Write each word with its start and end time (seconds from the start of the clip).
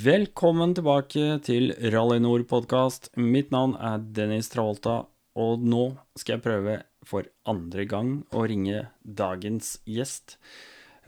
Velkommen 0.00 0.70
tilbake 0.72 1.40
til 1.44 1.72
Rallynor-podkast. 1.92 3.10
Mitt 3.20 3.50
navn 3.52 3.74
er 3.74 3.98
Dennis 4.16 4.48
Travolta, 4.52 4.94
og 5.36 5.64
nå 5.66 5.80
skal 6.16 6.36
jeg 6.36 6.44
prøve 6.44 6.76
for 7.04 7.26
andre 7.50 7.84
gang 7.90 8.12
å 8.30 8.44
ringe 8.48 8.84
dagens 9.02 9.74
gjest. 9.90 10.36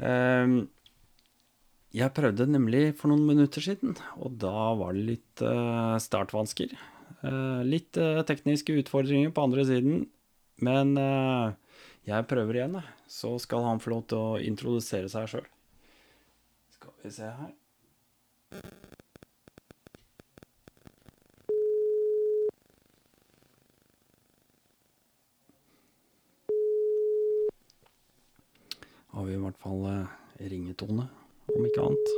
Ehm, 0.02 0.66
jeg 1.95 2.12
prøvde 2.19 2.48
nemlig 2.50 2.83
for 2.98 3.14
noen 3.14 3.23
minutter 3.30 3.64
siden, 3.64 3.95
og 4.19 4.36
da 4.42 4.74
var 4.83 4.98
det 4.98 5.06
litt 5.12 5.45
eh, 5.47 5.97
startvansker. 6.02 6.77
Eh, 7.22 7.62
litt 7.64 7.97
eh, 8.02 8.20
tekniske 8.28 8.77
utfordringer 8.83 9.33
på 9.33 9.47
andre 9.47 9.64
siden, 9.70 10.05
men 10.61 10.92
jeg 12.05 12.28
prøver 12.28 12.61
igjen. 12.61 12.78
Så 13.09 13.38
skal 13.47 13.64
han 13.70 13.80
få 13.80 13.97
lov 13.97 14.05
til 14.11 14.20
å 14.20 14.38
introdusere 14.42 15.09
seg 15.12 15.33
sjøl. 15.33 15.50
Skal 16.77 16.98
vi 17.06 17.17
se 17.22 17.33
her. 17.41 17.52
Har 18.53 18.61
vi 29.25 29.33
i 29.33 29.41
hvert 29.41 29.56
fall 29.61 29.86
eh, 29.89 30.12
ringetone, 30.53 31.06
om 31.48 31.64
ikke 31.69 31.86
annet. 31.86 32.12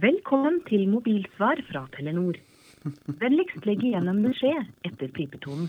Velkommen 0.00 0.60
til 0.68 0.88
mobilsvar 0.88 1.64
fra 1.72 1.86
Telenor. 1.96 2.36
Vennligst 3.20 3.66
legg 3.68 3.82
igjennom 3.84 4.16
en 4.22 4.30
beskjed 4.30 4.70
etter 4.88 5.10
pipetonen. 5.16 5.68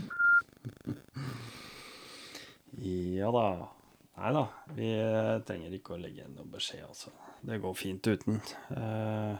Ja 2.81 3.31
da. 3.35 3.45
Nei 4.21 4.31
da, 4.35 4.43
vi 4.77 4.89
trenger 5.47 5.73
ikke 5.73 5.95
å 5.95 5.99
legge 6.01 6.21
igjen 6.21 6.35
noen 6.37 6.51
beskjed, 6.53 6.83
altså. 6.85 7.09
Det 7.41 7.57
går 7.63 7.73
fint 7.79 8.07
uten. 8.11 8.37
Eh, 8.75 9.35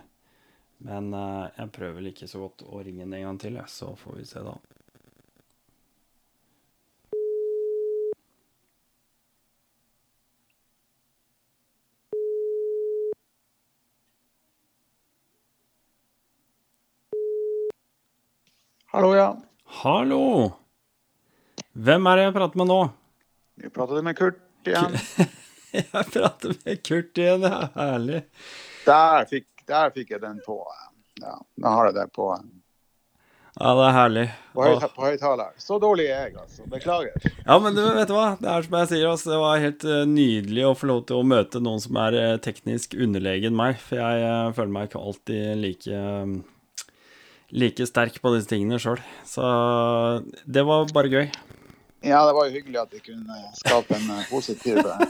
Men 0.81 1.11
eh, 1.13 1.51
jeg 1.59 1.71
prøver 1.75 1.99
vel 1.99 2.09
ikke 2.09 2.27
så 2.31 2.39
godt 2.41 2.63
å 2.65 2.79
ringe 2.81 3.03
den 3.05 3.13
en 3.19 3.27
gang 3.27 3.39
til, 3.43 3.59
så 3.69 3.91
får 3.99 4.15
vi 4.17 4.23
se 4.25 4.41
da. 4.41 4.55
Hallo, 18.91 19.15
ja. 19.15 19.27
Hallo! 19.81 20.51
Hvem 21.71 22.07
er 22.11 22.17
det 22.19 22.23
jeg 22.25 22.33
prater 22.35 22.59
med 22.59 22.67
nå? 22.71 22.79
Vi 23.61 23.69
prater 23.71 24.03
med 24.03 24.17
Kurt 24.17 24.41
igjen. 24.67 24.97
Jeg 25.71 25.85
prater 26.11 26.51
med 26.65 26.81
Kurt 26.83 27.15
igjen, 27.21 27.45
det 27.45 27.49
er 27.55 27.69
herlig. 27.77 28.17
Der 28.83 29.27
fikk, 29.29 29.45
der 29.71 29.93
fikk 29.95 30.09
jeg 30.11 30.19
den 30.19 30.41
på. 30.43 30.57
Ja, 31.21 31.37
nå 31.63 31.71
har 31.77 31.87
jeg 31.87 31.95
det 31.95 32.03
på, 32.11 32.25
Ja, 33.55 33.71
det 33.77 33.85
er 33.85 33.95
herlig. 33.95 34.25
på, 34.51 34.65
høyt, 34.67 34.83
på 34.97 35.05
høyttaler. 35.05 35.53
Så 35.63 35.77
dårlig 35.79 36.09
er 36.11 36.25
jeg, 36.25 36.35
altså. 36.43 36.67
Beklager. 36.73 37.29
Ja, 37.45 37.55
men 37.63 37.77
du, 37.77 37.85
vet 37.95 38.11
du 38.11 38.15
hva? 38.17 38.27
Det 38.41 38.51
er 38.51 38.67
som 38.67 38.77
jeg 38.81 38.89
sier, 38.91 39.07
altså, 39.13 39.31
det 39.31 39.39
var 39.45 39.63
helt 39.63 39.87
eh, 39.87 40.03
nydelig 40.11 40.65
å 40.67 40.75
få 40.75 40.91
lov 40.91 41.05
til 41.07 41.21
å 41.21 41.29
møte 41.31 41.63
noen 41.63 41.79
som 41.87 42.01
er 42.03 42.19
eh, 42.19 42.35
teknisk 42.43 42.97
underlegen 42.99 43.55
meg, 43.55 43.79
for 43.79 44.01
jeg 44.03 44.27
eh, 44.27 44.51
føler 44.59 44.75
meg 44.75 44.91
ikke 44.91 45.05
alltid 45.07 45.63
like 45.63 46.03
like 47.51 47.87
sterk 47.87 48.19
på 48.23 48.33
disse 48.35 48.49
tingene 48.51 48.79
sjøl. 48.81 49.01
Så 49.27 49.43
det 50.45 50.63
var 50.67 50.91
bare 50.95 51.11
gøy. 51.11 51.27
Ja, 52.01 52.23
det 52.25 52.33
var 52.33 52.47
jo 52.47 52.55
hyggelig 52.55 52.79
at 52.81 52.95
vi 52.95 53.03
kunne 53.11 53.41
skape 53.59 53.97
en 53.97 54.07
eh, 54.15 54.23
positiv 54.31 54.79
eh, 54.81 55.03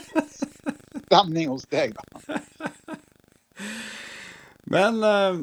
stemning 1.05 1.47
hos 1.53 1.63
deg, 1.71 1.95
da. 1.95 2.49
Men 4.71 4.99
uh, 5.03 5.39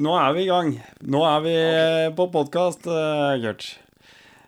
nå 0.00 0.12
er 0.20 0.36
vi 0.36 0.44
i 0.44 0.50
gang. 0.50 0.74
Nå 1.08 1.24
er 1.28 1.40
vi 1.44 1.56
okay. 1.56 2.12
på 2.18 2.28
podkast, 2.36 2.86
Gert. 3.40 3.66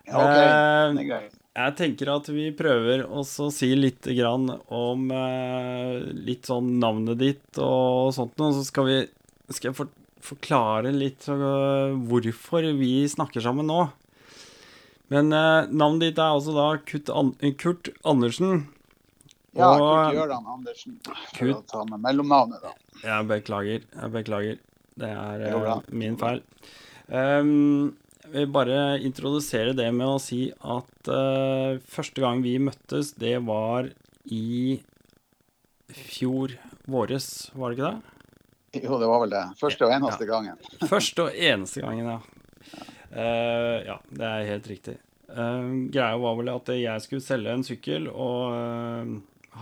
Ja, 0.07 0.21
OK, 0.21 0.37
det 0.37 1.03
er 1.07 1.09
greit. 1.09 1.37
Jeg 1.57 1.73
tenker 1.79 2.11
at 2.13 2.27
vi 2.29 2.51
prøver 2.53 3.07
å 3.09 3.23
si 3.25 3.71
litt 3.79 4.05
grann 4.13 4.51
om 4.77 5.07
eh, 5.09 6.03
litt 6.13 6.51
sånn 6.51 6.75
navnet 6.83 7.17
ditt 7.23 7.61
og 7.65 8.13
sånt 8.13 8.37
noe, 8.37 8.53
så 8.53 8.65
skal 8.67 8.89
vi 8.91 8.99
skal 9.55 9.71
jeg 9.71 9.79
for, 9.79 9.89
forklare 10.27 10.93
litt 10.95 11.29
øh, 11.33 11.95
hvorfor 12.11 12.67
vi 12.79 12.93
snakker 13.11 13.45
sammen 13.45 13.69
nå. 13.71 13.85
Men 15.13 15.31
eh, 15.31 15.69
navnet 15.71 16.09
ditt 16.09 16.19
er 16.23 16.35
altså 16.35 16.55
da 16.57 16.71
Kurt, 16.83 17.13
An 17.15 17.35
Kurt 17.61 17.93
Andersen. 18.05 18.65
Ja, 19.57 19.71
Kurt 19.79 20.17
Gøran 20.19 20.49
Andersen. 20.57 20.99
For 21.07 21.37
Kurt- 21.39 21.61
å 21.61 21.63
ta 21.71 21.85
med 21.89 22.03
mellomnavnet, 22.05 22.65
da. 22.65 22.75
Jeg 23.05 23.29
beklager. 23.31 23.87
Jeg 23.87 24.15
beklager. 24.17 24.59
Det 24.97 25.13
er 25.13 25.47
eh, 25.53 25.71
min 25.93 26.19
feil. 26.21 26.43
Um, 27.07 27.95
jeg 28.27 28.33
vil 28.33 28.51
bare 28.51 28.79
introdusere 29.07 29.77
det 29.79 29.87
med 29.95 30.09
å 30.11 30.19
si 30.19 30.49
at 30.51 31.11
uh, 31.13 31.79
første 31.87 32.25
gang 32.25 32.43
vi 32.43 32.57
møttes, 32.59 33.13
det 33.21 33.37
var 33.47 33.93
i 34.27 34.81
fjor 35.95 36.57
våres, 36.91 37.53
var 37.55 37.71
det 37.71 37.79
ikke 37.79 37.93
det? 37.93 38.16
Jo, 38.87 38.99
det 38.99 39.07
var 39.07 39.23
vel 39.25 39.33
det. 39.33 39.45
Første 39.61 39.87
og 39.87 39.95
eneste 39.95 40.29
gangen. 40.29 40.61
Første 40.93 41.29
og 41.29 41.41
eneste 41.49 41.85
gangen, 41.85 42.11
ja. 42.17 42.21
Uh, 43.17 43.79
ja, 43.87 43.97
det 44.11 44.29
er 44.29 44.51
helt 44.51 44.69
riktig. 44.69 44.99
Uh, 45.31 45.89
greia 45.93 46.19
var 46.21 46.37
vel 46.39 46.53
at 46.53 46.71
jeg 46.77 47.05
skulle 47.05 47.25
selge 47.25 47.55
en 47.55 47.65
sykkel, 47.67 48.09
og 48.13 48.53
uh, 48.53 49.13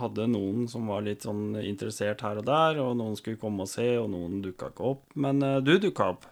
hadde 0.01 0.27
noen 0.27 0.65
som 0.71 0.89
var 0.91 1.05
litt 1.05 1.23
sånn 1.23 1.55
interessert 1.63 2.23
her 2.25 2.41
og 2.41 2.47
der, 2.49 2.81
og 2.83 2.95
noen 2.99 3.15
skulle 3.19 3.39
komme 3.39 3.63
og 3.63 3.71
se, 3.71 3.87
og 4.01 4.09
noen 4.11 4.41
dukka 4.43 4.73
ikke 4.73 4.89
opp. 4.91 5.05
Men 5.15 5.39
du 5.63 5.77
dukka 5.79 6.09
opp. 6.15 6.25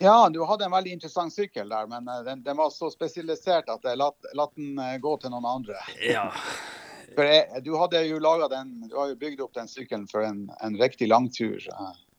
Ja, 0.00 0.28
du 0.32 0.40
hadde 0.48 0.66
en 0.66 0.72
veldig 0.74 0.96
interessant 0.96 1.32
sykkel 1.32 1.68
der, 1.70 1.86
men 1.88 2.08
den, 2.26 2.40
den 2.44 2.56
var 2.58 2.72
så 2.74 2.88
spesialisert 2.92 3.68
at 3.72 3.84
jeg 3.84 4.00
latt 4.00 4.56
den 4.56 4.80
gå 5.00 5.12
til 5.20 5.32
noen 5.32 5.50
andre. 5.58 5.84
Ja. 6.08 6.30
For 7.14 7.28
jeg, 7.28 7.64
du 7.66 7.74
hadde 7.78 8.04
jo 8.08 8.20
laget 8.22 8.52
den, 8.54 8.72
du 8.90 8.96
har 8.98 9.10
jo 9.12 9.18
bygd 9.20 9.42
opp 9.44 9.54
den 9.56 9.70
sykkelen 9.70 10.06
for 10.10 10.26
en, 10.26 10.46
en 10.64 10.78
riktig 10.80 11.08
langtur. 11.10 11.58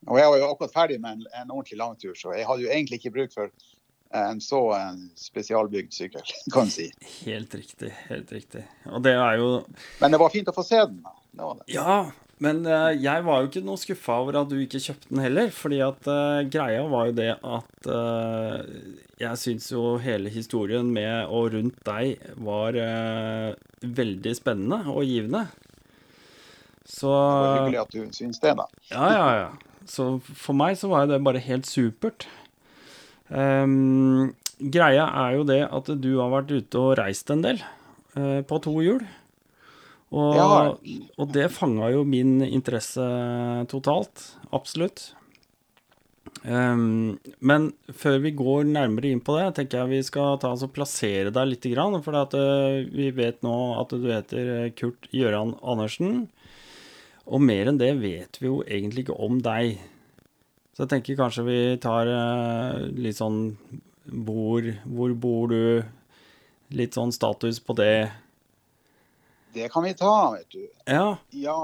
Og 0.06 0.20
jeg 0.20 0.32
var 0.32 0.38
jo 0.40 0.50
akkurat 0.52 0.76
ferdig 0.76 1.00
med 1.04 1.20
en, 1.20 1.26
en 1.42 1.52
ordentlig 1.52 1.80
langtur, 1.82 2.14
så 2.18 2.36
jeg 2.36 2.48
hadde 2.48 2.66
jo 2.66 2.72
egentlig 2.72 3.02
ikke 3.02 3.14
bruk 3.16 3.34
for 3.34 3.50
eh, 3.50 4.26
en 4.26 4.42
så 4.44 4.62
spesialbygd 5.20 5.96
sykkel, 5.96 6.36
kan 6.54 6.70
du 6.70 6.76
si. 6.76 6.90
Helt 7.26 7.56
riktig. 7.58 7.92
Helt 8.10 8.32
riktig. 8.36 8.66
Og 8.92 9.04
det 9.06 9.16
er 9.18 9.40
jo 9.42 9.50
Men 10.02 10.16
det 10.16 10.22
var 10.22 10.34
fint 10.34 10.52
å 10.52 10.56
få 10.56 10.66
se 10.68 10.84
den. 10.84 11.02
Det 11.36 11.44
var 11.44 11.60
det. 11.60 11.68
Ja, 11.74 11.98
men 12.44 12.66
uh, 12.68 12.92
jeg 12.92 13.24
var 13.24 13.42
jo 13.42 13.48
ikke 13.48 13.64
noe 13.64 13.80
skuffa 13.80 14.18
over 14.20 14.42
at 14.42 14.50
du 14.52 14.58
ikke 14.60 14.82
kjøpte 14.84 15.08
den 15.08 15.22
heller. 15.24 15.52
Fordi 15.56 15.80
at 15.86 16.10
uh, 16.12 16.44
greia 16.52 16.84
var 16.92 17.10
jo 17.10 17.16
det 17.16 17.30
at 17.40 17.88
uh, 17.88 18.60
jeg 19.22 19.40
syns 19.40 19.70
jo 19.72 19.96
hele 20.04 20.32
historien 20.34 20.90
med 20.92 21.32
og 21.32 21.54
rundt 21.56 21.80
deg 21.88 22.20
var 22.44 22.76
veldig 23.80 24.34
spennende 24.36 24.82
og 24.92 25.06
givende. 25.08 25.46
Så 26.84 27.08
Det 27.08 27.46
var 27.46 27.56
hyggelig 27.62 27.82
at 27.86 27.96
du 27.96 28.18
syns 28.18 28.44
det, 28.44 28.52
da. 28.60 28.66
Ja, 28.92 29.08
ja, 29.16 29.30
ja. 29.40 29.86
Så 29.88 30.10
for 30.28 30.58
meg 30.58 30.76
så 30.78 30.90
var 30.92 31.06
jo 31.06 31.14
det 31.14 31.24
bare 31.24 31.42
helt 31.46 31.70
supert. 31.70 32.28
Um, 33.30 34.36
greia 34.60 35.08
er 35.24 35.38
jo 35.40 35.48
det 35.48 35.62
at 35.64 35.96
du 36.04 36.12
har 36.20 36.34
vært 36.36 36.52
ute 36.52 36.82
og 36.82 36.98
reist 37.00 37.32
en 37.32 37.46
del 37.46 37.64
på 38.16 38.60
to 38.64 38.76
hjul. 38.84 39.02
Og, 40.14 40.36
Ja. 40.36 40.76
og 41.18 41.32
det 41.34 41.52
fanga 41.52 41.90
jo 41.92 42.04
min 42.04 42.42
interesse 42.46 43.04
totalt. 43.68 44.36
Absolutt. 44.54 45.14
Um, 46.46 47.18
men 47.42 47.72
før 47.90 48.20
vi 48.22 48.32
går 48.38 48.68
nærmere 48.70 49.10
inn 49.10 49.22
på 49.24 49.34
det, 49.38 49.56
tenker 49.58 49.82
jeg 49.82 49.90
vi 49.90 50.02
skal 50.06 50.38
ta 50.42 50.52
oss 50.54 50.66
og 50.66 50.74
plassere 50.76 51.32
deg 51.34 51.48
litt. 51.50 51.66
For 52.06 52.18
at, 52.20 52.36
uh, 52.38 52.86
vi 52.86 53.10
vet 53.12 53.42
nå 53.42 53.56
at 53.82 53.90
du 53.90 54.06
heter 54.12 54.70
Kurt 54.78 55.10
Gjøran 55.12 55.56
Andersen. 55.64 56.28
Og 57.26 57.42
mer 57.42 57.72
enn 57.72 57.80
det 57.82 57.96
vet 57.98 58.38
vi 58.40 58.48
jo 58.48 58.62
egentlig 58.64 59.08
ikke 59.08 59.20
om 59.20 59.42
deg. 59.42 59.80
Så 60.76 60.84
jeg 60.84 60.92
tenker 60.92 61.18
kanskje 61.18 61.48
vi 61.48 61.60
tar 61.82 62.06
uh, 62.12 62.86
litt 62.94 63.18
sånn 63.18 63.56
bor, 64.06 64.62
hvor 64.86 65.16
bor 65.18 65.50
du? 65.50 65.84
Litt 66.76 66.94
sånn 66.98 67.14
status 67.14 67.60
på 67.62 67.74
det. 67.78 68.12
Det 69.56 69.72
kan 69.74 69.86
vi 69.88 69.94
ta, 69.98 70.14
vet 70.36 70.50
du. 70.52 70.64
Ja. 70.88 71.16
Ja, 71.32 71.58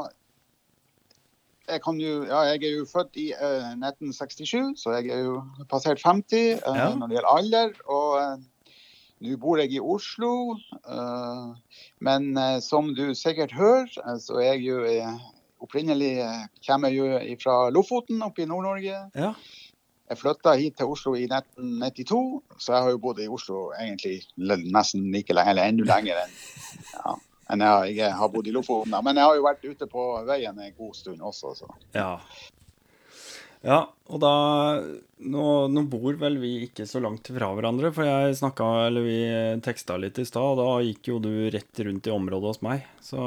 jeg, 1.69 1.81
jo, 2.01 2.13
ja, 2.27 2.39
jeg 2.51 2.63
er 2.67 2.77
jo 2.79 2.85
født 2.89 3.19
i 3.19 3.29
uh, 3.35 3.73
1967, 3.77 4.79
så 4.81 4.95
jeg 4.97 5.11
er 5.13 5.25
jo 5.27 5.35
passert 5.71 6.01
50 6.03 6.63
uh, 6.65 6.75
Ja. 6.77 6.89
når 6.95 7.07
det 7.11 7.17
gjelder 7.19 7.35
alder. 7.35 7.75
Og 7.85 8.17
uh, 8.19 8.47
nå 9.21 9.37
bor 9.37 9.59
jeg 9.61 9.75
i 9.75 9.79
Oslo. 9.79 10.57
eh, 10.89 11.49
men 12.01 12.31
eh, 12.37 12.57
som 12.65 12.87
du 12.97 13.11
sikkert 13.13 13.51
hører, 13.53 13.85
eh, 14.01 14.17
så 14.17 14.39
er 14.41 14.55
jeg 14.55 14.63
jo 14.65 14.79
eh, 14.89 15.19
opprinnelig 15.61 16.15
eh, 16.25 16.47
kommer 16.65 16.89
jeg 16.89 16.97
jo 17.29 17.35
fra 17.43 17.57
Lofoten 17.69 18.23
oppe 18.25 18.41
i 18.41 18.47
Nord-Norge. 18.49 19.03
Ja. 19.13 19.33
Jeg 20.09 20.17
flytta 20.17 20.55
hit 20.57 20.79
til 20.79 20.89
Oslo 20.91 21.13
i 21.15 21.27
1992, 21.29 22.41
så 22.57 22.73
jeg 22.73 22.81
har 22.87 22.95
jo 22.95 23.03
bodd 23.05 23.21
i 23.21 23.29
Oslo 23.31 23.69
egentlig 23.77 24.23
nesten 24.41 25.05
like 25.13 25.37
lenge, 25.37 25.53
eller 25.53 25.69
enda 25.69 25.85
lenger 25.93 26.23
enn 26.25 26.33
ja, 26.97 27.13
enn 27.51 27.65
jeg, 27.65 27.97
jeg 27.99 28.15
har 28.17 28.31
bodd 28.31 28.47
i 28.47 28.55
Lofoten. 28.55 28.95
Men 29.03 29.19
jeg 29.19 29.27
har 29.27 29.37
jo 29.37 29.45
vært 29.45 29.67
ute 29.67 29.87
på 29.91 30.07
veien 30.27 30.57
en 30.57 30.75
god 30.77 30.97
stund 30.97 31.21
også, 31.31 31.53
så. 31.61 31.71
Ja. 31.97 32.15
Ja, 33.61 33.83
og 34.09 34.21
da 34.23 34.33
nå, 35.21 35.43
nå 35.69 35.81
bor 35.85 36.15
vel 36.17 36.39
vi 36.41 36.55
ikke 36.65 36.87
så 36.89 36.97
langt 37.03 37.29
fra 37.29 37.51
hverandre, 37.53 37.91
for 37.93 38.07
jeg 38.07 38.39
snakka, 38.39 38.69
eller 38.87 39.05
vi 39.05 39.19
teksta 39.61 39.99
litt 40.01 40.17
i 40.17 40.25
stad, 40.25 40.57
og 40.57 40.61
da 40.61 40.79
gikk 40.87 41.11
jo 41.11 41.19
du 41.21 41.29
rett 41.53 41.83
rundt 41.85 42.09
i 42.09 42.15
området 42.15 42.55
hos 42.55 42.63
meg. 42.65 42.87
Så 43.05 43.21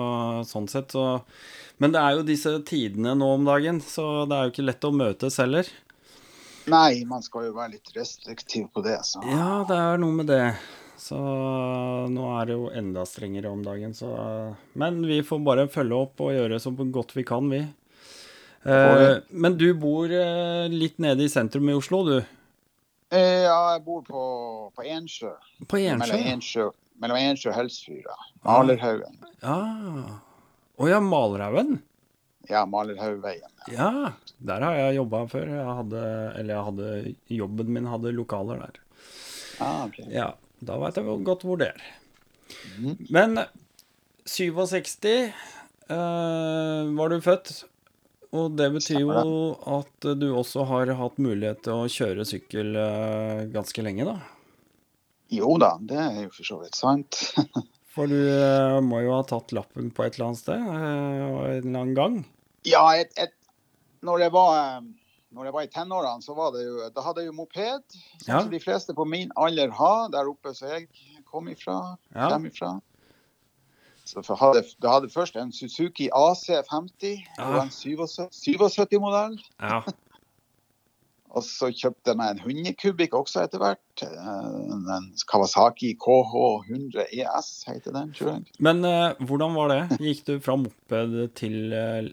sånn 0.48 0.66
sett, 0.70 0.90
så 0.96 1.22
Men 1.78 1.94
det 1.94 2.02
er 2.02 2.18
jo 2.18 2.26
disse 2.26 2.50
tidene 2.66 3.16
nå 3.18 3.32
om 3.34 3.46
dagen, 3.46 3.80
så 3.82 4.26
det 4.30 4.36
er 4.36 4.46
jo 4.46 4.54
ikke 4.54 4.66
lett 4.66 4.86
å 4.86 4.94
møtes 4.94 5.38
heller. 5.42 5.70
Nei, 6.70 7.04
man 7.04 7.22
skal 7.22 7.48
jo 7.48 7.56
være 7.56 7.74
litt 7.76 7.90
restriktiv 7.96 8.68
på 8.74 8.82
det, 8.82 8.98
så. 9.06 9.22
Ja, 9.28 9.62
det 9.68 9.78
er 9.78 9.98
noe 10.02 10.18
med 10.18 10.30
det. 10.30 10.54
Så 10.96 11.18
nå 12.10 12.26
er 12.38 12.46
det 12.48 12.54
jo 12.56 12.68
enda 12.70 13.02
strengere 13.08 13.50
om 13.50 13.62
dagen, 13.64 13.94
så 13.94 14.10
Men 14.78 15.02
vi 15.06 15.22
får 15.26 15.42
bare 15.44 15.68
følge 15.68 15.96
opp 16.06 16.20
og 16.22 16.34
gjøre 16.36 16.60
så 16.62 16.70
godt 16.70 17.16
vi 17.16 17.24
kan, 17.26 17.48
vi. 17.50 17.64
Eh, 18.64 19.18
men 19.28 19.58
du 19.60 19.66
bor 19.76 20.08
eh, 20.08 20.68
litt 20.72 20.96
nede 21.02 21.26
i 21.26 21.28
sentrum 21.28 21.68
i 21.68 21.74
Oslo, 21.76 22.04
du? 22.08 22.16
Eh, 23.12 23.42
Ja, 23.44 23.74
jeg 23.74 23.82
bor 23.84 24.04
på, 24.06 24.22
på 24.74 24.86
Ensjø. 24.88 25.34
På 25.68 25.76
Ensjø? 25.76 25.98
Mellom 26.00 26.22
ja. 26.22 26.36
Ensjø, 26.36 26.68
mellom 27.02 27.18
Ensjø 27.20 27.50
og 27.50 27.58
Helsfyra. 27.58 28.16
Malerhaugen. 28.46 29.18
Ja. 29.42 29.58
Å 30.74 30.88
ja, 30.88 31.02
Malerhaugen? 31.04 31.76
Ja, 32.48 32.64
Malerhaugveien. 32.68 33.50
Ja, 33.72 34.14
der 34.44 34.64
har 34.64 34.78
jeg 34.78 34.96
jobba 34.98 35.24
før. 35.32 35.50
Jeg 35.58 35.76
hadde, 35.80 36.00
eller 36.38 36.54
jeg 36.54 36.64
hadde, 36.70 37.12
jobben 37.42 37.70
min 37.76 37.86
hadde 37.88 38.12
lokaler 38.16 38.64
der. 38.64 38.80
Ah, 39.62 39.84
ok. 39.86 40.00
Ja, 40.12 40.32
da 40.66 40.78
veit 40.82 40.98
jeg 41.00 41.20
godt 41.26 41.44
hvor 41.46 41.60
det 41.60 41.70
er. 41.72 41.84
Mm. 42.78 42.96
Men 43.14 43.44
67 44.28 45.06
uh, 45.90 46.90
var 46.96 47.12
du 47.12 47.20
født, 47.24 47.54
og 48.34 48.56
det 48.58 48.70
betyr 48.74 49.04
jo 49.04 49.12
at 49.78 50.08
du 50.18 50.28
også 50.34 50.66
har 50.70 50.92
hatt 50.98 51.20
mulighet 51.22 51.62
til 51.66 51.84
å 51.84 51.90
kjøre 51.90 52.26
sykkel 52.28 52.74
uh, 52.76 53.44
ganske 53.54 53.84
lenge, 53.84 54.08
da. 54.08 54.18
Jo 55.32 55.54
da, 55.60 55.74
det 55.80 56.00
er 56.00 56.20
jo 56.26 56.34
for 56.34 56.50
så 56.50 56.60
vidt 56.62 56.78
sant. 56.78 57.22
For 57.94 58.10
du 58.10 58.18
uh, 58.18 58.80
må 58.82 59.04
jo 59.04 59.14
ha 59.14 59.22
tatt 59.26 59.54
lappen 59.54 59.92
på 59.94 60.02
et 60.02 60.16
eller 60.16 60.32
annet 60.32 60.40
sted 60.40 60.58
eh, 60.58 60.74
en 60.74 61.38
eller 61.38 61.68
annen 61.68 61.94
gang. 61.94 62.16
ja, 62.66 62.82
et, 62.98 63.12
et, 63.20 63.34
når, 64.02 64.24
det 64.24 64.30
var, 64.34 64.56
eh, 64.58 64.88
når 65.34 65.48
jeg 65.48 65.54
var 65.56 65.66
i 65.66 65.70
tenårene, 65.74 66.22
så 66.22 66.34
var 66.38 66.52
det 66.54 66.64
jo, 66.66 66.76
da 66.94 67.02
hadde 67.04 67.24
jeg 67.24 67.30
jo 67.32 67.36
moped. 67.40 67.98
Som 68.22 68.32
Ja. 68.34 68.42
de 68.54 68.60
fleste 68.62 68.94
på 68.94 69.04
min 69.08 69.30
alder 69.36 69.70
har, 69.74 70.08
der 70.14 70.30
oppe 70.30 70.54
som 70.54 70.68
jeg 70.68 70.88
kom 71.30 71.48
ifra. 71.50 71.96
Ja. 72.14 72.30
Kom 72.30 72.46
ifra. 72.46 72.76
Så 74.04 74.20
jeg 74.20 74.36
hadde, 74.36 74.62
jeg 74.82 74.90
hadde 74.90 75.08
først 75.08 75.36
en 75.40 75.52
Suzuki 75.52 76.10
AC50. 76.12 77.24
ja. 77.38 77.44
Ah. 77.44 77.62
en 77.64 77.70
77-modell. 77.70 79.38
Ja. 79.60 79.82
Og 81.34 81.42
så 81.42 81.66
kjøpte 81.74 82.12
jeg 82.12 82.16
meg 82.20 82.30
en 82.36 82.42
100 82.44 82.76
kubikk 82.78 83.14
også 83.18 83.40
etter 83.42 83.58
hvert. 83.58 84.02
Eh, 84.06 84.74
En 84.94 85.08
Kawasaki 85.26 85.96
KH100 85.98 87.08
ES 87.10 87.48
heter 87.66 87.90
den, 87.96 88.12
tror 88.14 88.28
jeg. 88.36 88.44
Men 88.62 88.84
uh, 88.86 89.16
hvordan 89.18 89.56
var 89.56 89.72
det? 89.72 89.98
Gikk 89.98 90.20
du 90.28 90.36
fra 90.44 90.54
moped 90.60 91.16
til 91.34 91.72
eh, 91.74 92.12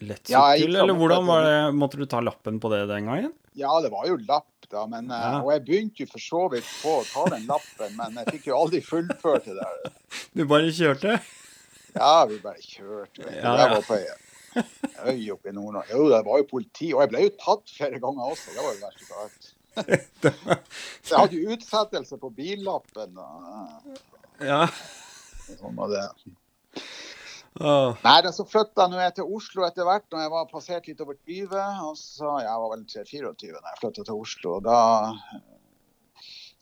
lettsykkel, 0.00 0.32
Ja, 0.74 0.82
eller 0.82 0.94
hvordan 0.98 1.26
var 1.28 1.44
det? 1.46 1.56
Måtte 1.78 1.96
du 2.00 2.06
ta 2.06 2.20
lappen 2.20 2.60
på 2.60 2.70
det 2.72 2.82
den 2.90 3.06
gangen? 3.08 3.32
Ja, 3.56 3.72
det 3.80 3.90
var 3.92 4.06
jo 4.08 4.16
lapp, 4.28 4.50
da. 4.70 4.84
Men, 4.86 5.10
eh, 5.10 5.16
Ja. 5.22 5.40
Og 5.40 5.50
jeg 5.52 5.64
begynte 5.64 6.04
jo 6.04 6.06
for 6.12 6.18
så 6.20 6.42
vidt 6.52 6.68
på 6.82 6.98
å 7.00 7.04
ta 7.08 7.24
den 7.36 7.46
lappen, 7.48 7.96
men 7.96 8.14
jeg 8.20 8.26
fikk 8.36 8.46
jo 8.50 8.58
aldri 8.60 8.82
fullført 8.84 9.44
det 9.48 9.56
der. 9.56 9.92
Du 10.34 10.44
bare 10.44 10.68
kjørte? 10.74 11.20
Ja, 11.96 12.26
vi 12.26 12.38
bare 12.44 12.60
kjørte. 12.60 13.24
Ja, 13.32 13.56
ja. 13.56 13.68
var 13.74 13.82
på 13.82 13.96
øy 15.06 15.30
oppe 15.32 15.48
i 15.48 15.52
Nord-Norge. 15.52 15.90
Jo, 15.92 16.08
det 16.12 16.24
var 16.24 16.38
jo 16.40 16.44
politi. 16.50 16.92
Og 16.94 17.00
jeg 17.04 17.10
ble 17.12 17.22
jo 17.26 17.32
tatt 17.40 17.72
flere 17.72 18.00
ganger 18.00 18.32
også. 18.32 18.52
Det 18.56 18.64
var 18.64 18.72
jo 18.74 18.80
verst 18.86 19.12
av 19.12 19.18
alt. 19.24 19.52
Så 21.04 21.10
jeg 21.12 21.18
hadde 21.20 21.36
jo 21.40 21.56
utsettelse 21.56 22.18
på 22.20 22.30
billappen. 22.36 23.16
Og, 23.20 23.98
Ja. 24.44 24.66
sånn 25.60 25.76
var 25.76 25.88
det. 25.92 26.04
Åh, 27.60 27.96
Nei, 28.04 28.32
så 28.36 28.44
flytta 28.44 28.88
jeg 28.92 29.14
til 29.16 29.36
Oslo 29.38 29.64
etter 29.64 29.86
hvert, 29.88 30.04
når 30.12 30.24
jeg 30.26 30.32
var 30.34 30.48
passert 30.50 30.88
litt 30.90 31.00
over 31.00 31.16
20. 31.28 31.54
Og 31.88 31.94
så, 32.00 32.32
jeg 32.44 32.62
var 32.62 32.72
vel 32.74 32.82
24 32.88 33.32
da 33.36 33.70
jeg 33.72 33.82
flytta 33.82 34.08
til 34.08 34.16
Oslo. 34.24 34.58
da... 34.64 34.80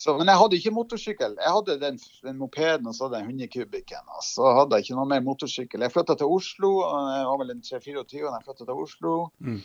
Så, 0.05 0.13
men 0.19 0.29
jeg 0.29 0.37
hadde 0.37 0.57
ikke 0.59 0.75
motorsykkel. 0.75 1.37
Jeg 1.41 1.53
hadde 1.55 1.75
den, 1.81 1.99
den 2.27 2.37
mopeden 2.37 2.89
og 2.91 2.97
så 2.97 3.09
den 3.09 3.29
100 3.31 3.49
kubikken. 3.49 4.03
Og 4.19 4.25
så 4.27 4.51
hadde 4.59 4.77
jeg 4.77 4.85
ikke 4.85 4.97
noe 4.99 5.09
mer 5.09 5.23
motorsykkel. 5.25 5.85
Jeg 5.87 5.95
flytta 5.95 6.17
til 6.21 6.33
Oslo, 6.35 6.73
og 6.85 7.11
jeg 7.15 7.29
var 7.31 7.39
vel 7.41 7.53
en 7.55 7.63
3-24 7.65 8.25
da 8.27 8.35
jeg 8.35 8.47
flytta 8.49 8.67
til 8.67 8.83
Oslo. 8.85 9.15
Mm. 9.39 9.61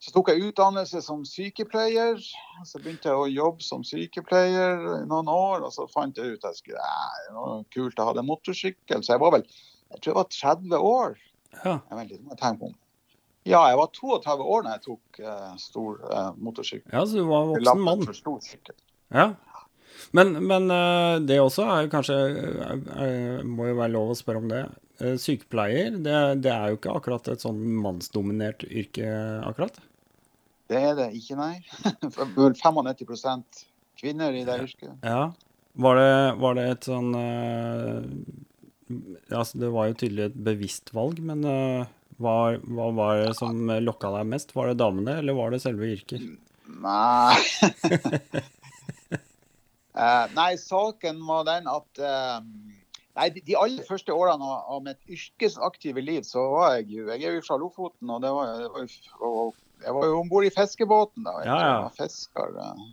Så 0.00 0.12
tok 0.14 0.30
jeg 0.32 0.46
utdannelse 0.48 1.02
som 1.04 1.24
sykepleier. 1.28 2.20
Så 2.64 2.80
begynte 2.80 3.10
jeg 3.10 3.20
å 3.20 3.28
jobbe 3.30 3.64
som 3.64 3.82
sykepleier 3.86 4.84
i 4.98 5.08
noen 5.08 5.28
år. 5.32 5.64
Og 5.64 5.72
så 5.76 5.86
fant 5.92 6.18
jeg 6.18 6.36
ut 6.36 6.46
at 6.48 6.60
det 6.66 6.76
var 7.36 7.66
kult 7.72 8.00
å 8.00 8.08
ha 8.10 8.14
en 8.16 8.28
motorsykkel. 8.28 9.04
Så 9.04 9.14
jeg 9.14 9.22
var 9.22 9.38
vel 9.38 9.46
jeg 9.90 10.02
tror 10.02 10.12
jeg 10.12 10.20
var 10.20 10.30
30 10.36 10.86
år. 10.90 11.18
ja. 11.64 11.74
Jeg 11.90 11.98
vet 11.98 12.14
ikke, 12.14 12.24
må 12.24 12.34
jeg 12.36 12.42
tenke 12.44 12.66
på. 12.66 12.72
Ja, 13.48 13.60
jeg 13.70 13.78
var 13.80 13.92
32 13.96 14.48
år 14.54 14.66
da 14.66 14.74
jeg 14.74 14.82
tok 14.84 15.20
uh, 15.24 15.52
stor 15.60 16.02
uh, 16.04 16.32
motorsykkel. 16.36 16.90
ja, 16.92 17.04
så 17.08 17.16
du 17.16 17.24
var 17.28 17.48
voksen 17.48 17.86
mann. 17.86 18.04
Ja. 19.16 19.30
Men, 20.16 20.34
men 20.44 20.68
uh, 20.70 21.16
det 21.24 21.40
også 21.40 21.64
er 21.68 21.84
jo 21.84 21.90
kanskje 21.92 22.16
uh, 22.16 23.40
Må 23.44 23.66
jo 23.68 23.78
være 23.78 23.92
lov 23.92 24.12
å 24.12 24.18
spørre 24.18 24.42
om 24.44 24.50
det. 24.52 24.64
Sykepleier, 25.00 25.94
det, 26.04 26.16
det 26.44 26.52
er 26.52 26.68
jo 26.68 26.76
ikke 26.76 26.92
akkurat 26.92 27.30
et 27.32 27.40
sånn 27.40 27.56
mannsdominert 27.80 28.66
yrke, 28.68 29.06
akkurat. 29.48 29.78
Det 30.68 30.76
er 30.76 30.92
det 30.98 31.06
ikke, 31.16 31.38
nei. 31.40 31.54
For 32.12 32.52
95% 32.52 33.62
kvinner 33.96 34.36
i 34.36 34.44
det 34.44 34.58
yrket. 34.66 34.92
Ja. 35.00 35.30
Var 35.80 35.96
det, 35.96 36.12
var 36.42 36.58
det 36.58 36.66
et 36.74 36.90
sånn 36.90 37.14
Altså, 39.30 39.58
det 39.62 39.70
var 39.74 39.88
jo 39.90 39.98
tydelig 40.02 40.24
et 40.30 40.38
bevisst 40.50 40.92
valg, 40.96 41.20
men 41.24 41.44
eh, 41.46 41.90
hva, 42.20 42.36
hva 42.66 42.88
var 42.96 43.20
det 43.24 43.34
som 43.38 43.70
lokka 43.84 44.10
deg 44.18 44.26
mest? 44.32 44.54
Var 44.56 44.72
det 44.72 44.80
damene, 44.82 45.18
eller 45.22 45.36
var 45.38 45.54
det 45.54 45.62
selve 45.62 45.88
yrket? 45.94 46.24
Nei. 46.70 47.36
uh, 49.94 50.26
nei, 50.38 50.50
saken 50.60 51.22
var 51.26 51.46
den 51.48 51.66
at 51.70 52.02
uh, 52.02 52.40
Nei, 53.18 53.26
de, 53.34 53.40
de 53.42 53.56
aller 53.58 53.82
første 53.88 54.14
årene 54.14 54.46
av, 54.46 54.60
av 54.76 54.84
mitt 54.86 55.00
yrkesaktive 55.10 56.00
liv, 56.04 56.22
så 56.24 56.44
var 56.52 56.76
jeg 56.78 56.86
jo 56.94 57.08
Jeg 57.10 57.26
er 57.26 57.34
jo 57.34 57.42
fra 57.44 57.56
Lofoten, 57.58 58.06
og, 58.14 58.20
det 58.22 58.30
var, 58.32 58.52
det 58.62 58.68
var, 58.70 58.86
og 59.26 59.56
jeg 59.82 59.96
var 59.96 60.06
jo 60.06 60.20
om 60.20 60.30
bord 60.30 60.46
i 60.46 60.52
fiskebåten 60.54 61.26
da. 61.26 61.34
Jeg 61.42 61.48
Ja, 61.50 61.56
ja. 61.66 61.74
var 61.88 61.96
fisker. 61.98 62.54
eh. 62.62 62.84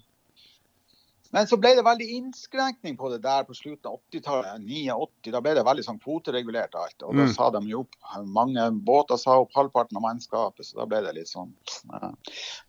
Men 1.32 1.48
så 1.48 1.58
ble 1.60 1.74
det 1.76 1.84
veldig 1.84 2.08
innskrenkning 2.18 2.96
på 2.98 3.10
det 3.12 3.18
der 3.24 3.44
på 3.44 3.56
slutten 3.58 3.90
av 3.92 3.98
80-tallet. 4.12 4.62
89, 4.64 5.32
Da 5.32 5.42
ble 5.44 5.54
det 5.58 5.64
veldig 5.68 5.84
sånn 5.86 6.00
kvoteregulert 6.00 6.76
alt. 6.80 7.04
Og 7.04 7.16
da 7.18 7.26
Mm. 7.26 7.34
sa 7.34 7.50
de 7.52 7.62
jo 7.68 7.80
opp 7.82 7.96
Mange 8.26 8.72
båter 8.72 9.18
sa 9.18 9.40
opp 9.42 9.52
halvparten 9.54 9.98
av 9.98 10.04
mannskapet, 10.04 10.66
så 10.66 10.78
da 10.80 10.86
ble 10.86 11.02
det 11.04 11.14
litt 11.16 11.28
sånn 11.28 11.54
ja. 11.92 12.12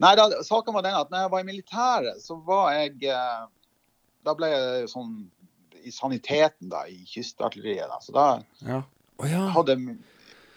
Nei, 0.01 0.15
da, 0.17 0.29
saken 0.43 0.75
var 0.75 0.83
den 0.83 0.95
at 0.95 1.11
når 1.11 1.19
jeg 1.27 1.31
var 1.31 1.41
i 1.41 1.49
militæret, 1.53 2.21
så 2.23 2.37
var 2.45 2.73
jeg 2.73 3.05
eh, 3.05 3.47
Da 4.25 4.35
ble 4.35 4.47
jeg 4.51 4.89
sånn 4.89 5.31
i 5.85 5.91
saniteten 5.95 6.69
da, 6.69 6.83
i 6.91 7.05
kystartilleriet. 7.07 7.89
Da. 7.89 7.99
Så 8.01 8.13
da 8.13 8.43
Ja. 8.67 8.83
Oh, 9.19 9.27
ja. 9.31 9.49
hadde, 9.55 9.99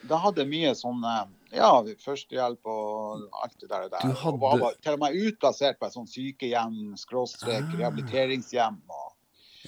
da 0.10 0.18
hadde 0.18 0.46
mye 0.46 0.74
sånn 0.76 1.04
eh, 1.06 1.26
ja, 1.52 1.72
førstehjelp 2.06 2.68
og 2.72 3.30
alt 3.44 3.56
det 3.62 3.70
der. 3.70 3.88
og 3.88 3.92
der. 3.92 4.08
Du 4.08 4.28
Og 4.28 4.60
var 4.60 4.76
til 4.82 4.98
og 4.98 5.00
med 5.00 5.18
utplassert 5.28 5.80
på 5.80 5.86
et 5.90 5.94
sånt 5.98 6.12
sykehjem, 6.12 6.98
skråstrek, 6.98 7.64
Ah. 7.64 7.80
rehabiliteringshjem. 7.80 8.82
Og, 8.90 9.16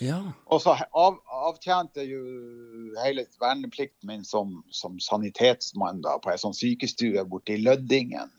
ja. 0.01 0.19
og 0.45 0.61
så 0.61 0.77
av, 0.95 1.19
avtjente 1.49 2.05
jo 2.07 2.21
hele 3.03 3.25
verneplikten 3.39 4.07
min 4.07 4.23
som, 4.25 4.63
som 4.71 4.99
sanitetsmann 4.99 6.01
da, 6.01 6.17
på 6.19 6.31
ei 6.33 6.37
sånn 6.41 6.55
sykestue 6.57 7.25
borte 7.29 7.57
i 7.57 7.63
Løddingen 7.63 8.31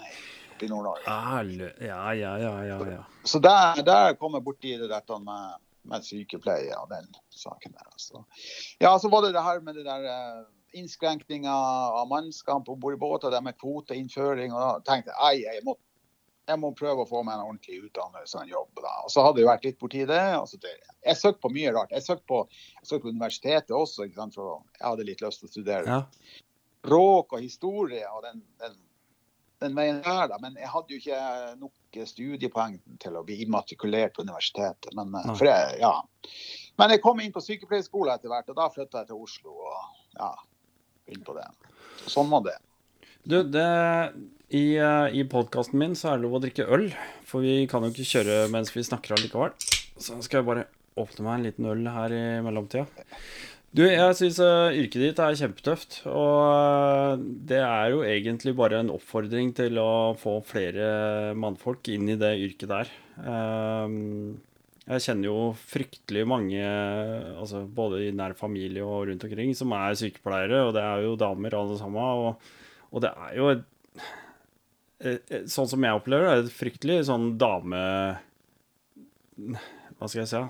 oppe 0.54 0.64
i 0.64 0.68
Nord-Norge. 0.68 1.04
Ah, 1.06 1.42
ja, 1.80 2.14
ja, 2.14 2.38
ja, 2.38 2.64
ja, 2.64 2.90
ja. 2.90 3.04
Så 3.24 3.38
der, 3.38 3.82
der 3.82 4.14
kom 4.14 4.34
jeg 4.34 4.44
borti 4.44 4.76
det 4.78 4.88
dette 4.90 5.18
med, 5.20 5.60
med 5.90 6.04
sykepleie 6.04 6.74
og 6.78 6.90
den 6.90 7.08
saken 7.30 7.72
der. 7.72 7.86
Altså. 7.92 8.24
Ja, 8.80 8.98
så 8.98 9.08
var 9.08 9.22
det 9.22 9.34
det 9.34 9.42
her 9.42 9.60
med 9.60 9.74
det 9.74 9.84
der 9.84 10.44
innskrenkninga 10.80 11.54
av 12.00 12.08
mannskap 12.10 12.68
om 12.68 12.78
bord 12.80 12.96
i 12.96 13.00
båter, 13.00 13.32
det 13.32 13.42
med 13.44 13.58
kvoteinnføring. 13.60 14.54
Og 14.54 14.60
da 14.60 14.70
tenkte 14.86 15.16
jeg 15.16 15.44
jeg 15.44 15.64
må, 15.66 15.76
jeg 16.48 16.60
må 16.60 16.72
prøve 16.76 17.04
å 17.04 17.08
få 17.08 17.22
meg 17.26 17.38
en 17.38 17.48
ordentlig 17.48 17.80
utdannelse 17.88 18.38
og 18.38 18.44
en 18.44 18.54
jobb. 18.54 18.72
Da. 18.80 18.94
Og 19.06 19.12
så 19.14 19.26
hadde 19.26 19.40
det 19.40 19.48
vært 19.48 19.68
litt 19.68 19.80
borti 19.80 20.06
det. 20.08 20.22
Altså 20.38 20.60
det 20.62 20.74
jeg 21.04 21.20
søkte 21.20 21.44
på 21.44 21.52
mye 21.54 21.74
rart. 21.76 21.92
Jeg 21.94 22.06
søkte 22.06 22.26
på, 22.30 22.40
jeg 22.80 22.90
søkte 22.90 23.04
på 23.06 23.14
universitetet 23.14 23.76
også, 23.76 24.08
ikke 24.08 24.22
sant, 24.22 24.38
for 24.40 24.58
jeg 24.78 24.86
hadde 24.88 25.06
litt 25.10 25.24
lyst 25.24 25.42
til 25.42 25.50
å 25.50 25.54
studere 25.54 26.00
ja. 26.00 26.02
råk 26.90 27.36
og 27.36 27.44
historie. 27.44 28.04
og 28.10 28.26
den, 28.26 28.44
den 28.62 28.76
den 29.64 29.76
veien 29.76 30.00
her, 30.04 30.28
da. 30.28 30.38
Men 30.42 30.56
jeg 30.60 30.70
hadde 30.70 30.94
jo 30.94 31.00
ikke 31.00 31.20
nok 31.60 32.00
studiepoeng 32.10 32.78
til 33.02 33.16
å 33.16 33.24
bli 33.26 33.40
immatrikulert 33.44 34.16
på 34.16 34.24
universitetet. 34.26 34.92
Men, 34.98 35.14
eh, 35.20 35.30
for 35.32 35.48
jeg, 35.48 35.78
ja. 35.80 35.94
men 36.80 36.94
jeg 36.94 37.02
kom 37.04 37.22
inn 37.22 37.34
på 37.34 37.42
sykepleierskole 37.44 38.14
etter 38.14 38.32
hvert, 38.32 38.50
og 38.50 38.58
da 38.58 38.68
flytta 38.72 39.02
jeg 39.02 39.12
til 39.12 39.22
Oslo. 39.26 39.56
og 39.68 40.18
ja, 40.18 40.32
begynte 41.06 41.28
på 41.28 41.36
det. 41.38 41.46
Sånn 42.10 42.30
var 42.32 42.44
det. 42.46 42.56
Du, 43.24 43.38
det, 43.48 43.68
i, 44.52 44.76
eh, 44.76 45.16
i 45.16 45.24
podkasten 45.28 45.80
min 45.80 45.96
så 45.96 46.12
er 46.12 46.18
det 46.18 46.26
lov 46.26 46.38
å 46.38 46.42
drikke 46.44 46.68
øl, 46.76 46.90
for 47.24 47.44
vi 47.44 47.64
kan 47.70 47.84
jo 47.84 47.92
ikke 47.94 48.10
kjøre 48.10 48.44
mens 48.52 48.72
vi 48.74 48.84
snakker 48.84 49.16
allikevel. 49.16 49.54
Så 49.96 50.18
skal 50.24 50.42
jeg 50.42 50.48
bare 50.50 50.68
åpne 51.00 51.26
meg 51.26 51.34
en 51.38 51.48
liten 51.48 51.68
øl 51.72 51.88
her 51.90 52.14
i 52.14 52.24
mellomtida. 52.44 52.86
Du, 53.74 53.82
jeg 53.82 54.14
syns 54.14 54.36
yrket 54.38 55.00
ditt 55.02 55.18
er 55.18 55.34
kjempetøft, 55.40 56.02
og 56.06 56.42
eh, 56.46 57.24
det 57.50 57.62
er 57.64 57.94
jo 57.94 58.04
egentlig 58.06 58.54
bare 58.58 58.84
en 58.84 58.92
oppfordring 58.94 59.50
til 59.56 59.80
å 59.82 60.14
få 60.20 60.38
flere 60.46 61.32
mannfolk 61.38 61.90
inn 61.90 62.12
i 62.12 62.20
det 62.20 62.36
yrket 62.44 62.70
der. 62.70 62.92
Ehm, 63.24 64.36
jeg 64.84 65.00
kjenner 65.06 65.28
jo 65.30 65.36
fryktelig 65.56 66.26
mange, 66.28 66.60
altså 67.40 67.62
både 67.64 68.02
i 68.04 68.10
nær 68.12 68.34
familie 68.36 68.84
og 68.84 69.06
rundt 69.08 69.24
omkring, 69.24 69.54
som 69.56 69.72
er 69.72 69.96
sykepleiere, 69.96 70.60
og 70.68 70.74
det 70.76 70.82
er 70.84 71.04
jo 71.06 71.14
damer 71.20 71.56
alle 71.56 71.78
sammen. 71.80 72.02
Og, 72.02 72.50
og 72.92 73.04
det 73.04 73.14
er 73.28 73.38
jo 73.40 73.48
et 73.54 73.64
Sånn 75.50 75.66
som 75.68 75.82
jeg 75.84 75.92
opplever 75.98 76.24
det, 76.24 76.30
er 76.32 76.42
et 76.46 76.54
fryktelig 76.54 76.94
sånn 77.10 77.34
dame... 77.36 77.80
Hva 79.98 80.06
skal 80.08 80.22
jeg 80.22 80.30
si? 80.30 80.40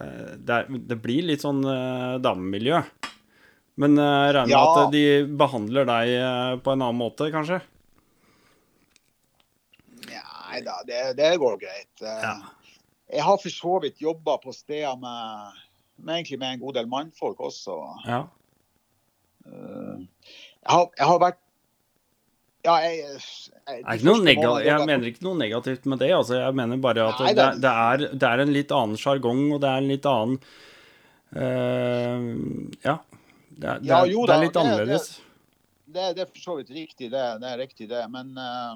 Eh, 0.00 0.30
Det, 0.38 0.54
er, 0.62 0.78
det 0.92 0.96
blir 1.02 1.26
litt 1.28 1.42
sånn 1.44 1.60
eh, 1.68 2.14
damemiljø. 2.24 2.78
Men 3.82 3.98
eh, 4.00 4.06
jeg 4.30 4.36
regner 4.38 4.48
med 4.48 4.54
Ja. 4.54 4.62
at 4.86 4.94
de 4.94 5.02
behandler 5.42 5.88
deg 5.90 6.62
på 6.64 6.72
en 6.72 6.86
annen 6.86 7.00
måte, 7.02 7.28
kanskje? 7.34 7.58
Nei 10.06 10.62
da, 10.64 10.78
det, 10.88 11.02
det 11.18 11.34
går 11.42 11.58
greit. 11.60 11.92
Ja. 12.00 12.36
Jeg 13.12 13.22
har 13.22 13.38
for 13.38 13.52
så 13.54 13.78
vidt 13.84 14.00
jobba 14.02 14.36
på 14.42 14.52
steder 14.54 14.96
med, 14.98 15.58
med, 16.02 16.14
egentlig 16.18 16.38
med 16.42 16.56
en 16.56 16.62
god 16.64 16.74
del 16.80 16.88
mannfolk 16.90 17.38
også. 17.48 17.76
Ja. 18.08 18.22
Eh, 19.46 19.98
Jeg 20.66 20.72
har, 20.74 20.88
jeg 20.98 21.06
har 21.06 21.18
vært 21.22 21.42
Ja, 22.66 22.72
jeg, 22.82 22.96
jeg, 22.98 23.82
er 23.86 23.94
ikke 23.94 24.08
noe 24.08 24.22
nega 24.26 24.54
jeg 24.66 24.86
mener 24.88 25.06
ikke 25.06 25.22
noe 25.22 25.38
negativt 25.38 25.84
med 25.86 26.00
det. 26.02 26.08
Altså, 26.16 26.40
jeg 26.40 26.56
mener 26.58 26.80
bare 26.82 27.04
at 27.12 27.20
Nei, 27.22 27.34
det, 27.38 27.44
det- 27.62 27.74
er, 27.84 28.06
det 28.10 28.30
er 28.32 28.42
en 28.42 28.54
litt 28.56 28.74
annen 28.74 28.98
sjargong, 28.98 29.44
og 29.54 29.60
det 29.62 29.70
er 29.70 29.84
en 29.84 29.92
litt 29.92 30.08
annen 30.10 30.40
uh, 31.36 32.18
Ja. 32.82 32.96
Det 33.56 33.70
er, 33.70 33.78
Ja, 33.86 34.02
jo 34.10 34.26
det 34.26 34.34
er 34.34 34.42
litt 34.42 34.58
annerledes. 34.60 35.06
det, 35.86 36.10
det 36.18 36.26
er 36.26 36.28
for 36.32 36.42
så 36.42 36.56
vidt 36.58 36.74
riktig, 36.74 37.12
det, 37.14 37.22
er 37.22 37.56
riktig 37.62 37.86
det. 37.88 38.02
Men 38.12 38.34
uh, 38.36 38.74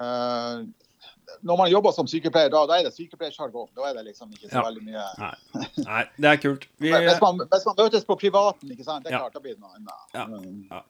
eh, 0.00 0.64
når 1.42 1.58
man 1.60 1.70
jobber 1.72 1.94
som 1.96 2.08
sykepleier, 2.10 2.50
da, 2.52 2.62
da 2.68 2.78
er 2.78 2.86
det 2.88 2.94
sykepleiersjargong. 2.96 3.68
Da 3.76 3.88
er 3.90 3.98
det 3.98 4.06
liksom 4.10 4.32
ikke 4.34 4.48
så 4.48 4.60
Ja. 4.60 4.64
veldig 4.68 4.82
mye 4.86 5.04
Nei, 5.86 6.04
det 6.16 6.30
er 6.32 6.40
kult. 6.42 6.66
Vi, 6.78 6.92
hvis, 6.92 7.20
man, 7.22 7.42
hvis 7.50 7.66
man 7.66 7.76
møtes 7.78 8.04
på 8.08 8.16
privaten, 8.20 8.70
ikke 8.70 8.84
sant? 8.86 9.04
det 9.04 9.12
er 9.12 9.18
Ja. 9.18 9.22
klart, 9.24 9.34
da 9.34 9.40
blir 9.40 9.54
det 9.54 9.60
noe 9.60 9.74
annet. 9.76 10.00
Ja. 10.14 10.26
Mm. 10.26 10.82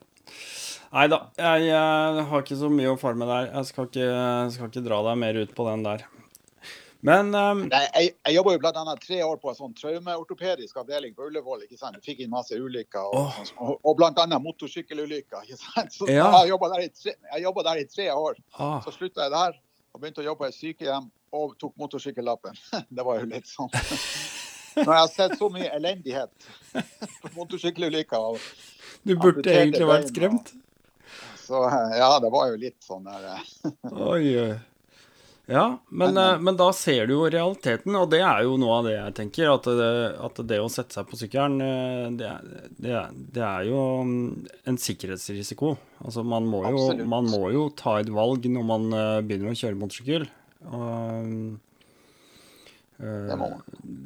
nei 0.93 1.07
da, 1.09 1.21
jeg, 1.39 1.67
jeg 1.71 2.25
har 2.31 2.43
ikke 2.43 2.57
så 2.63 2.71
mye 2.71 2.95
å 2.95 2.99
fare 2.99 3.15
med 3.19 3.29
der. 3.29 3.53
Jeg 3.55 3.71
skal 3.71 3.87
ikke, 3.91 4.09
skal 4.57 4.73
ikke 4.73 4.87
dra 4.89 5.03
deg 5.11 5.19
mer 5.19 5.35
ut 5.45 5.55
på 5.55 5.69
den 5.71 5.87
der. 5.87 6.07
Men 7.03 7.33
um... 7.35 7.63
Nei, 7.71 7.81
jeg, 7.95 8.11
jeg 8.27 8.37
jobba 8.37 8.53
jo 8.53 8.61
bl.a. 8.61 8.95
tre 9.01 9.23
år 9.25 9.39
på 9.41 9.49
en 9.49 9.57
sånn 9.57 9.73
traumeortopedisk 9.79 10.77
avdeling 10.83 11.15
på 11.17 11.31
Ullevål. 11.31 11.63
ikke 11.65 11.79
sant? 11.81 11.97
Jeg 11.97 12.05
fikk 12.11 12.21
inn 12.27 12.33
masse 12.33 12.53
ulykker, 12.61 13.07
og, 13.09 13.31
oh. 13.31 13.55
og, 13.57 13.79
og 13.89 13.97
bl.a. 13.97 14.27
motorsykkelulykker. 14.37 15.47
ikke 15.47 15.61
sant? 15.63 15.97
Så 15.97 16.11
Ja. 16.11 16.29
Jeg 16.43 16.53
jobba 16.53 16.75
der, 16.75 16.85
jeg 16.85 17.55
der 17.71 17.81
i 17.81 17.89
tre 17.89 18.11
år. 18.13 18.37
ah, 18.59 18.81
Så 18.85 18.93
slutta 18.99 19.25
jeg 19.29 19.33
der 19.33 19.57
og 19.93 20.01
begynte 20.03 20.23
å 20.23 20.27
jobbe 20.27 20.45
på 20.45 20.49
et 20.51 20.57
sykehjem 20.57 21.09
og 21.37 21.55
tok 21.61 21.77
motorsykkellappen. 21.81 22.57
Det 22.97 23.05
var 23.07 23.21
jo 23.21 23.29
litt 23.31 23.51
sånn 23.51 23.71
Når 24.81 24.87
jeg 24.87 25.01
har 25.03 25.09
sett 25.11 25.33
så 25.39 25.49
mye 25.51 25.67
elendighet 25.75 26.45
på 26.71 27.31
motorsykkelulykker, 27.35 28.37
Du 29.03 29.17
burde 29.19 29.51
egentlig 29.51 29.89
vært 29.89 30.13
skremt. 30.13 30.53
så 31.43 31.65
ja, 31.99 32.11
det 32.23 32.31
var 32.31 32.53
jo 32.53 32.61
litt 32.63 32.79
sånn 32.87 33.09
der 33.09 33.27
eh, 33.33 33.73
Oi. 33.91 34.31
Ja, 35.51 35.65
men, 35.89 36.15
Men, 36.15 36.49
eh, 36.55 36.59
da 36.59 36.69
ser 36.77 37.09
du 37.09 37.17
jo 37.17 37.25
realiteten, 37.27 37.97
og 37.99 38.11
det 38.13 38.21
er 38.23 38.45
jo 38.47 38.55
noe 38.61 38.77
av 38.79 38.87
det 38.87 38.93
jeg 38.95 39.15
tenker. 39.19 39.49
At 39.51 39.67
det, 39.67 39.89
at 40.29 40.43
det 40.47 40.61
å 40.63 40.69
sette 40.71 40.95
seg 40.95 41.09
på 41.11 41.19
sykkelen, 41.19 41.57
eh, 41.65 42.05
det, 42.21 42.31
det, 42.79 43.01
det 43.35 43.43
er 43.47 43.67
jo 43.67 43.81
mm, 44.07 44.29
en 44.71 44.79
sikkerhetsrisiko. 44.79 45.75
Altså 46.05 46.23
man 46.23 46.47
må, 46.51 46.63
jo, 46.71 46.85
man 47.03 47.27
må 47.31 47.51
jo 47.55 47.67
ta 47.75 47.99
et 47.99 48.13
valg 48.15 48.47
når 48.47 48.69
man 48.69 48.87
eh, 48.95 49.17
begynner 49.27 49.51
å 49.51 49.59
kjøre 49.59 49.81
motorsykkel. 49.81 50.29
Og, 50.71 50.87
eh, 50.87 51.59
Det 53.01 53.37
må 53.41 53.47
man. 53.49 53.61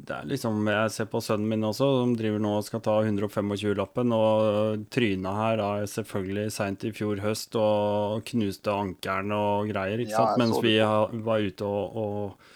det 0.07 0.15
er 0.15 0.27
liksom, 0.29 0.61
Jeg 0.71 0.91
ser 0.95 1.07
på 1.11 1.19
sønnen 1.23 1.49
min 1.51 1.67
også, 1.67 1.87
som 2.01 2.13
driver 2.15 2.39
nå 2.39 2.53
og 2.61 2.65
skal 2.67 2.83
ta 2.85 2.95
125-lappen, 3.03 4.13
og 4.15 4.85
tryna 4.93 5.33
her 5.41 5.63
er 5.65 5.89
selvfølgelig 5.91 6.53
seint 6.55 6.85
i 6.87 6.93
fjor 6.95 7.19
høst 7.23 7.57
og 7.59 8.23
knuste 8.29 8.71
ankelen 8.71 9.35
og 9.35 9.71
greier, 9.73 9.99
ikke 9.99 10.15
Ja, 10.15 10.23
sant, 10.23 10.39
mens 10.39 10.61
vi 10.63 10.77
var 10.79 11.43
ute 11.43 11.67
og, 11.67 11.99
og 11.99 12.53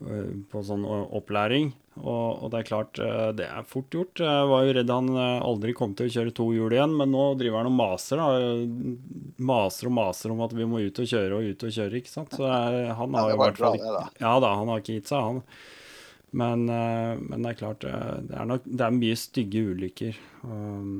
på 0.00 0.62
sånn 0.64 0.84
opplæring. 0.88 1.72
Og, 2.00 2.44
og 2.44 2.52
det 2.52 2.60
er 2.60 2.68
klart, 2.70 2.98
øh, 3.04 3.32
det 3.36 3.44
er 3.50 3.66
fort 3.68 3.90
gjort. 3.92 4.22
Jeg 4.24 4.46
var 4.48 4.62
jo 4.64 4.72
redd 4.78 4.92
han 4.94 5.10
øh, 5.12 5.42
aldri 5.44 5.74
kom 5.76 5.92
til 5.98 6.08
å 6.08 6.12
kjøre 6.14 6.32
to 6.38 6.46
hjul 6.56 6.72
igjen, 6.72 6.94
men 6.96 7.12
nå 7.12 7.24
driver 7.40 7.60
han 7.60 7.68
og 7.68 7.76
maser. 7.76 8.22
da, 8.22 9.42
Maser 9.44 9.90
og 9.90 9.96
maser 9.98 10.32
om 10.32 10.40
at 10.46 10.54
vi 10.56 10.68
må 10.70 10.80
ut 10.80 11.02
og 11.02 11.10
kjøre 11.10 11.36
og 11.36 11.50
ut 11.50 11.66
og 11.68 11.74
kjøre, 11.76 12.00
ikke 12.00 12.12
sant. 12.14 12.32
Så 12.32 12.46
jeg, 12.48 12.88
han 12.96 13.18
har 13.18 13.34
jo 13.34 13.40
vært 13.42 13.60
i 13.60 13.64
hvert 13.66 13.84
fall 13.84 13.98
da. 13.98 14.06
Ja 14.22 14.32
da, 14.40 14.54
han 14.62 14.72
har 14.72 14.80
ikke 14.80 14.96
gitt 14.96 15.12
seg, 15.12 15.28
han. 15.28 15.42
Men, 16.40 16.64
men 16.70 17.42
det 17.42 17.50
er 17.50 17.56
klart, 17.58 17.82
det 17.82 18.36
er 18.38 18.46
nok 18.46 18.62
det 18.70 18.84
er 18.86 18.92
mye 18.94 19.16
stygge 19.18 19.64
ulykker. 19.72 20.20
Um, 20.46 20.92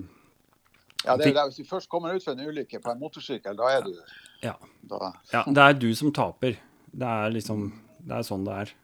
Ja, 1.06 1.14
det 1.16 1.30
er, 1.30 1.36
det 1.38 1.44
hvis 1.48 1.62
du 1.62 1.68
først 1.70 1.88
kommer 1.88 2.12
ut 2.12 2.24
for 2.26 2.34
en 2.34 2.50
ulykke 2.50 2.80
på 2.82 2.90
en 2.92 2.98
motorsykkel, 3.00 3.54
da 3.56 3.70
er 3.72 3.86
du 3.86 3.94
Ja. 4.42 4.56
da, 4.82 5.14
Ja, 5.32 5.44
det 5.46 5.62
er 5.64 5.78
du 5.78 5.88
som 5.96 6.12
taper. 6.12 6.58
Det 6.90 7.06
er 7.08 7.30
liksom 7.32 7.70
Det 8.02 8.16
er 8.18 8.26
sånn 8.26 8.44
det 8.44 8.58
er. 8.66 8.74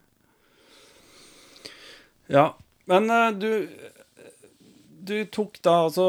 Ja, 2.33 2.57
men 2.91 3.11
eh, 3.11 3.31
du 3.31 3.69
Du 5.07 5.25
tok 5.31 5.61
da 5.63 5.85
altså 5.87 6.07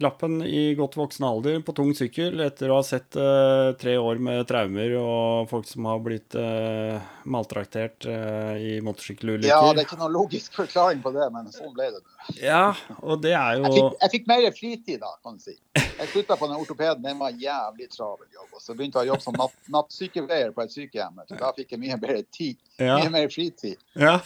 lappen 0.00 0.42
i 0.42 0.74
godt 0.74 0.96
voksen 0.96 1.24
alder 1.24 1.60
på 1.64 1.72
tung 1.76 1.92
sykkel 1.96 2.40
etter 2.44 2.70
å 2.70 2.78
ha 2.80 2.84
sett 2.84 3.16
eh, 3.16 3.70
tre 3.80 3.96
år 3.98 4.20
med 4.22 4.44
traumer 4.48 4.92
og 5.00 5.48
folk 5.50 5.68
som 5.68 5.86
har 5.88 6.02
blitt 6.04 6.36
uh, 6.36 6.98
maltraktert 7.24 8.06
eh, 8.10 8.52
i 8.60 8.72
motorsykkelulykker. 8.84 9.48
Ja, 9.48 9.72
det 9.72 9.82
er 9.84 9.88
ikke 9.88 9.98
noen 10.00 10.14
logisk 10.16 10.56
forklaring 10.58 11.02
på 11.04 11.12
det, 11.16 11.28
men 11.34 11.48
sånn 11.54 11.72
ble 11.76 11.88
det. 11.94 12.02
Ja, 12.42 12.74
og 13.00 13.22
det 13.24 13.32
er 13.38 13.56
Jeg 13.56 13.62
jo 13.62 13.72
fikk, 13.76 14.00
jeg 14.02 14.14
fikk 14.16 14.28
mer 14.32 14.48
fritid 14.56 15.00
da, 15.04 15.12
kan 15.24 15.38
du 15.38 15.46
si. 15.46 15.56
Jeg 15.76 16.10
slutta 16.12 16.36
på 16.36 16.50
den 16.50 16.60
ortopeden, 16.60 17.04
den 17.06 17.22
var 17.22 17.32
jævlig 17.32 17.88
travel 17.92 18.26
jobb. 18.26 18.50
Og 18.52 18.60
så 18.60 18.76
begynte 18.76 19.00
jeg 19.00 19.08
å 19.08 19.14
jobbe 19.14 19.24
som 19.24 19.38
natt, 19.38 19.56
nattsykepleier 19.72 20.52
på 20.56 20.66
et 20.66 20.74
sykehjem. 20.74 21.24
Da 21.32 21.54
fikk 21.56 21.72
jeg 21.76 21.82
mye 21.86 21.96
bedre 22.02 22.26
tid. 22.28 22.60
Ja. 22.76 22.98
Mye 23.00 23.14
mer 23.14 23.32
fritid. 23.32 23.80
Ja. 23.96 24.18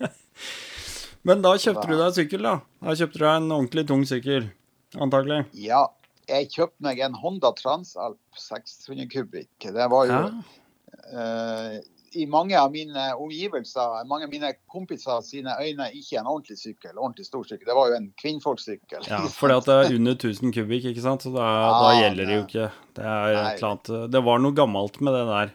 Men 1.26 1.42
da 1.42 1.56
kjøpte 1.58 1.88
du 1.90 1.96
deg 1.98 2.14
sykkel, 2.14 2.44
da. 2.46 2.54
Da 2.86 2.94
kjøpte 2.94 3.18
du 3.18 3.24
deg 3.24 3.32
en 3.40 3.50
ordentlig 3.56 3.86
tung 3.88 4.04
sykkel, 4.06 4.46
antagelig. 4.94 5.40
Ja, 5.58 5.82
jeg 6.30 6.50
kjøpte 6.54 6.86
meg 6.86 7.00
en 7.02 7.16
Honda 7.18 7.50
Transalp 7.58 8.20
600 8.38 9.08
kubikk. 9.10 9.50
Det 9.74 9.90
var 9.90 10.06
jo 10.06 10.20
Ja. 10.20 10.30
eh, 11.10 11.80
i 12.16 12.24
mange 12.30 12.56
av 12.56 12.70
mine 12.72 13.10
omgivelser, 13.20 14.06
mange 14.08 14.24
av 14.24 14.30
mine 14.30 14.52
kompiser 14.72 15.20
sine 15.26 15.52
øyne, 15.60 15.90
ikke 15.92 16.20
en 16.20 16.30
ordentlig 16.30 16.56
sykkel. 16.56 16.94
ordentlig 16.96 17.26
stor 17.26 17.44
sykkel. 17.44 17.66
Det 17.66 17.74
var 17.76 17.90
jo 17.90 17.96
en 17.98 18.06
kvinnfolksykkel. 18.22 19.04
Ja, 19.10 19.18
fordi 19.28 19.56
at 19.58 19.64
det 19.68 19.74
er 19.76 19.96
under 19.98 20.14
1000 20.14 20.54
kubikk, 20.54 20.86
ikke 20.92 21.02
sant? 21.04 21.26
Så 21.26 21.34
da, 21.34 21.44
da 21.74 21.90
gjelder 22.00 22.24
det 22.30 22.38
jo 22.38 22.44
ikke. 22.46 22.70
Det 22.96 23.04
er 23.04 23.66
annet 23.66 23.92
Det 24.14 24.22
var 24.24 24.38
noe 24.38 24.56
gammelt 24.56 25.00
med 25.00 25.12
det 25.18 25.26
der. 25.28 25.52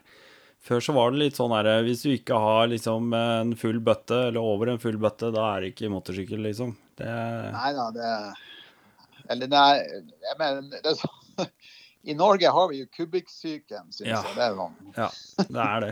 Før 0.61 0.83
så 0.85 0.93
var 0.93 1.09
det 1.11 1.17
litt 1.23 1.37
sånn 1.39 1.53
herre 1.55 1.79
Hvis 1.87 2.03
du 2.05 2.11
ikke 2.13 2.37
har 2.37 2.67
liksom 2.69 3.13
en 3.17 3.55
full 3.57 3.79
bøtte, 3.81 4.27
eller 4.29 4.41
over 4.45 4.69
en 4.73 4.81
full 4.83 4.99
bøtte, 5.01 5.31
da 5.33 5.47
er 5.55 5.63
det 5.65 5.71
ikke 5.73 5.89
motorsykkel, 5.93 6.43
liksom. 6.45 6.75
Det 7.01 7.07
Nei 7.55 7.71
da, 7.77 7.87
det 7.95 8.11
Eller 9.33 9.49
det 9.49 9.63
er, 9.71 9.81
jeg 10.27 10.37
mener, 10.41 10.67
det 10.75 10.83
er 10.93 10.99
sånn 11.01 11.49
I 12.11 12.15
Norge 12.17 12.49
har 12.53 12.69
vi 12.71 12.79
jo 12.83 12.87
kubikksyken, 12.97 13.89
syns 13.93 14.07
Ja. 14.09 14.21
jeg. 14.25 14.37
Det 14.37 14.45
er 14.47 14.55
sånn. 14.57 14.77
Ja, 14.97 15.09
det 15.57 15.65
er 15.67 15.83
det. 15.85 15.91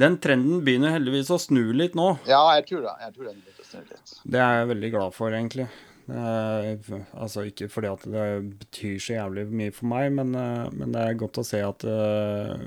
Den 0.00 0.16
trenden 0.20 0.62
begynner 0.64 0.94
heldigvis 0.94 1.28
å 1.32 1.36
snu 1.40 1.60
litt 1.76 1.96
nå. 1.96 2.06
Ja, 2.28 2.40
jeg 2.56 2.64
tror 2.70 2.86
det. 2.86 2.94
Jeg 3.04 3.14
tror 3.16 3.28
den 3.28 3.42
litt 3.44 3.60
å 3.60 3.66
snu 3.68 3.82
litt. 3.84 4.14
Det 4.32 4.40
er 4.40 4.54
jeg 4.62 4.70
veldig 4.74 4.90
glad 4.96 5.14
for, 5.16 5.36
egentlig. 5.36 5.66
Er, 6.10 6.78
altså 7.14 7.44
Ikke 7.46 7.68
fordi 7.70 7.90
at 7.90 8.04
det 8.10 8.24
betyr 8.64 8.96
så 9.02 9.14
jævlig 9.14 9.44
mye 9.52 9.74
for 9.74 9.90
meg, 9.92 10.08
men, 10.16 10.32
eh, 10.38 10.70
men 10.74 10.94
det 10.94 11.04
er 11.04 11.18
godt 11.20 11.38
å 11.42 11.44
se 11.46 11.60
at 11.62 11.84
eh, 11.86 12.64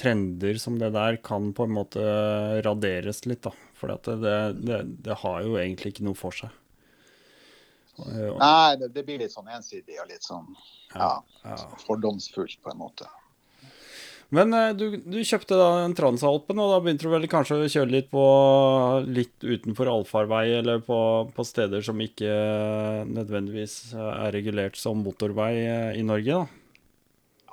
trender 0.00 0.60
som 0.60 0.76
det 0.80 0.90
der 0.96 1.20
kan 1.24 1.52
på 1.56 1.64
en 1.64 1.76
måte 1.78 2.04
raderes 2.66 3.24
litt, 3.28 3.44
da. 3.46 3.54
For 3.78 3.92
det, 3.92 4.34
det, 4.64 4.82
det 5.06 5.16
har 5.22 5.40
jo 5.46 5.56
egentlig 5.60 5.94
ikke 5.94 6.06
noe 6.08 6.18
for 6.18 6.36
seg. 6.36 6.52
Eh, 7.98 8.32
Nei, 8.40 8.76
det, 8.80 8.90
det 8.94 9.04
blir 9.06 9.20
litt 9.22 9.34
sånn 9.34 9.50
ensidig 9.54 10.00
og 10.02 10.10
litt 10.10 10.26
sånn 10.26 10.48
ja, 10.94 11.16
ja. 11.44 11.58
fordomsfullt, 11.86 12.58
på 12.62 12.72
en 12.74 12.82
måte. 12.82 13.08
Men 14.34 14.54
eh, 14.56 14.72
du, 14.76 14.84
du 14.98 15.18
kjøpte 15.22 15.58
da 15.58 15.68
en 15.84 15.94
Transalpen, 15.96 16.58
og 16.62 16.72
da 16.72 16.80
begynte 16.82 17.06
du 17.06 17.12
vel 17.12 17.28
kanskje 17.30 17.60
å 17.60 17.70
kjøre 17.70 17.92
litt 17.92 18.10
på 18.12 18.24
litt 19.06 19.44
utenfor 19.44 19.90
allfarvei, 19.92 20.46
eller 20.58 20.82
på, 20.84 20.98
på 21.36 21.46
steder 21.46 21.84
som 21.86 22.00
ikke 22.02 22.32
eh, 22.32 23.00
nødvendigvis 23.10 23.78
eh, 23.94 24.12
er 24.26 24.34
regulert 24.34 24.78
som 24.80 25.04
motorvei 25.04 25.52
i 26.00 26.04
Norge, 26.06 26.42
da? 26.42 26.60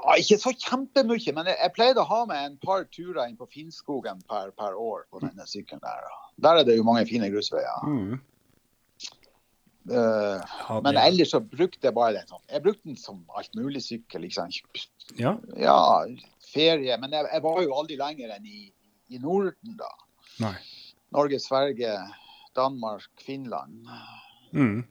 Ja, 0.02 0.16
ikke 0.18 0.40
så 0.42 0.56
kjempemye, 0.58 1.34
men 1.38 1.52
jeg, 1.52 1.60
jeg 1.62 1.74
pleide 1.76 2.02
å 2.02 2.10
ha 2.10 2.24
med 2.26 2.42
en 2.48 2.58
par 2.64 2.88
turer 2.90 3.28
inn 3.28 3.38
på 3.38 3.46
Finnskogen 3.52 4.24
per, 4.30 4.50
per 4.58 4.74
år 4.74 5.06
på 5.14 5.22
denne 5.22 5.46
sykkelen 5.46 5.84
der. 5.84 6.08
Der 6.42 6.62
er 6.62 6.66
det 6.66 6.80
jo 6.80 6.88
mange 6.88 7.06
fine 7.06 7.30
grusveier. 7.30 7.86
Mm. 7.86 8.16
Uh, 9.90 10.42
Ja, 10.42 10.80
men 10.86 10.98
ellers 10.98 11.32
så 11.34 11.40
brukte 11.42 11.88
jeg 11.88 11.94
bare 11.98 12.16
den 12.18 12.28
sånn. 12.30 12.42
Jeg 12.50 12.64
brukte 12.66 12.90
den 12.90 12.98
som 13.02 13.22
alt 13.38 13.54
mulig 13.58 13.82
sykkel. 13.86 14.26
Ikke 14.26 14.38
sant? 14.42 14.60
Ja. 15.18 15.36
Ja, 15.58 15.78
ferie. 16.54 16.98
Men 17.02 17.14
jeg, 17.16 17.28
jeg 17.34 17.44
var 17.46 17.62
jo 17.66 17.76
aldri 17.80 17.98
lenger 18.00 18.36
enn 18.38 18.46
i, 18.48 18.64
i 19.12 19.20
Norden, 19.24 19.76
da. 19.80 19.92
Nei. 20.44 20.56
Norge, 21.16 21.40
Sverige, 21.44 21.94
Danmark, 22.56 23.10
Finland. 23.26 23.88
Mm. 24.56 24.82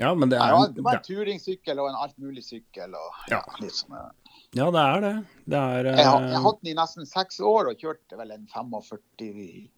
Ja, 0.00 0.14
men 0.14 0.30
det 0.32 0.36
Ja, 0.40 0.64
er, 0.64 0.72
det 0.72 0.84
var 0.84 0.96
en 0.96 1.04
turingsykkel 1.04 1.80
og 1.80 1.90
en 1.90 1.98
alt 2.00 2.16
mulig 2.18 2.44
sykkel. 2.46 2.94
Og, 2.96 3.18
Ja. 3.32 3.42
ja. 3.60 3.68
sånn, 3.68 3.96
eh. 3.96 4.38
ja, 4.56 4.68
det 4.72 4.84
er 4.84 5.00
det. 5.04 5.12
Det 5.44 5.58
er 5.60 5.88
jeg, 5.90 6.06
har, 6.06 6.22
jeg 6.24 6.30
eh, 6.30 6.36
har 6.38 6.46
hatt 6.46 6.62
den 6.62 6.72
i 6.72 6.76
nesten 6.78 7.08
seks 7.08 7.40
år 7.44 7.68
og 7.72 7.82
kjørte 7.84 8.16
vel 8.20 8.32
en 8.36 8.46
45 8.48 9.68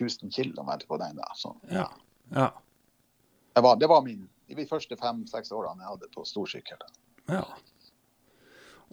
000 0.00 0.32
km 0.34 0.72
på 0.88 0.98
den. 1.02 1.16
da. 1.22 1.30
Så, 1.38 1.54
Ja. 1.70 1.86
ja. 2.34 2.48
det, 3.54 3.62
var, 3.62 3.76
det 3.78 3.88
var 3.90 4.02
min, 4.02 4.28
de 4.48 4.66
første 4.66 4.96
fem-seks 4.98 5.52
årene 5.54 5.82
jeg 5.84 5.92
hadde 5.94 6.10
på 6.14 6.26
storsykkel. 6.26 6.82
Ja. 7.28 7.44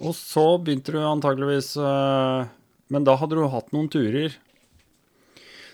Og 0.03 0.15
så 0.17 0.45
begynte 0.59 0.91
du 0.91 0.99
antageligvis 0.99 1.75
eh, 1.79 2.47
Men 2.91 3.05
da 3.07 3.15
hadde 3.19 3.37
du 3.37 3.45
hatt 3.51 3.71
noen 3.75 3.87
turer. 3.91 4.33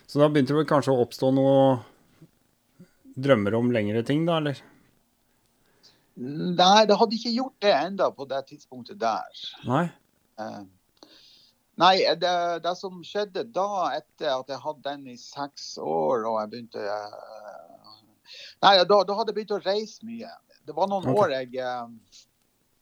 Så 0.05 0.19
da 0.21 0.27
begynte 0.29 0.57
det 0.57 0.67
kanskje 0.69 0.93
å 0.93 1.05
oppstå 1.05 1.31
noe 1.33 1.79
drømmer 3.21 3.55
om 3.57 3.71
lengre 3.73 4.03
ting, 4.07 4.25
da, 4.27 4.37
eller? 4.41 4.59
Nei, 6.21 6.83
det 6.87 6.97
hadde 6.99 7.15
ikke 7.17 7.33
gjort 7.33 7.63
det 7.63 7.71
enda 7.73 8.09
på 8.13 8.27
det 8.29 8.43
tidspunktet 8.51 8.99
der. 9.01 9.41
Nei? 9.67 9.85
Eh, 10.39 10.61
Nei, 11.79 11.95
det, 12.19 12.31
det 12.61 12.73
som 12.77 12.99
skjedde 13.05 13.45
da, 13.55 13.93
etter 13.95 14.33
at 14.35 14.51
jeg 14.51 14.61
hadde 14.61 14.83
den 14.85 15.05
i 15.13 15.17
seks 15.17 15.73
år 15.81 16.27
og 16.29 16.35
jeg 16.41 16.51
begynte 16.51 16.83
eh, 16.83 17.95
Nei, 18.61 18.75
da, 18.85 18.99
da 19.07 19.15
hadde 19.17 19.31
jeg 19.31 19.37
begynt 19.39 19.55
å 19.55 19.63
reise 19.63 20.05
mye. 20.07 20.29
Det 20.67 20.75
var 20.77 20.91
noen 20.91 21.07
okay. 21.09 21.17
år 21.17 21.33
jeg 21.39 21.71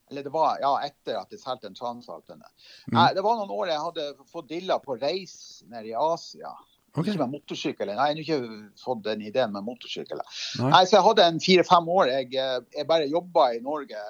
Eller 0.09 0.23
det 0.25 0.31
var 0.33 0.57
ja, 0.61 0.71
etter 0.85 1.19
at 1.19 1.29
jeg 1.31 1.39
solgte 1.39 1.67
en 1.69 1.75
Transalpene. 1.77 2.47
Mm. 2.91 2.97
Det 3.15 3.21
var 3.23 3.37
noen 3.37 3.51
år 3.53 3.67
jeg 3.69 3.79
hadde 3.85 4.07
fått 4.31 4.47
dilla 4.49 4.79
på 4.81 4.97
reis 5.01 5.63
nede 5.69 5.91
i 5.91 5.93
Asia. 5.93 6.51
Okay. 6.97 7.11
Ikke 7.13 7.19
med 7.21 7.29
motorsykkel. 7.35 7.91
Nei, 7.93 8.07
jeg 8.15 8.25
har 8.25 8.39
ikke 8.41 8.81
fått 8.81 9.03
den 9.05 9.21
ideen 9.21 9.51
med 9.53 9.63
motorsykkel. 9.67 10.17
Nei. 10.59 10.71
Nei, 10.73 10.83
så 10.89 10.97
jeg 10.97 11.05
hadde 11.05 11.27
en 11.29 11.39
fire-fem 11.39 11.89
år. 11.93 12.07
Jeg, 12.15 12.31
eh, 12.33 12.59
jeg 12.79 12.87
bare 12.89 13.05
jobba 13.11 13.51
i 13.53 13.59
Norge 13.61 14.01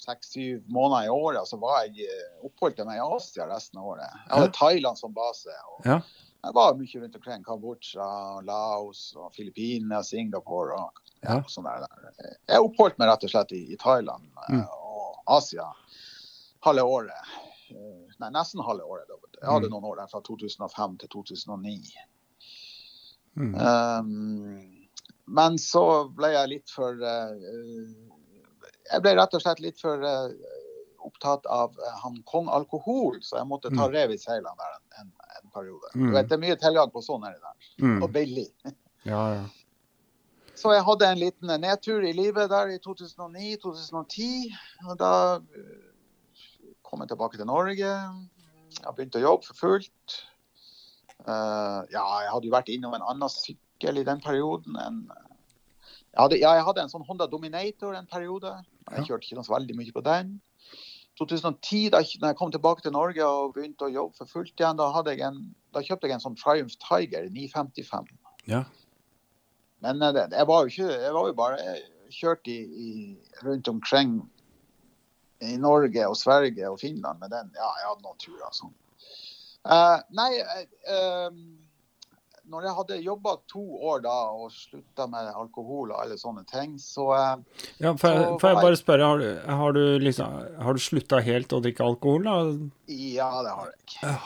seks-syv 0.00 0.64
måneder 0.72 1.06
i 1.06 1.12
året, 1.14 1.40
og 1.44 1.46
så 1.48 1.58
var 1.60 1.84
jeg 1.86 2.08
eh, 2.10 2.32
oppholdt 2.48 2.82
meg 2.88 2.98
i 2.98 3.04
Asia 3.14 3.46
resten 3.50 3.78
av 3.78 3.92
året. 3.94 4.08
Jeg 4.26 4.32
hadde 4.34 4.50
Ja. 4.50 4.56
Thailand 4.58 4.98
som 4.98 5.14
base. 5.14 5.54
og 5.76 5.86
Ja. 5.86 6.00
Jeg 6.42 6.54
var 6.56 6.74
mye 6.74 7.00
rundt 7.02 7.16
omkring. 7.16 7.42
Kambodsja, 7.44 8.40
Laos, 8.48 9.14
og 9.16 9.30
Filippinene, 9.36 10.02
Singapore 10.04 10.72
og 10.72 11.00
ja, 11.22 11.34
Ja. 11.36 11.40
sånn 11.46 11.64
der. 11.68 11.84
Jeg 12.48 12.60
oppholdt 12.64 12.98
meg 12.98 13.08
rett 13.10 13.24
og 13.24 13.30
slett 13.30 13.52
i, 13.52 13.72
i 13.74 13.76
Thailand 13.76 14.24
eh, 14.48 14.54
Mm. 14.56 14.64
og 14.64 14.89
Asia 15.26 15.66
halve 16.64 16.82
året. 16.82 17.30
Eh, 17.70 18.14
Nei, 18.20 18.30
nesten 18.30 18.60
halve 18.64 18.84
året. 18.84 19.08
Jeg 19.40 19.48
hadde 19.48 19.66
Mm. 19.68 19.72
noen 19.72 19.84
år 19.92 19.96
der 19.96 20.06
fra 20.12 20.20
2005 20.20 20.98
til 20.98 21.08
2009. 21.08 21.92
Mm. 23.36 23.54
Um, 23.54 24.88
men 25.26 25.58
så 25.58 26.08
ble 26.12 26.32
jeg 26.34 26.48
litt 26.50 26.70
for 26.74 26.92
uh, 26.98 27.30
Jeg 28.90 29.02
ble 29.04 29.12
rett 29.14 29.34
og 29.38 29.40
slett 29.44 29.60
litt 29.62 29.78
for 29.80 30.02
uh, 30.02 30.32
opptatt 31.06 31.46
av 31.46 31.70
uh, 31.78 31.92
han 32.02 32.18
kong 32.28 32.48
alkohol, 32.52 33.20
så 33.22 33.38
jeg 33.38 33.46
måtte 33.48 33.70
ta 33.70 33.86
Mm. 33.86 33.92
rev 33.94 34.10
i 34.10 34.18
seilene 34.18 34.52
der 34.58 34.74
en, 34.76 34.84
en, 35.00 35.12
en 35.44 35.50
periode. 35.54 35.92
Mm. 35.94 36.06
Du 36.10 36.12
vet, 36.18 36.28
Det 36.28 36.36
er 36.36 36.42
mye 36.44 36.58
tilgang 36.60 36.90
på 36.90 37.02
sånn 37.06 37.22
nedi 37.24 37.38
der, 37.40 37.56
Mm. 37.80 38.02
og 38.02 38.10
billig. 38.12 38.48
Ja, 39.08 39.22
ja. 39.32 39.44
Så 40.60 40.74
jeg 40.74 40.84
hadde 40.84 41.06
en 41.08 41.20
liten 41.20 41.52
nedtur 41.62 42.04
i 42.04 42.12
livet 42.12 42.50
der 42.52 42.74
i 42.74 42.80
2009-2010. 42.84 44.50
og 44.90 44.98
Da 45.00 45.12
eh, 45.40 45.86
kom 46.84 47.00
jeg 47.00 47.12
tilbake 47.12 47.40
til 47.40 47.48
Norge. 47.48 47.92
Jeg 48.76 48.94
begynte 48.96 49.22
å 49.22 49.24
jobbe 49.24 49.48
for 49.48 49.60
fullt. 49.60 50.18
Uh, 51.20 51.84
ja, 51.92 52.02
jeg 52.24 52.30
hadde 52.32 52.48
jo 52.48 52.52
vært 52.54 52.70
innom 52.72 52.94
en 52.96 53.04
annen 53.04 53.32
sykkel 53.32 54.00
i 54.00 54.04
den 54.04 54.20
perioden. 54.24 54.76
En, 54.80 55.00
jeg, 55.08 56.18
hadde, 56.18 56.38
ja, 56.40 56.52
jeg 56.58 56.66
hadde 56.68 56.84
en 56.84 56.92
sånn 56.92 57.04
Honda 57.08 57.28
Dominator 57.28 57.96
en 57.96 58.08
periode. 58.08 58.52
Jeg 58.90 59.08
kjørte 59.08 59.28
ikke 59.28 59.44
så 59.46 59.56
veldig 59.56 59.76
mye 59.80 59.96
på 59.96 60.04
den. 60.04 60.36
2010, 61.20 61.90
da 61.92 62.00
jeg 62.04 62.36
kom 62.38 62.52
tilbake 62.52 62.84
til 62.84 62.94
Norge 62.96 63.24
og 63.24 63.52
begynte 63.56 63.88
å 63.88 63.92
jobbe 63.92 64.16
for 64.16 64.30
fullt 64.30 64.60
igjen, 64.60 64.78
da, 64.80 64.88
en, 65.28 65.40
da 65.76 65.82
kjøpte 65.84 66.08
jeg 66.08 66.16
en 66.16 66.24
sånn 66.24 66.38
Triumph 66.40 66.76
Tiger 66.80 67.28
955. 67.28 68.08
Ja. 68.48 68.64
Men 69.84 70.02
eh, 70.02 70.20
jeg 70.26 70.46
var 70.48 70.64
jo 70.64 70.72
ikke 70.72 70.90
Jeg 70.92 71.14
var 71.16 71.30
jo 71.30 71.38
bare 71.38 71.78
kjørt 72.10 72.50
i, 72.50 72.58
i, 72.60 72.90
rundt 73.44 73.68
omkring 73.70 74.18
i 75.40 75.56
Norge 75.56 76.06
og 76.08 76.16
Sverige 76.18 76.68
og 76.68 76.80
Finland 76.80 77.20
med 77.22 77.30
den. 77.32 77.52
Ja, 77.56 77.68
jeg 77.78 77.86
hadde 77.88 78.04
noen 78.04 78.18
turer 78.20 78.52
sånn. 78.52 78.74
Uh, 79.60 80.00
nei, 80.16 80.30
eh, 80.40 81.28
når 82.50 82.64
jeg 82.66 82.74
hadde 82.80 82.96
jobba 83.04 83.32
to 83.50 83.62
år 83.90 84.02
da 84.04 84.14
og 84.34 84.50
slutta 84.54 85.06
med 85.10 85.28
alkohol 85.32 85.92
og 85.94 86.00
alle 86.02 86.18
sånne 86.20 86.42
ting, 86.50 86.74
så 86.82 87.06
eh, 87.16 87.62
ja 87.84 87.92
får, 87.96 88.16
jeg, 88.16 88.36
jeg 88.42 88.58
bare 88.64 88.80
spørre, 88.80 89.08
har 89.12 89.22
du, 89.22 89.54
har 89.62 89.76
du 89.78 89.82
liksom 90.02 90.36
Har 90.66 90.74
du 90.76 90.82
slutta 90.82 91.20
helt 91.24 91.52
å 91.56 91.62
drikke 91.64 91.86
alkohol, 91.86 92.26
da? 92.26 92.36
ja, 92.90 93.30
det 93.46 93.54
har 93.54 93.70
jeg. 93.70 93.98
Ja, 94.02 94.18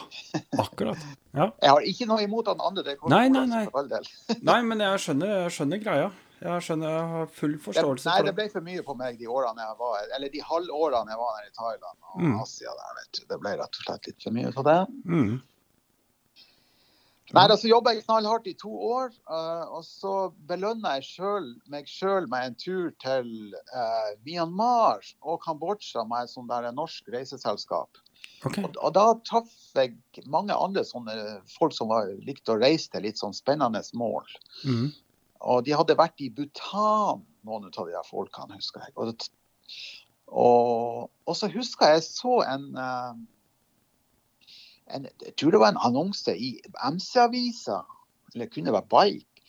akkurat. 0.65 0.99
Ja. 1.35 1.49
Jeg 1.59 1.71
har 1.75 1.83
ikke 1.91 2.07
noe 2.07 2.23
imot 2.23 2.47
den 2.47 2.61
andre. 2.63 2.83
Det 2.87 2.93
Nei, 3.11 3.25
nei, 3.27 3.41
nei. 3.51 3.65
for 3.67 3.81
all 3.81 3.89
del. 3.91 4.05
Nei, 4.47 4.61
men 4.63 4.79
jeg 4.85 5.01
skjønner, 5.03 5.33
jeg 5.43 5.55
skjønner 5.57 5.81
greia. 5.83 6.05
Jeg 6.45 6.63
skjønner, 6.67 6.93
jeg 6.95 7.09
har 7.11 7.27
full 7.35 7.57
Det, 7.57 7.63
forståelse 7.65 8.07
nei, 8.07 8.15
for 8.21 8.29
det 8.29 8.29
Nei, 8.29 8.29
det. 8.29 8.35
ble 8.39 8.47
for 8.53 8.67
mye 8.69 8.85
på 8.87 8.95
meg 9.01 9.19
de 9.19 9.27
årene 9.33 9.65
jeg 9.67 9.77
var 9.81 10.11
Eller 10.15 10.31
de 10.35 10.43
halvårene 10.45 11.11
jeg 11.15 11.21
var 11.25 11.35
der 11.41 11.49
i 11.49 11.53
Thailand 11.59 11.99
og 12.13 12.23
Mm. 12.23 12.37
Asia 12.45 12.71
der, 12.79 12.93
vet 13.01 13.19
du. 13.19 13.23
Det 13.33 13.39
ble 13.43 13.53
rett 13.59 13.79
og 13.81 13.87
slett 13.89 14.07
litt 14.07 14.23
for 14.23 14.37
mye 14.37 14.53
på 14.55 14.63
det. 14.69 14.77
Mm. 15.11 15.33
Nei, 17.35 17.44
altså 17.49 17.64
så 17.64 17.70
jobba 17.70 17.92
jeg 17.94 18.05
knallhardt 18.05 18.47
i 18.51 18.57
to 18.61 18.70
år, 18.70 19.11
Uh, 19.25 19.64
og 19.79 19.83
så 19.87 20.14
belønna 20.49 20.97
jeg 20.99 21.07
selv, 21.09 21.55
meg 21.73 21.88
sjøl 21.90 22.29
med 22.31 22.51
en 22.51 22.57
tur 22.61 22.90
til 23.03 23.29
uh, 23.75 24.11
Myanmar 24.27 25.03
og 25.25 25.40
Kambodsja 25.42 26.05
med 26.07 26.27
et 26.29 26.35
sånt 26.35 26.53
der 26.53 26.68
norsk 26.77 27.09
reiseselskap. 27.14 28.01
Okay. 28.44 28.62
Og, 28.62 28.77
og 28.85 28.92
da 28.97 29.07
traff 29.25 29.53
jeg 29.75 29.97
mange 30.31 30.55
andre 30.55 30.85
sånne 30.87 31.14
folk 31.57 31.75
som 31.75 31.90
var, 31.92 32.12
likte 32.27 32.55
å 32.55 32.61
reise 32.61 32.92
til 32.92 33.07
litt 33.07 33.20
sånn 33.20 33.35
spennende 33.37 33.81
mål. 33.97 34.29
Mm. 34.68 34.92
Og 35.44 35.64
de 35.64 35.75
hadde 35.77 35.97
vært 35.99 36.20
i 36.25 36.31
Bhutan, 36.33 37.25
noen 37.44 37.68
av 37.68 37.77
de 37.88 37.97
der 37.97 38.09
folkene, 38.09 38.59
husker 38.61 38.85
jeg. 38.85 38.94
Og, 39.01 39.27
og, 40.29 41.11
og 41.29 41.37
så 41.37 41.51
husker 41.53 41.97
jeg 41.97 42.05
så 42.07 42.38
en, 42.47 42.70
eh, 42.81 43.11
en 44.92 45.09
Jeg 45.25 45.37
tror 45.37 45.55
det 45.55 45.61
var 45.61 45.73
en 45.73 45.81
annonse 45.87 46.35
i 46.37 46.61
MC-avisa, 46.85 47.81
eller 48.35 48.47
det 48.47 48.55
kunne 48.55 48.73
være 48.73 48.90
Bike, 48.90 49.44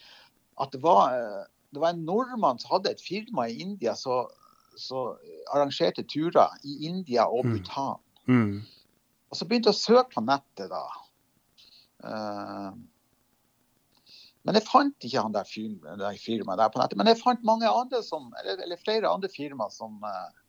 at 0.61 0.71
det 0.71 0.81
var, 0.83 1.13
eh, 1.13 1.43
det 1.73 1.81
var 1.81 1.93
en 1.93 2.05
nordmann 2.05 2.59
som 2.59 2.77
hadde 2.77 2.91
et 2.91 3.03
firma 3.03 3.47
i 3.49 3.59
India 3.59 3.95
som 3.95 4.31
arrangerte 5.53 6.03
turer 6.03 6.51
i 6.63 6.85
India 6.85 7.25
og 7.27 7.45
Mm. 7.45 7.51
Bhutan. 7.51 7.99
Mm. 8.27 8.61
Og 9.29 9.37
så 9.37 9.45
begynte 9.45 9.71
jeg 9.71 9.75
å 9.75 9.83
søke 9.83 10.13
på 10.15 10.21
nettet 10.21 10.69
da. 10.69 10.85
Uh, 12.05 12.75
men 14.45 14.59
jeg 14.59 14.67
fant 14.67 15.07
ikke 15.07 15.21
han 15.25 15.33
der, 15.33 15.47
firma, 15.49 15.95
der 15.97 16.17
firmaet 16.21 16.59
der 16.61 16.69
på 16.69 16.79
nettet. 16.79 16.97
Men 16.97 17.09
jeg 17.09 17.17
fant 17.17 17.43
mange 17.47 17.69
andre 17.69 18.03
som, 18.05 18.29
eller, 18.41 18.61
eller 18.61 18.77
flere 18.77 19.09
andre 19.09 19.29
firmaer 19.33 19.73
som 19.73 20.03
eh, 20.05 20.43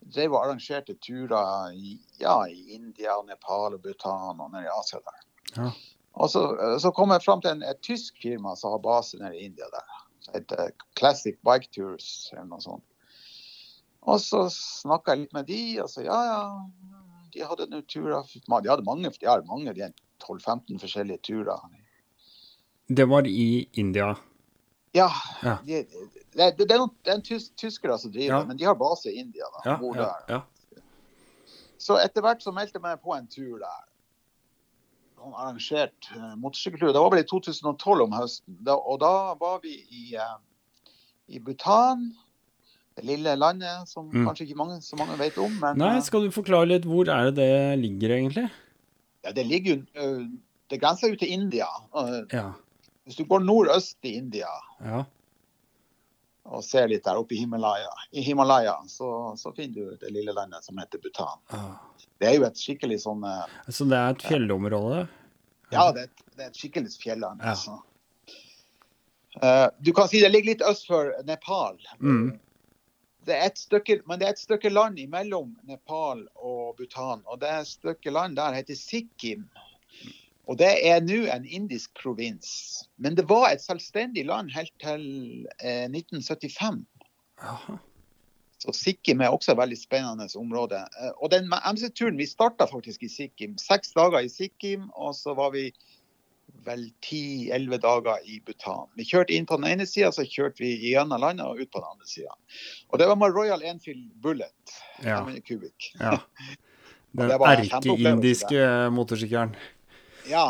drev 0.00 0.32
og 0.32 0.44
arrangerte 0.44 0.94
turer 1.02 1.72
i, 1.76 1.98
ja, 2.20 2.40
i 2.48 2.74
India, 2.76 3.16
Nepal 3.26 3.74
og 3.76 3.82
Bhutan 3.82 4.40
og 4.40 4.50
nede 4.52 4.64
i 4.68 4.72
Asia 4.78 5.00
der. 5.04 5.22
Ja. 5.56 5.70
Og 6.18 6.30
så, 6.32 6.42
eh, 6.58 6.78
så 6.82 6.90
kom 6.94 7.10
jeg 7.14 7.22
fram 7.24 7.40
til 7.44 7.50
en, 7.50 7.62
et 7.62 7.80
tysk 7.84 8.16
firma 8.22 8.54
som 8.56 8.72
har 8.74 8.82
base 8.82 9.18
nede 9.20 9.36
i 9.36 9.44
India 9.50 9.68
der. 9.74 9.88
Som 10.20 10.34
heter 10.34 10.70
Classic 10.98 11.36
Bike 11.46 11.70
Tours 11.74 12.30
eller 12.32 12.48
noe 12.50 12.60
sånt. 12.64 12.84
Og 14.08 14.20
så 14.22 14.46
snakka 14.52 15.12
jeg 15.14 15.26
litt 15.26 15.34
med 15.36 15.46
de, 15.50 15.60
og 15.82 15.90
så 15.92 16.04
ja, 16.06 16.18
ja. 16.24 16.98
De 17.34 17.44
hadde 17.44 17.66
noen 17.68 17.84
turer. 17.84 18.24
De 18.24 18.70
hadde 18.70 18.86
mange, 18.86 19.10
de 19.20 19.26
har 19.28 19.42
mange, 19.44 19.74
de 19.76 19.84
har 19.84 19.92
12-15 20.24 20.80
forskjellige 20.80 21.20
turer. 21.28 21.60
Det 22.88 23.04
var 23.04 23.26
i 23.28 23.68
India. 23.76 24.14
Ja, 24.96 25.10
Ja. 25.42 25.58
de, 25.66 25.82
det, 26.36 26.56
det, 26.58 26.68
det 26.68 26.74
er 26.74 26.78
noen, 26.78 26.92
det 27.04 27.10
er 27.12 27.16
en 27.18 27.22
tys, 27.22 27.48
tyskere 27.56 27.98
som 27.98 28.12
driver, 28.12 28.34
Ja. 28.38 28.44
men 28.44 28.56
de 28.56 28.64
har 28.64 28.74
base 28.74 29.06
i 29.10 29.18
India. 29.20 29.44
da, 29.64 29.76
bor 29.80 29.96
ja, 29.96 30.08
der. 30.28 30.34
ja. 30.36 30.80
Så 31.78 31.96
etter 32.02 32.20
hvert 32.22 32.42
så 32.42 32.52
meldte 32.52 32.76
jeg 32.78 32.82
meg 32.82 33.00
på 33.02 33.14
en 33.16 33.26
tur 33.30 33.58
der. 33.62 33.84
Sånn 35.18 35.34
arrangert 35.34 36.08
uh, 36.14 36.34
motorsykkeltur. 36.38 36.92
Det 36.94 37.00
var 37.02 37.10
vel 37.14 37.22
i 37.24 37.26
2012 37.26 38.02
om 38.04 38.12
høsten. 38.14 38.56
Da, 38.66 38.74
og 38.76 39.00
da 39.02 39.12
var 39.40 39.60
vi 39.64 39.76
i, 39.90 40.04
uh, 40.18 40.36
i 41.28 41.40
Bhutan. 41.42 42.08
Det 42.98 43.04
lille 43.06 43.34
landet 43.38 43.86
som 43.88 44.08
Mm. 44.10 44.26
kanskje 44.26 44.46
ikke 44.48 44.56
mange, 44.58 44.80
så 44.82 44.96
mange 44.98 45.16
vet 45.18 45.38
om. 45.38 45.52
Men 45.60 45.78
Nei, 45.78 45.96
eh, 45.96 46.02
skal 46.02 46.22
du 46.26 46.30
forklare 46.34 46.66
litt 46.66 46.84
hvor 46.86 47.06
er 47.08 47.30
det 47.30 47.36
det 47.38 47.78
ligger, 47.78 48.10
egentlig? 48.16 48.50
ja, 49.24 49.32
det 49.32 49.46
ligger 49.46 49.76
jo 49.94 50.28
Det 50.70 50.80
grenser 50.82 51.08
jo 51.08 51.16
til 51.16 51.30
India. 51.32 51.66
Ja. 52.32 52.52
hvis 53.06 53.16
du 53.16 53.24
går 53.24 53.40
nordøst 53.40 53.96
i 54.04 54.16
India 54.18 54.48
Ja. 54.84 55.04
Og 56.48 56.64
ser 56.64 56.88
litt 56.88 57.04
der 57.04 57.18
oppe 57.20 57.36
i 57.36 57.42
Himalaya, 57.42 57.90
i 58.10 58.22
Himalaya 58.24 58.78
så, 58.88 59.34
så 59.36 59.52
finner 59.56 59.74
du 59.74 59.98
det 60.00 60.12
lille 60.14 60.32
landet 60.32 60.64
som 60.64 60.78
heter 60.80 61.00
Bhutan. 61.02 61.38
Ah. 61.52 61.76
Det 62.18 62.30
er 62.30 62.38
jo 62.38 62.46
et 62.48 62.58
skikkelig 62.58 63.02
sånn 63.04 63.22
eh, 63.28 63.58
Så 63.68 63.86
det 63.88 63.98
er 63.98 64.16
et 64.16 64.24
fjellområde? 64.26 65.04
Ja, 65.70 65.90
det 65.92 66.06
er 66.06 66.08
et, 66.08 66.24
det 66.34 66.46
er 66.46 66.50
et 66.50 66.58
skikkelig 66.58 66.94
fjelland. 67.02 67.44
Ja. 67.44 67.52
Altså. 67.52 67.78
Uh, 69.38 69.68
du 69.84 69.92
kan 69.94 70.08
si 70.10 70.22
det 70.24 70.32
ligger 70.32 70.54
litt 70.54 70.64
øst 70.66 70.88
for 70.88 71.12
Nepal. 71.28 71.76
Mm. 72.00 72.38
Det 73.28 73.36
er 73.36 73.50
et 73.50 73.60
stykke, 73.60 74.00
men 74.08 74.18
det 74.18 74.26
er 74.26 74.34
et 74.34 74.40
stykke 74.40 74.72
land 74.72 74.98
imellom 74.98 75.52
Nepal 75.68 76.24
og 76.34 76.78
Bhutan. 76.78 77.20
Og 77.28 77.42
det 77.42 77.52
stykke 77.68 78.14
land 78.14 78.38
der 78.40 78.56
heter 78.56 78.78
Sikkim. 78.78 79.44
Og 80.48 80.56
det 80.60 80.70
er 80.88 81.02
nå 81.04 81.26
en 81.28 81.44
indisk 81.44 81.92
provins. 82.00 82.48
Men 82.96 83.18
det 83.18 83.26
var 83.28 83.50
et 83.50 83.64
selvstendig 83.64 84.24
land 84.28 84.48
helt 84.54 84.72
til 84.80 85.04
eh, 85.60 85.84
1975. 85.90 86.80
Aha. 87.44 87.76
Så 88.58 88.72
Sikkim 88.74 89.20
er 89.22 89.30
også 89.30 89.52
et 89.52 89.60
veldig 89.60 89.78
spennende 89.78 90.26
område. 90.40 90.80
Eh, 91.00 91.12
Og 91.20 91.30
den 91.30 91.52
MC-turen, 91.52 92.18
vi 92.18 92.26
starta 92.26 92.66
faktisk 92.66 93.04
i 93.04 93.12
Sikkim. 93.12 93.58
Seks 93.60 93.92
dager 93.92 94.24
i 94.24 94.32
Sikkim, 94.32 94.88
og 94.96 95.14
så 95.14 95.36
var 95.36 95.52
vi 95.54 95.68
vel 96.66 96.88
ti-elleve 97.04 97.78
dager 97.78 98.24
i 98.24 98.40
Bhutan. 98.44 98.88
Vi 98.96 99.06
kjørte 99.06 99.36
inn 99.36 99.46
på 99.46 99.60
den 99.60 99.68
ene 99.68 99.86
sida, 99.86 100.10
så 100.12 100.24
kjørte 100.26 100.64
vi 100.64 100.72
gjennom 100.80 101.20
landet 101.22 101.46
og 101.46 101.60
ut 101.60 101.70
på 101.70 101.82
den 101.82 101.92
andre 101.92 102.08
sida. 102.08 102.34
Og 102.88 102.98
det 102.98 103.06
var 103.08 103.20
med 103.20 103.36
Royal 103.36 103.62
Enfield 103.62 104.08
Bullet. 104.24 104.74
Ja. 105.04 105.22
500 105.28 105.70
ja. 106.00 106.16
Den 107.18 107.30
erkeindiske 107.32 108.64
motorsykkelen. 108.92 109.54
Ja. 110.30 110.48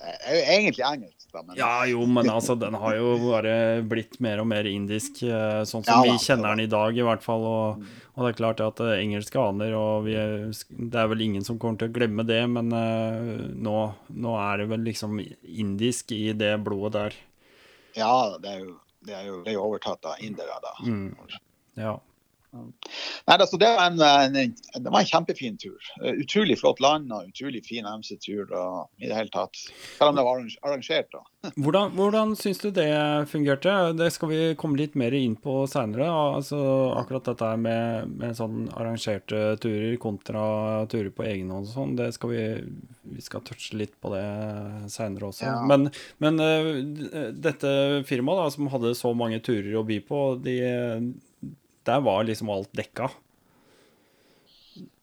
Det 0.00 0.12
er 0.24 0.36
jo 0.36 0.40
egentlig 0.54 0.84
engelsk, 0.84 1.26
da. 1.32 1.42
Men 1.44 1.56
Ja, 1.58 1.72
jo, 1.88 2.04
men 2.08 2.28
altså, 2.32 2.54
den 2.58 2.76
har 2.80 2.96
jo 2.96 3.12
bare 3.20 3.52
blitt 3.88 4.18
mer 4.20 4.40
og 4.42 4.48
mer 4.48 4.68
indisk, 4.68 5.22
eh, 5.24 5.60
sånn 5.68 5.84
som 5.84 6.04
Ja, 6.04 6.12
vi 6.12 6.20
kjenner 6.20 6.54
den 6.54 6.64
i 6.64 6.70
dag, 6.72 6.96
i 6.96 7.04
hvert 7.04 7.24
fall. 7.24 7.44
Og, 7.48 7.84
og 8.14 8.24
det 8.24 8.32
er 8.32 8.38
klart 8.40 8.62
at 8.64 8.80
eh, 8.84 8.98
engelske 9.00 9.40
aner, 9.40 9.76
og 9.76 10.08
vi 10.08 10.16
det 10.16 11.00
er 11.00 11.10
vel 11.12 11.24
ingen 11.24 11.44
som 11.44 11.58
kommer 11.60 11.80
til 11.80 11.92
å 11.92 11.96
glemme 11.96 12.24
det, 12.28 12.42
men 12.48 12.72
uh, 12.72 13.48
nå, 13.56 13.78
nå 14.08 14.36
er 14.40 14.62
det 14.62 14.70
vel 14.72 14.86
liksom 14.88 15.20
indisk 15.20 16.12
i 16.16 16.30
det 16.36 16.54
blodet 16.64 16.92
der. 16.96 17.18
ja, 18.00 18.12
det 18.40 18.54
er 18.54 18.64
jo, 18.64 18.78
det 19.06 19.16
er 19.16 19.26
jo, 19.28 19.40
det 19.44 19.52
er 19.52 19.58
jo 19.58 19.66
overtatt 19.68 20.12
av 20.12 20.24
indere, 20.24 20.60
da. 20.64 20.76
Mm. 20.84 21.12
Ja. 21.80 21.98
Nei, 22.52 23.36
altså, 23.36 23.58
det, 23.60 23.68
var 23.76 23.86
en, 23.86 24.00
en, 24.02 24.54
det 24.56 24.90
var 24.90 25.00
en 25.00 25.08
kjempefin 25.10 25.58
tur. 25.60 25.78
Eh, 26.02 26.18
Utrolig 26.24 26.56
flott 26.60 26.80
land 26.82 27.12
og 27.14 27.28
utrolig 27.30 27.62
fin 27.66 27.86
MC-tur. 27.86 28.50
i 28.98 29.06
det 29.06 29.14
hele 29.14 29.30
tatt. 29.30 29.56
Selv 29.96 30.10
om 30.10 30.18
det 30.18 30.24
var 30.26 30.42
arrangert. 30.66 31.12
da. 31.12 31.22
Hvordan, 31.56 31.94
hvordan 31.96 32.34
syns 32.36 32.58
du 32.60 32.68
det 32.76 32.90
fungerte? 33.30 33.72
Det 33.96 34.10
skal 34.12 34.28
vi 34.28 34.40
komme 34.60 34.76
litt 34.76 34.96
mer 34.98 35.14
inn 35.16 35.38
på 35.40 35.62
seinere. 35.70 36.10
Altså, 36.10 36.58
akkurat 36.98 37.30
dette 37.30 37.52
med, 37.56 38.10
med 38.20 38.36
sånn 38.36 38.66
arrangerte 38.76 39.54
turer 39.62 39.96
kontra 40.02 40.42
turer 40.92 41.08
på 41.14 41.24
egen 41.24 41.48
hånd 41.54 41.70
og 41.70 41.72
sånn, 41.72 41.96
det 41.96 42.10
skal 42.16 42.34
vi 42.34 42.44
Vi 43.10 43.22
skal 43.24 43.42
touche 43.42 43.74
litt 43.80 43.96
på 44.00 44.12
det 44.12 44.26
seinere 44.92 45.30
også. 45.30 45.46
Ja. 45.48 45.56
Men, 45.66 45.88
men 46.22 46.38
eh, 46.44 47.32
dette 47.32 47.72
firmaet 48.06 48.44
da, 48.44 48.50
som 48.54 48.68
hadde 48.70 48.92
så 48.98 49.14
mange 49.16 49.40
turer 49.42 49.72
å 49.80 49.86
by 49.86 49.98
på, 50.06 50.20
de, 50.44 50.58
der 51.90 52.00
var 52.06 52.24
liksom 52.28 52.50
alt 52.54 52.70
dekka. 52.78 53.10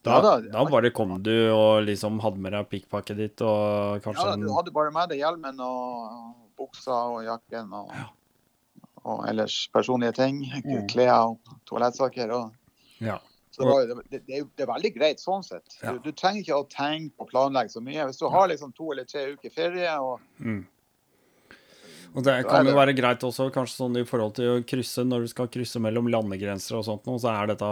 Da, 0.07 0.11
Ja 0.15 0.21
da. 0.23 0.33
da 0.53 0.63
bare 0.71 0.89
kom 0.95 1.15
du 1.23 1.33
og 1.51 1.83
liksom 1.83 2.21
hadde 2.23 2.39
med 2.39 2.53
deg 2.55 2.69
pikkpakket 2.71 3.17
ditt 3.19 3.41
og 3.43 3.97
kanskje 4.05 4.23
Ja, 4.23 4.35
da, 4.37 4.45
du 4.47 4.53
hadde 4.55 4.71
bare 4.75 4.93
med 4.95 5.09
deg 5.11 5.19
hjelmen 5.19 5.59
og 5.63 6.35
buksa 6.57 6.95
og 7.11 7.25
jakken 7.27 7.73
og, 7.75 7.91
og 9.03 9.25
ellers 9.29 9.57
personlige 9.75 10.15
ting. 10.17 10.39
Mm. 10.63 10.85
Klær 10.89 11.33
og 11.33 11.51
toalettsaker. 11.69 12.31
Og, 12.37 12.53
Ja. 13.03 13.19
så 13.51 13.61
det, 13.61 13.67
var, 13.69 13.83
det, 14.09 14.21
det, 14.29 14.39
det 14.55 14.63
er 14.65 14.71
veldig 14.71 14.93
greit 14.95 15.19
sånn 15.21 15.43
sett. 15.45 15.75
Ja. 15.83 15.91
Du, 15.93 15.99
du 16.07 16.15
trenger 16.17 16.41
ikke 16.45 16.61
å 16.63 16.65
tenke 16.71 17.21
og 17.21 17.29
planlegge 17.33 17.75
så 17.75 17.83
mye. 17.83 18.07
Hvis 18.09 18.17
du 18.23 18.25
har 18.33 18.47
liksom 18.49 18.71
to 18.77 18.89
eller 18.95 19.05
tre 19.09 19.27
uker 19.35 19.53
ferie 19.53 19.91
og 19.99 20.23
Mm. 20.39 20.63
Og 22.17 22.23
det 22.25 22.33
kan 22.49 22.65
jo 22.65 22.73
være 22.73 22.95
greit 22.97 23.21
også, 23.27 23.51
kanskje 23.53 23.77
sånn 23.77 23.97
i 24.01 24.05
forhold 24.09 24.33
til 24.39 24.55
å 24.55 24.61
krysse, 24.65 25.03
når 25.05 25.27
du 25.27 25.31
skal 25.35 25.49
krysse 25.53 25.77
mellom 25.83 26.07
landegrenser 26.09 26.79
og 26.79 26.85
sånt 26.87 27.05
nå, 27.05 27.19
så 27.21 27.29
er 27.29 27.51
dette 27.51 27.67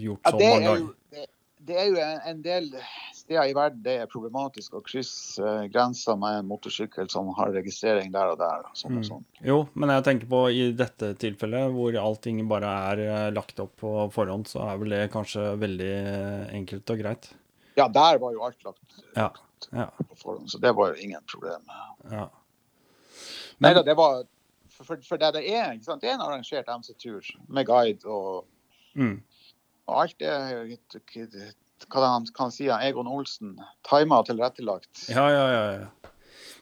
gjort 0.00 0.22
ja, 0.24 0.30
så 0.32 0.38
det, 0.40 0.46
mange 0.54 0.70
er 0.70 0.70
ganger. 0.70 0.94
det, 1.12 1.26
det 1.68 1.76
er 1.82 1.90
jo 1.90 1.98
en, 2.30 2.40
del 2.44 2.68
steder 3.16 3.50
i 3.50 3.54
verden 3.58 3.82
det 3.84 3.96
er 4.04 4.08
problematisk 4.08 4.76
å 4.78 4.82
krysse 4.86 5.42
eh, 5.42 5.66
grenser 5.74 6.16
med 6.20 6.38
en 6.38 6.48
motorsykkel 6.48 7.10
som 7.12 7.28
har 7.36 7.50
registrering 7.56 8.12
der 8.14 8.32
og 8.32 8.38
der. 8.40 8.64
Og 8.70 8.78
sånn 8.78 8.94
og 8.94 9.02
Mm. 9.02 9.08
sånn. 9.10 9.24
Jo, 9.50 9.58
men 9.74 9.90
jeg 9.92 10.04
tenker 10.06 10.30
på 10.30 10.40
i 10.54 10.68
dette 10.78 11.12
tilfellet, 11.20 11.74
hvor 11.74 11.98
allting 12.00 12.40
bare 12.48 12.70
er 12.92 13.02
eh, 13.04 13.26
lagt 13.36 13.58
opp 13.60 13.74
på 13.82 13.92
forhånd, 14.14 14.46
så 14.48 14.62
er 14.70 14.78
vel 14.80 14.94
det 14.94 15.02
kanskje 15.12 15.48
veldig 15.60 15.90
eh, 15.98 16.54
enkelt 16.56 16.94
og 16.94 17.02
greit. 17.02 17.28
Ja, 17.76 17.88
der 17.92 18.16
var 18.22 18.32
jo 18.32 18.46
alt 18.46 18.62
lagt 18.64 19.02
Ja. 19.18 19.28
Ja. 19.74 19.90
på 20.06 20.16
forhånd, 20.22 20.48
så 20.48 20.60
det 20.62 20.72
var 20.78 20.94
jo 20.94 21.02
ingen 21.02 21.20
problem. 21.28 21.60
ja. 22.10 22.28
Nei 23.64 23.72
da, 23.76 23.82
det 23.86 23.96
var 23.96 24.24
For, 24.68 24.84
for, 24.84 25.00
for 25.06 25.20
det 25.20 25.32
det 25.38 25.44
er, 25.48 25.72
ikke 25.72 25.86
sant? 25.86 26.02
det 26.02 26.10
er 26.10 26.18
en 26.18 26.24
arrangert 26.26 26.68
MC-tur 26.68 27.24
med 27.48 27.64
guide 27.68 28.04
og, 28.04 28.44
mm, 28.98 29.14
og 29.86 30.02
alt 30.02 30.18
det 30.20 31.52
Hva 31.92 32.02
han 32.10 32.26
kan 32.36 32.52
si, 32.52 32.66
Egon 32.72 33.08
Olsen. 33.08 33.54
Timer 33.86 34.22
og 34.22 34.28
tilrettelagt. 34.28 35.06
ja, 35.08 35.28
ja, 35.30 35.46
ja. 35.52 35.64
ja. 35.80 36.12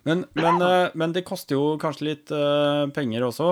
Men, 0.04 0.24
men, 0.36 0.62
eh, 0.68 0.88
men 0.94 1.14
det 1.16 1.24
koster 1.26 1.56
jo 1.56 1.76
kanskje 1.80 2.10
litt 2.10 2.32
uh, 2.34 2.84
penger 2.94 3.26
også. 3.28 3.50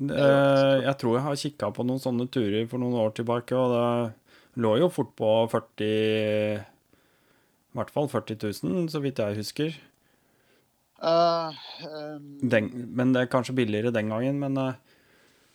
Uh, 0.00 0.80
jeg 0.84 0.96
tror 1.00 1.16
jeg 1.16 1.24
har 1.26 1.40
kikka 1.40 1.70
på 1.74 1.84
noen 1.84 2.00
sånne 2.00 2.28
turer 2.32 2.68
for 2.70 2.80
noen 2.80 2.98
år 3.02 3.14
tilbake, 3.16 3.56
og 3.58 3.74
det 3.74 4.62
lå 4.62 4.76
jo 4.80 4.90
fort 4.92 5.12
på 5.18 5.30
40 5.50 5.88
I 5.88 7.78
hvert 7.78 7.92
fall 7.94 8.08
40 8.10 8.38
000, 8.64 8.88
så 8.92 9.02
vidt 9.02 9.20
jeg 9.22 9.40
husker. 9.40 9.74
Eh, 11.02 11.60
um, 11.88 12.38
Den, 12.50 12.70
men 12.96 13.14
det 13.14 13.22
er 13.22 13.32
kanskje 13.32 13.56
billigere 13.56 13.92
den 13.94 14.12
gangen, 14.12 14.40
men 14.40 14.58
uh, 14.58 14.72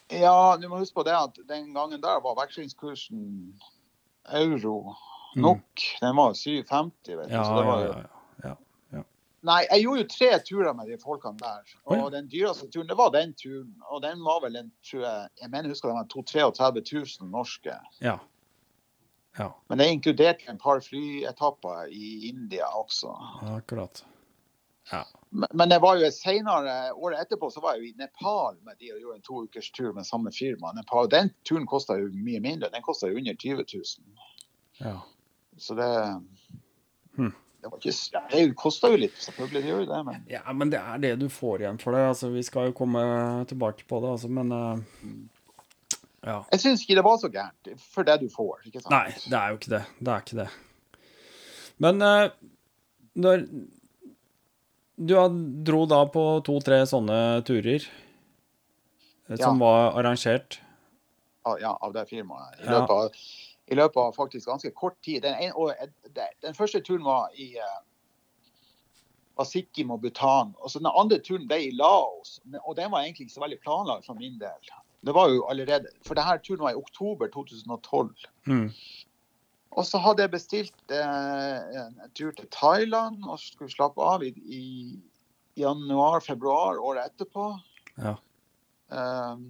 ja, 0.09 0.57
du 0.61 0.67
må 0.69 0.79
huske 0.81 0.97
på 0.99 1.05
det 1.05 1.13
at 1.17 1.37
den 1.49 1.71
gangen 1.73 2.01
der 2.01 2.21
var 2.21 2.37
vekslingskursen 2.41 3.53
euro 4.33 4.95
nok. 5.35 5.85
Den 6.01 6.15
var 6.15 6.33
7,50, 6.33 7.15
vet 7.17 7.29
du. 7.29 7.33
ja, 7.33 7.43
så 7.43 7.57
det 7.57 7.65
var 7.65 7.81
jo 7.83 7.93
ja, 8.43 8.53
ja. 8.93 9.01
Nei, 9.45 9.59
jeg 9.69 9.83
gjorde 9.83 10.01
jo 10.01 10.07
tre 10.09 10.29
turer 10.47 10.77
med 10.77 10.89
de 10.89 10.97
folkene 11.01 11.37
der. 11.41 11.73
Og 11.85 11.97
Oi. 11.97 12.11
den 12.13 12.29
dyreste 12.31 12.69
turen, 12.73 12.87
det 12.89 12.97
var 12.97 13.11
den 13.13 13.33
turen. 13.37 13.75
Og 13.89 14.01
den 14.01 14.23
var 14.25 14.39
vel 14.45 14.57
en, 14.61 14.71
tror 14.85 15.03
jeg, 15.05 15.27
jeg 15.41 15.51
mener 15.53 15.69
husker 15.73 15.91
den 15.91 15.99
var 15.99 16.07
32 16.09 16.85
000 17.21 17.29
norske. 17.29 17.77
ja. 18.01 18.17
Ja, 19.37 19.49
Men 19.67 19.77
det 19.77 19.89
inkluderte 19.91 20.47
en 20.47 20.57
par 20.57 20.79
flyetapper 20.79 21.89
i 21.91 22.29
India 22.29 22.69
også. 22.71 23.11
akkurat. 23.57 24.05
Ja. 24.91 25.01
Men 25.51 25.69
det 25.69 25.79
var 25.83 25.97
jo 25.99 26.09
senere, 26.13 26.93
året 26.93 27.25
etterpå 27.25 27.49
så 27.51 27.63
var 27.63 27.75
jeg 27.75 27.81
jo 27.83 27.89
i 27.89 28.03
Nepal 28.03 28.59
med 28.63 28.77
de 28.79 28.91
og 28.93 29.01
gjorde 29.01 29.17
en 29.17 29.25
to 29.25 29.41
ukers 29.47 29.71
tur 29.75 29.91
med 29.95 30.07
samme 30.07 30.31
firma. 30.35 30.71
Nepal, 30.77 31.09
den 31.11 31.33
turen 31.47 31.65
kosta 31.69 31.97
jo 31.99 32.11
mye 32.13 32.39
mindre. 32.43 32.69
Den 32.73 32.85
kosta 32.85 33.09
jo 33.09 33.17
under 33.19 33.35
20 33.35 33.65
000. 33.73 33.83
ja. 34.85 34.99
Så 35.57 35.75
det 35.75 35.89
Hmm. 37.15 37.31
Det 37.61 37.71
var 37.71 37.79
ikke 37.79 38.21
Det 38.31 38.55
kosta 38.59 38.89
jo 38.91 38.97
litt, 38.99 39.15
selvfølgelig. 39.17 39.61
Det 39.63 39.69
gjør 39.69 39.79
jo 39.79 39.85
det, 39.89 40.01
men 40.05 40.25
Ja, 40.29 40.41
men 40.53 40.69
det 40.69 40.79
er 40.79 40.99
det 41.01 41.13
du 41.21 41.29
får 41.29 41.63
igjen 41.63 41.79
for 41.81 41.95
det. 41.95 42.03
Altså, 42.11 42.29
vi 42.29 42.43
skal 42.43 42.69
jo 42.69 42.75
komme 42.77 43.01
tilbake 43.49 43.87
på 43.89 44.01
det, 44.03 44.11
altså, 44.11 44.27
men 44.29 44.51
uh... 44.51 44.77
Ja. 46.25 46.39
jeg 46.51 46.61
syns 46.61 46.81
ikke 46.81 46.95
det 46.97 47.05
var 47.05 47.17
så 47.21 47.29
gærent 47.29 47.67
for 47.93 48.05
det 48.05 48.19
du 48.21 48.27
får. 48.33 48.61
ikke 48.65 48.81
sant? 48.81 48.93
Nei, 48.93 49.13
det 49.29 49.39
er 49.39 49.49
jo 49.49 49.57
ikke 49.59 49.73
det. 49.75 49.81
Det 49.99 50.13
er 50.13 50.23
ikke 50.25 50.39
det. 50.39 50.47
Men 51.85 52.01
uh, 52.01 52.29
når 53.15 53.47
Du 54.97 55.13
dro 55.67 55.85
da 55.85 56.05
på 56.07 56.23
to-tre 56.47 56.81
sånne 56.87 57.43
turer 57.47 57.83
som 59.27 59.37
som 59.37 59.59
var 59.59 59.91
arrangert. 59.99 60.59
ja, 61.59 61.77
av 61.81 61.93
det 61.93 62.05
firmaet. 62.09 62.59
I 62.61 62.65
Ja. 62.65 62.71
løpet, 62.71 62.89
av, 62.89 63.11
I 63.67 63.75
løpet 63.75 63.97
av 63.97 64.13
faktisk 64.15 64.47
ganske 64.47 64.71
kort 64.71 65.01
tid. 65.03 65.21
Den, 65.23 65.33
en, 65.33 65.53
den, 66.13 66.27
den 66.41 66.53
første 66.53 66.81
turen 66.81 67.03
var 67.03 67.29
i 67.35 67.55
eh, 67.57 67.81
var 69.35 69.45
Sikkim 69.45 69.91
og 69.91 70.01
Bhutan. 70.01 70.53
Og 70.59 70.69
så 70.71 70.79
Den 70.79 70.91
andre 70.95 71.19
turen 71.19 71.47
ble 71.47 71.59
i 71.67 71.71
Laos. 71.71 72.39
Og 72.65 72.75
den 72.75 72.91
var 72.91 73.03
egentlig 73.03 73.27
ikke 73.27 73.33
så 73.35 73.41
veldig 73.41 73.59
planlagt 73.61 74.05
for 74.05 74.13
min 74.13 74.39
del. 74.39 74.71
Det 75.05 75.13
var 75.13 75.29
jo 75.29 75.43
allerede 75.49 75.91
For 76.05 76.15
denne 76.15 76.39
turen 76.41 76.63
var 76.65 76.71
i 76.71 76.79
oktober 76.81 77.27
2012. 77.27 78.13
Mm. 78.47 78.71
Og 79.75 79.83
så 79.87 79.99
hadde 79.99 80.23
jeg 80.23 80.33
bestilt 80.33 80.93
eh, 80.93 81.79
en 81.81 81.97
tur 82.15 82.31
til 82.35 82.47
Thailand 82.53 83.25
og 83.27 83.41
skulle 83.41 83.73
slappe 83.73 84.03
av 84.03 84.23
i, 84.23 84.31
i 84.47 84.63
januar-februar 85.59 86.79
året 86.79 87.11
etterpå. 87.11 87.49
Ja. 87.99 88.15
Um, 88.87 89.49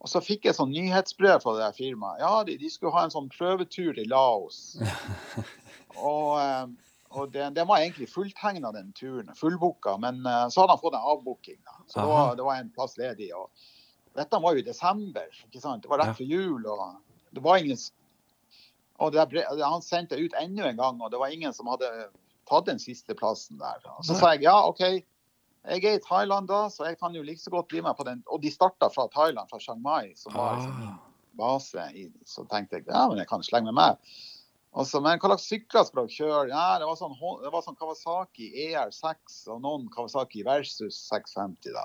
og 0.00 0.08
så 0.08 0.22
fikk 0.24 0.46
jeg 0.46 0.56
sånn 0.56 0.72
nyhetsbrev 0.72 1.42
fra 1.42 1.56
det 1.56 1.64
der 1.64 1.76
firmaet. 1.76 2.22
Ja, 2.22 2.32
de, 2.46 2.56
de 2.60 2.70
skulle 2.72 2.94
ha 2.96 3.04
en 3.04 3.12
sånn 3.12 3.28
prøvetur 3.32 3.98
i 4.00 4.06
Laos. 4.08 4.78
og 6.08 6.36
um, 6.40 6.76
og 7.16 7.32
den, 7.32 7.54
den 7.54 7.68
var 7.68 7.80
egentlig 7.80 8.10
fulltegna, 8.12 8.72
den 8.74 8.90
turen. 8.92 9.30
Fullbooka. 9.38 9.94
Men 10.02 10.20
uh, 10.26 10.48
så 10.52 10.62
hadde 10.62 10.74
han 10.74 10.82
fått 10.82 10.96
en 10.98 11.10
avbooking. 11.14 11.58
Da. 11.64 11.76
Så 11.86 12.00
det 12.00 12.06
var, 12.10 12.34
det 12.36 12.44
var 12.44 12.60
en 12.60 12.72
plass 12.74 12.96
ledig. 13.00 13.30
Og 13.36 13.48
dette 14.18 14.40
var 14.42 14.56
jo 14.56 14.60
i 14.60 14.66
desember. 14.66 15.30
ikke 15.46 15.62
sant? 15.62 15.84
Det 15.84 15.92
var 15.92 16.02
rett 16.02 16.18
før 16.18 16.28
jul. 16.28 16.66
og 16.66 16.82
det 17.36 17.44
var 17.44 17.62
ingen 17.62 17.80
og 18.98 19.12
der 19.12 19.28
Han 19.62 19.82
sendte 19.82 20.16
ut 20.16 20.32
enda 20.40 20.68
en 20.70 20.76
gang, 20.78 21.00
og 21.02 21.10
det 21.12 21.18
var 21.20 21.32
ingen 21.34 21.52
som 21.52 21.66
hadde 21.72 21.88
tatt 22.48 22.66
den 22.68 22.78
siste 22.78 23.14
plassen 23.18 23.58
der. 23.58 23.82
Og 23.98 24.04
så 24.06 24.12
Nei. 24.14 24.20
sa 24.20 24.32
jeg 24.34 24.42
ja, 24.46 24.54
OK, 24.68 24.80
jeg 25.66 25.82
er 25.84 25.96
i 25.98 26.02
Thailand 26.04 26.46
da, 26.48 26.68
så 26.70 26.86
jeg 26.86 26.98
kan 27.00 27.14
jo 27.14 27.22
like 27.26 27.42
så 27.42 27.50
godt 27.50 27.68
bli 27.68 27.80
med 27.82 27.96
på 27.98 28.04
den. 28.06 28.22
Og 28.30 28.40
de 28.42 28.50
starta 28.54 28.88
fra 28.94 29.08
Thailand, 29.10 29.50
fra 29.50 29.58
Chiang 29.58 29.82
Mai, 29.82 30.12
som 30.14 30.32
var 30.36 30.56
liksom 30.60 30.86
Ah. 30.86 30.96
base. 31.36 31.88
I, 31.94 32.06
så 32.24 32.46
tenkte 32.48 32.76
jeg 32.78 32.86
ja, 32.88 33.08
men 33.10 33.18
jeg 33.18 33.28
kan 33.28 33.42
slenge 33.42 33.72
meg 33.72 33.74
med. 33.74 33.96
Og 34.76 34.84
så, 34.86 35.00
men 35.00 35.18
hva 35.18 35.30
slags 35.32 35.46
sykler 35.48 35.84
skal 35.88 36.02
dere 36.04 36.12
kjøre? 36.12 36.48
Ja, 36.52 36.78
det 36.78 36.84
var 36.86 36.96
sånn, 37.00 37.14
det 37.42 37.50
var 37.52 37.62
sånn 37.64 37.76
Kawasaki 37.80 38.50
ER6 38.66 39.38
og 39.54 39.62
noen 39.64 39.86
Kawasaki 39.92 40.42
Versus 40.44 40.98
650. 41.08 41.72
da. 41.72 41.84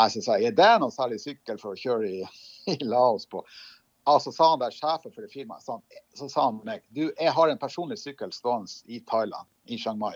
Jeg 0.00 0.14
så 0.14 0.22
sa 0.24 0.38
jeg, 0.40 0.50
er 0.54 0.56
det 0.56 0.70
noe 0.80 0.90
særlig 0.94 1.20
sykkel 1.20 1.58
for 1.60 1.76
å 1.76 1.80
kjøre 1.80 2.08
i, 2.08 2.22
i 2.72 2.78
Laos 2.88 3.28
på? 3.28 3.44
Ja, 4.06 4.20
så 4.22 4.32
sa 4.32 4.50
han 4.52 4.60
der 4.62 4.70
sjefen 4.70 5.10
for 5.10 5.24
det 5.24 5.32
firmaet, 5.32 5.64
så, 5.66 5.80
så 6.14 6.28
sa 6.30 6.44
han 6.46 6.60
meg 6.66 6.84
du, 6.94 7.08
jeg 7.08 7.32
har 7.34 7.50
en 7.50 7.58
personlig 7.58 7.98
sykkel 7.98 8.30
stående 8.32 8.70
i 8.86 9.00
Thailand, 9.02 9.48
i 9.66 9.78
Chiang 9.82 9.98
Mai. 9.98 10.14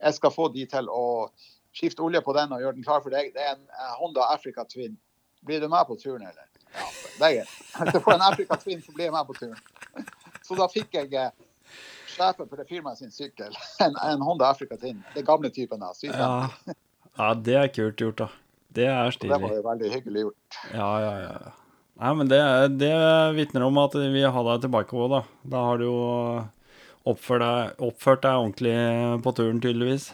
Jeg 0.00 0.16
skal 0.16 0.32
få 0.32 0.48
de 0.54 0.64
til 0.70 0.88
å 0.88 1.28
skifte 1.76 2.04
olje 2.04 2.22
på 2.24 2.32
den 2.36 2.54
og 2.56 2.62
gjøre 2.64 2.78
den 2.78 2.86
klar 2.86 3.02
for 3.04 3.12
deg. 3.12 3.34
Det 3.34 3.42
er 3.44 3.58
en 3.58 3.66
Honda 4.00 4.30
Africa 4.32 4.64
Twin. 4.68 4.96
Blir 5.44 5.60
du 5.60 5.68
med 5.68 5.84
på 5.88 5.98
turen, 6.00 6.24
eller? 6.24 6.46
Ja, 6.72 6.86
det 7.18 7.26
er 7.26 7.34
greit. 7.34 7.52
Hvis 7.76 7.98
jeg 7.98 8.02
får 8.06 8.14
en 8.14 8.24
Africa 8.30 8.58
Twin, 8.62 8.80
så 8.86 8.96
blir 8.96 9.08
jeg 9.08 9.14
med 9.18 9.28
på 9.28 9.36
turen. 9.36 10.08
Så 10.46 10.56
da 10.56 10.70
fikk 10.72 10.96
jeg 10.96 11.12
eh, 11.12 11.28
sjefen 12.16 12.48
for 12.48 12.56
det 12.56 12.66
firmaet 12.70 13.02
sin 13.02 13.12
sykkel, 13.12 13.52
en, 13.84 14.00
en 14.00 14.24
Honda 14.24 14.48
Africa 14.54 14.80
Twin. 14.80 15.04
Det 15.12 15.26
gamle 15.28 15.52
typen 15.52 15.84
da. 15.84 15.92
Ja. 16.08 16.32
ja, 17.20 17.30
det 17.36 17.60
er 17.60 17.70
kult 17.76 18.00
gjort, 18.00 18.24
da. 18.24 18.32
Det 18.76 18.88
er 18.92 19.12
stilig. 19.12 19.32
det 19.36 19.42
var 19.44 19.54
jo 19.60 19.62
veldig 19.68 19.92
hyggelig 19.92 20.26
gjort. 20.26 20.60
Ja, 20.72 20.90
ja, 21.04 21.14
ja. 21.28 21.54
Nei, 21.96 22.12
men 22.18 22.28
det, 22.28 22.38
det 22.76 22.92
vitner 23.38 23.64
om 23.64 23.78
at 23.80 23.94
vi 23.96 24.22
har 24.22 24.44
deg 24.50 24.66
tilbake 24.66 24.96
òg, 25.00 25.08
da. 25.14 25.20
Da 25.54 25.62
har 25.70 25.80
du 25.80 25.86
jo 25.86 26.00
oppført 27.08 27.40
deg, 27.40 27.78
oppført 27.86 28.24
deg 28.26 28.40
ordentlig 28.42 28.74
på 29.24 29.32
turen, 29.38 29.62
tydeligvis. 29.64 30.10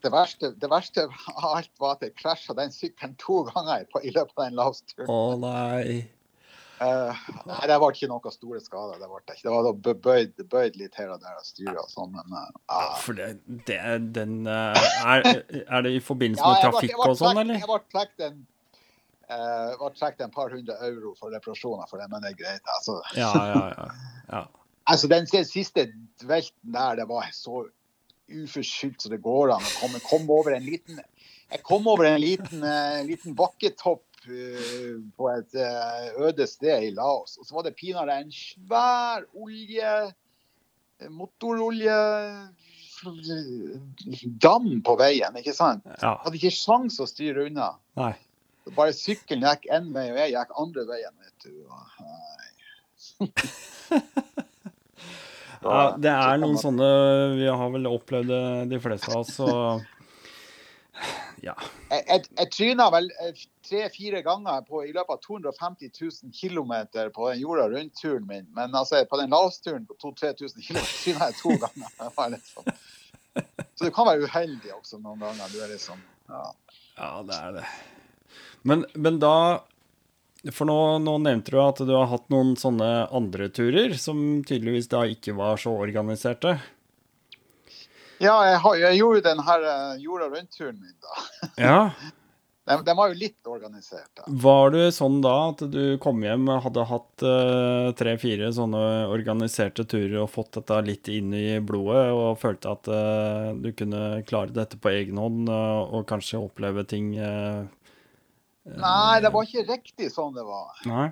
Det 0.00 0.08
verste, 0.14 0.54
det 0.56 0.70
verste 0.72 1.04
av 1.34 1.50
alt 1.58 1.72
var 1.82 1.98
at 1.98 2.06
jeg 2.06 2.14
krasja 2.16 2.54
den 2.56 2.72
sykkelen 2.72 3.18
to 3.20 3.42
ganger 3.50 3.84
på, 3.92 4.00
i 4.00 4.14
løpet 4.14 4.32
av 4.38 4.46
den 4.46 4.56
lavsturen. 4.56 5.10
Å 5.12 5.36
nei. 5.42 5.98
Uh, 6.80 7.12
nei, 7.44 7.58
det 7.68 7.76
ble 7.82 7.90
ikke 7.92 8.08
noen 8.08 8.32
store 8.32 8.62
skader. 8.64 8.96
Det, 9.02 9.08
ble 9.10 9.18
ikke. 9.20 9.42
det 9.44 9.52
var 9.52 9.66
da 9.66 9.94
bøyd, 10.06 10.38
bøyd 10.54 10.78
litt 10.80 10.96
her 10.96 11.10
og 11.12 11.20
der 11.20 11.34
av 11.36 11.44
styret 11.44 11.82
og 11.82 11.90
sånn, 11.92 12.14
men 12.16 12.32
Ja, 12.32 12.46
ja. 12.70 12.86
for 13.04 13.18
det, 13.18 13.26
det 13.68 13.76
den 14.16 14.38
uh, 14.48 14.72
er, 15.04 15.28
er 15.66 15.84
det 15.84 15.92
i 15.98 16.00
forbindelse 16.00 16.40
med 16.40 16.56
jeg 16.56 16.62
ble- 16.64 16.70
trafikk 16.70 16.96
ble 16.96 17.10
og 17.12 17.20
sånn, 17.20 17.42
eller? 17.44 17.60
Jeg 17.60 17.68
ble 17.68 17.78
trukket 17.92 18.24
en, 18.30 18.40
eh, 19.30 19.74
ble 19.80 19.90
trukket 19.96 20.24
en 20.26 20.32
par 20.34 20.52
hundre 20.54 20.76
euro 20.86 21.14
for 21.18 21.32
reparasjoner 21.34 21.90
for 21.90 22.02
det, 22.02 22.08
men 22.12 22.24
det 22.24 22.34
er 22.34 22.38
greit. 22.40 22.72
Altså, 22.76 23.00
Ja, 23.18 23.32
ja, 23.34 23.66
ja. 23.74 23.90
ja. 24.32 24.46
altså 24.92 25.10
den 25.10 25.28
siste 25.28 25.90
velten 26.26 26.74
der, 26.74 27.00
det 27.00 27.08
var 27.08 27.30
så 27.34 27.64
uforskyldt 28.30 29.02
så 29.02 29.10
det 29.10 29.22
går 29.24 29.54
an 29.56 29.64
å 29.64 29.74
komme, 29.80 30.00
kom 30.06 30.28
over 30.30 30.54
en 30.54 30.66
liten 30.66 31.00
Jeg 31.50 31.64
kom 31.66 31.88
over 31.90 32.06
en 32.06 32.20
liten, 32.22 32.62
uh, 32.62 33.00
liten 33.02 33.34
bakketopp 33.34 34.04
uh, 34.30 34.98
på 35.18 35.30
et 35.32 35.56
uh, 35.58 36.26
øde 36.28 36.46
sted 36.46 36.86
i 36.86 36.92
Laos. 36.94 37.34
Og 37.40 37.48
så 37.48 37.56
var 37.56 37.66
det 37.66 37.74
pinadø 37.74 38.14
en 38.14 38.30
svær 38.30 39.26
olje 39.34 39.94
Motorolje 41.10 41.96
Dam 44.44 44.66
på 44.84 44.94
veien, 45.00 45.36
ikke 45.40 45.56
sant? 45.56 45.86
ja. 45.88 46.18
Hadde 46.20 46.36
ikke 46.36 46.52
sjans 46.54 47.00
å 47.00 47.08
styre 47.08 47.48
unna. 47.48 47.72
Nei. 47.98 48.12
Bare 48.76 48.94
sykkelen 48.96 49.46
gikk 49.46 49.68
én 49.74 49.90
vei, 49.94 50.06
og 50.12 50.18
jeg 50.20 50.34
gikk 50.36 50.58
andre 50.64 50.86
veien. 50.88 51.14
vet 51.24 51.46
du. 51.46 51.52
Og, 51.66 51.80
nei. 52.06 53.30
Ja, 55.60 55.94
det 56.00 56.08
er 56.08 56.38
noen 56.40 56.56
sånne 56.56 56.86
Vi 57.36 57.44
har 57.44 57.72
vel 57.74 57.88
opplevd 57.90 58.30
de 58.70 58.78
fleste 58.80 59.10
av 59.12 59.18
oss, 59.22 59.34
så 59.36 59.48
Ja. 61.44 61.54
Jeg, 61.88 62.04
jeg, 62.04 62.24
jeg 62.36 62.48
tryna 62.52 62.86
vel 62.92 63.06
tre-fire 63.64 64.20
ganger 64.24 64.64
på, 64.66 64.82
i 64.84 64.92
løpet 64.92 65.14
av 65.14 65.20
250 65.24 65.92
000 65.96 66.34
km 66.36 66.74
på 67.14 67.30
den 67.30 67.40
jorda 67.40 67.64
rundt-turen 67.72 68.26
min. 68.28 68.44
Men 68.56 68.76
altså, 68.76 69.00
på 69.08 69.20
den 69.20 69.32
lavsturen 69.32 69.86
på 69.88 69.96
2000-3000 70.04 70.66
km 70.66 70.82
tryna 70.84 71.30
jeg 71.30 71.38
to 71.40 71.56
ganger. 71.62 72.34
Liksom. 72.34 72.68
Så 73.72 73.88
du 73.88 73.90
kan 73.96 74.10
være 74.10 74.28
uheldig 74.28 74.74
også 74.76 75.00
noen 75.00 75.24
ganger. 75.24 75.48
Du 75.48 75.64
er 75.64 75.72
liksom, 75.72 76.04
ja. 76.28 76.44
Ja, 76.98 77.10
det 77.24 77.40
er 77.40 77.56
det. 77.56 77.66
Men, 78.62 78.84
men 78.94 79.18
da 79.22 79.62
For 80.52 80.68
nå, 80.68 80.76
nå 81.04 81.16
nevnte 81.24 81.54
du 81.54 81.58
at 81.62 81.80
du 81.84 81.92
har 81.96 82.08
hatt 82.12 82.28
noen 82.32 82.54
sånne 82.60 83.08
andre 83.12 83.50
turer 83.52 83.96
som 84.00 84.40
tydeligvis 84.46 84.88
da 84.92 85.04
ikke 85.08 85.36
var 85.36 85.60
så 85.60 85.74
organiserte. 85.76 86.58
ja, 88.20 88.36
jeg, 88.48 88.62
har, 88.64 88.78
jeg 88.84 89.02
gjorde 89.02 89.26
den 89.28 89.44
her 89.44 89.66
eh, 89.68 90.00
jorda 90.04 90.30
rundt-turen 90.32 90.80
min, 90.80 90.96
da. 91.04 91.20
Ja. 91.66 91.82
Den, 92.70 92.84
den 92.84 92.96
var 92.96 93.10
jo 93.10 93.18
litt 93.18 93.48
organisert. 93.48 94.10
da. 94.14 94.24
Var 94.28 94.70
du 94.70 94.80
sånn 94.94 95.18
da 95.24 95.34
at 95.48 95.64
du 95.72 95.96
kom 96.02 96.20
hjem 96.22 96.46
og 96.52 96.60
hadde 96.68 96.84
hatt 96.86 97.24
uh, 97.24 97.88
tre-fire 97.98 98.50
sånne 98.54 98.82
organiserte 99.10 99.86
turer 99.88 100.20
og 100.22 100.30
fått 100.30 100.54
dette 100.58 100.78
litt 100.86 101.10
inn 101.10 101.34
i 101.34 101.58
blodet 101.64 102.04
og 102.14 102.38
følte 102.38 102.76
at 102.76 102.90
uh, 102.92 103.50
du 103.58 103.72
kunne 103.74 104.22
klare 104.28 104.54
dette 104.54 104.78
på 104.78 104.92
egen 104.92 105.18
hånd 105.18 105.50
uh, 105.50 105.82
og 105.88 106.06
kanskje 106.10 106.42
oppleve 106.44 106.84
ting 106.86 107.16
eh, 107.18 107.64
Nei, 108.76 109.20
det 109.20 109.32
var 109.34 109.46
ikke 109.46 109.66
riktig 109.68 110.10
sånn 110.12 110.34
det 110.36 110.44
var. 110.46 110.76
Nei? 110.86 111.08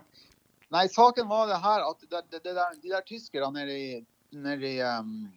Nei, 0.71 0.85
saken 0.92 1.29
var 1.31 1.49
det 1.49 1.59
her 1.62 1.85
at 1.88 2.01
det, 2.05 2.23
det, 2.31 2.42
det 2.44 2.55
der, 2.55 2.75
de 2.83 2.92
der 2.92 3.05
tyskerne 3.09 3.51
nede 3.57 3.77
i, 3.79 4.07
nede 4.37 4.68
i, 4.68 4.81
um, 4.85 5.33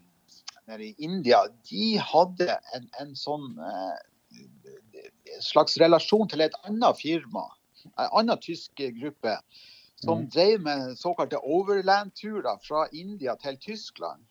nede 0.68 0.90
i 0.90 0.96
India, 1.00 1.46
de 1.70 1.98
hadde 1.98 2.60
en, 2.76 2.90
en 3.00 3.16
sånn 3.16 3.56
eh, 3.64 5.08
slags 5.42 5.78
relasjon 5.80 6.28
til 6.30 6.44
et 6.46 6.58
annet 6.68 7.00
firma, 7.00 7.48
en 7.96 8.12
annen 8.12 8.38
tysk 8.44 8.84
gruppe, 9.00 9.38
som 10.02 10.24
Mm. 10.24 10.30
drev 10.34 10.62
med 10.66 10.98
såkalte 10.98 11.38
overland-turer 11.38 12.58
fra 12.66 12.88
India 12.92 13.36
til 13.36 13.58
Tyskland 13.58 14.26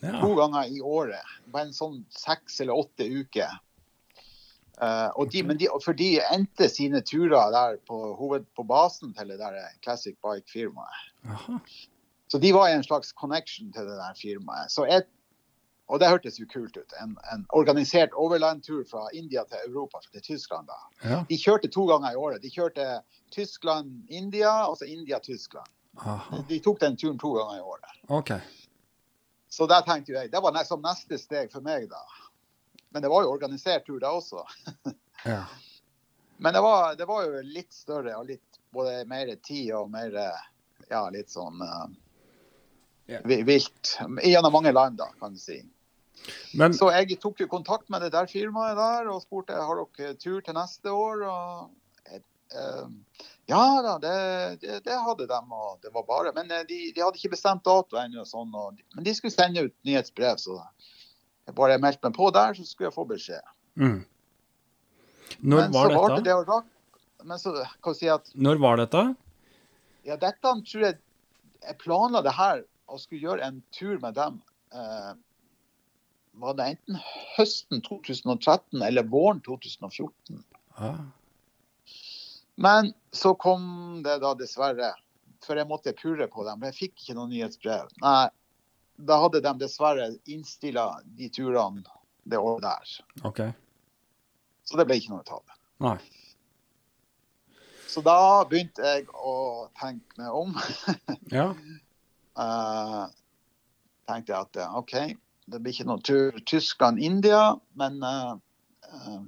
Ja. 0.00 0.20
to 0.20 0.34
ganger 0.34 0.64
i 0.64 0.80
året. 0.80 1.24
På 1.52 1.58
en 1.60 1.72
sånn 1.72 2.04
seks 2.08 2.60
eller 2.60 2.72
åtte 2.78 3.04
uker. 3.04 3.50
Og 4.80 5.32
de, 5.32 5.42
men 5.42 5.58
de, 5.58 5.68
for 5.84 5.96
de 5.98 6.20
endte 6.34 6.68
sine 6.70 7.00
turer 7.02 7.50
der 7.50 7.76
på, 7.88 8.14
hoved, 8.14 8.44
på 8.56 8.62
basen 8.62 9.14
til 9.14 9.28
det 9.32 9.38
der 9.40 9.56
Classic 9.82 10.14
Bike-firmaet. 10.22 11.60
Så 12.28 12.38
de 12.38 12.52
var 12.54 12.68
i 12.68 12.74
en 12.76 12.84
slags 12.84 13.08
connection 13.16 13.72
til 13.72 13.88
det 13.88 13.96
der 13.96 14.14
firmaet. 14.20 14.70
Så 14.70 14.84
jeg, 14.84 15.02
og 15.88 16.00
det 16.00 16.10
hørtes 16.12 16.36
jo 16.40 16.46
kult 16.52 16.76
ut. 16.76 16.92
En, 17.02 17.16
en 17.32 17.46
organisert 17.56 18.12
overlandtur 18.12 18.84
fra 18.90 19.08
India 19.12 19.44
til 19.48 19.58
Europa, 19.70 19.98
til 20.12 20.22
Tyskland. 20.22 20.68
da. 20.68 21.08
Ja. 21.08 21.22
De 21.30 21.38
kjørte 21.40 21.70
to 21.72 21.86
ganger 21.88 22.12
i 22.12 22.20
året. 22.20 22.42
De 22.42 22.50
kjørte 22.50 23.00
Tyskland-India, 23.32 24.52
og 24.68 24.76
så 24.76 24.84
India-Tyskland. 24.84 25.72
De 26.48 26.60
tok 26.62 26.80
den 26.80 26.96
turen 26.96 27.18
to 27.18 27.32
ganger 27.32 27.56
i 27.56 27.60
året. 27.60 27.96
Okay. 28.08 28.40
Så 29.50 29.66
der 29.66 29.80
tenkte 29.80 30.12
jeg, 30.12 30.32
det 30.32 30.42
var 30.42 30.64
som 30.64 30.84
neste 30.84 31.18
steg 31.18 31.48
for 31.52 31.64
meg, 31.64 31.88
da. 31.88 32.04
Men 32.94 33.04
det 33.04 33.10
var 33.12 33.24
jo 33.24 33.32
organisert 33.34 33.86
tur, 33.86 34.00
da 34.00 34.14
også. 34.20 34.44
Ja. 35.26 35.40
Men 36.38 36.54
det 36.54 36.60
var, 36.62 36.92
det 36.94 37.08
var 37.10 37.24
jo 37.26 37.40
litt 37.42 37.72
større 37.74 38.12
og 38.14 38.28
litt 38.28 38.60
både 38.70 39.00
mer 39.10 39.32
tid 39.42 39.72
og 39.74 39.88
mer 39.90 40.14
Ja, 40.88 41.00
litt 41.10 41.32
sånn 41.34 41.58
uh, 41.58 41.88
yeah. 43.10 43.24
vilt. 43.26 43.96
Gjennom 44.22 44.54
mange 44.54 44.70
land, 44.72 45.00
da, 45.02 45.08
kan 45.18 45.34
du 45.34 45.40
si. 45.42 45.58
Men 46.54 46.74
Så 46.74 46.92
jeg 46.94 47.18
tok 47.20 47.42
jo 47.42 47.48
kontakt 47.50 47.90
med 47.90 48.06
det 48.06 48.12
der 48.14 48.30
firmaet 48.30 48.78
der 48.78 49.10
og 49.10 49.24
spurte 49.26 49.58
har 49.58 49.82
dere 49.98 50.14
tur 50.14 50.38
til 50.44 50.56
neste 50.56 50.94
år. 50.94 51.26
Og, 51.26 52.22
uh, 52.54 52.86
ja 53.48 53.62
da, 53.84 53.98
det, 54.02 54.14
det, 54.62 54.80
det 54.84 54.96
hadde 55.06 55.26
de. 55.28 55.40
Og 55.60 55.78
det 55.82 55.92
var 55.94 56.06
bare, 56.08 56.32
men 56.36 56.50
eh, 56.52 56.66
de, 56.68 56.80
de 56.92 57.04
hadde 57.04 57.16
ikke 57.20 57.32
bestemt 57.36 57.64
dato 57.64 57.96
ennå. 58.00 58.24
Sånn, 58.28 58.52
og, 58.52 58.80
men 58.96 59.06
de 59.06 59.14
skulle 59.16 59.34
sende 59.34 59.68
ut 59.68 59.76
nyhetsbrev, 59.88 60.40
så 60.42 60.58
jeg 60.60 60.97
bare 61.56 61.78
meldte 61.80 62.08
meg 62.08 62.16
på 62.16 62.30
der, 62.34 62.56
så 62.56 62.66
skulle 62.66 62.90
jeg 62.90 62.96
få 62.96 63.06
beskjed. 63.08 63.54
mm. 63.80 63.98
Når 65.44 65.68
men 65.68 65.72
var 65.72 65.92
dette? 65.92 66.24
det 66.24 66.34
og. 66.34 66.66
Men 67.28 67.38
så 67.38 67.52
kan 67.82 67.92
du 67.94 67.98
si 67.98 68.08
at 68.10 68.30
Når 68.34 68.60
var 68.62 68.78
dette? 68.80 69.02
Ja, 70.06 70.16
dette 70.16 70.52
tror 70.70 70.84
jeg 70.86 70.98
Jeg 71.62 71.78
planla 71.82 72.22
det 72.24 72.32
her 72.32 72.62
og 72.88 73.00
skulle 73.02 73.20
gjøre 73.20 73.44
en 73.44 73.58
tur 73.74 73.98
med 74.00 74.14
dem. 74.16 74.38
Eh, 74.72 75.10
var 76.40 76.54
det 76.56 76.68
enten 76.72 77.00
høsten 77.36 77.82
2013 77.84 78.80
eller 78.86 79.04
våren 79.04 79.42
2014? 79.44 80.38
Ah. 80.78 81.02
Men 82.56 82.94
så 83.12 83.34
kom 83.34 84.00
det 84.06 84.20
da 84.22 84.32
dessverre 84.38 84.94
For 85.44 85.58
jeg 85.58 85.68
måtte 85.68 85.92
purre 85.98 86.30
på 86.30 86.46
dem. 86.46 86.64
Jeg 86.70 86.76
fikk 86.78 86.94
ikke 87.02 87.18
noe 87.18 87.28
nyhetsbrev. 87.30 87.92
Nei, 88.02 88.28
da 88.98 89.20
hadde 89.22 89.40
de 89.40 89.54
dessverre 89.60 90.10
innstilla 90.26 90.90
de 91.04 91.28
turene 91.30 91.84
det 92.28 92.38
året 92.38 92.62
der. 92.62 92.94
OK. 93.28 93.40
Så 94.66 94.76
det 94.78 94.88
ble 94.88 94.98
ikke 94.98 95.14
noe 95.14 95.22
av 95.22 95.44
det. 95.46 95.58
Nei. 95.86 95.98
Så 97.88 98.02
da 98.04 98.44
begynte 98.48 98.84
jeg 98.84 99.06
å 99.14 99.68
tenke 99.78 100.20
meg 100.20 100.34
om. 100.34 100.52
Ja. 101.38 101.52
uh, 102.40 103.06
tenkte 104.08 104.32
jeg 104.32 104.38
at 104.38 104.58
eh, 104.60 104.76
OK, 104.80 104.94
det 105.48 105.60
blir 105.60 105.74
ikke 105.74 105.88
noen 105.88 106.04
tur 106.04 106.36
Tyskland-India, 106.48 107.42
men 107.80 107.98
uh, 108.04 108.36
eh, 108.88 109.18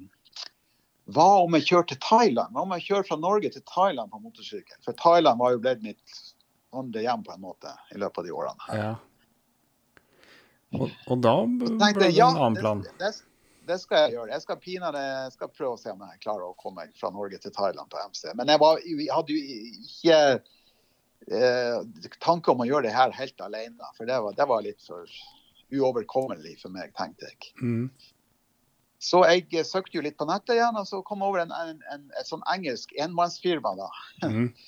hva 1.12 1.28
om 1.44 1.56
jeg 1.58 1.66
kjører 1.68 1.88
til 1.90 2.00
Thailand? 2.04 2.54
Hva 2.54 2.64
om 2.64 2.72
jeg 2.76 2.86
kjører 2.86 3.08
fra 3.08 3.18
Norge 3.20 3.50
til 3.52 3.64
Thailand 3.68 4.12
på 4.12 4.20
motorsykkel? 4.22 4.78
For 4.86 4.96
Thailand 4.96 5.40
var 5.42 5.54
jo 5.54 5.62
blitt 5.64 5.84
mitt 5.84 6.20
andre 6.76 7.04
hjem 7.04 7.24
på 7.26 7.34
en 7.34 7.44
måte 7.44 7.72
i 7.92 8.00
løpet 8.00 8.22
av 8.22 8.28
de 8.28 8.36
årene. 8.36 8.68
ja. 8.80 8.92
Og, 10.78 10.86
og 11.10 11.18
da 11.24 11.34
ble 11.46 11.90
det 11.98 12.12
ja, 12.14 12.30
en 12.30 12.38
annen 12.38 12.60
plan. 12.60 12.82
det, 12.86 12.94
det, 13.00 13.10
det 13.70 13.78
skal 13.82 14.04
jeg 14.04 14.16
gjøre. 14.16 14.30
Jeg 14.34 14.44
skal 14.44 14.60
pinadø 14.62 15.02
prøve 15.56 15.74
å 15.74 15.80
se 15.80 15.92
om 15.92 16.04
jeg 16.06 16.22
klarer 16.22 16.46
å 16.46 16.56
komme 16.60 16.84
meg 16.84 16.94
fra 16.98 17.10
Norge 17.14 17.40
til 17.42 17.54
Thailand 17.54 17.90
på 17.90 18.00
MC. 18.10 18.24
Men 18.38 18.52
jeg, 18.52 18.62
var, 18.62 18.80
jeg 18.86 19.10
hadde 19.10 19.36
jo 19.36 19.42
ikke 19.88 20.20
eh, 21.30 22.08
tanke 22.22 22.54
om 22.54 22.62
å 22.64 22.68
gjøre 22.68 22.88
det 22.88 22.96
her 22.96 23.14
helt 23.18 23.44
alene. 23.46 23.92
For 23.98 24.10
det 24.10 24.18
var, 24.24 24.38
det 24.38 24.48
var 24.50 24.64
litt 24.66 24.82
for 24.86 25.10
uoverkommelig 25.70 26.56
for 26.62 26.74
meg, 26.74 26.94
tenkte 26.98 27.30
jeg. 27.30 27.52
Mm. 27.62 27.86
Så 29.00 29.22
jeg 29.28 29.46
eh, 29.54 29.66
søkte 29.66 29.98
jo 29.98 30.04
litt 30.04 30.18
på 30.20 30.28
nettet 30.28 30.56
igjen, 30.58 30.76
og 30.76 30.88
så 30.88 31.02
kom 31.06 31.22
jeg 31.22 31.32
over 31.32 31.44
en, 31.44 31.54
en, 31.56 31.80
en, 31.94 32.10
et 32.20 32.28
sånn 32.28 32.44
engelsk 32.52 32.94
enmannsfirma. 32.98 33.76
da. 33.78 33.90
Mm. 34.28 34.52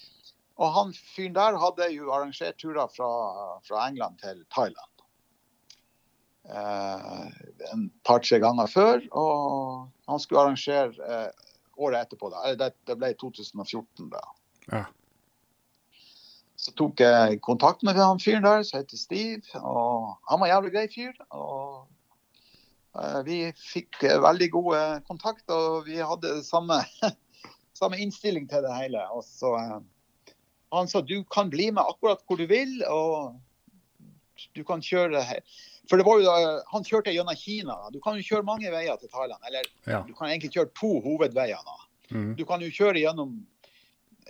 Og 0.63 0.69
han 0.69 0.91
fyren 0.95 1.33
der 1.35 1.57
hadde 1.59 1.87
jo 1.95 2.11
arrangert 2.13 2.59
turer 2.61 2.91
fra, 2.93 3.09
fra 3.65 3.87
England 3.89 4.21
til 4.21 4.43
Thailand. 4.53 4.92
Eh, 6.49 7.27
en 7.73 7.87
par-tre 8.05 8.41
ganger 8.43 8.67
før. 8.67 9.05
Og 9.15 9.89
han 10.11 10.23
skulle 10.23 10.43
arrangere 10.43 10.91
eh, 11.07 11.31
året 11.77 12.07
etterpå. 12.07 12.33
da. 12.33 12.55
Det, 12.59 12.73
det 12.89 12.99
ble 12.99 13.13
2014 13.21 14.11
da. 14.13 14.25
Ja. 14.73 14.85
Så 16.63 16.75
tok 16.79 17.01
jeg 17.03 17.41
kontakt 17.43 17.83
med 17.83 17.99
han 17.99 18.21
fyren 18.23 18.45
der, 18.47 18.63
som 18.67 18.83
heter 18.83 18.99
Steve. 18.99 19.43
Og 19.59 20.13
han 20.31 20.43
var 20.43 20.47
en 20.47 20.55
jævlig 20.55 20.75
grei 20.75 20.85
fyr. 20.93 21.17
Og 21.35 21.89
eh, 22.99 23.21
vi 23.27 23.39
fikk 23.59 24.03
eh, 24.07 24.21
veldig 24.23 24.51
gode 24.55 24.83
kontakt, 25.09 25.47
og 25.51 25.89
vi 25.89 25.99
hadde 26.03 26.41
samme, 26.47 26.83
samme 27.81 27.99
innstilling 28.03 28.51
til 28.51 28.67
det 28.67 28.77
hele. 28.79 29.07
Og 29.15 29.27
så 29.27 29.57
eh, 29.59 29.81
Han 30.73 30.89
sa 30.89 31.03
du 31.05 31.19
kan 31.29 31.51
bli 31.53 31.71
med 31.71 31.85
akkurat 31.85 32.23
hvor 32.27 32.39
du 32.41 32.47
vil, 32.49 32.79
og 32.89 33.37
du 34.57 34.63
kan 34.65 34.81
kjøre. 34.83 35.21
For 35.91 35.97
det 35.99 36.05
var 36.07 36.19
jo 36.21 36.25
da, 36.25 36.63
Han 36.73 36.85
kjørte 36.85 37.13
gjennom 37.13 37.35
Kina. 37.37 37.77
Du 37.91 38.01
kan 38.01 38.15
jo 38.17 38.23
kjøre 38.23 38.45
mange 38.45 38.71
veier 38.71 38.97
til 39.01 39.09
Thailand. 39.09 39.41
Eller 39.47 39.63
Ja. 39.87 40.03
du 40.07 40.13
kan 40.15 40.29
egentlig 40.29 40.53
kjøre 40.53 40.71
to 40.75 41.01
hovedveier. 41.01 41.59
da. 41.65 41.77
Mm. 42.17 42.37
Du 42.37 42.45
kan 42.45 42.61
jo 42.61 42.69
kjøre 42.71 43.01
gjennom 43.03 43.47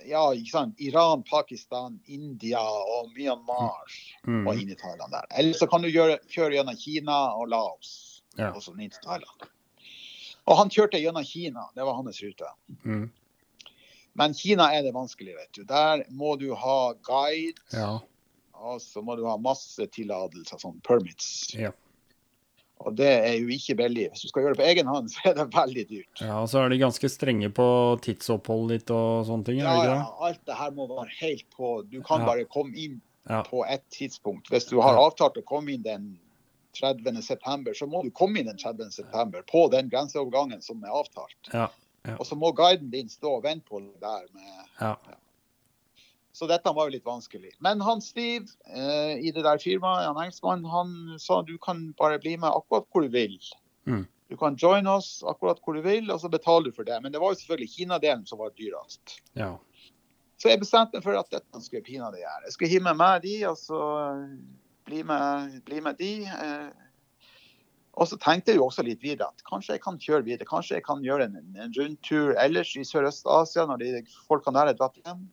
ja, 0.05 0.31
ikke 0.33 0.49
sant? 0.49 0.75
Iran, 0.79 1.23
Pakistan, 1.23 1.99
India 2.07 2.59
og 2.59 3.11
Myanmar 3.15 3.85
Mm. 4.27 4.47
og 4.47 4.55
inn 4.55 4.69
i 4.71 4.75
Thailand 4.75 5.11
der. 5.11 5.25
Eller 5.37 5.53
så 5.53 5.67
kan 5.69 5.81
du 5.81 5.87
gjøre, 5.87 6.19
kjøre 6.27 6.51
gjennom 6.57 6.75
Kina 6.75 7.35
og 7.37 7.47
Laos 7.49 8.21
Ja. 8.37 8.49
og 8.51 8.61
så 8.61 8.71
inn 8.79 8.89
til 8.89 8.99
Thailand. 9.03 9.49
Og 10.47 10.57
han 10.57 10.69
kjørte 10.69 10.99
gjennom 10.99 11.23
Kina, 11.23 11.67
det 11.75 11.83
var 11.85 11.93
hans 11.93 12.19
rute. 12.21 12.45
Mm. 12.83 13.11
Men 14.15 14.33
Kina 14.33 14.71
er 14.73 14.81
det 14.81 14.93
vanskelig, 14.93 15.35
vet 15.35 15.51
du. 15.53 15.63
Der 15.63 16.03
må 16.11 16.37
du 16.39 16.53
ha 16.55 16.93
guide, 16.93 17.55
Ja. 17.71 17.99
Og 18.63 18.79
så 18.81 19.01
må 19.03 19.15
du 19.19 19.25
ha 19.27 19.35
masse 19.41 19.85
tillatelser, 19.91 20.61
sånn 20.61 20.79
permits. 20.87 21.27
Ja. 21.59 21.71
Og 22.83 22.95
det 22.99 23.07
er 23.13 23.35
jo 23.37 23.47
ikke 23.53 23.75
billig. 23.79 24.09
Hvis 24.11 24.23
du 24.25 24.27
skal 24.31 24.43
gjøre 24.43 24.55
det 24.57 24.59
på 24.63 24.65
egen 24.71 24.89
hånd, 24.91 25.07
så 25.13 25.29
er 25.29 25.37
det 25.37 25.45
veldig 25.55 25.83
dyrt. 25.91 26.23
ja, 26.25 26.39
og 26.41 26.49
så 26.51 26.63
er 26.63 26.73
de 26.73 26.79
ganske 26.81 27.09
strenge 27.11 27.51
på 27.55 27.67
tidsoppholdet 28.03 28.81
ditt 28.83 28.91
og 28.95 29.23
sånne 29.29 29.47
ting, 29.47 29.61
Ja, 29.61 29.75
ja, 29.87 29.99
alt 30.27 30.41
det 30.49 30.57
her 30.59 30.73
må 30.75 30.87
være 30.91 31.13
helt 31.21 31.45
på. 31.55 31.75
Du 31.91 32.01
kan 32.01 32.23
Ja. 32.25 32.31
bare 32.33 32.45
komme 32.51 32.75
inn 32.75 33.01
Ja. 33.29 33.43
på 33.47 33.63
ett 33.67 33.85
tidspunkt. 33.93 34.49
Hvis 34.51 34.67
du 34.67 34.81
har 34.81 34.97
avtalt 34.99 35.37
å 35.39 35.45
komme 35.47 35.71
inn 35.77 35.83
den 35.85 36.09
30. 36.75 37.21
september, 37.21 37.71
så 37.77 37.85
må 37.87 38.01
du 38.03 38.09
komme 38.11 38.39
inn 38.41 38.47
den 38.49 38.57
30. 38.57 38.91
september 38.91 39.43
på 39.47 39.69
den 39.71 39.87
grenseovergangen 39.89 40.61
som 40.61 40.83
er 40.83 40.89
avtalt. 40.89 41.53
Ja. 41.53 41.69
Ja. 42.03 42.17
Og 42.19 42.25
så 42.27 42.35
må 42.35 42.49
guiden 42.51 42.89
din 42.91 43.07
stå 43.07 43.37
og 43.37 43.43
vente 43.45 43.63
på 43.69 43.79
deg 43.79 43.93
der. 44.01 44.25
Med... 44.33 44.65
Ja. 44.81 44.95
Så 46.33 46.47
dette 46.49 46.71
var 46.73 46.87
jo 46.89 46.95
litt 46.95 47.05
vanskelig. 47.05 47.51
Men 47.61 47.81
han 47.85 48.01
Steve 48.01 48.49
eh, 48.73 49.19
i 49.21 49.33
det 49.33 49.43
der 49.45 49.61
firmaet, 49.61 50.07
han 50.09 50.17
engelskmannen, 50.17 50.65
han 50.65 51.19
sa 51.21 51.43
du 51.45 51.53
kan 51.61 51.91
bare 51.99 52.17
bli 52.21 52.33
med 52.41 52.49
akkurat 52.49 52.87
hvor 52.89 53.05
du 53.05 53.13
vil. 53.13 53.37
Mm. 53.85 54.07
Du 54.31 54.37
kan 54.39 54.57
joine 54.57 54.89
oss 54.89 55.19
akkurat 55.29 55.61
hvor 55.61 55.77
du 55.77 55.83
vil, 55.85 56.09
og 56.09 56.23
så 56.23 56.31
betaler 56.33 56.71
du 56.71 56.77
for 56.79 56.89
det. 56.89 56.97
Men 57.03 57.13
det 57.13 57.21
var 57.21 57.35
jo 57.35 57.37
selvfølgelig 57.41 57.75
Kina-delen 57.75 58.25
som 58.25 58.41
var 58.41 58.55
dyrest. 58.57 59.19
ja. 59.37 59.53
Så 60.43 60.49
jeg 60.51 60.59
bestemte 60.59 60.99
meg 60.99 61.05
for 61.05 61.15
at 61.15 61.29
dette 61.31 61.59
skulle 61.63 61.85
pinadø 61.85 62.17
gjøre. 62.19 62.41
Jeg 62.43 62.55
skulle 62.55 62.71
hive 62.73 62.83
med 62.83 62.97
meg 62.99 63.21
de, 63.23 63.35
og 63.47 63.53
så 63.55 63.77
bli 64.89 64.99
med, 65.07 65.53
bli 65.63 65.77
med 65.85 65.95
de. 66.01 66.09
Eh. 66.27 67.21
Og 67.93 68.09
så 68.09 68.17
tenkte 68.19 68.51
jeg 68.51 68.59
jo 68.59 68.65
også 68.65 68.83
litt 68.83 68.99
videre 69.05 69.29
at 69.29 69.45
kanskje 69.47 69.77
jeg 69.77 69.83
kan 69.85 69.99
kjøre 70.01 70.25
videre. 70.25 70.49
Kanskje 70.49 70.75
jeg 70.75 70.83
kan 70.83 71.05
gjøre 71.05 71.29
en, 71.29 71.37
en 71.55 71.75
rundtur 71.77 72.33
ellers 72.41 72.73
i 72.75 72.83
Sørøst-Asia 72.89 73.63
når 73.69 73.85
de 73.85 74.03
folkene 74.27 74.57
der 74.57 74.73
er 74.73 74.79
dratt 74.81 74.99
hjem. 74.99 75.23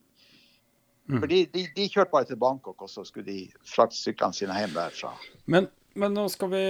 Mm. 1.10 1.18
For 1.18 1.30
de, 1.30 1.42
de, 1.50 1.66
de 1.74 1.90
kjørte 1.90 2.12
bare 2.14 2.28
til 2.28 2.38
Bangkok, 2.40 2.86
og 2.86 2.90
så 2.90 3.04
skulle 3.06 3.26
de 3.26 3.44
frakte 3.66 3.98
syklene 3.98 4.36
sine 4.36 4.56
hjem 4.60 4.74
derfra. 4.76 5.10
Men, 5.50 5.66
men 5.98 6.14
nå 6.14 6.28
skal 6.30 6.52
vi 6.52 6.64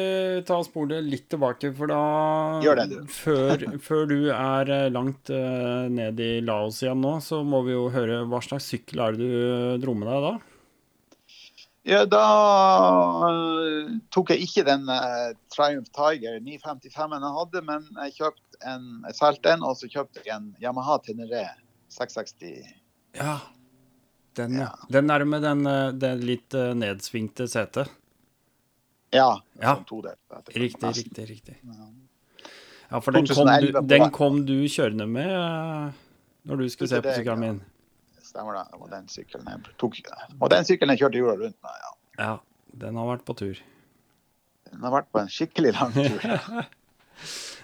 ta 0.48 0.56
og 0.56 0.64
spole 0.68 1.02
litt 1.04 1.26
tilbake, 1.32 1.72
for 1.76 1.92
da 1.92 2.00
Gjør 2.64 2.80
det, 2.80 2.86
du. 2.92 3.00
Før, 3.12 3.66
før 3.84 4.06
du 4.08 4.18
er 4.32 4.72
eh, 4.72 4.86
langt 4.94 5.32
uh, 5.34 5.90
ned 5.92 6.22
i 6.24 6.30
Laos 6.44 6.80
igjen 6.84 7.04
nå, 7.04 7.18
så 7.24 7.42
må 7.44 7.60
vi 7.68 7.76
jo 7.76 7.90
høre 7.92 8.22
hva 8.30 8.40
slags 8.44 8.70
sykkel 8.72 9.04
er 9.04 9.18
det 9.18 9.28
du 9.28 9.84
dro 9.84 9.96
med 9.98 10.08
deg 10.08 10.30
da? 10.30 10.38
Ja, 11.88 12.02
da 12.04 12.24
tok 14.12 14.34
jeg 14.34 14.44
ikke 14.44 14.66
den 14.68 14.84
øh, 14.92 15.30
Triumph 15.52 15.88
Tiger 15.96 16.36
955 16.44 17.14
jeg 17.16 17.32
hadde, 17.38 17.62
men 17.64 17.86
jeg 18.04 18.16
kjøpte 18.18 18.68
en, 18.68 18.90
jeg 19.08 19.16
solgte 19.16 19.48
den, 19.48 19.64
og 19.64 19.78
så 19.80 19.88
kjøpte 19.88 20.20
jeg 20.26 20.36
en 20.36 20.50
Yamaha 20.60 20.98
Tenere 21.04 21.46
660. 21.96 22.68
Ja. 23.16 23.38
Den, 24.40 24.58
ja. 24.64 24.68
Den 24.90 25.10
er 25.14 25.24
med 25.28 25.42
den, 25.44 25.64
den 26.00 26.20
litt 26.26 26.54
eh, 26.58 26.72
nedsvingte 26.78 27.46
setet. 27.50 27.90
Ja, 29.14 29.40
Ja. 29.60 29.76
todelt. 29.88 30.18
etter- 30.30 30.54
Riktig, 30.60 30.82
nesten. 30.86 31.04
riktig, 31.04 31.28
riktig. 31.28 31.56
Ja. 32.90 33.00
For 33.00 33.14
den 33.14 33.26
kom, 33.30 33.46
du, 33.62 33.80
den 33.86 34.10
kom 34.14 34.38
du 34.46 34.54
kjørende 34.70 35.06
med 35.10 35.30
eh, 35.30 35.98
når 36.50 36.62
du 36.62 36.68
skulle 36.72 36.90
se 36.90 37.00
på 37.04 37.12
sykkelen 37.18 37.42
min. 37.42 37.58
Stemmer 38.30 38.54
det. 38.60 38.64
Det 38.72 38.78
var 38.80 38.92
den 38.94 39.08
sykkelen 39.10 39.50
jeg 39.50 39.74
tok. 39.82 39.98
Og 40.40 40.50
den 40.52 40.66
sykkelen 40.68 40.94
jeg 40.94 41.02
kjørte 41.04 41.18
jorda 41.22 41.36
rundt 41.44 41.58
med, 41.66 41.82
ja. 41.84 41.92
Ja, 42.20 42.32
den 42.84 42.98
har 43.00 43.08
vært 43.16 43.24
på 43.26 43.34
tur. 43.38 43.58
Den 44.70 44.84
har 44.86 44.92
vært 44.94 45.10
på 45.10 45.18
en 45.24 45.30
skikkelig 45.32 45.72
lang 45.78 45.92
tur. 45.96 46.66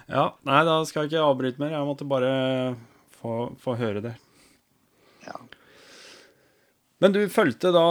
Ja, 0.07 0.29
nei, 0.47 0.61
da 0.68 0.74
skal 0.87 1.03
jeg 1.07 1.11
ikke 1.14 1.22
avbryte 1.27 1.59
mer. 1.62 1.72
Jeg 1.74 1.87
måtte 1.89 2.07
bare 2.07 2.29
få, 3.18 3.33
få 3.59 3.72
høre 3.81 4.03
det. 4.05 4.12
Men 6.99 7.12
du 7.12 7.28
fulgte 7.28 7.72
da 7.74 7.86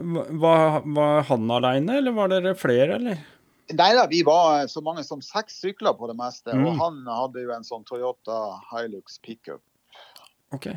Var, 0.00 0.82
var 0.84 1.22
han 1.30 1.50
aleine, 1.50 1.98
eller 2.00 2.12
var 2.16 2.28
dere 2.32 2.54
flere, 2.58 2.98
eller? 2.98 3.22
Nei 3.72 3.88
da, 3.96 4.04
vi 4.06 4.20
var 4.22 4.66
så 4.70 4.80
mange 4.84 5.02
som 5.04 5.22
seks 5.24 5.56
sykler 5.64 5.96
på 5.98 6.06
det 6.06 6.14
meste. 6.18 6.52
Mm. 6.54 6.66
Og 6.68 6.76
han 6.78 7.00
hadde 7.10 7.42
jo 7.42 7.54
en 7.54 7.66
sånn 7.66 7.86
Toyota 7.88 8.60
Hilux 8.70 9.18
pickup. 9.24 9.62
Ok. 10.54 10.68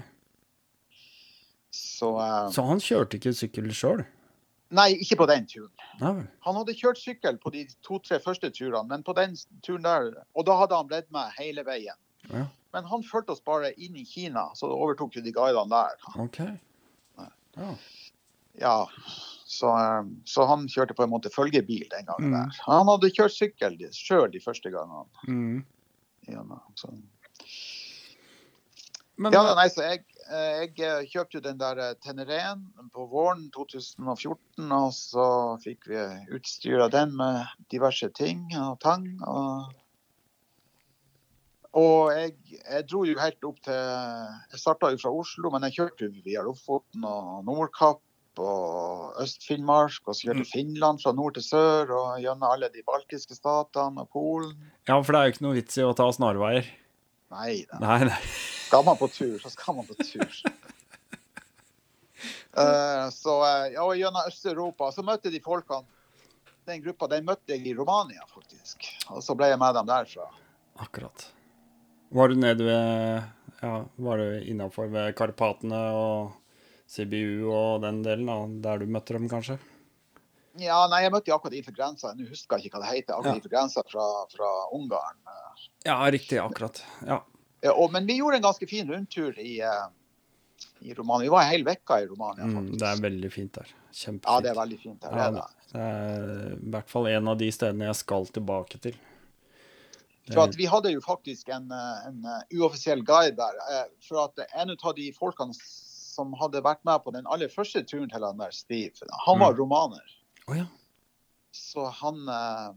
Så 1.70 2.16
uh, 2.18 2.48
Så 2.50 2.66
han 2.66 2.82
kjørte 2.82 3.20
ikke 3.20 3.36
sykkel 3.38 3.70
sjøl? 3.76 4.02
Nei, 4.74 4.94
ikke 5.02 5.20
på 5.22 5.28
den 5.30 5.46
turen. 5.50 5.72
Nei. 6.02 6.26
Han 6.46 6.58
hadde 6.58 6.76
kjørt 6.78 6.98
sykkel 7.02 7.38
på 7.42 7.54
de 7.54 7.68
to-tre 7.86 8.20
første 8.24 8.50
turene, 8.54 8.88
men 8.90 9.06
på 9.06 9.14
den 9.18 9.36
turen 9.66 9.86
der 9.86 10.10
Og 10.38 10.46
da 10.50 10.58
hadde 10.62 10.78
han 10.78 10.90
blitt 10.90 11.10
med 11.14 11.30
hele 11.38 11.66
veien. 11.66 11.98
Ja. 12.30 12.48
Men 12.74 12.90
han 12.90 13.06
fulgte 13.06 13.34
oss 13.34 13.46
bare 13.46 13.72
inn 13.82 13.98
i 13.98 14.06
Kina, 14.06 14.48
så 14.58 14.70
overtok 14.70 15.18
jo 15.18 15.24
de 15.26 15.34
guidene 15.34 15.70
der. 15.74 16.10
OK. 16.22 16.42
Ja. 17.58 17.74
Ja, 18.60 18.90
så, 19.46 19.70
eh, 19.78 20.04
så 20.26 20.46
han 20.50 20.68
kjørte 20.68 20.96
på 20.98 21.04
en 21.06 21.14
måte 21.14 21.32
følgebil 21.32 21.88
den 21.92 22.06
gangen 22.06 22.32
Mm. 22.32 22.36
der. 22.38 22.58
Han 22.68 22.88
hadde 22.88 23.12
kjørt 23.12 23.36
sykkel 23.36 23.78
sjøl 23.96 24.32
de 24.32 24.40
første 24.44 24.70
gangene. 24.72 25.06
Mm. 25.28 25.66
Ja, 26.28 26.44
så. 26.76 26.92
Men 29.18 29.34
Ja, 29.34 29.54
nei, 29.56 29.68
så 29.68 29.82
jeg, 29.84 30.06
eh, 30.32 30.60
jeg 30.62 30.80
eh, 30.80 31.06
kjøpte 31.12 31.40
jo 31.40 31.40
den 31.42 31.58
der 31.58 31.96
Tenereen 31.96 32.68
på 32.94 33.08
våren 33.10 33.50
2014, 33.52 34.72
og 34.72 34.92
så 34.94 35.26
fikk 35.64 35.88
vi 35.88 36.04
utstyr 36.38 36.80
av 36.86 36.92
den 36.92 37.16
med 37.18 37.46
diverse 37.70 38.10
ting 38.16 38.46
og 38.56 38.80
tang. 38.80 39.20
Og, 39.28 39.74
og 41.78 42.12
jeg, 42.16 42.34
jeg 42.58 42.86
dro 42.90 43.04
jo 43.06 43.18
helt 43.20 43.46
opp 43.46 43.60
til 43.62 43.76
Jeg 43.76 44.58
starta 44.62 44.90
jo 44.90 44.98
fra 45.02 45.12
Oslo, 45.14 45.52
men 45.54 45.68
jeg 45.68 45.76
kjørte 45.78 46.08
via 46.26 46.42
Lofoten 46.46 47.04
og 47.06 47.44
Nordkapp 47.46 48.02
og 48.40 49.20
Øst-Finnmark, 49.22 50.00
og 50.08 50.16
så 50.16 50.30
kjørte 50.30 50.46
Mm. 50.46 50.52
Finland 50.54 51.02
fra 51.04 51.12
nord 51.12 51.34
til 51.36 51.44
sør 51.44 51.92
og 51.92 52.20
gjennom 52.24 52.50
alle 52.50 52.70
de 52.74 52.82
baltiske 52.88 53.36
statene 53.36 54.02
og 54.02 54.10
Polen. 54.10 54.56
Ja, 54.88 54.98
for 55.02 55.12
det 55.12 55.20
er 55.20 55.26
jo 55.28 55.34
ikke 55.36 55.46
noe 55.46 55.58
vits 55.60 55.78
i 55.78 55.84
å 55.84 55.94
ta 55.94 56.08
snarveier. 56.12 56.66
Nei. 57.30 57.66
Nei, 57.80 58.00
nei. 58.08 58.22
Skal 58.66 58.86
man 58.86 58.98
på 58.98 59.10
tur, 59.12 59.38
så 59.44 59.50
skal 59.54 59.76
man 59.76 59.86
på 59.86 59.98
tur. 60.00 60.30
uh, 62.58 63.10
så 63.22 63.36
eh, 63.46 63.74
ja, 63.76 63.84
og 63.84 63.98
gjennom 63.98 64.26
Øst-Europa. 64.30 64.92
Så 64.96 65.04
møtte 65.06 65.30
de 65.30 65.42
folkene 65.44 65.86
Den 66.70 66.82
gruppa 66.84 67.08
den 67.10 67.26
møtte 67.26 67.56
jeg 67.56 67.66
i 67.68 67.74
Romania, 67.74 68.24
faktisk. 68.30 68.86
Og 69.10 69.24
så 69.26 69.34
ble 69.36 69.48
jeg 69.50 69.60
med 69.60 69.74
dem 69.74 69.88
derfra. 69.90 70.28
Akkurat. 70.78 71.30
Var 72.10 72.28
du 72.32 72.36
nede 72.40 72.66
ved 72.66 73.24
Ja, 73.62 73.74
var 74.00 74.18
du 74.18 74.40
innafor 74.48 74.88
ved 74.90 75.16
Karpatene 75.20 75.80
og 75.94 76.32
Sibiu 76.90 77.50
og 77.54 77.82
den 77.84 78.00
delen, 78.06 78.26
da, 78.30 78.38
der 78.70 78.80
du 78.82 78.86
møtte 78.90 79.14
dem, 79.18 79.28
kanskje? 79.30 79.58
Ja, 80.60 80.80
nei, 80.90 81.04
jeg 81.04 81.12
møtte 81.14 81.32
akkurat 81.36 81.54
innenfor 81.54 81.76
grensa. 81.76 82.14
Nå 82.18 82.26
husker 82.32 82.58
jeg 82.58 82.70
ikke 82.70 82.80
hva 82.80 82.86
det 82.88 82.94
heter. 82.96 83.14
Akkurat 83.14 83.30
Ja. 83.30 83.34
innenfor 83.36 83.52
grensa 83.54 83.84
fra, 83.88 84.06
fra 84.32 84.50
Ungarn. 84.76 85.20
Ja, 85.86 86.00
riktig. 86.12 86.40
Akkurat. 86.42 86.82
Ja. 87.06 87.20
Ja, 87.62 87.74
og, 87.76 87.92
men 87.92 88.08
vi 88.08 88.18
gjorde 88.18 88.40
en 88.40 88.48
ganske 88.48 88.68
fin 88.72 88.88
rundtur 88.90 89.38
i, 89.38 89.60
eh, 89.60 89.88
i 90.88 90.94
Romania. 90.96 91.28
Vi 91.28 91.34
var 91.36 91.44
en 91.44 91.52
hel 91.52 91.68
uke 91.68 92.00
i 92.02 92.08
Romania, 92.08 92.46
Mm, 92.48 92.56
faktisk. 92.56 92.80
det 92.80 92.88
er 92.90 93.02
veldig 93.04 93.32
fint 93.32 93.54
der. 93.60 93.68
Kjempefint. 93.92 94.26
Ja, 94.32 94.40
det 94.42 94.50
er 94.50 94.60
veldig 94.62 94.80
fint 94.82 95.02
der. 95.02 95.12
Ja, 95.20 95.30
det 95.32 95.44
er 95.44 95.56
det 95.70 95.82
er 95.84 96.56
i 96.56 96.70
hvert 96.74 96.90
fall 96.90 97.08
en 97.12 97.28
av 97.28 97.38
de 97.38 97.52
stedene 97.52 97.86
jeg 97.92 97.96
skal 97.96 98.26
tilbake 98.26 98.80
til. 98.82 98.96
For 100.34 100.44
at 100.46 100.56
Vi 100.58 100.66
hadde 100.70 100.92
jo 100.94 101.02
faktisk 101.02 101.50
en, 101.50 101.72
eh, 101.72 102.08
en 102.08 102.26
eh, 102.26 102.58
uoffisiell 102.60 103.02
guide 103.06 103.36
der. 103.38 103.56
eh, 103.72 103.86
For 104.08 104.26
at 104.26 104.40
en 104.56 104.70
av 104.70 104.96
de 104.96 105.12
folkene 105.14 105.54
som 105.60 106.34
hadde 106.34 106.62
vært 106.62 106.84
med 106.86 107.00
på 107.04 107.14
den 107.14 107.26
aller 107.28 107.48
første 107.48 107.84
turen 107.88 108.10
til 108.10 108.24
han 108.26 108.38
der 108.38 108.52
Steve, 108.52 108.92
han 109.26 109.40
var 109.40 109.54
Mm. 109.54 109.60
romaner. 109.60 110.04
Oh, 110.48 110.58
ja. 110.58 110.66
Så 111.52 111.90
han, 111.92 112.28
eh, 112.30 112.74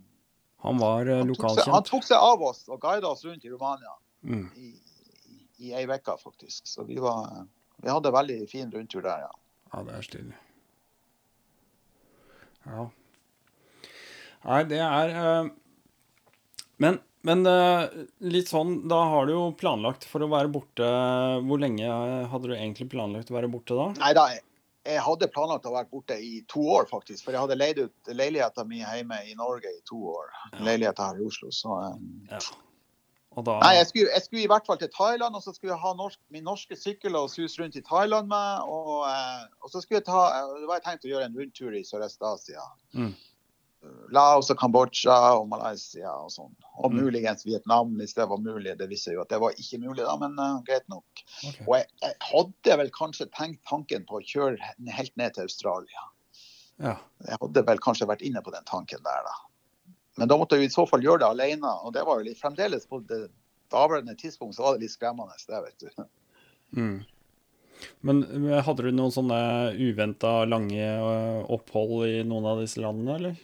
Han 0.63 0.79
var 0.79 1.07
eh, 1.09 1.19
han, 1.25 1.35
seg, 1.35 1.65
han 1.73 1.83
tok 1.83 2.05
seg 2.05 2.17
av 2.19 2.41
oss 2.43 2.69
og 2.69 2.81
guida 2.81 3.09
oss 3.09 3.25
rundt 3.25 3.45
i 3.45 3.51
Romania 3.51 3.97
Mm. 4.23 4.51
i, 4.57 4.69
i, 5.27 5.67
i 5.67 5.73
ei 5.75 5.85
uke, 5.87 6.17
faktisk. 6.23 6.67
Så 6.67 6.85
vi, 6.87 6.97
var, 7.03 7.47
vi 7.83 7.91
hadde 7.91 8.13
veldig 8.13 8.49
fin 8.49 8.71
rundtur 8.71 9.03
der, 9.03 9.27
ja. 9.27 9.31
Ja, 9.75 9.83
det 9.83 9.95
er 9.95 10.03
stilig. 10.03 10.37
Ja. 12.67 12.87
Nei, 14.45 14.63
det 14.71 14.79
er 14.79 15.43
uh... 15.43 15.51
Men, 16.79 17.01
men 17.27 17.45
eh, 17.47 17.83
litt 18.27 18.51
sånn, 18.51 18.81
da 18.91 18.99
har 19.13 19.29
du 19.29 19.35
jo 19.35 19.43
planlagt 19.59 20.07
for 20.11 20.25
å 20.25 20.31
være 20.33 20.51
borte 20.51 20.89
Hvor 21.47 21.61
lenge 21.63 21.87
hadde 22.33 22.51
du 22.51 22.57
egentlig 22.57 22.89
planlagt 22.91 23.31
å 23.31 23.37
være 23.37 23.51
borte 23.53 23.79
da? 23.79 23.87
Nei 24.01 24.11
da, 24.19 24.25
jeg, 24.33 24.99
hadde 25.07 25.31
planlagt 25.31 25.69
å 25.71 25.75
være 25.77 25.91
borte 25.93 26.19
i 26.19 26.43
to 26.51 26.65
år, 26.79 26.89
faktisk. 26.91 27.23
For 27.23 27.35
jeg 27.35 27.45
hadde 27.45 27.59
leid 27.61 27.79
ut 27.85 28.11
leiligheta 28.11 28.67
mi 28.67 28.83
hjemme 28.83 29.21
i 29.31 29.37
Norge 29.39 29.71
i 29.71 29.81
to 29.89 30.01
år. 30.17 30.35
Leiligheta 30.67 31.13
her 31.13 31.23
i 31.23 31.31
Oslo. 31.31 31.55
Så 31.55 31.79
eh, 31.87 31.97
Ja. 32.35 32.43
Og 33.33 33.47
da 33.47 33.55
Nei, 33.63 33.77
jeg 33.79 33.87
skulle, 33.89 34.11
jeg 34.13 34.25
skulle 34.27 34.43
i 34.45 34.49
hvert 34.51 34.67
fall 34.69 34.79
til 34.81 34.91
Thailand, 34.93 35.37
og 35.39 35.41
så 35.41 35.55
skulle 35.55 35.73
jeg 35.73 35.81
ha 35.81 35.93
norsk, 35.97 36.19
min 36.35 36.45
norske 36.45 36.77
sykkel 36.77 37.15
og 37.17 37.31
suse 37.33 37.63
rundt 37.63 37.79
i 37.81 37.85
Thailand 37.87 38.29
med. 38.29 38.67
Og, 38.69 39.07
eh, 39.09 39.47
og 39.63 39.73
så 39.73 39.81
skulle 39.81 40.03
jeg 40.03 40.09
ta 40.11 40.27
Det 40.59 40.69
var 40.69 40.81
jeg 40.81 40.85
tenkt 40.89 41.07
å 41.07 41.13
gjøre 41.15 41.31
en 41.31 41.39
rundtur 41.39 41.79
i 41.79 41.85
Sørøst-Asia. 41.87 42.67
Mm. 42.99 43.15
Laos 44.15 44.51
og 44.53 44.59
Kambodsja 44.61 45.15
og 45.39 45.49
Malaysia 45.51 46.11
og 46.23 46.31
sånn. 46.31 46.53
Og 46.79 46.93
Mm. 46.93 47.01
muligens 47.03 47.47
Vietnam, 47.47 47.95
hvis 47.99 48.15
det 48.15 48.29
var 48.29 48.39
mulig. 48.39 48.77
Det 48.79 48.89
visste 48.89 49.11
jeg 49.11 49.17
jo 49.17 49.23
at 49.23 49.29
det 49.33 49.41
var 49.41 49.53
ikke 49.59 49.81
mulig, 49.83 50.05
da, 50.05 50.17
men 50.17 50.39
uh, 50.39 50.63
greit 50.63 50.87
nok. 50.89 51.05
Okay. 51.43 51.67
Og 51.67 51.77
jeg, 51.79 51.87
jeg 52.03 52.15
hadde 52.29 52.77
vel 52.83 52.91
kanskje 52.95 53.29
tenkt 53.35 53.63
tanken 53.69 54.05
på 54.07 54.21
å 54.21 54.25
kjøre 54.25 54.73
helt 54.87 55.17
ned 55.17 55.35
til 55.35 55.49
Australia. 55.49 56.07
Ja. 56.79 56.97
Jeg 57.27 57.39
hadde 57.41 57.67
vel 57.67 57.83
kanskje 57.83 58.09
vært 58.11 58.23
inne 58.23 58.43
på 58.43 58.55
den 58.55 58.65
tanken 58.69 59.03
der, 59.03 59.27
da. 59.27 59.37
Men 60.21 60.29
da 60.29 60.37
måtte 60.37 60.59
jeg 60.61 60.69
i 60.69 60.75
så 60.75 60.85
fall 60.87 61.03
gjøre 61.03 61.25
det 61.25 61.31
alene, 61.33 61.71
og 61.83 61.95
det 61.95 62.05
var 62.05 62.21
jo 62.21 62.29
litt 62.29 62.41
fremdeles 62.41 62.87
på 62.87 63.01
det 63.09 63.31
daværende 63.73 64.15
tidspunkt 64.21 64.57
så 64.57 64.67
var 64.67 64.77
det 64.77 64.85
litt 64.85 64.93
skremmende, 64.93 65.33
det, 65.49 65.61
vet 65.65 65.79
du. 65.81 66.05
Mm. 66.77 66.99
Men 68.05 68.21
hadde 68.63 68.85
du 68.85 68.93
noen 68.93 69.15
sånne 69.15 69.39
uventa 69.75 70.45
lange 70.45 70.83
eh, 70.83 71.41
opphold 71.51 72.05
i 72.07 72.21
noen 72.29 72.47
av 72.53 72.61
disse 72.61 72.83
landene, 72.85 73.17
eller? 73.17 73.41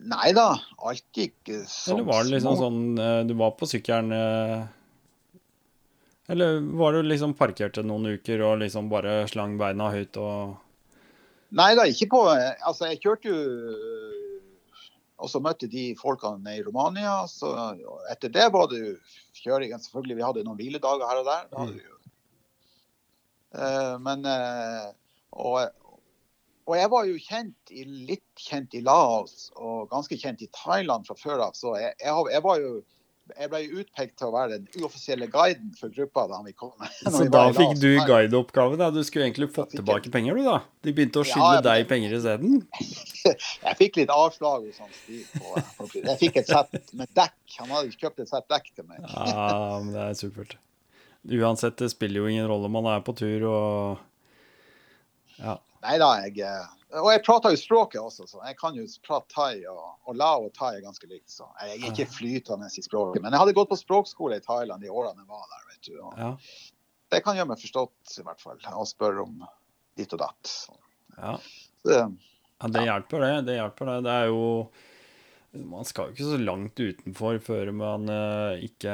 Nei 0.00 0.30
da, 0.32 0.54
alt 0.88 1.04
gikk 1.12 1.50
som 1.68 1.98
Eller 1.98 2.06
var 2.08 2.22
det 2.24 2.30
liksom 2.36 2.54
små- 2.56 2.62
sånn 2.64 2.98
eh, 3.04 3.18
Du 3.28 3.34
var 3.36 3.50
på 3.58 3.66
sykkelen 3.68 4.12
eh, 4.16 4.62
Eller 6.32 6.60
var 6.78 6.92
du 6.96 7.02
liksom 7.04 7.34
parkert 7.36 7.76
noen 7.84 8.06
uker 8.16 8.40
og 8.46 8.58
liksom 8.62 8.88
bare 8.88 9.26
slang 9.28 9.58
beina 9.60 9.90
høyt 9.92 10.16
og 10.22 10.56
Nei 11.58 11.72
da, 11.74 11.84
ikke 11.90 12.06
på 12.12 12.22
Altså, 12.30 12.86
jeg 12.92 13.00
kjørte 13.02 13.32
jo 13.32 13.40
og 15.20 15.28
så 15.28 15.36
møtte 15.44 15.66
de 15.68 15.90
folkene 16.00 16.54
i 16.56 16.62
Romania. 16.64 17.26
så 17.28 17.50
Etter 18.08 18.30
det 18.32 18.46
var 18.54 18.70
det 18.70 18.78
jo 18.80 18.92
kjøring. 19.36 19.74
Selvfølgelig, 19.76 20.16
vi 20.16 20.24
hadde 20.24 20.44
noen 20.46 20.56
hviledager 20.56 21.04
her 21.10 21.18
og 21.20 21.26
der. 21.28 21.42
Det 21.50 21.58
hadde 21.60 21.74
vi 21.74 21.82
jo. 21.84 21.98
Eh, 23.52 23.98
men 24.00 24.24
og, 24.24 25.58
og 26.70 26.76
jeg 26.78 26.90
var 26.92 27.08
jo 27.10 27.18
kjent 27.18 27.74
i, 27.74 27.84
litt 28.08 28.22
kjent 28.38 28.74
i 28.78 28.84
Laos 28.86 29.50
og 29.58 29.88
ganske 29.90 30.16
kjent 30.20 30.42
i 30.46 30.48
Thailand 30.54 31.08
fra 31.08 31.16
før 31.18 31.42
av. 31.48 31.56
Så 31.58 31.74
jeg, 31.80 31.96
jeg, 31.98 32.26
jeg 32.36 32.44
var 32.46 32.62
jo 32.62 32.80
jeg 33.38 33.46
ble 33.46 33.60
utpekt 33.78 34.16
til 34.18 34.26
å 34.26 34.32
være 34.34 34.56
den 34.58 34.80
uoffisielle 34.82 35.28
guiden 35.30 35.68
for 35.78 35.92
gruppa 35.94 36.24
da 36.30 36.40
vi 36.42 36.50
kom. 36.58 36.72
Så 37.14 37.26
da 37.30 37.44
fikk 37.54 37.76
du 37.78 37.92
guideoppgave, 38.08 38.74
da? 38.80 38.88
Du 38.90 38.98
skulle 39.06 39.28
egentlig 39.28 39.50
fått 39.54 39.70
tilbake 39.76 40.08
jeg... 40.08 40.14
penger, 40.16 40.40
du, 40.40 40.48
da? 40.48 40.56
De 40.82 40.94
begynte 40.96 41.22
å 41.22 41.26
Ja, 41.26 41.30
skylde 41.36 41.60
men- 41.60 41.66
deg 41.68 41.86
penger 41.92 42.16
isteden? 42.18 42.56
Jeg 43.68 43.76
fikk 43.78 44.00
litt 44.00 44.10
avslag 44.14 44.64
hos 44.66 44.78
han 44.80 44.90
Stig. 44.96 45.22
Jeg 46.00 46.16
fikk 46.24 46.40
et 46.40 46.50
sett 46.50 46.92
med 46.96 47.10
dekk. 47.14 47.36
Han 47.60 47.74
hadde 47.76 47.94
kjøpt 48.00 48.22
et 48.24 48.30
sett 48.32 48.46
dekk 48.50 48.70
til 48.78 48.86
meg. 48.88 49.04
Ja, 49.12 49.78
men 49.84 49.90
det 49.94 50.06
er 50.08 50.16
supert. 50.18 50.56
Uansett, 51.28 51.76
det 51.78 51.90
spiller 51.92 52.24
jo 52.24 52.30
ingen 52.32 52.48
rolle. 52.48 52.66
om 52.70 52.78
Man 52.80 52.88
er 52.96 53.02
på 53.06 53.14
tur 53.18 53.44
og 53.50 54.06
Ja. 55.38 55.58
Nei 55.80 55.96
da, 56.00 56.08
jeg 56.26 56.42
eh, 56.44 56.66
Og 57.00 57.08
jeg 57.12 57.22
prater 57.24 57.54
jo 57.54 57.60
språket 57.60 58.00
også, 58.02 58.26
så 58.28 58.42
jeg 58.44 58.56
kan 58.60 58.74
jo 58.76 58.84
prate 59.06 59.30
thai. 59.32 59.62
Og, 59.70 59.84
og 60.10 60.18
lao 60.18 60.48
og 60.48 60.52
thai 60.56 60.74
er 60.76 60.84
ganske 60.84 61.08
likt, 61.08 61.30
så 61.32 61.46
jeg 61.62 61.76
er 61.78 61.86
ikke 61.92 62.08
flytende 62.10 62.68
i 62.68 62.84
språket. 62.84 63.22
Men 63.24 63.32
jeg 63.32 63.42
hadde 63.44 63.56
gått 63.56 63.70
på 63.72 63.78
språkskole 63.80 64.40
i 64.40 64.44
Thailand 64.44 64.84
de 64.84 64.90
årene 64.92 65.22
jeg 65.24 65.30
var 65.30 65.46
der, 65.54 65.64
vet 65.70 65.88
du. 65.88 65.94
Og 66.02 66.18
Ja. 66.20 66.30
det 67.14 67.22
kan 67.24 67.38
gjøre 67.38 67.52
meg 67.52 67.62
forstått, 67.62 68.16
i 68.18 68.26
hvert 68.26 68.42
fall. 68.44 68.60
Og 68.74 68.88
spørre 68.90 69.24
om 69.24 69.40
ditt 69.98 70.12
og 70.16 70.22
datt. 70.26 70.54
Ja. 71.16 71.36
det, 71.88 72.00
Ja, 72.60 72.68
det 72.68 72.82
hjelper 72.84 73.22
det. 73.24 73.34
Det 73.48 73.54
hjelper 73.56 73.88
det. 73.94 73.98
Det 74.04 74.16
er 74.20 74.26
jo 74.28 74.70
Man 75.72 75.86
skal 75.88 76.10
jo 76.10 76.12
ikke 76.14 76.26
så 76.28 76.36
langt 76.38 76.78
utenfor 76.78 77.40
før 77.42 77.72
man 77.74 78.04
eh, 78.12 78.60
ikke 78.68 78.92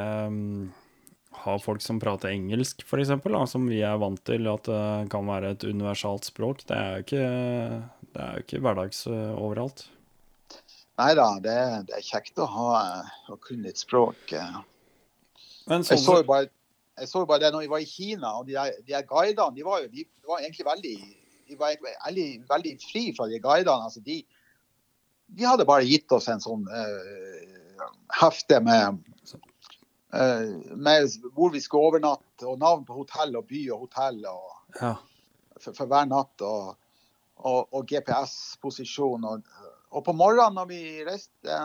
har 1.46 1.60
folk 1.62 1.82
som 1.84 1.98
prater 2.02 2.32
engelsk, 2.34 2.82
f.eks., 2.86 3.12
som 3.52 3.66
vi 3.70 3.80
er 3.86 3.96
vant 4.02 4.20
til 4.28 4.46
at 4.50 4.66
det 4.68 5.10
kan 5.12 5.26
være 5.28 5.54
et 5.56 5.64
universalt 5.66 6.26
språk. 6.28 6.64
Det 6.68 6.76
er 6.76 6.96
jo 6.98 7.04
ikke, 7.06 7.26
det 8.12 8.24
er 8.26 8.32
jo 8.40 8.44
ikke 8.46 8.62
hverdags 8.66 9.04
eh, 9.10 9.32
overalt. 9.38 9.86
nei 10.98 11.10
da, 11.18 11.26
det, 11.44 11.56
det 11.90 11.96
er 11.98 12.04
kjekt 12.06 12.38
å 12.40 12.46
ha 12.48 12.68
å 13.32 13.36
kunne 13.42 13.68
et 13.72 13.78
språk. 13.80 14.32
Men 14.32 14.62
Men 15.68 15.82
Jeg 15.84 15.98
så 15.98 16.04
sånn 16.04 16.20
jo 16.22 16.28
bare, 16.28 16.48
jeg 16.96 17.08
så 17.10 17.24
bare 17.28 17.42
det 17.42 17.52
når 17.52 17.64
vi 17.66 17.72
var 17.74 17.82
i 17.84 17.88
Kina, 17.90 18.30
og 18.38 18.46
de, 18.48 18.54
der- 18.56 18.78
de 18.86 18.92
der 18.94 19.06
guidene 19.08 19.54
de 19.56 19.64
var 19.66 19.82
jo 19.82 19.88
de 19.92 20.06
var 20.28 20.40
egentlig 20.44 20.66
veldig 20.66 20.96
de 21.46 21.56
var 21.60 21.74
veldig, 21.82 22.28
veldig 22.48 22.72
fri 22.82 23.02
fra 23.14 23.26
de 23.30 23.38
guidene. 23.38 23.84
Altså 23.86 24.00
de, 24.02 24.16
de 25.36 25.44
hadde 25.46 25.66
bare 25.68 25.84
gitt 25.86 26.10
oss 26.16 26.26
en 26.32 26.40
sånn 26.42 26.64
uh, 26.66 27.84
hefte 28.18 28.58
med, 28.64 28.96
eh, 28.98 29.45
med 30.16 31.30
hvor 31.36 31.52
vi 31.54 31.60
skulle 31.60 31.90
overnatte, 31.90 32.46
og 32.46 32.58
navn 32.62 32.84
på 32.88 32.96
hotell 33.02 33.36
og 33.36 33.46
by 33.50 33.62
og 33.74 33.86
hotell 33.86 34.22
og 34.30 34.80
ja. 34.80 34.92
for, 35.60 35.72
for 35.72 35.86
hver 35.90 36.08
natt. 36.10 36.44
Og, 36.46 36.74
og, 37.36 37.72
og 37.74 37.86
GPS-posisjon. 37.90 39.24
Og, 39.28 39.42
og 39.92 40.04
på 40.06 40.14
morgenen 40.16 40.56
når 40.58 40.68
vi 40.70 40.82
reiste 41.06 41.58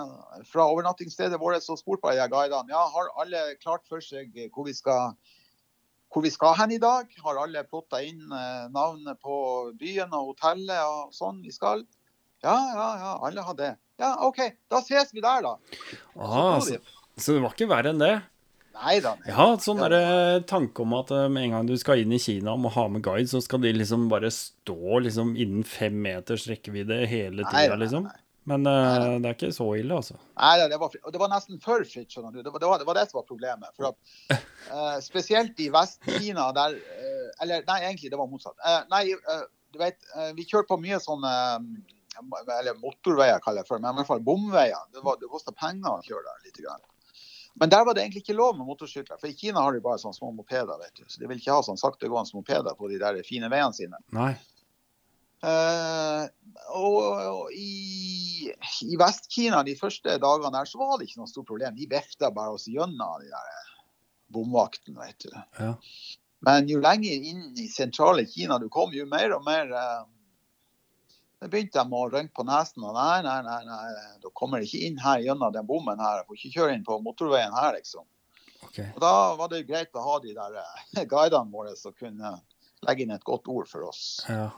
fra 0.49 0.67
overnattingsstedet 0.67 1.39
vårt, 1.41 1.63
så 1.63 1.77
spurte 1.79 2.15
jeg 2.15 2.31
guidene 2.31 2.73
ja, 2.73 2.81
har 2.93 3.13
alle 3.21 3.45
klart 3.61 3.87
for 3.89 4.03
seg 4.03 4.35
hvor 4.53 4.67
vi 4.67 4.75
skal 4.77 5.15
hvor 6.11 6.25
vi 6.25 6.31
skal 6.33 6.57
hen 6.59 6.73
i 6.75 6.81
dag. 6.81 7.07
Har 7.23 7.39
alle 7.39 7.63
plotta 7.63 8.01
inn 8.03 8.19
eh, 8.35 8.65
navnet 8.73 9.19
på 9.23 9.35
byen 9.79 10.11
og 10.11 10.33
hotellet 10.33 10.81
og 10.83 11.13
sånn 11.15 11.39
vi 11.45 11.53
skal? 11.55 11.85
Ja, 12.43 12.57
ja, 12.73 12.87
ja, 12.99 13.11
alle 13.23 13.45
har 13.47 13.55
det. 13.55 13.69
Ja, 14.01 14.15
OK, 14.25 14.41
da 14.71 14.81
ses 14.83 15.13
vi 15.13 15.21
der, 15.23 15.45
da. 15.45 15.53
Aha, 16.17 16.59
Så 16.59 16.73
så, 16.73 16.79
så 17.15 17.35
det 17.37 17.43
var 17.45 17.55
ikke 17.55 17.69
verre 17.69 17.93
enn 17.93 18.01
det? 18.01 18.15
Nei 18.71 18.95
da. 19.03 19.13
Jeg 19.27 19.35
har 19.35 19.51
hatt 19.53 19.65
sånn 19.65 19.81
tanke 20.49 20.81
om 20.85 20.95
at 20.97 21.11
eh, 21.13 21.27
med 21.29 21.49
en 21.49 21.55
gang 21.57 21.69
du 21.69 21.75
skal 21.79 22.01
inn 22.01 22.13
i 22.15 22.19
Kina 22.21 22.53
og 22.55 22.63
må 22.63 22.71
ha 22.73 22.87
med 22.89 23.03
guide, 23.05 23.29
så 23.29 23.41
skal 23.43 23.61
de 23.65 23.73
liksom 23.75 24.07
bare 24.11 24.31
stå 24.33 25.01
liksom 25.05 25.35
innen 25.35 25.65
fem 25.67 25.97
meters 26.01 26.47
rekkevidde 26.49 27.03
hele 27.11 27.45
tida, 27.51 27.77
liksom. 27.79 28.07
nei. 28.09 28.17
Men 28.49 28.65
uh, 28.65 29.19
det 29.21 29.29
er 29.29 29.35
ikke 29.35 29.51
så 29.53 29.67
ille, 29.77 29.93
altså. 29.93 30.15
Nei, 30.33 30.55
det 30.71 30.79
var, 30.81 30.95
det 31.13 31.19
var 31.21 31.29
nesten 31.29 31.59
for 31.61 31.83
fritt, 31.85 32.09
skjønner 32.09 32.33
du. 32.33 32.39
Det 32.41 32.49
var 32.49 32.63
det, 32.63 32.87
var, 32.87 32.97
det 32.97 33.03
som 33.11 33.19
var 33.19 33.27
problemet. 33.27 33.69
For 33.77 33.91
at, 33.91 34.39
uh, 34.71 34.97
spesielt 35.11 35.59
i 35.61 35.67
Vest-Kina, 35.73 36.47
der 36.57 36.73
uh, 36.73 37.27
Eller 37.45 37.61
nei, 37.67 37.77
egentlig, 37.85 38.09
det 38.09 38.17
var 38.17 38.31
motsatt. 38.31 38.57
Nei, 38.89 39.03
du 39.71 39.77
vet, 39.79 40.01
vi 40.35 40.43
kjørte 40.49 40.67
på 40.73 40.79
mye 40.81 40.97
sånne 40.99 41.29
Eller 42.57 42.75
motorveier, 42.81 43.39
kaller 43.45 43.61
jeg 43.61 43.67
det 43.67 43.69
for, 43.69 43.79
men 43.79 43.93
i 43.93 44.01
hvert 44.01 44.09
fall 44.09 44.25
bomveier. 44.25 44.89
Det, 44.91 45.05
var- 45.05 45.21
det 45.21 45.29
kosta 45.31 45.53
penger 45.53 45.93
å 45.93 46.01
kjøre 46.05 46.25
der. 46.25 46.41
Litt 46.49 46.59
grann. 46.65 46.81
Men 47.59 47.69
der 47.69 47.83
var 47.85 47.95
det 47.95 48.03
egentlig 48.03 48.23
ikke 48.23 48.37
lov 48.37 48.55
med 48.57 48.67
motorsykler. 48.69 49.19
For 49.19 49.29
i 49.29 49.35
Kina 49.37 49.63
har 49.65 49.75
de 49.75 49.83
bare 49.83 49.99
sånne 50.01 50.17
små 50.17 50.31
mopeder. 50.35 50.77
vet 50.79 50.95
du. 50.95 51.03
Så 51.07 51.19
de 51.21 51.27
vil 51.29 51.41
ikke 51.41 51.57
ha 51.57 51.65
sånn 51.65 51.79
saktegående 51.79 52.37
mopeder 52.37 52.77
på 52.77 52.89
de 52.91 52.99
der 53.01 53.19
fine 53.27 53.51
veiene 53.51 53.75
sine. 53.75 53.99
Nei. 54.15 54.33
Uh, 55.41 56.27
og, 56.77 56.97
og 57.01 57.53
i, 57.57 58.51
i 58.85 58.97
Vest-Kina 59.01 59.63
de 59.65 59.73
første 59.79 60.19
dagene 60.21 60.53
der, 60.53 60.69
så 60.69 60.77
var 60.77 60.99
det 60.99 61.09
ikke 61.09 61.23
noe 61.23 61.31
stort 61.31 61.49
problem. 61.49 61.75
De 61.77 61.89
vifta 61.89 62.29
bare 62.33 62.55
oss 62.55 62.69
gjennom 62.69 63.21
de 63.23 63.31
der 63.31 63.71
bomvaktene, 64.31 65.01
vet 65.01 65.25
du. 65.25 65.33
Ja. 65.59 65.73
Men 66.45 66.69
jo 66.69 66.79
lenger 66.81 67.25
inn 67.31 67.51
i 67.59 67.67
sentrale 67.69 68.25
Kina 68.29 68.57
du 68.61 68.67
kom, 68.73 68.93
jo 68.95 69.05
mer 69.09 69.35
og 69.35 69.43
mer 69.45 69.69
eh, 69.77 70.03
Det 71.41 71.49
begynte 71.49 71.81
de 71.81 71.97
å 71.97 72.07
rynke 72.11 72.35
på 72.37 72.45
nesen. 72.45 72.83
og 72.85 72.93
Nei, 72.93 73.21
nei, 73.25 73.39
nei, 73.47 73.59
nei, 73.65 74.17
du 74.21 74.29
kommer 74.37 74.61
ikke 74.61 74.83
inn 74.85 74.99
her 75.01 75.23
gjennom 75.25 75.53
den 75.55 75.65
bommen 75.65 76.01
her. 76.01 76.21
Du 76.21 76.29
får 76.29 76.37
ikke 76.37 76.53
kjøre 76.59 76.75
inn 76.77 76.85
på 76.85 76.99
motorveien 77.01 77.55
her, 77.57 77.73
liksom. 77.79 78.05
Okay. 78.67 78.91
Og 78.93 79.01
Da 79.01 79.13
var 79.39 79.49
det 79.49 79.65
greit 79.65 79.97
å 79.97 80.05
ha 80.05 80.19
de 80.21 80.35
der 80.37 80.59
eh, 80.61 81.01
guidene 81.09 81.49
våre 81.51 81.73
som 81.79 81.95
kunne 81.97 82.35
legge 82.85 83.05
inn 83.05 83.13
et 83.15 83.25
godt 83.25 83.49
ord 83.49 83.69
for 83.69 83.89
oss. 83.89 84.21
Ja. 84.29 84.51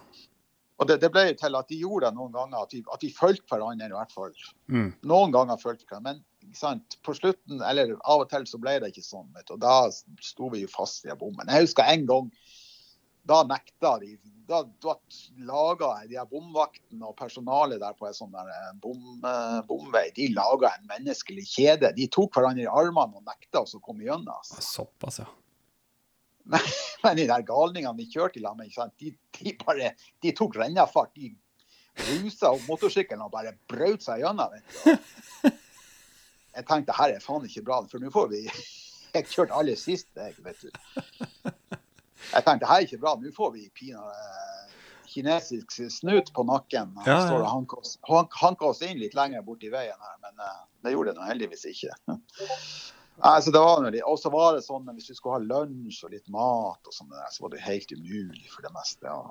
Og 0.81 0.89
det, 0.89 0.99
det 1.03 1.09
ble 1.13 1.27
jo 1.29 1.35
til 1.39 1.55
at 1.55 1.69
de 1.71 1.79
gjorde 1.79 2.09
det 2.09 2.17
noen 2.17 2.33
ganger, 2.33 2.65
at 2.65 2.75
vi, 2.75 2.81
at 2.91 3.03
vi 3.05 3.11
fulgte 3.15 3.47
hverandre 3.53 3.87
i 3.87 3.95
hvert 3.95 4.13
fall. 4.15 4.33
Mm. 4.67 4.89
Noen 5.07 5.33
ganger 5.35 5.61
fulgte 5.61 5.87
hverandre, 5.87 6.17
men 6.17 6.81
på 7.05 7.15
slutten, 7.15 7.61
eller 7.63 7.95
av 8.01 8.25
og 8.25 8.29
til 8.31 8.47
så 8.49 8.59
ble 8.61 8.75
det 8.81 8.91
ikke 8.91 9.05
sånn. 9.05 9.29
Vet. 9.37 9.53
Og 9.53 9.61
da 9.63 9.87
sto 10.23 10.49
vi 10.51 10.65
jo 10.65 10.71
fast 10.71 11.07
i 11.07 11.15
bommen. 11.15 11.47
Jeg 11.47 11.69
husker 11.69 11.87
en 11.87 12.07
gang, 12.09 12.31
da 13.27 13.41
nekta 13.47 13.97
de. 14.01 14.15
Da, 14.47 14.59
da 14.83 14.97
laga 15.47 15.93
de 16.09 16.17
her 16.19 16.27
bomvaktene 16.27 17.07
og 17.07 17.15
personalet 17.15 17.79
der 17.79 17.95
på 17.95 18.09
en 18.09 18.15
sånn 18.17 18.33
der 18.33 18.49
eh, 18.51 18.73
bom, 18.83 19.21
eh, 19.23 19.61
bomvei, 19.69 20.09
de 20.17 20.27
laga 20.35 20.73
en 20.75 20.89
menneskelig 20.89 21.45
kjede. 21.47 21.93
De 21.95 22.09
tok 22.11 22.35
hverandre 22.35 22.65
i 22.65 22.67
armene 22.67 23.21
og 23.21 23.23
nekta 23.29 23.63
oss 23.63 23.77
å 23.77 23.81
komme 23.83 24.03
gjennom. 24.03 24.35
Altså. 24.35 24.59
Såpass, 24.67 25.21
ja. 25.23 25.29
Men 27.03 27.17
de 27.17 27.29
der 27.29 27.47
galningene 27.47 27.95
vi 28.01 28.09
kjørte 28.11 28.41
i 28.41 28.43
lag 28.43 28.59
med. 28.59 28.75
De, 28.99 29.13
de 29.39 29.55
bare 29.63 29.93
de 30.23 30.35
tok 30.35 30.59
rennafart. 30.59 31.15
De 31.15 31.31
rusa 32.11 32.51
opp 32.51 32.67
motorsykkelen 32.67 33.23
og 33.23 33.31
bare 33.31 33.55
brøt 33.71 34.03
seg 34.03 34.25
gjennom. 34.25 34.51
vet 34.51 34.83
du. 34.83 35.51
Jeg 36.53 36.67
tenkte 36.69 36.93
her 36.97 37.15
er 37.15 37.23
faen 37.23 37.45
ikke 37.47 37.63
bra, 37.65 37.79
for 37.89 38.03
nå 38.03 38.11
får 38.13 38.27
vi 38.33 38.43
Jeg 39.15 39.29
kjørte 39.29 39.57
aller 39.57 39.77
sist, 39.77 40.07
jeg, 40.17 40.33
vet 40.41 40.61
du. 40.65 40.69
Jeg 42.31 42.45
tenkte 42.47 42.69
her 42.69 42.81
er 42.81 42.87
ikke 42.87 43.01
bra, 43.03 43.15
nå 43.19 43.33
får 43.35 43.53
vi 43.57 43.67
pinadø 43.75 44.31
kinesisk 45.13 45.75
snut 45.93 46.33
på 46.33 46.43
nakken. 46.49 46.95
Og 46.97 47.07
Ja, 47.07 47.19
ja. 47.19 47.27
står 47.27 47.43
og 47.43 47.51
hanker 47.51 47.83
oss, 47.83 47.97
hanker 48.41 48.71
oss 48.71 48.81
inn 48.81 48.97
litt 49.01 49.13
lenger 49.17 49.45
borti 49.45 49.69
veien 49.73 49.99
her, 49.99 50.17
men 50.23 50.41
eh, 50.41 50.59
det 50.85 50.95
gjorde 50.95 51.13
det 51.13 51.21
nå 51.21 51.29
heldigvis 51.29 51.69
ikke. 51.73 51.95
Altså, 53.21 53.51
det 53.53 53.59
var 53.61 53.83
litt. 53.93 54.01
Og 54.09 54.17
så 54.17 54.29
var 54.33 54.55
det 54.55 54.63
sånn 54.65 54.87
at 54.89 54.95
hvis 54.97 55.11
du 55.11 55.13
skulle 55.13 55.35
ha 55.37 55.43
lunsj 55.45 55.99
og 56.07 56.15
litt 56.15 56.25
mat, 56.33 56.79
og 56.81 56.95
sånn 56.95 57.11
så 57.13 57.43
var 57.43 57.51
det 57.53 57.59
helt 57.61 57.91
umulig 57.93 58.47
for 58.49 58.65
det 58.65 58.71
meste 58.73 59.05
å, 59.05 59.27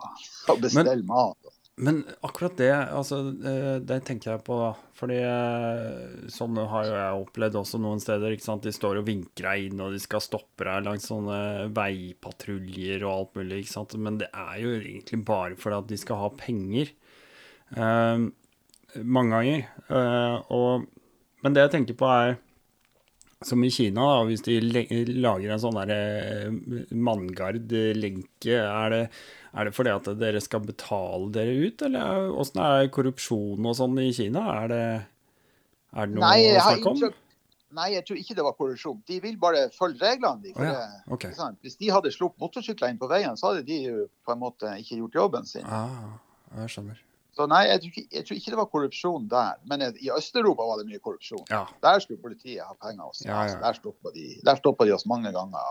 bestelle 0.55 0.62
bestelle 0.62 1.07
mat. 1.09 1.51
Men 1.81 2.03
akkurat 2.20 2.57
det, 2.61 2.68
altså, 2.73 3.18
eh, 3.49 3.79
det 3.81 4.03
tenker 4.05 4.35
jeg 4.35 4.43
på, 4.45 4.59
da. 4.61 4.73
Fordi 4.99 5.16
eh, 5.25 6.27
sånn 6.31 6.59
har 6.68 6.85
jo 6.85 6.93
jeg 6.99 7.23
opplevd 7.23 7.57
også 7.62 7.81
noen 7.81 8.03
steder. 8.03 8.35
ikke 8.35 8.45
sant? 8.45 8.66
De 8.66 8.75
står 8.77 9.01
og 9.01 9.07
vinker 9.09 9.49
deg 9.49 9.70
inn, 9.70 9.81
og 9.81 9.97
de 9.97 10.03
skal 10.03 10.20
stoppe 10.20 10.66
deg 10.68 10.85
langs 10.85 11.09
sånne 11.09 11.70
veipatruljer 11.73 13.07
og 13.07 13.14
alt 13.14 13.41
mulig. 13.41 13.62
ikke 13.62 13.73
sant? 13.73 13.97
Men 13.97 14.20
det 14.20 14.29
er 14.29 14.61
jo 14.61 14.77
egentlig 14.77 15.23
bare 15.33 15.57
fordi 15.59 15.81
at 15.81 15.91
de 15.95 16.01
skal 16.05 16.20
ha 16.20 16.31
penger. 16.43 16.93
Eh, 17.73 18.29
mange 19.01 19.39
ganger. 19.39 19.66
Eh, 19.89 20.53
og, 20.53 20.85
men 21.41 21.57
det 21.57 21.64
jeg 21.64 21.77
tenker 21.79 21.99
på, 22.05 22.12
er 22.12 22.37
som 23.49 23.62
i 23.64 23.70
Kina, 23.72 24.05
da, 24.09 24.26
hvis 24.28 24.45
de 24.47 24.59
lager 24.62 25.55
en 25.55 25.62
sånn 25.62 25.78
eh, 25.84 26.51
manngard-lenke, 26.93 28.59
er 28.59 28.95
det, 28.95 29.01
er 29.53 29.68
det 29.68 29.74
fordi 29.76 29.95
at 29.95 30.11
dere 30.20 30.43
skal 30.45 30.64
betale 30.66 31.30
dere 31.34 31.57
ut, 31.66 31.84
eller 31.88 32.30
åssen 32.43 32.62
er 32.64 32.93
korrupsjon 32.95 33.68
og 33.68 33.76
sånn 33.78 33.99
i 34.03 34.11
Kina? 34.16 34.47
Er 34.62 34.72
det, 34.72 34.86
er 35.93 36.09
det 36.09 36.16
noe 36.16 36.24
Nei, 36.28 36.38
å 36.57 36.64
snakke 36.68 36.95
om? 36.95 37.20
Nei, 37.72 37.88
jeg 37.95 38.05
tror 38.05 38.18
ikke 38.20 38.34
det 38.36 38.45
var 38.45 38.57
korrupsjon. 38.59 38.99
De 39.09 39.16
vil 39.24 39.38
bare 39.40 39.62
følge 39.72 40.05
reglene. 40.05 40.43
De, 40.45 40.51
for 40.57 40.66
Å 40.66 40.72
ja, 40.74 40.82
okay. 41.14 41.32
Hvis 41.64 41.78
de 41.80 41.88
hadde 41.93 42.12
sluppet 42.12 42.43
motorsykler 42.45 42.93
inn 42.93 43.01
på 43.01 43.09
veien, 43.09 43.38
så 43.40 43.49
hadde 43.49 43.64
de 43.68 43.78
jo 43.86 44.03
på 44.26 44.34
en 44.34 44.43
måte 44.43 44.74
ikke 44.82 44.99
gjort 45.01 45.16
jobben 45.22 45.49
sin. 45.49 45.64
Ah, 45.64 46.18
jeg 46.61 46.74
skjønner. 46.74 47.01
Så 47.33 47.47
nei, 47.49 47.62
jeg 47.70 47.80
tror, 47.80 47.93
ikke, 47.93 48.09
jeg 48.12 48.26
tror 48.28 48.39
ikke 48.39 48.53
det 48.53 48.59
var 48.59 48.68
korrupsjon 48.68 49.28
der. 49.30 49.61
Men 49.68 49.85
i 49.89 50.11
Øst-Europa 50.12 50.66
var 50.68 50.80
det 50.83 50.89
mye 50.91 51.01
korrupsjon. 51.01 51.45
Ja. 51.49 51.64
Der 51.85 52.03
skulle 52.05 52.20
politiet 52.20 52.61
ha 52.61 52.74
penger 52.76 53.07
også. 53.09 53.24
Ja, 53.28 53.39
ja. 53.49 53.61
Der 53.62 53.78
stoppa 53.78 54.12
de, 54.12 54.26
de 54.91 54.93
oss 54.93 55.07
mange 55.09 55.33
ganger. 55.33 55.62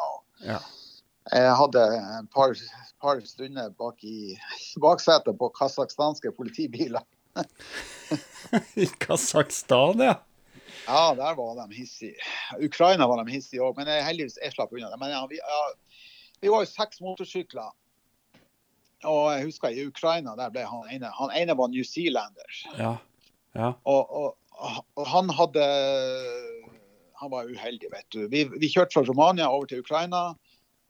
Jeg 0.42 1.54
hadde 1.56 1.84
en 2.18 2.28
par, 2.34 2.56
par 3.02 3.22
stunder 3.26 3.70
bak 3.78 4.02
i 4.04 4.34
baksetet 4.86 5.38
på 5.38 5.52
kasakhstanske 5.54 6.34
politibiler. 6.38 7.06
I 8.84 8.90
Kasakhstan, 9.00 10.02
ja. 10.02 10.18
Ja, 10.88 11.14
der 11.16 11.36
var 11.38 11.68
de 11.68 11.76
hissige. 11.76 12.18
Ukraina 12.58 13.06
var 13.08 13.22
de 13.22 13.32
hissige 13.32 13.62
òg, 13.62 13.78
men 13.78 13.88
jeg, 13.88 14.04
heldigvis 14.06 14.40
jeg 14.42 14.56
slapp 14.56 14.74
unna 14.74 14.90
det. 14.90 14.98
Men 15.00 15.14
vi, 15.30 15.38
ja, 15.38 15.62
vi 16.42 16.50
var 16.50 16.66
jo 16.66 16.72
seks 16.72 17.04
motorsykler. 17.06 17.70
Og 19.08 19.32
jeg 19.34 19.48
husker 19.48 19.74
i 19.74 19.86
Ukraina, 19.88 20.36
der 20.38 20.52
ble 20.54 20.66
han 20.68 20.90
ene 20.94 21.10
Han 21.18 21.34
ene 21.38 21.58
var 21.58 21.72
New 21.72 21.84
Zealander. 21.88 22.60
Ja. 22.78 22.96
ja. 23.56 23.74
Og, 23.84 24.14
og, 24.22 24.38
og 24.96 25.08
han 25.10 25.32
hadde 25.34 25.66
Han 27.22 27.32
var 27.34 27.50
uheldig, 27.50 27.90
vet 27.94 28.08
du. 28.14 28.26
Vi, 28.32 28.46
vi 28.58 28.70
kjørte 28.72 29.00
fra 29.00 29.06
Romania 29.08 29.50
over 29.50 29.70
til 29.70 29.84
Ukraina. 29.84 30.32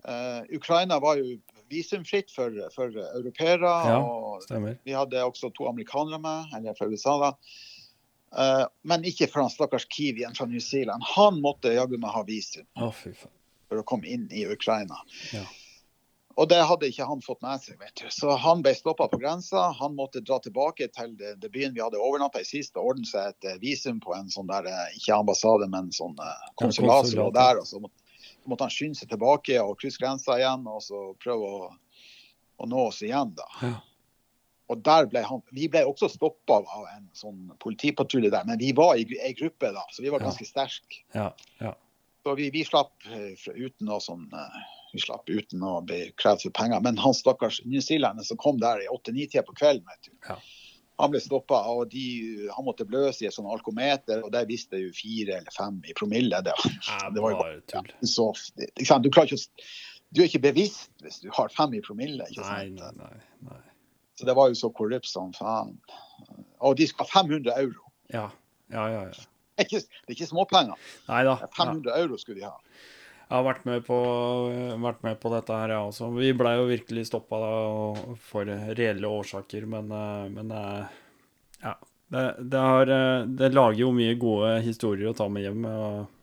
Uh, 0.01 0.41
Ukraina 0.55 0.97
var 0.99 1.19
jo 1.19 1.35
visumfritt 1.71 2.31
for, 2.31 2.55
for 2.75 2.95
europeere. 3.15 3.73
Ja. 3.87 3.97
og 3.99 4.43
Stemmer. 4.45 4.79
vi 4.83 4.95
hadde 4.95 5.23
også 5.23 5.51
to 5.55 5.67
amerikanere 5.69 6.19
med, 6.23 6.55
eller 6.57 6.77
fra 6.77 6.87
USA. 6.87 7.17
da. 7.19 7.33
Uh, 8.31 8.65
men 8.87 9.03
ikke 9.03 9.27
for 9.27 9.43
han 9.43 9.51
stakkars 9.51 9.85
kiwien 9.91 10.35
fra 10.35 10.47
New 10.47 10.63
Zealand. 10.63 11.03
Han 11.17 11.41
måtte 11.43 11.73
jaggu 11.75 11.97
meg 11.99 12.15
ha 12.15 12.23
visum 12.27 12.67
faen. 12.79 13.31
for 13.67 13.81
å 13.81 13.87
komme 13.87 14.07
inn 14.07 14.29
i 14.31 14.45
Ukraina. 14.47 15.03
Ja. 15.35 15.43
Og 16.39 16.47
det 16.49 16.59
hadde 16.63 16.87
ikke 16.87 17.05
han 17.07 17.21
fått 17.23 17.41
med 17.43 17.61
seg. 17.63 17.77
vet 17.79 17.95
du. 17.99 18.05
Så 18.13 18.35
han 18.39 18.61
ble 18.63 18.73
stoppa 18.77 19.07
på 19.11 19.19
grensa. 19.21 19.67
Han 19.79 19.95
måtte 19.97 20.21
dra 20.23 20.39
tilbake 20.39 20.87
til 20.95 21.15
det, 21.19 21.35
det 21.43 21.51
byen 21.51 21.75
vi 21.75 21.83
hadde 21.83 21.99
overnatta 21.99 22.41
i 22.41 22.47
sist 22.47 22.77
og 22.79 22.93
ordne 22.93 23.07
seg 23.09 23.33
et 23.33 23.49
eh, 23.51 23.59
visum 23.61 23.99
på 24.03 24.15
en 24.15 24.31
sånn 24.31 24.49
der, 24.51 24.69
eh, 24.71 24.97
ikke 24.99 25.17
ambassade, 25.17 25.67
men 25.71 25.91
sånn 25.95 26.15
eh, 26.21 26.49
konsulat 26.61 27.11
ja. 27.13 27.27
der. 27.35 27.61
Og 27.61 27.67
så 27.67 27.81
måtte, 27.83 27.97
så 28.31 28.53
måtte 28.53 28.67
han 28.67 28.73
skynde 28.73 29.01
seg 29.01 29.11
tilbake 29.11 29.59
og 29.61 29.77
krysse 29.81 30.01
grensa 30.01 30.39
igjen 30.39 30.67
og 30.71 30.81
så 30.85 31.05
prøve 31.21 31.53
å, 31.61 31.71
å 32.61 32.69
nå 32.69 32.87
oss 32.87 33.03
igjen. 33.05 33.35
da. 33.37 33.47
Ja. 33.61 33.75
Og 34.71 34.83
der 34.87 35.07
ble 35.11 35.25
han, 35.27 35.41
Vi 35.51 35.65
ble 35.67 35.81
også 35.83 36.07
stoppa 36.07 36.61
av 36.63 36.85
en 36.95 37.09
sånn 37.17 37.49
politipatrulje 37.59 38.31
der, 38.31 38.45
men 38.47 38.61
vi 38.61 38.71
var 38.77 38.95
i 38.95 39.03
ei 39.19 39.33
gruppe 39.35 39.73
da, 39.75 39.83
så 39.91 40.05
vi 40.05 40.13
var 40.13 40.23
Ja. 40.23 40.29
ganske 40.29 40.47
sterke. 40.47 41.03
Ja. 41.11 41.33
ja. 41.59 41.75
Så 42.23 42.35
vi, 42.37 42.51
vi 42.53 42.61
slapp 42.63 42.93
uten 43.09 43.89
noe 43.89 43.99
sånn 43.99 44.29
vi 44.93 45.03
slapp 45.03 45.29
uten 45.29 45.63
å 45.63 45.77
bli 45.85 46.03
krevd 46.19 46.47
for 46.47 46.55
penger. 46.57 46.81
Men 46.85 46.99
han 47.01 47.15
stakkars 47.17 47.61
newzealender 47.65 48.27
som 48.27 48.39
kom 48.41 48.59
der 48.61 48.83
i 48.83 48.89
åtte-ni-tida 48.91 49.45
på 49.47 49.55
kvelden, 49.57 49.87
vet 49.87 50.09
du. 50.09 50.13
Ja. 50.27 50.37
Han 51.01 51.13
ble 51.13 51.21
stoppa, 51.23 51.63
og 51.71 51.87
de, 51.89 52.03
han 52.53 52.65
måtte 52.67 52.85
bløse 52.85 53.23
i 53.23 53.29
et 53.29 53.33
sånt 53.33 53.49
alkometer, 53.49 54.21
og 54.21 54.33
der 54.35 54.45
viste 54.49 54.75
det 54.75 54.83
jo 54.83 54.91
fire 54.93 55.39
eller 55.39 55.55
fem 55.55 55.79
i 55.89 55.95
promille. 55.97 56.43
Det, 56.45 56.53
det 57.15 57.23
var 57.23 57.33
jo 57.33 57.39
bare 57.41 57.63
tull. 57.71 57.89
så 58.05 58.27
ikke 58.67 58.89
sant? 58.89 59.07
Du, 59.07 59.09
klarer 59.09 59.31
ikke 59.31 59.41
å, 59.41 59.71
du 60.11 60.21
er 60.21 60.29
ikke 60.29 60.45
bevisst 60.45 60.91
hvis 61.01 61.23
du 61.23 61.31
har 61.33 61.49
fem 61.55 61.73
i 61.79 61.81
promille. 61.85 62.27
ikke 62.29 62.45
sant? 62.45 62.77
nei, 62.77 62.93
nei. 62.99 63.49
nei. 63.49 63.61
Så 64.19 64.27
det 64.27 64.35
var 64.37 64.51
jo 64.51 64.59
så 64.59 64.69
korrupt 64.69 65.09
som 65.09 65.31
faen. 65.33 65.73
Og 66.61 66.75
de 66.77 66.85
skal 66.85 67.07
ha 67.07 67.23
500 67.23 67.55
euro. 67.57 67.87
Ja. 68.13 68.27
Ja, 68.69 68.83
ja, 68.91 69.03
ja. 69.09 69.29
Det 69.57 69.65
er 69.65 69.67
ikke, 69.67 69.79
det 69.81 70.13
er 70.13 70.15
ikke 70.15 70.27
småpenger. 70.29 70.83
Nei 71.07 71.21
da. 71.25 71.33
Ja. 71.41 71.47
500 71.57 71.95
euro 72.03 72.19
skulle 72.21 72.37
de 72.37 72.45
ha. 72.45 72.53
Jeg 73.31 73.37
har 73.37 73.45
vært 73.47 73.63
med 73.63 73.85
på, 73.87 73.97
vært 74.83 75.03
med 75.07 75.19
på 75.23 75.29
dette 75.31 75.55
her, 75.55 75.71
jeg 75.71 75.87
også. 75.87 76.09
Vi 76.17 76.33
blei 76.35 76.51
jo 76.59 76.65
virkelig 76.67 77.05
stoppa 77.07 77.37
for 78.27 78.49
reelle 78.75 79.07
årsaker, 79.07 79.63
men, 79.71 79.87
eh, 79.95 80.25
men 80.35 80.51
ja. 81.63 81.77
Det, 82.11 82.25
det, 82.51 82.59
har, 82.59 82.89
eh, 82.91 83.21
det 83.39 83.53
lager 83.55 83.85
jo 83.85 83.93
mye 83.95 84.17
gode 84.19 84.57
historier 84.65 85.13
å 85.13 85.15
ta 85.15 85.29
med 85.31 85.45
hjem. 85.47 85.63
Og, 85.63 86.17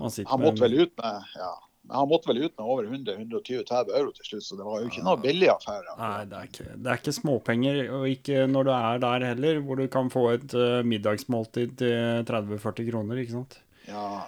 Man 0.00 0.10
sitter 0.14 0.30
Han 0.32 0.40
med- 0.40 0.48
måtte 0.54 0.64
vel 0.64 0.78
ut 0.80 0.94
med 0.96 1.34
ja, 1.36 1.50
men 1.84 1.96
han 1.98 2.08
måtte 2.08 2.30
vel 2.30 2.38
ut 2.46 2.54
med 2.56 2.64
over 2.64 2.86
100-120-30 2.88 3.92
euro 3.98 4.14
til 4.16 4.24
slutt, 4.30 4.46
så 4.46 4.56
det 4.56 4.64
var 4.64 4.80
jo 4.80 4.88
ikke 4.88 5.04
noe 5.04 5.20
billig 5.20 5.50
affære. 5.52 5.92
Nei, 6.00 6.24
det 6.24 6.38
er, 6.40 6.48
ikke, 6.48 6.64
det 6.80 6.90
er 6.94 7.02
ikke 7.02 7.14
småpenger, 7.18 7.82
og 7.98 8.06
ikke 8.08 8.46
når 8.48 8.64
du 8.64 8.72
er 8.78 8.98
der 9.04 9.26
heller, 9.28 9.60
hvor 9.60 9.76
du 9.76 9.84
kan 9.92 10.08
få 10.10 10.24
et 10.32 10.54
eh, 10.56 10.80
middagsmåltid 10.88 11.76
til 11.84 12.24
30-40 12.32 12.88
kroner, 12.90 13.20
ikke 13.20 13.36
sant? 13.36 13.58
Ja, 13.86 14.24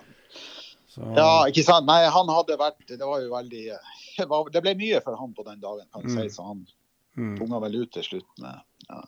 Så, 0.99 1.15
Ja, 1.17 1.31
ikke 1.47 1.63
sant. 1.65 1.87
Nei, 1.87 2.01
han 2.11 2.29
hadde 2.29 2.57
vært 2.59 2.87
Det 2.89 2.99
var 3.07 3.21
jo 3.23 3.31
veldig 3.31 3.65
Det, 4.19 4.27
var, 4.29 4.49
det 4.51 4.63
ble 4.65 4.75
mye 4.75 5.01
for 5.05 5.15
han 5.17 5.33
på 5.35 5.45
den 5.47 5.61
dagen, 5.63 5.87
kan 5.93 6.03
du 6.03 6.09
Mm. 6.11 6.17
si, 6.23 6.29
så 6.35 6.47
han 6.49 6.67
mm, 7.17 7.37
punga 7.39 7.61
vel 7.63 7.77
ut 7.83 7.93
til 7.93 8.03
slutt. 8.03 8.27
med- 8.39 8.63
Ja. 8.91 9.03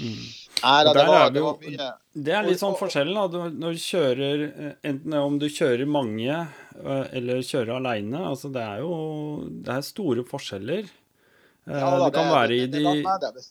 mm. 0.00 0.22
Nei 0.62 0.84
da, 0.84 0.92
det 0.96 1.06
var, 1.06 1.24
det 1.30 1.34
det 1.34 1.42
var 1.42 1.58
mye 1.60 1.88
Det 2.24 2.32
er 2.32 2.42
litt 2.46 2.60
sånn 2.60 2.76
forskjellen, 2.78 3.14
da. 3.14 3.26
Du, 3.28 3.38
når 3.50 3.72
du 3.76 3.82
kjører 3.84 4.44
eh, 4.66 4.72
Enten 4.90 5.14
om 5.20 5.38
du 5.38 5.46
kjører 5.48 5.86
mange 5.86 6.30
eh, 6.30 7.06
eller 7.12 7.42
kjører 7.44 7.76
aleine. 7.76 8.16
Altså, 8.30 8.50
det 8.52 8.62
er 8.62 8.78
jo 8.80 9.44
Det 9.50 9.74
er 9.76 9.82
store 9.82 10.24
forskjeller. 10.24 10.84
Eh, 11.66 11.74
Ja, 11.80 11.90
da, 11.98 12.04
det 12.06 12.14
kan 12.14 12.30
være 12.32 12.52
i 12.62 12.66
det- 12.66 12.72
det 12.72 13.02
de 13.02 13.02
det, 13.02 13.44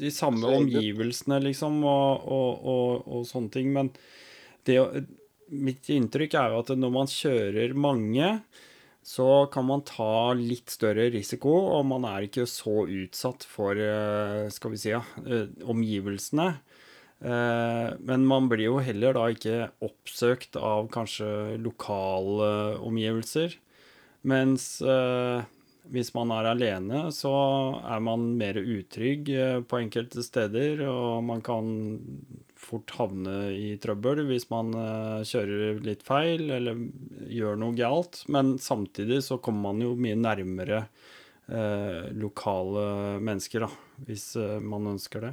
de 0.00 0.10
samme 0.10 0.42
Altså, 0.44 0.58
omgivelsene, 0.60 1.40
liksom, 1.44 1.82
og, 1.84 2.26
og, 2.26 2.64
og, 2.66 3.08
og 3.08 3.24
sånne 3.24 3.50
ting. 3.52 3.72
Men 3.72 3.90
det, 4.64 4.76
å- 4.82 5.06
mitt 5.50 5.88
inntrykk 5.90 6.34
er 6.38 6.52
jo 6.52 6.60
at 6.62 6.74
når 6.78 6.92
man 6.94 7.10
kjører 7.10 7.74
mange, 7.74 8.28
så 9.02 9.46
kan 9.52 9.64
man 9.66 9.82
ta 9.88 10.32
litt 10.36 10.70
større 10.70 11.08
risiko, 11.12 11.52
og 11.74 11.86
man 11.88 12.04
er 12.08 12.26
ikke 12.26 12.44
så 12.48 12.84
utsatt 12.84 13.46
for, 13.48 13.72
eh, 13.74 14.48
skal 14.52 14.70
vi 14.74 14.76
si, 14.82 14.90
ja, 14.92 15.00
eh, 15.24 15.48
omgivelsene. 15.64 16.60
Eh, 17.22 17.96
Men 18.00 18.26
man 18.26 18.48
blir 18.48 18.64
jo 18.68 18.78
heller 18.78 19.14
da 19.14 19.26
ikke 19.28 19.70
oppsøkt 19.82 20.56
av 20.56 20.88
kanskje 20.88 21.58
lokale 21.60 22.78
omgivelser. 22.80 23.56
Mens 24.22 24.80
hvis 25.90 26.14
man 26.14 26.30
er 26.30 26.44
alene, 26.44 27.08
så 27.10 27.80
er 27.82 28.00
man 28.00 28.36
mer 28.36 28.54
utrygg 28.54 29.26
på 29.66 29.80
enkelte 29.80 30.22
steder, 30.22 30.86
og 30.86 31.24
man 31.24 31.40
kan 31.40 31.96
fort 32.60 32.92
havne 32.98 33.36
i 33.56 33.70
trøbbel 33.80 34.20
hvis 34.28 34.44
man 34.52 34.70
eh, 34.76 35.22
kjører 35.26 35.80
litt 35.86 36.02
feil 36.06 36.50
eller 36.58 36.76
gjør 37.32 37.56
noe 37.60 37.74
galt. 37.78 38.20
Men 38.28 38.54
samtidig 38.60 39.22
så 39.26 39.38
kommer 39.42 39.70
man 39.72 39.80
jo 39.84 39.94
mye 39.96 40.18
nærmere 40.20 40.82
eh, 41.48 42.10
lokale 42.20 42.84
mennesker, 43.24 43.64
da, 43.66 43.70
hvis 44.08 44.28
eh, 44.38 44.58
man 44.60 44.90
ønsker 44.92 45.24
det. 45.28 45.32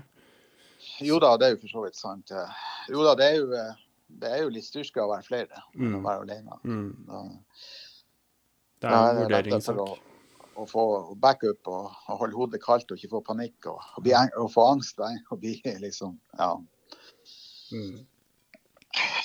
Jo 1.03 1.19
da, 1.21 1.33
det 1.37 1.45
er 1.49 1.55
jo 1.57 1.61
for 1.65 1.73
så 1.75 1.83
vidt 1.85 1.99
sant. 1.99 2.31
Jo 2.89 3.03
da, 3.05 3.13
det 3.19 3.25
er 3.27 3.35
jo, 3.41 3.47
det 4.23 4.29
er 4.31 4.43
jo 4.45 4.53
litt 4.55 4.65
styrke 4.65 5.03
å 5.03 5.09
være 5.11 5.25
flere 5.27 5.61
enn 5.75 5.97
å 5.97 5.99
Mm. 5.99 6.05
være 6.07 6.23
alene. 6.23 6.57
Mm. 6.63 6.91
Da, 7.07 7.23
Det 8.79 8.87
er 8.87 8.95
en 8.95 9.17
er 9.17 9.19
vurderingssak. 9.25 9.81
å, 9.83 9.97
å 10.57 10.65
få 10.69 10.83
backup 11.21 11.67
og, 11.69 11.91
og 12.07 12.19
holde 12.23 12.37
hodet 12.39 12.61
kaldt 12.63 12.91
og 12.93 12.97
ikke 12.97 13.11
få 13.17 13.21
panikk 13.27 13.67
og, 13.73 13.81
og, 13.97 14.03
bli, 14.05 14.13
og 14.39 14.49
få 14.53 14.65
angst. 14.71 15.01
Og 15.31 15.39
bli 15.41 15.55
liksom, 15.83 16.15
ja. 16.39 16.51
Mm. 17.71 18.05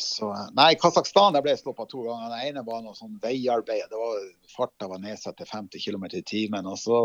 Så, 0.02 0.28
nei, 0.58 0.74
Kasakhstan 0.80 1.36
ble 1.40 1.54
jeg 1.54 1.62
stoppa 1.62 1.86
to 1.88 2.02
ganger. 2.04 2.32
Den 2.32 2.48
ene 2.50 2.64
var 2.66 2.82
noe 2.84 2.96
sånn 2.98 3.14
veiarbeid. 3.22 3.86
Det 3.88 4.00
var, 4.00 4.24
farta 4.52 4.88
var 4.90 5.00
nedsatt 5.00 5.38
til 5.38 5.48
50 5.48 5.80
km 5.84 6.04
i 6.18 6.22
timen. 6.28 6.66
Og 6.68 6.76
så 6.80 6.98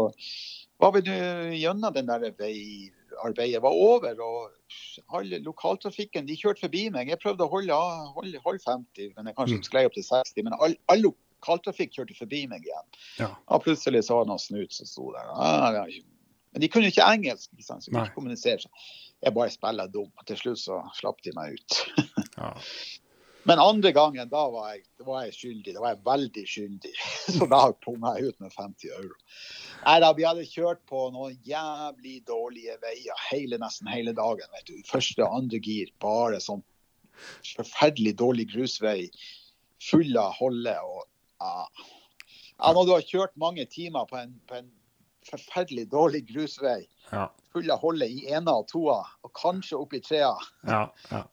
var 0.82 0.96
vi 0.98 1.04
gjennom 1.62 1.94
den 1.96 2.10
der 2.10 2.26
veiarbeidet 2.42 3.62
var 3.64 3.78
over. 3.78 4.20
Og 4.26 5.14
alle 5.16 5.40
lokaltrafikken 5.46 6.28
de 6.28 6.36
kjørte 6.40 6.66
forbi 6.66 6.88
meg. 6.94 7.14
Jeg 7.14 7.22
prøvde 7.24 7.46
å 7.46 7.52
holde, 7.54 7.78
holde, 8.18 8.44
holde 8.44 8.64
50, 8.66 9.14
men 9.16 9.32
jeg 9.32 9.38
kanskje 9.40 9.62
Mm. 9.62 9.64
sklei 9.70 9.86
opp 9.88 9.96
til 9.96 10.04
60. 10.10 10.44
Men 10.44 10.58
all, 10.60 10.76
all 10.90 11.06
lokaltrafikk 11.08 11.94
kjørte 11.96 12.18
forbi 12.18 12.48
meg 12.52 12.66
igjen. 12.66 12.88
Ja. 13.22 13.32
Og 13.48 13.64
plutselig 13.64 14.04
så 14.10 14.18
var 14.18 14.26
det 14.26 14.34
noen 14.34 14.44
snut 14.44 14.74
som 14.74 14.90
sto 14.90 15.12
der. 15.14 15.32
Ah, 15.38 15.86
men 16.54 16.62
de 16.62 16.68
kunne 16.74 16.90
jo 16.90 16.96
ikke 16.96 17.06
engelsk, 17.14 17.52
ikke 17.54 17.64
sant? 17.64 17.84
så 17.84 17.92
de 17.92 17.96
kunne 17.96 18.10
ikke 18.10 18.16
kommunisere. 18.18 18.60
Så 18.60 18.70
jeg 19.24 19.34
bare 19.34 19.54
spiller 19.54 19.90
dum. 19.92 20.10
Til 20.30 20.40
slutt 20.40 20.62
så 20.62 20.80
slapp 20.98 21.24
de 21.26 21.36
meg 21.38 21.58
ut. 21.58 21.84
Ja. 22.38 22.52
Men 23.48 23.62
andre 23.64 23.94
gangen, 23.96 24.28
da 24.30 24.42
var 24.52 24.74
jeg, 24.74 24.82
da 25.00 25.06
var 25.08 25.22
jeg 25.24 25.36
skyldig. 25.38 25.72
Da 25.74 25.82
var 25.82 25.94
jeg 25.94 26.04
veldig 26.06 26.42
skyldig. 26.52 26.92
Så 27.38 27.48
da 27.48 27.62
punga 27.86 28.12
jeg 28.18 28.34
ut 28.34 28.44
med 28.44 28.52
50 28.52 28.92
euro. 28.92 29.16
Nei 29.86 29.94
da, 30.04 30.10
vi 30.18 30.26
hadde 30.28 30.44
kjørt 30.50 30.82
på 30.92 31.06
noen 31.16 31.38
jævlig 31.48 32.18
dårlige 32.28 32.76
veier 32.84 33.24
hele, 33.30 33.60
nesten 33.64 33.88
hele 33.90 34.12
dagen. 34.18 34.52
vet 34.58 34.68
du. 34.68 34.76
Første 34.90 35.24
og 35.24 35.38
andre 35.40 35.62
gir, 35.64 35.94
bare 36.04 36.42
sånn 36.44 36.66
forferdelig 37.56 38.18
dårlig 38.20 38.50
grusvei. 38.52 39.08
Full 39.88 40.20
av 40.20 40.36
holde 40.42 40.76
og 40.84 41.06
ja. 41.40 41.54
ja. 41.64 42.74
Når 42.74 42.84
du 42.84 42.94
har 42.98 43.08
kjørt 43.14 43.40
mange 43.40 43.64
timer 43.72 44.10
på 44.12 44.20
en, 44.20 44.36
på 44.50 44.60
en 44.60 44.70
forferdelig 45.30 45.90
dårlig 45.92 46.26
grusvei, 46.30 46.86
Ja. 47.12 47.30
full 47.54 47.72
av 47.72 47.80
hullet 47.82 48.10
i 48.10 48.28
ena 48.34 48.52
og 48.60 48.68
toa, 48.68 49.00
og 49.24 49.34
kanskje 49.34 49.78
opp 49.80 49.94
i 49.94 50.00
trea, 50.04 50.34
Ja. 50.68 50.92
ja. 51.12 51.24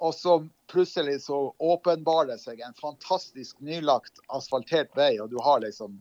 og 0.00 0.14
så 0.14 0.48
plutselig 0.68 1.20
så 1.22 1.54
åpenbarer 1.58 2.26
det 2.34 2.40
seg 2.40 2.60
en 2.60 2.74
fantastisk 2.74 3.60
nylagt 3.60 4.18
asfaltert 4.28 4.90
vei, 4.96 5.18
og 5.20 5.30
du 5.30 5.38
har 5.42 5.60
liksom 5.60 6.00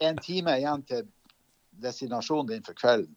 en 0.00 0.16
time 0.18 0.56
igjen 0.58 0.82
til 0.86 1.06
destinasjonen 1.82 2.46
din 2.50 2.62
for 2.66 2.74
kvelden. 2.74 3.16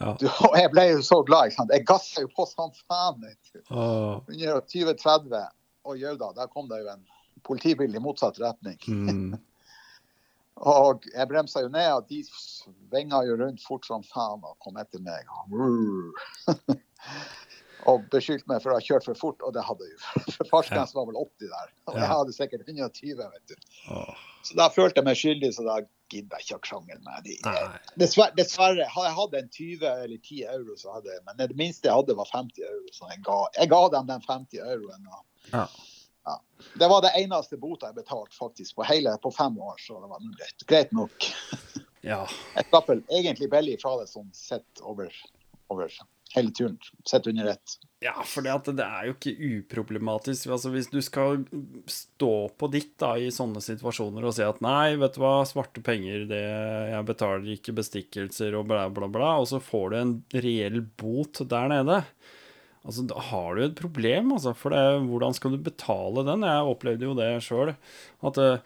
ja. 0.00 0.16
Du, 0.20 0.26
og 0.28 0.56
jeg 0.58 0.70
ble 0.70 0.84
jo 0.90 1.02
så 1.02 1.22
glad. 1.24 1.48
ikke 1.48 1.56
sant? 1.56 1.70
Jeg 1.72 1.86
gassa 1.88 2.20
jo 2.24 2.28
på 2.36 2.44
som 2.46 2.70
faen. 2.88 3.24
Åh. 3.70 4.20
120-30, 4.28 5.46
og 5.84 5.96
jau 5.98 6.16
da, 6.20 6.32
der 6.36 6.46
kom 6.52 6.68
det 6.68 6.82
jo 6.82 6.90
en 6.92 7.06
politibil 7.46 7.94
i 7.94 7.98
motsatt 8.02 8.38
retning. 8.42 8.76
Mm. 8.88 9.38
Og 10.66 11.04
jeg 11.12 11.28
bremsa 11.30 11.62
jo 11.62 11.70
ned, 11.70 11.88
og 11.94 12.08
de 12.10 12.22
svinga 12.26 13.22
jo 13.28 13.36
rundt 13.38 13.62
fort 13.62 13.86
som 13.86 14.02
faen 14.06 14.42
og 14.42 14.56
kom 14.64 14.78
etter 14.80 15.02
meg. 15.04 15.28
og 17.88 18.08
beskyldte 18.12 18.50
meg 18.50 18.62
for 18.64 18.72
å 18.72 18.78
ha 18.78 18.84
kjørt 18.84 19.06
for 19.06 19.18
fort, 19.18 19.44
og 19.46 19.54
det 19.54 19.62
hadde 19.64 19.86
jeg 19.86 19.94
jo. 19.94 20.00
For 20.38 20.50
fartsgrensen 20.50 20.98
var 20.98 21.06
vel 21.10 21.20
80 21.20 21.52
der, 21.52 21.70
og 21.90 22.00
jeg 22.00 22.10
hadde 22.10 22.34
sikkert 22.34 22.66
120. 22.66 23.22
vet 23.22 23.52
du. 23.52 23.70
Så 24.48 24.58
da 24.58 24.66
følte 24.72 25.00
jeg 25.00 25.06
meg 25.08 25.20
skyldig, 25.20 25.52
så 25.54 25.66
da 25.66 25.78
gidder 26.12 26.40
jeg 26.40 26.46
ikke 26.46 26.58
å 26.58 26.64
krangle 26.64 26.98
med 27.04 27.26
de. 27.28 27.36
Dessverre, 28.00 28.34
dessverre, 28.38 28.86
hadde 28.88 29.10
jeg 29.10 29.18
hatt 29.18 29.36
en 29.38 29.50
20 29.58 29.86
eller 29.92 30.16
10 30.18 30.42
euro, 30.56 30.76
så 30.80 30.96
hadde 30.96 31.12
jeg, 31.12 31.22
men 31.28 31.40
det 31.40 31.50
minste 31.58 31.90
jeg 31.90 32.00
hadde 32.00 32.18
var 32.18 32.30
50 32.32 32.66
euro, 32.66 32.94
så 32.96 33.12
jeg 33.12 33.22
ga, 33.28 33.38
jeg 33.60 33.72
ga 33.74 33.82
dem 33.94 34.10
den 34.10 34.26
50 34.26 34.64
euroen. 34.64 35.08
Og, 35.12 35.24
Ja. 35.52 35.68
Ja. 36.28 36.66
Det 36.74 36.88
var 36.90 37.02
det 37.04 37.14
eneste 37.16 37.56
bota 37.56 37.88
jeg 37.88 38.00
betalte 38.02 38.36
faktisk 38.36 38.76
på 38.76 38.86
hele 38.88 39.14
på 39.22 39.32
fem 39.32 39.56
år, 39.62 39.78
så 39.80 39.96
det 40.02 40.10
var 40.10 40.28
greit, 40.36 40.66
greit 40.68 40.94
nok. 40.96 41.30
Ja. 42.04 42.22
Jeg 42.54 42.68
slapp 42.68 42.88
vel 42.90 43.00
egentlig 43.10 43.48
billig 43.52 43.78
fra 43.82 43.96
det 43.98 44.10
sånn 44.10 44.28
sett 44.36 44.82
over, 44.86 45.08
over 45.72 45.90
hele 46.34 46.52
turen, 46.54 46.76
sett 47.08 47.26
under 47.26 47.48
ett. 47.54 47.78
Ja, 48.04 48.14
for 48.26 48.44
det, 48.46 48.76
det 48.78 48.84
er 48.84 49.08
jo 49.08 49.14
ikke 49.16 49.34
uproblematisk. 49.58 50.50
Altså, 50.54 50.70
hvis 50.74 50.90
du 50.92 51.00
skal 51.02 51.42
stå 51.90 52.32
på 52.60 52.70
ditt 52.70 52.92
da, 53.00 53.14
i 53.18 53.32
sånne 53.34 53.62
situasjoner 53.64 54.28
og 54.28 54.36
si 54.36 54.44
at 54.46 54.60
nei, 54.64 54.98
vet 55.00 55.16
du 55.16 55.22
hva, 55.24 55.40
svarte 55.48 55.82
penger, 55.84 56.28
det, 56.30 56.42
jeg 56.92 57.08
betaler 57.08 57.54
ikke 57.56 57.76
bestikkelser 57.80 58.58
og 58.60 58.68
bla, 58.70 58.86
bla, 58.92 59.10
bla, 59.10 59.32
og 59.40 59.48
så 59.50 59.62
får 59.62 59.88
du 59.90 59.98
en 60.02 60.18
reell 60.36 60.82
bot 61.00 61.42
der 61.48 61.72
nede. 61.72 62.02
Altså, 62.88 63.02
da 63.10 63.20
har 63.30 63.54
du 63.58 63.64
et 63.66 63.74
problem, 63.76 64.30
altså. 64.38 64.54
For 64.56 64.72
det, 64.72 64.82
hvordan 65.10 65.34
skal 65.36 65.52
du 65.52 65.58
betale 65.60 66.22
den? 66.24 66.46
Jeg 66.48 66.70
opplevde 66.72 67.04
jo 67.10 67.16
det 67.18 67.26
sjøl. 67.44 67.74
At 68.24 68.38
eh, 68.40 68.62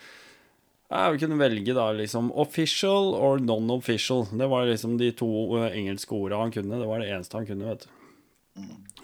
jeg 0.93 1.23
kunne 1.25 1.41
velge 1.41 1.75
da 1.75 1.89
liksom 1.97 2.29
official 2.39 3.15
or 3.19 3.41
non-official. 3.43 4.29
Det 4.39 4.47
var 4.53 4.69
liksom 4.71 4.95
de 5.01 5.09
to 5.19 5.29
eh, 5.59 5.75
engelske 5.81 6.15
orda 6.15 6.39
han 6.45 6.55
kunne. 6.55 6.79
Det 6.79 6.87
var 6.87 7.03
det 7.03 7.11
eneste 7.11 7.41
han 7.41 7.49
kunne, 7.51 7.67
vet 7.73 7.89
du. 7.89 7.99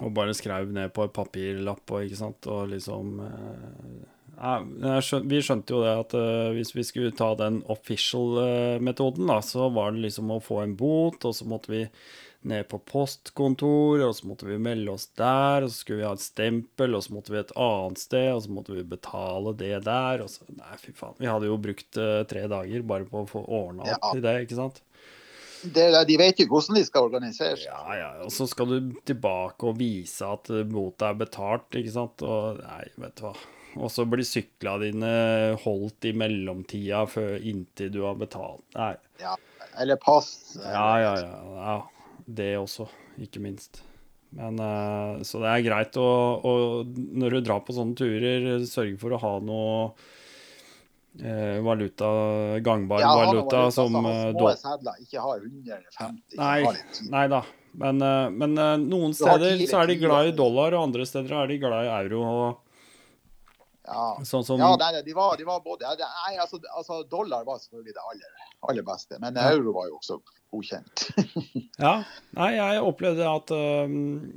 Og 0.04 0.12
bare 0.14 0.34
skrev 0.36 0.68
ned 0.76 0.92
på 0.94 1.06
et 1.08 1.14
papirlapp 1.16 1.90
og 1.96 2.04
ikke 2.04 2.18
sant, 2.20 2.46
og 2.52 2.68
liksom 2.70 3.14
eh, 3.24 4.02
ja, 4.38 4.52
jeg 4.60 5.06
skjøn- 5.08 5.24
Vi 5.32 5.38
skjønte 5.42 5.72
jo 5.74 5.80
det 5.82 5.94
at 6.04 6.12
eh, 6.20 6.50
hvis 6.54 6.74
vi 6.76 6.84
skulle 6.86 7.14
ta 7.16 7.32
den 7.40 7.62
official-metoden, 7.72 9.26
da, 9.26 9.40
så 9.42 9.68
var 9.74 9.92
det 9.96 10.04
liksom 10.04 10.30
å 10.30 10.40
få 10.44 10.60
en 10.62 10.76
bot, 10.78 11.24
og 11.24 11.34
så 11.34 11.48
måtte 11.48 11.72
vi 11.72 11.82
ned 12.46 12.68
på 12.70 12.78
postkontor, 12.86 14.02
og 14.06 14.14
så 14.14 14.26
måtte 14.30 14.46
vi 14.46 14.58
melde 14.62 14.92
oss 14.94 15.08
der, 15.18 15.64
og 15.66 15.70
så 15.72 15.80
skulle 15.82 15.98
vi 16.02 16.06
ha 16.06 16.12
et 16.14 16.22
stempel, 16.22 16.94
og 16.94 17.02
så 17.04 17.14
måtte 17.16 17.32
vi 17.34 17.40
et 17.40 17.50
annet 17.58 17.98
sted, 17.98 18.28
og 18.36 18.42
så 18.44 18.52
måtte 18.54 18.76
vi 18.76 18.84
betale 18.86 19.54
det 19.58 19.72
der, 19.88 20.22
og 20.22 20.30
så 20.30 20.46
Nei, 20.54 20.76
fy 20.78 20.92
faen. 20.96 21.16
Vi 21.18 21.26
hadde 21.28 21.50
jo 21.50 21.56
brukt 21.58 21.98
uh, 21.98 22.22
tre 22.30 22.44
dager 22.50 22.84
bare 22.86 23.08
på 23.10 23.24
å 23.24 23.28
få 23.28 23.42
ordna 23.44 23.88
opp 23.88 24.06
Ja. 24.10 24.12
i 24.16 24.22
det, 24.24 24.36
ikke 24.46 24.58
sant? 24.60 24.80
Det, 25.58 25.88
de 26.06 26.16
vet 26.20 26.38
jo 26.38 26.46
hvordan 26.52 26.78
de 26.78 26.84
skal 26.86 27.08
organiseres. 27.08 27.64
Ja, 27.66 27.82
ja, 27.98 28.08
og 28.22 28.30
så 28.30 28.46
skal 28.46 28.70
du 28.70 28.92
tilbake 29.08 29.66
og 29.66 29.80
vise 29.80 30.22
at 30.30 30.46
bota 30.70 31.10
er 31.10 31.18
betalt, 31.18 31.66
ikke 31.74 31.90
sant? 31.96 32.22
Og 32.22 32.60
nei, 32.62 32.84
vet 33.02 33.16
du 33.18 33.24
hva. 33.26 33.34
Og 33.82 33.90
så 33.92 34.06
blir 34.08 34.24
sykla 34.24 34.76
dine 34.80 35.10
holdt 35.64 36.06
i 36.08 36.14
mellomtida 36.16 37.02
før, 37.10 37.34
inntil 37.42 37.90
du 37.98 38.00
har 38.06 38.14
betalt. 38.18 38.62
Nei, 38.78 38.94
Ja, 39.20 39.34
Eller 39.82 39.98
pass. 40.00 40.56
ja, 40.62 40.88
ja, 41.02 41.12
ja, 41.18 41.42
ja. 41.58 41.76
Det 42.28 42.52
også, 42.60 42.84
ikke 43.24 43.40
minst. 43.40 43.80
Men, 44.36 44.58
eh, 44.60 45.22
så 45.24 45.40
det 45.40 45.48
er 45.48 45.64
greit 45.64 45.96
å, 45.96 46.08
å, 46.44 46.54
når 46.84 47.38
du 47.38 47.40
drar 47.46 47.62
på 47.64 47.72
sånne 47.72 47.96
turer, 47.96 48.48
sørge 48.68 48.98
for 49.00 49.16
å 49.16 49.20
ha 49.22 49.30
noe 49.40 49.78
eh, 51.22 51.56
valuta, 51.64 52.10
gangbar 52.64 53.00
Ja, 53.00 53.14
valuta, 53.16 53.62
valuta, 53.64 53.72
som 53.72 53.96
eh, 53.96 54.20
små 54.34 54.50
sedler, 54.60 55.00
ikke 55.06 55.24
ha 55.24 55.34
100 55.38 55.78
eller 55.78 55.96
50. 55.96 56.36
ikke 56.36 56.42
Nei, 56.44 57.08
nei 57.14 57.26
da. 57.32 57.42
Men, 57.78 58.04
eh, 58.04 58.28
men 58.42 58.60
noen 58.84 59.16
steder 59.16 59.64
så 59.64 59.80
er 59.80 59.92
de 59.94 60.00
glad 60.02 60.28
i 60.28 60.36
dollar, 60.36 60.76
og 60.76 60.90
andre 60.90 61.08
steder 61.08 61.32
er 61.40 61.52
de 61.54 61.60
glad 61.62 61.88
i 61.88 61.94
euro. 62.02 62.24
Og 62.28 62.64
Ja. 63.88 64.18
sånn 64.20 64.44
som 64.44 64.60
Ja, 64.60 64.74
nei, 64.76 65.00
de 65.00 65.14
var, 65.16 65.38
de 65.40 65.46
var 65.48 65.62
både 65.64 65.88
Nei, 65.96 66.34
altså, 66.36 66.60
altså 66.76 67.00
dollar 67.08 67.48
var 67.48 67.56
selvfølgelig 67.56 67.94
det 67.96 68.04
aller, 68.12 68.50
aller 68.68 68.84
beste, 68.84 69.16
men 69.22 69.40
euro 69.40 69.72
var 69.72 69.88
jo 69.88 69.96
også 69.96 70.20
godkjent. 70.52 71.08
Ja, 71.78 72.02
nei, 72.34 72.52
jeg 72.56 72.82
opplevde 72.82 73.26
at 73.30 73.52
øhm, 73.54 74.32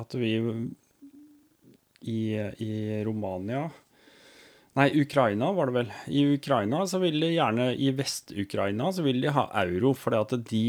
At 0.00 0.16
vi 0.16 0.32
i, 2.00 2.20
i 2.64 2.70
Romania 3.04 3.68
Nei, 4.78 5.02
Ukraina 5.02 5.50
var 5.52 5.66
det 5.66 5.74
vel. 5.74 5.88
I 6.06 6.20
Ukraina 6.36 6.84
så 6.86 7.00
ville 7.02 7.26
de 7.26 7.34
gjerne 7.34 7.64
I 7.74 7.90
Vest-Ukraina 7.98 8.92
så 8.94 9.02
ville 9.02 9.26
de 9.26 9.32
ha 9.34 9.48
euro, 9.64 9.90
fordi 9.98 10.20
at 10.20 10.34
de, 10.46 10.66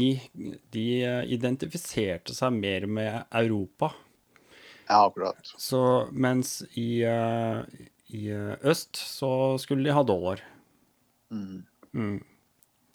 de 0.74 0.86
identifiserte 1.36 2.34
seg 2.34 2.56
mer 2.56 2.88
med 2.90 3.20
Europa. 3.30 3.92
Ja, 4.88 5.04
akkurat. 5.06 5.54
Så 5.56 6.08
mens 6.12 6.64
i, 6.74 7.04
øh, 7.06 7.62
i 8.10 8.26
øst 8.66 8.98
så 8.98 9.56
skulle 9.62 9.86
de 9.86 9.94
ha 9.94 10.02
dollar. 10.02 10.42
Mm. 11.30 11.62
Mm. 11.94 12.18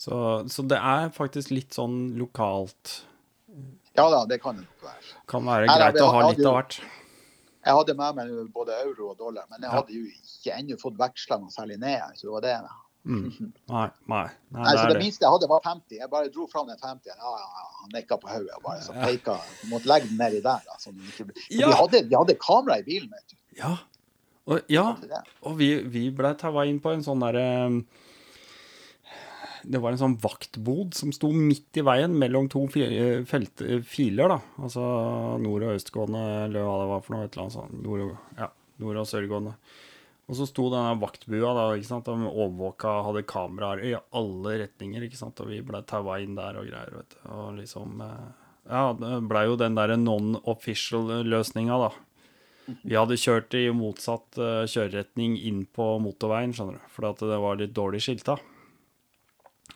Så, 0.07 0.17
så 0.47 0.63
det 0.71 0.77
er 0.79 1.09
faktisk 1.11 1.51
litt 1.51 1.75
sånn 1.75 2.13
lokalt 2.15 3.01
Ja 3.97 4.05
da, 4.13 4.21
det 4.29 4.37
kan 4.39 4.55
det 4.55 4.63
nok 4.63 4.85
være. 4.87 5.13
Kan 5.27 5.43
være 5.49 5.67
greit 5.67 5.81
greit 5.81 6.01
å 6.05 6.09
ha 6.13 6.21
litt 6.29 6.39
jo- 6.39 6.49
av 6.51 6.57
hvert. 6.61 6.75
Jeg 7.67 7.75
hadde 7.75 7.93
med 7.99 8.15
meg 8.15 8.51
både 8.53 8.75
euro 8.85 9.09
og 9.11 9.17
dollar, 9.19 9.43
men 9.51 9.59
jeg 9.59 9.67
Ja. 9.71 9.75
hadde 9.81 9.91
jo 9.97 10.03
ikke 10.07 10.53
ennå 10.55 10.77
fått 10.79 10.95
veksla 11.01 11.39
noe 11.41 11.49
særlig 11.51 11.79
ned. 11.81 12.01
Så 12.15 12.29
det 12.29 12.31
var 12.31 12.41
det. 12.45 12.53
Mm. 13.07 13.25
Nei, 13.73 13.89
nei. 14.07 14.27
nei 14.51 14.63
Nei, 14.63 14.75
det 14.77 14.93
det 14.93 15.01
minste 15.01 15.25
jeg 15.25 15.31
hadde, 15.33 15.49
var 15.49 15.61
50. 15.65 15.97
Jeg 15.97 16.09
bare 16.09 16.29
dro 16.29 16.47
fram 16.47 16.67
den 16.67 16.77
50. 16.77 17.11
Ja, 17.11 17.33
ja. 17.41 17.67
Han 17.81 17.89
nikka 17.97 18.17
på 18.21 18.29
hodet 18.31 18.55
og 18.55 18.63
bare 18.63 18.81
så 18.85 18.93
peka. 18.93 19.35
Måtte 19.71 19.87
legge 19.91 20.07
den 20.07 20.17
nedi 20.21 20.41
der. 20.43 20.61
Altså, 20.71 20.91
ikke 20.95 21.27
Ja. 21.49 21.67
vi, 21.67 21.73
hadde, 21.81 22.03
vi 22.07 22.15
hadde 22.15 22.35
kamera 22.39 22.77
i 22.79 22.83
bilen, 22.87 23.09
vet 23.11 23.27
du. 23.33 23.35
Ja. 23.59 23.77
Og, 24.47 24.61
ja, 24.69 24.95
og 25.43 25.57
vi, 25.57 25.73
vi 25.83 26.09
ble 26.15 26.33
taua 26.39 26.63
inn 26.69 26.79
på 26.79 26.93
en 26.93 27.01
sånn 27.03 27.19
derre 27.19 27.83
Det 29.67 29.81
var 29.83 29.91
en 29.91 29.99
sånn 29.99 30.15
vaktbod 30.23 30.95
som 30.95 31.11
sto 31.11 31.27
midt 31.35 31.75
i 31.79 31.83
veien 31.83 32.13
mellom 32.15 32.47
to 32.51 32.61
felt, 32.71 33.63
filer, 33.83 34.31
da. 34.31 34.37
Altså 34.63 34.83
nord- 35.43 35.65
og 35.67 35.75
østgående, 35.75 36.23
eller 36.45 36.63
hva 36.63 36.77
det 36.81 36.87
var 36.93 37.03
for 37.03 37.15
noe. 37.15 37.25
Et 37.27 37.35
eller 37.35 37.43
annet 37.47 37.57
sånt. 37.57 37.77
Nord- 37.83 38.05
og, 38.05 38.17
ja, 38.39 38.47
nord- 38.79 39.01
og 39.03 39.09
sørgående. 39.11 39.53
Og 40.27 40.35
så 40.35 40.47
sto 40.47 40.65
denne 40.71 40.97
vaktbua, 40.99 41.53
da, 41.55 41.67
ikke 41.75 41.87
sant. 41.87 42.07
De 42.07 42.31
overvåka, 42.31 42.97
hadde 43.05 43.27
kameraer 43.27 43.83
i 43.83 43.93
alle 43.95 44.57
retninger, 44.63 45.05
ikke 45.07 45.19
sant. 45.19 45.39
Og 45.43 45.51
vi 45.51 45.61
ble 45.63 45.83
taua 45.87 46.17
inn 46.23 46.35
der 46.35 46.59
og 46.59 46.67
greier, 46.67 46.97
vet 46.99 47.15
du. 47.15 47.21
Og 47.31 47.55
liksom 47.59 48.01
eh, 48.03 48.27
Ja, 48.67 48.91
det 48.91 49.13
blei 49.29 49.45
jo 49.47 49.55
den 49.59 49.75
derre 49.75 49.95
non-official-løsninga, 49.99 51.77
da. 51.85 51.91
Vi 52.83 52.97
hadde 52.99 53.15
kjørt 53.15 53.55
i 53.55 53.69
motsatt 53.71 54.35
eh, 54.43 54.65
kjøreretning 54.67 55.37
inn 55.47 55.63
på 55.71 55.95
motorveien, 56.03 56.51
skjønner 56.55 56.75
du, 56.81 57.07
at 57.07 57.23
det 57.23 57.39
var 57.39 57.59
litt 57.59 57.75
dårlig 57.75 58.03
skilta. 58.03 58.35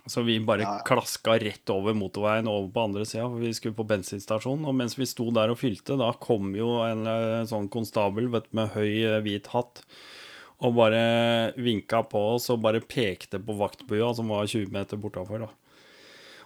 Så 0.08 0.24
vi 0.26 0.40
bare 0.40 0.62
Ja. 0.66 0.80
klaska 0.86 1.38
rett 1.40 1.70
over 1.70 1.94
motorveien 1.94 2.48
over 2.48 2.70
på 2.74 2.84
andre 2.84 3.06
sida, 3.06 3.30
for 3.30 3.40
vi 3.40 3.54
skulle 3.54 3.76
på 3.76 3.86
bensinstasjonen. 3.88 4.66
Og 4.66 4.74
mens 4.76 4.96
vi 4.98 5.06
sto 5.06 5.30
der 5.32 5.52
og 5.52 5.58
fylte, 5.60 5.98
da 5.98 6.12
kom 6.14 6.56
jo 6.56 6.80
en 6.82 7.06
en 7.08 7.46
sånn 7.48 7.70
konstabel 7.70 8.28
vet, 8.30 8.52
med 8.54 8.72
høy, 8.74 9.04
eh, 9.06 9.22
hvit 9.22 9.48
hatt 9.48 9.84
og 10.62 10.76
bare 10.76 11.54
vinka 11.58 12.04
på 12.08 12.36
oss 12.36 12.50
og 12.50 12.62
bare 12.62 12.80
pekte 12.82 13.40
på 13.44 13.58
vaktbua, 13.58 14.14
som 14.16 14.28
var 14.30 14.46
20 14.46 14.72
meter 14.72 14.98
bortafor. 14.98 15.40
da. 15.40 15.50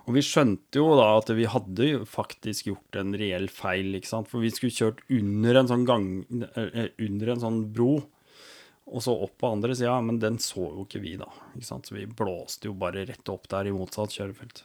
Og 0.08 0.14
vi 0.14 0.22
skjønte 0.22 0.76
jo 0.76 0.96
da 0.96 1.18
at 1.18 1.28
vi 1.36 1.46
hadde 1.46 1.88
jo 1.90 2.00
faktisk 2.06 2.66
gjort 2.70 2.96
en 3.00 3.14
reell 3.14 3.48
feil, 3.48 3.96
ikke 3.96 4.06
sant. 4.08 4.28
For 4.28 4.40
vi 4.40 4.52
skulle 4.52 4.72
kjørt 4.72 5.00
under 5.10 5.56
en 5.58 5.68
sånn 5.68 5.86
gang 5.86 6.26
eh, 6.56 6.90
Under 7.00 7.30
en 7.34 7.40
sånn 7.42 7.74
bro, 7.74 8.04
og 8.86 9.02
så 9.02 9.16
opp 9.26 9.36
på 9.42 9.50
andre 9.50 9.76
sida, 9.76 9.98
men 10.06 10.22
den 10.22 10.38
så 10.42 10.68
jo 10.70 10.86
ikke 10.86 11.02
vi, 11.02 11.16
da. 11.18 11.28
Ikke 11.56 11.68
sant? 11.68 11.90
Så 11.90 11.98
vi 11.98 12.06
blåste 12.06 12.70
jo 12.70 12.78
bare 12.78 13.08
rett 13.10 13.34
opp 13.34 13.50
der 13.52 13.70
i 13.70 13.74
motsatt 13.76 14.14
kjørefelt. 14.14 14.64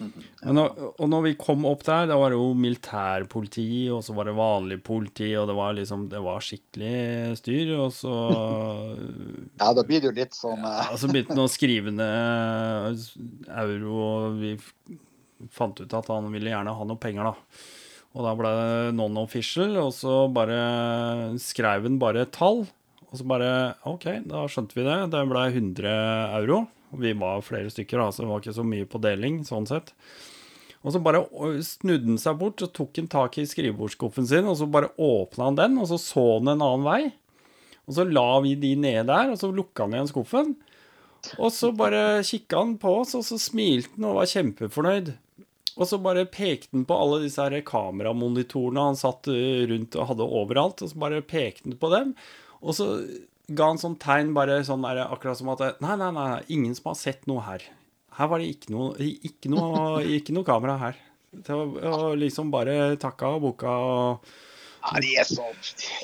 Men 0.00 0.56
når, 0.56 0.76
og 0.96 1.08
når 1.12 1.24
vi 1.26 1.32
kom 1.40 1.66
opp 1.68 1.82
der, 1.84 2.06
da 2.08 2.16
var 2.16 2.32
det 2.32 2.38
jo 2.38 2.52
militærpoliti, 2.56 3.66
og 3.92 4.00
så 4.04 4.14
var 4.16 4.28
det 4.30 4.36
vanlig 4.38 4.78
politi, 4.84 5.28
og 5.36 5.50
det 5.50 5.56
var 5.58 5.76
liksom 5.76 6.06
Det 6.12 6.22
var 6.24 6.44
skikkelig 6.44 7.36
styr, 7.40 7.74
og 7.76 7.92
så 7.92 8.14
Ja, 9.60 9.72
da 9.76 9.84
blir 9.84 10.00
det 10.00 10.08
jo 10.08 10.16
litt 10.16 10.36
sånn 10.36 10.64
eh, 10.64 10.80
ja, 10.86 10.96
så 10.96 11.10
begynte 11.10 11.36
han 11.36 11.44
å 11.44 11.52
skrive 11.52 11.92
ned 11.92 13.04
euro, 13.60 14.00
og 14.06 14.40
vi 14.40 14.54
fant 15.52 15.80
ut 15.80 15.96
at 15.96 16.10
han 16.12 16.32
ville 16.32 16.52
gjerne 16.52 16.74
ha 16.76 16.88
noe 16.88 17.00
penger, 17.00 17.30
da. 17.30 17.68
Og 18.10 18.26
da 18.26 18.32
ble 18.34 18.50
det 18.56 18.94
non-official, 18.98 19.76
og 19.84 19.92
så 19.94 20.24
bare 20.32 20.60
skrev 21.40 21.84
han 21.86 22.00
bare 22.00 22.24
et 22.24 22.32
tall. 22.34 22.64
Og 23.10 23.18
så 23.18 23.26
bare 23.26 23.52
OK, 23.90 24.06
da 24.30 24.44
skjønte 24.50 24.76
vi 24.78 24.86
det. 24.86 24.98
Det 25.12 25.22
ble 25.30 25.46
100 25.50 25.94
euro. 26.40 26.64
Vi 27.00 27.12
var 27.18 27.42
flere 27.46 27.70
stykker, 27.70 28.02
så 28.10 28.24
det 28.24 28.30
var 28.30 28.42
ikke 28.42 28.56
så 28.56 28.66
mye 28.66 28.86
på 28.90 29.00
deling, 29.02 29.42
sånn 29.46 29.68
sett. 29.70 29.92
Og 30.80 30.94
så 30.94 31.00
bare 31.04 31.20
snudde 31.64 32.08
han 32.08 32.20
seg 32.20 32.38
bort 32.40 32.62
og 32.64 32.72
tok 32.76 32.98
han 33.02 33.10
tak 33.12 33.36
i 33.38 33.46
skrivebordsskuffen 33.48 34.26
sin, 34.30 34.48
og 34.48 34.56
så 34.58 34.68
bare 34.70 34.92
åpna 34.96 35.50
han 35.50 35.58
den, 35.58 35.78
og 35.82 35.90
så 35.90 35.98
så 36.00 36.24
han 36.38 36.54
en 36.54 36.64
annen 36.64 36.86
vei. 36.86 37.02
Og 37.86 37.96
så 37.98 38.06
la 38.08 38.28
vi 38.44 38.54
de 38.58 38.74
nede 38.78 39.06
der, 39.10 39.32
og 39.32 39.38
så 39.40 39.50
lukka 39.52 39.86
han 39.86 39.96
igjen 39.98 40.10
skuffen. 40.10 40.54
Og 41.36 41.50
så 41.52 41.72
bare 41.76 42.22
kikka 42.24 42.62
han 42.62 42.76
på 42.80 42.94
oss, 43.02 43.16
og 43.18 43.26
så 43.26 43.38
smilte 43.40 43.92
han 43.98 44.08
og 44.08 44.20
var 44.22 44.30
kjempefornøyd. 44.30 45.12
Og 45.76 45.88
så 45.88 46.00
bare 46.02 46.26
pekte 46.28 46.72
han 46.74 46.86
på 46.88 46.96
alle 46.96 47.22
disse 47.24 47.44
her 47.44 47.62
kameramonitorene 47.66 48.90
han 48.90 48.98
satt 48.98 49.28
eh, 49.32 49.66
rundt 49.70 49.96
og 49.96 50.10
hadde 50.10 50.26
overalt, 50.40 50.82
og 50.84 50.92
så 50.92 51.00
bare 51.00 51.20
pekte 51.24 51.68
han 51.68 51.78
på 51.80 51.92
dem. 51.92 52.14
Og 52.60 52.76
så 52.76 52.86
ga 53.50 53.70
han 53.72 53.80
sånn 53.82 53.98
tegn, 54.00 54.34
bare 54.36 54.60
sånn 54.66 54.84
der, 54.86 55.02
akkurat 55.08 55.38
som 55.40 55.50
at 55.54 55.80
Nei, 55.82 55.96
nei, 55.98 56.10
nei, 56.14 56.28
ingen 56.54 56.76
som 56.78 56.92
har 56.92 56.98
sett 57.00 57.26
noe 57.30 57.42
her. 57.46 57.64
Her 58.18 58.30
var 58.30 58.42
det 58.42 58.50
ikke 58.52 58.74
noe, 58.74 58.92
ikke 59.00 59.50
noe, 59.52 60.02
ikke 60.18 60.34
noe 60.36 60.46
kamera 60.46 60.76
her. 60.80 61.00
Det 61.30 61.54
var 61.54 62.16
liksom 62.18 62.50
bare 62.50 62.96
takka 63.00 63.36
og 63.36 63.44
boka 63.44 63.74
og 63.86 64.30
Ja, 64.80 64.96
de 65.02 65.10
er 65.20 65.26
sånn 65.28 65.58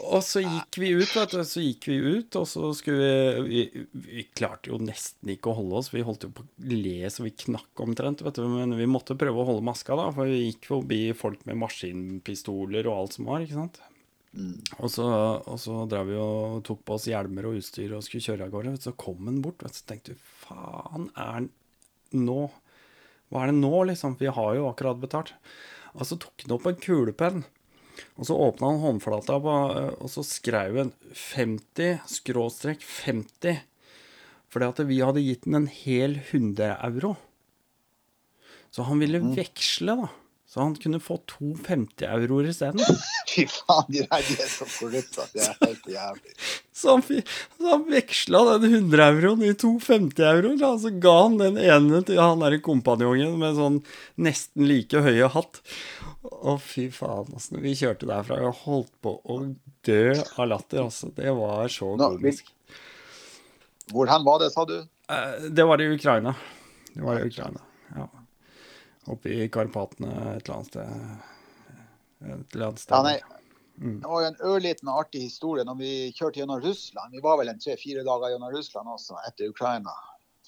og 0.04 0.20
så 0.22 0.42
gikk 0.44 0.76
vi 0.78 0.90
ut, 0.94 1.08
vet 1.16 1.32
du. 1.32 1.40
Så 1.48 1.62
gikk 1.64 1.88
vi 1.88 1.96
ut, 1.96 2.36
og 2.38 2.44
så 2.46 2.70
skulle 2.76 3.08
vi 3.48 3.64
Vi, 3.72 3.84
vi 4.06 4.26
klarte 4.36 4.70
jo 4.70 4.78
nesten 4.78 5.32
ikke 5.32 5.50
å 5.50 5.56
holde 5.58 5.80
oss. 5.80 5.90
Vi 5.94 6.04
holdt 6.06 6.28
jo 6.28 6.30
på 6.36 6.44
å 6.44 6.70
le 6.70 7.10
så 7.10 7.24
vi 7.24 7.32
knakk 7.46 7.82
omtrent, 7.82 8.22
vet 8.22 8.38
du. 8.38 8.44
Men 8.52 8.76
vi 8.78 8.86
måtte 8.90 9.18
prøve 9.18 9.42
å 9.42 9.48
holde 9.48 9.66
maska, 9.66 9.96
da. 9.98 10.10
For 10.14 10.30
vi 10.30 10.44
gikk 10.44 10.70
forbi 10.70 11.00
folk 11.16 11.42
med 11.48 11.58
maskinpistoler 11.64 12.86
og 12.86 13.00
alt 13.00 13.18
som 13.18 13.32
var, 13.32 13.42
ikke 13.42 13.58
sant. 13.64 13.80
Og 14.36 14.90
så, 14.92 15.06
og 15.48 15.58
så 15.60 15.82
drev 15.88 16.10
vi 16.10 16.16
og 16.20 16.60
tok 16.66 16.82
på 16.84 16.96
oss 16.98 17.08
hjelmer 17.08 17.48
og 17.48 17.58
utstyr 17.60 17.94
og 17.96 18.04
skulle 18.04 18.24
kjøre 18.24 18.48
av 18.48 18.52
gårde. 18.52 18.74
Så 18.82 18.92
kom 18.98 19.28
han 19.28 19.40
bort, 19.44 19.62
vet 19.64 19.72
du. 19.72 19.80
Så 19.80 19.88
tenkte 19.88 20.14
vi 20.14 20.20
faen, 20.44 21.10
er 21.16 21.32
han 21.38 21.50
nå 22.16 22.46
Hva 23.32 23.42
er 23.42 23.50
det 23.50 23.58
nå, 23.58 23.72
liksom? 23.88 24.14
Vi 24.20 24.28
har 24.30 24.50
jo 24.54 24.68
akkurat 24.68 25.00
betalt. 25.02 25.32
Og 25.96 26.04
så 26.06 26.18
tok 26.20 26.44
han 26.44 26.56
opp 26.58 26.68
en 26.70 26.78
kulepenn. 26.78 27.46
Og 28.20 28.28
så 28.28 28.36
åpna 28.36 28.74
han 28.74 28.82
håndflata, 28.82 29.38
på, 29.40 29.54
og 30.04 30.10
så 30.12 30.22
skrev 30.26 30.76
han 30.82 30.92
50 31.16 32.04
skråstrek 32.12 32.84
50. 32.84 33.62
Fordi 34.52 34.68
at 34.68 34.82
vi 34.88 35.00
hadde 35.02 35.24
gitt 35.24 35.48
han 35.48 35.62
en 35.62 35.70
hel 35.72 36.20
100 36.20 36.76
euro. 36.86 37.16
Så 38.70 38.84
han 38.86 39.00
ville 39.00 39.22
veksle, 39.34 39.96
da. 40.04 40.12
Så 40.56 40.62
han 40.64 40.74
kunne 40.80 40.96
få 41.04 41.18
to 41.28 41.50
50-euroer 41.66 42.46
isteden. 42.48 42.80
Fy 43.28 43.42
faen, 43.52 43.90
de 43.92 44.06
der 44.06 44.22
de 44.24 44.36
er 44.40 44.48
så 44.48 44.64
korrupte 44.64 45.20
at 45.26 45.34
det 45.36 45.42
er 45.44 45.58
helt 45.66 45.90
jævlig. 45.92 46.32
Så 46.72 46.94
han, 46.94 47.02
så 47.58 47.66
han 47.74 47.84
veksla 47.90 48.40
den 48.62 48.64
100-euroen 48.88 49.44
i 49.44 49.52
to 49.60 49.74
50-euroer. 49.84 50.56
Og 50.70 50.80
så 50.80 50.94
ga 50.96 51.12
han 51.26 51.36
den 51.42 51.60
ene 51.60 52.00
til 52.08 52.22
han 52.22 52.40
derre 52.40 52.62
kompanjongen 52.64 53.36
med 53.42 53.60
sånn 53.60 53.78
nesten 54.16 54.64
like 54.64 55.04
høye 55.04 55.28
hatt. 55.36 55.60
Å, 56.24 56.56
fy 56.56 56.88
faen, 56.88 57.28
altså. 57.36 57.60
Vi 57.60 57.76
kjørte 57.76 58.08
derfra, 58.08 58.40
og 58.48 58.64
holdt 58.64 58.92
på 59.04 59.12
å 59.28 59.40
dø 59.84 60.02
av 60.16 60.48
latter, 60.56 60.86
altså. 60.88 61.12
Det 61.20 61.36
var 61.36 61.68
så 61.68 61.92
komisk. 62.00 62.48
Hvor 63.92 64.08
hen 64.08 64.24
var 64.24 64.40
det, 64.40 64.54
sa 64.56 64.64
du? 64.64 64.78
Eh, 65.12 65.50
Det 65.52 65.68
var 65.68 65.84
i 65.84 65.92
Ukraina. 65.92 66.32
Det 66.96 67.04
var 67.04 67.20
i 67.20 67.28
Ukraina, 67.28 67.60
ja. 67.92 68.08
Oppe 69.12 69.30
i 69.30 69.48
Karpatene 69.52 70.12
et 70.36 70.48
eller 70.48 70.54
annet 70.56 70.70
sted. 70.72 70.86
Et 72.26 72.54
eller 72.56 72.66
annet 72.70 72.82
sted. 72.82 72.94
Ja, 72.96 73.02
nei. 73.06 73.18
Det 73.76 74.08
var 74.08 74.22
jo 74.24 74.28
en 74.30 74.38
ørliten 74.48 74.88
artig 74.88 75.20
historie 75.26 75.64
når 75.68 75.76
vi 75.82 75.90
kjørte 76.16 76.40
gjennom 76.40 76.62
Russland. 76.64 77.12
Vi 77.12 77.20
var 77.24 77.36
vel 77.42 77.50
en 77.52 77.58
tre-fire 77.60 78.02
dager 78.06 78.32
gjennom 78.32 78.54
Russland 78.54 78.88
også, 78.88 79.18
etter 79.28 79.50
Ukraina, 79.52 79.92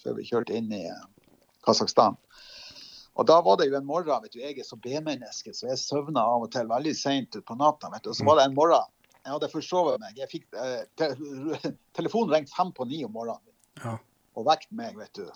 før 0.00 0.16
vi 0.16 0.24
kjørte 0.30 0.56
inn 0.56 0.72
i 0.72 0.86
eh, 0.88 1.02
Kasakhstan. 1.66 2.16
Og 3.18 3.26
da 3.28 3.36
var 3.44 3.58
det 3.60 3.66
jo 3.68 3.76
en 3.76 3.84
morgen, 3.86 4.22
vet 4.24 4.32
du, 4.32 4.38
jeg 4.40 4.56
er 4.62 4.64
så 4.66 4.78
B-menneske, 4.80 5.52
så 5.52 5.68
jeg 5.68 5.80
søvna 5.82 6.22
av 6.22 6.46
og 6.46 6.52
til 6.54 6.70
veldig 6.70 6.94
seint 6.96 7.36
utpå 7.36 7.56
natta. 7.58 7.90
vet 7.92 8.06
du. 8.06 8.12
Og 8.14 8.16
så 8.16 8.24
var 8.24 8.38
det 8.40 8.46
en 8.48 8.56
morgen 8.56 8.94
jeg 9.18 9.34
hadde 9.34 9.50
forsovet 9.52 10.00
meg. 10.00 10.16
Jeg 10.16 10.30
fikk, 10.30 10.46
eh, 10.56 10.86
te 10.96 11.10
telefonen 11.98 12.32
ringte 12.32 12.54
fem 12.56 12.70
på 12.72 12.86
ni 12.88 13.02
om 13.04 13.12
morgenen 13.12 13.44
Ja. 13.84 13.98
og 14.38 14.46
vekket 14.48 14.72
meg, 14.72 14.96
vet 14.96 15.12
du. 15.20 15.26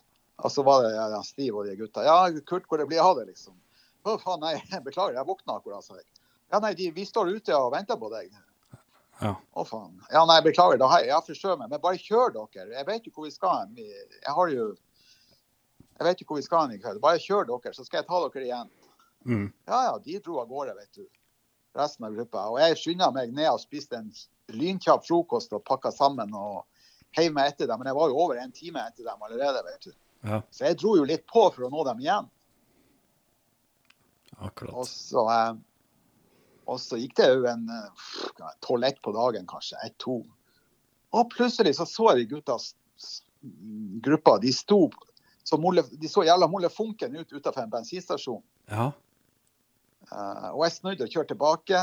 Og 0.43 0.53
så 0.53 0.63
var 0.67 0.87
det 0.87 0.95
ja, 0.95 1.21
Stiv 1.27 1.59
og 1.61 1.67
de 1.69 1.77
gutta. 1.77 2.05
Ja, 2.07 2.17
Kurt, 2.47 2.65
hvor 2.69 2.81
det 2.81 2.89
blir 2.91 3.03
av 3.05 3.19
det, 3.21 3.29
liksom? 3.31 3.57
Å, 4.03 4.17
faen, 4.19 4.41
nei, 4.43 4.57
beklager, 4.87 5.19
jeg 5.19 5.29
våkna 5.29 5.59
akkurat, 5.59 5.85
sa 5.85 5.99
jeg. 5.99 6.09
Ja, 6.53 6.61
nei, 6.61 6.73
de, 6.79 6.91
vi 6.95 7.05
står 7.09 7.31
ute 7.37 7.57
og 7.57 7.73
venter 7.75 7.99
på 8.01 8.11
deg. 8.13 8.33
Ja. 9.23 9.37
Å, 9.39 9.65
faen. 9.65 9.95
Ja, 10.11 10.25
nei, 10.29 10.41
beklager, 10.45 10.81
da 10.81 10.89
har 10.91 11.05
jeg, 11.05 11.13
jeg 11.13 11.29
forskjøvet 11.29 11.63
meg. 11.63 11.71
Men 11.73 11.85
bare 11.85 12.01
kjør 12.01 12.35
dere. 12.35 12.73
Jeg 12.75 12.89
vet 12.89 13.07
jo 13.07 13.15
hvor 13.15 13.29
vi 13.29 13.35
skal 13.35 13.61
hen. 13.61 13.79
Jeg 13.79 14.37
har 14.39 14.53
jo 14.53 14.73
Jeg 15.93 16.07
vet 16.09 16.21
jo 16.23 16.27
hvor 16.27 16.41
vi 16.41 16.45
skal 16.45 16.67
hen 16.67 16.77
i 16.77 16.83
kveld. 16.83 17.01
Bare 17.05 17.23
kjør 17.23 17.47
dere, 17.49 17.75
så 17.77 17.87
skal 17.87 18.03
jeg 18.03 18.09
ta 18.09 18.21
dere 18.27 18.47
igjen. 18.49 18.71
Mm. 19.29 19.49
Ja, 19.71 19.81
ja, 19.87 19.97
de 20.03 20.19
dro 20.25 20.41
av 20.43 20.51
gårde, 20.51 20.75
vet 20.81 20.99
du. 20.99 21.07
Resten 21.79 22.09
av 22.09 22.17
gruppa. 22.17 22.49
Og 22.51 22.59
jeg 22.61 22.79
skynda 22.81 23.13
meg 23.15 23.33
ned 23.37 23.49
og 23.53 23.63
spiste 23.63 24.01
en 24.01 24.11
lynkjapp 24.53 25.07
frokost 25.07 25.55
og 25.55 25.63
pakka 25.69 25.93
sammen 25.95 26.35
og 26.37 26.65
heiv 27.17 27.33
meg 27.37 27.53
etter 27.53 27.71
dem. 27.71 27.79
Men 27.81 27.93
jeg 27.93 28.01
var 28.01 28.11
jo 28.11 28.19
over 28.25 28.41
en 28.43 28.53
time 28.57 28.83
etter 28.83 29.07
dem 29.07 29.29
allerede, 29.29 29.63
vet 29.69 29.87
du. 29.87 29.95
Ja. 30.23 30.43
Så 30.55 30.65
jeg 30.69 30.79
dro 30.79 30.97
jo 30.97 31.05
litt 31.09 31.25
på 31.27 31.49
for 31.55 31.67
å 31.67 31.71
nå 31.73 31.85
dem 31.89 32.01
igjen. 32.05 32.29
Og 34.39 34.47
Akkurat. 34.49 34.87
så, 34.89 35.25
eh, 35.31 35.55
og 36.67 36.79
så 36.81 36.99
gikk 37.01 37.17
det 37.19 37.29
jo 37.33 37.47
en 37.51 37.67
tolv-ett 38.65 39.01
på 39.03 39.13
dagen, 39.15 39.47
kanskje. 39.51 39.77
Ett-to. 39.87 40.21
Og 41.13 41.31
plutselig 41.35 41.75
så 41.77 41.87
så 41.87 42.13
jeg 42.13 42.23
de 42.29 42.35
gutta 42.37 42.55
s- 42.59 42.75
s- 42.99 43.23
gruppa. 44.01 44.39
De 44.41 44.53
sto 44.53 44.89
så 45.45 45.59
molle, 45.59 45.83
de 45.83 46.09
så 46.09 46.23
jævla 46.25 46.47
mollefunken 46.49 47.17
ut 47.19 47.33
utenfor 47.33 47.63
en 47.65 47.71
bensinstasjon. 47.71 48.43
Ja. 48.71 48.93
Eh, 50.13 50.49
og 50.55 50.63
jeg 50.65 50.73
snudde 50.79 51.03
og 51.05 51.11
kjørte 51.11 51.35
tilbake 51.35 51.83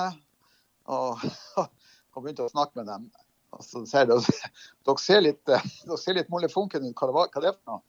og, 0.88 1.20
og 2.16 2.24
begynte 2.24 2.48
å 2.48 2.52
snakke 2.52 2.76
med 2.80 2.88
dem. 2.88 3.12
Og 3.52 3.64
så 3.66 3.84
ser 3.90 4.06
dere, 4.10 4.22
dere 4.86 4.98
ser 5.04 5.22
litt, 5.22 5.44
eh, 5.50 5.70
dere 5.86 5.98
ser 6.02 6.14
litt 6.18 6.30
mollefunken 6.32 6.88
ut. 6.88 6.96
Hva, 6.96 7.08
det 7.12 7.14
var, 7.20 7.30
hva 7.36 7.42
det 7.44 7.52
er 7.52 7.58
for 7.60 7.76
noe? 7.76 7.82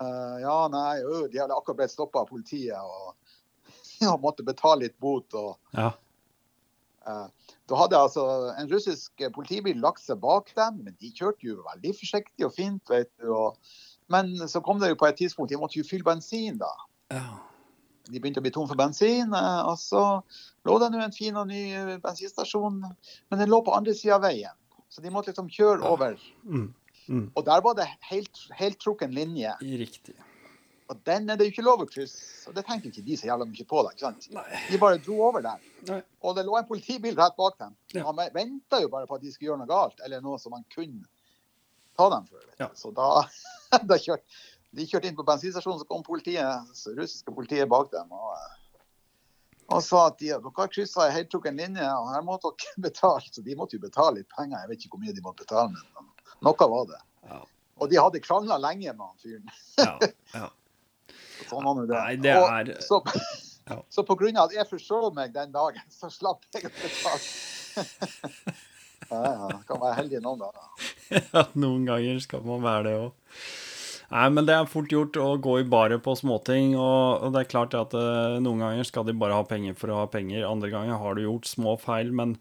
Eh, 0.00 0.36
ja, 0.42 0.56
nei, 0.72 0.98
ø, 1.06 1.26
de 1.30 1.38
hadde 1.38 1.54
akkurat 1.54 1.76
blitt 1.82 1.92
stoppa 1.94 2.24
av 2.24 2.28
politiet 2.32 2.74
og, 2.80 3.14
og 4.12 4.20
måtte 4.24 4.42
betale 4.46 4.88
litt 4.88 4.98
bot. 5.00 5.34
og 5.38 5.56
Ja. 5.76 5.92
uh, 7.06 7.28
Da 7.68 7.76
hadde 7.78 7.96
altså 7.96 8.24
en 8.58 8.68
russisk 8.68 9.22
politibil 9.32 9.78
lagt 9.80 10.02
seg 10.04 10.18
bak 10.20 10.50
dem, 10.56 10.82
men 10.84 10.96
de 11.00 11.12
kjørte 11.14 11.46
jo 11.46 11.62
veldig 11.70 11.94
forsiktig 12.00 12.44
og 12.48 12.52
fint. 12.56 12.82
vet 12.90 13.10
du. 13.22 13.30
Og, 13.32 13.56
men 14.12 14.34
så 14.48 14.60
kom 14.60 14.80
det 14.82 14.90
jo 14.90 14.98
på 15.00 15.06
et 15.08 15.16
tidspunkt, 15.16 15.50
de 15.50 15.56
måtte 15.60 15.78
jo 15.78 15.86
fylle 15.88 16.04
bensin 16.04 16.58
da. 16.60 16.72
ja. 17.14 17.26
De 18.04 18.18
begynte 18.20 18.36
å 18.36 18.44
bli 18.44 18.50
tom 18.52 18.66
for 18.68 18.76
bensin, 18.76 19.30
eh, 19.32 19.60
og 19.64 19.78
så 19.80 20.00
lå 20.68 20.74
det 20.82 20.90
nå 20.92 20.98
en 21.00 21.12
fin 21.16 21.36
og 21.40 21.46
ny 21.48 21.62
bensinstasjon, 22.04 22.82
men 23.30 23.38
den 23.40 23.48
lå 23.48 23.62
på 23.64 23.72
andre 23.72 23.94
sida 23.96 24.18
av 24.18 24.26
veien. 24.26 24.52
Så 24.92 25.00
de 25.00 25.08
måtte 25.08 25.30
liksom 25.32 25.48
kjøre 25.48 25.80
Ja. 25.80 25.88
over. 25.88 26.18
Mm. 26.44 26.66
Mm. 27.08 27.26
Og 27.34 27.42
der 27.46 27.64
var 27.64 27.76
det 27.78 27.88
helt, 28.10 28.44
helt 28.58 28.78
trukken 28.80 29.12
linje. 29.16 29.52
Riktig. 29.60 30.16
Og 30.92 30.98
den 31.08 31.30
er 31.30 31.38
det 31.40 31.46
jo 31.46 31.54
ikke 31.54 31.64
lov 31.64 31.82
å 31.84 31.88
krysse. 31.88 32.44
Og 32.50 32.56
det 32.56 32.66
tenker 32.68 32.90
ikke 32.90 33.04
de 33.06 33.16
så 33.16 33.28
jævla 33.30 33.46
mye 33.48 33.66
på. 33.68 33.82
da, 33.86 33.92
ikke 33.94 34.04
sant? 34.04 34.28
Nei. 34.36 34.44
De 34.68 34.80
bare 34.80 35.00
dro 35.04 35.16
over 35.30 35.44
der. 35.44 35.62
Nei. 35.88 36.00
Og 36.24 36.36
det 36.36 36.44
lå 36.44 36.58
en 36.58 36.68
politibil 36.68 37.16
rett 37.16 37.36
bak 37.40 37.56
dem. 37.60 37.76
Ja. 37.96 38.04
Man 38.10 38.32
venta 38.34 38.82
jo 38.82 38.90
bare 38.92 39.08
på 39.08 39.16
at 39.16 39.24
de 39.24 39.32
skulle 39.32 39.52
gjøre 39.52 39.62
noe 39.62 39.70
galt, 39.70 40.02
eller 40.04 40.24
noe 40.24 40.40
som 40.42 40.52
man 40.56 40.66
kunne 40.74 41.06
ta 41.96 42.10
dem 42.12 42.28
for. 42.28 42.44
Ja. 42.60 42.68
Så 42.76 42.92
da, 42.96 43.08
da 43.90 44.00
kjørte 44.00 44.28
de 44.74 44.86
kjørte 44.90 45.06
inn 45.06 45.16
på 45.16 45.26
bensinstasjonen, 45.26 45.80
så 45.80 45.86
kom 45.86 46.02
politiet, 46.02 46.74
så 46.74 46.92
russiske 46.96 47.32
politiet 47.34 47.70
bak 47.70 47.92
dem. 47.92 48.10
og, 48.10 48.34
og 49.70 49.80
sa 49.86 50.08
at 50.08 50.18
de, 50.18 50.32
dere 50.32 50.54
har 50.58 50.72
kryssa 50.72 51.06
ei 51.06 51.14
heltrukken 51.14 51.56
linje, 51.60 51.86
og 52.00 52.10
her 52.12 52.24
må 52.26 52.36
dere 52.42 52.74
betale. 52.88 53.30
Så 53.30 53.44
de 53.46 53.56
måtte 53.58 53.78
jo 53.78 53.84
betale 53.84 54.20
litt 54.20 54.30
penger. 54.34 54.58
Jeg 54.60 54.72
vet 54.72 54.84
ikke 54.84 54.96
hvor 54.96 55.04
mye 55.06 55.16
de 55.16 55.24
måtte 55.24 55.46
betale, 55.46 55.70
men 55.72 56.10
noe 56.42 56.68
var 56.74 56.86
det. 56.90 57.00
Ja. 57.30 57.40
Og 57.82 57.90
de 57.90 57.98
hadde 58.00 58.20
krangla 58.24 58.58
lenge 58.62 58.92
med 58.92 59.04
han 59.06 59.16
fyren. 59.22 59.50
Ja. 59.78 60.12
ja. 60.34 60.50
Sånn 61.50 61.66
var 61.66 61.74
nå 61.76 61.86
det. 61.88 61.96
Nei, 61.98 62.14
det 62.22 62.36
Og 62.38 62.46
er 62.50 62.72
så, 62.84 63.00
Ja. 63.68 63.78
så 63.88 64.04
på 64.04 64.16
grunn 64.20 64.36
av 64.36 64.50
at 64.50 64.56
jeg 64.58 64.68
forsov 64.68 65.14
meg 65.16 65.32
den 65.34 65.52
dagen, 65.54 65.82
så 65.92 66.10
slapp 66.12 66.44
jeg 66.54 66.68
å 66.68 66.72
betale. 66.74 67.20
ja, 69.10 69.20
ja, 69.24 69.48
kan 69.68 69.80
være 69.80 69.98
heldig 70.02 70.20
noen 70.24 70.42
ganger. 70.44 70.90
Ja, 71.14 71.46
noen 71.58 71.86
ganger 71.88 72.20
skal 72.24 72.44
man 72.46 72.64
være 72.64 72.84
det 72.88 72.94
òg. 73.06 73.38
Nei, 74.14 74.26
men 74.36 74.46
det 74.46 74.54
er 74.54 74.68
fort 74.70 74.92
gjort 74.92 75.16
å 75.18 75.30
gå 75.42 75.56
i 75.62 75.66
baret 75.66 76.02
på 76.04 76.12
småting, 76.18 76.74
og, 76.76 77.24
og 77.24 77.32
det 77.34 77.40
er 77.40 77.50
klart 77.50 77.74
at 77.78 77.96
eh, 77.98 78.36
noen 78.44 78.60
ganger 78.62 78.86
skal 78.86 79.06
de 79.08 79.16
bare 79.16 79.34
ha 79.34 79.46
penger 79.48 79.74
for 79.78 79.90
å 79.90 80.02
ha 80.02 80.10
penger, 80.12 80.44
andre 80.46 80.70
ganger 80.70 81.00
har 81.00 81.16
du 81.16 81.24
gjort 81.24 81.48
små 81.48 81.74
feil, 81.80 82.12
men 82.14 82.36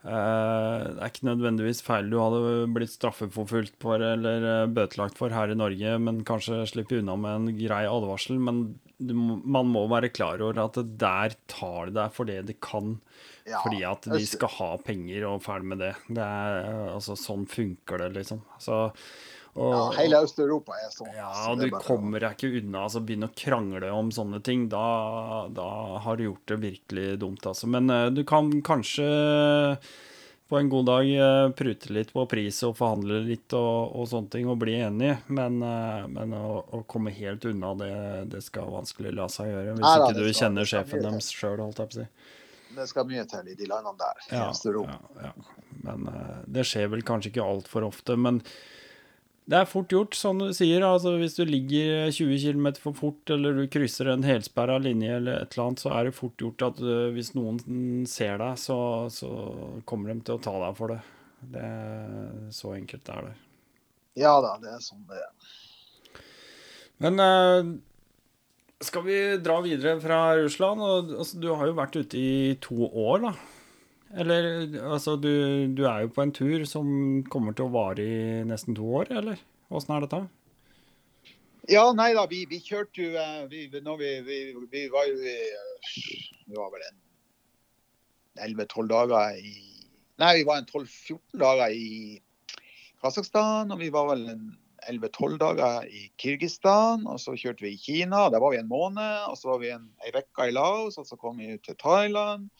det 0.00 0.96
er 0.96 1.10
ikke 1.10 1.26
nødvendigvis 1.28 1.82
feil 1.84 2.06
du 2.08 2.16
hadde 2.16 2.68
blitt 2.72 2.92
straffeforfulgt 2.94 3.74
for 3.82 4.00
eller 4.00 4.46
eh, 4.48 4.70
bøtelagt 4.72 5.18
for 5.20 5.32
her 5.34 5.52
i 5.52 5.58
Norge, 5.58 5.96
men 6.00 6.22
kanskje 6.24 6.62
slippe 6.70 6.96
unna 7.02 7.18
med 7.20 7.36
en 7.36 7.58
grei 7.58 7.82
advarsel. 7.84 8.40
Men 8.40 8.62
du, 8.96 9.12
man 9.14 9.68
må 9.68 9.84
være 9.92 10.12
klar 10.12 10.40
over 10.40 10.62
at 10.64 10.78
det 10.80 10.96
der 11.02 11.36
tar 11.52 11.90
det 11.90 11.98
deg 11.98 12.16
for 12.16 12.30
det 12.32 12.38
de 12.48 12.56
kan. 12.56 12.96
Ja, 13.44 13.60
Fordi 13.60 13.82
at 13.88 14.08
de 14.08 14.22
skal 14.28 14.52
ha 14.56 14.70
penger 14.84 15.26
og 15.28 15.44
ferdig 15.44 15.68
med 15.74 15.82
det. 15.84 15.92
det 16.08 16.24
er, 16.24 16.64
altså, 16.94 17.16
sånn 17.18 17.44
funker 17.50 18.00
det, 18.00 18.10
liksom. 18.16 18.40
Så, 18.62 18.86
og, 19.60 19.72
Ja, 19.74 19.80
hele 20.00 20.20
Øst-Europa 20.24 20.72
er 20.80 20.90
sånn. 20.94 21.10
ja, 21.14 21.28
så 21.36 21.54
du 21.60 21.66
er 21.66 21.70
bare- 21.74 21.84
kommer 21.84 22.20
deg 22.24 22.36
ikke 22.38 22.52
unna. 22.62 22.84
altså 22.86 23.02
Begynne 23.04 23.28
å 23.28 23.34
krangle 23.36 23.90
om 23.92 24.10
sånne 24.10 24.40
ting. 24.46 24.68
Da, 24.72 25.48
da 25.52 25.98
har 26.00 26.16
du 26.16 26.24
gjort 26.30 26.46
det 26.54 26.60
virkelig 26.62 27.18
dumt, 27.20 27.44
altså. 27.50 27.68
Men 27.68 27.90
uh, 27.92 28.08
du 28.10 28.22
kan 28.24 28.50
kanskje 28.62 29.76
på 30.50 30.58
en 30.58 30.68
god 30.72 30.86
dag 30.88 31.06
uh, 31.20 31.50
prute 31.54 31.92
litt 31.94 32.08
på 32.12 32.24
pris 32.26 32.56
og 32.66 32.72
forhandle 32.80 33.20
litt 33.28 33.52
og, 33.54 33.92
og 33.94 34.08
sånne 34.10 34.30
ting 34.32 34.48
og 34.50 34.58
bli 34.58 34.74
enig, 34.82 35.12
men, 35.30 35.60
uh, 35.62 36.08
men 36.10 36.34
å, 36.34 36.64
å 36.74 36.80
komme 36.90 37.12
helt 37.14 37.44
unna 37.46 37.70
det, 37.78 37.92
det 38.32 38.40
skal 38.42 38.66
vanskelig 38.72 39.12
la 39.14 39.28
seg 39.30 39.46
gjøre. 39.52 39.76
Hvis 39.76 39.84
Nei 39.84 39.94
da, 40.00 40.08
ikke 40.08 40.18
du 40.18 40.24
skal- 40.32 40.40
kjenner 40.40 40.70
sjefen 40.72 41.04
deres 41.06 41.30
sjøl, 41.30 41.60
holdt 41.62 41.78
jeg 41.84 41.92
på 41.92 41.98
å 42.00 42.00
si. 42.00 42.08
Det 42.70 42.84
skal 42.86 43.06
mye 43.10 43.22
til 43.30 43.48
i 43.50 43.54
de 43.58 43.66
landene 43.66 43.98
der. 43.98 44.18
Ja, 44.30 44.50
ja, 44.54 44.98
ja. 45.24 45.30
Men 45.82 46.04
eh, 46.06 46.36
det 46.46 46.62
skjer 46.70 46.90
vel 46.92 47.02
kanskje 47.02 47.32
ikke 47.32 47.42
altfor 47.42 47.82
ofte. 47.88 48.14
Men 48.18 48.42
det 49.50 49.58
er 49.58 49.66
fort 49.66 49.90
gjort, 49.90 50.14
som 50.14 50.38
du 50.38 50.52
sier. 50.54 50.84
altså 50.86 51.16
Hvis 51.18 51.34
du 51.34 51.42
ligger 51.48 52.10
20 52.14 52.38
km 52.38 52.68
for 52.78 52.94
fort, 52.94 53.32
eller 53.34 53.56
du 53.58 53.64
krysser 53.72 54.12
en 54.12 54.22
helsperra 54.26 54.78
linje, 54.78 55.16
eller 55.16 55.40
et 55.40 55.56
eller 55.56 55.64
annet, 55.66 55.82
så 55.82 55.90
er 55.96 56.06
det 56.06 56.14
fort 56.14 56.36
gjort 56.38 56.66
at 56.68 56.78
eh, 56.84 57.08
hvis 57.16 57.32
noen 57.34 57.58
ser 58.06 58.38
deg, 58.38 58.60
så, 58.62 58.78
så 59.10 59.30
kommer 59.90 60.12
de 60.12 60.20
til 60.22 60.38
å 60.38 60.44
ta 60.44 60.54
deg 60.62 60.78
for 60.78 60.94
det. 60.94 61.00
Det 61.50 61.66
er 61.66 62.50
Så 62.54 62.74
enkelt 62.76 63.06
det 63.08 63.16
er 63.16 63.30
det. 63.30 63.36
Ja 64.20 64.34
da, 64.44 64.56
det 64.62 64.70
er 64.70 64.82
sånn 64.84 65.06
det 65.08 65.18
er. 65.18 65.54
Men 67.02 67.22
eh, 67.24 67.70
skal 68.86 69.06
vi 69.08 69.20
dra 69.42 69.58
videre 69.64 69.96
fra 70.02 70.20
Russland? 70.38 70.84
Og, 70.84 71.14
altså, 71.24 71.40
du 71.42 71.50
har 71.50 71.66
jo 71.66 71.78
vært 71.80 71.98
ute 71.98 72.20
i 72.20 72.58
to 72.62 72.86
år, 72.86 73.26
da. 73.26 73.34
Eller 74.18 74.44
altså, 74.90 75.14
du, 75.16 75.30
du 75.70 75.84
er 75.86 76.04
jo 76.04 76.12
på 76.14 76.24
en 76.24 76.34
tur 76.34 76.64
som 76.66 76.88
kommer 77.30 77.54
til 77.54 77.68
å 77.68 77.74
vare 77.74 78.02
i 78.02 78.44
nesten 78.46 78.74
to 78.74 78.88
år, 79.00 79.12
eller? 79.20 79.42
Åssen 79.70 79.94
er 79.94 80.06
dette? 80.06 80.24
Ja, 81.70 81.84
nei 81.94 82.10
da, 82.16 82.24
vi, 82.26 82.42
vi 82.50 82.58
kjørte 82.64 83.04
jo 83.04 83.12
eh, 83.20 83.44
vi, 83.50 83.66
vi, 83.70 84.38
vi, 84.72 84.86
var 84.90 85.06
jo 85.06 85.18
i 85.20 85.36
Vi 86.48 86.56
var 86.56 86.72
vel 86.72 86.86
en 86.88 86.98
11-12 88.48 88.88
dager 88.90 89.38
i 89.38 89.52
Nei, 90.20 90.34
vi 90.40 90.48
var 90.48 90.58
en 90.60 90.66
12-14 90.68 91.38
dager 91.40 91.72
i 91.72 92.18
Kasakhstan, 93.00 93.70
og 93.72 93.78
vi 93.80 93.88
var 93.94 94.10
vel 94.10 94.26
en 94.34 94.42
11-12 94.90 95.38
dager 95.40 95.86
i 95.88 96.10
Kirgisistan. 96.20 97.06
Og 97.08 97.16
så 97.22 97.32
kjørte 97.40 97.64
vi 97.64 97.72
i 97.72 97.80
Kina, 97.80 98.26
der 98.28 98.42
var 98.42 98.52
vi 98.52 98.58
en 98.60 98.68
måned. 98.68 99.30
Og 99.30 99.38
så 99.40 99.48
var 99.54 99.62
vi 99.62 99.70
en, 99.72 99.86
ei 100.04 100.12
uke 100.12 100.50
i 100.50 100.52
Laos, 100.52 100.98
og 101.00 101.08
så 101.08 101.16
kom 101.16 101.40
vi 101.40 101.54
ut 101.54 101.64
til 101.64 101.78
Thailand. 101.80 102.50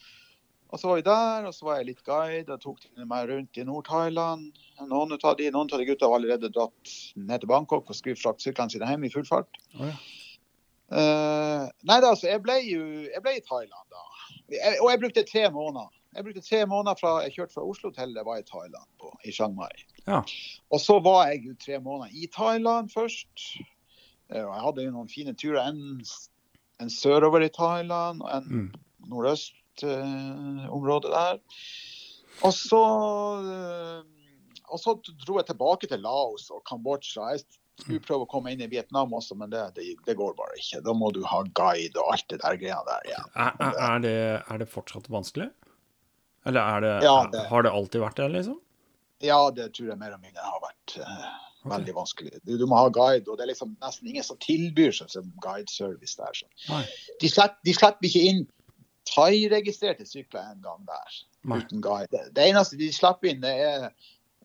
Og 0.70 0.78
så 0.78 0.86
var 0.86 0.98
vi 1.00 1.04
der, 1.06 1.46
og 1.48 1.54
så 1.54 1.66
var 1.66 1.78
jeg 1.80 1.88
litt 1.88 2.02
guide 2.06 2.54
og 2.54 2.62
tok 2.62 2.82
meg 3.10 3.30
rundt 3.30 3.58
i 3.58 3.66
Nord-Thailand. 3.66 4.58
Noen 4.86 5.14
av 5.16 5.36
de, 5.38 5.48
noen 5.50 5.66
av 5.66 5.80
de 5.82 5.86
gutta 5.88 6.08
var 6.10 6.20
allerede 6.20 6.50
dratt 6.54 6.92
ned 7.18 7.42
til 7.42 7.50
Bangkok 7.50 7.90
og 7.90 7.98
skulle 7.98 8.18
frakte 8.18 8.46
syklene 8.46 8.70
sine 8.70 8.90
hjem 8.90 9.08
i 9.08 9.10
full 9.10 9.26
fart. 9.26 9.58
Oh, 9.74 9.88
ja. 9.88 9.96
uh, 10.94 11.64
nei 11.90 11.98
da, 11.98 12.12
altså, 12.12 12.28
jeg 12.30 12.42
ble 12.44 12.60
jo 12.68 12.84
jeg 13.08 13.24
ble 13.24 13.34
i 13.40 13.42
Thailand 13.48 13.96
da. 13.96 14.04
Jeg, 14.54 14.78
og 14.78 14.92
jeg 14.92 15.02
brukte 15.02 15.26
tre 15.26 15.44
måneder. 15.54 15.90
Jeg 16.14 16.26
brukte 16.26 16.42
tre 16.46 16.62
måneder 16.66 16.98
fra 16.98 17.12
jeg 17.24 17.34
kjørte 17.34 17.56
fra 17.56 17.66
Oslo 17.66 17.90
til 17.94 18.14
jeg 18.18 18.26
var 18.26 18.38
i 18.38 18.46
Thailand, 18.46 18.86
på, 19.02 19.10
i 19.26 19.34
Chiang 19.34 19.58
Mai. 19.58 19.74
Ja. 20.06 20.22
Og 20.70 20.82
så 20.82 21.00
var 21.02 21.32
jeg 21.32 21.44
jo 21.48 21.56
tre 21.58 21.80
måneder 21.82 22.14
i 22.14 22.30
Thailand 22.34 22.90
først. 22.94 23.50
Eh, 24.30 24.42
og 24.42 24.54
jeg 24.54 24.62
hadde 24.68 24.86
jo 24.86 24.94
noen 24.94 25.10
fine 25.10 25.34
turer. 25.34 25.66
En, 25.66 26.06
en 26.82 26.90
sørover 26.90 27.46
i 27.46 27.50
Thailand 27.54 28.22
og 28.22 28.30
en 28.38 28.50
Mm. 28.50 28.70
Nordøstområde 29.82 31.12
der. 31.12 31.40
Og 32.46 32.52
så, 32.56 32.82
eh, 33.44 34.02
og 34.70 34.80
så 34.80 34.96
dro 35.26 35.38
jeg 35.40 35.48
tilbake 35.50 35.88
til 35.90 36.00
Laos 36.00 36.50
og 36.50 36.62
Kambodsja. 36.68 37.32
Jeg 37.34 37.44
Skulle 37.80 38.02
prøve 38.04 38.26
å 38.26 38.28
komme 38.28 38.52
inn 38.52 38.60
i 38.60 38.68
Vietnam 38.68 39.14
også, 39.16 39.34
men 39.40 39.48
det, 39.48 39.62
det, 39.76 39.94
det 40.04 40.14
går 40.18 40.34
bare 40.36 40.58
ikke. 40.60 40.82
Da 40.84 40.92
må 40.92 41.08
du 41.16 41.22
ha 41.24 41.38
guide 41.56 41.96
og 41.96 42.10
alt 42.12 42.26
det 42.28 42.42
der 42.42 42.58
greia 42.60 42.80
der 42.84 43.06
igjen. 43.08 43.30
Er, 43.32 43.54
er, 43.56 43.78
er, 43.86 44.02
det, 44.04 44.16
er 44.52 44.60
det 44.60 44.66
fortsatt 44.68 45.08
vanskelig? 45.08 45.48
Eller 46.44 46.60
er 46.60 46.84
det, 46.84 46.90
Ja, 47.06 47.14
har 47.48 47.64
det 47.64 47.72
alltid 47.72 48.04
vært 48.04 48.20
det, 48.20 48.28
liksom? 48.34 48.58
Ja, 49.24 49.38
det 49.52 49.70
tror 49.76 49.88
jeg 49.92 50.00
mer 50.00 50.12
og 50.16 50.20
mindre 50.20 50.44
har 50.44 50.60
vært 50.60 50.96
eh, 51.00 51.24
veldig 51.72 51.96
vanskelig. 51.96 52.42
Du, 52.44 52.54
du 52.60 52.66
må 52.68 52.78
ha 52.82 52.92
guide, 52.92 53.24
og 53.28 53.40
det 53.40 53.46
er 53.46 53.52
liksom 53.54 53.72
nesten 53.80 54.12
ingen 54.12 54.24
som 54.28 54.36
tilbyr 54.44 54.92
seg 54.96 55.12
som 55.12 55.32
guideservice 55.44 56.20
der. 56.20 56.36
Så. 56.36 56.80
De, 57.20 57.32
slipper, 57.32 57.56
de 57.64 57.76
slipper 57.76 58.08
ikke 58.08 58.24
inn 58.28 58.44
thai-registrerte 59.10 60.06
sykler 60.06 60.52
en 60.52 60.62
gang 60.64 60.86
der, 60.88 61.18
Nei. 61.42 61.60
uten 61.60 61.82
guide. 61.84 62.24
Det, 62.34 62.46
eneste 62.46 62.78
de 62.80 62.90
slipper 62.94 63.32
inn, 63.32 63.42
det 63.44 63.54
er 63.64 63.88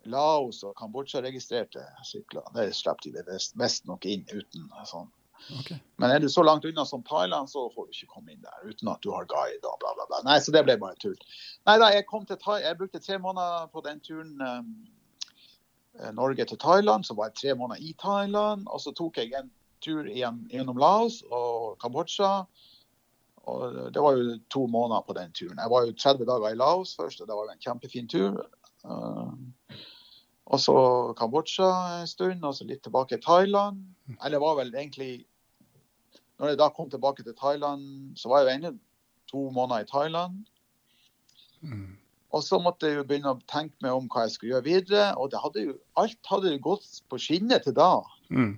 Laos 0.10 0.62
og 0.66 0.76
Kambodsja-registrerte 0.80 1.84
sykler. 2.06 2.46
Det 2.56 2.70
slipper 2.78 3.14
de 3.16 3.40
mest, 3.62 3.86
nok 3.90 4.06
inn 4.10 4.26
uten 4.34 4.68
sånn. 4.90 5.12
Okay. 5.60 5.78
Men 6.02 6.10
er 6.10 6.20
du 6.24 6.30
så 6.32 6.42
langt 6.46 6.66
unna 6.66 6.86
som 6.86 7.04
Thailand, 7.06 7.50
så 7.52 7.68
får 7.76 7.86
du 7.86 7.98
ikke 7.98 8.14
komme 8.16 8.34
inn 8.34 8.42
der 8.42 8.70
uten 8.70 8.90
at 8.90 9.02
du 9.06 9.12
har 9.14 9.28
guide 9.30 9.68
og 9.68 9.78
bla, 9.82 9.92
bla, 9.98 10.08
bla. 10.10 10.22
Nei, 10.26 10.40
så 10.42 10.54
det 10.56 10.64
ble 10.66 10.78
bare 10.82 10.98
tull. 11.02 11.18
Nei 11.70 11.78
da, 11.82 11.92
jeg 11.94 12.08
kom 12.10 12.26
til 12.26 12.40
Thai, 12.42 12.62
jeg 12.64 12.80
brukte 12.80 13.02
tre 13.04 13.20
måneder 13.22 13.68
på 13.74 13.84
den 13.86 14.02
turen 14.06 14.34
um, 14.42 14.72
Norge 16.18 16.48
til 16.50 16.60
Thailand. 16.62 17.06
Så 17.06 17.18
var 17.18 17.30
jeg 17.30 17.40
tre 17.42 17.58
måneder 17.60 17.84
i 17.84 17.94
Thailand. 18.02 18.66
Og 18.68 18.82
så 18.82 18.96
tok 18.96 19.22
jeg 19.22 19.36
en 19.38 19.52
tur 19.86 20.08
igjen, 20.10 20.46
gjennom 20.52 20.80
Laos 20.82 21.22
og 21.30 21.78
Kambodsja. 21.84 22.46
Og 23.46 23.94
det 23.94 24.02
var 24.02 24.18
jo 24.18 24.38
to 24.50 24.66
måneder 24.68 25.06
på 25.06 25.14
den 25.18 25.34
turen. 25.34 25.60
Jeg 25.62 25.72
var 25.72 25.86
jo 25.86 25.94
30 25.94 26.26
dager 26.26 26.54
i 26.54 26.58
Laos 26.58 26.96
først, 26.98 27.22
og 27.22 27.28
det 27.28 27.36
var 27.38 27.46
jo 27.46 27.54
en 27.54 27.66
kjempefin 27.66 28.10
tur. 28.10 28.40
Um, 28.84 29.54
og 30.46 30.60
så 30.62 30.78
Kambodsja 31.18 31.70
en 32.02 32.10
stund, 32.10 32.44
og 32.46 32.56
så 32.56 32.66
litt 32.66 32.84
tilbake 32.86 33.16
til 33.16 33.24
Thailand. 33.26 33.84
Eller 34.26 34.42
var 34.42 34.60
vel 34.60 34.74
egentlig 34.74 35.26
Når 36.40 36.52
jeg 36.52 36.58
da 36.60 36.68
kom 36.70 36.90
tilbake 36.90 37.24
til 37.24 37.36
Thailand, 37.40 38.18
så 38.20 38.30
var 38.30 38.42
jeg 38.42 38.50
jo 38.50 38.56
ennå 38.56 38.72
to 39.32 39.50
måneder 39.56 39.86
i 39.86 39.88
Thailand. 39.88 40.42
Mm. 41.62 41.96
Og 42.36 42.44
så 42.44 42.60
måtte 42.60 42.90
jeg 42.90 42.98
jo 42.98 43.06
begynne 43.08 43.32
å 43.32 43.40
tenke 43.48 43.80
meg 43.86 43.96
om 43.96 44.10
hva 44.12 44.26
jeg 44.26 44.34
skulle 44.34 44.52
gjøre 44.52 44.66
videre. 44.66 45.06
Og 45.16 45.32
det 45.32 45.40
hadde 45.40 45.64
jo, 45.64 45.78
alt 45.96 46.28
hadde 46.28 46.52
jo 46.52 46.64
gått 46.66 46.90
på 47.08 47.20
skinner 47.24 47.64
til 47.64 47.78
da. 47.78 48.04
Mm. 48.28 48.58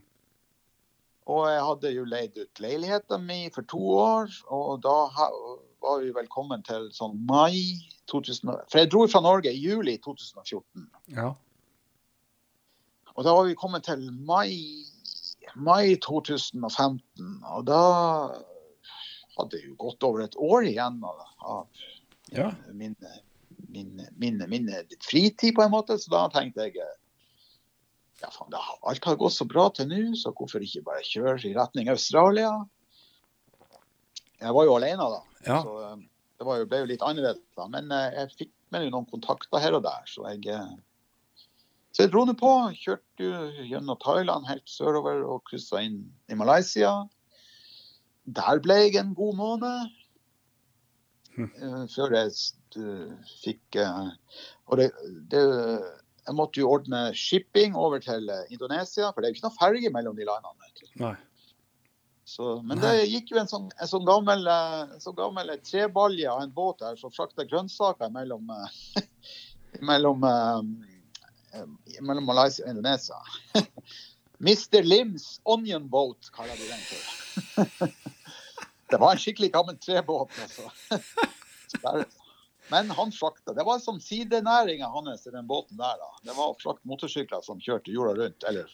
Og 1.27 1.43
jeg 1.51 1.63
hadde 1.67 1.91
jo 1.91 2.03
leid 2.07 2.37
ut 2.39 2.61
leiligheten 2.63 3.25
min 3.27 3.51
for 3.51 3.67
to 3.67 3.81
år, 3.99 4.31
og 4.47 4.79
da 4.85 4.95
var 5.83 5.99
vi 6.03 6.13
velkommen 6.15 6.63
til 6.63 6.87
sånn 6.95 7.17
mai 7.27 7.83
2000. 8.11 8.53
For 8.71 8.79
jeg 8.79 8.91
dro 8.93 9.03
fra 9.11 9.21
Norge 9.25 9.51
i 9.51 9.59
juli 9.59 9.97
2014. 10.03 10.87
Ja. 11.17 11.33
Og 13.17 13.25
da 13.27 13.33
var 13.35 13.47
vi 13.49 13.57
kommet 13.59 13.83
til 13.89 14.05
mai, 14.29 14.55
mai 15.55 15.97
2015, 16.05 17.01
og 17.43 17.65
da 17.67 17.81
hadde 19.37 19.61
jo 19.65 19.75
gått 19.81 20.05
over 20.07 20.23
et 20.23 20.37
år 20.39 20.69
igjen 20.69 21.01
av, 21.05 21.25
av 21.43 21.83
ja. 22.31 22.51
min, 22.71 22.95
min, 23.67 23.91
min, 24.15 24.39
min 24.47 24.71
fritid, 25.03 25.57
på 25.57 25.65
en 25.65 25.75
måte. 25.75 25.99
Så 25.99 26.13
da 26.13 26.27
tenkte 26.31 26.69
jeg 26.69 26.87
ja, 28.21 28.29
faen, 28.33 28.53
har, 28.53 28.79
alt 28.89 29.05
har 29.05 29.17
gått 29.19 29.35
så 29.35 29.45
bra 29.49 29.67
til 29.75 29.89
nå, 29.91 30.01
så 30.17 30.33
hvorfor 30.35 30.63
ikke 30.63 30.85
bare 30.87 31.05
kjøre 31.05 31.37
i 31.49 31.55
retning 31.57 31.89
Australia? 31.93 32.51
Jeg 34.41 34.53
var 34.53 34.67
jo 34.67 34.75
alene 34.77 35.09
da, 35.13 35.21
Ja. 35.47 35.61
så 35.65 35.75
eh, 35.83 35.97
det 36.37 36.45
var 36.45 36.59
jo, 36.61 36.67
ble 36.69 36.83
jo 36.83 36.89
litt 36.91 37.05
annerledes. 37.05 37.43
da. 37.57 37.67
Men 37.73 37.91
eh, 37.93 38.09
jeg 38.19 38.33
fikk 38.37 38.53
med 38.73 38.89
noen 38.91 39.07
kontakter 39.09 39.61
her 39.63 39.77
og 39.77 39.85
der, 39.85 40.05
så 40.09 40.27
jeg 40.31 40.45
eh, 40.53 40.75
så 41.95 42.03
jeg 42.05 42.11
dro 42.13 42.25
nå 42.27 42.35
på. 42.37 42.49
Kjørte 42.77 43.29
gjennom 43.65 43.97
Thailand 44.03 44.45
helt 44.45 44.67
sørover 44.69 45.23
og 45.25 45.39
kryssa 45.49 45.79
inn 45.81 46.03
i 46.29 46.35
Malaysia. 46.37 46.91
Der 48.27 48.59
ble 48.61 48.75
jeg 48.83 48.99
en 49.01 49.15
god 49.17 49.33
måned. 49.39 49.95
Hm. 51.37 51.49
Før 51.89 52.13
jeg 52.13 52.35
fikk 53.41 53.79
Og 53.79 54.77
det, 54.77 54.91
det 55.31 55.41
Jeg 56.27 56.35
måtte 56.35 56.59
jo 56.59 56.69
ordne 56.75 57.07
shipping 57.15 57.75
over 57.79 58.01
til 58.03 58.27
eh, 58.29 58.51
Indonesia, 58.51 59.13
for 59.13 59.23
det 59.23 59.29
er 59.29 59.33
jo 59.33 59.37
ikke 59.37 59.47
noe 59.47 59.59
ferge 59.59 59.91
mellom 59.95 60.17
de 60.17 60.27
landene. 60.27 61.15
Så, 62.27 62.57
men 62.59 62.81
Nei. 62.81 62.89
Det 62.91 63.05
gikk 63.07 63.29
jo 63.31 63.39
en 63.39 63.47
sånn, 63.47 63.69
en 63.79 63.87
sånn 63.87 64.03
gammel, 64.07 64.41
eh, 64.51 64.97
sånn 64.99 65.15
gammel 65.15 65.53
trebalje 65.63 66.27
av 66.27 66.41
en 66.43 66.51
båt 66.51 66.81
der 66.83 66.99
som 66.99 67.13
frakta 67.13 67.45
grønnsaker 67.47 68.11
mellom, 68.11 68.51
eh, 68.51 69.05
mellom, 69.89 70.25
eh, 70.27 70.91
eh, 71.55 72.01
mellom 72.01 72.27
Malaysia 72.27 72.65
og 72.65 72.73
Indonesia. 72.75 73.21
Mr. 74.43 74.83
Lims 74.83 75.37
Onion 75.47 75.87
Boat 75.89 76.27
kaller 76.35 76.59
de 76.59 76.67
den 76.67 76.83
for. 76.91 77.95
Det 78.91 78.99
var 78.99 79.15
en 79.15 79.19
skikkelig 79.19 79.49
gammel 79.55 79.79
trebåt, 79.83 80.35
altså. 80.43 80.67
Så 81.67 81.79
der, 81.83 82.05
men 82.71 82.89
han 82.97 83.11
frakta. 83.15 83.53
Det 83.55 83.63
var 83.67 83.79
som 83.83 83.99
sidenæringa 84.03 84.89
hans 84.93 85.27
i 85.27 85.31
den 85.33 85.47
båten 85.47 85.77
der. 85.79 85.95
da. 86.01 86.09
Det 86.27 86.35
var 86.37 86.51
å 86.51 86.57
frakte 86.59 86.87
motorsykler 86.89 87.41
som 87.45 87.59
kjørte 87.63 87.93
jorda 87.93 88.15
rundt. 88.21 88.43
Eller 88.49 88.67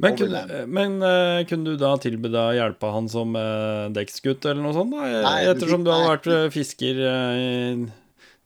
Men, 0.00 0.16
kunne, 0.16 0.42
men 0.66 1.02
eh, 1.04 1.42
kunne 1.50 1.74
du 1.74 1.76
da 1.80 1.90
tilby 2.00 2.30
deg 2.32 2.40
å 2.40 2.56
hjelpe 2.56 2.88
han 2.94 3.08
som 3.12 3.34
uh, 3.36 3.90
dekksgutt 3.92 4.46
eller 4.48 4.62
noe 4.64 4.72
sånt? 4.76 4.94
da? 4.96 5.10
Nei, 5.26 5.38
Ettersom 5.50 5.82
du, 5.84 5.90
du 5.90 5.94
hadde 5.94 6.12
vært 6.14 6.28
eh, 6.32 6.46
fisker 6.54 6.94
tidligere? 6.94 7.90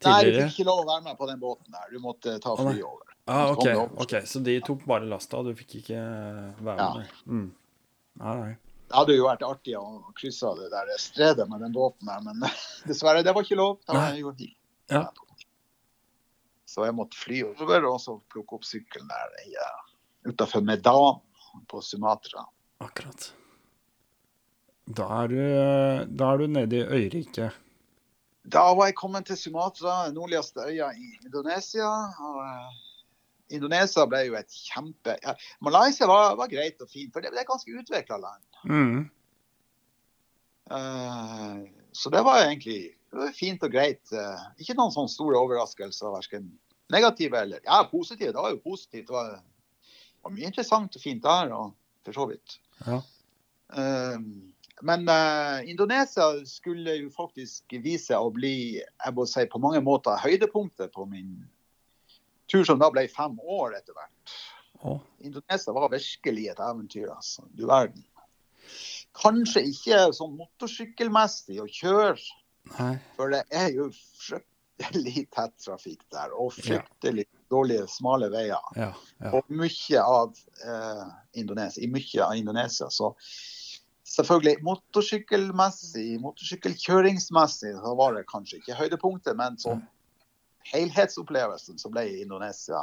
Nei, 0.05 0.25
du 0.25 0.39
fikk 0.43 0.59
ikke 0.59 0.67
lov 0.69 0.83
å 0.83 0.89
være 0.89 1.05
med 1.07 1.19
på 1.21 1.29
den 1.31 1.39
båten 1.41 1.71
der. 1.77 1.87
Du 1.95 2.01
måtte 2.03 2.35
ta 2.43 2.57
fly 2.59 2.81
over. 2.83 3.15
Ah, 3.25 3.53
okay, 3.55 3.73
ok, 3.73 3.85
over. 3.87 4.03
ok, 4.05 4.27
så 4.29 4.43
de 4.45 4.59
tok 4.67 4.83
bare 4.89 5.07
lasta, 5.09 5.41
du 5.47 5.55
fikk 5.57 5.79
ikke 5.79 6.01
være 6.67 6.77
Ja. 6.77 6.91
med? 6.99 7.15
Mm. 7.25 7.47
Nei, 8.21 8.35
nei. 8.43 8.51
Det 8.85 8.99
hadde 8.99 9.15
jo 9.17 9.25
vært 9.25 9.43
artig 9.47 9.73
å 9.79 9.85
krysse 10.19 10.51
det 10.59 10.69
der 10.75 10.91
stredet 11.01 11.47
med 11.49 11.63
den 11.65 11.73
båten 11.73 12.11
der, 12.11 12.21
men 12.27 12.45
dessverre, 12.89 13.23
det 13.25 13.33
var 13.35 13.47
ikke 13.47 13.57
lov. 13.57 13.79
Da, 13.87 13.95
var 13.97 14.11
Nei. 14.13 14.21
jo 14.21 14.35
Ja. 14.93 15.07
Så 16.68 16.85
jeg 16.89 16.97
måtte 16.97 17.18
fly 17.18 17.43
over 17.47 17.87
og 17.87 18.01
så 18.03 18.18
plukke 18.32 18.59
opp 18.59 18.66
sykkelen 18.66 19.09
der 19.11 19.35
ja, 19.53 19.70
utafor 20.26 20.64
Medan 20.66 21.20
på 21.70 21.80
Sumatra. 21.85 22.47
Akkurat. 22.82 23.30
Da 24.85 25.07
er 25.22 25.30
du, 25.30 25.39
eh, 25.41 26.01
da 26.11 26.32
er 26.32 26.43
du 26.43 26.49
nede 26.51 26.80
i 26.80 26.89
øyriket. 26.99 27.61
Da 28.45 28.64
var 28.76 28.91
jeg 28.91 28.99
kommet 28.99 29.26
til 29.30 29.39
Sumatra, 29.41 30.11
nordligste 30.12 30.66
øya 30.66 30.91
i 30.93 31.14
Indonesia. 31.24 31.89
Og, 32.20 32.43
eh, 32.45 32.82
Indonesia 33.55 34.05
ble 34.09 34.24
jo 34.26 34.37
et 34.39 34.53
kjempe 34.70 35.16
ja, 35.22 35.35
Malaysia 35.64 36.09
var, 36.09 36.35
var 36.39 36.49
greit 36.49 36.80
og 36.80 36.91
fint, 36.91 37.12
for 37.12 37.20
det, 37.20 37.32
det 37.35 37.43
er 37.43 37.49
ganske 37.49 37.76
utvikla 37.80 38.18
land. 38.20 38.45
Mm. 38.64 39.11
Uh, 40.64 41.61
så 41.93 42.11
det 42.11 42.22
var 42.24 42.47
egentlig 42.47 42.94
fint 43.37 43.62
og 43.67 43.73
greit. 43.75 44.03
Eh, 44.12 44.47
ikke 44.62 44.77
noen 44.79 44.93
sånne 44.95 45.12
store 45.12 45.41
overraskelser, 45.41 46.12
verken 46.15 46.53
negative 46.93 47.41
eller 47.41 47.61
Ja, 47.65 47.83
positive. 47.91 48.33
Det 48.33 48.43
var 48.43 48.55
jo 48.55 48.62
positivt. 48.65 49.07
Det 49.09 49.15
var, 49.15 49.31
det 49.39 50.27
var 50.27 50.35
mye 50.35 50.51
interessant 50.51 50.97
og 50.97 51.03
fint 51.03 51.23
der, 51.25 51.55
og 51.55 51.73
for 52.05 52.17
så 52.19 52.27
vidt. 52.31 52.59
Ja. 52.85 53.01
Um, 53.75 54.55
men 54.83 55.09
uh, 55.09 55.62
Indonesia 55.71 56.27
skulle 56.47 56.97
jo 56.99 57.11
faktisk 57.15 57.77
vise 57.79 58.11
seg 58.11 58.21
å 58.21 58.33
bli 58.35 58.55
jeg 58.83 59.15
må 59.17 59.27
si, 59.31 59.47
på 59.49 59.61
mange 59.62 59.81
måter 59.85 60.19
høydepunktet 60.21 60.93
på 60.93 61.07
min 61.09 61.37
tur, 62.51 62.65
som 62.67 62.81
da 62.81 62.91
ble 62.93 63.07
fem 63.09 63.39
år 63.41 63.79
etter 63.79 63.97
hvert. 63.97 64.35
Oh. 64.85 65.01
Indonesia 65.25 65.73
var 65.73 65.93
virkelig 65.95 66.51
et 66.53 66.61
eventyr, 66.61 67.09
altså. 67.15 67.47
Du 67.57 67.65
verden. 67.71 68.05
Kanskje 69.17 69.62
ikke 69.71 70.01
sånn 70.17 70.35
motorsykkelmessig 70.37 71.61
å 71.62 71.71
kjøre, 71.71 72.19
nei. 72.73 72.97
for 73.17 73.33
det 73.35 73.43
er 73.55 73.71
jo 73.75 73.91
fryktelig 73.95 75.27
tett 75.35 75.55
trafikk 75.65 76.05
der. 76.12 76.33
Og 76.37 76.53
fryktelig 76.57 77.27
dårlige, 77.53 77.87
smale 77.89 78.31
veier. 78.33 78.71
Ja, 78.77 78.93
ja. 79.21 79.33
Og 79.37 79.51
mye 79.53 80.03
av 80.03 80.35
eh, 80.65 81.05
Indonesia, 81.41 81.83
i 81.83 81.91
mye 81.91 82.25
av 82.25 82.37
Indonesia. 82.37 82.91
Så 82.91 83.15
selvfølgelig 84.15 84.62
motorsykkelmessig, 84.67 86.19
motorsykkelkjøringsmessig, 86.23 87.75
så 87.81 87.95
var 87.99 88.17
det 88.19 88.27
kanskje 88.31 88.61
ikke 88.61 88.79
høydepunktet, 88.79 89.37
men 89.39 89.59
sånn 89.61 89.85
helhetsopplevelsen 90.73 91.79
så 91.81 91.91
ble 91.93 92.07
Indonesia 92.23 92.81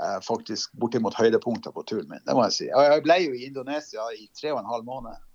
eh, 0.00 0.20
faktisk 0.24 0.72
bortimot 0.80 1.16
høydepunktet 1.18 1.74
på 1.74 1.84
turen 1.88 2.08
min. 2.10 2.24
Det 2.24 2.36
må 2.36 2.46
jeg 2.48 2.58
si. 2.58 2.70
Og 2.72 2.88
jeg 2.88 3.04
ble 3.06 3.20
jo 3.26 3.36
i 3.36 3.46
Indonesia 3.50 4.08
i 4.16 4.28
tre 4.36 4.54
og 4.54 4.62
en 4.62 4.72
halv 4.72 4.88
måned. 4.88 5.30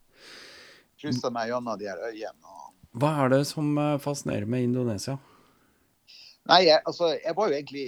Kryssa 0.99 1.31
meg 1.31 1.53
gjennom 1.53 1.79
de 1.79 1.87
her 1.87 2.01
øyene. 2.09 2.41
og 2.43 2.73
Hva 2.99 3.15
er 3.23 3.33
det 3.33 3.43
som 3.49 3.71
eh, 3.77 3.95
fascinerer 4.03 4.49
med 4.49 4.67
Indonesia? 4.69 5.17
Nei, 6.49 6.63
jeg, 6.65 6.81
altså, 6.89 7.13
jeg 7.19 7.35
var 7.37 7.49
jo 7.49 7.57
egentlig 7.59 7.87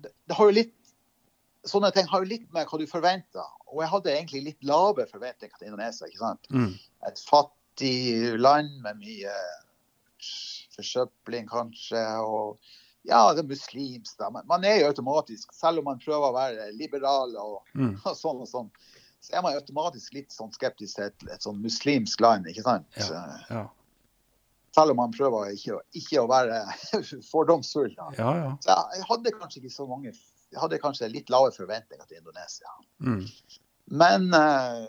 det, 0.00 0.12
det 0.28 0.36
har 0.38 0.50
jo 0.50 0.58
litt 0.62 0.76
Sånne 1.68 1.90
ting 1.92 2.06
har 2.08 2.22
jo 2.22 2.30
litt 2.30 2.46
med 2.56 2.64
hva 2.70 2.78
du 2.80 2.86
forventer. 2.88 3.48
Og 3.68 3.82
jeg 3.82 3.90
hadde 3.92 4.12
egentlig 4.14 4.40
litt 4.46 4.62
lave 4.64 5.04
forventninger 5.10 5.58
til 5.58 5.68
Indonesia. 5.68 6.06
ikke 6.08 6.22
sant? 6.22 6.46
Mm. 6.48 6.70
Et 7.04 7.18
fattig 7.28 8.30
land 8.40 8.78
med 8.80 9.02
mye 9.02 9.34
forsøpling, 10.72 11.50
kanskje. 11.50 12.00
og 12.24 12.56
ja, 13.04 13.20
det 13.36 13.44
er 13.44 13.50
muslimsk. 13.50 14.14
da, 14.18 14.30
men 14.32 14.48
Man 14.48 14.64
er 14.64 14.80
jo 14.80 14.86
automatisk, 14.86 15.52
selv 15.52 15.78
om 15.82 15.90
man 15.90 16.00
prøver 16.00 16.30
å 16.30 16.36
være 16.38 16.70
liberal 16.78 17.36
og, 17.36 17.60
Mm. 17.74 17.92
og 18.08 18.16
sånn 18.16 18.40
og 18.40 18.48
sånn, 18.48 18.72
så 19.20 19.36
er 19.36 19.44
man 19.44 19.60
automatisk 19.60 20.16
litt 20.16 20.32
sånn 20.32 20.56
skeptisk 20.56 20.96
til 20.96 21.10
et, 21.10 21.28
et 21.28 21.44
sånn 21.44 21.60
muslimsk 21.60 22.24
land, 22.24 22.48
ikke 22.48 22.64
sant? 22.64 22.88
Ja. 22.96 23.36
ja. 23.50 23.66
Selv 24.74 24.94
om 24.94 25.00
man 25.00 25.14
prøver 25.14 25.50
ikke, 25.54 25.80
ikke 25.98 26.22
å 26.22 26.28
være 26.30 26.60
fordomsfull. 27.32 27.90
Ja, 28.18 28.34
ja. 28.38 28.50
Så 28.62 28.76
jeg 28.94 29.06
hadde 29.08 29.34
kanskje 29.38 29.62
ikke 29.64 29.74
så 29.74 29.86
mange 29.90 30.12
Jeg 30.12 30.58
hadde 30.58 30.80
kanskje 30.82 31.10
litt 31.10 31.30
lave 31.30 31.52
forventninger 31.54 32.06
til 32.06 32.18
Indonesia. 32.18 32.72
Mm. 32.98 33.24
Men 34.02 34.30
eh, 34.34 34.88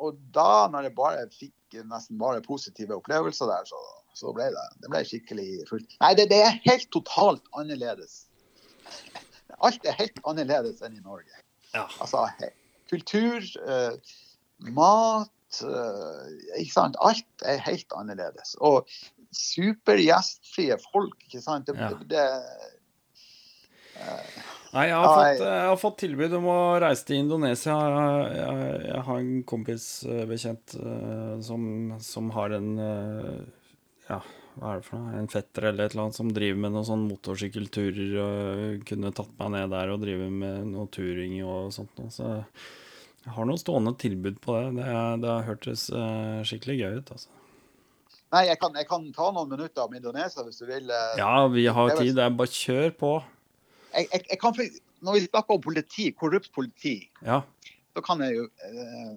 Og 0.00 0.18
da, 0.32 0.68
når 0.72 0.88
jeg 0.88 0.96
bare 0.96 1.28
fikk 1.32 1.80
nesten 1.88 2.20
bare 2.20 2.44
positive 2.44 2.96
opplevelser 2.96 3.48
der, 3.50 3.64
så, 3.68 3.80
så 4.16 4.32
ble 4.36 4.46
det, 4.54 4.66
det 4.84 4.92
ble 4.92 5.02
skikkelig 5.04 5.48
fullt. 5.68 5.96
Nei, 6.00 6.12
det, 6.16 6.28
det 6.32 6.38
er 6.44 6.60
helt 6.68 6.88
totalt 6.94 7.44
annerledes. 7.58 8.22
Alt 9.64 9.84
er 9.88 9.96
helt 9.98 10.20
annerledes 10.28 10.84
enn 10.86 10.96
i 10.96 11.04
Norge. 11.04 11.42
Ja. 11.74 11.84
Altså 12.00 12.24
kultur, 12.88 13.44
eh, 13.68 14.14
mat 14.72 15.32
Ikke 15.56 16.74
sant. 16.74 16.98
Alt 17.04 17.46
er 17.46 17.62
helt 17.64 17.94
annerledes. 17.96 18.54
Og 18.64 18.88
supergjestfrie 19.34 20.76
folk, 20.90 21.16
ikke 21.28 21.42
sant. 21.44 21.68
Det, 21.68 21.76
Ja. 21.78 21.92
det, 22.12 22.26
Nei, 24.68 24.84
jeg 24.90 24.98
har, 25.00 25.08
fått, 25.08 25.40
jeg 25.42 25.68
har 25.68 25.78
fått 25.80 25.96
tilbud 26.02 26.34
om 26.38 26.48
å 26.52 26.58
reise 26.82 27.06
til 27.08 27.22
Indonesia. 27.22 27.72
Jeg, 27.72 28.26
jeg, 28.36 28.74
jeg 28.84 29.04
har 29.06 29.22
en 29.22 29.30
kompis 29.48 29.86
eh, 30.04 30.26
bekjent 30.28 30.74
eh, 30.76 31.38
som, 31.44 31.62
som 32.04 32.28
har 32.36 32.52
en 32.58 32.68
eh, 32.84 33.38
Ja, 34.10 34.20
hva 34.58 34.74
er 34.74 34.82
det 34.82 34.86
for 34.90 35.00
noe? 35.00 35.14
En 35.18 35.30
fetter 35.32 35.70
eller 35.70 35.88
et 35.88 35.96
eller 35.96 36.04
annet 36.08 36.18
som 36.20 36.32
driver 36.34 36.60
med 36.60 36.76
noen 36.76 36.86
sånn 36.86 37.06
motorsykkelturer. 37.08 38.12
Og 38.26 38.84
kunne 38.88 39.14
tatt 39.16 39.32
meg 39.40 39.54
ned 39.56 39.72
der 39.72 39.94
og 39.94 40.04
drive 40.04 40.28
med 40.44 40.68
noe 40.74 40.86
turing 40.92 41.38
og 41.46 41.72
sånt. 41.74 42.04
Så 42.12 42.28
jeg 43.24 43.34
har 43.34 43.48
noen 43.48 43.58
stående 43.60 43.92
tilbud 44.00 44.38
på 44.44 44.54
det. 44.56 44.68
Det, 44.78 44.86
det 45.24 45.28
har 45.32 45.42
hørtes 45.48 45.88
uh, 45.92 46.40
skikkelig 46.48 46.76
gøy 46.80 46.98
ut, 47.00 47.10
altså. 47.16 47.28
nei, 48.32 48.42
jeg 48.48 48.58
kan, 48.62 48.74
jeg 48.78 48.86
kan 48.88 49.06
ta 49.16 49.30
noen 49.34 49.50
minutter 49.52 49.84
om 49.84 49.94
Indonesia 49.98 50.44
hvis 50.46 50.60
du 50.62 50.66
vil. 50.68 50.88
eh. 50.90 51.14
Ja, 51.20 51.32
vi 51.52 51.66
har 51.66 51.94
tid. 51.98 52.14
Det 52.16 52.24
er 52.24 52.36
bare 52.38 52.54
kjør 52.54 52.90
på. 53.00 53.12
Jeg, 53.94 54.08
jeg, 54.12 54.24
jeg 54.30 54.38
kan, 54.42 54.56
når 55.04 55.16
vi 55.18 55.24
snakker 55.26 55.56
om 55.58 55.62
politi, 55.64 56.10
korrupt 56.12 56.50
politi, 56.54 56.96
Ja. 57.24 57.40
så 57.96 58.04
kan 58.04 58.20
jeg 58.24 58.36
jo 58.36 58.44
eh, 58.68 59.14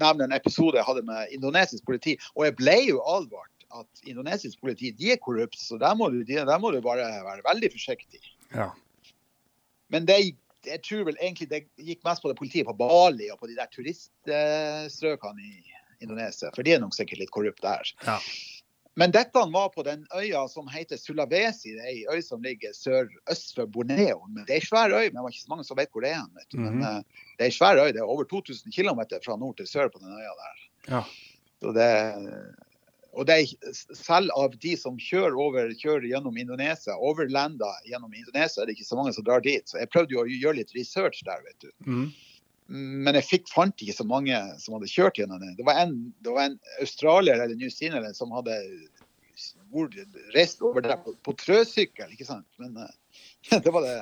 nevne 0.00 0.24
en 0.26 0.32
episode 0.36 0.76
jeg 0.80 0.86
hadde 0.88 1.04
med 1.06 1.34
indonesisk 1.36 1.84
politi. 1.86 2.16
Og 2.34 2.48
jeg 2.48 2.56
ble 2.58 2.76
jo 2.88 3.02
advart 3.12 3.52
at 3.76 4.08
indonesisk 4.08 4.60
politi 4.64 4.90
de 4.96 5.12
er 5.12 5.20
korrupt, 5.22 5.58
så 5.60 5.76
der 5.78 5.94
må 5.98 6.08
du, 6.14 6.22
de, 6.24 6.40
der 6.48 6.58
må 6.58 6.70
du 6.72 6.80
bare 6.84 7.04
være 7.28 7.44
veldig 7.46 7.70
forsiktig. 7.76 8.20
ja. 8.54 8.70
Men 9.92 10.02
det, 10.08 10.16
jeg 10.66 10.82
tror 10.82 11.04
vel 11.08 11.16
egentlig 11.22 11.48
det 11.50 11.62
gikk 11.78 12.02
mest 12.04 12.22
på 12.22 12.28
det 12.32 12.36
politiet 12.38 12.66
på 12.68 12.74
Bali 12.76 13.30
og 13.32 13.38
på 13.40 13.46
de 13.50 13.56
der 13.56 13.70
turiststrøkene 13.72 15.42
i 15.46 15.64
Indonesia. 16.04 16.50
For 16.54 16.62
de 16.66 16.74
er 16.76 16.80
nok 16.82 16.94
sikkert 16.96 17.22
litt 17.22 17.32
korrupte 17.34 17.64
der. 17.66 17.90
Ja. 18.06 18.18
Men 18.96 19.12
dette 19.12 19.42
var 19.52 19.68
på 19.74 19.82
den 19.84 20.06
øya 20.16 20.46
som 20.48 20.68
heter 20.72 20.96
Sulawesi. 20.96 21.74
Det 21.76 21.82
er 21.84 21.90
ei 21.92 22.04
øy 22.16 22.22
som 22.24 22.40
ligger 22.44 22.72
sør-øst 22.72 23.52
for 23.58 23.66
Borneo. 23.68 24.22
Men 24.32 24.44
Det 24.48 24.54
er 24.54 24.60
ei 24.62 24.64
svær 24.64 24.88
øy, 24.88 25.10
men 25.10 25.18
det 25.18 25.24
var 25.26 25.34
ikke 25.34 25.42
så 25.44 25.52
mange 25.52 25.66
som 25.68 25.76
vet 25.76 25.90
hvor 25.92 26.00
det 26.04 26.14
er. 26.16 26.24
Men 26.54 26.78
Mhm. 26.78 26.82
eh, 26.82 27.02
det 27.36 27.44
er 27.44 27.50
ei 27.50 27.56
svær 27.58 27.76
øy. 27.76 27.92
Det 27.92 28.00
er 28.00 28.08
over 28.08 28.24
2000 28.24 28.72
km 28.72 29.00
fra 29.24 29.36
nord 29.36 29.56
til 29.58 29.66
sør 29.68 29.88
på 29.92 29.98
den 30.00 30.16
øya 30.16 30.32
der. 30.40 30.56
Ja. 30.88 31.02
Så 31.60 31.72
det, 31.76 32.65
og 33.16 33.30
er 33.32 33.46
selv 33.96 34.32
av 34.36 34.54
de 34.60 34.74
som 34.76 34.98
kjører 35.00 35.36
over, 35.40 35.70
kjører 35.80 36.04
gjennom 36.10 36.36
Indonesia, 36.36 36.96
overlanda 37.00 37.70
gjennom 37.88 38.12
Indonesia, 38.12 38.60
er 38.62 38.68
det 38.68 38.76
ikke 38.76 38.88
så 38.90 38.98
mange 38.98 39.14
som 39.16 39.24
drar 39.24 39.44
dit. 39.44 39.64
Så 39.64 39.80
jeg 39.80 39.90
prøvde 39.92 40.12
jo 40.12 40.20
å 40.22 40.28
gjøre 40.28 40.58
litt 40.58 40.74
research 40.76 41.22
der, 41.24 41.40
vet 41.46 41.64
du. 41.64 41.70
Mm. 41.88 42.06
Men 43.06 43.16
jeg 43.20 43.28
fikk, 43.28 43.48
fant 43.54 43.82
ikke 43.82 43.94
så 43.94 44.04
mange 44.08 44.36
som 44.60 44.76
hadde 44.76 44.90
kjørt 44.90 45.20
gjennom 45.20 45.40
det. 45.40 45.54
Det 45.56 45.64
var 45.66 45.80
en, 45.84 45.96
det 46.26 46.34
var 46.34 46.50
en 46.50 46.58
australier 46.82 47.40
eller 47.40 47.56
newzealender 47.56 48.12
som 48.16 48.34
hadde 48.36 48.58
reist 50.34 50.62
over 50.64 50.84
der 50.84 50.98
på, 51.02 51.14
på 51.24 51.36
trøsykkel, 51.40 52.12
ikke 52.12 52.28
sant. 52.28 52.48
Men 52.60 52.76
eh, 52.84 53.60
det, 53.64 53.72
var 53.72 53.86
det, 53.86 54.00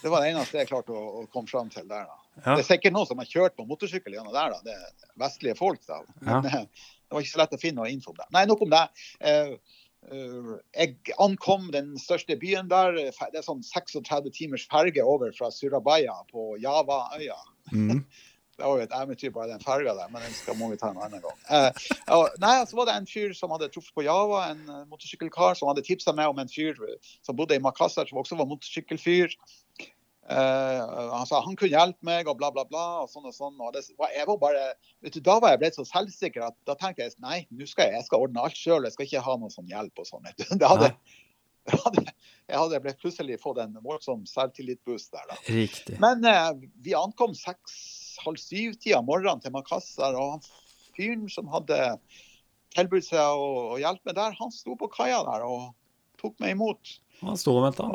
det 0.00 0.12
var 0.12 0.22
det 0.22 0.32
eneste 0.32 0.62
jeg 0.62 0.70
klarte 0.70 0.94
å, 0.94 1.22
å 1.22 1.26
komme 1.32 1.50
fram 1.50 1.68
til 1.74 1.88
der. 1.90 2.08
da. 2.08 2.22
Ja. 2.36 2.54
Det 2.54 2.62
er 2.62 2.68
sikkert 2.70 2.96
noen 2.96 3.08
som 3.08 3.20
har 3.20 3.28
kjørt 3.30 3.56
på 3.56 3.66
motorsykkel 3.68 4.16
gjennom 4.16 4.34
der, 4.36 4.56
da. 4.56 4.62
Det 4.64 4.76
er 4.76 5.10
vestlige 5.20 5.58
folk, 5.58 5.82
da. 5.88 6.00
Men 6.22 6.48
eh, 6.48 6.86
det 7.06 7.16
var 7.16 7.24
ikke 7.24 7.34
så 7.34 7.42
lett 7.42 7.56
å 7.56 7.62
finne 7.62 7.82
noe 7.82 7.90
info 7.92 8.12
om 8.12 8.20
det. 8.20 8.28
Nei, 8.34 8.44
nok 8.50 8.62
om 8.66 8.72
det. 8.72 8.84
Eh, 9.20 9.52
eh, 10.10 10.54
jeg 10.74 11.16
ankom 11.22 11.68
den 11.74 11.94
største 12.02 12.38
byen 12.40 12.70
der. 12.72 12.98
Det 12.98 13.40
er 13.40 13.46
sånn 13.46 13.62
36 13.66 14.32
timers 14.34 14.66
ferge 14.70 15.04
over 15.06 15.34
fra 15.36 15.52
Surabaya 15.54 16.18
på 16.32 16.54
Javaøya. 16.62 17.38
Mm. 17.72 18.02
Det 18.56 18.64
var 18.64 18.78
jo 18.78 18.84
et 18.86 18.94
eventyr 18.96 19.32
bare 19.34 19.50
den 19.50 19.60
ferga 19.60 19.92
der, 19.92 20.08
men 20.08 20.22
den 20.24 20.32
skal 20.32 20.56
må 20.56 20.70
vi 20.70 20.78
ta 20.80 20.88
en 20.88 21.00
annen 21.04 21.20
gang. 21.20 21.40
Eh, 21.52 21.88
og, 22.16 22.30
nei, 22.40 22.54
så 22.64 22.78
var 22.78 22.88
det 22.88 22.94
en 22.96 23.08
fyr 23.10 23.34
som 23.36 23.52
hadde 23.52 23.68
truffet 23.72 23.92
på 23.92 24.06
Java, 24.06 24.46
en 24.48 24.62
uh, 24.70 24.78
motorsykkelkar, 24.88 25.58
som 25.58 25.68
hadde 25.68 25.84
tipsa 25.84 26.14
meg 26.16 26.32
om 26.32 26.40
en 26.40 26.48
fyr 26.48 26.80
eh, 26.88 27.10
som 27.26 27.36
bodde 27.36 27.58
i 27.58 27.60
Makassar, 27.60 28.08
som 28.08 28.22
også 28.22 28.38
var 28.40 28.48
motorsykkelfyr. 28.48 29.36
Eh, 30.26 31.10
han 31.12 31.26
sa 31.28 31.38
han 31.44 31.54
kunne 31.58 31.70
hjelpe 31.76 32.02
meg, 32.06 32.26
og 32.26 32.38
bla, 32.40 32.48
bla, 32.50 32.64
bla. 32.66 32.84
og 33.04 33.10
sånn 33.12 33.28
og 33.28 33.34
sånn. 33.36 33.54
Og 33.62 33.72
det, 33.76 33.84
var- 33.98 34.14
jeg 34.14 34.26
var 34.26 34.38
bare, 34.42 34.64
du, 35.06 35.20
Da 35.20 35.38
var 35.42 35.52
jeg 35.54 35.60
blitt 35.62 35.78
så 35.78 35.84
selvsikker 35.86 36.48
at 36.48 36.56
da 36.66 36.74
tenkte 36.74 37.04
jeg 37.06 37.14
nei, 37.22 37.44
nå 37.50 37.66
skal 37.70 37.86
jeg, 37.90 38.00
jeg 38.00 38.08
skal 38.08 38.24
ordne 38.26 38.42
alt 38.42 38.58
sjøl. 38.58 38.82
Jeg 38.88 38.96
skal 38.96 39.06
ikke 39.06 39.22
ha 39.28 39.36
noe 39.38 39.54
sånn 39.54 39.70
hjelp 39.70 40.02
og 40.02 40.08
sånn. 40.08 40.26
Det 40.60 40.66
hadde, 40.66 40.90
jeg 41.66 41.80
hadde, 41.82 42.02
jeg 42.46 42.58
hadde 42.62 42.82
ble 42.82 42.92
plutselig 42.98 43.40
fått 43.42 43.58
en 43.62 43.78
voldsom 43.82 44.26
selvtillitboost 44.30 45.12
der. 45.14 45.24
da. 45.30 45.38
Riktig. 45.50 45.96
Men 46.02 46.22
eh, 46.30 46.52
vi 46.82 46.94
ankom 46.98 47.34
seks-halv 47.34 48.38
syv-tida 48.42 49.02
morgenen 49.06 49.42
til 49.42 49.54
Makassar, 49.54 50.14
og 50.18 50.36
han 50.36 50.46
fyren 50.96 51.26
som 51.30 51.50
hadde 51.54 51.80
tilbudt 52.76 53.06
seg 53.06 53.18
å, 53.18 53.48
å 53.74 53.80
hjelpe 53.80 54.10
meg 54.10 54.18
der, 54.18 54.34
han 54.38 54.50
sto 54.54 54.74
på 54.78 54.90
kaia 54.92 55.22
der 55.26 55.46
og 55.46 55.70
tok 56.20 56.34
meg 56.42 56.54
imot. 56.54 56.98
Han 57.22 57.36
sto 57.40 57.54
og 57.58 57.66
venta. 57.66 57.86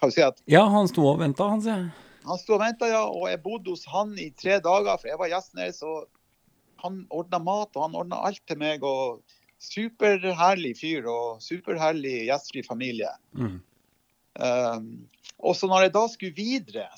Kan 0.00 0.10
vi 0.10 0.16
si 0.18 0.24
at 0.24 0.42
Ja, 0.50 0.64
han 0.72 0.88
sto 0.90 1.06
og 1.08 1.20
venta, 1.22 1.48
han, 1.48 1.62
sier 1.64 1.80
jeg. 1.80 1.90
han 2.26 2.40
sto 2.42 2.56
og 2.58 2.62
venta, 2.64 2.88
ja, 2.90 3.04
og 3.08 3.28
jeg 3.30 3.42
bodde 3.44 3.72
hos 3.72 3.86
han 3.92 4.12
i 4.20 4.30
tre 4.36 4.58
dager, 4.60 4.96
for 5.00 5.08
jeg 5.10 5.20
var 5.20 5.32
gjesten 5.32 5.62
deres. 5.62 5.82
Og 5.86 6.06
han 6.84 7.04
ordna 7.10 7.40
mat, 7.40 7.72
og 7.74 7.86
han 7.88 7.98
ordna 8.02 8.20
alt 8.28 8.42
til 8.46 8.60
meg. 8.60 8.84
og 8.84 9.22
Superherlig 9.66 10.74
fyr 10.76 11.06
og 11.08 11.40
superherlig 11.40 12.26
gjestfri 12.28 12.60
familie. 12.66 13.08
Mm. 13.32 13.56
Um, 14.36 14.90
og 15.40 15.56
så 15.56 15.68
når 15.70 15.86
jeg 15.86 15.94
da 15.94 16.02
skulle 16.12 16.36
videre, 16.36 16.90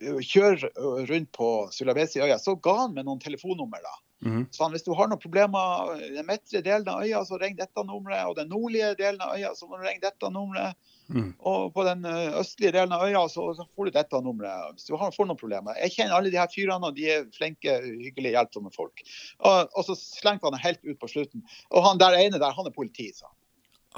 kjøre 0.00 0.70
rundt 1.06 1.30
på 1.36 1.48
Sulawesi-øya, 1.74 2.38
så 2.42 2.56
ga 2.56 2.74
han 2.82 2.94
meg 2.96 3.06
noen 3.06 3.20
telefonnummer. 3.22 3.82
da. 3.84 3.94
Mm. 4.26 4.46
Så 4.50 4.64
han, 4.64 4.74
hvis 4.74 4.84
du 4.84 4.92
har 4.96 5.08
noen 5.08 5.20
problemer 5.20 5.94
i 6.00 6.10
den 6.16 6.26
midtre 6.28 6.62
delen 6.64 6.88
av 6.90 7.04
øya, 7.04 7.22
så 7.24 7.38
ring 7.40 7.56
dette 7.58 7.84
nummeret. 7.86 8.26
Og 8.28 8.36
den 8.40 8.50
nordlige 8.52 8.94
delen 8.98 9.22
av 9.24 9.36
øya, 9.36 9.54
så 9.56 9.68
må 9.68 9.78
du 9.78 9.86
ringe 9.86 10.02
dette 10.04 10.32
nummeret. 10.32 10.76
Mm. 11.10 11.30
Og 11.50 11.72
på 11.74 11.84
den 11.86 12.04
østlige 12.38 12.72
delen 12.76 12.94
av 12.94 13.02
øya, 13.02 13.24
så, 13.32 13.48
så 13.58 13.66
får 13.74 13.88
du 13.88 13.96
dette 13.96 14.20
nummeret. 14.22 14.76
Hvis 14.76 14.86
du 14.86 14.94
har, 15.00 15.10
får 15.14 15.26
noen 15.26 15.40
problemer. 15.40 15.78
Jeg 15.82 15.96
kjenner 15.96 16.16
alle 16.16 16.30
de 16.30 16.38
her 16.38 16.50
fyrene, 16.52 16.86
og 16.86 16.98
de 16.98 17.08
er 17.10 17.26
flinke, 17.34 17.74
hyggelige, 17.82 18.36
hjelpsomme 18.36 18.70
folk. 18.74 19.02
Og, 19.38 19.74
og 19.74 19.88
så 19.88 19.98
slengte 19.98 20.46
han 20.46 20.54
det 20.54 20.62
helt 20.62 20.82
ut 20.86 21.00
på 21.02 21.10
slutten. 21.10 21.42
Og 21.74 21.84
han 21.88 22.00
der 22.02 22.18
ene 22.20 22.38
der, 22.38 22.54
han 22.54 22.70
er 22.70 22.76
politi, 22.76 23.10
sa 23.16 23.26
han. 23.26 23.36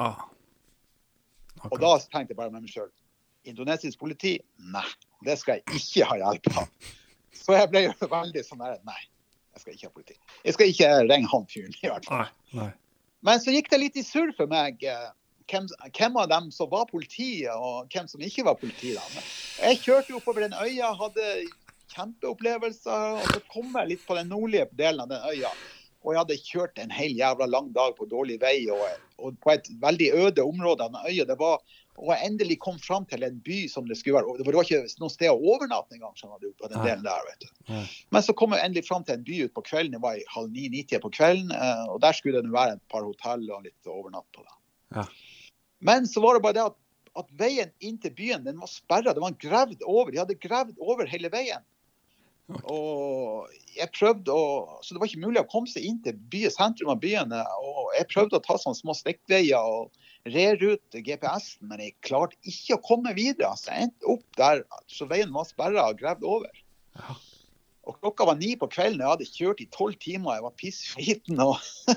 Ah. 0.00 0.24
Og 1.68 1.78
da 1.78 1.94
tenkte 2.08 2.32
jeg 2.32 2.38
bare 2.38 2.50
med 2.50 2.64
meg 2.64 2.72
sjøl 2.72 2.88
Indonesisk 3.44 3.98
politi? 4.00 4.36
Nei, 4.72 4.86
det 5.26 5.34
skal 5.40 5.58
jeg 5.58 5.80
ikke 5.80 6.06
ha 6.08 6.18
hjelp 6.20 6.52
av. 6.54 6.92
Så 7.36 7.56
jeg 7.56 7.70
ble 7.72 7.82
jo 7.88 7.94
veldig 8.06 8.44
sånn 8.46 8.62
der 8.62 8.78
Nei, 8.86 9.00
jeg 9.52 9.64
skal 9.64 9.74
ikke 9.74 9.88
ha 9.88 9.96
politi. 9.96 10.16
Jeg 10.46 10.56
skal 10.56 10.70
ikke 10.70 10.90
ringe 11.08 11.30
han 11.32 11.48
fyren, 11.50 11.74
i 11.74 11.90
hvert 11.90 12.06
fall. 12.08 12.22
Nei. 12.54 12.62
Nei. 12.62 12.70
Men 13.26 13.42
så 13.42 13.54
gikk 13.54 13.70
det 13.70 13.80
litt 13.82 13.98
i 13.98 14.04
surr 14.06 14.32
for 14.38 14.50
meg 14.50 14.82
eh, 14.86 15.10
hvem, 15.52 15.68
hvem 15.98 16.16
av 16.22 16.30
dem 16.32 16.50
som 16.54 16.70
var 16.72 16.88
politiet, 16.90 17.52
og 17.52 17.90
hvem 17.92 18.08
som 18.10 18.24
ikke 18.24 18.44
var 18.48 18.56
politi. 18.60 18.94
Da. 18.96 19.24
Jeg 19.62 19.82
kjørte 19.84 20.16
oppover 20.18 20.46
den 20.46 20.56
øya, 20.56 20.94
hadde 20.98 21.28
kjempeopplevelser, 21.92 23.20
og 23.20 23.30
så 23.34 23.40
kom 23.52 23.70
jeg 23.76 23.92
litt 23.94 24.02
på 24.08 24.16
den 24.18 24.30
nordlige 24.32 24.68
delen 24.78 25.04
av 25.04 25.10
den 25.12 25.22
øya. 25.32 25.52
Og 26.02 26.14
jeg 26.14 26.18
hadde 26.18 26.40
kjørt 26.42 26.80
en 26.82 26.90
hel 26.90 27.12
jævla 27.14 27.46
lang 27.46 27.68
dag 27.76 27.92
på 27.94 28.08
dårlig 28.10 28.40
vei 28.42 28.56
og, 28.74 28.80
og 29.22 29.36
på 29.44 29.52
et 29.52 29.68
veldig 29.84 30.08
øde 30.24 30.42
område 30.42 30.82
av 30.88 30.96
den 30.96 31.12
øya. 31.12 31.26
Det 31.28 31.36
var, 31.38 31.60
og 31.94 32.08
jeg 32.10 32.26
endelig 32.26 32.56
kom 32.64 32.80
fram 32.82 33.04
til 33.06 33.22
en 33.22 33.36
by 33.44 33.60
som 33.70 33.86
det 33.86 34.00
skulle 34.00 34.18
være. 34.18 34.34
Det 34.40 34.48
var 34.48 34.66
ikke 34.66 34.80
noe 34.98 35.12
sted 35.14 35.30
å 35.30 35.36
overnatte 35.38 35.94
engang. 35.94 36.16
på 36.18 36.70
den 36.72 36.82
delen 36.82 37.06
der, 37.06 37.28
vet 37.28 37.46
du. 37.46 37.76
Men 38.10 38.22
så 38.26 38.34
kom 38.34 38.56
jeg 38.56 38.64
endelig 38.66 38.88
fram 38.88 39.04
til 39.06 39.14
en 39.14 39.24
by 39.28 39.44
utpå 39.46 39.62
kvelden. 39.68 39.94
Det 39.94 40.02
var 40.02 40.18
i 40.18 40.26
halv 40.34 40.50
ni-ni-tida 40.50 40.98
på 41.04 41.12
kvelden. 41.14 41.52
eh, 41.54 41.84
Og 41.94 42.00
der 42.02 42.12
skulle 42.18 42.42
det 42.42 42.50
være 42.50 42.80
et 42.80 42.88
par 42.90 43.06
hotell 43.06 43.46
og 43.50 43.62
litt 43.62 43.86
overnatt 43.86 44.26
på. 44.34 44.42
det. 44.42 44.58
Ja. 44.96 45.06
Men 45.82 46.06
så 46.08 46.22
var 46.22 46.38
det 46.38 46.44
bare 46.44 46.58
det 46.58 46.64
at, 46.70 46.78
at 47.18 47.28
veien 47.38 47.72
inn 47.84 47.98
til 48.00 48.14
byen 48.16 48.46
den 48.46 48.60
var 48.62 48.70
sperra. 48.70 49.14
Den 49.14 49.26
var 49.26 49.38
gravd 49.42 49.82
over. 49.84 50.12
De 50.12 50.22
hadde 50.22 50.40
gravd 50.40 50.78
over 50.80 51.10
hele 51.10 51.30
veien. 51.32 51.64
Og 52.68 53.48
jeg 53.72 53.88
prøvde 53.94 54.34
å, 54.34 54.78
Så 54.82 54.94
det 54.94 55.00
var 55.00 55.08
ikke 55.08 55.24
mulig 55.24 55.40
å 55.40 55.48
komme 55.48 55.70
seg 55.70 55.86
inn 55.86 56.00
til 56.04 56.16
by, 56.32 56.44
sentrum 56.52 56.92
av 56.92 57.02
byen. 57.02 57.32
Og 57.32 57.92
jeg 57.96 58.08
prøvde 58.12 58.38
å 58.38 58.44
ta 58.44 58.58
sånne 58.60 58.78
små 58.78 58.96
stikkveier 58.98 59.62
og 59.62 59.92
rerute 60.32 61.02
GPS-en, 61.02 61.66
men 61.70 61.82
jeg 61.82 61.96
klarte 62.06 62.38
ikke 62.46 62.78
å 62.78 62.84
komme 62.86 63.14
videre. 63.18 63.54
Så 63.58 63.72
jeg 63.72 63.88
endte 63.88 64.10
opp 64.14 64.24
der 64.38 64.64
så 64.90 65.08
veien 65.10 65.32
var 65.34 65.48
sperra 65.48 65.88
og 65.90 66.02
gravd 66.02 66.26
over. 66.28 66.62
Og 67.82 67.98
klokka 67.98 68.28
var 68.28 68.38
ni 68.38 68.52
på 68.58 68.68
kvelden, 68.70 69.02
jeg 69.02 69.10
hadde 69.10 69.32
kjørt 69.32 69.62
i 69.64 69.70
tolv 69.74 69.98
timer, 70.02 70.36
jeg 70.36 70.44
var 70.44 70.58
pissfiten 70.60 71.40
og, 71.42 71.56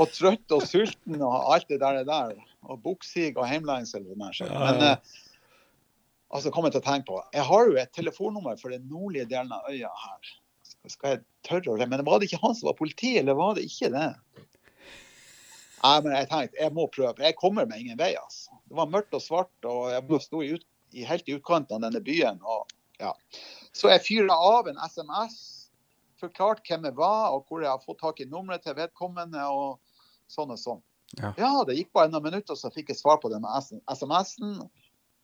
og 0.00 0.12
trøtt 0.12 0.52
og 0.52 0.66
sulten 0.68 1.22
og 1.22 1.36
alt 1.54 1.70
det 1.72 1.80
der. 1.80 2.02
der. 2.04 2.34
Og 2.66 2.82
buksig 2.82 3.32
og 3.36 3.46
Heimlands. 3.48 3.94
Ja, 3.94 4.02
ja. 4.46 4.58
Men 4.64 4.82
eh, 4.82 5.14
altså, 6.30 6.50
kom 6.54 6.66
jeg 6.66 6.76
til 6.76 6.82
å 6.82 6.88
tenke 6.88 7.08
på, 7.10 7.20
jeg 7.34 7.46
har 7.46 7.70
jo 7.70 7.78
et 7.80 7.94
telefonnummer 7.96 8.58
for 8.60 8.74
den 8.74 8.86
nordlige 8.90 9.28
delen 9.30 9.54
av 9.54 9.70
øya 9.70 9.92
her. 10.02 10.34
Skal- 10.86 11.16
jeg 11.16 11.24
tørre 11.46 11.74
å 11.74 11.88
Men 11.88 12.04
var 12.06 12.20
det 12.20 12.30
ikke 12.30 12.42
han 12.42 12.54
som 12.54 12.68
var 12.68 12.78
politi, 12.78 13.16
eller 13.18 13.34
var 13.34 13.54
det 13.54 13.66
ikke 13.66 13.90
det? 13.94 14.08
Nei, 15.82 16.00
men 16.00 16.12
jeg 16.14 16.28
tenkte, 16.30 16.58
jeg 16.58 16.72
må 16.74 16.86
prøve. 16.90 17.22
Jeg 17.22 17.36
kommer 17.38 17.66
meg 17.68 17.82
ingen 17.84 17.98
vei, 17.98 18.14
altså. 18.18 18.56
Det 18.66 18.78
var 18.78 18.90
mørkt 18.90 19.14
og 19.14 19.22
svart, 19.22 19.52
og 19.68 19.90
jeg 19.92 20.22
sto 20.24 20.42
i 20.42 20.54
ut, 20.56 20.64
i, 20.94 21.04
helt 21.06 21.28
i 21.28 21.36
utkanten 21.36 21.76
av 21.76 21.84
denne 21.86 22.02
byen. 22.02 22.40
og 22.42 22.72
ja. 22.98 23.12
Så 23.76 23.90
jeg 23.92 24.04
fyra 24.06 24.34
av 24.34 24.70
en 24.70 24.80
SMS, 24.88 25.68
forklart 26.20 26.64
hvem 26.66 26.88
jeg 26.88 26.96
var, 26.96 27.34
og 27.36 27.44
hvor 27.46 27.62
jeg 27.62 27.70
har 27.70 27.82
fått 27.84 28.00
tak 28.00 28.22
i 28.24 28.28
nummeret 28.30 28.64
til 28.64 28.76
vedkommende, 28.78 29.42
og 29.52 29.78
sånn 30.32 30.54
og 30.54 30.60
sånn. 30.60 30.82
Ja. 31.14 31.32
det 31.64 31.76
gikk 31.78 31.92
bare 31.96 32.10
noen 32.10 32.26
minutter, 32.26 32.58
så 32.58 32.70
fikk 32.74 32.90
jeg 32.92 32.98
svar 32.98 33.20
på 33.22 33.30
den 33.32 33.44
SMS-en. 33.46 34.58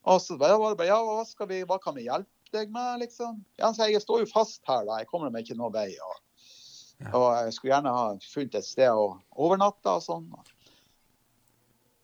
Og 0.03 0.21
så 0.23 0.37
var 0.39 0.55
det 0.55 0.79
bare 0.81 0.89
ja, 0.89 0.99
hva, 1.05 1.25
skal 1.27 1.49
vi, 1.51 1.63
hva 1.69 1.79
kan 1.83 1.95
vi 1.95 2.07
hjelpe 2.09 2.55
deg 2.55 2.73
med, 2.75 3.01
liksom? 3.05 3.41
Ja, 3.59 3.71
så 3.75 3.89
jeg 3.91 4.03
står 4.03 4.25
jo 4.25 4.31
fast 4.31 4.63
her, 4.69 4.85
da. 4.89 4.99
Jeg 5.03 5.09
kommer 5.11 5.31
meg 5.33 5.47
ikke 5.47 5.59
noen 5.59 5.75
vei. 5.75 5.91
Og, 5.99 6.19
Ja. 7.03 7.11
og 7.19 7.29
jeg 7.47 7.55
skulle 7.57 7.73
gjerne 7.75 7.93
ha 7.97 8.03
funnet 8.31 8.55
et 8.61 8.67
sted 8.67 8.91
å 8.95 9.07
overnatte 9.35 9.91
og 9.91 10.03
sånn. 10.05 10.27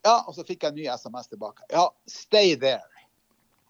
Ja, 0.06 0.24
og 0.26 0.34
så 0.34 0.42
fikk 0.46 0.62
jeg 0.64 0.72
en 0.72 0.78
ny 0.78 0.86
SMS 0.90 1.28
tilbake. 1.30 1.62
Ja, 1.70 1.88
stay 2.10 2.56
there. 2.56 2.82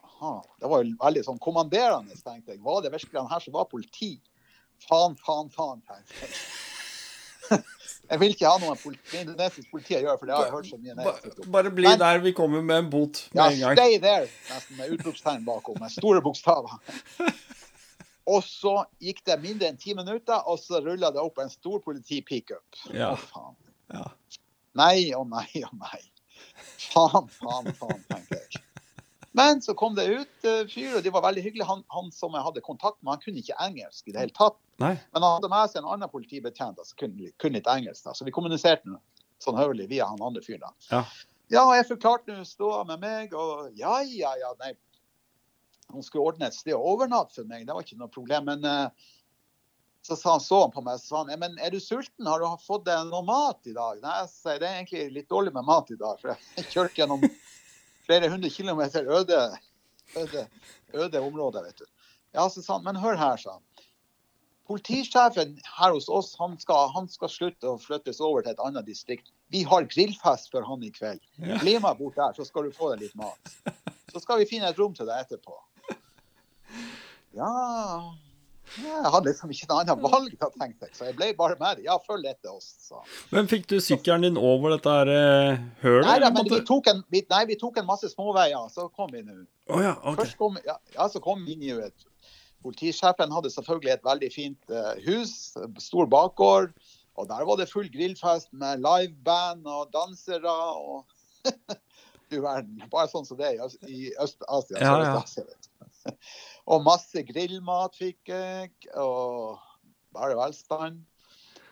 Aha, 0.05 0.39
det 0.61 0.71
var 0.71 0.85
jo 0.85 0.95
veldig 1.03 1.25
sånn 1.27 1.39
kommanderende, 1.43 2.17
tenkte 2.25 2.55
jeg. 2.55 2.63
Var 2.65 2.81
det 2.83 2.93
virkelig 2.95 3.21
han 3.21 3.29
her 3.31 3.45
som 3.45 3.55
var 3.59 3.69
politi? 3.71 4.15
Faen, 4.89 5.17
faen, 5.21 5.51
faen, 5.51 5.83
tenkte 5.87 6.23
jeg. 6.23 6.33
Jeg 8.09 8.21
vil 8.21 8.33
ikke 8.33 8.49
ha 8.49 8.59
noe 8.63 8.77
politi, 8.81 9.19
indonesisk 9.21 9.71
politi 9.71 9.97
å 9.99 10.01
gjøre, 10.01 10.19
for 10.19 10.31
det 10.31 10.35
har 10.37 10.47
jeg 10.47 10.55
hørt 10.55 10.69
så 10.71 10.79
mye 10.81 10.95
negativt 10.97 11.43
om. 11.45 11.51
Bare 11.53 11.71
bli 11.71 11.89
Men- 11.89 11.99
der 11.99 12.19
vi 12.25 12.33
kommer 12.33 12.63
med 12.63 12.85
en 12.85 12.91
bot 12.91 13.29
med 13.35 13.43
Ja, 13.43 13.51
en 13.51 13.61
gang. 13.61 13.77
stay 13.77 13.99
there, 13.99 14.29
nesten 14.49 14.77
med 14.77 14.91
utropstegn 14.97 15.45
bakom, 15.45 15.77
med 15.81 15.91
store 15.93 16.23
bokstaver. 16.23 16.79
Og 18.29 18.43
så 18.45 18.85
gikk 19.01 19.23
det 19.25 19.39
mindre 19.41 19.71
enn 19.71 19.79
ti 19.81 19.95
minutter, 19.97 20.43
og 20.45 20.59
så 20.61 20.83
rulla 20.85 21.09
det 21.15 21.21
opp 21.23 21.39
en 21.41 21.49
stor 21.49 21.81
politi-pickup. 21.81 22.77
Ja. 22.93 23.15
Å, 23.15 23.17
faen. 23.17 23.57
Ja. 23.95 24.05
Nei 24.77 25.15
og 25.17 25.31
nei 25.33 25.63
og 25.65 25.73
nei. 25.81 26.01
Faen, 26.93 27.31
faen, 27.33 27.73
faen, 27.79 28.03
tenker 28.11 28.37
jeg. 28.37 28.63
Men 29.33 29.63
så 29.65 29.75
kom 29.79 29.95
det 29.97 30.07
ut 30.11 30.45
uh, 30.49 30.65
fyr, 30.69 30.99
og 30.99 31.03
de 31.05 31.13
var 31.15 31.25
veldig 31.25 31.45
hyggelige. 31.47 31.69
Han, 31.71 31.85
han 31.95 32.13
som 32.13 32.37
jeg 32.37 32.45
hadde 32.45 32.65
kontakt 32.65 32.99
med, 33.01 33.15
han 33.15 33.23
kunne 33.23 33.41
ikke 33.41 33.57
engelsk 33.65 34.09
i 34.09 34.13
det 34.13 34.27
hele 34.27 34.37
tatt. 34.37 34.59
Nei. 34.79 34.95
Men 35.13 35.25
han 35.25 35.37
hadde 35.37 35.51
med 35.51 35.71
seg 35.71 35.83
en 35.83 35.91
annen 35.95 36.11
politibetjent 36.13 36.79
som 36.87 36.99
kunne, 37.01 37.33
kun, 37.43 37.55
litt 37.57 37.67
engelsk. 37.71 38.05
da, 38.05 38.15
Så 38.15 38.27
vi 38.27 38.35
kommuniserte 38.35 38.99
sånn 39.43 39.59
høvelig 39.59 39.89
via 39.91 40.07
han 40.07 40.23
andre 40.23 40.43
fyren. 40.45 40.75
Ja. 40.91 41.05
Ja, 41.49 41.63
og 41.65 41.75
jeg 41.79 41.87
forklarte 41.89 42.35
nå 42.37 42.45
ståa 42.45 42.83
med 42.85 43.01
meg, 43.01 43.33
og 43.33 43.73
ja, 43.79 44.03
ja, 44.05 44.35
ja, 44.37 44.53
nei. 44.61 44.75
Hun 45.89 46.05
skulle 46.05 46.29
ordne 46.29 46.51
et 46.51 46.57
sted 46.57 46.77
å 46.77 46.83
overnatte 46.91 47.39
for 47.39 47.49
meg, 47.49 47.65
det 47.65 47.73
var 47.73 47.87
ikke 47.87 47.97
noe 47.97 48.13
problem. 48.13 48.51
Men 48.51 48.67
uh, 48.69 49.15
så 50.05 50.17
sa 50.17 50.35
han, 50.35 50.43
så 50.45 50.61
han 50.67 50.75
på 50.75 50.83
meg 50.85 51.01
og 51.01 51.05
sa 51.07 51.23
han, 51.23 51.33
men 51.41 51.57
er 51.65 51.73
du 51.73 51.81
sulten, 51.81 52.29
har 52.29 52.45
du 52.45 52.49
fått 52.61 52.85
deg 52.87 53.09
noe 53.09 53.25
mat 53.25 53.65
i 53.65 53.73
dag? 53.77 54.03
Nei, 54.05 54.19
jeg 54.23 54.31
sier, 54.35 54.61
det 54.61 54.69
er 54.69 54.77
egentlig 54.83 55.07
litt 55.17 55.33
dårlig 55.33 55.55
med 55.57 55.67
mat 55.69 55.91
i 55.95 55.99
dag, 56.01 56.21
for 56.21 56.35
jeg 56.35 56.69
kjørte 56.75 57.01
gjennom 57.01 57.25
flere 58.09 58.29
hundre 58.33 58.53
kilometer 58.53 59.09
øde, 59.17 59.41
øde, 60.21 60.45
øde 60.93 61.25
områder, 61.25 61.65
vet 61.71 61.81
du. 61.81 61.89
Ja, 62.37 62.45
så 62.53 62.61
sa 62.61 62.77
han, 62.77 62.85
men 62.85 63.01
hør 63.01 63.17
her, 63.17 63.41
sa 63.41 63.57
han. 63.57 63.78
Politisjefen 64.69 65.57
her 65.79 65.95
hos 65.95 66.11
oss, 66.13 66.35
han 66.39 66.59
skal, 66.61 66.91
han 66.93 67.09
skal 67.09 67.31
slutte 67.33 67.71
å 67.71 67.79
flyttes 67.81 68.21
over 68.21 68.45
til 68.45 68.53
et 68.53 68.61
annet 68.61 68.85
distrikt. 68.85 69.31
Vi 69.49 69.63
har 69.65 69.87
grillfest 69.89 70.53
for 70.53 70.67
han 70.69 70.85
i 70.85 70.91
kveld. 70.93 71.23
Bli 71.41 71.79
med 71.81 71.97
bort 71.97 72.19
der, 72.21 72.37
så 72.37 72.45
skal 72.45 72.69
du 72.69 72.77
få 72.77 72.93
deg 72.93 73.07
litt 73.07 73.17
mat. 73.17 73.55
Så 74.13 74.21
skal 74.21 74.43
vi 74.43 74.49
finne 74.51 74.69
et 74.69 74.79
rom 74.81 74.93
til 74.97 75.09
deg 75.09 75.25
etterpå. 75.25 75.57
Ja 77.37 77.49
Jeg 78.79 79.11
hadde 79.13 79.31
liksom 79.31 79.53
ikke 79.53 79.69
noe 79.71 79.83
annet 79.83 80.01
valg, 80.05 80.33
da, 80.41 80.49
tenkte 80.61 80.89
jeg. 80.89 80.95
Så 80.97 81.07
jeg 81.09 81.17
ble 81.17 81.31
bare 81.39 81.57
med. 81.61 81.81
Ja, 81.87 81.97
følg 82.05 82.29
etter 82.29 82.53
oss, 82.53 82.69
sa. 82.85 83.01
Men 83.33 83.49
fikk 83.49 83.65
du 83.73 83.79
sykkelen 83.81 84.27
din 84.27 84.37
over 84.37 84.75
dette 84.77 84.93
her 84.93 85.09
uh, 85.09 85.63
hølet? 85.81 86.09
Nei, 86.11 86.19
da, 86.25 86.31
men 86.35 86.49
vi 86.51 86.61
tok, 86.69 86.93
en, 86.93 87.01
vi, 87.09 87.25
nei, 87.33 87.43
vi 87.49 87.57
tok 87.61 87.81
en 87.81 87.89
masse 87.89 88.13
småveier, 88.13 88.69
så 88.75 88.91
kom 88.93 89.09
vi 89.15 89.25
nå. 89.25 89.41
Oh, 89.73 89.81
ja, 89.81 89.97
okay. 90.03 90.27
Først 90.27 90.39
kom, 90.41 90.61
ja, 90.69 90.77
ja, 90.93 91.09
så 91.09 91.25
kom 91.25 91.41
vi 91.47 91.57
inn 91.57 91.65
i 91.65 91.73
et 91.73 92.09
Politisjefen 92.65 93.33
hadde 93.35 93.51
selvfølgelig 93.55 93.93
et 93.95 94.07
veldig 94.07 94.31
fint 94.35 94.73
eh, 94.75 95.03
hus, 95.07 95.35
stor 95.83 96.09
bakgård. 96.11 96.73
Og 97.19 97.27
der 97.31 97.45
var 97.47 97.59
det 97.59 97.69
full 97.71 97.89
grillfest 97.91 98.51
med 98.55 98.83
liveband 98.85 99.67
og 99.67 99.91
dansere 99.95 100.53
og 100.79 101.05
Du 102.29 102.43
verden. 102.45 102.83
Bare 102.93 103.09
sånn 103.09 103.25
som 103.25 103.39
det 103.41 103.47
er 103.49 103.55
i 103.57 103.63
Øst- 103.65 103.87
i 103.89 104.01
Øst-Asia. 104.21 104.81
Ja, 104.85 104.97
ja. 105.01 106.13
Og 106.69 106.83
masse 106.85 107.23
grillmat 107.25 107.95
fikk 107.97 108.29
jeg, 108.29 108.75
og 109.01 109.57
bare 110.13 110.37
velstand. 110.37 110.99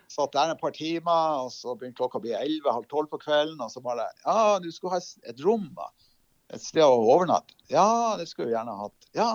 Satt 0.08 0.32
der 0.32 0.54
et 0.54 0.60
par 0.62 0.72
timer, 0.72 1.42
og 1.44 1.50
så 1.52 1.74
begynte 1.76 1.98
klokka 2.00 2.16
å 2.16 2.24
bli 2.24 2.32
11-halv 2.32 2.86
12 2.88 3.10
på 3.12 3.20
kvelden. 3.26 3.60
Og 3.60 3.68
så 3.74 3.82
bare 3.84 4.06
Ja, 4.24 4.56
du 4.62 4.70
skulle 4.72 4.96
ha 4.96 5.02
et 5.28 5.44
rom, 5.44 5.68
da. 5.76 5.90
Et 6.56 6.62
sted 6.62 6.84
å 6.84 7.04
overnatte. 7.04 7.52
Ja, 7.68 8.16
det 8.16 8.28
skulle 8.30 8.48
vi 8.48 8.56
gjerne 8.56 8.78
hatt. 8.80 9.08
Ja. 9.18 9.34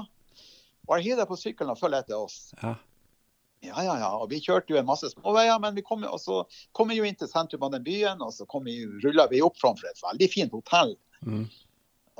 Bare 0.89 1.03
hiv 1.05 1.19
deg 1.19 1.29
på 1.29 1.37
sykkelen 1.39 1.73
og 1.73 1.79
følg 1.79 1.99
etter 1.99 2.17
oss. 2.17 2.51
Ja. 2.61 2.75
Ja, 3.61 3.83
ja, 3.85 3.95
ja. 4.01 4.09
Og 4.17 4.31
vi 4.31 4.39
kjørte 4.41 4.73
jo 4.73 4.79
en 4.79 4.87
masse 4.87 5.11
småveier, 5.11 5.59
men 5.61 5.75
vi 5.77 5.83
kom, 5.85 6.01
og 6.07 6.17
så 6.17 6.41
kom 6.77 6.89
vi 6.89 6.97
jo 6.97 7.05
inn 7.05 7.17
til 7.17 7.29
sentrum 7.29 7.67
av 7.67 7.75
den 7.75 7.83
byen, 7.85 8.23
og 8.25 8.33
så 8.33 8.47
kom 8.49 8.65
vi, 8.65 8.79
rulla 9.03 9.27
vi 9.29 9.43
opp 9.45 9.59
framfor 9.61 9.91
et 9.91 10.01
veldig 10.01 10.29
fint 10.33 10.55
hotell. 10.55 10.95
Mm. 11.21 11.45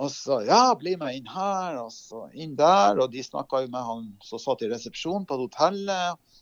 Og 0.02 0.12
så 0.14 0.40
ja, 0.48 0.72
bli 0.78 0.94
med 1.02 1.18
inn 1.18 1.30
her, 1.30 1.80
og 1.82 1.90
så 1.94 2.28
inn 2.38 2.54
der. 2.60 3.02
Og 3.02 3.12
de 3.14 3.24
snakka 3.26 3.66
jo 3.66 3.72
med 3.74 3.86
han 3.86 4.06
som 4.26 4.42
satt 4.42 4.64
i 4.66 4.70
resepsjonen 4.72 5.28
på 5.30 5.38
hotellet. 5.42 6.38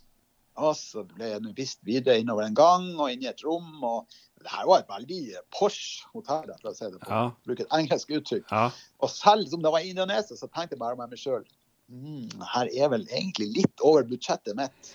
Og 0.59 0.73
så 0.75 1.05
ble 1.07 1.31
jeg 1.31 1.53
vist 1.55 1.79
videre 1.87 2.19
innover 2.19 2.45
en 2.45 2.57
gang 2.57 2.89
og 2.97 3.11
inn 3.11 3.23
i 3.23 3.29
et 3.31 3.43
rom. 3.47 3.71
og 3.83 4.11
Det 4.39 4.51
her 4.51 4.67
var 4.67 4.83
et 4.83 4.91
veldig 4.91 5.21
Porsche 5.55 6.07
hotell, 6.13 6.51
for 6.59 6.71
å 6.71 6.75
si 6.75 6.91
det 6.91 6.99
på. 6.99 7.09
Ja. 7.11 7.23
Bruke 7.47 7.65
et 7.65 7.75
engelsk 7.79 8.11
uttrykk. 8.19 8.47
Ja. 8.51 8.67
Og 8.99 9.11
selv 9.11 9.47
som 9.51 9.63
det 9.63 9.71
var 9.75 9.83
i 9.83 9.91
Indonesia, 9.95 10.35
så 10.35 10.51
tenkte 10.51 10.75
jeg 10.75 10.83
bare 10.83 10.99
med 10.99 11.15
meg 11.15 11.21
sjøl 11.21 11.47
mm, 11.89 12.45
her 12.53 12.71
er 12.71 12.93
vel 12.93 13.05
egentlig 13.09 13.49
litt 13.57 13.83
over 13.85 14.07
budsjettet 14.07 14.57
mitt. 14.57 14.93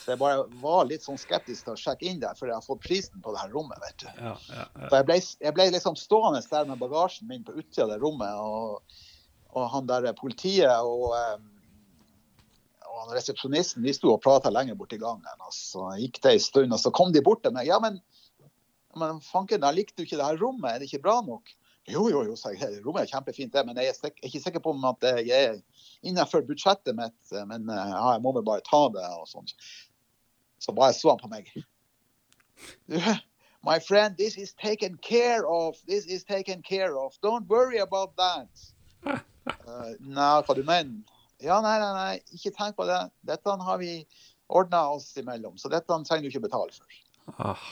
Så 0.00 0.14
jeg 0.14 0.20
bare 0.22 0.46
var 0.62 0.86
litt 0.88 1.04
sånn 1.04 1.20
skeptisk 1.20 1.66
til 1.66 1.76
å 1.76 1.78
sjekke 1.78 2.08
inn 2.08 2.20
der, 2.22 2.36
for 2.38 2.48
jeg 2.48 2.56
har 2.56 2.64
fått 2.64 2.82
prisen 2.86 3.20
på 3.22 3.34
det 3.34 3.42
her 3.42 3.52
rommet. 3.52 3.78
vet 3.84 4.02
du. 4.02 4.08
Ja, 4.16 4.32
ja, 4.48 4.64
ja. 4.64 4.88
Så 4.88 5.00
jeg 5.00 5.08
ble, 5.10 5.16
jeg 5.46 5.56
ble 5.58 5.66
liksom 5.74 5.98
stående 6.00 6.40
der 6.50 6.68
med 6.70 6.80
bagasjen 6.80 7.28
min 7.28 7.44
på 7.44 7.54
utsida 7.54 7.86
av 7.86 7.92
det 7.92 8.00
rommet, 8.02 8.40
og, 8.40 9.02
og 9.52 9.68
han 9.74 9.90
der 9.90 10.08
politiet 10.16 10.72
og, 10.80 11.12
eh, 11.18 12.88
og 12.88 13.12
resepsjonisten 13.12 13.84
de 13.84 13.94
sto 13.96 14.14
og 14.14 14.22
prata 14.24 14.52
lenger 14.52 14.78
borti 14.80 14.98
gangen. 15.00 15.46
Og 15.46 15.54
så 15.54 15.92
gikk 16.00 16.22
det 16.24 16.34
en 16.34 16.44
stund, 16.48 16.74
og 16.74 16.80
så 16.80 16.94
kom 16.96 17.12
de 17.12 17.22
bort 17.24 17.44
til 17.44 17.54
meg. 17.54 17.68
Ja, 17.68 17.78
men, 17.82 18.00
men 18.98 19.20
fanken, 19.24 19.62
jeg 19.68 19.78
likte 19.78 20.00
du 20.00 20.08
ikke 20.08 20.18
det 20.18 20.30
her 20.32 20.40
rommet, 20.40 20.72
er 20.72 20.80
det 20.80 20.88
ikke 20.88 21.04
bra 21.10 21.20
nok? 21.26 21.52
Jo, 21.90 22.08
jo, 22.12 22.24
jo, 22.24 22.34
sa 22.38 22.54
jeg. 22.54 22.80
Rommet 22.84 23.04
er 23.04 23.12
kjempefint, 23.12 23.52
det, 23.52 23.66
men 23.68 23.78
jeg 23.78 23.92
er 23.92 24.12
ikke 24.26 24.42
sikker 24.42 24.64
på 24.64 24.72
om 24.72 24.90
at 24.90 25.06
jeg 25.26 25.52
er 25.52 25.62
innenfor 26.02 26.42
budsjettet 26.48 26.96
mitt. 26.96 27.32
Men 27.46 27.68
eh, 27.68 27.90
ja, 27.94 28.12
jeg 28.14 28.22
må 28.24 28.32
vel 28.36 28.46
bare 28.46 28.64
ta 28.66 28.86
det 28.94 29.06
og 29.18 29.28
sånn. 29.30 29.48
Så 30.60 30.72
bare 30.76 30.94
så 30.96 31.14
han 31.14 31.20
på 31.22 31.30
meg. 31.32 31.50
My 33.62 33.78
friend, 33.78 34.16
this 34.16 34.38
is 34.38 34.54
taken 34.54 34.96
care 35.02 35.46
of. 35.46 35.76
This 35.86 36.06
is 36.06 36.24
taken 36.24 36.62
care 36.62 36.96
of. 36.96 37.16
Don't 37.22 37.46
worry 37.48 37.78
about 37.78 38.16
that. 38.16 38.48
Uh, 39.04 39.18
nei, 40.00 40.40
hva 40.46 40.56
du 40.56 40.62
mener? 40.64 41.02
Ja, 41.40 41.60
nei, 41.64 41.76
nei, 41.80 41.92
nei, 41.96 42.14
ikke 42.36 42.52
tenk 42.56 42.76
på 42.76 42.84
det. 42.88 43.00
Dette 43.28 43.56
har 43.64 43.80
vi 43.80 44.04
ordna 44.52 44.82
oss 44.92 45.12
imellom, 45.20 45.56
så 45.60 45.70
dette 45.72 46.00
trenger 46.08 46.26
du 46.26 46.32
ikke 46.32 46.48
betale 46.48 46.72
for. 46.74 46.98
Ah, 47.38 47.68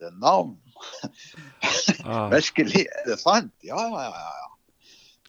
Det 0.00 0.10
er 0.10 0.16
navn. 0.20 0.56
ah. 2.04 2.28
Virkelig, 2.34 2.84
er 2.84 3.08
det 3.08 3.18
sant? 3.20 3.52
Ja, 3.64 3.80
ja, 3.88 4.08
ja. 4.08 4.24
ja. 4.40 4.50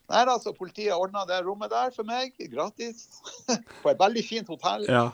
Nei 0.07 0.23
da, 0.29 0.37
så 0.39 0.53
politiet 0.55 0.95
ordna 0.95 1.25
det 1.27 1.41
rommet 1.43 1.71
der 1.71 1.91
for 1.95 2.07
meg, 2.07 2.35
gratis. 2.51 3.07
På 3.83 3.91
et 3.91 3.99
veldig 3.99 4.23
fint 4.23 4.51
hotell. 4.51 4.85
Ja. 4.87 5.09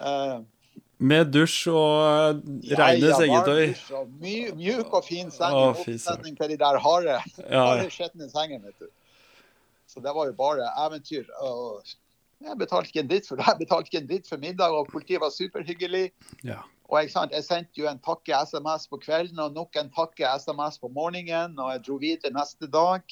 Uh, 0.00 0.40
Med 1.00 1.30
dusj 1.32 1.70
og 1.72 2.42
ja, 2.60 2.76
reine 2.76 3.08
ja, 3.08 3.16
sengetøy. 3.16 3.70
varmdusj 3.70 3.94
og 3.96 4.08
My, 4.20 4.34
mjuk 4.52 4.90
og 4.98 5.06
fin 5.06 5.30
seng, 5.32 5.54
Å, 5.56 5.70
i 5.72 5.94
motsetning 5.94 6.36
til 6.36 6.50
de 6.52 6.58
der 6.60 6.76
harde 6.84 7.14
Ja, 7.46 7.62
harde 7.70 7.86
skitne 7.94 8.28
sengen, 8.28 8.60
vet 8.66 8.84
du. 8.84 8.90
Så 9.88 10.04
det 10.04 10.12
var 10.14 10.28
jo 10.28 10.36
bare 10.36 10.68
eventyr. 10.84 11.24
Og 11.40 11.80
jeg 12.40 12.58
betalte 12.58 12.88
ikke 12.88 13.02
en 13.04 13.10
dritt 13.10 13.28
for 13.28 13.40
det. 13.40 13.46
Jeg 13.50 13.60
betalte 13.64 13.90
ikke 13.90 14.02
en 14.02 14.10
dritt 14.10 14.28
for 14.28 14.40
middag, 14.42 14.76
og 14.76 14.88
politiet 14.92 15.20
var 15.20 15.32
superhyggelig. 15.34 16.10
ja. 16.44 16.60
Og 16.90 16.98
jeg, 16.98 17.10
jeg 17.30 17.44
sendte 17.46 17.78
jo 17.78 17.86
en 17.86 18.00
takke-SMS 18.02 18.88
på 18.90 18.98
kvelden 19.04 19.38
og 19.38 19.52
nok 19.54 19.76
en 19.78 19.92
takke-SMS 19.94 20.80
på 20.82 20.88
morgenen, 20.90 21.58
og 21.58 21.68
jeg 21.70 21.82
dro 21.86 21.98
videre 22.02 22.32
neste 22.34 22.66
dag. 22.66 23.04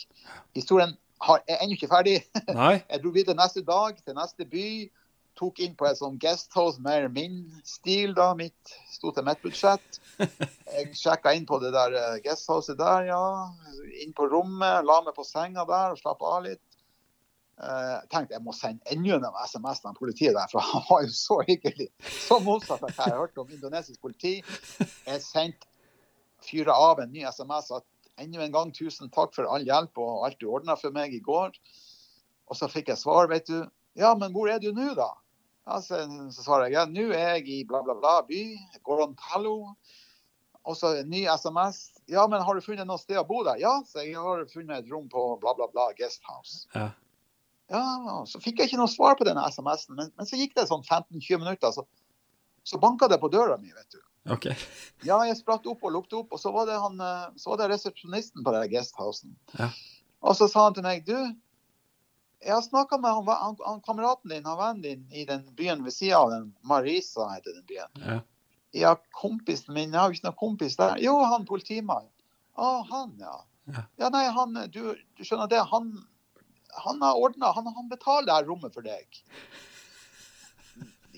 Historien 0.59 0.97
har, 1.23 1.45
er 1.47 1.63
ennå 1.63 1.77
ikke 1.77 1.91
ferdig. 1.93 2.17
Nei? 2.59 2.81
Jeg 2.81 3.05
dro 3.05 3.13
videre 3.15 3.39
neste 3.39 3.63
dag 3.67 4.01
til 4.03 4.19
neste 4.19 4.47
by. 4.51 4.67
Tok 5.39 5.61
inn 5.63 5.77
på 5.79 5.87
et 5.87 6.01
sånn 6.01 6.19
guesthouse, 6.19 6.83
mer 6.83 7.07
min 7.15 7.45
stil, 7.63 8.17
da. 8.19 8.33
Mitt 8.35 8.75
sto 8.91 9.13
til 9.15 9.27
mitt 9.29 9.39
budsjett. 9.45 10.01
Jeg 10.75 10.91
sjekka 10.99 11.31
inn 11.39 11.47
på 11.47 11.61
det 11.63 11.71
der 11.77 11.95
eh, 11.95 12.17
guesthouset 12.25 12.81
der, 12.81 13.07
ja. 13.13 13.23
Inn 14.03 14.11
på 14.19 14.27
rommet, 14.33 14.83
la 14.83 14.99
meg 15.07 15.15
på 15.15 15.23
senga 15.27 15.63
der 15.71 15.95
og 15.95 16.03
slapp 16.03 16.27
av 16.27 16.43
litt. 16.49 16.65
Uh, 17.59 17.99
tenkte 18.07 18.37
jeg 18.37 18.45
må 18.47 18.53
sende 18.55 18.87
enda 18.87 19.17
en 19.19 19.39
SMS 19.43 19.81
til 19.83 19.97
politiet 19.99 20.37
der, 20.37 20.47
for 20.53 20.63
han 20.69 20.85
var 20.87 21.03
jo 21.03 21.15
så 21.15 21.41
hyggelig. 21.49 21.89
Så 22.07 22.39
motsatt 22.45 22.85
av 22.87 22.93
hva 22.93 23.09
jeg 23.11 23.19
hørte 23.19 23.43
om 23.43 23.51
indonesisk 23.51 24.01
politi. 24.05 24.37
Jeg 24.79 25.25
sendte 25.25 25.67
fyra 26.47 26.77
av 26.79 27.03
en 27.03 27.11
ny 27.11 27.25
SMS 27.27 27.73
at 27.75 27.87
enda 28.23 28.45
en 28.45 28.55
gang 28.55 28.71
tusen 28.75 29.11
takk 29.15 29.35
for 29.35 29.51
all 29.51 29.67
hjelp 29.67 29.99
og 29.99 30.27
alt 30.29 30.39
du 30.39 30.47
ordna 30.51 30.79
for 30.79 30.95
meg 30.95 31.15
i 31.15 31.23
går. 31.25 31.57
Og 32.49 32.59
så 32.59 32.71
fikk 32.71 32.93
jeg 32.93 33.03
svar, 33.03 33.27
vet 33.31 33.51
du. 33.51 33.65
Ja, 33.99 34.15
men 34.15 34.31
hvor 34.35 34.51
er 34.51 34.63
du 34.63 34.71
nå, 34.73 34.93
da? 34.95 35.11
Ja, 35.69 35.81
så, 35.85 36.01
så 36.33 36.45
svarer 36.45 36.71
jeg 36.71 36.79
ja, 36.79 36.85
nå 36.89 37.11
er 37.13 37.35
jeg 37.37 37.49
i 37.53 37.65
bla, 37.69 37.83
bla, 37.85 37.99
bla 37.99 38.21
by. 38.29 38.43
Gorontalo. 38.87 39.75
Og 40.69 40.77
så 40.77 40.95
en 41.01 41.11
ny 41.11 41.25
SMS. 41.29 41.83
Ja, 42.09 42.25
men 42.31 42.45
har 42.45 42.57
du 42.57 42.65
funnet 42.65 42.89
noe 42.89 43.01
sted 43.01 43.19
å 43.21 43.27
bo 43.29 43.43
der? 43.45 43.61
Ja, 43.61 43.75
så 43.89 44.05
jeg 44.05 44.17
har 44.17 44.47
funnet 44.53 44.85
et 44.85 44.91
rom 44.93 45.11
på 45.13 45.27
bla, 45.43 45.55
bla, 45.59 45.69
bla 45.75 45.91
guesthouse. 45.99 46.65
Ja. 46.77 46.91
Ja, 47.69 48.25
så 48.29 48.41
fikk 48.41 48.61
jeg 48.61 48.71
ikke 48.71 48.81
noe 48.81 48.91
svar 48.91 49.17
på 49.19 49.27
denne 49.29 49.45
SMS-en. 49.49 49.97
Men, 49.99 50.13
men, 50.17 50.29
så 50.29 50.39
gikk 50.41 50.55
det 50.57 50.69
sånn 50.71 50.85
15-20 50.87 51.43
minutter, 51.43 51.73
så, 51.75 51.85
så 52.65 52.81
banka 52.81 53.11
det 53.13 53.21
på 53.21 53.31
døra 53.33 53.59
mi, 53.61 53.73
vet 53.75 53.97
du. 53.97 54.01
Ok. 54.33 54.49
Ja, 55.09 55.21
jeg 55.29 55.37
spratt 55.39 55.67
opp 55.71 55.85
og 55.85 55.93
lukte 55.95 56.19
opp, 56.19 56.33
og 56.35 56.41
så 56.43 56.51
var 56.55 56.67
det, 56.69 56.79
han, 56.83 56.97
eh, 57.01 57.29
så 57.39 57.53
var 57.53 57.61
det 57.61 57.69
resepsjonisten 57.75 58.43
på 58.45 58.55
den 58.57 58.73
guesthousen. 58.73 59.37
Ja. 59.61 59.69
Og 60.27 60.35
så 60.35 60.49
sa 60.51 60.65
han 60.67 60.75
til 60.75 60.87
meg, 60.87 61.05
du, 61.07 61.15
jeg 62.43 62.55
har 62.55 62.65
snakka 62.65 62.99
med 63.03 63.15
han, 63.15 63.29
han, 63.29 63.61
han, 63.67 63.85
kameraten 63.85 64.33
din, 64.33 64.49
han 64.49 64.59
vennen 64.59 64.83
din 64.83 65.05
i 65.15 65.25
den 65.29 65.45
byen 65.59 65.85
ved 65.87 65.95
sida 65.95 66.19
av 66.19 66.33
den, 66.35 66.51
Marisa 66.67 67.29
heter 67.35 67.61
den 67.61 67.69
byen. 67.69 68.03
Ja. 68.03 68.19
Ja, 68.77 68.91
kompisen 69.17 69.73
min, 69.75 69.95
jeg 69.95 70.01
har 70.01 70.11
jo 70.11 70.19
ikke 70.19 70.27
noen 70.27 70.41
kompis 70.41 70.77
der. 70.77 70.99
Jo, 71.01 71.15
han 71.25 71.47
politimannen. 71.49 72.11
Å, 72.59 72.73
han, 72.91 73.15
ja. 73.23 73.39
Ja. 73.69 73.85
Ja, 74.01 74.11
nei, 74.13 74.27
han, 74.33 74.57
du, 74.73 74.83
du 75.17 75.23
skjønner 75.25 75.49
det, 75.51 75.63
han, 75.71 75.93
han 76.85 77.03
har 77.03 77.19
ordna, 77.19 77.53
han, 77.53 77.67
han 77.75 77.89
betaler 77.89 78.33
her 78.33 78.49
rommet 78.49 78.75
for 78.75 78.87
deg. 78.87 79.21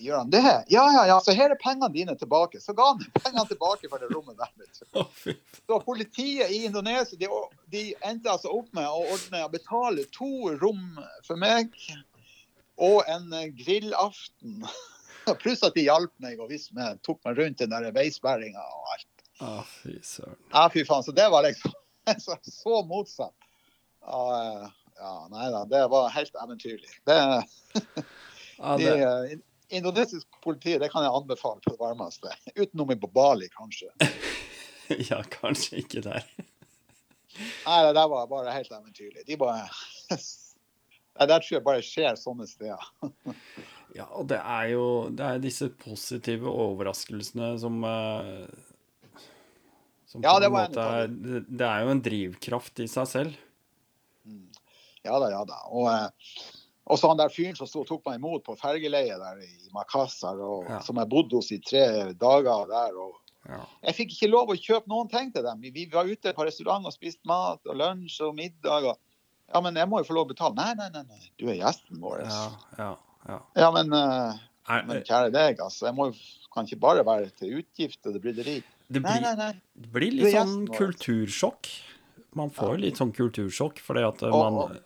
Gjør 0.01 0.17
han 0.17 0.29
det? 0.33 0.41
Ja, 0.73 0.83
ja, 0.93 1.03
ja, 1.05 1.17
så 1.21 1.33
her 1.37 1.53
er 1.53 1.59
pengene 1.61 1.91
dine 1.93 2.15
tilbake. 2.17 2.59
Så 2.61 2.73
ga 2.73 2.87
han 2.93 3.03
pengene 3.19 3.45
tilbake 3.49 3.89
for 3.89 4.01
det 4.01 4.09
rommet 4.09 4.39
der. 4.39 5.05
Så 5.67 5.79
politiet 5.85 6.49
i 6.49 6.63
Indonesia 6.65 7.19
de, 7.19 7.29
de 7.73 7.83
endte 8.07 8.31
altså 8.31 8.49
opp 8.55 8.71
med 8.73 8.87
å 8.89 9.03
ordne 9.13 9.43
og 9.45 9.53
betale 9.53 10.07
to 10.15 10.55
rom 10.61 10.97
for 11.27 11.37
meg 11.37 11.69
og 12.81 13.05
en 13.11 13.29
grillaften. 13.59 14.65
Pluss 15.43 15.61
at 15.67 15.77
de 15.77 15.85
hjalp 15.85 16.13
meg 16.23 16.41
og 16.41 16.49
visst 16.49 16.73
meg, 16.73 16.97
tok 17.05 17.21
meg 17.27 17.37
rundt 17.37 17.61
den 17.61 17.73
der 17.73 17.91
veisperringa 17.93 18.63
og 18.63 18.93
alt. 18.95 19.25
Å, 19.41 19.53
fy 19.83 19.99
søren. 20.05 20.37
Ja, 20.49 20.65
fy 20.73 20.85
faen. 20.87 21.05
Så 21.05 21.13
det 21.13 21.29
var 21.29 21.45
liksom 21.45 21.77
så, 22.25 22.37
så 22.41 22.81
motsatt. 22.89 23.37
av 24.01 24.31
eh, 24.33 24.69
ja, 25.01 25.13
nei 25.33 25.47
da, 25.53 25.63
det 25.65 25.85
var 25.89 26.11
helt 26.13 26.35
eventyrlig. 26.43 26.93
Det, 27.09 27.17
Ja, 28.61 28.77
de, 28.77 28.85
det, 28.85 28.97
eh, 29.31 29.39
indonesisk 29.77 30.27
politi 30.43 30.77
det 30.77 30.91
kan 30.93 31.05
jeg 31.05 31.15
anbefale 31.15 31.61
på 31.63 31.73
det 31.73 31.81
varmeste. 31.81 32.33
Utenom 32.55 32.93
i 32.93 32.99
Bali, 33.01 33.49
kanskje. 33.55 33.89
ja, 35.09 35.21
kanskje 35.31 35.81
ikke 35.81 36.03
der. 36.05 36.25
Nei, 37.65 37.81
det 37.87 37.93
der 37.97 38.07
var 38.11 38.29
bare 38.29 38.53
helt 38.53 38.71
eventyrlig. 38.71 39.25
De 39.27 39.37
bare 39.39 39.65
Nei, 40.11 41.27
Der 41.27 41.39
tror 41.39 41.55
jeg 41.55 41.63
bare 41.63 41.83
skjer 41.85 42.17
sånne 42.19 42.47
steder. 42.47 42.83
Ja, 43.95 44.05
og 44.15 44.27
det 44.31 44.39
er 44.39 44.67
jo 44.71 44.83
det 45.11 45.27
er 45.27 45.39
disse 45.43 45.69
positive 45.81 46.51
overraskelsene 46.51 47.53
som 47.59 47.81
eh, 47.87 48.45
Som 50.07 50.23
Ja, 50.23 50.37
det 50.43 50.51
måte 50.51 50.85
det, 51.11 51.45
det 51.47 51.67
er 51.67 51.85
jo 51.85 51.95
en 51.95 52.03
drivkraft 52.03 52.83
i 52.83 52.87
seg 52.91 53.09
selv. 53.11 53.39
Ja 55.07 55.19
da, 55.19 55.29
ja 55.33 55.41
da. 55.47 55.61
Og, 55.71 55.87
eh, 55.89 56.09
og 56.91 56.99
så 56.99 57.09
han 57.11 57.19
der 57.19 57.31
fyren 57.33 57.55
som 57.57 57.69
stod, 57.69 57.87
tok 57.89 58.03
meg 58.05 58.19
imot 58.19 58.43
på 58.45 58.55
fergeleiet 58.59 59.21
der 59.21 59.41
i 59.45 59.69
Makassar, 59.73 60.39
og, 60.41 60.67
Ja. 60.69 60.79
som 60.85 60.97
jeg 60.97 61.09
bodde 61.09 61.37
hos 61.39 61.51
i 61.51 61.59
tre 61.59 62.13
dager 62.13 62.67
der. 62.69 62.97
og 62.99 63.17
Ja. 63.49 63.63
Jeg 63.87 63.95
fikk 63.97 64.11
ikke 64.13 64.29
lov 64.29 64.51
å 64.53 64.55
kjøpe 64.57 64.87
noen 64.91 65.09
ting 65.09 65.31
til 65.33 65.41
dem. 65.41 65.61
Vi, 65.61 65.87
var 65.91 66.05
ute 66.05 66.33
på 66.33 66.45
restaurant 66.45 66.85
og 66.85 66.93
spiste 66.93 67.25
mat 67.25 67.59
og 67.65 67.75
lunsj 67.75 68.19
og 68.27 68.35
middag. 68.35 68.85
Og, 68.85 68.97
ja, 69.51 69.61
men 69.61 69.75
jeg 69.75 69.89
må 69.89 69.97
jo 69.97 70.05
få 70.05 70.13
lov 70.13 70.27
å 70.27 70.33
betale. 70.35 70.53
Nei, 70.55 70.73
nei, 70.77 70.89
nei, 70.93 71.01
nei. 71.09 71.31
du 71.39 71.47
er 71.49 71.57
gjesten 71.57 71.97
vår. 72.03 72.21
Ja, 72.27 72.51
ja, 72.77 72.91
ja. 73.27 73.39
Ja, 73.63 73.71
men, 73.71 73.89
eh, 73.97 74.83
men 74.85 75.01
kjære 75.01 75.31
deg, 75.33 75.57
altså. 75.59 75.87
Jeg 75.87 75.95
må 75.97 76.11
jo, 76.11 76.19
kan 76.53 76.69
ikke 76.69 76.79
bare 76.85 77.05
være 77.07 77.31
til 77.33 77.57
utgift 77.63 78.05
og 78.05 78.13
det 78.13 78.21
bryderi. 78.21 78.59
det, 78.91 79.01
blir, 79.01 79.21
nei, 79.25 79.33
nei. 79.35 79.53
det 79.73 79.91
blir 79.91 80.11
litt 80.11 80.35
sånn 80.35 80.67
kultursjokk. 80.77 81.71
Man 82.33 82.49
får 82.55 82.77
litt 82.79 82.95
sånn 82.95 83.11
kultursjokk, 83.11 83.79
fordi 83.83 84.03
at 84.07 84.21
eh, 84.23 84.31
man, 84.31 84.77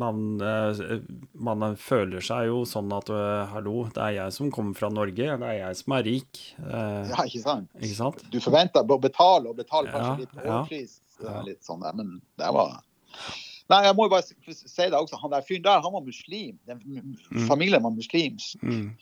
man, 0.00 0.20
eh, 0.40 1.00
man 1.36 1.76
føler 1.76 2.20
seg 2.24 2.46
jo 2.48 2.62
sånn 2.64 2.88
at 2.96 3.10
eh, 3.12 3.42
hallo, 3.52 3.82
det 3.92 4.00
er 4.06 4.14
jeg 4.22 4.32
som 4.38 4.48
kommer 4.54 4.74
fra 4.78 4.88
Norge, 4.88 5.26
det 5.42 5.50
er 5.50 5.58
jeg 5.58 5.76
som 5.82 5.92
er 5.98 6.06
rik. 6.06 6.40
eh, 6.64 7.10
Ja, 7.12 7.26
ikke 7.28 7.42
sant? 7.44 7.68
Ikke 7.76 7.98
sant? 7.98 8.22
Du 8.32 8.38
forventer 8.40 8.88
å 8.88 8.98
betale, 9.02 9.50
og 9.52 9.58
betale 9.60 9.92
kanskje 9.92 10.08
Ja, 10.08 10.16
litt 10.22 10.32
på 10.32 10.40
overpris. 10.46 10.96
Ja. 11.20 11.42
Litt 11.44 11.60
sånn 11.66 11.82
der, 11.84 11.92
men 11.98 12.20
det 12.38 12.52
var 12.56 12.78
Nei, 13.68 13.82
jeg 13.84 13.96
må 13.98 14.06
jo 14.06 14.12
bare 14.14 14.24
si 14.24 14.84
det 14.88 14.96
også. 14.96 15.18
Han 15.20 15.30
der 15.34 15.42
fyren 15.44 15.64
der, 15.66 15.82
han 15.84 15.92
var 15.92 16.00
muslim. 16.00 16.54
Den 16.64 16.78
Mm. 16.88 17.48
familien 17.50 17.82
var 17.84 17.90
muslimsk. 17.92 18.62
Mm. 18.64 18.94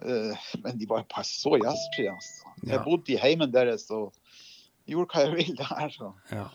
Eh, 0.00 0.46
men 0.64 0.78
de 0.80 0.86
var 0.88 1.04
bare 1.12 1.24
så 1.28 1.58
gjestfrie. 1.60 2.08
Altså. 2.14 2.54
Jeg 2.64 2.80
bodde 2.86 3.12
i 3.12 3.18
heimen 3.20 3.52
deres 3.52 3.84
og 3.92 4.14
gjorde 4.88 5.12
hva 5.12 5.26
jeg 5.26 5.34
ville 5.36 5.56
der 5.60 5.92
så, 5.92 6.14
Ja. 6.32 6.46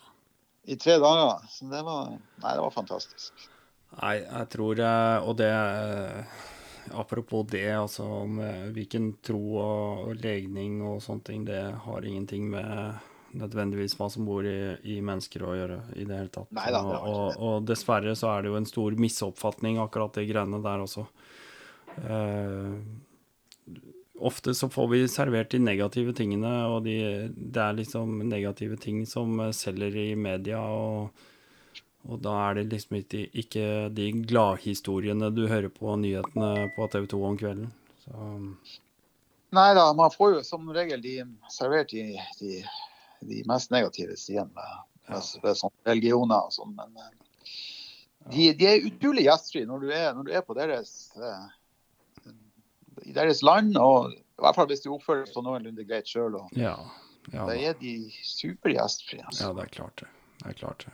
I 0.64 0.78
tre 0.80 0.98
dager. 1.02 1.48
Så 1.50 1.68
det 1.72 1.84
var 1.84 2.14
Nei, 2.16 2.54
det 2.54 2.62
var 2.62 2.74
fantastisk. 2.74 3.48
Nei, 4.00 4.18
jeg 4.24 4.50
tror 4.50 4.80
eh, 4.82 5.28
Og 5.28 5.36
det 5.38 5.52
eh, 5.54 6.42
Apropos 7.00 7.46
det, 7.48 7.70
altså 7.78 8.04
om 8.04 8.40
eh, 8.44 8.70
hvilken 8.76 9.14
tro 9.24 9.40
og, 9.56 10.02
og 10.10 10.18
legning 10.20 10.82
og 10.84 11.00
sånne 11.04 11.24
ting, 11.30 11.46
det 11.48 11.62
har 11.86 12.06
ingenting 12.06 12.50
med 12.52 12.98
nødvendigvis 13.40 13.96
hva 13.98 14.10
som 14.12 14.28
bor 14.28 14.46
i, 14.46 14.76
i 14.92 14.98
mennesker 15.02 15.46
å 15.46 15.54
gjøre 15.58 15.78
i 15.96 16.06
det 16.06 16.18
hele 16.18 16.34
tatt. 16.34 16.52
Nei 16.54 16.68
da, 16.74 16.82
det 16.86 17.00
og, 17.00 17.38
og, 17.40 17.56
dessverre 17.70 18.18
så 18.20 18.34
er 18.34 18.44
det 18.44 18.52
jo 18.52 18.60
en 18.60 18.70
stor 18.70 18.98
misoppfatning, 19.00 19.80
akkurat 19.82 20.20
de 20.20 20.28
greiene 20.30 20.60
der 20.66 20.84
også. 20.84 21.08
Eh, 22.04 22.76
ofte 24.26 24.56
så 24.58 24.70
får 24.72 24.88
vi 24.92 25.04
servert 25.12 25.52
de 25.54 25.60
negative 25.62 26.16
tingene, 26.18 26.52
og 26.72 26.84
de, 26.88 26.98
det 27.34 27.62
er 27.62 27.78
liksom 27.78 28.24
negative 28.30 28.80
ting 28.82 29.04
som 29.10 29.40
eh, 29.44 29.54
selger 29.56 30.00
i 30.08 30.10
media. 30.16 30.62
og 30.64 31.30
og 32.04 32.20
da 32.20 32.34
er 32.50 32.58
det 32.58 32.66
liksom 32.74 32.98
ikke, 33.00 33.20
ikke 33.32 33.66
de 33.96 34.10
gladhistoriene 34.28 35.30
du 35.32 35.46
hører 35.48 35.72
på 35.72 35.96
nyhetene 35.96 36.68
på 36.76 36.88
TV 36.92 37.06
2 37.14 37.20
om 37.30 37.38
kvelden. 37.40 37.70
Så, 38.04 38.32
Nei 39.54 39.70
da, 39.78 39.86
man 39.96 40.12
får 40.12 40.34
jo 40.34 40.42
som 40.44 40.72
regel 40.76 41.02
de 41.04 41.14
servert 41.54 41.94
de, 41.94 42.18
de, 42.42 42.64
de 43.30 43.44
mest 43.48 43.72
negative 43.72 44.18
sidene 44.20 44.50
med, 44.52 44.80
med, 45.08 45.30
med 45.46 45.60
sånn 45.60 45.74
religioner 45.88 46.50
og 46.50 46.56
sånn. 46.56 46.74
Men 46.76 46.92
eh, 47.00 47.12
de, 48.34 48.50
de 48.60 48.68
er 48.68 48.88
utrolig 48.90 49.28
gjestfrie 49.30 49.70
når, 49.70 49.86
du 49.86 49.94
når 49.94 50.28
du 50.28 50.34
er 50.36 50.44
på 50.48 50.58
deres 50.58 51.14
eh, 51.16 51.46
i 53.06 53.14
deres 53.16 53.44
land, 53.46 53.78
og 53.78 54.12
i 54.14 54.44
hvert 54.44 54.58
fall 54.58 54.68
hvis 54.72 54.84
du 54.84 54.92
oppfører 54.96 55.28
seg 55.30 55.46
noenlunde 55.46 55.86
greit 55.88 56.10
sjøl. 56.10 56.40
ja, 56.58 56.76
ja, 57.32 57.46
Da 57.48 57.56
er 57.56 57.78
de 57.80 57.96
supergjestfrie. 58.28 59.24
Altså. 59.24 59.48
ja, 59.48 59.54
det 59.56 59.68
er 59.68 59.74
klart 59.78 60.04
det. 60.04 60.10
Det 60.44 60.52
er 60.52 60.60
klart 60.60 60.86
det. 60.88 60.94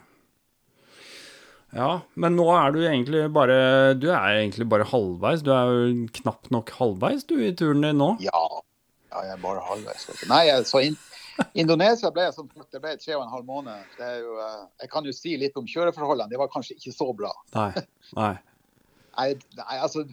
Ja, 1.78 1.90
men 2.18 2.34
nå 2.34 2.48
er 2.58 2.72
du 2.74 2.80
egentlig 2.82 3.28
bare 3.30 3.94
Du 3.94 4.08
er 4.10 4.40
egentlig 4.40 4.66
bare 4.70 4.88
halvveis. 4.90 5.44
Du 5.46 5.52
er 5.54 5.70
jo 5.70 6.08
knapt 6.22 6.50
nok 6.54 6.74
halvveis 6.80 7.28
du 7.30 7.36
i 7.46 7.52
turen 7.54 7.86
din 7.86 8.02
nå. 8.02 8.16
Ja. 8.26 8.42
ja, 9.12 9.24
jeg 9.28 9.36
er 9.38 9.44
bare 9.44 9.62
halvveis. 9.68 10.10
Nei, 10.30 10.44
så 10.66 10.82
in 10.88 10.98
Indonesia 11.54 12.10
ble 12.12 12.26
som 12.36 12.50
sagt, 12.52 12.72
det 12.74 12.82
ble 12.84 12.96
tre 13.00 13.16
og 13.16 13.24
en 13.24 13.32
halv 13.32 13.46
måned. 13.48 13.86
Det 14.00 14.10
jo, 14.20 14.34
eh, 14.44 14.64
jeg 14.84 14.92
kan 14.92 15.06
jo 15.08 15.14
si 15.16 15.38
litt 15.40 15.58
om 15.62 15.70
kjøreforholdene. 15.70 16.30
Det 16.34 16.42
var 16.42 16.50
kanskje 16.52 16.76
ikke 16.80 16.96
så 16.96 17.10
bra. 17.16 17.32
Nei. 17.56 17.72
Nei. 18.18 18.34
Nei, 19.18 19.34
nei 19.58 19.78
altså 19.80 20.06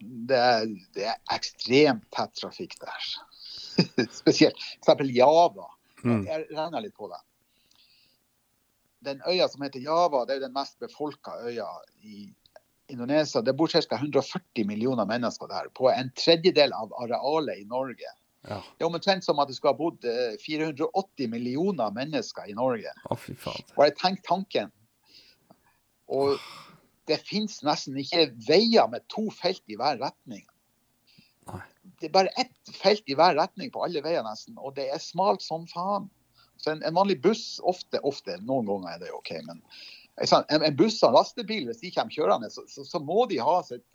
det 0.00 0.36
er, 0.38 0.68
det 0.94 1.06
er 1.10 1.16
ekstremt 1.34 2.04
tett 2.14 2.34
trafikk 2.38 2.76
der. 2.82 3.08
Spesielt 4.20 4.58
f.eks. 4.84 5.08
Java. 5.14 5.70
Mm. 6.04 6.22
Jeg 6.26 6.46
regner 6.52 6.84
litt 6.84 6.96
på 6.98 7.10
det. 7.10 7.20
Den 9.08 9.22
øya 9.30 9.46
som 9.50 9.62
heter 9.62 9.82
Java, 9.82 10.24
det 10.26 10.34
er 10.34 10.40
jo 10.40 10.46
den 10.46 10.54
mest 10.54 10.78
befolka 10.82 11.36
øya 11.46 11.66
i 12.02 12.28
Indonesia. 12.88 13.42
Det 13.42 13.54
bor 13.58 13.70
ca. 13.70 13.80
140 13.96 14.66
millioner 14.66 15.06
mennesker 15.06 15.50
der, 15.50 15.68
på 15.74 15.90
en 15.92 16.10
tredjedel 16.18 16.74
av 16.74 16.94
arealet 17.02 17.62
i 17.62 17.68
Norge. 17.68 18.14
Ja. 18.48 18.60
Det 18.78 18.84
er 18.84 18.88
omtrent 18.88 19.26
som 19.26 19.40
at 19.42 19.50
det 19.50 19.58
skulle 19.58 19.74
ha 19.74 19.78
bodd 19.78 20.06
eh, 20.08 20.38
480 20.40 21.30
millioner 21.30 21.92
mennesker 21.94 22.48
i 22.48 22.54
Norge. 22.56 22.92
Å, 23.10 23.18
fy 23.18 23.34
faen. 23.38 23.66
Bare 23.76 23.94
tenk 23.98 24.22
tanken. 24.26 24.70
Og 26.08 26.38
det 27.08 27.18
finnes 27.24 27.58
nesten 27.66 27.96
ikke 28.00 28.28
veier 28.46 28.88
med 28.92 29.04
to 29.12 29.26
felt 29.34 29.62
i 29.72 29.76
hver 29.80 29.98
retning. 30.02 30.44
Det 31.98 32.10
er 32.10 32.12
bare 32.14 32.32
ett 32.36 32.72
felt 32.76 33.08
i 33.08 33.16
hver 33.16 33.34
retning 33.38 33.70
på 33.72 33.80
alle 33.86 34.02
veier 34.04 34.22
nesten, 34.26 34.58
og 34.60 34.74
det 34.76 34.90
er 34.92 35.00
smalt 35.00 35.42
som 35.42 35.64
faen. 35.70 36.10
Så 36.60 36.72
en, 36.74 36.82
en 36.84 36.96
vanlig 36.98 37.20
buss, 37.24 37.60
ofte, 37.64 38.00
ofte, 38.06 38.36
noen 38.44 38.66
ganger 38.68 38.96
er 38.96 39.04
det 39.04 39.12
OK, 39.14 39.30
men 39.46 39.62
en, 40.18 40.62
en 40.66 40.76
buss 40.76 40.98
og 41.04 41.12
en 41.12 41.16
lastebil, 41.20 41.68
hvis 41.70 41.80
de 41.80 41.92
kommer 41.94 42.14
kjørende, 42.14 42.50
så, 42.50 42.64
så, 42.68 42.84
så 42.84 43.00
må 43.00 43.24
de 43.30 43.38
ha 43.40 43.60
sitt 43.66 43.86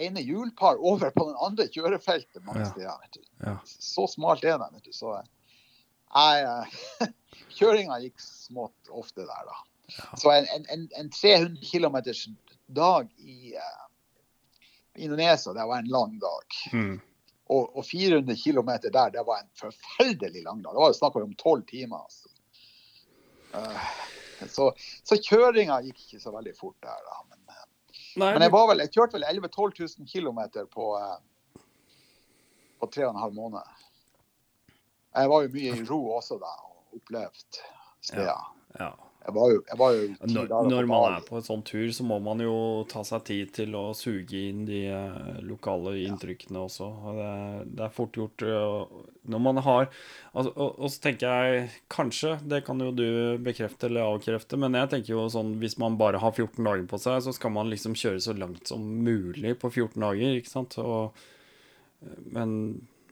ene 0.00 0.22
hjulpar 0.24 0.80
over 0.80 1.12
på 1.12 1.26
den 1.28 1.38
andre 1.44 1.68
kjørefeltet 1.68 2.42
mange 2.46 2.64
Ja. 2.64 2.70
steder. 2.72 3.26
Ja. 3.44 3.56
Så 3.68 4.06
smalt 4.08 4.44
er 4.48 4.58
det. 4.62 4.94
Så 4.96 5.12
nei, 6.14 6.40
eh, 6.40 7.10
kjøringa 7.58 8.00
gikk 8.02 8.22
smått 8.24 8.90
ofte 8.90 9.26
der, 9.28 9.50
da. 9.50 9.58
Så 10.16 10.32
en, 10.32 10.46
en, 10.54 10.66
en, 10.68 10.88
en 11.00 11.10
300 11.10 11.62
km 11.72 11.96
dag 12.66 13.08
i 13.18 13.54
uh, 13.56 15.02
Indonesia, 15.02 15.52
det 15.52 15.66
var 15.66 15.78
en 15.78 15.88
lang 15.88 16.18
dag. 16.18 16.46
Mm. 16.72 17.00
Og, 17.50 17.76
og 17.76 17.86
400 17.86 18.36
km 18.36 18.70
der, 18.92 19.10
det 19.10 19.26
var 19.26 19.42
en 19.42 19.50
forferdelig 19.58 20.42
lang 20.42 20.62
dag. 20.62 20.72
Det 20.72 20.82
var 20.84 20.92
jo 20.92 20.98
snakk 20.98 21.16
om 21.16 21.34
tolv 21.34 21.66
timer. 21.66 22.04
Altså. 22.04 22.28
Uh, 23.54 23.88
så, 24.48 24.70
så 25.04 25.18
kjøringa 25.18 25.80
gikk 25.86 26.04
ikke 26.04 26.22
så 26.22 26.34
veldig 26.34 26.54
fort 26.58 26.78
der, 26.84 27.02
da. 27.08 27.18
Men, 27.26 27.42
eh, 27.50 27.66
Nei, 28.22 28.32
men 28.32 28.46
jeg, 28.46 28.54
var 28.54 28.70
vel, 28.70 28.84
jeg 28.84 28.94
kjørte 28.94 29.18
vel 29.18 29.26
11 29.26 29.50
000-12 29.56 29.82
000 29.98 30.10
km 30.14 30.70
på, 30.70 30.88
uh, 30.94 31.60
på 32.80 32.90
tre 32.94 33.08
og 33.08 33.14
en 33.14 33.22
halv 33.24 33.36
måned. 33.36 33.76
Jeg 35.10 35.30
var 35.30 35.42
jo 35.42 35.54
mye 35.54 35.74
i 35.74 35.86
ro 35.90 36.00
også 36.20 36.38
da, 36.38 36.50
og 36.70 37.00
opplevd 37.00 37.62
steder. 38.06 38.50
ja. 38.78 38.92
Jeg 39.30 39.36
var 39.38 39.52
jo, 39.52 39.60
jeg 39.68 39.78
var 39.80 39.94
jo 39.94 40.08
Når, 40.34 40.48
dager 40.50 40.70
når 40.74 40.88
man 40.90 41.04
er 41.14 41.24
på 41.26 41.38
en 41.38 41.46
sånn 41.46 41.62
tur, 41.66 41.86
så 41.94 42.06
må 42.06 42.18
man 42.24 42.42
jo 42.42 42.56
ta 42.90 43.04
seg 43.06 43.24
tid 43.28 43.52
til 43.60 43.76
å 43.78 43.84
suge 43.96 44.42
inn 44.50 44.64
de 44.68 44.82
eh, 44.90 45.40
lokale 45.46 45.94
inntrykkene 46.02 46.64
også. 46.66 46.88
Og 46.90 47.20
Det, 47.20 47.30
det 47.78 47.86
er 47.86 47.94
fort 47.94 48.18
gjort 48.18 48.44
eh, 48.46 49.00
når 49.30 49.42
man 49.44 49.60
har 49.64 49.88
altså, 50.32 50.52
og, 50.54 50.78
og 50.80 50.92
så 50.92 51.02
tenker 51.06 51.30
jeg 51.30 51.70
kanskje, 51.92 52.36
det 52.50 52.62
kan 52.66 52.80
jo 52.82 52.90
du 52.96 53.08
bekrefte 53.44 53.90
eller 53.90 54.14
avkrefte, 54.14 54.58
men 54.60 54.78
jeg 54.78 54.92
tenker 54.94 55.14
jo 55.14 55.26
sånn 55.32 55.56
hvis 55.62 55.78
man 55.80 55.98
bare 56.00 56.22
har 56.22 56.32
14 56.34 56.64
dager 56.64 56.86
på 56.90 57.00
seg, 57.00 57.20
så 57.26 57.34
skal 57.36 57.54
man 57.54 57.70
liksom 57.72 57.96
kjøre 57.98 58.22
så 58.24 58.36
langt 58.36 58.70
som 58.70 58.82
mulig 59.04 59.56
på 59.60 59.70
14 59.70 60.00
dager, 60.00 60.40
ikke 60.40 60.52
sant? 60.52 60.78
Og, 60.82 61.22
eh, 62.02 62.18
men 62.34 62.56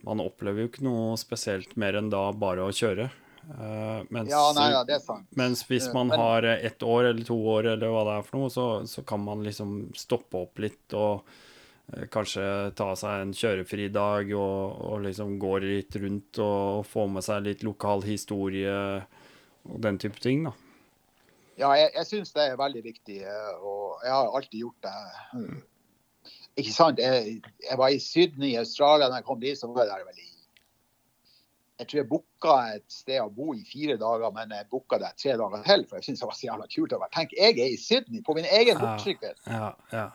man 0.07 0.21
opplever 0.23 0.63
jo 0.63 0.71
ikke 0.71 0.85
noe 0.87 1.17
spesielt 1.19 1.75
mer 1.79 1.97
enn 1.99 2.11
da 2.11 2.29
bare 2.31 2.65
å 2.67 2.75
kjøre. 2.75 3.09
Eh, 3.49 4.01
mens, 4.09 4.29
Ja, 4.29 4.51
nei, 4.55 4.71
ja, 4.73 4.83
det 4.85 4.95
er 4.97 5.03
sant. 5.03 5.27
mens 5.35 5.63
hvis 5.69 5.87
Eh, 5.87 5.93
man 5.93 6.07
men- 6.07 6.19
har 6.19 6.43
eh, 6.43 6.65
ett 6.65 6.79
år 6.83 7.09
eller 7.09 7.23
to 7.25 7.35
år 7.35 7.65
eller 7.73 7.87
hva 7.89 8.03
det 8.05 8.17
er 8.19 8.25
for 8.27 8.37
noe, 8.37 8.49
så, 8.49 8.65
så 8.87 9.05
kan 9.05 9.23
man 9.23 9.43
liksom 9.43 9.91
stoppe 9.95 10.37
opp 10.37 10.59
litt 10.59 10.93
og 10.93 11.23
uh, 11.93 12.05
kanskje 12.13 12.45
ta 12.75 12.91
seg 12.95 13.21
en 13.23 13.31
kjørefri 13.33 13.87
dag 13.91 14.29
og, 14.37 14.81
og 14.91 15.01
liksom 15.07 15.39
gå 15.41 15.55
litt 15.63 15.95
rundt 15.95 16.37
og 16.43 16.85
få 16.85 17.07
med 17.09 17.23
seg 17.25 17.43
litt 17.47 17.63
lokal 17.65 18.03
historie 18.05 18.75
og 19.65 19.81
den 19.81 19.97
type 19.97 20.19
ting, 20.21 20.43
da. 20.45 20.53
Ja, 21.57 21.73
jeg, 21.75 21.89
jeg 21.95 22.05
syns 22.07 22.31
det 22.33 22.45
er 22.51 22.55
veldig 22.61 22.83
viktig, 22.85 23.17
og 23.65 23.99
jeg 24.05 24.11
har 24.13 24.29
alltid 24.37 24.59
gjort 24.61 24.85
det. 24.85 25.63
Ikke 26.59 26.71
sant? 26.75 26.99
Jeg, 27.01 27.41
jeg 27.65 27.77
var 27.77 27.89
i 27.91 27.99
Sydney 27.99 28.53
Australia 28.59 29.09
da 29.09 29.19
jeg 29.19 29.25
kom 29.27 29.39
dit, 29.41 29.57
så 29.59 29.67
var 29.73 29.89
der 29.89 30.05
vel 30.07 30.21
i 30.21 30.28
Jeg 31.79 31.87
tror 31.87 31.99
jeg 32.01 32.09
booka 32.11 32.55
et 32.75 32.85
sted 32.91 33.21
å 33.23 33.29
bo 33.31 33.53
i 33.55 33.63
fire 33.63 33.95
dager, 33.97 34.31
men 34.35 34.49
jeg 34.51 34.67
booka 34.71 34.97
det 34.99 35.13
tre 35.17 35.37
dager 35.39 35.63
til, 35.63 35.85
for 35.87 35.95
jeg 35.99 36.03
syntes 36.09 36.19
det 36.25 36.27
var 36.27 36.35
så 36.39 36.47
jævla 36.49 36.67
kult. 36.75 36.93
å 36.97 36.99
være. 36.99 37.13
Tenk, 37.15 37.35
jeg 37.37 37.59
er 37.59 37.69
i 37.71 37.77
Sydney 37.79 38.21
på 38.21 38.35
min 38.35 38.45
egen 38.45 38.75
Ja. 38.75 38.79
motorsykkel. 38.81 39.35
Ja, 39.47 39.69
ja. 39.93 40.09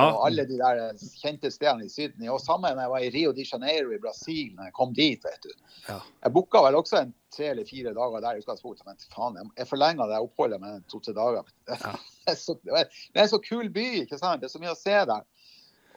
Og 0.00 0.26
alle 0.26 0.44
de 0.46 0.56
der 0.58 0.92
kjente 1.18 1.50
stedene 1.50 1.84
i 1.86 1.88
Sydney. 1.90 2.28
Og 2.28 2.40
sammen 2.40 2.74
når 2.76 2.82
jeg 2.84 2.90
var 2.90 3.04
i 3.06 3.10
Rio 3.14 3.32
de 3.32 3.44
Janeiro 3.44 3.92
i 3.94 3.98
Brasil, 4.02 4.52
når 4.56 4.64
jeg 4.68 4.72
kom 4.76 4.92
dit, 4.94 5.24
vet 5.24 5.42
du. 5.42 5.50
Ja. 5.88 5.98
Jeg 6.24 6.32
booka 6.36 6.62
vel 6.62 6.74
også 6.78 7.00
en 7.00 7.14
tre 7.34 7.48
eller 7.54 7.64
fire 7.64 7.92
dager 7.94 8.20
der 8.20 8.36
i 8.38 8.42
utgangspunktet, 8.44 8.84
men 8.86 8.96
faen, 9.14 9.38
jeg- 9.56 9.66
forlenga 9.66 10.06
det 10.10 10.20
oppholdet 10.20 10.60
med 10.60 10.84
to-tre 10.88 11.14
dager. 11.16 11.44
Ja. 11.68 11.96
Det, 12.30 12.34
er 12.36 12.36
så, 12.36 12.54
det 12.62 13.16
er 13.16 13.22
en 13.24 13.28
så 13.28 13.38
kul 13.42 13.70
by, 13.74 14.02
ikke 14.04 14.18
sant. 14.20 14.40
Det 14.42 14.46
er 14.46 14.52
så 14.52 14.60
mye 14.60 14.74
å 14.74 14.78
se 14.78 14.92
der. 15.08 15.22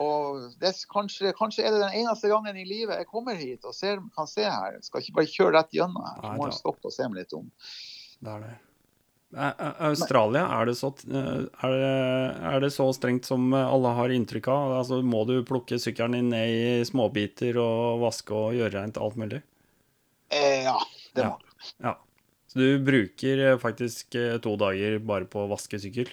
Og 0.01 0.49
det 0.61 0.73
kanskje, 0.89 1.33
kanskje 1.37 1.65
er 1.67 1.75
det 1.75 1.81
den 1.83 1.97
eneste 2.01 2.31
gangen 2.31 2.57
i 2.57 2.65
livet 2.65 3.01
jeg 3.01 3.09
kommer 3.11 3.37
hit 3.37 3.65
og 3.67 3.75
ser, 3.77 4.01
kan 4.17 4.29
se 4.29 4.45
her. 4.47 4.77
Jeg 4.77 4.87
skal 4.87 5.03
ikke 5.03 5.17
bare 5.19 5.31
kjøre 5.33 5.55
rett 5.59 5.75
gjennom 5.77 6.05
her. 6.07 6.21
Jeg 6.23 6.39
må 6.39 6.49
Nei, 6.49 6.57
stoppe 6.57 6.89
og 6.89 6.95
se 6.95 7.09
meg 7.09 7.23
litt 7.23 7.35
om. 7.37 7.49
det 8.23 8.37
er 8.37 8.45
det. 8.47 8.53
Australia, 9.33 10.43
er 10.59 10.67
det, 10.69 10.75
så, 10.77 10.91
eh, 11.09 11.45
er, 11.65 11.71
det, 11.73 11.93
er 12.51 12.59
det 12.61 12.69
så 12.75 12.85
strengt 12.93 13.25
som 13.25 13.47
alle 13.57 13.93
har 13.97 14.13
inntrykk 14.13 14.49
av? 14.53 14.75
Altså, 14.83 15.01
må 15.01 15.23
du 15.29 15.39
plukke 15.47 15.79
sykkelen 15.81 16.19
din 16.19 16.29
ned 16.33 16.53
i 16.53 16.85
småbiter 16.85 17.57
og 17.61 18.03
vaske 18.05 18.37
og 18.37 18.53
gjøre 18.59 18.75
rent 18.77 19.01
alt 19.01 19.17
mulig? 19.17 19.41
Eh, 20.29 20.63
ja, 20.67 20.77
det 21.17 21.29
må 21.31 21.39
du. 21.41 21.49
Ja. 21.85 21.97
Så 22.53 22.59
du 22.59 22.79
bruker 22.85 23.39
eh, 23.41 23.57
faktisk 23.57 24.15
eh, 24.15 24.37
to 24.41 24.53
dager 24.61 24.99
bare 25.01 25.25
på 25.25 25.41
å 25.41 25.49
vaske 25.49 25.79
sykkel? 25.81 26.11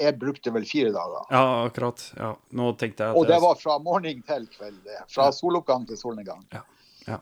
Jeg 0.00 0.18
brukte 0.18 0.50
vel 0.54 0.64
fire 0.66 0.90
dager. 0.94 1.26
Ja, 1.30 1.42
akkurat. 1.68 2.00
Ja. 2.18 2.32
Nå 2.58 2.72
tenkte 2.80 3.04
jeg 3.06 3.14
at 3.14 3.18
Og 3.20 3.28
det 3.30 3.36
var 3.44 3.54
fra 3.60 3.76
morgen 3.78 4.22
til 4.26 4.48
kveld. 4.56 4.80
Fra 5.12 5.28
soloppgang 5.32 5.86
til 5.86 5.96
solnedgang. 6.00 6.42
Ja. 6.52 6.62
Ja. 7.06 7.20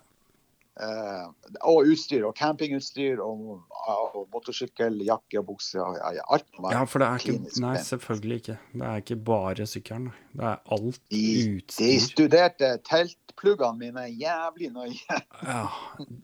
Eh, 0.81 1.27
og 1.69 1.85
utstyr, 1.93 2.25
og 2.25 2.33
campingutstyr, 2.39 3.21
og, 3.21 3.59
og 3.93 4.23
motorsykkel, 4.33 5.03
jakke 5.05 5.43
og 5.43 5.51
bukse. 5.51 5.77
og 5.85 5.99
Ja, 6.01 6.25
alt 6.33 6.49
være 6.57 6.73
Ja, 6.79 6.85
for 6.89 7.03
det 7.05 7.09
er 7.11 7.21
ikke 7.21 7.35
klinisk 7.37 7.61
Nei, 7.61 7.75
selvfølgelig 7.85 8.39
ikke. 8.41 8.59
Det 8.73 8.89
er 8.89 9.03
ikke 9.05 9.19
bare 9.29 9.67
sykkelen. 9.69 10.09
Det 10.33 10.49
er 10.55 10.61
alt 10.79 11.01
De, 11.13 11.61
de 11.77 11.91
studerte 12.01 12.73
teltpluggene 12.89 13.77
mine 13.85 14.07
jævlig 14.17 14.73
nøye. 14.73 15.21
Ja, 15.45 15.67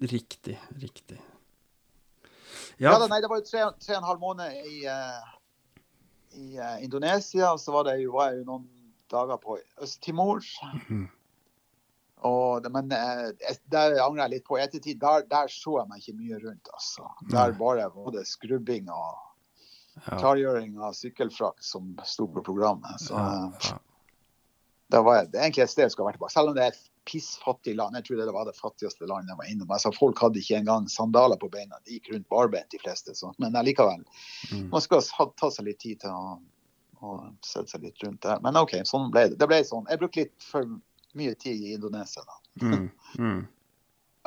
riktig. 0.00 0.56
Riktig. 0.80 1.20
Ja, 2.78 2.92
Ja, 2.92 2.98
da, 3.02 3.08
nei, 3.10 3.18
det 3.20 3.28
var 3.28 3.40
jo 3.40 3.44
tre, 3.44 3.64
tre 3.82 3.96
og 3.96 4.02
en 4.04 4.06
halv 4.06 4.20
måned 4.22 4.54
i, 4.70 4.84
eh, 4.86 5.34
i 6.38 6.56
eh, 6.56 6.80
Indonesia, 6.86 7.52
og 7.52 7.60
så 7.62 7.74
var, 7.74 7.88
det 7.88 7.98
jo, 8.02 8.12
var 8.16 8.30
jeg 8.32 8.42
jo 8.42 8.48
noen 8.52 8.66
dager 9.12 9.40
på 9.42 9.56
Øst-Timor. 9.84 10.44
Mm. 10.88 11.06
Og 12.28 12.66
Men 12.74 12.92
eh, 12.92 13.24
jeg- 13.44 13.60
der 13.70 13.98
angrer 14.02 14.24
jeg 14.24 14.30
litt 14.36 14.44
på. 14.48 14.58
Ettertid, 14.58 14.98
der, 15.02 15.22
der 15.30 15.50
så 15.52 15.78
jeg 15.80 15.88
meg 15.90 16.02
ikke 16.02 16.18
mye 16.18 16.40
rundt. 16.46 16.68
altså. 16.74 17.06
Der 17.30 17.52
bare 17.58 17.90
var 17.94 18.10
det 18.16 18.26
skrubbing 18.26 18.90
og 18.90 19.24
klargjøring 20.18 20.76
av 20.82 20.94
sykkelfrakt 20.94 21.64
som 21.64 21.92
sto 22.06 22.26
på 22.30 22.42
programmet. 22.46 23.00
Så 23.02 23.14
ja, 23.14 23.50
ja. 23.70 23.78
det 24.94 25.00
var 25.04 25.24
det 25.26 25.38
er 25.38 25.46
egentlig 25.48 25.64
et 25.66 25.70
sted 25.74 25.86
jeg 25.86 25.94
skulle 25.94 26.10
vært 26.10 26.18
tilbake. 26.20 26.34
Selv 26.36 26.52
om 26.52 26.58
det 26.58 26.66
er 26.68 26.78
pissfattig 27.08 27.74
land. 27.76 27.96
Jeg 27.96 28.04
tror 28.04 28.20
det 28.20 28.34
var 28.36 28.48
det 28.48 28.56
fattigste 28.56 29.08
landet 29.08 29.32
jeg 29.32 29.40
var 29.40 29.50
innom. 29.52 29.72
Altså, 29.74 29.92
folk 29.96 30.20
hadde 30.22 30.40
ikke 30.42 30.60
engang 30.60 30.88
sandaler 30.92 31.40
på 31.40 31.50
beina. 31.52 31.80
De 31.86 31.96
gikk 31.96 32.12
rundt 32.12 32.28
barbeint, 32.32 32.68
de 32.74 32.80
fleste. 32.82 33.14
Så. 33.16 33.32
Men 33.42 33.56
allikevel. 33.56 34.04
Mm. 34.52 34.68
Man 34.74 34.84
skal 34.84 35.04
ta 35.40 35.50
seg 35.54 35.70
litt 35.70 35.80
tid 35.84 36.02
til 36.04 36.12
å, 36.12 36.36
å 37.00 37.16
sette 37.46 37.72
seg 37.72 37.88
litt 37.88 38.04
rundt 38.04 38.20
der. 38.26 38.42
Men 38.44 38.60
OK, 38.60 38.76
sånn 38.88 39.08
ble 39.14 39.30
det. 39.32 39.40
Det 39.40 39.48
ble 39.50 39.62
sånn. 39.66 39.88
Jeg 39.90 40.02
brukte 40.02 40.26
litt 40.26 40.48
for 40.50 40.68
mye 41.18 41.34
tid 41.40 41.64
i 41.64 41.74
Indonesia 41.78 42.24
da. 42.26 42.38
Mm, 42.62 42.88
mm. 43.18 43.42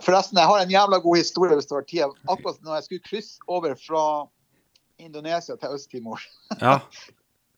Forresten, 0.01 0.39
jeg 0.41 0.49
har 0.49 0.63
en 0.63 0.73
jævla 0.73 1.01
god 1.03 1.19
historie 1.21 1.57
hvis 1.57 1.69
det 1.69 1.77
var 1.77 1.89
tid. 1.89 2.21
Akkurat 2.25 2.61
når 2.65 2.79
jeg 2.79 2.87
skulle 2.87 3.07
krysse 3.09 3.51
over 3.51 3.75
fra 3.77 4.05
Indonesia 5.01 5.57
til 5.57 5.77
Øst-Timor. 5.77 6.23
Ja. 6.61 6.79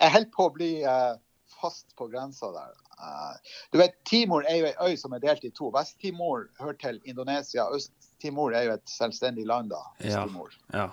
Jeg 0.03 0.11
holdt 0.11 0.31
på 0.33 0.45
å 0.49 0.51
bli 0.51 0.71
eh, 0.83 1.13
fast 1.61 1.93
på 1.95 2.09
grensa 2.11 2.49
der. 2.51 2.71
Eh, 2.99 3.53
du 3.73 3.77
vet, 3.77 3.95
Timor 4.05 4.45
er 4.49 4.59
jo 4.59 4.65
ei 4.69 4.89
øy 4.89 4.97
som 4.99 5.13
er 5.13 5.21
delt 5.23 5.43
i 5.43 5.51
to. 5.55 5.69
Vest-Timor 5.73 6.47
hører 6.59 6.77
til 6.81 6.99
Indonesia. 7.05 7.65
Øst-Timor 7.75 8.55
er 8.55 8.67
jo 8.67 8.75
et 8.77 8.89
selvstendig 8.89 9.45
land, 9.49 9.71
da. 9.73 9.81
Ja. 10.03 10.25
Ja. 10.73 10.89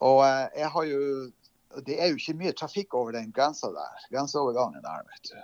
Og 0.00 0.24
eh, 0.26 0.48
jeg 0.56 0.70
har 0.70 0.88
jo 0.88 1.30
Det 1.86 2.02
er 2.02 2.08
jo 2.10 2.16
ikke 2.18 2.34
mye 2.34 2.52
trafikk 2.52 2.94
over 2.98 3.12
den 3.14 3.32
grensa 3.32 3.68
der. 3.70 4.06
Grenseovergangen 4.10 4.82
der, 4.82 5.04
vet 5.06 5.28
du. 5.30 5.36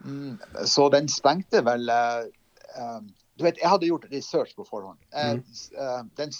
Mm, 0.00 0.40
så 0.66 0.88
den 0.88 1.08
stengte 1.08 1.60
vel 1.64 1.88
eh, 1.88 3.00
Du 3.38 3.44
vet, 3.44 3.60
jeg 3.62 3.70
hadde 3.70 3.86
gjort 3.86 4.08
research 4.12 4.56
på 4.56 4.66
forhånd. 4.68 4.98
Mm. 5.14 5.44
eh, 5.78 6.02
den, 6.18 6.32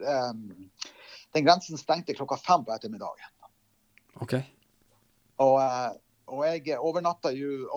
eh, 0.00 0.32
den 1.34 1.46
grensen 1.46 1.80
stengte 1.80 2.14
klokka 2.14 2.36
fem 2.36 2.64
på 2.64 2.74
ettermiddagen. 2.76 3.32
OK. 4.20 4.34
Og, 5.42 5.56
eh, 5.62 5.96
og 6.32 6.44
jeg 6.46 6.78
overnatta 6.80 7.32
jo 7.36 7.68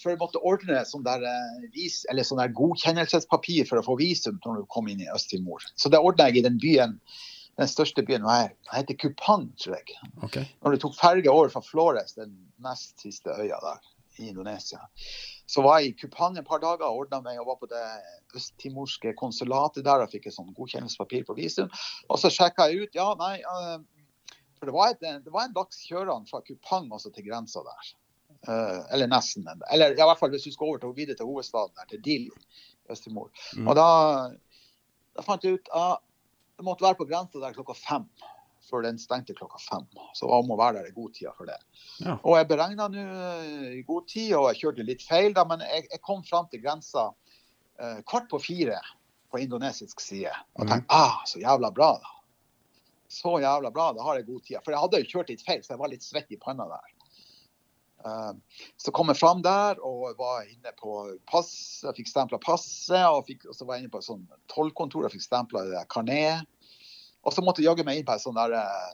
For 0.00 0.12
jeg 0.12 0.20
måtte 0.20 0.42
ordne 0.44 0.82
sånn 0.88 1.04
der, 1.06 1.22
eh, 1.24 1.68
vis, 1.74 2.02
eller 2.10 2.26
sånn 2.26 2.42
der 2.42 2.52
godkjennelsespapir 2.56 3.68
for 3.68 3.80
å 3.80 3.86
få 3.86 3.96
visum 4.00 4.40
når 4.44 4.62
du 4.62 4.66
kom 4.74 4.90
inn 4.90 5.00
i 5.04 5.10
Øst-Timor. 5.14 5.64
Så 5.76 5.88
det 5.92 6.02
ordna 6.02 6.28
jeg 6.28 6.42
i 6.42 6.46
den 6.48 6.58
byen, 6.60 6.98
den 7.60 7.70
største 7.70 8.04
byen. 8.04 8.26
her. 8.28 8.52
Den 8.66 8.80
heter 8.80 8.98
Kupang, 8.98 9.48
tror 9.62 9.78
jeg. 9.78 9.96
Okay. 10.26 10.44
Når 10.64 10.74
du 10.74 10.84
tok 10.84 10.96
ferge 10.98 11.30
over 11.30 11.48
fra 11.48 11.62
Flores, 11.62 12.16
den 12.18 12.34
nest 12.58 13.00
siste 13.00 13.30
øya 13.30 13.60
der 13.62 13.80
i 14.18 14.28
Indonesia, 14.28 14.78
så 15.46 15.62
var 15.62 15.80
jeg 15.80 15.94
i 15.94 15.96
Kupang 16.02 16.36
et 16.38 16.46
par 16.46 16.58
dager 16.58 16.84
og 16.84 17.04
ordna 17.04 17.20
meg 17.20 17.38
og 17.40 17.46
var 17.46 17.58
på 17.62 17.70
det 17.70 17.82
østtimorske 18.34 19.14
konsulatet 19.16 19.84
der 19.84 20.02
og 20.02 20.10
fikk 20.10 20.26
et 20.26 20.34
sånn 20.36 20.52
godkjennelsespapir 20.56 21.24
på 21.24 21.36
visum. 21.38 21.70
Og 22.10 22.18
så 22.18 22.30
sjekka 22.32 22.68
jeg 22.70 22.84
ut. 22.88 22.94
Ja, 22.94 23.12
nei. 23.18 23.38
eh, 23.40 23.78
For 24.64 24.70
det 24.70 24.76
var, 24.78 24.92
et, 24.94 25.24
det 25.24 25.32
var 25.32 25.44
en 25.44 25.52
dags 25.52 25.82
kjørende 25.84 26.30
fra 26.30 26.40
Kupang 26.40 26.86
også 26.96 27.10
til 27.12 27.26
grensa 27.26 27.60
der. 27.66 27.88
Uh, 28.48 28.80
eller 28.94 29.10
nesten. 29.12 29.44
Eller 29.72 29.92
i 29.92 29.98
hvert 29.98 30.20
fall 30.20 30.32
hvis 30.32 30.46
du 30.48 30.52
skal 30.54 30.70
over 30.70 30.80
til, 30.80 30.94
videre 30.96 31.18
til 31.18 31.28
hovedstaden, 31.28 31.74
der, 31.76 31.88
til 31.90 32.00
Dili 32.04 32.30
i 32.30 32.92
Øst-Timor. 32.92 33.28
Mm. 33.56 33.68
Og 33.68 33.76
da, 33.76 33.88
da 35.16 35.24
fant 35.26 35.44
jeg 35.44 35.58
ut 35.58 35.68
at 35.68 36.00
jeg 36.56 36.64
måtte 36.64 36.86
være 36.86 36.96
på 36.96 37.08
grensa 37.10 37.42
der 37.42 37.56
klokka 37.56 37.76
fem. 37.76 38.08
Før 38.64 38.86
den 38.86 38.96
stengte 38.96 39.36
klokka 39.36 39.60
fem. 39.60 39.84
Så 40.16 40.30
jeg 40.32 40.48
må 40.48 40.56
være 40.56 40.78
der 40.78 40.88
i 40.88 40.96
god 40.96 41.12
tid 41.12 41.28
for 41.36 41.50
det. 41.50 41.60
Ja. 42.00 42.16
Og 42.22 42.38
jeg 42.38 42.48
beregna 42.48 42.88
nå 42.88 43.04
eh, 43.04 43.70
i 43.82 43.84
god 43.84 44.08
tid, 44.08 44.30
og 44.38 44.48
jeg 44.48 44.62
kjørte 44.62 44.88
litt 44.88 45.04
feil, 45.04 45.36
da, 45.36 45.44
men 45.48 45.60
jeg, 45.60 45.84
jeg 45.92 46.00
kom 46.08 46.24
fram 46.24 46.48
til 46.48 46.64
grensa 46.64 47.10
uh, 47.12 47.98
kvart 48.08 48.32
på 48.32 48.40
fire 48.40 48.80
på 49.28 49.42
indonesisk 49.44 50.00
side. 50.00 50.32
Og 50.56 50.64
tenkte 50.64 50.78
tenkte 50.78 51.02
ah, 51.04 51.20
så 51.28 51.44
jævla 51.44 51.74
bra, 51.76 51.90
da. 52.00 52.13
Så 53.14 53.38
jævla 53.42 53.70
bra, 53.74 53.92
da 53.94 54.02
har 54.02 54.18
jeg 54.18 54.28
god 54.28 54.42
tid. 54.42 54.58
For 54.64 54.74
jeg 54.74 54.82
hadde 54.82 55.00
jo 55.00 55.10
kjørt 55.12 55.32
litt 55.32 55.46
feil, 55.46 55.62
så 55.62 55.74
jeg 55.74 55.82
var 55.82 55.92
litt 55.92 56.06
svett 56.06 56.34
i 56.34 56.40
panna 56.40 56.66
der. 56.70 56.88
Eh, 58.04 58.32
så 58.76 58.92
kom 58.92 59.12
jeg 59.12 59.20
fram 59.20 59.44
der 59.44 59.78
og 59.84 60.18
var 60.18 60.48
inne 60.48 60.72
på 60.76 60.96
pass, 61.30 61.54
jeg 61.84 61.96
fikk 62.00 62.10
stempla 62.10 62.40
passet. 62.42 63.06
Og, 63.06 63.22
fikk, 63.28 63.46
og 63.48 63.56
så 63.56 63.68
var 63.68 63.78
jeg 63.78 63.86
inne 63.86 63.94
på 63.94 64.02
et 64.02 64.08
sånn 64.08 64.26
tollkontor 64.52 65.06
og 65.06 65.14
fikk 65.14 65.24
stempla 65.24 65.84
karnet. 65.92 66.44
Og 67.24 67.32
så 67.32 67.44
måtte 67.44 67.62
jeg 67.62 67.70
jaggu 67.70 67.86
meg 67.86 68.00
inn 68.00 68.08
på 68.08 68.16
et 68.16 68.24
sånn 68.24 68.36
der 68.36 68.58
eh, 68.58 68.90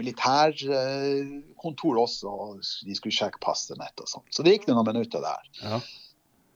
militærkontor 0.00 2.00
også. 2.06 2.30
og 2.30 2.64
De 2.86 2.96
skulle 2.96 3.14
sjekke 3.14 3.42
passet 3.44 3.76
mitt 3.80 4.00
og 4.00 4.08
sånn. 4.10 4.24
Så 4.32 4.46
det 4.46 4.56
gikk 4.56 4.70
noen 4.70 4.88
minutter 4.88 5.20
der. 5.24 5.52
Ja. 5.60 5.82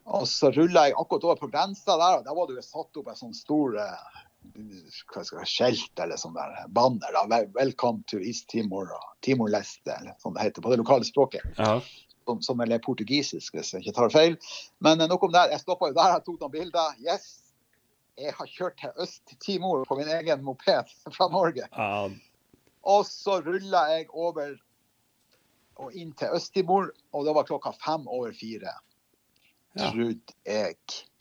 Og 0.08 0.24
så 0.30 0.48
rulla 0.54 0.86
jeg 0.88 0.96
akkurat 0.96 1.26
over 1.26 1.42
på 1.42 1.52
grensa 1.52 1.98
der, 2.00 2.14
og 2.16 2.24
der 2.24 2.36
var 2.36 2.48
det 2.48 2.56
jo 2.56 2.64
satt 2.64 2.96
opp 2.96 3.10
en 3.12 3.18
sånn 3.18 3.36
stor 3.36 3.76
eh, 3.82 4.22
hva 5.12 5.22
skal 5.24 5.42
jeg, 5.42 5.50
skjelt 5.52 6.00
eller 6.02 6.18
sånn 6.20 6.34
der 6.36 6.66
banner. 6.74 7.12
da, 7.14 7.24
Wel- 7.30 7.50
'Welcome 7.54 8.04
to 8.06 8.18
East 8.18 8.48
Timor' 8.48 8.92
Timor-Leste, 9.22 9.94
eller 10.00 10.14
sånn 10.22 10.34
det 10.34 10.42
heter 10.48 10.62
på 10.62 10.70
det 10.70 10.78
lokale 10.78 11.04
språket. 11.04 11.42
Ja. 11.58 11.80
Som, 12.28 12.42
som 12.42 12.60
er 12.60 12.78
portugisisk, 12.78 13.54
hvis 13.54 13.72
jeg 13.72 13.82
ikke 13.82 13.94
tar 13.96 14.10
feil. 14.12 14.36
Men 14.80 15.00
eh, 15.00 15.08
nok 15.08 15.22
om 15.22 15.32
det. 15.32 15.50
Jeg 15.50 15.60
stoppa 15.60 15.88
jo 15.88 15.94
der 15.96 16.12
jeg 16.12 16.24
tok 16.26 16.40
noen 16.40 16.52
bilder. 16.52 16.94
Yes! 17.00 17.28
Jeg 18.18 18.34
har 18.34 18.46
kjørt 18.50 18.76
til 18.80 18.90
Øst-Timor 18.98 19.84
på 19.86 19.96
min 19.96 20.08
egen 20.08 20.42
moped 20.44 20.90
fra 21.14 21.28
Norge. 21.28 21.68
ja. 21.72 22.08
Og 22.88 23.04
så 23.06 23.40
rulla 23.44 23.80
jeg 23.92 24.06
over 24.14 24.56
og 25.76 25.92
inn 25.94 26.12
til 26.12 26.28
Øst-Timor, 26.34 26.90
og 27.12 27.24
det 27.26 27.34
var 27.34 27.44
klokka 27.44 27.70
fem 27.84 28.06
over 28.08 28.32
fire. 28.32 28.72
Ja. 29.76 29.90
Trodde 29.90 30.34
jeg. 30.46 30.76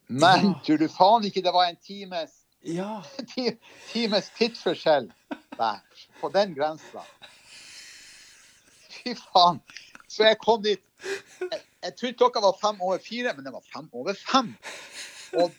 Men 0.08 0.56
tror 0.66 0.78
du 0.78 0.88
faen 0.88 1.26
ikke 1.28 1.44
det 1.44 1.54
var 1.54 1.68
en 1.70 1.76
times, 1.84 2.47
ja. 2.68 3.04
ti- 3.34 3.58
times 3.92 4.30
tidsforskjell 4.38 5.10
der, 5.58 5.80
på 6.22 6.30
den 6.34 6.56
grensa? 6.58 7.04
Fy 8.98 9.16
faen. 9.20 9.62
Så 10.08 10.26
jeg 10.28 10.40
kom 10.42 10.62
dit. 10.64 10.84
Jeg, 11.42 11.62
jeg 11.84 11.96
trodde 12.00 12.18
klokka 12.20 12.42
var 12.44 12.58
fem 12.62 12.82
over 12.82 13.00
fire, 13.04 13.34
men 13.38 13.46
det 13.48 13.54
var 13.54 13.66
fem 13.74 13.88
over 13.94 14.18
fem. 14.18 14.54
Og, 15.38 15.52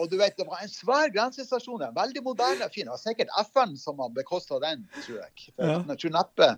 og 0.00 0.10
du 0.10 0.16
vet, 0.20 0.36
det 0.38 0.46
var 0.48 0.62
en 0.64 0.72
svær 0.72 1.10
grensestasjon. 1.14 1.82
en 1.82 1.96
Veldig 1.96 2.22
moderne 2.24 2.68
og 2.68 2.74
fin. 2.74 2.86
Det 2.88 2.94
var 2.94 3.02
sikkert 3.02 3.34
FN 3.50 3.74
som 3.80 3.98
har 4.02 4.12
bekosta 4.16 4.60
den, 4.62 4.86
tror 5.02 5.18
jeg. 5.22 5.48
Ja. 5.58 5.80
Jeg 5.92 5.98
tror 6.02 6.14
neppe 6.18 6.52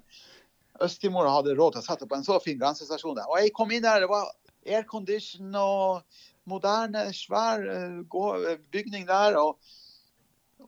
Øst-Timor 0.84 1.26
hadde 1.26 1.56
råd 1.58 1.74
til 1.74 1.82
å 1.82 1.86
sette 1.88 2.06
opp 2.06 2.12
en 2.14 2.26
så 2.26 2.36
fin 2.42 2.58
grensestasjon 2.60 3.16
der. 3.18 3.26
Og 3.26 3.40
jeg 3.42 3.54
kom 3.56 3.72
inn 3.74 3.82
der, 3.82 4.04
det 4.04 4.10
var 4.12 4.28
aircondition 4.68 5.54
og 5.58 6.20
moderne, 6.48 7.08
svær 7.16 7.64
eh, 7.64 8.00
eh, 8.00 8.64
bygning 8.72 9.06
der. 9.08 9.38
og 9.40 9.58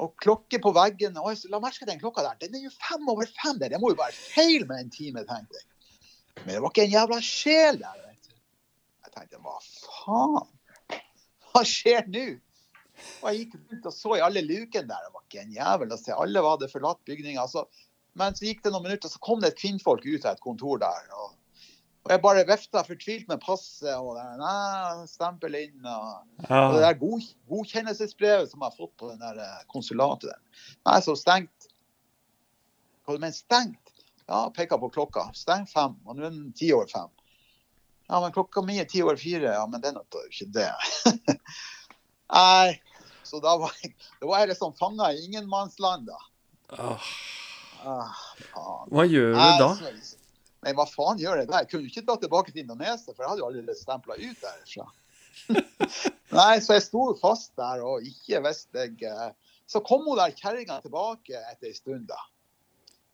og 0.01 0.15
klokke 0.23 0.61
på 0.63 0.73
veggen. 0.77 1.19
Og 1.21 1.49
la 1.51 1.61
merke 1.63 1.83
til 1.83 1.91
den 1.91 2.01
klokka 2.01 2.25
der. 2.25 2.39
Den 2.41 2.57
er 2.57 2.67
jo 2.69 2.73
fem 2.73 3.09
over 3.11 3.29
fem. 3.43 3.59
Det 3.61 3.81
må 3.81 3.93
jo 3.93 3.99
være 3.99 4.17
feil 4.17 4.67
med 4.69 4.87
en 4.87 4.93
time, 4.95 5.25
tenkte 5.29 5.59
jeg. 5.59 5.67
Men 6.45 6.55
det 6.55 6.63
var 6.63 6.73
ikke 6.73 6.87
en 6.87 6.95
jævla 6.95 7.19
sjel 7.25 7.81
der. 7.83 7.99
vet 8.07 8.31
du. 8.31 8.37
Jeg 9.05 9.17
tenkte 9.17 9.43
hva 9.45 9.57
faen? 9.67 11.03
Hva 11.51 11.65
skjer 11.67 12.09
nå? 12.09 12.27
Og 13.21 13.29
jeg 13.29 13.39
gikk 13.41 13.55
rundt 13.59 13.87
og 13.89 13.97
så 13.97 14.17
i 14.17 14.25
alle 14.25 14.45
lukene 14.45 14.89
der. 14.89 15.05
Det 15.07 15.15
var 15.17 15.27
ikke 15.27 15.45
en 15.45 15.55
jævel 15.57 15.95
å 15.95 16.01
se. 16.01 16.17
Alle 16.17 16.45
hadde 16.47 16.73
forlatt 16.73 17.03
bygninga. 17.09 17.47
Men 18.21 18.37
så 18.37 18.49
gikk 18.49 18.65
det 18.65 18.73
noen 18.75 18.89
minutter, 18.89 19.13
så 19.13 19.21
kom 19.23 19.43
det 19.43 19.53
et 19.53 19.61
kvinnfolk 19.61 20.07
ut 20.07 20.25
av 20.25 20.37
et 20.37 20.45
kontor 20.45 20.81
der. 20.83 21.13
Og, 21.17 21.37
og 22.01 22.13
jeg 22.15 22.23
bare 22.25 22.47
vifta 22.49 22.81
fortvilt 22.87 23.27
med 23.29 23.43
passet 23.45 23.93
og 23.93 24.15
der, 24.17 24.39
nei, 24.41 25.07
stempel 25.11 25.57
inn. 25.59 25.85
og 25.85 26.23
og 26.41 26.47
det 26.49 26.81
ja. 26.81 26.87
der 26.87 27.01
god, 27.01 27.27
godkjennelsesbrevet 27.53 28.49
som 28.49 28.63
jeg 28.63 28.73
har 28.73 28.79
fått 28.79 28.95
på 29.01 29.11
den 29.11 29.21
der 29.21 29.41
eh, 29.45 29.67
konsulatet 29.73 30.31
der. 30.33 30.41
Nei, 30.89 30.97
så 31.05 31.17
stengt. 31.19 31.69
Hva 33.05 33.17
du 33.17 33.21
mener 33.21 33.37
stengt? 33.37 33.93
Ja, 34.31 34.47
peka 34.55 34.79
på 34.81 34.89
klokka. 34.95 35.27
Stengt 35.37 35.73
fem, 35.75 35.99
og 36.07 36.17
nå 36.17 36.25
er 36.25 36.33
den 36.33 36.55
ti 36.57 36.71
over 36.73 36.89
fem. 36.89 37.11
Ja, 38.09 38.21
men 38.23 38.33
klokka 38.35 38.63
mi 38.65 38.79
er 38.81 38.89
ti 38.89 39.03
over 39.05 39.19
fire. 39.21 39.53
Ja, 39.59 39.67
men 39.69 39.83
det 39.83 39.91
er 39.91 39.99
nok 39.99 40.17
ikke 40.25 40.49
det. 40.57 40.71
Nei, 42.31 42.79
så 43.27 43.43
da 43.45 43.59
var 43.61 43.75
jeg, 43.83 43.93
da 44.23 44.31
var 44.31 44.43
jeg 44.43 44.55
liksom 44.55 44.73
fanga 44.79 45.13
i 45.13 45.21
ingenmannsland, 45.27 46.09
da. 46.09 46.19
Ah, 47.85 48.17
faen. 48.55 48.89
Hva 48.89 49.05
gjør 49.07 49.35
du 49.35 49.39
Nei, 49.39 49.53
da? 49.61 49.71
så- 49.77 50.17
Nei, 50.65 50.75
hva 50.77 50.85
faen 50.89 51.21
gjør 51.21 51.41
jeg 51.41 51.49
da? 51.49 51.63
Jeg 51.63 51.71
kunne 51.71 51.87
jo 51.87 51.93
ikke 51.93 52.07
dra 52.09 52.17
tilbake 52.21 52.53
til 52.53 52.65
Indonesia, 52.65 53.15
for 53.15 53.25
jeg 53.25 53.31
hadde 53.31 53.43
jo 53.43 53.47
allerede 53.49 53.77
stempla 53.79 54.17
ut 54.21 54.43
derfra. 54.45 54.89
Nei, 56.41 56.53
så 56.61 56.77
jeg 56.77 56.85
sto 56.85 57.07
fast 57.21 57.55
der 57.59 57.85
og 57.87 58.05
ikke 58.07 58.43
visste 58.45 58.83
jeg 58.83 59.07
eh, 59.07 59.55
Så 59.71 59.81
kom 59.87 60.03
hun 60.09 60.19
der 60.19 60.35
kjerringa 60.37 60.81
tilbake 60.83 61.39
etter 61.39 61.71
en 61.71 61.79
stund, 61.79 62.05
da. 62.11 62.19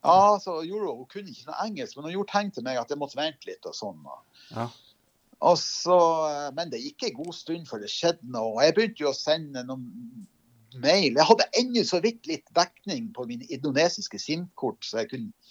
Ja, 0.06 0.36
så 0.42 0.58
gjorde 0.66 0.90
hun, 0.90 1.04
hun 1.04 1.10
kunne 1.10 1.32
ikke 1.32 1.50
noe 1.50 1.62
engelsk, 1.66 1.96
men 1.96 2.08
hun 2.08 2.16
gjorde 2.16 2.32
tegn 2.32 2.52
til 2.54 2.66
meg 2.66 2.80
at 2.80 2.92
jeg 2.92 3.00
måtte 3.00 3.18
vente 3.18 3.48
litt 3.48 3.66
og 3.68 3.74
sånn. 3.76 4.02
Ja. 4.54 4.68
Og 5.46 5.58
så, 5.60 5.98
eh, 6.30 6.48
men 6.56 6.72
det 6.72 6.82
gikk 6.82 7.08
en 7.08 7.18
god 7.20 7.34
stund 7.36 7.68
før 7.70 7.82
det 7.84 7.92
skjedde 7.92 8.30
noe. 8.32 8.54
og 8.54 8.62
Jeg 8.64 8.76
begynte 8.76 9.04
jo 9.04 9.12
å 9.12 9.16
sende 9.16 9.64
noen 9.68 9.86
mail. 10.82 11.12
Jeg 11.12 11.28
hadde 11.30 11.48
ennå 11.60 11.84
så 11.86 12.00
vidt 12.04 12.26
litt 12.30 12.46
dekning 12.56 13.10
på 13.16 13.26
mine 13.28 13.48
indonesiske 13.52 14.20
SIM-kort, 14.20 14.82
så 14.84 15.02
jeg 15.02 15.12
kunne 15.12 15.45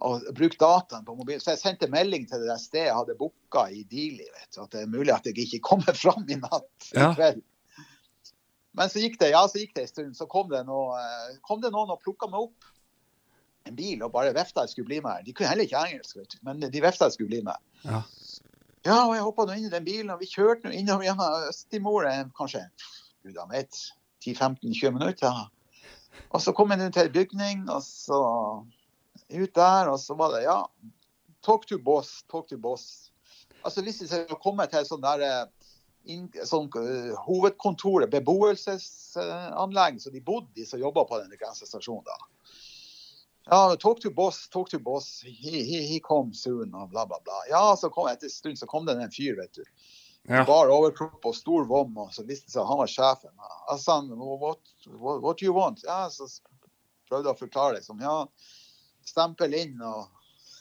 og 0.00 0.26
bruke 0.36 0.58
dataen 0.60 1.04
på 1.04 1.14
mobilen. 1.18 1.42
Så 1.42 1.54
jeg 1.54 1.62
sendte 1.62 1.90
melding 1.92 2.26
til 2.28 2.42
det 2.42 2.50
der 2.50 2.60
stedet 2.60 2.88
jeg 2.88 2.96
hadde 2.96 3.18
booka 3.18 3.66
i. 3.72 3.84
Vet 3.84 4.58
at 4.62 4.74
det 4.74 4.82
er 4.82 4.90
mulig 4.90 5.12
at 5.14 5.28
jeg 5.28 5.38
ikke 5.44 5.62
kommer 5.70 5.96
fram 6.04 6.26
i 6.28 6.38
natt 6.40 6.90
i 6.94 7.06
kveld. 7.16 7.42
Men 8.78 8.90
så 8.90 9.02
gikk 9.02 9.18
det 9.20 9.32
ja, 9.32 9.42
så 9.50 9.58
gikk 9.60 9.74
det 9.76 9.86
en 9.86 9.92
stund. 9.92 10.12
Så 10.16 10.28
kom 10.30 10.50
det, 10.52 10.62
noe, 10.68 11.00
kom 11.46 11.62
det 11.62 11.72
noen 11.74 11.92
og 11.92 12.02
plukka 12.04 12.30
meg 12.30 12.48
opp 12.48 12.70
en 13.68 13.76
bil 13.76 14.00
og 14.06 14.12
bare 14.14 14.32
vifta 14.32 14.64
jeg 14.64 14.74
skulle 14.74 14.88
bli 14.88 15.00
med. 15.04 15.26
De 15.26 15.34
kunne 15.36 15.50
heller 15.50 15.68
ikke 15.68 15.82
engelsk, 15.90 16.38
men 16.46 16.62
de 16.62 16.82
vifta 16.82 17.08
jeg 17.08 17.18
skulle 17.18 17.32
bli 17.34 17.42
med. 17.46 17.60
Ja. 17.84 18.04
Ja, 18.86 19.02
og 19.04 19.12
jeg 19.12 19.24
hoppa 19.26 19.44
inn 19.52 19.66
i 19.68 19.72
den 19.72 19.84
bilen, 19.84 20.10
og 20.14 20.22
vi 20.22 20.30
kjørte 20.30 20.64
nå 20.64 20.72
innom 20.72 21.02
gjennom 21.04 21.50
Øst-Timor 21.50 22.06
eh, 22.08 22.22
kanskje 22.36 22.62
gud 23.26 23.36
han 23.36 23.50
vet, 23.52 23.76
10-15-20 24.24 24.94
minutter. 24.96 25.42
Og 26.32 26.40
så 26.40 26.54
kom 26.56 26.72
jeg 26.72 26.80
nå 26.80 26.86
til 26.94 27.10
en 27.10 27.12
bygning, 27.12 27.66
og 27.68 27.82
så 27.84 28.20
ut 29.30 29.54
der, 29.54 29.90
og 29.90 30.00
så 30.00 30.16
var 30.18 30.34
det 30.34 30.44
ja, 30.44 30.58
talk 31.46 31.66
to 31.66 31.78
boss, 31.78 32.24
talk 32.30 32.48
to 32.48 32.58
boss. 32.58 33.10
Altså 33.62 33.84
hvis 33.84 34.00
jeg 34.02 34.10
skal 34.10 34.40
komme 34.40 34.66
til 34.70 34.86
sånn 34.88 35.04
der 35.04 35.24
eh, 35.26 35.44
sånn 36.48 36.70
eh, 36.80 37.12
hovedkontoret, 37.26 38.10
beboelsesanlegg, 38.12 40.00
så 40.00 40.12
de 40.14 40.22
bodde 40.24 40.62
i 40.62 40.66
som 40.66 40.80
jobba 40.80 41.04
på 41.08 41.20
denne 41.20 41.40
grensestasjonen 41.40 42.06
da. 42.08 42.18
Ja, 43.50 43.76
talk 43.80 44.00
to 44.00 44.10
boss, 44.14 44.48
talk 44.48 44.68
to 44.70 44.78
boss. 44.78 45.22
He, 45.26 45.62
he, 45.64 45.80
he 45.88 46.00
come 46.00 46.34
soon, 46.34 46.74
og 46.74 46.92
bla, 46.92 47.06
bla, 47.06 47.18
bla. 47.24 47.40
Ja, 47.50 47.64
så 47.76 47.90
kom 47.90 48.06
etter 48.06 48.28
en 48.28 48.34
stund 48.34 48.60
så 48.60 48.68
kom 48.70 48.86
det 48.86 48.94
en 48.94 49.12
fyr, 49.12 49.34
vet 49.40 49.56
du. 49.56 49.64
Ja. 50.28 50.44
Bar 50.44 50.68
overkropp 50.70 51.24
og 51.26 51.34
stor 51.34 51.64
vom, 51.66 51.96
og 51.98 52.12
så 52.14 52.22
viste 52.28 52.50
det 52.50 52.54
seg 52.54 52.62
at 52.62 52.68
han 52.68 52.80
var 52.82 52.92
sjefen. 52.92 53.32
Jeg 53.32 54.04
what, 54.20 54.60
what, 54.92 55.22
what 55.24 55.40
do 55.40 55.48
you 55.48 55.56
want? 55.56 55.80
Ja, 55.86 56.04
så 56.12 56.28
prøvde 57.08 57.30
jeg 57.30 57.38
å 57.38 57.40
forklare 57.40 57.78
liksom. 57.78 58.02
ja, 58.04 58.28
stempel 59.04 59.54
inn 59.54 59.80
og 59.82 60.08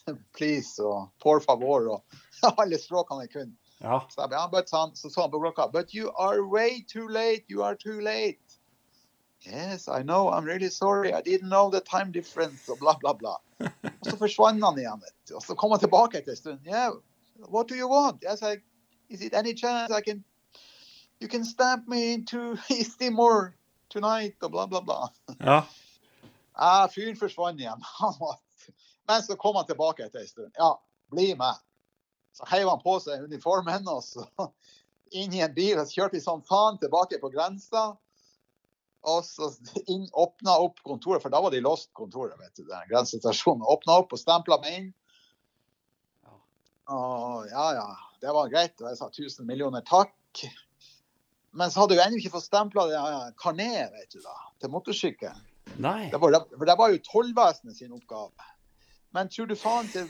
please 0.38 0.84
og 0.84 1.10
por 1.24 1.40
favor 1.40 1.90
og 1.96 2.20
alle 2.62 2.80
språkene 2.80 3.28
jeg 3.28 3.34
kunne. 3.34 3.56
ja. 3.82 4.02
Så, 4.10 4.22
jeg, 4.22 4.32
ja, 4.32 4.48
but, 4.52 4.72
han, 4.72 4.96
så 4.96 5.10
sa 5.10 5.22
han 5.22 5.32
på 5.32 5.40
klokka, 5.40 5.68
but 5.72 5.94
you 5.94 6.12
are 6.18 6.44
way 6.44 6.84
too 6.88 7.08
late, 7.08 7.44
you 7.48 7.64
are 7.64 7.76
too 7.76 8.00
late. 8.02 8.40
Yes, 9.42 9.88
I 9.88 10.04
know, 10.04 10.30
I'm 10.30 10.44
really 10.44 10.70
sorry, 10.70 11.14
I 11.14 11.22
didn't 11.22 11.50
know 11.50 11.70
the 11.70 11.80
time 11.80 12.12
difference, 12.12 12.70
og 12.70 12.80
bla, 12.80 12.96
bla, 13.00 13.14
bla. 13.14 13.36
Og 14.00 14.06
så 14.10 14.18
forsvant 14.18 14.64
han 14.64 14.80
igjen. 14.80 15.04
Og 15.36 15.42
så 15.44 15.56
kom 15.56 15.72
han 15.72 15.80
tilbake 15.80 16.20
etter 16.20 16.32
en 16.32 16.38
stund. 16.38 16.60
Yeah, 16.68 16.92
what 17.48 17.68
do 17.68 17.76
you 17.76 17.88
want? 17.88 18.24
Yes, 18.24 18.44
I, 18.44 18.60
is 19.10 19.22
it 19.22 19.34
any 19.34 19.54
chance 19.54 19.92
I 19.92 20.02
can, 20.02 20.24
you 21.20 21.28
can 21.28 21.46
stamp 21.46 21.88
me 21.88 22.14
into 22.14 22.58
East 22.70 23.00
Timor 23.00 23.54
tonight, 23.90 24.36
og 24.44 24.52
bla, 24.52 24.68
bla, 24.68 24.82
bla. 24.82 25.10
ja. 25.40 25.62
Ja, 26.60 26.90
fyren 26.92 27.16
forsvant 27.16 27.60
igjen. 27.62 27.84
Men 29.08 29.24
så 29.24 29.36
kom 29.40 29.56
han 29.56 29.66
tilbake 29.66 30.06
etter 30.06 30.20
en 30.20 30.28
stund. 30.28 30.52
Ja, 30.58 30.74
bli 31.12 31.32
med. 31.36 31.56
Så 32.36 32.46
heiv 32.52 32.68
han 32.70 32.82
på 32.84 32.98
seg 33.02 33.24
uniformen 33.24 33.88
og 33.90 34.04
så 34.06 34.26
inn 35.20 35.34
i 35.34 35.42
en 35.42 35.56
bil 35.56 35.80
og 35.80 35.88
så 35.88 36.02
kjørte 36.02 36.20
vi 36.20 36.24
som 36.24 36.44
faen 36.46 36.78
tilbake 36.82 37.22
på 37.22 37.32
grensa. 37.34 37.94
Og 39.08 39.24
så 39.24 39.48
inn, 39.88 40.10
åpna 40.12 40.58
opp 40.60 40.82
kontoret, 40.84 41.24
for 41.24 41.32
da 41.32 41.40
var 41.42 41.56
de 41.56 41.64
låst 41.64 41.94
kontoret. 41.96 42.36
vet 42.42 42.60
du, 42.60 42.66
den 42.68 42.90
grensestasjonen. 42.92 43.64
Åpna 43.64 44.02
opp 44.04 44.14
og 44.14 44.20
stempla 44.20 44.60
meg 44.60 44.76
inn. 44.82 44.90
Ja. 46.28 46.36
Og 47.00 47.48
ja, 47.48 47.68
ja, 47.80 47.88
det 48.20 48.36
var 48.36 48.52
greit. 48.52 48.76
Og 48.84 48.92
jeg 48.92 49.00
sa 49.00 49.08
1000 49.08 49.48
millioner 49.48 49.86
takk. 49.88 50.44
Men 51.56 51.72
så 51.72 51.86
hadde 51.86 51.96
jeg 51.96 52.12
ennå 52.12 52.20
ikke 52.20 52.36
fått 52.36 52.50
stempla 52.50 52.86
karnet 53.40 53.96
vet 53.96 54.12
du 54.12 54.20
da, 54.20 54.36
til 54.60 54.76
motorsykkelen. 54.76 55.48
Nei. 55.78 56.10
Det 56.12 56.18
var, 56.22 56.40
for 56.58 56.66
det 56.66 56.78
var 56.80 56.94
jo 56.94 57.04
tollvesenet 57.06 57.78
sin 57.78 57.94
oppgave. 57.96 58.50
Men 59.16 59.30
tror 59.30 59.50
du 59.50 59.56
faen 59.58 59.88
til 59.90 60.10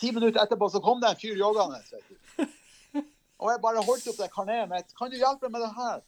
ti 0.00 0.10
minutter 0.12 0.42
etterpå 0.42 0.70
så 0.72 0.80
kom 0.84 1.02
det 1.02 1.10
en 1.10 1.20
fyr 1.20 1.38
joggende. 1.38 1.82
Og 3.40 3.48
jeg 3.48 3.60
bare 3.62 3.84
holdt 3.84 4.08
opp 4.10 4.18
det 4.20 4.30
karnetet 4.34 4.70
mitt. 4.70 4.90
Kan 4.98 5.12
du 5.12 5.16
hjelpe 5.16 5.48
meg 5.48 5.56
med 5.56 5.62
det 5.64 5.72
her? 5.76 6.00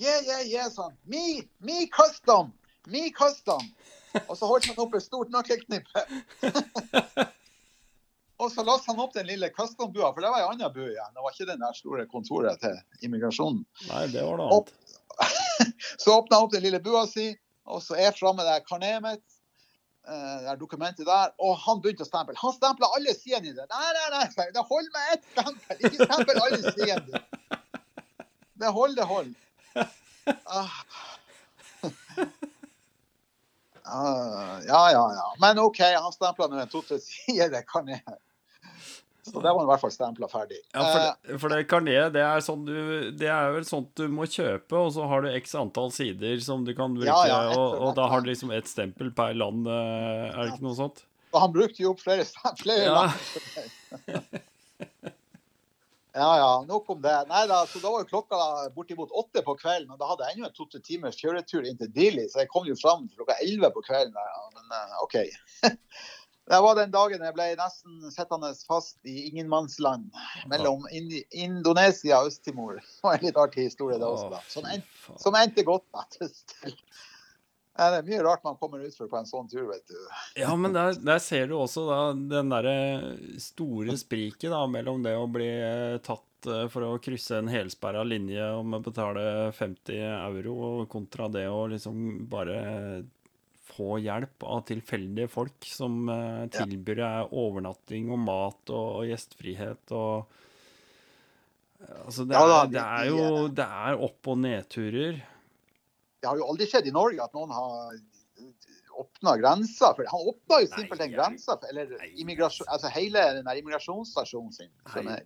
Yeah, 0.00 0.22
yeah, 0.24 0.46
yeah, 0.48 0.70
sånn. 0.72 0.96
Me, 1.10 1.42
me 1.62 1.84
custom. 1.92 2.50
Me 2.90 3.10
custom. 3.14 3.62
Og 4.26 4.32
så 4.38 4.48
holdt 4.48 4.70
han 4.70 4.80
opp 4.82 4.96
et 4.98 5.04
stort 5.04 5.30
nøkkelknippe. 5.30 6.02
og 8.40 8.48
så 8.50 8.64
låste 8.66 8.90
han 8.90 9.02
opp 9.04 9.14
den 9.14 9.28
lille 9.28 9.52
custom-bua, 9.54 10.10
for 10.14 10.24
det 10.24 10.32
var 10.32 10.42
ei 10.42 10.48
anna 10.48 10.70
bu 10.72 10.82
igjen. 10.88 11.12
Det 11.14 11.22
var 11.22 11.36
ikke 11.36 11.50
den 11.52 11.62
der 11.62 11.76
store 11.78 12.08
kontoret 12.10 12.64
til 12.64 13.06
immigrasjonen. 13.06 13.62
Nei, 13.90 14.06
det 14.14 14.24
var 14.26 14.40
noe 14.40 14.50
annet. 14.56 14.74
Så 16.00 16.16
åpna 16.16 16.38
han 16.40 16.48
opp 16.48 16.54
den 16.56 16.64
lille 16.64 16.80
bua 16.82 17.04
si, 17.06 17.28
og 17.70 17.82
så 17.84 17.96
er 17.98 18.16
framme 18.16 18.44
det 18.46 18.58
karnetet 18.68 19.02
mitt. 19.06 19.36
eh, 20.08 20.38
Det 20.48 20.56
dokumentet 20.60 21.06
der, 21.06 21.32
og 21.38 21.56
han 21.64 21.80
begynte 21.82 22.04
å 22.06 22.08
stemple. 22.08 22.36
Han 22.42 22.54
stempla 22.56 22.88
alle 22.96 23.14
sidene 23.14 23.50
i 23.52 23.56
det. 23.56 23.66
Nei, 23.70 23.90
nei, 23.98 24.08
nei, 24.36 24.48
det 24.56 24.64
holder 24.68 24.90
med 24.96 25.14
ett 25.14 25.24
stempel. 25.32 25.76
Ikke 25.86 26.08
stempel 26.08 26.42
alle 26.46 26.74
sidene. 26.74 27.22
Det 28.60 28.72
holder, 28.76 28.96
det 29.02 29.08
holder. 29.08 29.38
Ah. 30.46 30.80
Ah, 33.84 34.60
ja, 34.66 34.90
ja, 34.92 35.04
ja. 35.14 35.34
Men 35.40 35.58
OK, 35.58 35.78
han 35.80 36.12
stempla 36.12 36.46
nå 36.46 36.58
en 36.62 36.68
to-tre 36.70 36.98
sider, 37.02 37.48
det 37.50 37.64
kan 37.70 37.88
jeg. 37.90 38.02
Så 39.26 39.40
det 39.44 39.50
var 39.52 39.62
i 39.62 39.68
hvert 39.68 39.82
fall 39.82 39.92
stempla 39.92 40.28
ferdig. 40.32 40.58
Ja, 40.72 40.80
for 40.84 41.00
Eh, 41.00 41.10
det, 41.28 41.38
for 41.42 41.52
det 41.52 41.58
karnetet, 41.68 42.12
det 42.16 42.22
er 42.24 42.40
sånn 42.44 42.62
du 42.64 43.10
Det 43.20 43.28
er 43.28 43.52
vel 43.52 43.66
sånt 43.68 43.90
du 44.00 44.06
må 44.08 44.24
kjøpe, 44.30 44.72
og 44.80 44.92
så 44.96 45.06
har 45.10 45.22
du 45.26 45.28
x 45.36 45.54
antall 45.60 45.90
sider 45.92 46.40
som 46.44 46.64
du 46.64 46.72
kan 46.74 46.94
bruke, 46.96 47.10
Ja, 47.10 47.26
ja, 47.28 47.40
og, 47.58 47.76
og 47.90 47.94
da 47.98 48.08
har 48.08 48.20
du 48.24 48.30
liksom 48.32 48.50
ett 48.56 48.68
stempel 48.70 49.12
per 49.14 49.34
land, 49.36 49.66
eh, 49.68 50.28
er 50.30 50.40
det 50.46 50.54
ikke 50.54 50.66
noe 50.70 50.78
sånt? 50.78 51.04
Og 51.30 51.40
han 51.44 51.52
brukte 51.54 51.82
jo 51.84 51.92
opp 51.92 52.00
flere, 52.02 52.24
flere 52.64 52.88
Ja. 52.88 52.94
land. 53.02 54.40
Ja, 56.12 56.36
ja, 56.38 56.64
nok 56.66 56.88
om 56.90 56.98
det. 57.04 57.12
Nei 57.30 57.44
da, 57.46 57.60
så 57.70 57.78
da 57.78 57.90
var 57.94 58.02
klokka 58.08 58.36
bortimot 58.74 59.12
åtte 59.14 59.44
på 59.46 59.54
kvelden, 59.60 59.92
og 59.94 59.98
da 60.00 60.08
hadde 60.10 60.26
jeg 60.26 60.36
ennå 60.40 60.48
en 60.48 60.54
to-tre 60.56 60.80
timers 60.82 61.14
kjøretur 61.20 61.68
inn 61.70 61.78
til 61.78 61.86
Dili, 61.94 62.24
så 62.32 62.40
jeg 62.42 62.50
kom 62.50 62.66
jo 62.66 62.74
fram 62.80 63.04
klokka 63.14 63.36
elleve 63.44 63.70
på 63.76 63.84
kvelden. 63.86 64.16
Ja, 64.18 64.40
men 64.56 64.74
eh, 64.74 64.96
OK. 65.04 65.14
Det 66.50 66.58
var 66.64 66.74
den 66.74 66.90
dagen 66.90 67.22
jeg 67.22 67.34
ble 67.36 67.44
nesten 67.60 68.10
sittende 68.10 68.48
fast 68.66 68.96
i 69.06 69.28
ingenmannsland 69.28 70.08
mellom 70.50 70.88
Indi 70.90 71.20
Indonesia 71.44 72.18
og 72.18 72.32
Øst-Timor. 72.32 72.80
Det 72.80 73.04
var 73.06 73.18
en 73.20 73.26
litt 73.28 73.38
artig 73.38 73.68
historie, 73.68 73.98
det 74.00 74.08
også. 74.08 74.32
da. 74.32 74.40
Som, 74.50 74.66
en, 74.66 74.82
som 75.22 75.38
endte 75.38 75.62
godt. 75.68 75.86
da, 75.94 76.02
Det 77.80 77.86
er 77.86 78.08
mye 78.08 78.24
rart 78.26 78.42
man 78.44 78.58
kommer 78.60 78.82
ut 78.82 78.96
for 78.98 79.08
på 79.08 79.20
en 79.20 79.28
sånn 79.28 79.46
tur, 79.48 79.68
vet 79.70 79.86
du. 79.88 80.00
Ja, 80.42 80.50
men 80.58 80.74
der, 80.74 80.98
der 80.98 81.22
ser 81.22 81.46
du 81.48 81.54
også 81.56 81.86
da 81.86 82.00
den 82.18 82.50
derre 82.50 82.74
store 83.40 83.94
spriket 84.00 84.50
da, 84.50 84.64
mellom 84.68 85.06
det 85.06 85.14
å 85.16 85.30
bli 85.30 85.48
eh, 85.54 86.00
tatt 86.04 86.50
eh, 86.50 86.66
for 86.72 86.88
å 86.88 86.98
krysse 87.00 87.38
en 87.38 87.48
helsperra 87.52 88.02
linje 88.04 88.50
og 88.58 88.66
må 88.74 88.82
betale 88.84 89.22
50 89.56 90.02
euro, 90.02 90.58
og 90.66 90.90
kontra 90.92 91.30
det 91.32 91.46
å 91.48 91.62
liksom 91.70 92.26
bare 92.32 92.58
få 93.72 93.96
hjelp 94.02 94.44
av 94.46 94.62
tilfeldige 94.68 95.30
folk 95.32 95.66
som 95.70 96.02
uh, 96.10 96.44
tilbyr 96.52 97.00
deg 97.02 97.34
overnatting 97.44 98.10
og 98.14 98.20
mat 98.26 98.72
og, 98.74 99.00
og 99.00 99.08
gjestfrihet 99.10 99.96
og 99.96 100.36
Altså, 101.80 102.26
det 102.28 102.36
er, 102.36 102.50
de- 102.68 102.74
det 102.74 102.80
er 102.84 103.06
jo 103.08 103.48
Det 103.56 103.64
er 103.64 104.02
opp- 104.04 104.28
og 104.28 104.38
nedturer. 104.42 105.20
Det 106.20 106.28
har 106.28 106.36
jo 106.36 106.44
aldri 106.52 106.66
skjedd 106.68 106.90
i 106.90 106.92
Norge 106.92 107.24
at 107.24 107.32
noen 107.32 107.54
har 107.56 107.94
åpna 109.00 109.32
grensa. 109.40 109.94
For 109.96 110.04
han 110.10 110.26
åpna 110.28 110.58
jo 110.60 110.68
simpelthen 110.74 111.14
grensa, 111.14 111.56
eller 111.70 111.94
altså 112.68 112.90
hele 112.92 113.22
den 113.38 113.48
der 113.48 113.60
immigrasjonsstasjonen 113.62 114.52
sin. 114.52 114.68
Nei. 115.06 115.16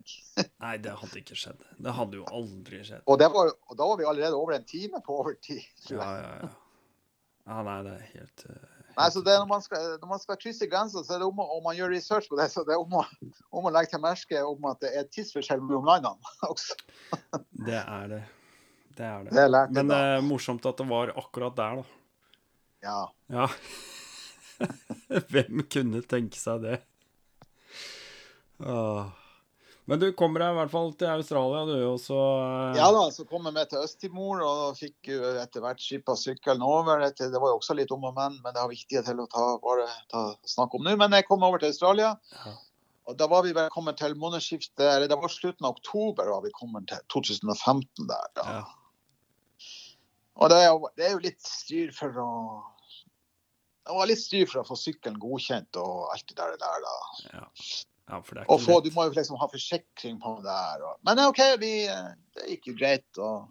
Nei, 0.63 0.77
det 0.79 0.93
hadde 1.01 1.19
ikke 1.19 1.35
skjedd. 1.35 1.59
Det 1.83 1.95
hadde 1.97 2.21
jo 2.21 2.27
aldri 2.31 2.79
skjedd. 2.87 3.03
Og, 3.03 3.19
det 3.19 3.27
var, 3.35 3.51
og 3.51 3.75
da 3.81 3.89
var 3.91 3.99
vi 3.99 4.07
allerede 4.13 4.39
over 4.39 4.55
en 4.55 4.63
time 4.69 5.03
på 5.03 5.19
overtid. 5.25 5.59
Ja, 5.91 6.07
ja, 6.21 6.31
ja. 6.45 6.53
Ja, 7.45 7.61
nei, 7.65 7.77
det 7.85 7.93
er 7.93 8.05
helt 8.15 8.45
helt... 8.47 8.71
Nei, 8.95 9.09
så 9.11 9.21
det 9.25 9.33
er 9.33 9.41
når 9.41 9.49
man 9.49 9.63
skal, 9.63 9.87
når 9.99 10.09
man 10.13 10.21
skal 10.21 10.37
krysse 10.39 10.67
grensa, 10.71 11.01
så 11.03 11.17
er 11.17 11.21
det 11.21 11.27
om 11.27 11.41
å, 11.43 11.57
man 11.65 11.75
gjør 11.75 11.91
research 11.91 12.29
på 12.31 12.37
det, 12.39 12.47
så 12.53 12.63
det 12.65 12.77
er 12.77 12.79
om 12.79 12.95
å, 12.95 13.03
om 13.51 13.67
å 13.67 13.73
legge 13.75 13.91
til 13.91 14.01
merke 14.03 14.43
om 14.47 14.69
at 14.71 14.79
det 14.85 14.93
er 14.95 15.09
tidsforskjell 15.11 15.63
mellom 15.65 15.89
landene 15.89 16.35
også. 16.53 16.77
Det 17.67 17.81
er 17.81 18.07
det. 18.13 18.21
Det 18.95 19.03
er 19.09 19.27
det. 19.27 19.35
Det 19.35 19.43
er 19.43 19.75
Men 19.75 19.91
det 19.91 19.99
er 20.13 20.23
morsomt 20.23 20.65
at 20.69 20.79
det 20.79 20.87
var 20.87 21.11
akkurat 21.19 21.57
der, 21.59 21.81
da. 21.81 22.01
Ja. 22.85 22.99
Ja. 23.33 23.49
Hvem 25.33 25.65
kunne 25.67 26.01
tenke 26.07 26.39
seg 26.39 26.63
det? 26.63 26.79
Åh. 28.63 29.11
Men 29.85 30.01
du 30.01 30.07
kommer 30.17 30.41
deg 30.41 30.53
i 30.55 30.57
hvert 30.57 30.71
fall 30.71 30.87
til 30.97 31.11
Australia, 31.11 31.61
du, 31.69 31.75
og 31.91 31.99
så 32.01 32.17
eh, 32.17 32.77
ja 32.79 32.87
da, 32.93 33.03
så 33.13 33.25
kom 33.29 33.45
jeg 33.45 33.53
med 33.53 33.69
til 33.69 33.83
Øst-Timor 33.85 34.41
og 34.41 34.79
fikk 34.79 35.11
etter 35.13 35.61
hvert 35.61 35.83
skippa 35.83 36.15
sykkelen 36.17 36.65
over. 36.65 37.03
Det 37.13 37.29
var 37.29 37.51
jo 37.53 37.59
også 37.59 37.77
litt 37.77 37.93
om 37.93 38.07
og 38.09 38.15
men, 38.17 38.39
men 38.41 38.55
det 38.55 38.63
har 38.63 38.71
viktig 38.71 39.03
til 39.05 39.21
å 39.21 39.27
ta, 39.29 39.45
bare 39.61 39.85
ta, 40.09 40.23
snakke 40.49 40.79
om 40.79 40.87
nå. 40.87 40.95
Men 40.97 41.13
jeg 41.13 41.27
kom 41.29 41.45
over 41.45 41.61
til 41.61 41.69
Australia. 41.69 42.15
Ja. 42.33 42.55
Og 43.05 43.17
da 43.19 43.27
var 43.29 43.45
vi 43.45 43.53
vel 43.53 43.69
kommet 43.73 43.99
til 44.01 44.17
månedsskiftet, 44.17 44.81
eller 44.81 45.09
det 45.09 45.17
var 45.21 45.29
slutten 45.29 45.67
av 45.67 45.75
oktober 45.77 46.31
var 46.33 46.41
vi 46.41 46.53
kommet 46.57 46.89
til 46.89 47.03
2015 47.13 48.07
der. 48.09 48.29
Da. 48.39 48.45
Ja. 48.49 49.65
Og 50.35 50.49
det 50.51 50.63
er, 50.63 50.71
jo, 50.71 50.89
det 50.97 51.05
er 51.05 51.13
jo 51.13 51.25
litt 51.29 51.45
styr 51.45 51.93
for 51.95 52.17
å 52.19 52.29
Det 53.85 53.93
var 53.93 54.09
litt 54.09 54.19
styr 54.19 54.49
for 54.49 54.63
å 54.63 54.65
få 54.65 54.75
sykkelen 54.81 55.21
godkjent 55.21 55.77
og 55.77 56.09
alt 56.15 56.25
det 56.31 56.39
der. 56.39 56.57
der 56.57 56.87
da. 56.87 56.95
Ja. 57.29 57.45
Ja, 58.09 58.21
Og 58.47 58.61
så, 58.61 58.79
du 58.85 58.91
må 58.93 59.07
jo 59.07 59.15
liksom 59.15 59.39
ha 59.41 59.47
forsikring 59.49 60.19
på 60.21 60.35
det 60.45 60.55
her. 60.55 60.83
Og, 60.85 60.99
men 61.07 61.21
OK, 61.25 61.41
vi, 61.61 61.71
eh, 61.89 62.11
det 62.37 62.49
gikk 62.51 62.69
jo 62.69 62.75
greit. 62.77 63.07
Og, 63.17 63.47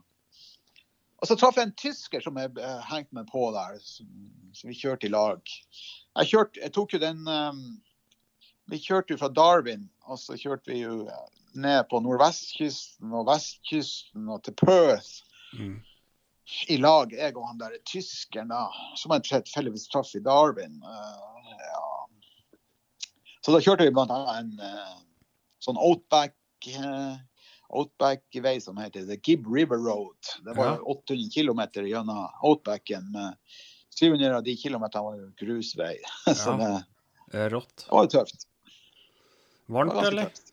og 1.18 1.30
så 1.30 1.36
traff 1.40 1.58
jeg 1.58 1.70
en 1.70 1.76
tysker 1.80 2.22
som 2.22 2.38
jeg 2.38 2.54
eh, 2.62 2.84
hengte 2.90 3.18
meg 3.18 3.26
på 3.32 3.48
der, 3.56 3.80
som, 3.82 4.08
som 4.54 4.70
vi 4.70 4.78
kjørte 4.78 5.08
i 5.08 5.14
lag. 5.14 5.42
Jeg, 6.20 6.30
kjørte, 6.30 6.62
jeg 6.62 6.74
tok 6.76 6.94
jo 6.94 7.02
den 7.02 7.26
um, 7.26 7.64
Vi 8.70 8.78
kjørte 8.80 9.12
jo 9.12 9.20
fra 9.20 9.28
Darwin, 9.34 9.88
og 10.06 10.20
så 10.22 10.38
kjørte 10.38 10.70
vi 10.70 10.84
jo 10.84 11.08
ned 11.54 11.82
på 11.90 12.00
nordvestkysten 12.02 13.12
og 13.14 13.26
vestkysten 13.28 14.30
og 14.30 14.42
til 14.46 14.56
Perth 14.62 15.22
Mm. 15.54 15.82
i 16.68 16.76
lag, 16.76 17.12
jeg 17.14 17.36
og 17.38 17.44
han 17.46 17.60
der 17.60 17.76
tyskeren 17.86 18.50
da, 18.50 18.64
som 18.98 19.12
jeg 19.14 19.22
tilfeldigvis 19.28 19.86
traff 19.92 20.10
i 20.18 20.22
Darwin. 20.24 20.80
Uh, 20.82 21.52
ja. 21.62 21.93
Så 23.44 23.52
da 23.52 23.60
kjørte 23.60 23.84
vi 23.84 23.92
annet 23.92 24.30
en 24.38 24.52
uh, 24.64 24.94
sånn 25.64 25.76
outback, 25.76 26.32
uh, 26.80 27.16
outback-vei 27.74 28.56
som 28.62 28.78
heter 28.80 29.04
The 29.08 29.18
Gibb 29.20 29.46
River 29.52 29.78
Road. 29.84 30.16
Det 30.46 30.54
var 30.56 30.78
Ja. 30.78 30.80
800 30.94 31.28
km 31.34 31.60
gjennom 31.90 32.24
outbacken. 32.42 33.10
med 33.12 33.36
700 33.94 34.36
av 34.36 34.42
de 34.46 34.56
kilometerne 34.56 35.04
var 35.04 35.16
jo 35.20 35.28
grusvei. 35.38 35.98
Så 36.34 36.56
Ja. 36.58 36.80
det, 37.32 37.50
Rått. 37.52 37.84
det 37.84 37.92
var 37.92 38.06
tøft. 38.06 38.46
Varmt, 39.68 39.92
var 39.94 40.08
eller? 40.10 40.30
tøft. 40.32 40.50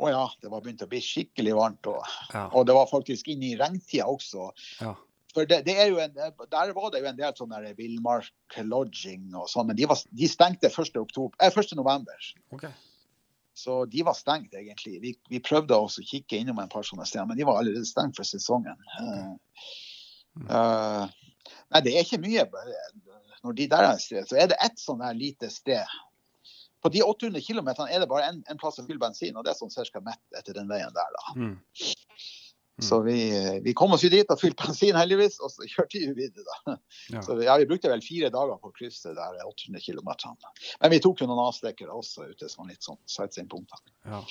Å 0.00 0.10
ja, 0.10 0.24
det 0.42 0.50
var 0.50 0.60
begynt 0.64 0.82
å 0.82 0.88
bli 0.90 0.98
skikkelig 1.00 1.54
varmt. 1.54 1.86
Og, 1.86 2.02
Ja. 2.34 2.48
og 2.52 2.66
det 2.66 2.74
var 2.74 2.86
faktisk 2.90 3.28
inn 3.30 3.42
i 3.46 3.54
regntida 3.56 4.06
også. 4.10 4.50
ja. 4.80 4.96
For 5.34 5.48
det, 5.50 5.64
det 5.66 5.74
en, 5.82 6.14
Der 6.14 6.72
var 6.76 6.90
det 6.94 7.02
jo 7.02 7.10
en 7.10 7.18
del 7.18 7.36
sånne 7.36 7.60
der 7.64 7.76
villmark 7.78 8.58
lodging 8.62 9.32
og 9.34 9.48
sånn, 9.50 9.66
men 9.70 9.78
de, 9.78 9.88
var, 9.90 9.98
de 10.14 10.28
stengte 10.30 10.70
1. 10.70 10.94
Oktober, 11.00 11.34
eh, 11.42 11.50
1. 11.50 11.74
november. 11.78 12.28
OK. 12.54 12.68
Så 13.54 13.84
de 13.90 14.02
var 14.06 14.16
stengt, 14.18 14.54
egentlig. 14.54 14.98
Vi, 15.02 15.12
vi 15.30 15.42
prøvde 15.42 15.78
å 15.78 15.90
kikke 15.90 16.40
innom 16.40 16.58
en 16.62 16.70
par 16.70 16.86
sånne 16.86 17.06
steder, 17.06 17.26
men 17.30 17.38
de 17.38 17.46
var 17.46 17.60
allerede 17.60 17.86
stengt 17.86 18.18
for 18.18 18.26
sesongen. 18.26 18.78
Eh, 19.02 19.60
eh, 20.46 21.04
nei, 21.70 21.84
det 21.86 21.94
er 21.94 22.06
ikke 22.06 22.22
mye. 22.22 22.46
Når 23.44 23.58
de 23.60 23.68
der 23.70 23.90
er 23.92 24.02
sted, 24.02 24.26
så 24.30 24.38
er 24.40 24.50
det 24.50 24.58
ett 24.64 24.82
sånn 24.82 25.02
der 25.04 25.14
lite 25.18 25.50
sted. 25.54 25.94
På 26.82 26.90
de 26.92 27.00
800 27.00 27.40
km 27.46 27.70
er 27.86 28.02
det 28.02 28.10
bare 28.10 28.26
en, 28.28 28.42
en 28.50 28.58
plass 28.60 28.80
å 28.82 28.84
fylle 28.84 29.00
bensin, 29.00 29.36
og 29.38 29.46
det 29.46 29.54
er 29.54 29.60
sånn 29.60 29.72
ca. 29.72 30.02
mett 30.04 30.38
etter 30.38 30.58
den 30.58 30.68
veien 30.68 30.92
der. 30.94 31.14
da. 31.18 31.36
Mm. 31.38 31.54
Så 32.82 33.00
vi, 33.06 33.18
vi 33.62 33.74
kom 33.74 33.92
oss 33.94 34.02
jo 34.02 34.10
dit 34.10 34.30
og 34.30 34.40
fylte 34.40 34.66
bensin, 34.66 34.96
heldigvis, 34.98 35.36
og 35.38 35.52
så 35.52 35.66
kjørte 35.70 36.00
vi 36.00 36.10
videre. 36.16 36.56
da. 36.66 36.76
Ja. 37.12 37.22
Så 37.22 37.36
ja, 37.42 37.56
Vi 37.60 37.68
brukte 37.70 37.92
vel 37.92 38.02
fire 38.02 38.32
dager 38.34 38.58
på 38.58 38.72
å 38.72 38.74
krysse 38.74 39.12
de 39.12 39.18
der 39.18 39.46
800 39.46 39.82
km. 39.84 40.10
Men 40.82 40.94
vi 40.94 41.00
tok 41.04 41.22
jo 41.22 41.28
noen 41.30 41.44
avstikkere 41.46 41.94
også 41.94 42.26
ute, 42.32 42.50
sånn 42.50 42.72
litt 42.72 42.82
sånn 42.82 42.98
sightseeing-punkter. 43.06 43.78
Ja. 44.10 44.22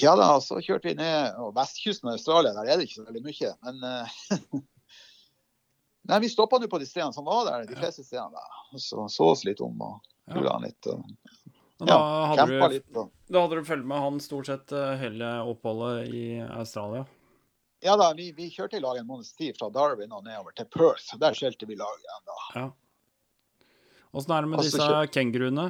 Ja 0.00 0.14
da, 0.16 0.30
så 0.40 0.62
kjørte 0.64 0.88
vi 0.88 0.96
ned 0.96 1.36
og 1.42 1.52
vestkysten 1.56 2.08
av 2.08 2.16
Australia. 2.16 2.54
Der 2.56 2.70
er 2.72 2.78
det 2.80 2.88
ikke 2.88 3.02
så 3.02 3.08
veldig 3.08 3.24
mye. 3.26 3.50
Men 3.66 3.88
eh, 3.88 4.60
Nei, 6.08 6.22
vi 6.24 6.30
stoppa 6.32 6.56
nå 6.56 6.70
på 6.72 6.78
de 6.80 6.86
stedene 6.88 7.12
som 7.12 7.26
var 7.28 7.42
der, 7.44 7.66
de 7.68 7.76
fleste 7.76 8.04
stedene. 8.04 8.32
da. 8.32 8.62
Og 8.72 8.80
så 8.80 9.04
så 9.12 9.26
oss 9.34 9.44
litt 9.44 9.60
om 9.64 9.76
og 9.84 10.06
kula 10.32 10.54
litt. 10.62 10.88
Og, 10.88 11.04
Og 11.78 11.86
da, 11.86 11.94
ja, 11.94 12.24
hadde 12.32 12.46
du, 12.50 12.62
litt. 12.72 12.88
da. 12.90 13.04
da 13.30 13.44
hadde 13.44 13.60
du 13.60 13.68
fulgt 13.68 13.86
med 13.86 14.02
han 14.02 14.18
stort 14.22 14.50
sett 14.50 14.72
eh, 14.74 14.96
hele 14.98 15.30
oppholdet 15.46 16.10
i 16.10 16.26
Australia? 16.42 17.04
ja 17.80 17.96
da, 17.96 18.08
vi, 18.16 18.32
vi 18.34 18.48
kjørte 18.50 18.76
i 18.76 18.82
lag 18.82 18.98
en 18.98 19.06
måneds 19.06 19.32
tid 19.38 19.54
fra 19.58 19.68
Darwin 19.70 20.12
og 20.12 20.24
nedover 20.26 20.54
til 20.56 20.66
Perth. 20.74 21.12
Der 21.20 21.36
skjelte 21.36 21.68
vi 21.68 21.76
lag 21.78 22.00
igjen 22.02 22.24
da. 22.26 22.38
Ja. 22.54 22.64
Åssen 24.10 24.34
er 24.34 24.42
det 24.42 24.50
med 24.50 24.62
altså, 24.62 24.80
disse 24.80 25.12
kenguruene? 25.14 25.66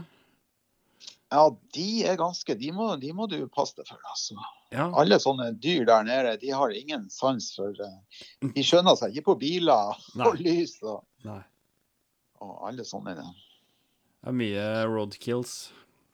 Ja, 1.29 1.43
de 1.77 1.89
er 2.09 2.17
ganske 2.17 2.55
De 2.57 2.71
må, 2.73 2.87
de 2.97 3.11
må 3.13 3.27
du 3.29 3.37
passe 3.53 3.77
deg 3.77 3.89
for, 3.91 4.01
altså. 4.09 4.39
Ja. 4.73 4.87
Alle 4.97 5.19
sånne 5.21 5.51
dyr 5.61 5.85
der 5.89 6.07
nede, 6.09 6.39
de 6.41 6.53
har 6.57 6.73
ingen 6.73 7.09
sans 7.13 7.51
for 7.57 7.77
eh, 7.85 8.23
De 8.55 8.65
skjønner 8.65 8.97
seg 9.01 9.13
ikke 9.13 9.33
på 9.33 9.39
biler 9.43 10.01
Nei. 10.17 10.31
og 10.31 10.41
lys 10.41 10.79
og, 10.81 11.03
og 12.41 12.55
alle 12.71 12.89
sånne. 12.89 13.19
Det 13.19 14.33
er 14.33 14.41
mye 14.41 14.65
roadkills. 14.89 15.59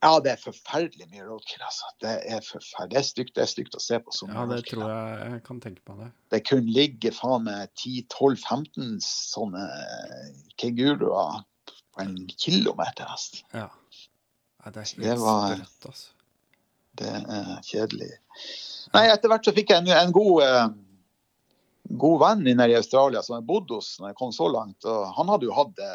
Ja, 0.04 0.18
det 0.20 0.34
er 0.34 0.40
forferdelig 0.42 1.06
mye 1.08 1.24
roadkill, 1.24 1.62
altså. 1.64 1.86
Det 2.04 2.10
er 2.28 2.42
forferdelig. 2.44 2.90
Det 2.92 2.98
er 3.00 3.06
stygt, 3.08 3.32
det 3.38 3.42
er 3.46 3.48
stygt 3.48 3.76
å 3.78 3.80
se 3.80 3.96
på. 4.04 4.12
Sånn 4.12 4.34
Ja, 4.34 4.42
det 4.50 4.58
roadkill. 4.58 4.82
tror 4.82 4.90
jeg 4.92 5.30
jeg 5.32 5.42
kan 5.46 5.60
tenke 5.64 5.80
meg 5.88 6.02
det. 6.04 6.08
Det 6.34 6.40
kunne 6.50 6.74
ligge 6.76 7.12
faen 7.16 7.46
meg 7.46 7.70
10-12-15 7.80 8.98
sånne 9.06 9.64
kenguruer 10.60 11.40
på 11.94 12.02
en 12.04 12.14
kilometer. 12.36 13.06
Altså. 13.08 13.40
Ja. 13.54 13.68
ja. 13.70 14.70
det 14.70 14.76
er 14.82 14.90
helt 14.90 15.02
Det 15.06 15.18
var- 15.22 15.56
sprøtt, 15.56 15.86
altså. 15.92 16.10
Det 16.94 17.08
er 17.10 17.60
kjedelig. 17.66 18.10
Nei, 18.94 19.06
etter 19.10 19.28
hvert 19.32 19.44
så 19.48 19.52
fikk 19.56 19.70
jeg 19.72 19.82
en, 19.82 19.88
en 19.98 20.12
god, 20.14 20.42
eh, 20.44 20.68
god 21.98 22.20
venn 22.20 22.46
inne 22.52 22.68
i 22.70 22.76
Australia 22.78 23.22
som 23.22 23.34
jeg 23.40 23.46
bodde 23.48 23.74
hos 23.80 23.96
når 23.98 24.12
jeg 24.12 24.16
kom 24.20 24.30
så 24.36 24.46
langt. 24.52 24.84
Og 24.84 25.08
han 25.16 25.32
hadde 25.32 25.48
jo 25.48 25.56
hatt 25.56 25.72
det. 25.80 25.88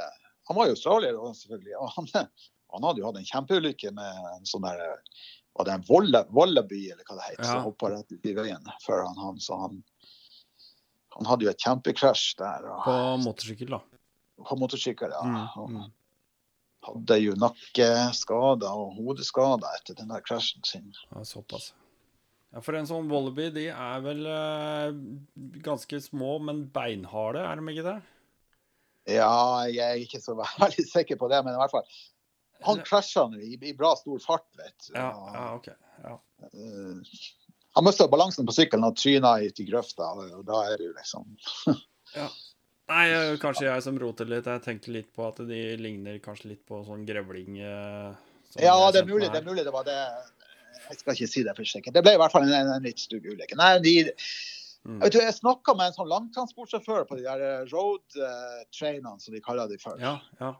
Han 0.49 0.57
var 0.57 0.67
jo 0.67 0.75
australier 0.75 1.15
selvfølgelig. 1.37 1.77
Og 1.79 1.93
han, 1.95 2.27
han 2.73 2.85
hadde 2.85 3.01
jo 3.01 3.09
hatt 3.09 3.19
en 3.21 3.27
kjempeulykke 3.27 3.91
med 3.97 4.25
en 4.35 4.47
sånn 4.49 4.65
der 4.67 4.81
Var 5.57 5.65
det 5.67 5.73
en 5.73 5.85
Wallaby, 5.89 6.81
eller 6.93 7.03
hva 7.03 7.15
det 7.17 7.23
heter, 7.31 7.43
Ja. 7.43 7.51
som 7.51 7.63
hoppa 7.65 7.89
rett 7.91 8.11
ut 8.13 8.25
i 8.25 8.33
veien 8.37 8.67
før 8.85 9.01
han, 9.07 9.17
havnet. 9.19 9.43
Så 9.43 9.57
han, 9.59 9.79
han 11.17 11.25
hadde 11.27 11.43
jo 11.47 11.49
et 11.51 11.63
kjempekrasj 11.65 12.35
der. 12.39 12.67
Og, 12.69 12.83
På 12.85 12.93
motorsykkel, 13.25 13.73
da. 13.73 13.81
på 14.45 14.55
motorsykkel, 14.61 15.11
ja. 15.11 15.23
Mm, 15.25 15.73
mm. 15.73 15.89
hadde 16.87 17.17
jo 17.19 17.33
nakkeskader 17.41 18.71
og 18.71 18.93
hodeskader 19.01 19.81
etter 19.81 19.97
den 19.99 20.13
der 20.13 20.23
krasjen 20.23 20.63
sin. 20.63 20.93
Ja, 21.11 21.25
såpass. 21.27 21.73
Ja, 22.53 22.61
For 22.65 22.77
en 22.79 22.87
sånn 22.89 23.09
wallaby, 23.11 23.49
de 23.53 23.65
er 23.73 23.99
vel 24.05 24.23
eh, 24.29 24.93
ganske 25.65 25.99
små, 26.01 26.37
men 26.41 26.63
beinharde, 26.73 27.43
er 27.43 27.59
de 27.59 27.73
ikke 27.75 27.89
det? 27.89 27.97
Ja, 29.17 29.65
jeg 29.67 29.83
er 29.85 29.99
ikke 30.05 30.21
så 30.23 30.37
veldig 30.63 30.87
sikker 30.87 31.19
på 31.19 31.29
det, 31.33 31.43
men 31.43 31.57
i 31.57 31.59
hvert 31.59 31.73
fall. 31.75 31.85
Han 32.67 32.81
krasja 32.85 33.27
nå 33.31 33.39
i, 33.39 33.57
i 33.61 33.73
bra 33.77 33.93
stor 33.99 34.19
fart, 34.23 34.47
vet 34.59 34.89
du. 34.89 34.93
Ja, 34.97 35.11
ja 35.33 35.45
OK. 35.55 35.69
Ja. 36.03 36.15
Uh, 36.53 36.99
han 37.77 37.85
mista 37.85 38.07
balansen 38.11 38.47
på 38.47 38.55
sykkelen 38.55 38.87
og 38.87 38.97
tryna 38.99 39.35
ut 39.43 39.59
i 39.61 39.65
grøfta, 39.67 40.11
og, 40.17 40.39
da 40.47 40.63
er 40.71 40.79
det 40.79 40.89
jo 40.89 40.95
liksom 40.97 41.27
Nei, 42.89 43.03
eh, 43.13 43.35
kanskje 43.37 43.67
jeg 43.67 43.83
som 43.85 43.97
roter 44.01 44.25
litt. 44.25 44.47
Jeg 44.49 44.63
tenkte 44.65 44.93
litt 44.95 45.11
på 45.13 45.27
at 45.27 45.37
de 45.45 45.59
ligner 45.77 46.17
kanskje 46.23 46.55
litt 46.55 46.63
på 46.65 46.79
sånn 46.87 47.03
grevling 47.05 47.59
eh, 47.61 48.15
Ja, 48.57 48.73
det 48.89 49.03
er 49.03 49.09
mulig 49.09 49.29
det 49.29 49.43
er 49.43 49.45
mulig 49.45 49.65
det 49.67 49.73
var 49.75 49.85
det. 49.85 49.99
Jeg 50.87 50.97
skal 50.97 51.13
ikke 51.13 51.29
si 51.29 51.43
det 51.45 51.53
for 51.53 51.69
sikkert. 51.69 51.93
Det 51.99 52.01
ble 52.01 52.15
i 52.17 52.21
hvert 52.21 52.33
fall 52.33 52.47
en, 52.47 52.55
en, 52.57 52.71
en 52.79 52.87
litt 52.87 52.97
stygg 52.97 53.27
ulykke. 53.29 53.59
Nei, 53.59 53.75
de, 53.85 53.99
Mm. 54.87 55.01
jeg, 55.03 55.19
jeg 55.19 55.35
snakka 55.35 55.73
med 55.75 55.89
en 55.89 55.95
sånn 55.97 56.07
langtransportsjåfør 56.07 57.03
på 57.09 57.17
de 57.19 57.25
der 57.25 57.41
eh, 57.43 57.65
road 57.67 57.99
trainene, 58.71 59.19
som 59.19 59.35
de 59.35 59.41
kaller 59.43 59.67
de 59.67 59.75
før. 59.77 59.97
Ja, 59.99 60.13
ja. 60.39 60.53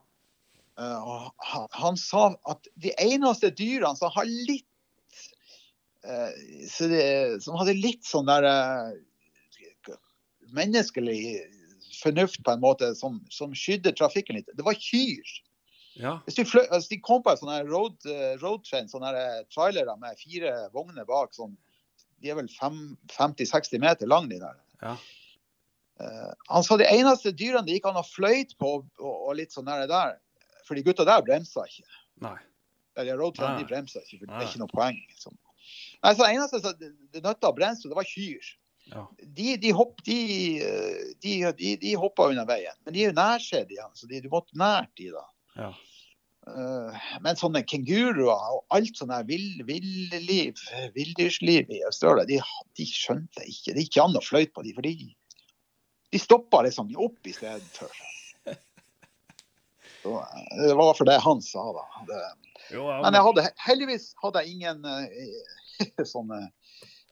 Og 0.80 1.46
han, 1.52 1.68
han 1.76 1.98
sa 2.00 2.30
at 2.48 2.68
de 2.80 2.94
eneste 3.04 3.52
dyrene 3.52 3.98
som 4.00 4.12
har 4.16 4.28
litt 4.28 4.68
eh, 6.08 6.32
det, 6.88 7.04
Som 7.44 7.58
hadde 7.60 7.76
litt 7.76 8.08
sånn 8.08 8.30
der 8.30 8.48
eh, 8.48 9.96
menneskelig 10.56 11.20
fornuft, 12.00 12.40
på 12.46 12.56
en 12.56 12.64
måte, 12.64 12.94
som, 12.96 13.20
som 13.34 13.52
skydde 13.58 13.92
trafikken 13.98 14.40
litt, 14.40 14.48
det 14.56 14.64
var 14.66 14.78
kyr. 14.80 15.34
ja. 16.00 16.14
Hvis, 16.26 16.38
de 16.40 16.46
fløy, 16.48 16.64
hvis 16.72 16.88
de 16.94 16.98
kom 17.04 17.20
på 17.26 17.34
en 17.34 17.42
sånn 17.42 17.68
road, 17.68 17.98
road 18.40 18.64
train, 18.64 18.88
sånne 18.88 19.12
trailere 19.52 19.98
med 20.00 20.18
fire 20.22 20.54
vogner 20.72 21.06
bak, 21.10 21.36
sånn, 21.36 21.58
de 22.24 22.32
er 22.32 22.40
vel 22.40 22.48
50-60 22.56 23.84
meter 23.84 24.08
lang, 24.08 24.32
de 24.32 24.40
der. 24.40 24.56
Ja. 24.80 24.96
Han 26.48 26.64
sa 26.64 26.80
de 26.80 26.88
eneste 26.88 27.36
dyrene 27.36 27.68
det 27.68 27.78
gikk 27.78 27.92
an 27.92 28.00
å 28.00 28.08
fløyte 28.08 28.56
på, 28.64 28.78
og, 28.80 29.14
og 29.28 29.36
litt 29.38 29.52
sånn 29.52 29.68
der, 29.68 30.16
for 30.70 30.78
de 30.78 30.86
gutta 30.86 31.06
der 31.10 31.26
bremsa 31.26 31.66
ikke. 31.66 31.90
Nei. 32.24 32.38
Eller 33.00 33.20
road 33.20 33.38
de 33.40 33.68
bremsa 33.68 34.02
ikke, 34.04 34.22
for 34.22 34.30
det 34.30 34.38
er 34.38 34.48
ikke 34.48 34.62
noe 34.62 34.72
poeng. 34.72 34.98
Liksom. 35.10 35.36
Nei, 36.06 36.16
så 36.16 36.30
eneste 36.30 36.62
som 36.64 36.88
nytta 37.18 37.52
å 37.52 37.56
bremse, 37.58 37.90
det 37.90 37.98
var 37.98 38.08
kyr. 38.08 38.50
Ja. 38.90 39.04
De, 39.22 39.52
de, 39.62 39.72
hopp, 39.76 40.00
de, 40.08 40.18
de, 41.22 41.34
de, 41.60 41.76
de 41.82 41.94
hoppa 42.00 42.30
unna 42.32 42.46
veien. 42.50 42.74
Men 42.86 42.96
de 42.96 43.04
er 43.04 43.12
jo 43.12 43.20
nærskjedd 43.20 43.72
igjen, 43.76 43.94
så 43.94 44.10
du 44.10 44.30
måtte 44.32 44.58
nært 44.58 44.92
de 44.98 45.12
da. 45.14 45.26
Ja. 45.60 45.70
Uh, 46.50 46.96
men 47.22 47.38
sånne 47.38 47.62
kenguruer 47.68 48.32
og 48.32 48.64
alt 48.74 48.98
sånn 48.98 49.12
vill- 49.28 49.62
villliv, 49.68 50.58
villdyrsliv 50.96 51.70
i 51.76 51.84
Australia, 51.86 52.26
de, 52.26 52.40
de 52.80 52.88
skjønte 52.90 53.46
ikke. 53.46 53.76
Det 53.76 53.84
gikk 53.84 53.92
ikke 53.92 54.06
an 54.08 54.18
å 54.18 54.24
fløyte 54.26 54.56
på 54.56 54.66
de, 54.66 54.74
for 54.74 54.88
de, 54.88 54.96
de 56.10 56.22
stoppa 56.24 56.64
liksom 56.66 56.90
opp 56.98 57.30
i 57.30 57.36
stedet 57.36 57.70
for. 57.78 57.94
Så, 60.04 60.14
eh, 60.20 60.68
det 60.68 60.76
var 60.80 60.94
for 60.94 61.10
det 61.10 61.18
han 61.24 61.42
sa, 61.42 61.66
da. 61.76 61.88
Det, 62.08 62.22
Jo, 62.76 62.86
ja, 62.86 63.00
men 63.02 63.18
jeg 63.18 63.26
hadde, 63.26 63.48
heldigvis 63.66 64.12
hadde 64.22 64.44
jeg 64.44 64.56
ingen 64.56 64.86
uh, 64.86 66.06
sånne 66.14 66.46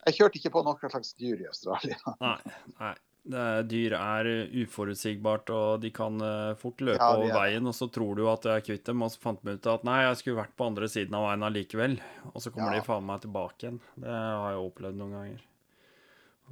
Jeg 0.06 0.16
kjørte 0.20 0.40
ikke 0.40 0.54
på 0.54 0.62
noe 0.66 0.90
slags 0.92 1.12
dyr 1.18 1.42
i 1.42 1.50
Australia. 1.50 1.98
Nei. 2.24 2.38
nei. 2.78 2.94
Det, 3.28 3.44
dyr 3.68 3.92
er 3.92 4.28
uforutsigbart, 4.62 5.50
og 5.52 5.82
de 5.82 5.90
kan 5.92 6.14
uh, 6.22 6.54
fort 6.56 6.80
løpe 6.80 6.96
Ja, 6.96 7.18
over 7.18 7.28
er 7.28 7.34
veien, 7.36 7.66
og 7.68 7.74
så 7.76 7.90
tror 7.92 8.16
du 8.16 8.22
at 8.30 8.46
du 8.46 8.48
er 8.54 8.62
kvitt 8.64 8.86
dem, 8.88 9.02
og 9.04 9.12
så 9.12 9.20
fant 9.20 9.42
vi 9.44 9.52
ut 9.58 9.68
at 9.68 9.84
nei, 9.84 9.98
jeg 10.06 10.20
skulle 10.22 10.38
vært 10.38 10.54
på 10.56 10.68
andre 10.70 10.88
siden 10.88 11.18
av 11.18 11.26
veien 11.26 11.44
allikevel. 11.44 11.98
Og 12.32 12.40
så 12.40 12.54
kommer 12.54 12.72
Ja. 12.72 12.80
de 12.80 12.86
faen 12.86 13.04
meg 13.04 13.20
tilbake 13.26 13.66
igjen. 13.66 13.82
Det 14.00 14.14
har 14.14 14.54
jeg 14.54 14.62
opplevd 14.70 15.00
noen 15.02 15.16
ganger. 15.18 15.42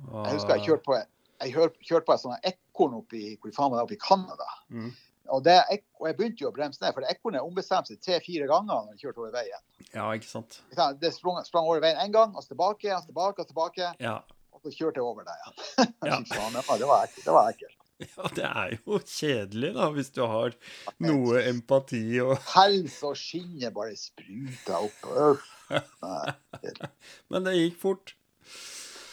Og, 0.05 0.19
Jeg 0.27 0.35
husker 0.35 0.57
jeg 0.59 0.67
kjørte 0.67 0.85
på, 0.85 0.99
jeg 1.47 1.55
kjørte 1.89 2.05
på 2.11 2.17
et 2.19 2.25
sånt 2.27 2.51
ekorn 2.51 2.99
oppe 3.01 3.17
i, 3.23 3.37
hvor 3.41 3.57
faen 3.57 3.73
var 3.73 3.81
det, 3.81 3.87
oppe 3.87 3.97
i 3.97 4.03
Canada. 4.05 4.51
Mm. 4.69 4.91
Og, 5.33 5.43
det, 5.47 5.57
og 6.01 6.09
jeg 6.11 6.17
begynte 6.19 6.45
jo 6.45 6.51
å 6.51 6.55
bremse 6.55 6.83
ned, 6.83 6.95
for 6.97 7.07
ekornet 7.11 7.45
ombestemte 7.45 7.95
seg 7.95 8.03
tre-fire 8.05 8.49
ganger 8.51 8.85
når 8.87 8.95
jeg 8.95 9.07
kjørte 9.07 9.23
over 9.25 9.35
veien. 9.35 9.63
Ja, 9.95 10.07
ikke 10.15 10.29
sant. 10.31 10.61
Det 11.01 11.13
sprang, 11.15 11.41
sprang 11.47 11.69
over 11.71 11.83
veien 11.85 12.01
én 12.03 12.15
gang, 12.15 12.35
og 12.37 12.45
så 12.45 12.53
tilbake, 12.55 12.93
og 12.95 13.03
så 13.03 13.11
tilbake, 13.11 13.43
og 13.45 13.51
tilbake. 13.51 13.91
Ja. 14.03 14.19
Og 14.57 14.63
så 14.65 14.73
kjørte 14.73 15.03
jeg 15.03 15.09
over 15.09 15.27
deg 15.27 15.43
igjen. 15.43 15.59
Ja. 16.07 16.21
ja. 16.21 16.77
det 16.83 16.89
var- 16.91 17.05
ekkelt. 17.09 17.25
Det 17.25 17.35
var 17.37 17.51
ekkelt. 17.53 17.77
ja, 18.05 18.29
det 18.37 18.45
er 18.45 18.73
jo 18.77 18.99
kjedelig, 19.01 19.71
da, 19.77 19.87
hvis 19.95 20.11
du 20.13 20.23
har 20.29 20.57
noe 21.01 21.41
empati 21.49 22.03
og 22.21 22.35
Pels 22.45 22.99
og 23.09 23.17
skinnet 23.17 23.73
bare 23.77 23.97
spruta 23.97 24.83
opp. 24.85 25.47
Men 27.33 27.49
det 27.49 27.57
gikk 27.57 27.81
fort. 27.81 28.13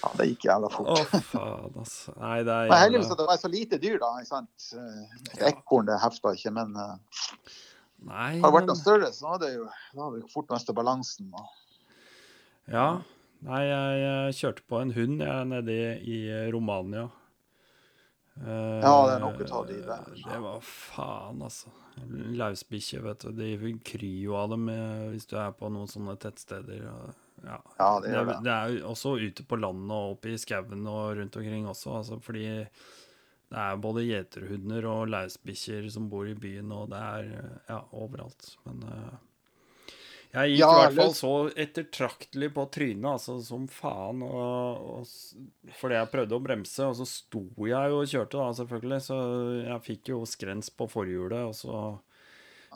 Ja, 0.04 0.10
det 0.20 0.26
gikk 0.34 0.44
jævla 0.50 0.68
Å, 0.68 0.74
fort. 0.74 1.14
faen, 1.32 1.76
altså. 1.80 2.14
Nei, 2.20 2.38
det 2.44 2.52
er 2.58 2.70
Men 2.74 2.82
heldigvis 2.82 3.12
at 3.14 3.22
det 3.22 3.28
var 3.30 3.38
så 3.40 3.52
lite 3.54 3.78
dyr, 3.80 3.98
da. 4.02 4.10
ikke 4.20 4.32
sant? 4.34 4.66
Eh, 4.76 5.32
Et 5.38 5.46
ekorn 5.54 5.88
det 5.88 5.96
hefta 6.04 6.34
ikke, 6.36 6.52
men 6.58 6.76
uh, 6.76 6.98
Nei, 8.04 8.34
hadde 8.36 8.44
det 8.50 8.54
vært 8.58 8.68
noe 8.68 8.76
større, 8.82 9.12
så 9.16 9.30
hadde 9.32 9.48
det 9.48 9.56
jo 9.62 9.66
da 9.70 10.02
hadde 10.10 10.20
det 10.26 10.32
fort 10.34 10.50
mista 10.52 10.76
balansen. 10.76 11.30
Og, 11.32 11.48
Ja. 12.74 12.88
Nei, 13.44 13.62
jeg, 13.68 14.36
kjørte 14.40 14.64
på 14.72 14.80
en 14.80 14.92
hund 14.96 15.20
jeg 15.24 15.48
nede 15.52 15.74
i, 15.76 15.88
i 16.16 16.20
Romania. 16.52 17.08
Uh, 18.40 18.80
Ja, 18.84 18.94
det 19.08 19.16
er 19.16 19.24
nok 19.24 19.42
å 19.44 19.48
ta 19.50 19.64
de 19.70 19.80
der. 19.88 20.06
Det 20.20 20.40
var 20.42 20.62
faen, 20.68 21.42
altså. 21.48 21.72
Lausbikkje, 22.40 23.02
vet 23.06 23.24
du. 23.28 23.32
De 23.38 23.74
kryr 23.86 24.22
jo 24.26 24.36
av 24.40 24.50
dem 24.56 24.68
eh, 24.72 25.04
hvis 25.14 25.28
du 25.30 25.36
er 25.38 25.52
på 25.54 25.70
noen 25.70 25.88
sånne 25.92 26.16
tettsteder. 26.20 26.88
og- 26.90 27.20
Ja, 27.44 27.60
Ja, 27.80 27.90
det 28.00 28.10
det, 28.10 28.18
er, 28.18 28.28
det. 28.30 28.40
det 28.46 28.54
er 28.56 28.74
jo 28.74 28.90
også 28.94 29.16
ute 29.20 29.46
på 29.48 29.60
landet 29.60 29.96
og 29.96 30.18
oppe 30.18 30.34
i 30.34 30.40
skauen 30.40 30.88
og 30.88 31.18
rundt 31.20 31.40
omkring 31.40 31.68
også, 31.68 31.98
altså, 32.00 32.20
fordi 32.24 32.46
det 33.54 33.60
er 33.62 33.82
både 33.82 34.08
gjeterhunder 34.08 34.88
og 34.90 35.12
lausbikkjer 35.14 35.86
som 35.94 36.08
bor 36.10 36.26
i 36.26 36.34
byen, 36.34 36.72
og 36.74 36.90
det 36.90 37.02
er 37.04 37.28
ja, 37.68 37.84
overalt. 37.94 38.48
Men 38.66 38.80
uh, 38.88 39.12
jeg 40.34 40.56
gikk 40.56 40.64
Ja, 40.64 40.70
i 40.72 40.80
hvert 40.82 40.96
fall 40.98 41.14
så 41.14 41.34
ettertraktelig 41.62 42.50
på 42.56 42.66
trynet, 42.74 43.06
altså 43.12 43.36
som 43.46 43.68
faen, 43.70 44.24
og, 44.26 44.88
og, 44.96 45.68
fordi 45.78 46.00
jeg 46.00 46.12
prøvde 46.16 46.40
å 46.40 46.42
bremse, 46.48 46.88
og 46.90 46.98
så 46.98 47.06
sto 47.06 47.44
jeg 47.70 47.94
jo 47.94 48.00
og 48.00 48.10
kjørte, 48.10 48.40
da, 48.40 48.48
selvfølgelig, 48.58 49.00
så 49.06 49.20
jeg 49.60 49.86
fikk 49.92 50.14
jo 50.16 50.24
skrens 50.30 50.74
på 50.74 50.90
forhjulet, 50.90 51.52
og 51.52 51.54
så 51.60 51.84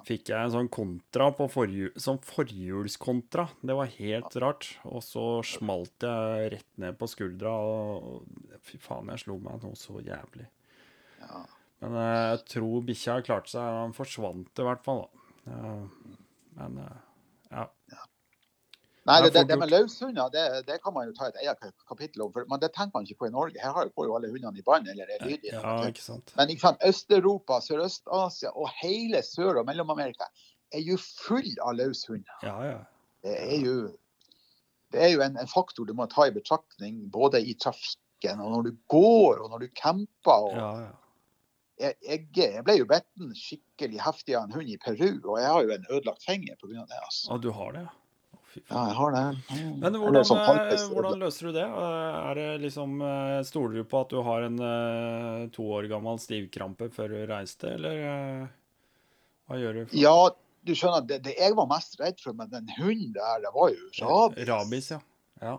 fikk 0.07 0.31
jeg 0.31 0.37
en 0.37 0.53
sånn 0.53 0.69
kontra 0.73 1.29
på 1.35 1.47
forhjul, 1.51 1.91
sånn 1.99 2.19
forhjulskontra. 2.25 3.47
Det 3.65 3.77
var 3.77 3.93
helt 3.97 4.37
rart. 4.43 4.69
Og 4.85 5.01
så 5.05 5.25
smalt 5.47 6.05
jeg 6.05 6.51
rett 6.57 6.69
ned 6.83 6.97
på 6.99 7.09
skuldra, 7.09 7.53
og 7.57 8.59
fy 8.67 8.79
faen, 8.81 9.09
jeg 9.13 9.25
slo 9.25 9.39
meg 9.41 9.63
noe 9.65 9.79
så 9.79 10.01
jævlig. 10.01 10.49
ja. 11.23 11.45
Men 11.83 11.93
eh, 11.93 12.27
jeg 12.33 12.45
tror 12.55 12.85
bikkja 12.87 13.19
klarte 13.25 13.53
seg. 13.53 13.75
Han 13.83 13.93
forsvant 13.93 14.61
i 14.61 14.65
hvert 14.65 14.81
fall, 14.85 15.03
da. 15.05 15.27
Eh, 15.53 16.15
men 16.57 16.79
eh. 16.81 17.03
Nei, 19.07 19.21
Det 19.23 19.31
det, 19.33 19.43
det, 19.47 19.55
med 19.59 19.71
løshunder, 19.71 20.31
det, 20.33 20.43
det 20.67 20.77
kan 20.83 20.93
man 20.93 21.07
jo 21.07 21.13
ta 21.15 21.29
et 21.29 21.37
eget 21.39 21.61
kapittel 21.87 22.25
om. 22.25 22.31
For, 22.35 22.47
men 22.51 22.59
det 22.59 22.73
tenker 22.75 22.97
man 22.97 23.05
ikke 23.07 23.21
på 23.21 23.29
i 23.29 23.35
Norge. 23.35 23.61
Her 23.63 23.87
går 23.95 24.09
jo 24.09 24.15
alle 24.17 24.31
hundene 24.33 24.59
i 24.59 24.65
bånd 24.67 24.89
eller 24.91 25.07
er 25.15 25.23
lydige. 25.23 25.53
ja, 25.55 25.75
ikke 25.87 26.03
sant. 26.03 26.33
Men 26.35 26.51
ikke 26.51 26.65
sant, 26.65 26.83
Øst-Europa, 26.83 27.61
Sørøst-Asia 27.63 28.51
og 28.51 28.67
hele 28.81 29.21
Sør- 29.23 29.61
og 29.61 29.67
Mellom-Amerika 29.69 30.27
er 30.75 30.83
jo 30.83 30.97
full 30.99 31.47
av 31.63 31.77
løshunder. 31.79 32.43
Ja, 32.43 32.57
ja. 32.67 32.81
Det 33.23 33.37
er 33.45 33.61
jo, 33.63 33.77
det 34.91 35.03
er 35.05 35.13
jo 35.13 35.23
en, 35.23 35.39
en 35.39 35.49
faktor 35.51 35.87
du 35.87 35.93
må 35.95 36.07
ta 36.11 36.27
i 36.27 36.35
betraktning 36.35 37.05
både 37.11 37.41
i 37.41 37.55
trafikken 37.59 38.41
og 38.43 38.51
når 38.53 38.67
du 38.67 38.71
går 38.91 39.43
og 39.43 39.53
når 39.53 39.63
du 39.63 39.69
camper. 39.79 40.49
Og 40.49 40.57
ja, 40.59 40.71
ja. 40.83 40.91
jeg, 41.85 41.95
jeg, 42.09 42.27
jeg 42.57 42.65
ble 42.67 42.75
jo 42.81 42.89
bitt 42.91 43.39
skikkelig 43.39 44.03
heftig 44.03 44.35
av 44.35 44.49
en 44.49 44.57
hund 44.59 44.73
i 44.73 44.77
Peru, 44.83 45.09
og 45.23 45.39
jeg 45.39 45.53
har 45.53 45.63
jo 45.63 45.73
en 45.77 45.87
ødelagt 45.91 46.27
finger 46.27 46.59
pga. 46.59 46.83
det. 46.83 46.99
altså. 46.99 47.31
Og 47.31 47.41
du 47.47 47.49
har 47.55 47.71
det, 47.77 47.85
ja? 47.87 47.95
Ja, 48.69 48.81
jeg 48.89 48.95
har 48.97 49.11
det. 49.15 49.23
Men 49.81 49.95
hvordan, 50.01 50.25
sånn 50.27 50.41
eh, 50.41 50.83
hvordan 50.91 51.19
løser 51.23 51.47
du 51.49 51.55
det? 51.57 51.63
Eh, 51.67 52.17
Er 52.31 52.39
det 52.39 52.47
liksom 52.65 52.97
eh, 53.01 53.37
Stoler 53.47 53.77
du 53.79 53.83
på 53.87 54.01
at 54.03 54.09
du 54.13 54.19
har 54.25 54.45
en 54.47 54.57
to 55.55 55.63
år 55.77 55.87
gammel 55.91 56.19
stivkrampe 56.19 56.89
før 56.93 57.13
du 57.13 57.17
reiste, 57.29 57.73
eller 57.77 58.49
hva 59.47 59.59
gjør 59.61 59.73
du? 59.79 59.81
for- 59.87 59.97
Ja, 60.01 60.17
du 60.67 60.73
skjønner, 60.75 61.05
det, 61.07 61.21
det 61.23 61.35
jeg 61.39 61.55
var 61.55 61.67
mest 61.71 61.99
redd 62.01 62.19
for 62.19 62.33
med 62.35 62.49
den 62.51 62.67
hunden 62.77 63.13
der, 63.15 63.39
det 63.45 63.51
var 63.55 63.69
jo 63.71 63.89
rabis. 64.03 64.47
Rabis, 64.49 64.89
ja. 64.91 64.99
ja. 65.41 65.57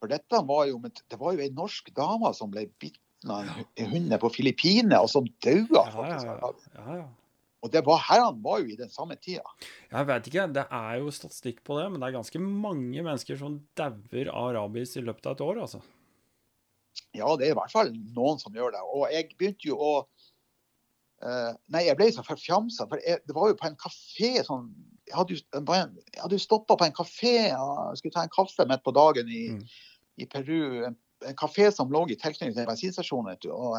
For 0.00 0.08
dette 0.12 0.42
var 0.46 0.66
jo, 0.70 0.78
det 0.86 1.18
var 1.20 1.34
jo 1.34 1.42
ei 1.44 1.50
norsk 1.52 1.90
dame 1.96 2.30
som 2.36 2.50
ble 2.52 2.68
bitt 2.80 3.00
av 3.28 3.42
en 3.76 3.90
hund 3.90 4.14
på 4.22 4.30
Filippinene, 4.32 4.96
og 5.02 5.10
som 5.12 5.26
daua 5.44 5.82
Ja, 5.82 5.82
ja, 5.84 5.90
faktisk. 5.98 6.26
ja. 6.30 6.52
ja, 6.78 7.00
ja. 7.02 7.08
Og 7.60 7.72
det 7.72 7.82
var 7.84 8.00
her 8.08 8.22
han 8.24 8.38
var 8.40 8.62
jo 8.62 8.72
i 8.72 8.76
den 8.78 8.88
samme 8.92 9.16
tida. 9.20 9.44
Jeg 9.90 10.06
vet 10.08 10.28
ikke, 10.30 10.46
det 10.56 10.64
er 10.72 11.00
jo 11.02 11.10
statistikk 11.12 11.60
på 11.66 11.76
det, 11.76 11.90
men 11.90 12.00
det 12.00 12.08
er 12.08 12.16
ganske 12.16 12.40
mange 12.40 13.02
mennesker 13.04 13.36
som 13.36 13.58
dauer 13.76 14.30
av 14.32 14.54
rabies 14.56 14.96
i 14.96 15.02
løpet 15.04 15.28
av 15.28 15.36
et 15.36 15.44
år, 15.44 15.60
altså. 15.66 15.82
Ja, 17.14 17.28
det 17.36 17.46
er 17.48 17.52
i 17.52 17.58
hvert 17.58 17.72
fall 17.72 17.92
noen 18.16 18.40
som 18.40 18.56
gjør 18.56 18.72
det. 18.74 18.80
Og 18.94 19.04
jeg 19.12 19.28
begynte 19.36 19.68
jo 19.68 19.76
å 19.76 19.92
uh, 20.00 21.52
Nei, 21.70 21.84
jeg 21.86 21.98
ble 22.00 22.08
så 22.14 22.24
forfjamsa, 22.26 22.88
for 22.90 23.02
jeg, 23.04 23.20
det 23.28 23.36
var 23.36 23.52
jo 23.52 23.58
på 23.60 23.68
en 23.68 23.78
kafé 23.80 24.32
sånn 24.46 24.70
Jeg 25.10 25.16
hadde 25.18 25.36
jo, 25.36 26.32
jo 26.32 26.40
stoppa 26.40 26.76
på 26.80 26.86
en 26.86 26.96
kafé 26.96 27.34
og 27.58 27.96
skulle 27.98 28.14
ta 28.14 28.24
en 28.24 28.34
kaffe 28.34 28.66
midt 28.70 28.84
på 28.86 28.94
dagen 28.96 29.28
i, 29.28 29.46
Mm. 29.56 29.64
i 30.22 30.26
Peru. 30.30 30.84
En, 30.86 30.96
en 31.26 31.36
kafé 31.36 31.68
som 31.74 31.90
lå 31.92 32.06
i 32.08 32.16
tilknytning 32.16 32.54
til 32.54 32.62
en 32.64 32.70
bensinstasjon. 32.70 33.26
vet 33.26 33.42
du, 33.42 33.50
og 33.52 33.76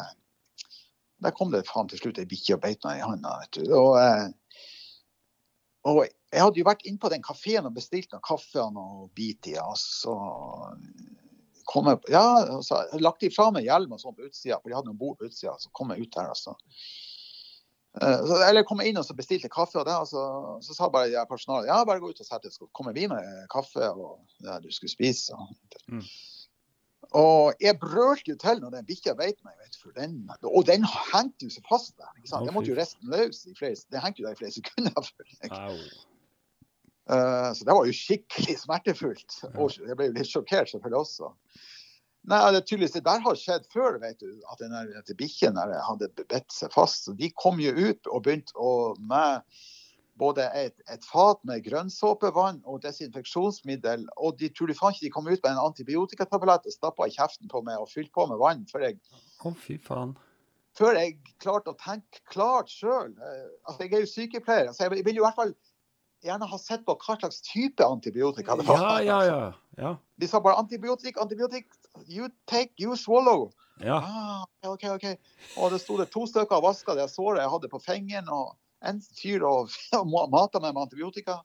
Der 1.22 1.34
kom 1.38 1.52
det 1.53 1.65
faen 1.69 1.89
til 1.91 2.02
slutt 2.02 2.22
ei 2.22 2.27
bikkje 2.30 2.57
og 2.57 2.64
beit 2.64 2.84
meg 2.88 2.99
i 3.02 3.06
handa. 3.06 3.35
og 3.77 3.98
eh, 4.02 4.30
og 5.81 6.03
jeg 6.06 6.43
hadde 6.43 6.60
jo 6.61 6.65
vært 6.68 6.84
inne 6.85 7.02
på 7.02 7.10
den 7.10 7.23
kafeen 7.26 7.65
og 7.65 7.73
bestilt 7.73 8.11
noen 8.14 8.22
kaffe 8.22 8.61
og 8.61 8.76
noe 8.76 9.07
bit 9.18 9.48
i. 9.49 9.56
Og 9.57 9.73
så 9.81 10.14
kom 11.65 11.89
jeg, 11.89 11.98
ja, 12.14 12.26
så 12.61 12.84
jeg 12.91 13.02
lagt 13.02 13.26
ifra 13.26 13.48
meg 13.53 13.65
hjelm 13.65 13.95
og 13.95 14.02
sånn 14.03 14.14
på 14.14 14.27
utsida, 14.27 14.60
for 14.61 14.69
de 14.69 14.77
hadde 14.77 14.91
noen 14.91 14.99
bord 15.02 15.18
på 15.18 15.26
utsida. 15.26 15.56
Så 15.57 15.73
kom 15.73 15.89
jeg 15.89 16.06
ut 16.06 16.14
der, 16.14 16.30
altså. 16.35 16.53
så 16.53 17.11
Eh, 17.99 18.48
Eller 18.48 18.64
kom 18.64 18.80
jeg 18.80 18.91
inn 18.91 18.99
og 19.02 19.06
så 19.06 19.15
bestilte 19.18 19.52
kaffe, 19.52 19.81
og, 19.81 19.88
det, 19.88 19.95
og 19.99 20.07
så, 20.07 20.23
så 20.64 20.76
sa 20.76 20.88
bare 20.91 21.10
jeg 21.11 21.27
personalet 21.27 21.68
ja, 21.68 21.81
bare 21.88 21.99
gå 21.99 22.11
ut 22.11 22.22
og 22.23 22.27
sett 22.27 22.45
deg, 22.45 22.53
så 22.56 22.69
kommer 22.77 22.95
vi 22.95 23.07
med 23.11 23.26
kaffe 23.52 23.89
og 23.91 24.22
det 24.39 24.61
du 24.65 24.72
skulle 24.72 24.93
spise. 24.93 25.35
Og, 25.35 25.57
Mm. 25.91 26.06
Og 27.11 27.59
jeg 27.59 27.75
brølte 27.79 28.31
jo 28.31 28.38
til 28.39 28.61
når 28.61 28.77
den 28.77 28.88
bikkja 28.88 29.13
beit 29.19 29.39
meg, 29.43 29.57
vet 29.59 29.75
du, 29.75 29.89
den, 29.97 30.13
og 30.47 30.63
den 30.69 30.85
hengte 30.88 31.49
jo 31.49 31.51
seg 31.51 31.65
fast 31.67 31.97
der. 31.97 32.11
ikke 32.17 32.31
sant? 32.31 32.47
Jeg 32.47 32.55
måtte 32.55 32.71
jo 32.71 32.77
riste 32.77 33.01
den 33.03 33.11
løs 33.11 33.43
i 33.49 33.55
flere, 33.57 33.75
det 33.91 34.03
hengte 34.03 34.23
jo 34.23 34.29
der 34.29 34.38
i 34.38 34.39
flere 34.39 34.55
sekunder. 34.59 35.11
Eh, 37.11 37.49
så 37.57 37.67
det 37.67 37.75
var 37.75 37.89
jo 37.89 37.97
skikkelig 37.97 38.55
smertefullt. 38.61 39.41
Og 39.57 39.75
jeg 39.75 39.97
ble 39.99 40.07
jo 40.07 40.15
litt 40.15 40.31
sjokkert 40.31 40.71
selvfølgelig 40.71 41.01
også. 41.01 41.33
Nei, 42.29 42.39
det 42.53 42.59
er 42.61 42.65
tydeligvis 42.69 42.95
det 42.95 43.03
der 43.07 43.23
har 43.25 43.38
skjedd 43.39 43.67
før, 43.73 43.97
vet 43.99 44.21
du. 44.21 44.31
At 44.53 44.61
den 44.61 45.17
bikkjen 45.17 45.57
hadde 45.59 46.11
bedt 46.21 46.53
seg 46.53 46.71
fast. 46.71 47.07
Så 47.07 47.17
de 47.17 47.31
kom 47.33 47.59
jo 47.59 47.73
ut 47.73 48.11
og 48.11 48.23
begynte 48.27 48.55
å 48.55 48.93
med 49.01 49.41
både 50.19 50.45
et, 50.57 50.75
et 50.91 51.05
fat 51.07 51.39
med 51.47 51.63
grønnsåpevann 51.65 52.61
og 52.69 52.81
desinfeksjonsmiddel. 52.83 54.03
Og 54.17 54.38
de 54.39 54.49
tror 54.53 54.71
de 54.71 54.75
faen 54.77 54.95
ikke 54.95 55.07
de 55.07 55.13
kom 55.13 55.29
ut 55.29 55.39
med 55.39 55.51
en 55.53 55.63
antibiotikatablett 55.63 56.67
og 56.67 56.75
stappa 56.75 57.07
i 57.07 57.15
kjeften 57.15 57.51
på 57.51 57.63
meg 57.67 57.79
og 57.81 57.89
fylte 57.91 58.13
på 58.15 58.27
med 58.29 58.41
vann 58.41 58.65
før 58.71 58.89
jeg, 58.89 58.99
oh, 59.47 59.55
før 60.77 60.99
jeg 60.99 61.17
klarte 61.43 61.73
å 61.73 61.79
tenke 61.79 62.23
klart 62.31 62.71
sjøl. 62.71 63.15
Altså, 63.65 63.83
jeg 63.85 63.93
er 63.93 64.05
jo 64.05 64.13
sykepleier, 64.13 64.71
så 64.75 64.88
jeg 64.88 65.05
vil 65.05 65.17
jo 65.17 65.23
i 65.23 65.27
hvert 65.27 65.39
fall 65.39 65.55
gjerne 66.21 66.45
ha 66.45 66.59
sett 66.61 66.83
på 66.85 66.95
hva 67.01 67.17
slags 67.17 67.41
type 67.47 67.85
antibiotika 67.85 68.55
det 68.59 68.67
var. 68.67 69.01
Ja, 69.01 69.01
ja, 69.01 69.19
ja. 69.25 69.51
Ja. 69.79 69.95
De 70.19 70.27
sa 70.27 70.41
bare 70.43 70.59
antibiotikk, 70.61 71.17
antibiotikk, 71.21 71.71
you 72.05 72.29
take, 72.45 72.75
you 72.77 72.97
swallow. 72.99 73.49
ja. 73.81 73.97
Ah, 73.97 74.69
OK, 74.69 74.83
OK. 74.91 75.05
Og 75.57 75.71
det 75.73 75.79
sto 75.81 75.97
det 75.97 76.11
to 76.13 76.27
stykker 76.29 76.59
og 76.59 76.67
vaska 76.67 76.93
det 76.97 77.07
såret 77.09 77.41
jeg 77.41 77.53
hadde 77.55 77.71
på 77.71 77.79
fingeren, 77.81 78.29
og 78.29 78.53
en 78.88 79.02
fyr 79.18 79.45
og, 79.48 79.72
og 79.99 80.10
mata 80.34 80.62
meg 80.64 80.76
med 80.76 80.88
antibiotika. 80.88 81.41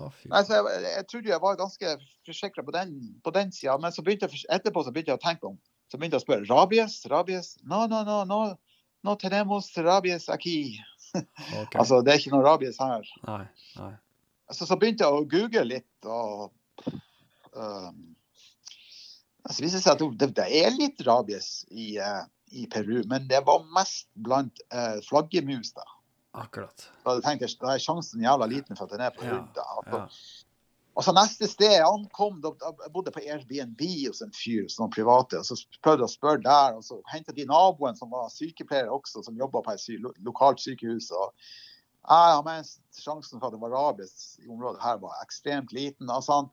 Oh. 0.00 0.10
Nei, 0.26 0.40
så 0.42 0.58
jeg, 0.58 0.82
jeg 0.88 1.06
trodde 1.10 1.30
jeg 1.30 1.42
var 1.42 1.58
ganske 1.60 1.96
forsikra 2.26 2.64
på 2.66 2.74
den, 2.74 2.94
på 3.22 3.32
den 3.34 3.52
sida, 3.54 3.76
men 3.78 3.94
så 3.94 4.02
begynte 4.02 4.26
jeg, 4.26 4.46
etterpå 4.56 4.82
så 4.82 4.94
begynte 4.94 5.14
jeg 5.14 5.20
å 5.20 5.24
tenke 5.24 5.52
om. 5.52 5.58
Så 5.92 6.00
begynte 6.00 6.18
jeg 6.18 6.24
å 6.24 6.26
spørre 6.26 6.48
rabies, 6.50 6.96
rabies. 7.12 7.54
No, 7.62 7.84
no, 7.90 8.02
no, 8.06 8.22
no. 8.26 8.40
No 9.04 9.14
tenemos 9.20 9.68
rabies 9.76 10.28
aquí. 10.28 10.80
Okay. 11.14 11.78
Altså, 11.78 12.00
det 12.02 12.10
er 12.10 12.18
ikke 12.18 12.32
noe 12.32 12.42
rabies 12.42 12.80
her. 12.80 13.04
Nei, 13.28 13.44
nei. 13.78 13.92
Altså, 14.50 14.66
så 14.66 14.78
begynte 14.80 15.04
jeg 15.04 15.14
å 15.14 15.26
google 15.28 15.62
litt, 15.68 16.08
og 16.08 16.50
um, 17.54 18.00
altså, 19.44 19.60
viste 19.60 19.82
seg 19.84 19.92
at 19.92 20.02
det, 20.18 20.30
det 20.40 20.46
er 20.64 20.74
litt 20.74 21.04
rabies 21.06 21.50
i, 21.70 21.94
uh, 22.00 22.24
i 22.50 22.66
Peru, 22.72 23.04
men 23.10 23.28
det 23.30 23.44
var 23.46 23.62
mest 23.76 24.08
blant 24.26 24.64
uh, 24.74 24.98
flaggermus. 25.06 25.70
da. 25.76 25.86
Akkurat. 26.34 26.88
Da 27.04 27.14
tenkte 27.22 27.46
jeg, 27.46 27.56
da 27.60 27.74
er 27.76 27.82
sjansen 27.82 28.22
jævla 28.24 28.48
liten 28.50 28.76
for 28.76 28.88
at 28.88 28.94
den 28.96 29.04
er 29.06 29.10
på 29.14 29.22
Ja, 29.24 29.36
hund. 29.36 29.48
da. 29.54 29.62
Altså, 29.76 30.00
Ja. 30.00 30.50
Og 30.96 31.02
så 31.02 31.10
neste 31.10 31.48
sted 31.50 31.72
jeg 31.74 31.82
ankom, 31.82 32.36
da, 32.40 32.52
jeg 32.62 32.92
bodde 32.94 33.10
på 33.10 33.18
Airbnb 33.26 33.80
hos 34.06 34.20
en 34.22 34.30
fyr, 34.30 34.68
sånn 34.70 34.92
private, 34.94 35.40
og 35.40 35.44
så 35.48 35.56
prøvde 35.82 36.04
jeg 36.04 36.10
å 36.10 36.12
spørre 36.12 36.42
der, 36.44 36.76
og 36.78 36.84
så 36.86 37.00
hentet 37.10 37.34
de 37.34 37.46
naboen 37.50 37.96
som 37.98 38.10
var 38.14 38.28
sykepleier 38.30 38.86
også, 38.94 39.24
som 39.26 39.34
jobbet 39.34 39.64
på 39.66 39.72
et 39.74 39.80
sy 39.82 39.96
lokalt 40.22 40.62
sykehus. 40.62 41.10
og 41.10 41.32
ja, 42.08 42.40
men 42.46 42.62
Sjansen 42.94 43.40
for 43.40 43.48
at 43.48 43.52
det 43.56 43.60
var 43.60 43.74
rabies 43.74 44.38
i 44.44 44.46
området 44.46 44.82
her 44.82 44.98
var 45.02 45.18
ekstremt 45.24 45.72
liten. 45.72 46.10
Altså, 46.10 46.32
han, 46.32 46.50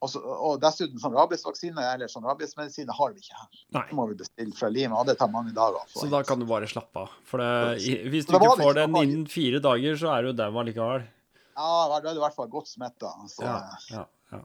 og, 0.00 0.10
så, 0.12 0.20
og 0.22 0.60
dessuten 0.62 1.00
sånn 1.02 1.14
rabiesvaksine 1.18 1.82
eller 1.94 2.10
sånn 2.12 2.26
rabiesmedisin 2.28 2.90
har 2.94 3.14
vi 3.16 3.22
ikke 3.24 3.34
her. 3.40 3.62
Nei. 3.74 3.82
Det 3.88 3.96
må 3.98 4.04
vi 4.10 4.18
bestille 4.20 4.54
fra 4.54 4.68
Lima, 4.70 5.00
og 5.00 5.08
det 5.08 5.16
tar 5.18 5.30
mange 5.32 5.50
dager. 5.56 5.88
Så 5.90 6.06
da 6.12 6.20
kan 6.26 6.38
du 6.38 6.46
bare 6.46 6.68
slappe 6.70 7.02
av. 7.02 7.16
For 7.26 7.42
det, 7.42 7.82
hvis 8.12 8.28
du 8.28 8.32
det 8.36 8.38
ikke 8.42 8.52
får 8.60 8.74
liksom- 8.78 8.94
den 8.94 8.96
innen 9.02 9.26
fire 9.32 9.58
dager, 9.64 9.96
så 9.98 10.12
er 10.14 10.22
du 10.28 10.32
dau 10.38 10.52
allikevel. 10.62 11.02
Ja, 11.58 11.88
da 11.90 11.96
er 11.98 12.06
det 12.06 12.16
i 12.16 12.22
hvert 12.22 12.36
fall 12.36 12.48
godt 12.48 12.68
smitta. 12.70 13.10
Så, 13.26 13.42
Ja, 13.42 13.56
ja, 13.90 14.04
ja. 14.32 14.40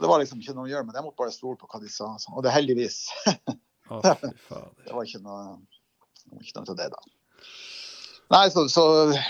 Det 0.00 0.08
var 0.08 0.18
liksom 0.18 0.40
ikke 0.42 0.54
noe 0.56 0.66
å 0.66 0.72
gjøre, 0.72 0.86
men 0.86 0.94
jeg 0.98 1.04
måtte 1.04 1.16
bare 1.22 1.30
stole 1.30 1.56
på 1.60 1.68
hva 1.70 1.80
de 1.80 1.88
sa. 1.88 2.08
altså. 2.16 2.34
Og 2.34 2.42
det 2.42 2.50
heldigvis. 2.50 3.06
Det 3.92 4.92
var 4.94 5.04
ikke 5.04 5.20
noe, 5.20 5.58
ikke 6.40 6.54
noe 6.56 6.64
til 6.64 6.76
det, 6.78 6.86
da. 6.94 7.00
Nei, 8.32 8.46
så, 8.48 8.64
så 8.72 8.84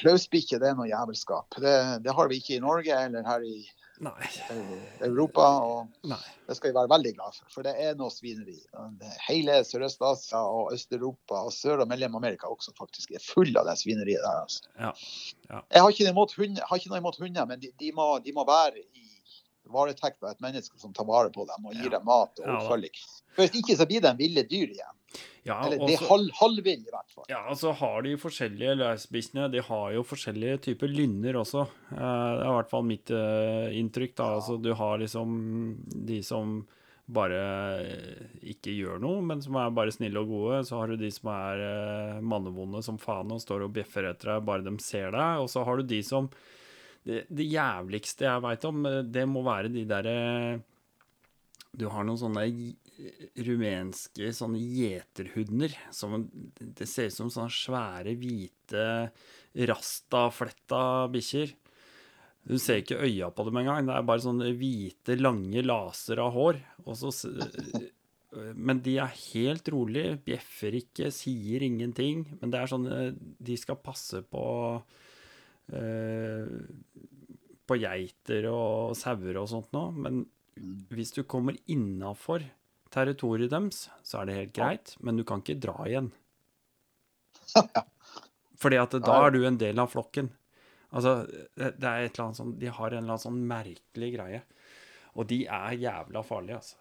løsbikkje, 0.07 0.61
det 0.63 0.69
er 0.71 0.77
noe 0.79 0.87
jævelskap. 0.87 1.57
Det, 1.59 1.73
det 2.05 2.13
har 2.15 2.29
vi 2.31 2.39
ikke 2.39 2.55
i 2.57 2.61
Norge 2.63 2.95
eller 2.95 3.25
her 3.27 3.43
i 3.43 3.57
Nei. 4.03 4.29
eh, 4.51 5.07
Europa. 5.07 5.45
og 5.63 6.09
Nei. 6.11 6.19
Det 6.49 6.57
skal 6.59 6.73
vi 6.73 6.77
være 6.81 6.91
veldig 6.91 7.13
glad 7.17 7.37
for, 7.37 7.47
for 7.55 7.67
det 7.67 7.75
er 7.85 7.95
noe 7.99 8.11
svineri. 8.11 8.57
Hele 9.29 9.61
Sørøst-Asia 9.69 10.41
og 10.43 10.73
Øst-Europa 10.75 11.39
og 11.47 11.53
Sør- 11.55 11.85
og 11.85 11.89
Mellom-Amerika 11.93 12.51
også 12.51 12.75
faktisk 12.79 13.15
er 13.15 13.23
full 13.23 13.55
av 13.57 13.69
det 13.71 13.79
svineriet 13.81 14.21
der. 14.25 14.43
altså. 14.43 14.67
Ja. 14.79 14.91
Ja. 15.51 15.61
Jeg 15.71 15.83
har 15.87 15.91
ikke, 15.95 16.13
hund, 16.39 16.59
har 16.69 16.77
ikke 16.83 16.91
noe 16.93 16.99
imot 17.05 17.19
hunder, 17.23 17.47
men 17.47 17.61
de, 17.63 17.71
de, 17.79 17.93
må, 17.95 18.19
de 18.25 18.33
må 18.37 18.45
være 18.49 18.83
i 18.83 19.09
varetekt 19.73 20.19
av 20.23 20.33
et 20.35 20.41
menneske 20.45 20.79
som 20.83 20.93
tar 20.93 21.07
vare 21.09 21.31
på 21.33 21.47
dem 21.49 21.65
og 21.71 21.73
gir 21.79 21.87
Ja. 21.93 21.99
dem 21.99 22.05
mat 22.11 22.43
og 22.43 22.51
oppfølging. 22.59 22.99
Hvis 23.39 23.55
ikke 23.63 23.77
så 23.79 23.87
blir 23.89 24.03
de 24.05 24.11
ville 24.19 24.43
dyr 24.43 24.75
igjen. 24.75 24.99
Ja, 25.45 25.57
Eller 25.67 25.79
også, 25.83 25.87
de 25.89 25.97
så- 25.99 26.09
halv, 26.09 26.29
halvville 26.39 26.87
i 26.87 26.93
hvert 26.93 27.11
fall. 27.15 27.25
Ja, 27.29 27.41
altså 27.51 27.73
har 27.75 28.03
de 28.03 28.13
forskjellige 28.17 28.77
løsbikkjene. 28.79 29.51
De 29.51 29.61
har 29.67 29.93
jo 29.93 30.03
forskjellige 30.07 30.61
typer 30.69 30.89
lynner 30.89 31.35
også. 31.41 31.65
Eh, 31.91 31.97
Det 31.99 32.45
er 32.47 32.51
i 32.51 32.55
hvert 32.59 32.71
fall 32.71 32.85
mitt 32.85 33.11
eh, 33.11 33.73
inntrykk. 33.81 34.15
da. 34.15 34.29
Altså, 34.37 34.61
du 34.63 34.73
har 34.75 34.99
liksom 34.99 35.35
de 36.07 36.21
som 36.23 36.67
bare 37.13 37.41
eh, 37.83 38.53
ikke 38.55 38.71
gjør 38.79 39.01
noe, 39.03 39.21
men 39.21 39.43
som 39.43 39.57
er 39.57 39.71
bare 39.75 39.91
snille 39.91 40.17
og 40.23 40.29
gode. 40.31 40.63
Så 40.65 40.79
har 40.79 40.87
du 40.87 40.97
de 40.97 41.11
som 41.11 41.29
er 41.35 42.21
mannevonde 42.23 42.83
som 42.87 42.97
faen 42.99 43.33
og 43.33 43.41
står 43.43 43.65
og 43.67 43.73
bjeffer 43.75 44.07
etter 44.13 44.37
deg 44.37 44.45
bare 44.47 44.63
de 44.63 44.77
ser 44.79 45.11
deg. 45.11 45.43
Og 45.43 45.51
så 45.51 45.65
har 45.65 45.77
du 45.77 45.83
de 45.83 46.03
som 46.03 46.31
Det, 47.05 47.25
det 47.35 47.51
jævligste 47.51 48.23
jeg 48.29 48.43
veit 48.45 48.65
om, 48.65 48.85
det 49.11 49.25
må 49.27 49.43
være 49.43 49.73
de 49.75 49.83
derre 49.85 50.61
Du 51.77 51.89
har 51.89 52.05
noen 52.05 52.17
sånne 52.21 52.45
rumenske 53.47 54.33
sånne 54.37 54.61
gjeterhunder. 54.61 55.75
Som, 55.95 56.29
det 56.59 56.89
ser 56.91 57.11
ut 57.11 57.17
som 57.17 57.33
sånne 57.33 57.53
svære, 57.55 58.15
hvite, 58.21 58.87
rastafletta 59.71 60.85
bikkjer. 61.13 61.57
Du 62.43 62.57
ser 62.59 62.83
ikke 62.83 63.01
øya 63.05 63.31
på 63.31 63.47
dem 63.47 63.61
engang. 63.61 63.87
Det 63.87 63.95
er 63.95 64.07
bare 64.07 64.25
sånne 64.25 64.53
hvite, 64.59 65.19
lange 65.21 65.63
laser 65.65 66.23
av 66.23 66.33
hår. 66.35 66.59
Så, 66.99 67.13
men 68.57 68.83
de 68.83 68.97
er 69.03 69.19
helt 69.33 69.69
rolig, 69.73 70.07
bjeffer 70.27 70.75
ikke, 70.81 71.13
sier 71.15 71.63
ingenting. 71.67 72.25
Men 72.41 72.55
det 72.55 72.63
er 72.63 72.73
sånn 72.73 72.89
De 73.39 73.59
skal 73.61 73.79
passe 73.85 74.25
på 74.27 74.45
eh, 75.71 76.57
På 77.69 77.79
geiter 77.79 78.51
og 78.51 78.97
sauer 78.99 79.39
og 79.39 79.51
sånt 79.53 79.71
nå. 79.77 79.87
Men 80.03 80.25
hvis 80.93 81.15
du 81.17 81.23
kommer 81.25 81.57
innafor 81.71 82.43
territoriet 82.93 83.53
deres, 83.53 83.87
så 84.07 84.21
er 84.21 84.29
det 84.29 84.39
helt 84.39 84.55
greit. 84.57 84.95
Men 85.01 85.19
du 85.19 85.25
kan 85.29 85.43
ikke 85.43 85.61
dra 85.63 85.77
igjen. 85.89 86.13
Fordi 88.63 88.79
at 88.79 88.95
da 89.03 89.19
er 89.27 89.35
du 89.35 89.43
en 89.47 89.59
del 89.61 89.81
av 89.83 89.91
flokken. 89.93 90.31
Altså, 90.93 91.23
det 91.57 91.89
er 91.89 92.05
et 92.05 92.13
eller 92.13 92.27
annet 92.27 92.39
sånn 92.39 92.53
De 92.61 92.69
har 92.69 92.93
en 92.93 92.99
eller 93.01 93.15
annen 93.15 93.23
sånn 93.23 93.41
merkelig 93.49 94.11
greie. 94.17 94.43
Og 95.17 95.29
de 95.29 95.43
er 95.49 95.81
jævla 95.81 96.23
farlige, 96.25 96.61
altså. 96.61 96.79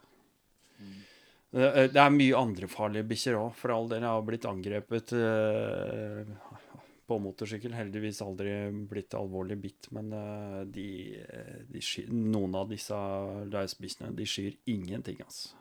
Det 1.52 1.88
det 1.92 2.00
er 2.00 2.14
mye 2.16 2.38
andre 2.40 2.68
farlige 2.72 3.10
bikkjer 3.10 3.36
òg, 3.36 3.50
for 3.60 3.74
all 3.76 3.90
del. 3.92 4.06
Jeg 4.06 4.16
har 4.16 4.28
blitt 4.28 4.48
angrepet 4.48 5.14
eh, 5.18 6.30
på 7.12 7.18
motorsykkel. 7.20 7.76
Heldigvis 7.76 8.22
aldri 8.24 8.54
blitt 8.88 9.18
alvorlig 9.20 9.58
bitt, 9.60 9.90
men 9.96 10.14
eh, 10.16 10.62
de, 10.78 10.88
de 11.72 11.84
skyr, 11.84 12.08
noen 12.12 12.56
av 12.56 12.72
disse 12.72 13.00
løsbikkjene 13.52 14.16
de 14.16 14.30
skyr 14.32 14.56
ingenting, 14.72 15.20
altså. 15.26 15.61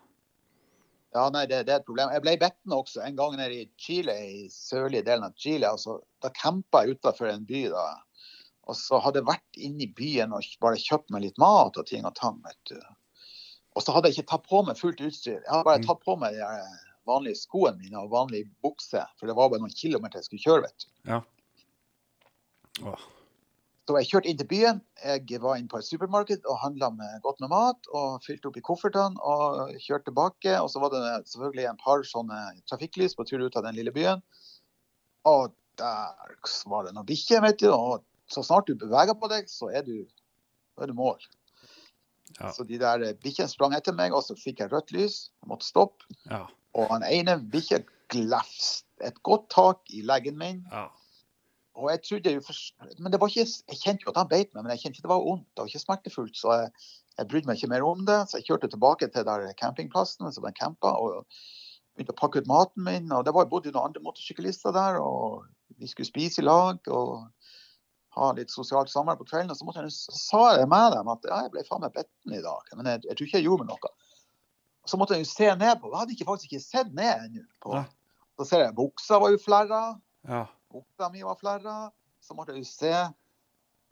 Ja, 1.15 1.25
nei, 1.35 1.43
det, 1.51 1.65
det 1.67 1.73
er 1.75 1.81
et 1.81 1.87
problem. 1.89 2.13
Jeg 2.15 2.23
ble 2.23 2.37
betten 2.39 2.73
også 2.77 3.01
en 3.03 3.17
gang 3.19 3.33
nede 3.39 3.57
i 3.65 3.65
Chile, 3.83 4.15
i 4.15 4.45
sørlige 4.55 5.03
delen 5.09 5.25
av 5.27 5.33
Chile. 5.35 5.67
Altså, 5.67 5.97
da 6.23 6.31
campa 6.31 6.85
jeg 6.87 6.97
utafor 7.01 7.33
en 7.33 7.45
by. 7.49 7.65
da. 7.73 7.87
Og 8.71 8.77
så 8.79 9.01
hadde 9.03 9.19
jeg 9.19 9.27
vært 9.27 9.59
inne 9.59 9.83
i 9.89 9.91
byen 9.99 10.33
og 10.37 10.47
bare 10.63 10.79
kjøpt 10.79 11.11
meg 11.11 11.25
litt 11.25 11.39
mat 11.43 11.77
og 11.81 11.87
ting 11.91 12.07
og 12.07 12.15
tang. 12.15 12.39
vet 12.47 12.61
du. 12.71 12.79
Og 13.75 13.83
så 13.83 13.93
hadde 13.97 14.11
jeg 14.13 14.21
ikke 14.21 14.31
tatt 14.37 14.47
på 14.47 14.63
meg 14.67 14.79
fullt 14.79 15.03
utstyr. 15.09 15.41
Jeg 15.41 15.51
hadde 15.51 15.67
bare 15.67 15.83
Mm. 15.83 15.87
tatt 15.89 16.05
på 16.07 16.17
meg 16.19 16.35
de 16.39 16.53
vanlige 17.07 17.41
skoene 17.43 17.79
mine 17.79 17.99
og 17.99 18.11
vanlig 18.15 18.45
bukse. 18.63 19.03
For 19.19 19.27
det 19.27 19.35
var 19.35 19.49
bare 19.51 19.61
noen 19.65 19.75
kilometer 19.75 20.19
jeg 20.23 20.25
skulle 20.31 20.47
kjøre. 20.47 20.63
vet 20.63 20.79
du. 20.87 21.11
Ja. 21.11 21.21
Åh. 22.87 23.09
Så 23.91 23.97
jeg 23.99 24.07
kjørte 24.07 24.31
inn 24.31 24.39
til 24.39 24.47
byen. 24.47 24.77
Jeg 25.03 25.41
var 25.43 25.57
inne 25.59 25.71
på 25.71 25.81
et 25.81 25.87
supermarked 25.89 26.45
og 26.47 26.61
handla 26.63 26.93
med 26.95 27.17
godt 27.25 27.41
med 27.43 27.51
mat. 27.51 27.89
Og 27.91 28.21
fylte 28.23 28.47
opp 28.47 28.59
i 28.61 28.63
koffertene 28.63 29.19
og 29.19 29.73
kjørte 29.83 30.07
tilbake. 30.07 30.53
Og 30.63 30.69
så 30.71 30.83
var 30.83 30.93
det 30.95 31.01
selvfølgelig 31.33 31.65
en 31.67 31.81
par 31.81 32.05
sånne 32.07 32.39
trafikklys 32.71 33.19
på 33.19 33.27
tur 33.27 33.43
ut 33.43 33.59
av 33.59 33.67
den 33.67 33.75
lille 33.81 33.91
byen. 33.97 34.23
Og 35.27 35.57
der 35.81 36.15
var 36.71 36.87
det 36.87 36.95
noen 36.95 37.09
bikkjer, 37.09 37.43
vet 37.43 37.59
du. 37.65 37.67
Og 37.75 38.07
så 38.31 38.45
snart 38.47 38.71
du 38.71 38.79
beveger 38.79 39.19
på 39.19 39.33
deg, 39.33 39.51
så 39.51 39.73
er 39.75 39.83
du, 39.89 40.07
er 40.79 40.93
du 40.93 40.95
mål. 40.95 41.19
Ja. 42.37 42.53
Så 42.55 42.63
de 42.69 42.79
der 42.79 43.09
bikkjene 43.25 43.51
sprang 43.51 43.75
etter 43.75 43.97
meg, 43.97 44.15
og 44.15 44.23
så 44.23 44.39
fikk 44.39 44.63
jeg 44.63 44.71
rødt 44.71 44.95
lys. 44.95 45.19
Jeg 45.43 45.51
måtte 45.51 45.67
stoppe. 45.67 46.07
Ja. 46.31 46.45
Og 46.79 46.87
han 46.95 47.03
ene 47.11 47.41
bikkja 47.51 47.83
glefste 48.15 48.87
et 49.03 49.19
godt 49.27 49.51
tak 49.51 49.83
i 49.91 50.07
leggen 50.07 50.39
min. 50.39 50.63
ja. 50.71 50.87
Og 51.81 51.89
jeg 51.91 52.01
trodde 52.05 52.33
jo 52.37 52.43
men 53.01 53.13
det 53.13 53.21
var 53.23 53.31
ikke, 53.33 53.47
Jeg 53.73 53.79
kjente 53.81 54.05
jo 54.07 54.13
at 54.13 54.19
han 54.21 54.29
beit 54.29 54.51
meg, 54.55 54.63
men 54.67 54.73
jeg 54.75 54.83
kjente 54.85 54.99
ikke 55.01 55.07
det 55.09 55.13
var 55.15 55.23
vondt. 55.25 55.47
Det 55.55 55.63
var 55.65 55.71
ikke 55.73 55.83
smertefullt. 55.87 56.37
Så 56.37 56.53
jeg, 56.59 56.71
jeg 57.19 57.29
brydde 57.31 57.49
meg 57.51 57.57
ikke 57.61 57.71
mer 57.73 57.87
om 57.89 58.05
det. 58.09 58.19
Så 58.29 58.39
jeg 58.39 58.47
kjørte 58.51 58.71
tilbake 58.75 59.09
til 59.15 59.25
der 59.29 59.47
campingplassen 59.61 60.29
som 60.37 60.45
jeg 60.49 60.59
campa, 60.61 60.93
og 61.01 61.25
begynte 61.97 62.13
å 62.15 62.21
pakke 62.21 62.43
ut 62.45 62.51
maten 62.51 62.85
min. 62.87 63.09
Og 63.17 63.25
det 63.27 63.33
var 63.35 63.49
bodde 63.51 63.71
jo 63.71 63.75
noen 63.79 63.91
andre 63.91 64.03
motorsyklister 64.05 64.77
der, 64.77 65.01
og 65.01 65.47
vi 65.81 65.89
skulle 65.89 66.09
spise 66.11 66.43
i 66.43 66.47
lag 66.47 66.79
og 66.93 67.27
ha 68.19 68.33
litt 68.37 68.51
sosialt 68.53 68.91
samvær 68.93 69.17
på 69.21 69.27
kvelden. 69.31 69.51
Og 69.55 69.57
så, 69.59 69.65
jeg, 69.81 69.91
så 69.97 70.21
sa 70.21 70.45
jeg 70.59 70.69
med 70.71 70.93
dem 70.97 71.09
at 71.13 71.27
ja, 71.31 71.41
jeg 71.47 71.55
ble 71.55 71.65
faen 71.69 71.85
meg 71.87 71.95
betten 71.97 72.37
i 72.37 72.43
dag, 72.45 72.73
men 72.77 72.89
jeg, 72.93 73.05
jeg 73.09 73.17
tror 73.17 73.27
ikke 73.29 73.39
jeg 73.41 73.47
gjorde 73.49 73.65
meg 73.67 73.75
noe. 73.75 73.93
Så 74.89 74.99
måtte 74.99 75.15
jeg 75.17 75.27
jo 75.27 75.31
se 75.31 75.51
ned 75.61 75.77
på 75.83 75.91
Jeg 75.93 75.99
hadde 76.01 76.15
ikke, 76.17 76.27
faktisk 76.31 76.53
ikke 76.55 76.65
sett 76.65 76.95
ned 76.97 77.27
ennå. 77.29 77.43
på- 77.63 77.77
Så 78.41 78.47
ser 78.49 78.63
jeg 78.65 78.75
buksa 78.75 79.19
var 79.21 79.31
jo 79.35 79.39
flerra. 79.39 79.83
ja. 80.29 80.47
Buksa 80.71 81.11
mi 81.13 81.25
var 81.27 81.39
flerra. 81.41 81.79
Så 82.21 82.37
måtte 82.37 82.55
jeg 82.57 82.69
se. 82.69 82.95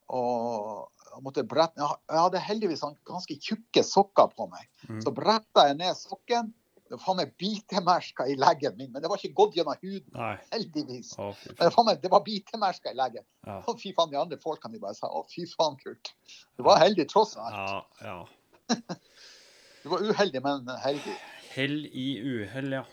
Og 0.09 0.89
jeg 1.09 1.25
måtte 1.25 1.45
brette 1.49 1.81
Jeg 1.81 2.17
hadde 2.17 2.41
heldigvis 2.41 2.81
sånn 2.85 2.97
ganske 3.09 3.37
tjukke 3.45 3.85
sokker 3.85 4.31
på 4.37 4.49
meg. 4.53 4.69
Mm. 4.89 5.03
Så 5.05 5.13
bretta 5.17 5.69
jeg 5.69 5.79
ned 5.81 5.99
sokken. 5.99 6.53
Det 6.89 6.97
var 6.97 7.03
faen 7.05 7.19
meg 7.21 7.33
bitemerker 7.37 8.31
i 8.33 8.35
leggen 8.41 8.77
min, 8.79 8.89
men 8.95 9.03
det 9.05 9.11
var 9.13 9.21
ikke 9.21 9.37
gått 9.37 9.59
gjennom 9.59 9.77
huden, 9.77 10.07
Nei. 10.17 10.39
heldigvis. 10.55 11.11
Å, 11.21 11.27
Men 11.51 11.59
det, 11.59 11.73
faen 11.75 11.85
meg, 11.91 11.99
det 12.01 12.11
var 12.15 12.23
bitemerker 12.25 12.95
i 12.95 12.97
leggen. 12.97 13.27
Ja. 13.45 13.59
Å, 13.61 13.75
fy 13.77 13.93
faen, 13.93 14.09
de 14.09 14.17
andre 14.17 14.39
folkene 14.41 14.73
de 14.73 14.81
bare 14.81 14.97
sa 14.97 15.11
å, 15.13 15.21
fy 15.29 15.45
faen, 15.53 15.77
Kurt. 15.83 16.15
Du 16.57 16.65
var 16.65 16.81
heldig 16.81 17.05
tross 17.13 17.37
alt. 17.37 17.85
Ja, 18.01 18.09
ja. 18.09 18.79
Du 19.83 19.93
var 19.93 20.03
uheldig, 20.03 20.41
men 20.43 20.67
heldig. 20.83 21.13
Hell 21.53 21.77
i 21.87 22.09
uhell, 22.25 22.73
ja. 22.81 22.87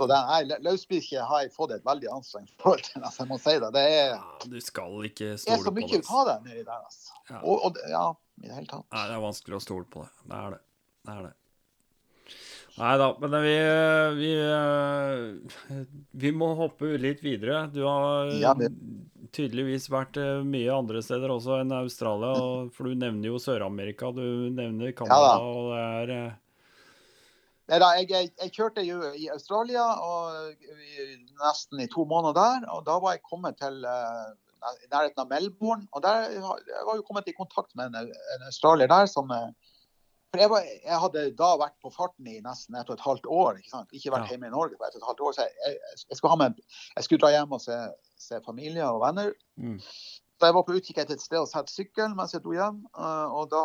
Så 0.00 0.06
den 0.08 0.52
løsbikkje 0.64 1.24
har 1.28 1.42
jeg 1.44 1.50
fått 1.52 1.74
et 1.76 1.84
veldig 1.84 2.08
anstrengt 2.14 2.54
forhold 2.62 2.80
til. 2.86 3.02
Altså, 3.04 3.20
jeg 3.26 3.28
må 3.28 3.36
si 3.42 3.52
det. 3.60 3.68
Det 3.74 3.82
er, 3.84 4.14
ja. 4.14 4.22
Du 4.48 4.56
skal 4.64 4.94
ikke 5.10 5.26
det 5.26 5.34
er 5.36 5.42
stole 5.44 5.58
så 5.66 5.74
på 5.74 5.76
mye 5.76 5.90
det. 5.92 6.00
ut 6.00 6.14
av 6.16 6.30
det 6.30 6.36
nedi 6.48 6.62
der. 6.64 6.78
Altså. 6.86 7.18
Ja. 7.28 7.40
Og, 7.42 7.58
og, 7.68 7.74
det- 7.76 7.90
ja, 7.92 8.06
i 8.40 8.46
det 8.48 8.56
hele 8.56 8.70
tatt. 8.72 8.86
Nei, 8.96 9.04
det 9.10 9.18
er 9.18 9.22
vanskelig 9.26 9.58
å 9.58 9.62
stole 9.66 9.84
på 9.92 10.06
det. 10.06 10.10
Det 10.32 10.40
er 10.40 10.56
det. 10.56 10.60
Det 11.04 11.12
er 11.18 11.22
det. 11.28 11.34
Nei 12.80 12.90
da, 12.96 13.06
men 13.20 13.32
vi, 13.44 13.54
vi, 14.16 14.28
eh, 14.40 15.80
vi 16.22 16.30
må 16.32 16.52
hoppe 16.56 16.94
litt 17.02 17.20
videre. 17.20 17.66
Du 17.74 17.82
har 17.84 18.30
Ja, 18.40 18.54
det- 18.54 18.70
tydeligvis 19.36 19.88
vært 19.92 20.16
eh, 20.16 20.40
mye 20.46 20.70
andre 20.72 21.02
steder 21.04 21.28
også 21.34 21.60
enn 21.60 21.72
Australia, 21.76 22.32
for 22.72 22.88
du 22.88 22.94
nevner 22.94 23.28
jo 23.34 23.36
Sør-Amerika, 23.42 24.14
du 24.14 24.48
nevner 24.54 24.94
Canada, 24.96 25.34
ja, 25.34 25.38
og 25.44 25.74
det 25.74 25.82
er 25.84 26.14
eh, 26.16 26.32
Nei 27.70 27.78
da, 27.78 27.88
jeg, 28.00 28.08
jeg, 28.10 28.30
jeg 28.42 28.50
kjørte 28.56 28.82
jo 28.82 29.00
i 29.14 29.28
Australia 29.30 29.84
og 30.02 30.62
i, 30.66 31.10
nesten 31.38 31.80
i 31.84 31.86
to 31.92 32.02
måneder 32.10 32.34
der. 32.34 32.64
Og 32.74 32.84
da 32.88 32.96
var 33.02 33.14
jeg 33.14 33.22
kommet 33.30 33.60
til 33.62 33.84
uh, 33.86 34.32
nærheten 34.90 35.22
av 35.22 35.28
Melbourne. 35.30 35.86
Og 35.94 36.02
der 36.02 36.26
jeg 36.34 36.42
var 36.42 36.96
jo 36.98 37.04
kommet 37.06 37.30
i 37.30 37.36
kontakt 37.36 37.70
med 37.78 37.94
en, 37.94 38.10
en 38.10 38.46
australier 38.48 38.90
der 38.90 39.06
som 39.06 39.30
eh, 39.30 39.52
For 40.34 40.38
jeg, 40.42 40.50
var, 40.50 40.66
jeg 40.66 40.98
hadde 41.02 41.22
da 41.38 41.46
vært 41.58 41.74
på 41.82 41.90
farten 41.94 42.26
i 42.30 42.36
nesten 42.44 42.76
et 42.78 42.90
og 42.90 42.98
et 42.98 43.06
halvt 43.06 43.24
år. 43.26 43.56
Ikke 43.62 43.72
sant? 43.72 43.88
Ikke 43.94 44.12
vært 44.14 44.26
Ja. 44.28 44.34
hjemme 44.34 44.46
i 44.50 44.54
Norge 44.54 44.76
på 44.78 44.86
et 44.86 44.94
og 44.94 45.00
et 45.02 45.08
halvt 45.08 45.22
år. 45.26 45.32
Så 45.38 45.46
jeg, 45.46 45.78
jeg, 46.10 46.18
skulle 46.18 46.34
ha 46.34 46.38
med, 46.42 46.60
jeg 46.96 47.06
skulle 47.06 47.22
dra 47.24 47.30
hjem 47.34 47.54
og 47.56 47.62
se, 47.64 47.78
se 48.18 48.38
familie 48.46 48.86
og 48.86 49.00
venner. 49.06 49.32
mm, 49.58 49.78
Så 50.40 50.46
jeg 50.50 50.54
var 50.58 50.62
på 50.66 50.76
utkikk 50.78 50.98
etter 51.02 51.18
et 51.18 51.22
sted 51.22 51.38
å 51.42 51.48
sette 51.50 51.70
sykkelen 51.74 52.14
mens 52.18 52.34
jeg 52.34 52.42
dro 52.44 52.54
hjem. 52.54 52.78
eh, 52.98 53.26
Og 53.40 53.50
da, 53.54 53.64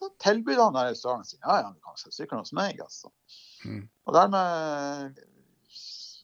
da 0.00 0.10
tilbød 0.22 0.60
han 0.60 0.76
restauranten 0.76 1.30
sin 1.30 1.44
ja, 1.44 1.62
ja, 1.62 1.72
du 1.72 1.80
kan 1.80 1.98
sykkelen 1.98 2.44
hos 2.44 2.54
meg. 2.56 2.80
altså. 2.80 3.12
Mm. 3.64 3.86
Og 4.06 4.16
dermed 4.16 5.22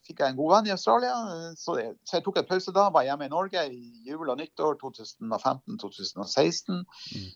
fikk 0.07 0.23
jeg 0.23 0.33
en 0.33 0.39
god 0.39 0.55
venn 0.57 0.69
i 0.69 0.75
Australia. 0.75 1.15
Så 1.59 1.77
jeg, 1.81 1.95
så 2.05 2.19
jeg 2.19 2.27
tok 2.27 2.41
en 2.41 2.49
pause 2.49 2.75
da. 2.75 2.89
Var 2.95 3.09
hjemme 3.09 3.29
i 3.29 3.33
Norge 3.33 3.65
i 3.73 3.83
jul 4.09 4.29
og 4.29 4.41
nyttår 4.41 4.79
2015-2016. 4.83 6.83
Mm. 6.83 7.31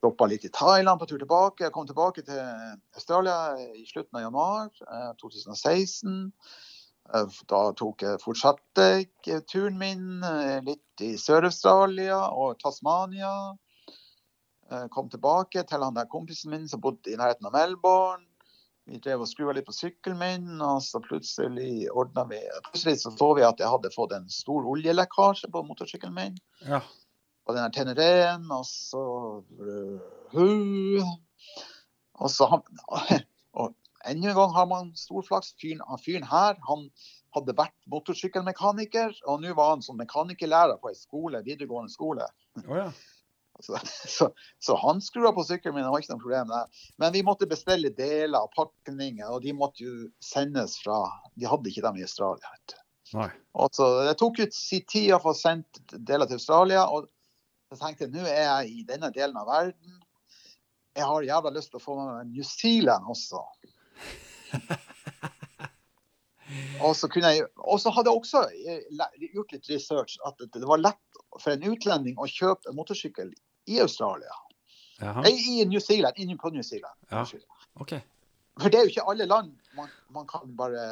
Stoppa 0.00 0.28
litt 0.30 0.46
i 0.48 0.52
Thailand 0.54 1.00
på 1.00 1.08
tur 1.10 1.20
tilbake. 1.20 1.66
Jeg 1.66 1.74
kom 1.74 1.88
tilbake 1.88 2.24
til 2.24 2.40
Australia 2.96 3.56
i 3.76 3.84
slutten 3.88 4.20
av 4.20 4.28
januar 4.28 4.70
eh, 4.86 5.10
2016. 5.20 6.20
Eh, 7.14 7.40
Da 7.50 7.64
tok 7.76 8.06
jeg, 8.06 8.22
fortsatte 8.22 8.86
turen 9.50 9.76
min 9.80 10.24
eh, 10.24 10.60
litt 10.64 11.04
i 11.04 11.16
Sør-Australia 11.20 12.22
og 12.30 12.56
Tasmania. 12.62 13.34
Eh, 14.70 14.86
Kom 14.88 15.08
tilbake 15.10 15.64
til 15.66 15.82
han 15.82 15.96
der 15.96 16.08
kompisen 16.10 16.52
min 16.54 16.68
som 16.70 16.82
bodde 16.82 17.10
i 17.10 17.18
nærheten 17.18 17.48
av 17.48 17.54
Melbourne. 17.56 18.26
Vi 18.90 18.98
drev 19.02 19.22
og 19.22 19.28
skrua 19.30 19.52
litt 19.54 19.68
på 19.68 19.74
sykkelen 19.76 20.18
min, 20.18 20.62
og 20.64 20.80
så 20.82 20.98
plutselig 21.04 21.90
ordna 21.92 22.24
vi 22.30 22.40
Plutselig 22.70 23.02
så 23.02 23.12
så 23.14 23.28
vi 23.38 23.44
at 23.46 23.60
jeg 23.60 23.70
hadde 23.70 23.92
fått 23.94 24.14
en 24.16 24.26
stor 24.32 24.66
oljelekkasje 24.66 25.50
på 25.52 25.62
motorsykkelen 25.66 26.16
min. 26.16 26.38
Ja. 26.66 26.80
Og 27.46 27.54
den 27.54 27.62
her 27.62 27.74
Tenereen, 27.74 28.48
og 28.50 28.64
så 28.66 29.04
Og 32.20 32.30
så 32.30 32.48
Og 33.52 33.74
enda 34.06 34.30
en 34.30 34.36
gang 34.36 34.52
har 34.54 34.66
man 34.70 34.92
stor 34.96 35.22
flaks. 35.26 35.54
Fyren, 35.60 35.82
fyren 36.02 36.26
her 36.30 36.58
han 36.66 36.86
hadde 37.34 37.54
vært 37.54 37.76
motorsykkelmekaniker, 37.90 39.12
og 39.26 39.42
nå 39.42 39.54
var 39.54 39.74
han 39.74 39.82
som 39.86 39.98
mekanikerlærer 40.00 40.80
på 40.82 40.90
en 40.90 40.98
skole, 40.98 41.42
videregående 41.46 41.92
skole. 41.92 42.26
Oh, 42.64 42.76
ja. 42.78 42.88
Så, 43.64 43.78
så, 44.16 44.30
så 44.58 44.76
han 44.82 45.02
skrua 45.04 45.32
på 45.36 45.44
sykkelen 45.46 45.76
min, 45.76 45.86
det 45.86 45.92
var 45.92 46.04
ikke 46.04 46.14
noe 46.14 46.24
problem. 46.24 46.52
Men 47.02 47.14
vi 47.16 47.24
måtte 47.26 47.48
bestille 47.50 47.92
deler 47.96 48.40
og 48.40 48.52
pakninger, 48.56 49.28
og 49.28 49.44
de 49.44 49.54
måtte 49.56 49.84
jo 49.86 50.10
sendes 50.24 50.78
fra 50.84 51.02
De 51.36 51.48
hadde 51.48 51.72
ikke 51.72 51.84
dem 51.86 52.00
i 52.00 52.06
Australia. 52.06 52.54
vet 52.56 52.74
du. 52.74 52.78
Så 53.74 53.86
Det 54.06 54.18
tok 54.18 54.38
ut 54.38 54.54
sin 54.54 54.84
tid 54.86 55.14
å 55.16 55.22
få 55.22 55.34
sendt 55.34 55.82
deler 55.92 56.30
til 56.30 56.38
Australia. 56.40 56.86
og 56.86 57.08
så 57.70 57.78
tenkte 57.78 58.08
jeg 58.08 58.14
nå 58.16 58.22
er 58.26 58.46
jeg 58.48 58.70
i 58.80 58.86
denne 58.86 59.12
delen 59.14 59.36
av 59.38 59.46
verden. 59.46 59.98
Jeg 60.98 61.06
har 61.06 61.22
jævla 61.22 61.52
lyst 61.54 61.70
til 61.70 61.78
å 61.78 61.82
få 61.84 61.94
med 61.98 62.08
meg 62.10 62.32
New 62.34 62.46
Zealand 62.46 63.06
også. 63.06 63.44
Og 66.82 66.96
så, 66.98 67.06
kunne 67.06 67.30
jeg, 67.30 67.44
og 67.62 67.78
så 67.78 67.92
hadde 67.94 68.10
jeg 68.10 68.18
også 68.18 68.40
eh, 68.50 69.28
gjort 69.36 69.52
litt 69.54 69.68
research 69.70 70.16
at 70.26 70.40
det 70.40 70.58
det 70.58 70.66
var 70.66 70.80
lett 70.82 71.20
for 71.36 71.52
en 71.52 71.66
utlending 71.70 72.18
å 72.18 72.26
kjøpe 72.26 72.70
en 72.70 72.78
motorsykkel 72.78 73.30
i 73.66 73.80
Australia. 73.80 74.36
Jaha. 75.00 75.24
I 75.28 75.64
New 75.68 75.80
Zealand. 75.80 76.16
Inne 76.16 76.36
på 76.36 76.50
New 76.50 76.62
Zealand. 76.62 76.96
Ja. 77.08 77.22
Okay. 77.22 77.40
Ok. 77.74 77.94
For 78.60 78.72
det 78.72 78.78
er 78.78 78.86
jo 78.86 78.92
ikke 78.92 79.08
alle 79.08 79.26
land 79.30 79.54
man, 79.76 79.88
man 80.08 80.26
kan 80.26 80.56
bare 80.56 80.82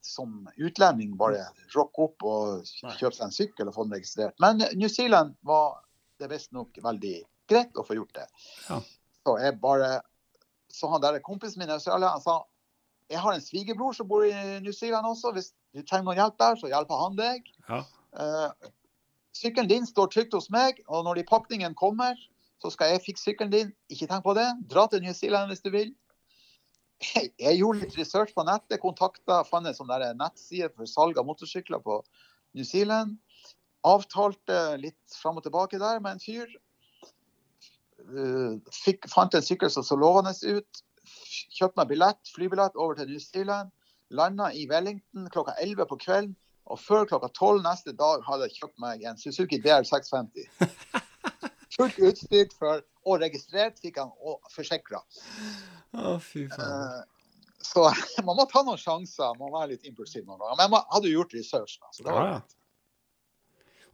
som 0.00 0.48
utlending 0.56 1.16
bare 1.18 1.48
rocke 1.74 2.06
opp 2.06 2.24
og 2.26 2.68
kjøpe 2.98 3.16
seg 3.16 3.24
en 3.26 3.34
sykkel 3.34 3.70
og 3.70 3.74
få 3.74 3.86
den 3.88 3.96
registrert. 3.98 4.36
Men 4.42 4.62
New 4.78 4.88
Zealand 4.88 5.34
var 5.46 5.80
det 6.22 6.30
visstnok 6.30 6.78
veldig 6.82 7.16
greit 7.50 7.78
å 7.78 7.84
få 7.86 7.98
gjort 7.98 8.14
det. 8.20 8.28
Ja. 8.68 8.78
Så 9.26 9.38
jeg 9.42 9.58
bare 9.62 9.98
Så 10.68 10.88
han 10.92 11.00
der 11.00 11.16
kompisen 11.24 11.62
min 11.62 11.70
i 11.70 11.74
Australia 11.74 12.10
han 12.12 12.22
sa 12.22 12.42
jeg 13.08 13.22
har 13.24 13.32
en 13.32 13.40
svigerbror 13.40 13.94
som 13.96 14.08
bor 14.08 14.24
i 14.26 14.32
New 14.60 14.72
Zealand 14.72 15.06
også. 15.08 15.32
Hvis 15.32 15.54
du 15.72 15.80
trenger 15.80 16.04
noen 16.04 16.18
hjelp 16.20 16.34
der, 16.38 16.58
så 16.60 16.68
hjelper 16.68 16.98
han 17.00 17.14
deg. 17.16 17.46
Ja. 17.64 17.78
Eh, 18.20 18.68
sykkelen 19.38 19.70
din 19.70 19.86
står 19.86 20.10
trygt 20.12 20.34
hos 20.36 20.50
meg, 20.54 20.82
og 20.88 21.06
når 21.06 21.20
de 21.20 21.28
pakningen 21.28 21.76
kommer, 21.78 22.18
så 22.62 22.72
skal 22.74 22.92
jeg 22.92 23.04
fikse 23.04 23.28
sykkelen 23.28 23.52
din. 23.52 23.72
Ikke 23.92 24.08
tenk 24.10 24.24
på 24.26 24.34
det. 24.38 24.48
Dra 24.70 24.88
til 24.90 25.02
New 25.04 25.14
Zealand 25.14 25.52
hvis 25.52 25.62
du 25.62 25.70
vil. 25.74 25.94
Jeg, 27.38 27.58
gjorde 27.60 27.84
litt 27.84 27.94
research 27.94 28.32
på 28.34 28.42
nettet, 28.42 28.80
kontakta, 28.82 29.44
fant 29.46 29.68
en 29.70 29.76
sånn 29.76 29.92
nettside 30.18 30.72
for 30.74 30.90
salg 30.90 31.18
av 31.20 31.28
motorsykler 31.28 31.78
på 31.84 32.00
New 32.58 32.66
Zealand. 32.66 33.14
Avtalte 33.86 34.74
litt 34.82 35.18
fram 35.20 35.38
og 35.38 35.46
tilbake 35.46 35.78
der 35.78 36.02
med 36.02 36.16
en 36.16 36.24
fyr. 36.24 36.50
Eh, 38.08 38.58
fikk, 38.74 39.06
fant 39.12 39.34
en 39.38 39.46
sykkel 39.46 39.70
som 39.70 39.86
så 39.86 39.98
lovende 39.98 40.34
ut. 40.42 40.82
Kjøpte 41.54 41.78
meg 41.78 41.92
billett, 41.92 42.34
flybillett 42.34 42.74
over 42.74 42.98
til 42.98 43.12
New 43.12 43.22
Zealand. 43.22 43.70
Landa 44.10 44.50
i 44.50 44.66
Wellington 44.66 45.30
klokka 45.30 45.54
11 45.62 45.86
på 45.86 46.00
kvelden. 46.02 46.34
Og 46.68 46.80
før 46.80 47.06
klokka 47.08 47.30
12 47.32 47.62
neste 47.64 47.94
dag 47.96 48.24
hadde 48.26 48.48
jeg 48.48 48.58
kjøpt 48.58 48.82
meg 48.82 49.04
en 49.08 49.20
Suzuki 49.20 49.60
DR 49.64 49.86
650. 49.88 50.48
Fullt 51.78 52.00
utstyrt 52.02 52.52
for, 52.58 52.82
og 53.06 53.22
registrert 53.22 53.78
fikk 53.80 54.00
han 54.02 54.10
og 54.24 54.40
forsikra. 54.52 55.00
Oh, 55.94 56.18
uh. 56.18 56.42
Eh, 56.42 57.00
Så 57.64 57.84
man 58.26 58.36
må 58.38 58.46
ta 58.50 58.62
noen 58.66 58.80
sjanser. 58.80 59.32
Man 59.38 59.48
må 59.48 59.58
være 59.58 59.74
litt 59.76 59.88
impulsiv 59.88 60.26
noen 60.26 60.40
ganger. 60.42 60.60
Men 60.60 60.76
man 60.76 60.86
hadde 60.92 61.10
jo 61.10 61.20
gjort 61.20 61.34
research. 61.38 61.78
Da, 61.80 61.92
så 61.94 62.06
det 62.06 62.14
var 62.14 62.30
ja. 62.34 62.38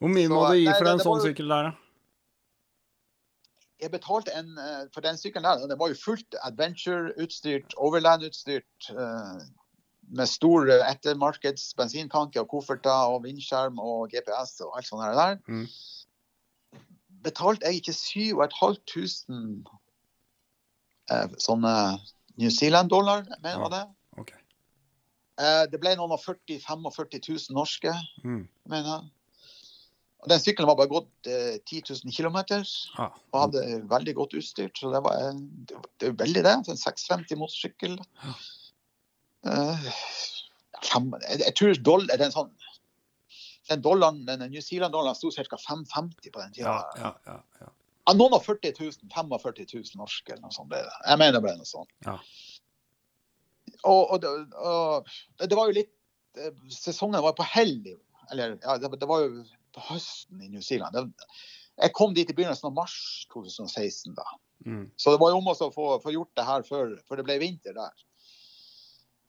Hvor 0.03 0.11
mye 0.11 0.27
Så, 0.27 0.35
må 0.35 0.45
du 0.51 0.59
gi 0.59 0.69
for 0.73 0.89
nei, 0.89 0.93
en 0.93 1.05
sånn 1.07 1.25
sykkel 1.25 1.53
der, 1.55 1.71
da? 1.71 1.81
jeg 3.85 3.93
betalte 3.93 4.33
en 4.33 4.55
eh, 4.59 4.87
for 4.95 5.05
den 5.05 5.19
sykkelen 5.21 5.45
der. 5.45 5.67
Det 5.69 5.79
var 5.79 5.91
jo 5.93 5.99
fullt 5.99 6.37
adventure-utstyrt, 6.47 7.77
overland-utstyrt. 7.77 8.91
Eh, 10.05 10.17
Med 10.17 10.29
stor 10.29 10.69
eh, 10.71 10.85
ettermarkeds 10.93 11.75
bensintanke 11.77 12.41
og 12.41 12.49
kofferter 12.49 13.09
og 13.15 13.23
vindskjerm 13.25 13.79
og 13.81 14.11
GPS 14.13 14.61
og 14.61 14.77
alt 14.77 14.87
sånt 14.87 15.17
der. 15.17 15.39
Mm. 15.49 15.67
Betalte 17.25 17.67
jeg 17.67 17.81
ikke 17.81 17.93
7500 17.97 19.65
eh, 21.11 21.27
sånne 21.41 21.75
New 22.37 22.51
Zealand-dollar, 22.51 23.25
mener 23.43 23.51
jeg 23.51 23.61
Ja. 23.61 23.69
det. 23.69 23.89
Okay. 24.19 24.39
Eh, 25.39 25.67
det 25.71 25.81
ble 25.81 25.97
noen 25.97 26.13
og 26.13 26.21
40 26.21 26.61
45 26.61 27.21
000 27.29 27.55
norske, 27.55 27.93
Mm. 28.25 28.49
mener 28.69 28.89
jeg. 28.89 29.11
Og 30.25 30.29
Den 30.31 30.41
sykkelen 30.41 30.67
var 30.67 30.77
bare 30.77 30.89
gått 30.89 31.27
eh, 31.27 31.59
10 31.67 31.83
000 32.05 32.13
km 32.13 32.37
Ja. 32.99 33.11
og 33.33 33.41
hadde 33.41 33.83
veldig 33.89 34.15
godt 34.15 34.33
utstyrt. 34.35 34.73
Så 34.79 34.91
det, 34.93 35.03
var, 35.05 35.17
en- 35.31 35.67
det, 35.69 35.77
det 36.01 36.09
er 36.09 36.13
veldig 36.13 36.43
det. 36.45 36.55
En 36.69 36.77
650 36.77 37.37
motorsykkel. 37.37 37.99
Eh, 38.23 38.35
fem, 39.45 41.11
jeg, 41.29 41.41
jeg 41.45 41.55
tror 41.59 41.81
dollar, 41.87 42.21
den, 42.21 42.33
sånn, 42.35 42.51
den 43.71 43.83
dollaren, 43.85 44.23
den 44.29 44.45
New 44.53 44.63
Zealand-dollaren 44.65 45.17
sto 45.19 45.31
ca. 45.35 45.59
550 45.61 46.31
på 46.35 46.43
den 46.43 46.55
tida. 46.57 46.75
Ja, 47.01 47.11
ja, 47.27 47.39
ja, 47.65 48.15
noen 48.19 48.37
og 48.37 48.43
40 48.45 48.75
000, 48.81 49.09
45 49.15 49.65
000 49.75 50.01
norske 50.01 50.35
eller 50.35 50.45
noe 50.45 50.53
sånt. 50.57 50.71
det. 50.75 50.83
Jeg 51.09 51.21
mener 51.23 51.39
det 51.39 51.45
ble 51.47 51.55
noe 51.57 51.69
sånt. 51.69 51.93
Ja. 52.05 52.19
Og, 53.85 54.11
og, 54.15 54.21
det- 54.21 54.57
og 54.61 55.49
det 55.49 55.57
var 55.59 55.69
jo 55.71 55.77
litt 55.81 55.93
eh, 56.41 56.53
Sesongen 56.73 57.23
var 57.25 57.37
på 57.39 57.47
hell. 57.49 57.75
Eller 58.33 58.59
ja, 58.63 58.77
det, 58.81 58.91
det 59.01 59.09
var 59.09 59.25
jo 59.25 59.43
på 59.75 59.83
høsten 59.91 60.41
i 60.45 60.49
New 60.53 60.63
Zealand. 60.65 60.95
Det, 60.97 61.29
jeg 61.83 61.93
kom 61.97 62.13
dit 62.15 62.29
i 62.31 62.37
begynnelsen 62.37 62.69
av 62.71 62.77
mars 62.77 62.95
2016. 63.33 64.15
da. 64.15 64.25
Mm. 64.65 64.85
Så 64.97 65.11
det 65.13 65.21
var 65.21 65.33
jo 65.33 65.41
om 65.41 65.49
å 65.51 65.57
få, 65.59 65.89
få 66.05 66.13
gjort 66.15 66.31
det 66.39 66.45
her 66.47 66.63
før, 66.69 66.93
før 67.09 67.21
det 67.21 67.25
ble 67.27 67.39
vinter 67.43 67.75
der. 67.77 68.05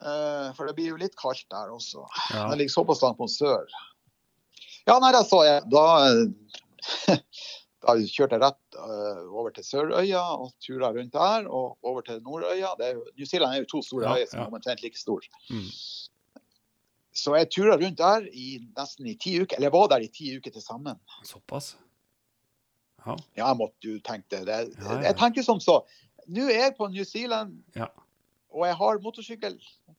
Eh, 0.02 0.48
for 0.56 0.68
det 0.68 0.74
blir 0.76 0.90
jo 0.92 0.96
litt 1.00 1.16
kaldt 1.16 1.46
der 1.50 1.70
også. 1.72 2.04
ja. 2.34 2.48
Den 2.50 2.58
ligger 2.60 2.74
såpass 2.74 3.02
langt 3.02 3.18
mot 3.18 3.30
sør. 3.32 3.64
Ja, 4.86 4.98
nei, 5.02 5.12
så 5.24 5.40
jeg 5.46 5.64
Da, 5.72 5.84
da 7.86 7.94
kjørte 7.96 8.36
jeg 8.36 8.42
rett 8.44 8.76
eh, 8.78 9.22
over 9.32 9.50
til 9.56 9.64
Sørøya 9.66 10.22
og 10.36 10.52
tura 10.62 10.92
rundt 10.94 11.12
der. 11.16 11.48
Og 11.48 11.78
over 11.82 12.04
til 12.06 12.20
Nordøya. 12.22 12.74
Det 12.78 12.90
er 12.90 12.94
jo, 12.98 13.06
New 13.16 13.26
Zealand 13.26 13.54
er 13.56 13.64
jo 13.64 13.70
to 13.72 13.82
store 13.82 14.04
Ja, 14.06 14.18
øyer 14.20 14.30
som 14.30 14.44
er 14.44 14.52
omtrent 14.60 14.82
like 14.84 14.98
store. 15.00 15.26
Mm. 15.50 15.70
Så 17.16 17.32
jeg 17.38 17.48
tura 17.50 17.78
rundt 17.80 17.98
der 17.98 18.28
i 18.36 18.58
nesten 18.76 19.06
i 19.08 19.16
ti 19.16 19.38
uker. 19.40 19.56
Eller 19.56 19.70
jeg 19.70 19.78
var 19.78 19.88
der 19.94 20.04
i 20.04 20.12
ti 20.12 20.36
uker 20.36 20.52
til 20.52 20.62
sammen. 20.62 20.98
Såpass? 21.24 21.76
Ja. 23.06 23.14
Ja, 23.38 23.46
jeg 23.48 23.56
måtte 23.56 23.86
jo 23.88 23.98
tenke 24.04 24.44
det. 24.44 24.60
ja. 24.76 25.00
Jeg 25.08 25.16
tenker 25.16 25.42
som 25.46 25.60
så. 25.62 25.80
Nå 26.28 26.48
er 26.50 26.66
jeg 26.68 26.74
på 26.76 26.88
New 26.92 27.04
Zealand, 27.06 27.62
Ja. 27.76 27.86
Og 28.56 28.66
jeg 28.66 28.76
har 28.80 28.98
motorsykkel 29.04 29.58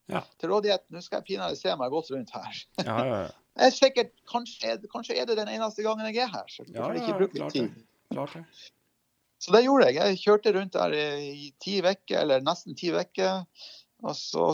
Ja. 0.09 0.21
til 0.39 0.49
rådighet. 0.49 0.84
Nå 0.89 1.01
skal 1.03 1.19
jeg 1.21 1.25
pinadø 1.29 1.55
se 1.59 1.75
meg 1.77 1.91
godt 1.93 2.09
rundt 2.11 2.31
her. 2.34 2.63
Ja, 2.84 2.97
ja, 3.05 3.19
ja. 3.23 3.27
Jeg 3.57 3.71
er 3.71 3.73
sikkert, 3.73 4.11
kanskje, 4.29 4.75
kanskje 4.93 5.15
er 5.17 5.25
det 5.25 5.35
den 5.39 5.47
eneste 5.49 5.81
gangen 5.81 6.05
jeg 6.05 6.17
er 6.21 6.27
her. 6.29 6.43
Så 6.47 6.61
Ja, 6.69 6.91
ja, 6.93 6.99
ikke 6.99 7.15
bruke 7.17 7.34
klart 7.39 7.55
litt 7.55 7.73
tid? 7.73 7.85
Klart 8.13 8.34
det. 8.38 8.43
Så 9.41 9.51
det 9.55 9.63
gjorde 9.65 9.88
jeg. 9.88 9.95
Jeg 9.97 10.19
kjørte 10.21 10.53
rundt 10.53 10.73
der 10.77 10.93
i 10.93 11.47
ti 11.61 11.79
uker, 11.81 12.19
eller 12.21 12.39
nesten 12.45 12.77
ti 12.77 12.91
uker. 12.93 13.47
Og 14.05 14.13
så 14.13 14.51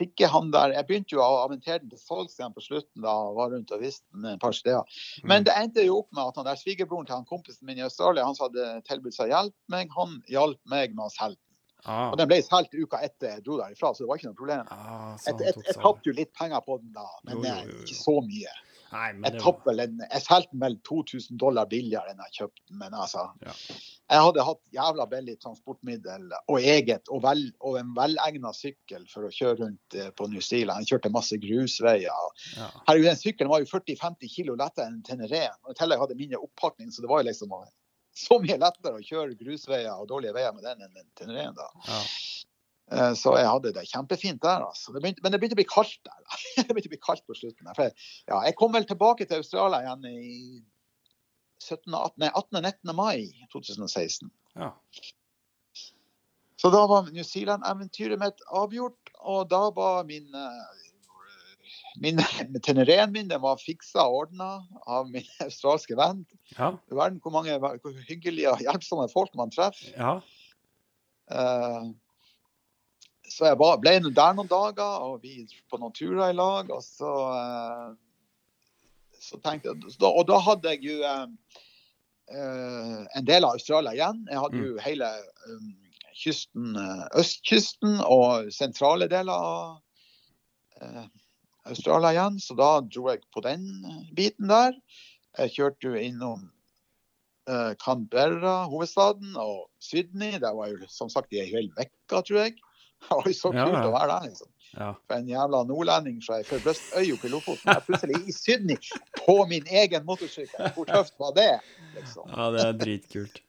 fikk 0.00 0.20
jeg 0.20 0.28
han 0.32 0.50
der 0.52 0.72
Jeg 0.76 0.86
begynte 0.88 1.12
jo 1.16 1.20
å 1.24 1.40
aventere 1.46 1.80
den 1.80 1.90
til 1.94 1.98
salgs 2.00 2.36
igjen 2.38 2.52
på 2.52 2.60
slutten. 2.64 3.00
da, 3.00 3.14
var 3.36 3.50
rundt 3.56 3.72
og 3.72 3.80
viste 3.80 4.04
den 4.12 4.34
et 4.34 4.40
par 4.40 4.52
steder. 4.52 4.84
Men 5.24 5.40
Mm. 5.42 5.44
det 5.48 5.54
endte 5.56 5.84
jo 5.86 5.98
opp 6.00 6.12
med 6.12 6.24
at 6.28 6.36
han 6.36 6.44
der 6.44 6.56
svigerbroren 6.60 7.06
til 7.06 7.16
han 7.16 7.24
kompisen 7.24 7.64
min 7.66 7.78
i 7.78 7.82
Australia, 7.88 8.24
han 8.24 8.34
som 8.34 8.48
hadde 8.50 8.82
tilbudt 8.84 9.14
seg 9.16 9.30
å 9.30 9.32
hjelpe 9.32 9.56
meg, 9.68 9.88
han 9.96 10.22
hjalp 10.28 10.60
meg 10.66 10.94
med 10.94 11.06
å 11.06 11.10
selge. 11.10 11.40
Ah. 11.84 12.10
Og 12.12 12.18
den 12.20 12.28
ble 12.30 12.40
solgt 12.44 12.74
uka 12.76 13.00
etter 13.06 13.36
jeg 13.36 13.44
dro 13.46 13.60
derifra, 13.60 13.92
så 13.94 14.04
det 14.04 14.10
var 14.10 14.20
ikke 14.20 14.32
noe 14.32 14.40
problem. 14.40 14.66
Ah, 14.74 15.14
Jeg, 15.26 15.34
han 15.34 15.46
jeg, 15.46 15.62
jeg 15.68 15.78
tapte 15.82 16.10
jo 16.10 16.16
litt 16.16 16.34
penger 16.36 16.60
på 16.66 16.80
den 16.82 16.92
da, 16.96 17.06
men 17.28 17.38
Jo, 17.38 17.46
jo, 17.46 17.70
jo, 17.70 17.78
ikke 17.86 18.00
så 18.02 18.18
mye. 18.26 18.58
Nei, 18.90 19.06
Jeg 19.22 19.38
var... 19.38 19.78
en, 19.84 20.00
jeg 20.02 20.22
solgte 20.24 20.50
den 20.50 20.62
vel 20.64 20.76
2000 20.88 21.38
dollar 21.38 21.68
billigere 21.70 22.10
enn 22.10 22.22
jeg 22.26 22.40
kjøpte 22.40 22.62
den, 22.66 22.78
men 22.82 22.94
altså 22.98 23.28
Ja. 23.46 23.54
Jeg 24.10 24.24
hadde 24.26 24.42
hatt 24.42 24.60
jævla 24.74 25.04
billig 25.06 25.36
transportmiddel 25.38 26.32
og 26.50 26.56
eget, 26.58 27.06
og, 27.14 27.20
vel, 27.22 27.44
og 27.62 27.76
en 27.78 27.92
velegna 27.94 28.50
sykkel 28.50 29.04
for 29.12 29.28
å 29.28 29.30
kjøre 29.30 29.60
rundt 29.60 29.94
eh, 29.94 30.08
på 30.18 30.26
New 30.32 30.42
Zealand. 30.42 30.82
Jeg 30.82 30.96
kjørte 30.96 31.12
masse 31.14 31.38
grusveier. 31.38 32.10
ja. 32.56 32.70
Herregud, 32.88 33.06
den 33.06 33.20
sykkelen 33.20 33.52
var 33.52 33.62
jo 33.62 33.70
40-50 33.70 34.32
kilo 34.34 34.56
lettere 34.58 34.88
enn 34.90 34.98
Teneré. 35.06 35.44
I 35.70 35.78
tillegg 35.78 36.02
hadde 36.02 36.16
jeg 36.16 36.24
mindre 36.24 36.42
oppakning, 36.42 36.90
så 36.90 37.04
det 37.04 37.12
var 37.12 37.22
jo 37.22 37.28
liksom 37.30 37.54
så 38.20 38.38
mye 38.42 38.58
lettere 38.60 38.98
å 39.00 39.04
kjøre 39.04 39.36
grusveier 39.40 39.90
og 39.96 40.08
dårlige 40.10 40.34
veier 40.36 40.52
med 40.56 40.64
den 40.66 40.84
enn 40.86 41.10
Teneré. 41.18 41.48
da. 41.56 41.68
Ja. 41.88 42.00
Eh, 42.90 43.12
Så 43.14 43.36
jeg 43.38 43.46
hadde 43.46 43.72
det 43.76 43.86
kjempefint 43.88 44.40
der. 44.42 44.64
altså. 44.66 44.92
Det 44.92 45.02
begynte, 45.02 45.22
men 45.22 45.32
det 45.32 45.40
begynte 45.40 45.56
å 45.58 45.62
bli 45.62 45.68
kaldt 45.70 46.00
der. 46.04 46.18
da. 46.26 46.40
Det 46.64 46.66
begynte 46.74 46.90
å 46.90 46.94
bli 46.96 47.04
kaldt 47.06 47.24
på 47.28 47.36
slutten. 47.38 47.70
jeg, 47.78 47.94
ja, 48.28 48.42
jeg 48.48 48.56
kom 48.58 48.72
vel 48.74 48.84
tilbake 48.88 49.26
til 49.30 49.40
Australia 49.44 49.80
igjen 49.84 50.04
i 50.10 50.62
17. 51.60 51.92
18. 51.94 52.18
nei, 52.24 52.30
18. 52.34 52.62
19. 52.62 52.94
mai 52.96 53.46
2016. 53.52 54.30
ja. 54.56 54.72
Så 56.60 56.68
da 56.68 56.82
var 56.84 57.06
New 57.08 57.24
Zealand-eventyret 57.24 58.20
mitt 58.20 58.42
avgjort, 58.52 59.10
og 59.24 59.46
da 59.48 59.70
var 59.72 60.02
min 60.04 60.26
eh, 60.36 60.89
Min 61.98 62.20
Tenereen 62.66 63.12
min 63.12 63.30
den 63.30 63.42
var 63.42 63.60
fiksa 63.62 64.04
og 64.06 64.24
ordna 64.24 64.50
av 64.86 65.08
min 65.10 65.26
australske 65.46 65.96
venn. 65.98 66.22
Ja. 66.56 66.74
Verden 66.90 67.20
hvor 67.22 67.34
mange 67.34 67.56
hvor 67.60 67.96
hyggelige 68.08 68.52
og 68.52 68.62
hjelpsomme 68.64 69.08
folk 69.12 69.34
man 69.38 69.52
treffer. 69.54 69.90
ja. 69.96 70.20
Uh, 71.30 71.92
så 73.30 73.46
jeg 73.46 73.58
var, 73.60 73.76
ble 73.78 73.92
der 74.02 74.32
noen 74.34 74.48
dager, 74.50 75.04
og 75.06 75.20
vi 75.22 75.44
på 75.70 75.78
noen 75.78 75.94
turer 75.94 76.32
i 76.32 76.34
lag. 76.34 76.70
Og 76.74 76.82
så, 76.82 77.10
uh, 77.30 77.92
så 79.14 79.38
tenkte 79.44 79.70
jeg, 79.70 79.92
da, 80.00 80.10
Og 80.10 80.26
da 80.26 80.40
hadde 80.42 80.72
jeg 80.74 80.82
jo 80.88 80.96
uh, 81.06 81.28
en 82.34 83.28
del 83.28 83.46
av 83.46 83.54
Australia 83.54 83.94
igjen. 83.94 84.24
Jeg 84.26 84.42
hadde 84.42 84.64
jo 84.64 84.82
hele 84.82 85.12
um, 85.46 85.70
kysten, 86.24 86.74
østkysten 87.22 88.02
og 88.02 88.50
sentrale 88.54 89.06
deler 89.10 89.46
av 89.54 89.78
Australia 91.68 92.14
igjen. 92.14 92.38
Så 92.42 92.56
da 92.58 92.70
dro 92.86 93.10
jeg 93.10 93.24
på 93.34 93.42
den 93.44 93.66
eh, 93.84 94.00
biten 94.16 94.50
der. 94.50 94.76
Jeg 95.38 95.54
kjørte 95.56 95.92
jo 95.92 95.98
innom 95.98 96.48
uh, 97.50 97.72
Canberra, 97.78 98.64
hovedstaden, 98.70 99.36
og 99.38 99.68
Sydney. 99.82 100.40
Der 100.42 100.56
var 100.56 100.72
jo 100.72 100.88
som 100.90 101.12
sagt 101.12 101.32
i 101.32 101.42
ei 101.44 101.50
hel 101.52 101.70
uke, 101.76 101.90
tror 102.10 102.40
jeg. 102.42 102.56
Det 103.00 103.16
var 103.16 103.28
jo 103.30 103.36
så 103.36 103.52
kult 103.54 103.76
ja. 103.78 103.84
å 103.86 103.92
være 103.94 104.08
der, 104.10 104.24
liksom. 104.28 104.48
Ja. 104.70 104.88
For 105.08 105.16
en 105.16 105.30
jævla 105.30 105.60
nordlending 105.66 106.18
fra 106.22 106.40
ei 106.40 106.44
forbløst 106.46 106.92
øy 106.98 107.14
oppe 107.14 107.26
i 107.26 107.30
Lofoten. 107.32 107.70
Jeg 107.70 107.86
plutselig 107.86 108.18
i 108.20 108.34
Sydney 108.34 108.90
på 109.16 109.38
min 109.50 109.66
egen 109.66 110.04
motorsykkel. 110.06 110.74
Hvor 110.76 110.90
tøft 110.90 111.16
var 111.22 111.32
det? 111.38 111.52
liksom? 111.96 112.28
ja, 112.28 112.50
det 112.54 112.66
er 112.66 112.76
dritkult. 112.82 113.40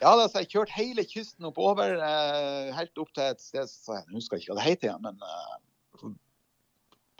Ja, 0.00 0.12
altså, 0.12 0.42
jeg 0.42 0.50
kjørte 0.52 0.76
hele 0.76 1.04
kysten 1.08 1.46
oppover, 1.48 1.94
eh, 2.04 2.72
helt 2.76 3.00
opp 3.00 3.12
til 3.16 3.30
et 3.30 3.40
sted 3.40 3.68
så 3.70 4.00
Jeg 4.00 4.12
husker 4.12 4.40
ikke 4.40 4.52
hva 4.52 4.58
det 4.58 4.66
heter 4.66 4.90
igjen, 4.90 5.04
men 5.06 5.22
eh, 5.24 5.54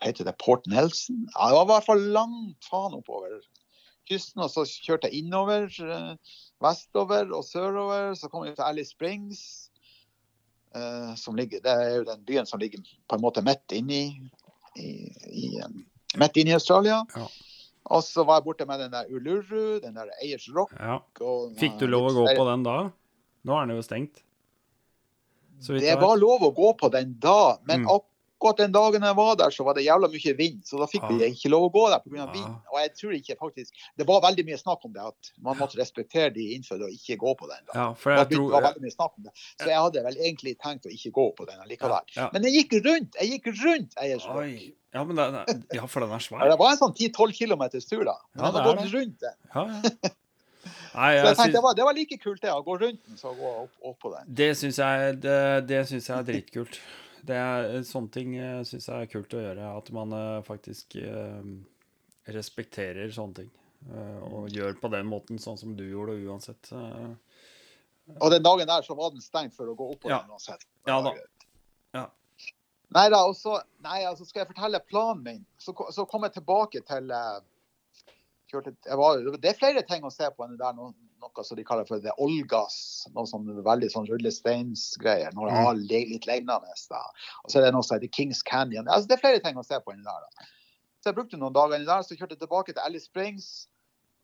Heter 0.03 0.25
det 0.29 0.37
Port 0.39 0.67
Nelson? 0.67 1.27
Ja, 1.35 1.49
det 1.49 1.57
var 1.57 1.65
i 1.65 1.71
hvert 1.71 1.87
fall 1.87 2.03
langt 2.13 2.67
faen 2.69 2.95
oppover 2.99 3.39
kysten. 4.07 4.43
Og 4.45 4.51
så 4.53 4.67
kjørte 4.69 5.09
jeg 5.11 5.25
innover, 5.25 5.67
eh, 5.83 6.17
vestover 6.63 7.33
og 7.35 7.45
sørover. 7.45 8.15
Så 8.15 8.29
kom 8.31 8.45
jeg 8.47 8.57
til 8.57 8.63
Alice 8.69 8.91
Springs. 8.93 9.71
eh, 10.77 11.15
som 11.17 11.35
ligger, 11.35 11.61
det 11.65 11.73
er 11.73 11.95
jo 11.97 12.05
den 12.05 12.25
byen 12.29 12.47
som 12.47 12.61
ligger 12.61 12.83
på 13.09 13.17
en 13.17 13.23
måte 13.23 13.41
midt 13.41 13.73
inni 13.73 14.21
i, 14.77 14.89
i, 15.33 15.47
eh, 15.57 15.69
midt 16.21 16.37
inne 16.37 16.51
i 16.53 16.57
Australia. 16.59 16.99
Ja. 17.17 17.27
Og 17.87 18.03
så 18.05 18.25
var 18.27 18.41
jeg 18.41 18.45
borte 18.45 18.67
med 18.69 18.81
den 18.81 18.93
der 18.93 19.07
Uluru, 19.09 19.81
den 19.81 19.95
der 19.95 20.11
Eiers 20.23 20.45
Rock. 20.53 20.75
Ja. 20.77 20.99
Fikk 21.57 21.79
du 21.81 21.87
lov 21.87 22.11
å 22.11 22.15
gå 22.19 22.27
på 22.37 22.45
den 22.51 22.67
da? 22.67 22.91
Nå 23.47 23.57
er 23.57 23.67
den 23.71 23.77
jo 23.79 23.87
stengt. 23.87 24.21
Det 25.65 25.97
var 25.97 26.19
lov 26.21 26.45
å 26.45 26.53
gå 26.53 26.75
på 26.77 26.91
den 26.93 27.15
da, 27.23 27.57
men 27.65 27.87
Mm. 27.87 27.89
Akkurat 28.37 28.57
den 28.59 28.73
dagen 28.73 29.03
jeg 29.03 29.17
var 29.17 29.35
der, 29.37 29.51
så 29.51 29.65
var 29.65 29.75
det 29.75 29.85
jævla 29.87 30.09
mye 30.13 30.37
vind. 30.37 30.63
Så 30.69 30.79
da 30.79 30.87
fikk 30.87 31.03
Ah. 31.05 31.09
vi 31.09 31.31
ikke 31.33 31.49
lov 31.51 31.71
å 31.71 31.73
gå 31.73 31.85
der 31.91 32.01
pga. 32.05 32.23
Ah. 32.29 32.33
vind. 32.33 32.55
Og 32.73 32.79
jeg 32.81 32.91
tror 32.95 33.13
ikke 33.17 33.37
faktisk 33.41 33.73
Det 33.97 34.07
var 34.07 34.21
veldig 34.21 34.45
mye 34.47 34.59
snakk 34.61 34.85
om 34.85 34.93
det, 34.93 35.01
at 35.03 35.33
man 35.41 35.57
måtte 35.57 35.79
respektere 35.81 36.31
de 36.35 36.55
innfødte 36.55 36.85
og 36.85 36.91
ikke 36.93 37.17
gå 37.17 37.35
på 37.39 37.49
den. 37.49 37.65
da. 37.67 37.73
Ja, 37.81 37.93
for 37.95 38.11
Det 38.11 38.19
jeg 38.19 38.27
var- 38.27 38.37
tror 38.37 38.51
var 38.51 38.63
veldig 38.73 38.83
mye 38.83 38.95
snakk 38.97 39.13
om 39.17 39.23
det. 39.25 39.33
Så 39.61 39.67
jeg 39.67 39.79
hadde 39.81 40.03
vel 40.05 40.17
egentlig 40.17 40.59
tenkt 40.59 40.85
å 40.87 40.93
ikke 40.93 41.13
gå 41.13 41.27
på 41.37 41.47
den 41.47 41.59
likevel. 41.69 42.01
Ja. 42.17 42.31
Men 42.33 42.43
jeg 42.45 42.53
gikk 42.69 42.85
rundt! 42.85 43.15
Jeg 43.21 43.41
gikk 43.43 43.47
rundt 43.65 43.95
Eiersvåg. 43.97 44.73
Ja, 44.95 45.05
men 45.05 45.17
den 45.17 45.35
er, 45.35 45.45
ja, 45.75 45.87
for 45.87 46.01
den 46.01 46.11
er 46.11 46.21
Ja. 46.21 46.49
Det 46.51 46.59
var 46.59 46.71
en 46.73 46.79
sånn 46.79 46.95
10-12 46.97 47.33
km 47.33 47.69
tur, 47.89 48.05
da. 48.05 48.17
Men 48.35 48.45
Ja, 48.45 48.45
jeg 48.45 48.53
det 48.53 48.61
er 48.61 48.77
gått 48.77 48.93
rundt 48.95 49.19
den. 49.21 49.35
Ja, 49.55 49.67
ja. 49.67 50.11
Nei, 50.97 51.13
Så 51.13 51.17
jeg 51.17 51.25
jeg 51.27 51.37
tenkte 51.37 51.53
det 51.53 51.63
var, 51.63 51.75
det 51.75 51.85
var 51.85 51.93
like 51.93 52.17
kult 52.19 52.41
det, 52.41 52.51
å 52.51 52.65
gå 52.65 52.81
rundt 52.81 53.01
den 53.07 53.17
så 53.17 53.29
å 53.29 53.37
gå 53.37 53.63
opp, 53.65 53.71
opp 53.85 53.99
på 54.01 54.11
den. 54.17 54.35
det 54.35 54.57
syns 54.57 54.77
jeg, 54.79 55.21
det, 55.21 55.67
det 55.69 55.87
syns 55.87 56.07
jeg 56.09 56.17
er 56.19 56.23
dritkult. 56.25 56.79
Det 57.27 57.37
er, 57.37 57.83
sånne 57.89 58.13
ting 58.15 58.35
syns 58.69 58.87
jeg 58.89 59.07
er 59.07 59.11
kult 59.11 59.35
å 59.35 59.41
gjøre. 59.43 59.71
At 59.81 59.89
man 59.97 60.13
eh, 60.15 60.43
faktisk 60.47 60.97
eh, 61.01 61.49
respekterer 62.37 63.11
sånne 63.15 63.35
ting. 63.43 63.51
eh, 63.91 64.21
og 64.33 64.49
gjør 64.51 64.77
på 64.81 64.91
den 64.95 65.07
måten, 65.11 65.39
sånn 65.43 65.59
som 65.61 65.75
du 65.79 65.85
gjorde 65.89 66.17
uansett. 66.27 66.71
eh. 66.73 67.15
Og 68.21 68.31
den 68.31 68.43
dagen 68.47 68.69
der 68.71 68.83
så 68.87 68.95
var 68.95 69.11
den 69.11 69.21
stengt 69.25 69.55
for 69.57 69.67
å 69.67 69.75
gå 69.75 69.89
opp 69.93 70.01
på 70.05 70.11
Ja. 70.13 70.21
den 70.23 70.31
uansett. 70.37 70.63
Ja 70.87 71.01
da. 71.03 71.13
Ja. 71.95 72.05
Nei 72.95 73.09
da, 73.11 73.25
og 73.27 73.35
så 73.35 73.57
nei, 73.83 74.05
altså 74.07 74.25
skal 74.25 74.45
jeg 74.45 74.53
fortelle 74.53 74.79
planen 74.87 75.23
min. 75.27 75.41
Så, 75.59 75.75
så 75.93 76.05
kom 76.07 76.23
jeg 76.23 76.37
tilbake 76.39 76.83
til 76.87 77.11
eh, 77.11 77.41
kjørte, 78.53 78.77
jeg 78.87 78.97
var, 79.01 79.19
Det 79.43 79.51
er 79.51 79.59
flere 79.59 79.83
ting 79.83 80.05
å 80.07 80.13
se 80.15 80.29
på 80.31 80.45
enn 80.47 80.55
det 80.55 80.61
der 80.63 80.77
noe, 80.79 80.93
noe 81.27 81.45
som 81.45 81.57
de 81.59 81.65
kaller 81.67 81.87
for 81.89 82.01
the 82.01 82.13
Olgas. 82.23 83.07
Noe 83.15 83.27
sånn 83.29 83.47
veldig 83.67 83.91
sånn 83.93 84.09
rullesteinsgreier. 84.11 85.35
Noe 85.35 85.51
Mm. 85.51 85.87
litt 85.89 86.27
lignende. 86.27 86.75
Og 87.45 87.51
så 87.51 87.59
er 87.59 87.67
det 87.67 87.73
noe 87.73 87.83
som 87.83 87.99
heter 87.99 88.13
Kings 88.13 88.43
Canyon. 88.43 88.89
Altså, 88.89 89.09
det 89.09 89.19
er 89.19 89.25
flere 89.25 89.41
ting 89.41 89.57
å 89.57 89.65
se 89.65 89.79
på 89.81 89.93
inni 89.93 90.05
der. 90.05 90.21
Da. 90.27 90.47
Så 91.01 91.11
jeg 91.11 91.15
brukte 91.15 91.39
noen 91.39 91.53
dager 91.53 91.77
inni 91.77 91.87
der, 91.87 92.03
så 92.03 92.17
kjørte 92.17 92.35
jeg 92.35 92.41
tilbake 92.41 92.73
til 92.73 92.83
Alice 92.85 93.07
Springs. 93.07 93.69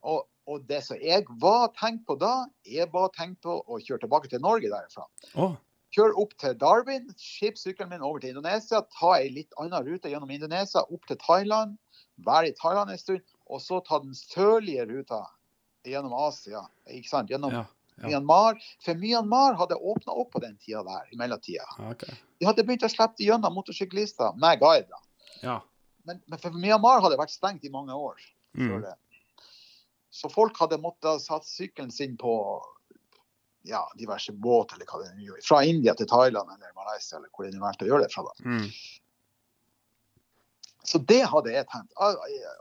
Og, 0.03 0.27
og 0.47 0.67
det 0.67 0.83
som 0.85 0.97
jeg 0.99 1.25
var 1.41 1.69
tenkt 1.79 2.07
på 2.07 2.19
da, 2.19 2.47
jeg 2.67 2.91
var 2.93 3.13
tenkt 3.15 3.43
på 3.43 3.61
å 3.63 3.79
kjøre 3.79 4.01
tilbake 4.01 4.29
til 4.29 4.41
Norge 4.41 4.71
derfra. 4.73 5.07
Oh. 5.37 5.55
Kjøre 5.95 6.17
opp 6.17 6.33
til 6.41 6.55
Darwin, 6.59 7.11
skip 7.21 7.59
sykkelen 7.61 7.91
min 7.91 8.03
over 8.03 8.19
til 8.19 8.33
Indonesia, 8.33 8.81
ta 8.99 9.13
ei 9.19 9.29
litt 9.29 9.53
annen 9.61 9.85
rute 9.85 10.09
gjennom 10.09 10.31
Indonesia, 10.33 10.81
opp 10.89 11.07
til 11.07 11.19
Thailand, 11.21 11.77
være 12.25 12.49
i 12.49 12.57
Thailand 12.57 12.91
en 12.91 12.99
stund, 12.99 13.21
og 13.47 13.61
så 13.61 13.79
ta 13.85 13.99
den 14.01 14.15
sørlige 14.17 14.87
ruta 14.89 15.21
gjennom 15.85 16.15
Asia, 16.15 16.65
ikke 16.91 17.11
sant? 17.11 17.31
gjennom 17.31 17.55
ja. 17.55 17.65
ja. 17.97 18.09
Myanmar. 18.09 18.59
For 18.85 18.99
Myanmar 18.99 19.57
hadde 19.61 19.79
åpna 19.79 20.13
opp 20.13 20.33
på 20.35 20.43
den 20.45 20.57
tida 20.63 20.83
der, 20.87 21.09
i 21.13 21.19
mellomtida. 21.21 21.67
ja. 21.79 21.95
De 22.41 22.49
hadde 22.49 22.65
begynt 22.67 22.87
å 22.87 22.91
slippe 22.91 23.23
gjennom 23.23 23.55
motorsyklister 23.55 24.35
med 24.43 24.63
guide. 24.63 25.03
Ja. 25.43 25.61
Men, 26.09 26.23
men 26.27 26.43
for 26.43 26.55
Myanmar 26.59 27.03
hadde 27.05 27.21
vært 27.21 27.35
stengt 27.35 27.65
i 27.65 27.71
mange 27.71 27.95
år. 27.95 28.19
Mm. 28.59 28.85
Så 30.13 30.29
folk 30.29 30.59
hadde 30.61 30.81
måttet 30.83 31.23
satt 31.25 31.47
sykkelen 31.49 31.93
sin 31.95 32.17
på 32.21 32.35
ja, 33.63 33.93
diverse 33.99 34.33
båt 34.33 34.75
eller 34.75 34.89
hva 34.91 34.99
det 35.05 35.13
nå. 35.17 35.39
Fra 35.47 35.63
India 35.65 35.95
til 35.95 36.09
Thailand 36.11 36.51
eller 36.51 36.75
Malaysia 36.77 37.17
eller 37.19 37.31
hvor 37.31 37.47
de 37.47 37.63
valgte 37.63 37.87
å 37.87 37.93
gjøre 37.93 38.09
det 38.09 38.13
fra. 38.15 38.27
da. 38.27 38.35
Mm. 38.45 38.67
Så 40.83 40.99
det 40.99 41.23
hadde 41.31 41.55
jeg 41.55 41.69
tenkt 41.71 41.95
å, 41.95 42.11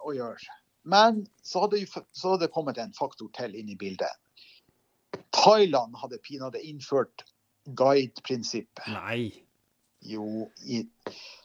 å 0.05 0.13
gjøre. 0.15 0.57
Men 0.83 1.25
så 1.43 1.65
hadde, 1.65 1.85
så 1.87 2.33
hadde 2.33 2.47
det 2.47 2.53
kommet 2.53 2.79
en 2.81 2.93
faktor 2.97 3.29
til 3.37 3.55
inn 3.57 3.69
i 3.69 3.77
bildet. 3.77 4.11
Thailand 5.35 5.95
hadde 6.01 6.19
pinadø 6.23 6.59
innført 6.63 7.25
guide-prinsippet. 7.77 8.87
Nei. 8.93 9.43
Jo, 10.01 10.47
i 10.65 10.81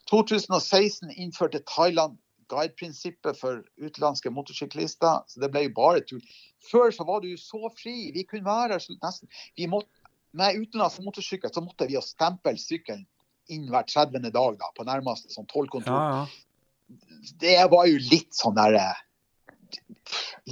2016 0.08 1.10
innførte 1.12 1.60
Thailand 1.68 2.16
guide-prinsippet 2.48 3.36
for 3.38 3.60
utenlandske 3.76 4.32
motorsyklister. 4.32 5.26
Så 5.28 5.42
det 5.42 5.50
ble 5.52 5.66
jo 5.66 5.74
bare 5.76 6.04
tull. 6.06 6.22
Før 6.70 6.94
så 6.94 7.04
var 7.08 7.20
du 7.24 7.34
så 7.40 7.68
fri. 7.76 8.12
Vi 8.14 8.24
kunne 8.28 8.46
være 8.46 8.78
her 8.78 8.98
nesten 9.02 9.30
vi 9.56 9.68
måtte, 9.70 9.90
Med 10.36 10.58
utenlandsk 10.60 11.00
motorsykkel 11.00 11.48
så 11.52 11.62
måtte 11.64 11.86
vi 11.88 11.94
jo 11.94 12.02
stemple 12.04 12.58
sykkelen 12.60 13.06
inn 13.48 13.70
hver 13.70 13.86
30. 13.88 14.26
dag 14.34 14.58
da, 14.60 14.68
på 14.76 14.84
nærmeste 14.84 15.30
sånn 15.32 15.46
tollkontor. 15.48 15.96
Ja, 15.96 16.26
ja. 16.26 16.96
Det 17.40 17.54
var 17.72 17.86
jo 17.88 17.96
litt 18.10 18.34
sånn 18.36 18.56
derre 18.58 18.90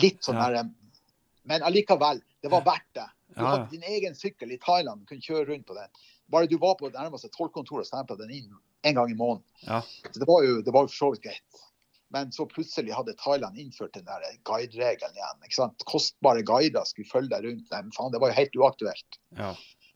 Litt 0.01 0.23
sånn 0.25 0.37
Ja. 0.41 0.49
derre 0.49 0.71
Men 1.47 1.61
allikevel, 1.63 2.23
det 2.43 2.49
var 2.51 2.63
verdt 2.65 2.95
det. 2.95 3.09
Du 3.35 3.41
Ja, 3.41 3.43
ja. 3.43 3.51
hadde 3.57 3.71
din 3.71 3.83
egen 3.83 4.15
sykkel 4.15 4.53
i 4.53 4.57
Thailand, 4.59 5.01
du 5.01 5.07
kunne 5.07 5.21
kjøre 5.21 5.47
rundt 5.51 5.67
på 5.67 5.75
den. 5.75 5.89
Bare 6.31 6.47
du 6.49 6.57
var 6.57 6.75
på 6.81 6.89
nærmeste 6.91 7.29
tollkontoret 7.35 7.85
og 7.85 7.87
stempla 7.87 8.17
den 8.17 8.31
inn 8.31 8.55
en 8.85 8.95
gang 8.95 9.11
i 9.11 9.15
måneden. 9.15 9.45
Ja. 9.67 9.81
Så 9.83 10.19
det 10.19 10.27
var 10.27 10.43
jo 10.43 10.63
det 10.63 10.73
var 10.73 10.87
for 10.89 10.95
så 10.95 11.11
vidt 11.13 11.23
greit. 11.23 11.61
Men 12.11 12.31
så 12.33 12.47
plutselig 12.49 12.95
hadde 12.95 13.13
Thailand 13.19 13.59
innført 13.59 13.93
den 13.93 14.05
der 14.07 14.23
guide-regelen 14.45 15.13
igjen. 15.17 15.43
ikke 15.45 15.55
sant? 15.55 15.85
Kostbare 15.85 16.43
guider 16.43 16.85
skulle 16.85 17.09
følge 17.11 17.29
deg 17.29 17.45
rundt. 17.45 17.71
Nei, 17.71 17.83
men 17.83 17.93
faen, 17.93 18.13
det 18.13 18.21
var 18.21 18.29
jo 18.31 18.35
helt 18.39 18.57
uaktuelt. 18.57 19.19
Ja. 19.37 19.55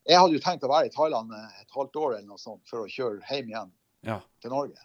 Jeg 0.08 0.18
hadde 0.18 0.32
jo 0.34 0.40
tenkt 0.40 0.64
å 0.64 0.68
være 0.72 0.86
i 0.86 0.90
Thailand 0.92 1.32
eh, 1.32 1.60
et 1.62 1.70
halvt 1.70 1.96
år 1.96 2.16
eller 2.16 2.26
noe 2.28 2.38
sånt 2.38 2.62
for 2.68 2.84
å 2.84 2.88
kjøre 2.90 3.22
hjem 3.30 3.48
igjen 3.48 3.72
Ja. 4.02 4.20
til 4.42 4.50
Norge. 4.50 4.76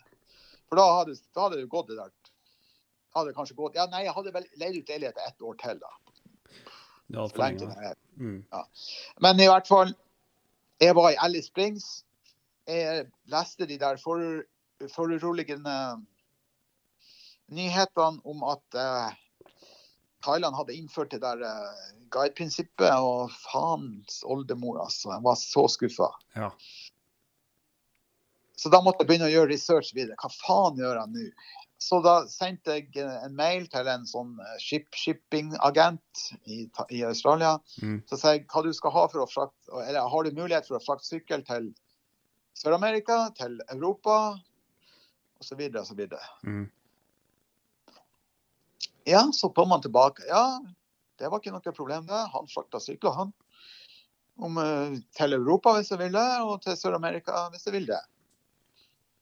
For 0.70 0.76
da 0.78 0.86
hadde, 1.00 1.18
da 1.36 1.42
hadde 1.50 1.58
det 1.58 1.70
gått 1.70 1.88
det 1.88 1.98
der 1.98 2.12
hadde 3.16 3.34
kanskje 3.36 3.58
gått, 3.58 3.76
ja 3.78 3.86
nei, 3.92 4.06
Jeg 4.08 4.16
hadde 4.16 4.34
vel 4.36 4.48
leid 4.62 4.78
ut 4.78 4.90
leilighet 4.90 5.20
ett 5.28 5.42
år 5.42 5.58
til, 5.62 5.82
da. 5.82 5.92
Det 7.08 7.20
er 7.20 7.28
Så 7.28 7.36
for 7.36 7.44
lenge 7.44 7.76
Ja. 7.84 7.94
Mm. 8.18 8.40
Men 9.22 9.40
i 9.40 9.50
hvert 9.50 9.68
fall, 9.68 9.94
jeg 10.82 10.96
var 10.96 11.12
i 11.12 11.20
Alice 11.22 11.50
Springs. 11.50 12.06
Jeg 12.68 13.08
leste 13.32 13.66
de 13.66 13.78
der 13.78 13.98
for, 13.98 14.44
foruroligende 14.94 15.76
nyhetene 17.54 18.22
om 18.24 18.44
at 18.48 18.78
eh, 18.80 19.50
Thailand 20.24 20.56
hadde 20.56 20.76
innført 20.78 21.12
det 21.12 21.22
der 21.22 21.44
eh, 21.44 21.92
guide-prinsippet, 22.14 22.94
og 22.94 23.34
faens 23.44 24.22
oldemor, 24.24 24.80
altså. 24.86 25.12
Jeg 25.16 25.26
var 25.26 25.38
så 25.40 25.68
skuffa. 25.68 26.10
Ja. 26.38 26.52
Så 28.56 28.70
da 28.72 28.80
måtte 28.86 29.04
jeg 29.04 29.10
begynne 29.10 29.28
å 29.28 29.34
gjøre 29.34 29.52
research 29.52 29.92
videre. 29.96 30.16
Hva 30.22 30.30
faen 30.32 30.80
gjør 30.80 31.02
jeg 31.02 31.14
nå? 31.16 31.30
Så 31.84 32.00
da 32.04 32.14
sendte 32.32 32.78
jeg 32.78 33.04
en 33.04 33.34
mail 33.36 33.66
til 33.72 33.88
en 33.92 34.06
sånn 34.08 34.38
eh, 34.40 34.60
ship 34.62 34.96
shipping-agent 34.96 36.22
i, 36.48 36.62
i 36.96 37.02
Australia. 37.04 37.58
Mm. 37.84 37.98
Så 38.08 38.20
sa 38.20 38.36
jeg 38.36 38.46
hva 38.54 38.64
du 38.64 38.72
skal 38.76 38.94
ha 38.96 39.04
for 39.12 39.24
å 39.24 39.28
frakte, 39.28 39.82
eller 39.84 40.08
har 40.14 40.24
du 40.24 40.38
mulighet 40.38 40.70
for 40.70 40.80
å 40.80 40.84
frakte 40.86 41.10
sykkel 41.10 41.44
til 41.50 41.74
Sør-Amerika, 42.56 43.26
til 43.36 43.60
Europa 43.74 44.16
osv. 45.44 45.66
osv. 45.82 46.02
Mm. 46.48 46.64
Ja, 49.10 49.26
så 49.36 49.52
kom 49.52 49.76
han 49.76 49.84
tilbake. 49.84 50.24
Ja, 50.30 50.62
det 51.20 51.28
var 51.28 51.44
ikke 51.44 51.52
noe 51.52 51.76
problem 51.76 52.08
det. 52.08 52.24
Han 52.38 52.48
frakta 52.54 52.80
sykler, 52.80 53.18
han. 53.20 53.36
Om, 54.40 54.58
eh, 54.64 55.00
til 55.20 55.36
Europa 55.36 55.76
hvis 55.76 55.92
jeg 55.92 56.06
ville, 56.06 56.28
og 56.48 56.62
til 56.64 56.80
Sør-Amerika 56.80 57.50
hvis 57.52 57.68
jeg 57.68 57.82
ville. 57.82 58.04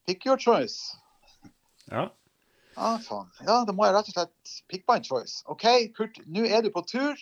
Pick 0.05 0.29
your 0.29 0.37
choice. 0.37 0.93
Ja. 1.89 2.11
Ja, 2.81 2.95
faen. 3.05 3.29
Ja, 3.45 3.59
da 3.67 3.73
må 3.77 3.85
jeg 3.85 3.93
rett 3.93 4.09
og 4.09 4.15
slett 4.15 4.53
pick 4.71 4.87
my 4.89 4.97
choice. 5.05 5.43
OK, 5.53 5.67
Kurt, 5.97 6.17
nå 6.25 6.47
er 6.49 6.63
du 6.65 6.71
på 6.73 6.81
tur. 6.89 7.19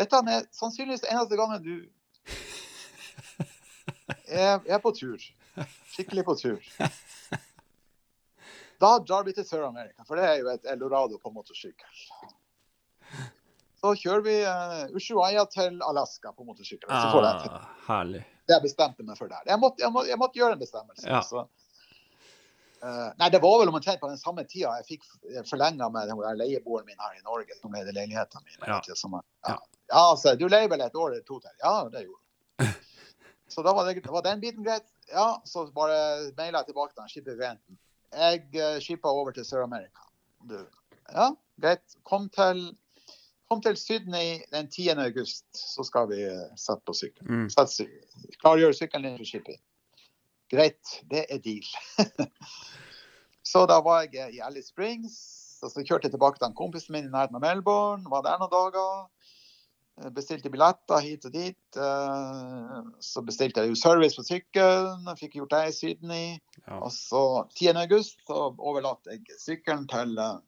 Dette 0.00 0.20
er 0.24 0.46
sannsynligvis 0.56 1.04
eneste 1.04 1.36
gangen 1.36 1.60
du 1.60 1.76
er, 4.24 4.56
er 4.64 4.80
på 4.80 4.94
tur. 4.96 5.20
Skikkelig 5.92 6.24
på 6.24 6.36
tur. 6.40 6.70
Da 8.82 8.96
drar 8.98 9.22
vi 9.28 9.34
til 9.36 9.44
Sør-Amerika, 9.46 10.02
for 10.08 10.18
det 10.18 10.24
er 10.26 10.40
jo 10.40 10.48
et 10.50 10.64
eldorado 10.72 11.20
på 11.22 11.30
motorsykkel. 11.30 12.00
Så 13.82 13.92
kjører 14.00 14.24
vi 14.24 14.34
uh, 14.42 14.96
Ushuaia 14.96 15.44
til 15.50 15.76
Alaska 15.86 16.32
på 16.32 16.46
motorsykkel. 16.48 16.88
Så 16.88 17.12
får 17.12 17.26
jeg 17.28 17.44
til. 17.44 17.52
Ah, 17.58 17.68
herlig. 17.86 18.22
det 18.48 18.56
jeg 18.56 18.64
bestemte 18.64 19.06
meg 19.06 19.20
for 19.20 19.30
der. 19.30 19.44
Jeg 19.46 19.60
måtte, 19.62 19.84
jeg 19.84 19.94
måtte, 19.94 20.10
jeg 20.10 20.18
måtte 20.22 20.40
gjøre 20.40 20.56
en 20.56 20.62
bestemmelse. 20.64 21.06
Ja. 21.06 21.20
Så, 21.26 21.44
eh, 21.44 21.61
nei, 23.18 23.28
det 23.30 23.38
var 23.42 23.60
vel 23.60 23.70
omtrent 23.70 24.00
på 24.00 24.08
den 24.10 24.18
samme 24.18 24.42
tida 24.48 24.72
jeg 24.80 24.86
fikk 24.88 25.04
forlenga 25.46 25.86
med 25.94 26.08
den 26.10 26.18
leieboeren 26.40 26.86
min 26.88 26.98
her 26.98 27.14
i 27.18 27.22
Norge, 27.22 27.54
som 27.60 27.74
leide 27.74 27.94
leiligheten 27.94 28.42
min. 28.44 28.58
Ja. 28.66 28.80
ja. 28.88 28.96
Ja. 29.48 29.58
altså, 30.10 30.34
du 30.34 30.48
leier 30.48 30.70
vel 30.72 30.82
et 30.82 30.96
år 30.98 31.12
eller 31.12 31.22
to 31.26 31.38
til? 31.44 31.54
Ja, 31.62 31.74
det 31.92 32.02
gjorde 32.06 32.18
du. 32.18 32.66
Så 33.52 33.62
da 33.62 33.72
var, 33.76 33.86
det, 33.86 34.06
var 34.08 34.22
den 34.24 34.40
biten 34.40 34.64
greit. 34.64 34.86
Ja, 35.12 35.42
så 35.44 35.66
bare 35.76 35.96
maila 36.38 36.62
jeg 36.62 36.70
tilbake 36.70 36.94
til 36.94 37.02
han 37.02 37.10
skipperagenten. 37.12 37.78
Jeg 38.12 38.46
uh, 38.56 38.78
skippa 38.80 39.10
over 39.12 39.34
til 39.36 39.44
Sør-Amerika. 39.44 40.06
Ja, 41.12 41.26
greit. 41.60 41.96
Kom 42.08 42.30
til, 42.32 42.62
kom 43.50 43.60
til 43.64 43.76
Sydney 43.76 44.40
den 44.54 44.70
10. 44.70 44.88
august, 45.04 45.44
så 45.52 45.84
skal 45.84 46.08
vi 46.08 46.22
uh, 46.24 46.48
sette 46.56 46.80
på 46.88 46.96
sykkelen. 46.96 47.42
Mm. 47.42 47.50
Sett 47.52 47.74
sy- 47.74 48.38
Klargjøre 48.40 48.78
sykkelen 48.78 49.10
din 49.10 49.20
for 49.20 49.28
shipping. 49.28 49.60
Greit, 50.52 50.98
det 51.10 51.24
er 51.32 51.38
deal. 51.40 51.64
så 53.52 53.64
da 53.70 53.78
var 53.84 54.04
jeg 54.12 54.34
i 54.36 54.42
Alice 54.44 54.68
Springs, 54.68 55.16
og 55.62 55.70
så 55.72 55.80
kjørte 55.80 56.08
jeg 56.08 56.12
tilbake 56.16 56.38
til 56.40 56.50
en 56.50 56.56
kompisen 56.58 56.92
min 56.92 57.06
i 57.08 57.12
nærheten 57.12 57.38
av 57.38 57.44
Melbourne. 57.44 58.04
Var 58.10 58.24
der 58.26 58.40
noen 58.42 58.52
dager. 58.52 59.04
Eh, 60.02 60.10
Bestilte 60.12 60.50
billetter 60.50 61.02
hit 61.04 61.24
og 61.28 61.32
dit. 61.32 61.76
eh, 61.76 62.78
Så 63.00 63.22
bestilte 63.24 63.62
jeg 63.62 63.70
jo 63.72 63.78
service 63.78 64.18
på 64.18 64.24
sykkelen. 64.26 65.06
Fikk 65.20 65.38
gjort 65.38 65.54
det 65.54 65.62
i 65.68 65.76
Sydney. 65.76 66.26
Ja. 66.66 66.80
Og 66.80 66.90
så 66.92 67.22
10. 67.54 67.76
august 67.84 68.18
så 68.26 68.50
overlatte 68.58 69.14
jeg 69.14 69.38
sykkelen 69.38 69.86
til, 69.88 70.18
eh, 70.18 70.40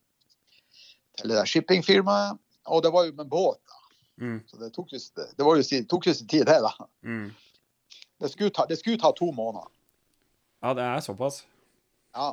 til 1.21 1.31
det 1.31 1.47
shippingfirmaet. 1.49 2.39
Og 2.67 2.83
det 2.83 2.93
var 2.93 3.05
jo 3.05 3.13
med 3.13 3.31
båt, 3.31 3.61
da. 3.69 3.81
Mm. 4.25 4.41
Så 4.47 4.59
det 4.61 4.73
tok 4.75 4.93
jo, 4.93 4.99
det 5.17 5.45
var 5.45 5.57
jo, 5.57 5.63
det 5.63 5.89
tok 5.91 6.07
jo 6.07 6.13
sin 6.15 6.29
tid, 6.29 6.45
det, 6.47 6.61
da. 6.63 6.87
Mm. 7.03 7.31
Det 8.21 8.31
skulle, 8.31 8.51
ta, 8.51 8.65
det 8.67 8.79
skulle 8.79 8.99
ta 8.99 9.11
to 9.13 9.31
måneder. 9.33 9.69
Ja, 10.65 10.73
det 10.75 10.85
er 10.89 11.01
såpass. 11.05 11.43
Ja. 12.17 12.31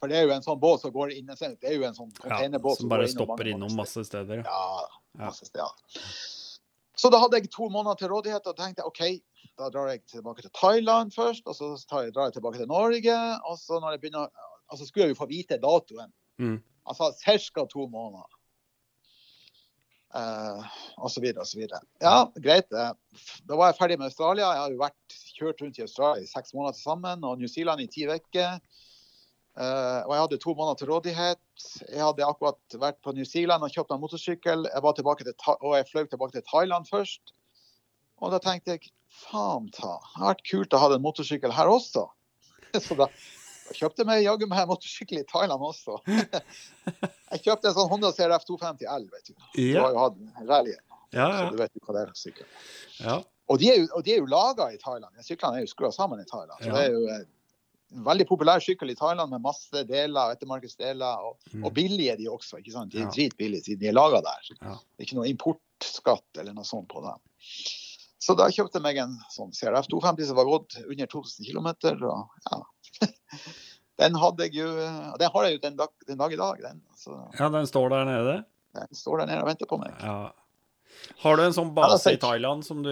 For 0.00 0.08
det 0.08 0.16
er 0.16 0.26
jo 0.28 0.32
en 0.32 0.44
sånn 0.44 0.60
båt 0.60 0.80
som 0.80 0.92
går 0.92 1.12
inn 1.16 1.28
Det 1.28 1.68
er 1.68 1.74
jo 1.74 1.84
en 1.88 1.96
sånn 1.96 2.12
Ja, 2.12 2.22
containerbåt 2.22 2.78
som 2.80 2.88
går 2.88 2.96
bare 2.96 3.08
stopper 3.08 3.50
innom 3.52 3.74
masse 3.76 4.04
steder. 4.04 4.44
Ja, 4.44 4.88
Ja. 5.18 5.26
masse 5.26 5.44
steder. 5.44 5.72
Så 6.96 7.10
da 7.10 7.18
hadde 7.20 7.36
jeg 7.36 7.50
to 7.52 7.68
måneder 7.68 7.98
til 7.98 8.08
rådighet 8.08 8.46
og 8.46 8.56
tenkte 8.56 8.84
OK, 8.86 9.20
da 9.58 9.68
drar 9.68 9.88
jeg 9.88 10.06
tilbake 10.06 10.42
til 10.42 10.50
Thailand 10.56 11.12
først, 11.12 11.42
og 11.46 11.54
så 11.54 11.76
tar 11.88 12.04
jeg, 12.04 12.14
drar 12.14 12.30
jeg 12.30 12.34
tilbake 12.40 12.56
til 12.56 12.68
Norge. 12.68 13.16
Og 13.44 13.58
så 13.58 13.80
når 13.80 13.96
jeg 13.96 14.00
begynner 14.00 14.28
Altså 14.66 14.86
skulle 14.86 15.04
jeg 15.06 15.14
jo 15.14 15.20
få 15.20 15.28
vite 15.30 15.60
datoen. 15.62 16.10
Mm. 16.38 16.56
Altså 16.88 17.12
ca. 17.22 17.66
to 17.66 17.86
måneder. 17.86 18.26
Eh, 20.14 20.64
så 21.44 21.58
videre. 21.58 21.80
Ja, 22.00 22.32
greit. 22.34 22.70
det. 22.70 22.92
Da 23.44 23.56
var 23.56 23.70
jeg 23.70 23.78
ferdig 23.80 23.98
med 23.98 24.10
Australia. 24.10 24.50
Jeg 24.52 24.62
har 24.62 24.74
jo 24.74 24.82
vært 24.82 25.16
kjørt 25.36 25.62
rundt 25.62 25.78
i 25.78 25.84
Australia 25.84 26.22
i 26.22 26.30
seks 26.30 26.54
måneder 26.54 26.78
sammen, 26.78 27.24
og 27.24 27.38
New 27.40 27.50
Zealand 27.50 27.82
i 27.82 27.88
ti 27.90 28.06
uker. 28.06 28.60
Uh, 29.56 30.04
og 30.04 30.10
jeg 30.12 30.20
hadde 30.20 30.38
to 30.42 30.52
måneder 30.52 30.76
til 30.76 30.90
rådighet. 30.92 31.44
Jeg 31.88 32.02
hadde 32.04 32.26
akkurat 32.26 32.76
vært 32.76 32.98
på 33.00 33.14
New 33.16 33.24
Zealand 33.24 33.64
og 33.64 33.72
kjøpt 33.72 33.94
meg 33.94 34.02
motorsykkel. 34.02 34.66
Jeg 34.68 34.84
til, 35.24 35.32
og 35.56 35.76
jeg 35.78 35.88
fløy 35.88 36.04
tilbake 36.04 36.36
til 36.36 36.44
Thailand 36.50 36.88
først. 36.90 37.32
Og 38.20 38.32
da 38.32 38.40
tenkte 38.40 38.76
jeg 38.76 38.92
faen 39.26 39.70
ta, 39.72 39.96
det 39.96 40.12
hadde 40.18 40.28
vært 40.28 40.44
kult 40.50 40.76
å 40.76 40.82
ha 40.82 40.90
en 40.92 41.04
motorsykkel 41.04 41.56
her 41.56 41.72
også. 41.72 42.04
Så 42.84 42.96
da, 43.00 43.08
da 43.68 43.74
kjøpte 43.74 44.02
jeg 44.02 44.06
meg 44.06 44.22
jaggu 44.24 44.46
meg 44.50 44.68
motorsykkel 44.68 45.18
i 45.20 45.24
Thailand 45.30 45.60
også. 45.62 45.98
Jeg 47.32 47.42
kjøpte 47.42 47.68
en 47.70 47.74
sånn 47.74 47.88
Honda 47.90 48.12
CRF 48.14 48.44
250L, 48.46 49.06
vet 49.10 49.30
du. 49.30 49.34
Du 49.56 49.62
Ja, 49.72 49.82
har 49.82 49.92
jo 49.96 49.98
hatt 50.04 50.18
rally, 50.48 50.74
ja, 51.12 51.26
så 51.32 51.50
du 51.50 51.56
vet 51.58 51.72
jo 51.74 51.80
hva 51.86 51.94
det 51.96 52.02
er 52.04 52.12
for 52.12 52.20
sykkel. 52.20 52.46
ja. 53.00 53.16
Og 53.48 53.58
de 53.62 53.68
er 53.70 53.76
jo, 53.78 54.00
de 54.02 54.10
er 54.10 54.16
jo 54.18 54.26
laga 54.26 54.64
i 54.74 54.78
Thailand. 54.82 55.14
Syklene 55.22 55.60
er 55.60 55.66
jo 55.66 55.70
skrua 55.70 55.92
sammen 55.94 56.18
i 56.18 56.24
Thailand. 56.26 56.58
Så 56.58 56.66
Ja. 56.66 56.72
det 56.74 56.84
er 56.88 56.94
jo 56.96 57.02
eh, 57.14 57.24
en 57.94 58.02
veldig 58.08 58.26
populær 58.26 58.58
sykkel 58.58 58.90
i 58.90 58.96
Thailand 58.98 59.30
med 59.30 59.40
masse 59.44 59.82
deler, 59.86 60.32
ettermarkedsdeler. 60.34 61.20
Og, 61.28 61.36
Mm. 61.54 61.64
og 61.64 61.72
billige 61.74 62.16
de 62.18 62.26
også. 62.26 62.58
ikke 62.58 62.72
sant? 62.74 62.90
De 62.90 62.98
er 62.98 63.04
Ja. 63.06 63.10
dritbillige 63.14 63.62
siden 63.68 63.78
de 63.78 63.86
er 63.88 63.92
laga 63.92 64.20
der. 64.20 64.42
Ja. 64.62 64.74
Det 64.74 64.98
er 64.98 65.06
ikke 65.06 65.14
noe 65.20 65.28
importskatt 65.30 66.38
eller 66.42 66.52
noe 66.54 66.64
sånt 66.64 66.88
på 66.88 67.00
dem. 67.06 67.20
Så 68.18 68.34
da 68.36 68.48
kjøpte 68.50 68.74
jeg 68.80 68.82
meg 68.82 68.96
en 68.98 69.16
sånn 69.30 69.52
CRF 69.54 69.86
250 69.86 70.26
som 70.26 70.34
var 70.36 70.44
gått 70.50 70.76
under 70.82 71.06
2000 71.06 71.46
km. 71.46 71.66
Og 72.02 72.28
ja. 72.50 72.62
Den 73.96 74.16
hadde 74.20 74.44
jeg 74.44 74.58
jo 74.58 74.66
Den 75.20 75.30
har 75.32 75.46
jeg 75.46 75.54
jo 75.56 75.60
den 75.62 75.76
dag, 75.78 75.92
den 76.08 76.18
dag 76.20 76.32
i 76.34 76.40
dag. 76.40 76.58
Den, 76.60 76.82
så 77.00 77.14
ja, 77.38 77.48
den 77.52 77.68
står 77.68 77.88
der 77.94 78.04
nede. 78.08 78.34
den 78.76 78.90
står 78.98 79.22
der 79.22 79.30
nede 79.30 79.44
og 79.44 79.48
venter 79.48 79.68
på 79.70 79.78
meg. 79.80 79.94
Ja. 80.02 80.32
Har 81.22 81.36
du 81.38 81.42
en 81.44 81.54
sånn 81.54 81.70
base 81.76 82.12
i 82.16 82.18
Thailand 82.20 82.64
som 82.66 82.80
du 82.84 82.90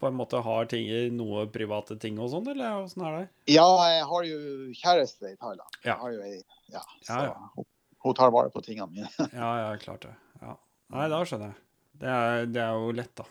på 0.00 0.08
en 0.08 0.16
måte 0.16 0.38
har 0.44 0.68
ting 0.70 0.86
i, 0.92 1.06
noe 1.12 1.46
private 1.52 1.96
ting 2.00 2.18
og 2.22 2.30
sånn, 2.32 2.46
eller 2.52 2.82
åssen 2.84 3.04
er 3.04 3.16
det? 3.16 3.24
Ja, 3.56 3.66
jeg 3.90 4.04
har 4.10 4.26
jo 4.28 4.38
kjæreste 4.80 5.32
i 5.32 5.36
Thailand. 5.40 5.78
Ja. 5.84 5.96
Jeg 6.12 6.42
ja, 6.72 6.82
så 7.02 7.16
Ja, 7.16 7.22
ja. 7.30 7.50
Hun, 7.56 7.66
hun 8.06 8.16
tar 8.18 8.32
vare 8.34 8.52
på 8.54 8.62
tingene 8.64 8.88
mine. 8.92 9.10
Ja, 9.40 9.50
ja, 9.64 9.70
klart 9.82 10.04
det. 10.06 10.14
Ja. 10.42 10.56
Nei, 10.94 11.08
da 11.12 11.20
skjønner 11.26 11.52
jeg. 11.52 11.62
Det 11.96 12.12
er, 12.12 12.46
det 12.52 12.62
er 12.62 12.76
jo 12.80 12.92
lett, 12.96 13.12
da. 13.18 13.24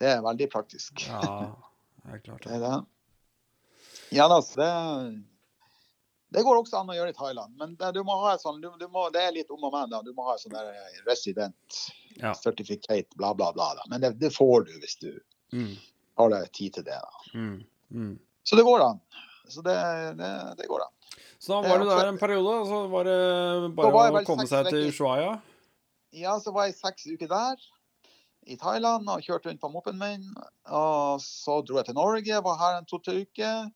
Det 0.00 0.08
er 0.16 0.22
veldig 0.24 0.48
praktisk. 0.52 1.04
Ja, 1.06 1.20
det 2.04 2.16
er 2.16 2.22
klart 2.26 2.46
Det 2.46 2.50
det. 2.54 2.58
er 2.58 2.66
det. 2.66 2.80
Ja 4.10 4.26
altså, 4.28 4.60
det 4.60 5.24
det 6.30 6.44
går 6.46 6.60
også 6.60 6.78
an 6.78 6.90
å 6.92 6.94
gjøre 6.94 7.10
i 7.10 7.14
Thailand, 7.16 7.56
men 7.58 7.72
det, 7.74 7.88
du 7.96 8.04
må 8.06 8.14
ha 8.22 8.36
sånn, 8.38 8.60
du, 8.62 8.68
du 8.78 8.84
må, 8.94 9.08
det 9.10 9.18
er 9.26 9.32
litt 9.34 9.48
om 9.50 9.64
og 9.66 9.72
men. 9.74 9.90
Du 10.06 10.12
må 10.14 10.22
ha 10.28 10.36
sånn 10.38 10.52
der 10.54 10.68
resident 11.08 11.78
Ja. 12.20 12.30
certificate, 12.38 13.08
bla, 13.18 13.32
bla, 13.34 13.48
bla. 13.56 13.72
Da. 13.74 13.82
Men 13.90 14.04
det, 14.04 14.12
det 14.20 14.30
får 14.36 14.68
du 14.68 14.76
hvis 14.78 14.94
du 15.02 15.10
Mm, 15.50 15.72
har 16.20 16.30
deg 16.30 16.52
tid 16.54 16.76
til 16.76 16.84
det. 16.86 17.00
mm, 17.34 17.56
mm. 17.90 18.12
Så 18.46 18.54
det 18.54 18.62
går 18.62 18.84
an. 18.84 19.00
Så 19.50 19.64
det, 19.66 19.74
det, 20.20 20.30
det 20.60 20.68
går 20.70 20.84
an. 20.84 20.92
Så 21.42 21.56
da 21.56 21.66
var 21.66 21.82
du 21.82 21.88
der 21.90 22.06
en 22.12 22.18
periode, 22.22 22.54
og 22.60 22.70
så 22.70 22.78
var 22.92 23.08
det 23.10 23.74
bare 23.74 23.90
var 23.96 24.20
å 24.20 24.22
komme 24.28 24.46
seg 24.46 24.70
til. 24.70 24.86
Ushuaia? 24.92 25.32
Ja, 26.14 26.36
så 26.38 26.54
var 26.54 26.68
jeg 26.68 26.78
seks 26.78 27.08
uker 27.10 27.26
der 27.34 27.66
i 28.46 28.54
Thailand 28.60 29.10
og 29.10 29.26
kjørte 29.26 29.50
rundt 29.50 29.60
på 29.66 29.72
moppen 29.74 29.98
min. 29.98 30.30
Og 30.70 31.18
så 31.26 31.58
dro 31.66 31.80
jeg 31.82 31.90
til 31.90 31.98
Norge, 31.98 32.38
var 32.46 32.62
her 32.62 32.78
en 32.78 32.86
to-tre 32.86 33.18
uker. 33.26 33.66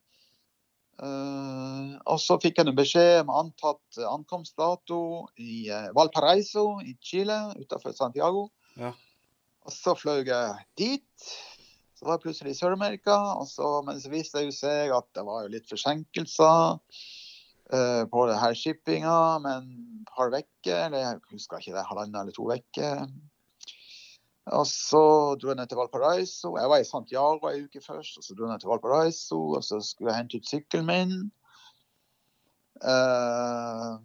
Eh, 1.02 1.94
og 2.06 2.20
så 2.22 2.36
fikk 2.42 2.60
jeg 2.60 2.70
en 2.70 2.76
beskjed 2.76 3.24
om 3.24 3.32
antatt 3.34 3.98
ankomstdato 4.06 5.00
i 5.42 5.66
eh, 5.72 5.90
Valparaiso 5.96 6.78
i 6.84 6.94
Chile, 7.02 7.38
utenfor 7.58 7.96
Santiago. 7.96 8.46
Ja. 8.78 8.92
Og 9.64 9.72
så 9.72 9.94
fløy 9.98 10.22
jeg 10.28 10.54
dit. 10.78 11.28
Så 11.94 12.06
var 12.06 12.18
jeg 12.18 12.24
plutselig 12.26 12.54
i 12.54 12.58
Sør-Amerika. 12.58 13.16
Men 13.86 14.00
så 14.00 14.12
viste 14.12 14.44
det 14.44 14.56
seg 14.56 14.92
at 14.94 15.06
det 15.16 15.24
var 15.26 15.48
litt 15.48 15.70
forsinkelser 15.70 16.74
uh, 17.72 18.02
på 18.10 18.24
det 18.28 18.40
her 18.42 18.56
shippinga 18.58 19.14
Men 19.40 19.70
et 20.02 20.10
par 20.10 20.34
uker. 20.34 20.82
Eller 20.90 21.00
jeg 21.00 21.22
husker 21.32 21.62
ikke 21.62 21.78
det, 21.78 21.86
halvannen 21.88 22.20
eller 22.20 22.36
to 22.36 22.50
uker. 22.50 23.06
Og 24.52 24.66
så 24.68 25.00
dro 25.40 25.48
jeg 25.48 25.56
ned 25.56 25.66
til 25.70 25.78
Valparaiso. 25.80 26.56
Jeg 26.58 26.68
var 26.68 26.82
i 26.82 26.84
Santiago 26.84 27.48
ei 27.48 27.62
uke 27.64 27.80
først. 27.80 28.18
og 28.18 28.24
Så 28.24 28.34
dro 28.36 28.44
jeg 28.44 28.52
ned 28.52 28.60
til 28.60 28.68
Valparaiso, 28.68 29.38
og 29.56 29.64
så 29.64 29.80
skulle 29.80 30.12
jeg 30.12 30.18
hente 30.20 30.36
ut 30.36 30.48
sykkelen 30.50 30.86
min. 30.86 31.14
Uh, 32.84 33.96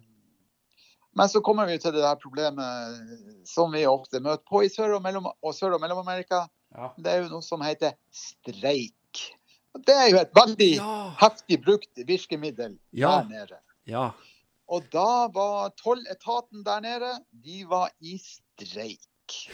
men 1.18 1.28
så 1.28 1.40
kommer 1.44 1.66
vi 1.66 1.76
til 1.82 1.92
det 1.92 2.00
der 2.04 2.14
problemet 2.22 3.44
som 3.50 3.72
vi 3.74 3.82
ofte 3.90 4.20
møter 4.22 4.44
på 4.48 4.62
i 4.64 4.68
Sør- 4.72 4.94
og 4.96 5.02
Mellom- 5.02 5.34
Mellom-Amerika. 5.82 6.46
Ja. 6.76 6.88
Det 6.96 7.06
er 7.12 7.22
jo 7.24 7.28
noe 7.34 7.42
som 7.42 7.60
heter 7.66 7.92
streik. 8.14 9.24
Og 9.74 9.84
Det 9.86 9.94
er 9.94 10.08
jo 10.10 10.16
et 10.20 10.32
veldig 10.34 10.70
Ja. 10.76 11.10
heftig 11.20 11.60
brukt 11.64 11.98
virkemiddel 12.06 12.78
Ja. 12.92 13.08
der 13.22 13.28
nede. 13.28 13.58
ja. 13.86 14.10
Og 14.68 14.82
da 14.92 15.26
var 15.34 15.70
tolletaten 15.82 16.62
der 16.64 16.80
nede, 16.80 17.24
de 17.44 17.64
var 17.68 17.90
i 18.00 18.16
streik. 18.18 19.50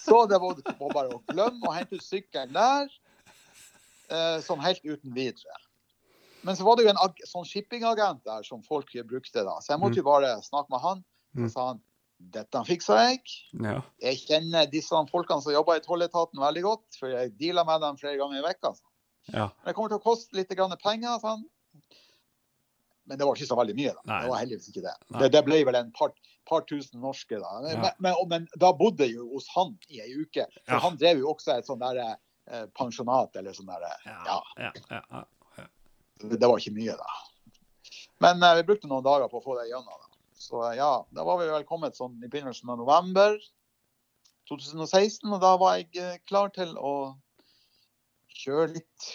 Så 0.00 0.24
det 0.30 0.38
var, 0.40 0.60
var 0.78 0.94
bare 0.94 1.16
å 1.16 1.22
glemme 1.28 1.68
å 1.68 1.74
hente 1.76 1.98
ut 1.98 2.04
sykkelen 2.04 2.54
der, 2.56 2.88
eh, 4.08 4.38
sånn 4.44 4.62
helt 4.64 4.80
uten 4.84 5.12
videre. 5.14 5.58
Men 6.42 6.56
så 6.56 6.64
var 6.64 6.78
det 6.78 6.86
jo 6.86 6.92
en 6.94 7.00
sånn 7.28 7.44
shippingagent 7.44 8.24
der 8.24 8.44
som 8.46 8.62
folk 8.64 8.92
brukte 9.08 9.44
da, 9.44 9.58
så 9.60 9.74
jeg 9.74 9.82
måtte 9.82 10.00
jo 10.00 10.06
bare 10.06 10.38
snakke 10.44 10.72
med 10.72 10.80
han. 10.84 11.02
Mm. 11.36 11.44
Så 11.44 11.52
sa 11.52 11.66
han 11.72 11.82
dette 12.20 12.62
fiksa 12.68 12.98
jeg. 13.00 13.20
ja. 13.64 13.78
Jeg 14.02 14.20
kjenner 14.26 14.68
disse 14.68 14.96
folkene 15.10 15.40
som 15.44 15.54
jobber 15.54 15.80
i 15.80 15.84
tolletaten 15.84 16.40
veldig 16.40 16.64
godt, 16.66 16.98
for 17.00 17.12
jeg 17.12 17.32
dealer 17.40 17.68
med 17.68 17.80
dem 17.84 18.00
flere 18.00 18.18
ganger 18.20 18.40
i 18.40 18.44
vekka. 18.44 18.74
ja. 19.32 19.48
Det 19.64 19.74
kommer 19.76 19.92
til 19.92 20.00
å 20.00 20.04
koste 20.04 20.36
litt 20.36 20.52
penger. 20.82 21.20
Sånn. 21.22 21.46
Men 23.08 23.18
det 23.18 23.26
var 23.26 23.36
ikke 23.36 23.48
så 23.48 23.56
veldig 23.58 23.76
mye. 23.76 23.94
da. 23.94 24.02
Nei. 24.06 24.20
Det 24.22 24.30
var 24.30 24.42
heldigvis 24.42 24.68
ikke 24.70 24.84
det. 24.84 24.96
Det, 25.18 25.30
det 25.34 25.44
ble 25.46 25.64
vel 25.66 25.78
en 25.80 25.92
par, 25.96 26.12
par 26.50 26.64
tusen 26.68 27.00
norske. 27.02 27.38
da. 27.40 27.52
Men, 27.64 27.84
Ja. 27.86 27.92
men, 27.98 28.14
men 28.28 28.48
da 28.58 28.72
bodde 28.76 29.06
jeg 29.06 29.16
jo 29.16 29.28
hos 29.34 29.46
han 29.54 29.76
i 29.88 30.00
ei 30.02 30.10
uke. 30.18 30.46
For 30.66 30.74
Ja. 30.76 30.82
han 30.84 30.98
drev 31.00 31.22
jo 31.22 31.30
også 31.32 31.54
et 31.58 31.68
sånn 31.70 31.80
der 31.82 32.00
eh, 32.04 32.66
pensjonat 32.78 33.36
eller 33.38 33.54
sånn 33.56 33.70
der. 33.70 33.86
Ja. 34.06 34.18
Ja. 34.26 34.38
Ja. 34.58 34.72
Ja. 34.90 35.02
ja. 35.58 35.66
Det, 36.20 36.42
var 36.44 36.58
ikke 36.58 36.74
mye, 36.76 36.96
da. 36.98 37.14
Men 38.20 38.42
eh, 38.44 38.56
vi 38.60 38.66
brukte 38.68 38.90
noen 38.90 39.06
dager 39.06 39.30
på 39.32 39.40
å 39.40 39.44
få 39.44 39.56
det 39.60 39.70
gjennom. 39.70 39.88
Da. 39.94 40.34
Så 40.40 40.60
eh, 40.68 40.76
ja, 40.80 40.90
da 41.16 41.24
var 41.24 41.38
vi 41.40 41.48
vel 41.52 41.64
kommet 41.68 41.96
sånn 41.96 42.18
i 42.24 42.28
begynnelsen 42.28 42.68
av 42.74 42.82
november 42.82 43.38
2016, 44.50 45.30
og 45.30 45.40
da 45.40 45.54
var 45.60 45.78
jeg 45.78 45.88
eh, 46.02 46.18
klar 46.26 46.50
til 46.52 46.74
å 46.76 46.94
kjøre 48.40 48.72
litt 48.74 49.10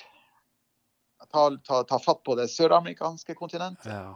ta, 1.31 1.49
ta, 1.65 1.81
ta 1.89 1.97
fatt 1.99 2.21
på 2.23 2.35
det 2.39 2.47
søramerikanske 2.53 3.35
kontinentet. 3.35 3.89
Ja. 3.91 4.15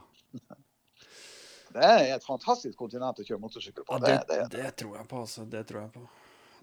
Det 1.73 1.85
er 1.85 2.15
et 2.15 2.25
fantastisk 2.25 2.77
kontinent 2.79 3.21
å 3.21 3.25
kjøre 3.25 3.41
motorsykkel 3.43 3.85
på. 3.85 3.99
Det, 4.03 4.15
det, 4.29 4.39
det, 4.39 4.49
det 4.55 4.71
tror 4.81 4.97
jeg 4.99 5.09
på, 5.11 5.21
altså. 5.25 5.45
Det 5.49 5.63
tror 5.69 5.81
jeg 5.83 5.93
på. 5.95 6.03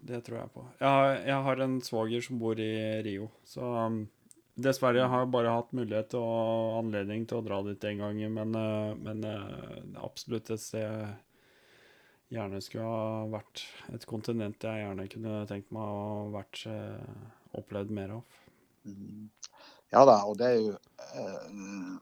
Det 0.07 0.21
tror 0.27 0.39
jeg 0.39 0.53
på. 0.55 0.65
Jeg 0.81 0.89
har, 0.93 1.13
jeg 1.31 1.47
har 1.49 1.63
en 1.67 1.77
svoger 1.85 2.25
som 2.27 2.41
bor 2.41 2.61
i 2.63 2.73
Rio, 3.07 3.29
så 3.49 3.71
um, 3.87 4.01
dessverre 4.61 5.07
har 5.09 5.25
jeg 5.25 5.33
bare 5.35 5.55
hatt 5.57 5.73
mulighet 5.77 6.17
og 6.19 6.81
anledning 6.81 7.25
til 7.29 7.41
å 7.41 7.47
dra 7.47 7.61
dit 7.67 7.87
en 7.91 8.03
gang, 8.05 8.21
men, 8.37 8.59
uh, 8.59 8.93
men 9.01 9.25
uh, 9.25 9.79
det 9.83 10.05
absolutt 10.05 10.53
et 10.55 10.63
sted 10.63 11.15
gjerne 12.35 12.61
skulle 12.63 12.87
ha 12.91 13.25
vært. 13.31 13.65
Et 13.95 14.07
kontinent 14.11 14.69
jeg 14.69 14.83
gjerne 14.83 15.09
kunne 15.13 15.41
tenkt 15.51 15.73
meg 15.75 15.87
å 15.87 16.03
ha 16.03 16.27
vært 16.41 16.67
uh, 16.71 17.33
opplevd 17.59 17.95
mer 17.95 18.19
av. 18.19 18.43
Mm. 18.87 19.31
Ja 19.95 20.03
da, 20.07 20.19
og 20.27 20.39
det 20.41 20.49
er 20.51 20.57
jo 20.61 20.73
eh, 20.75 21.99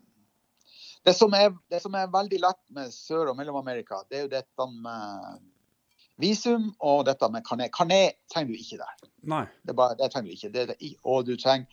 det, 1.05 1.15
som 1.17 1.35
er, 1.37 1.51
det 1.71 1.81
som 1.83 1.95
er 1.99 2.13
veldig 2.13 2.41
lett 2.43 2.63
med 2.75 2.93
Sør- 2.95 3.33
og 3.33 3.37
Mellom-Amerika, 3.39 4.03
det 4.11 4.19
er 4.19 4.25
jo 4.27 4.33
dette 4.33 4.69
med 4.73 5.43
visum 6.23 6.71
og 6.79 7.05
dette 7.09 7.29
med 7.33 7.45
kané. 7.47 7.69
Kané 7.75 8.15
trenger 8.33 8.55
du 8.55 8.61
ikke 8.61 8.81
der. 8.81 9.11
Nei. 9.35 9.45
Det, 9.67 9.75
bare, 9.77 9.99
det 9.99 10.11
trenger 10.13 10.31
du 10.31 10.39
ikke. 10.39 10.53
Det, 10.55 10.67
det, 10.73 10.95
og 11.03 11.27
du 11.29 11.37
trenger 11.37 11.67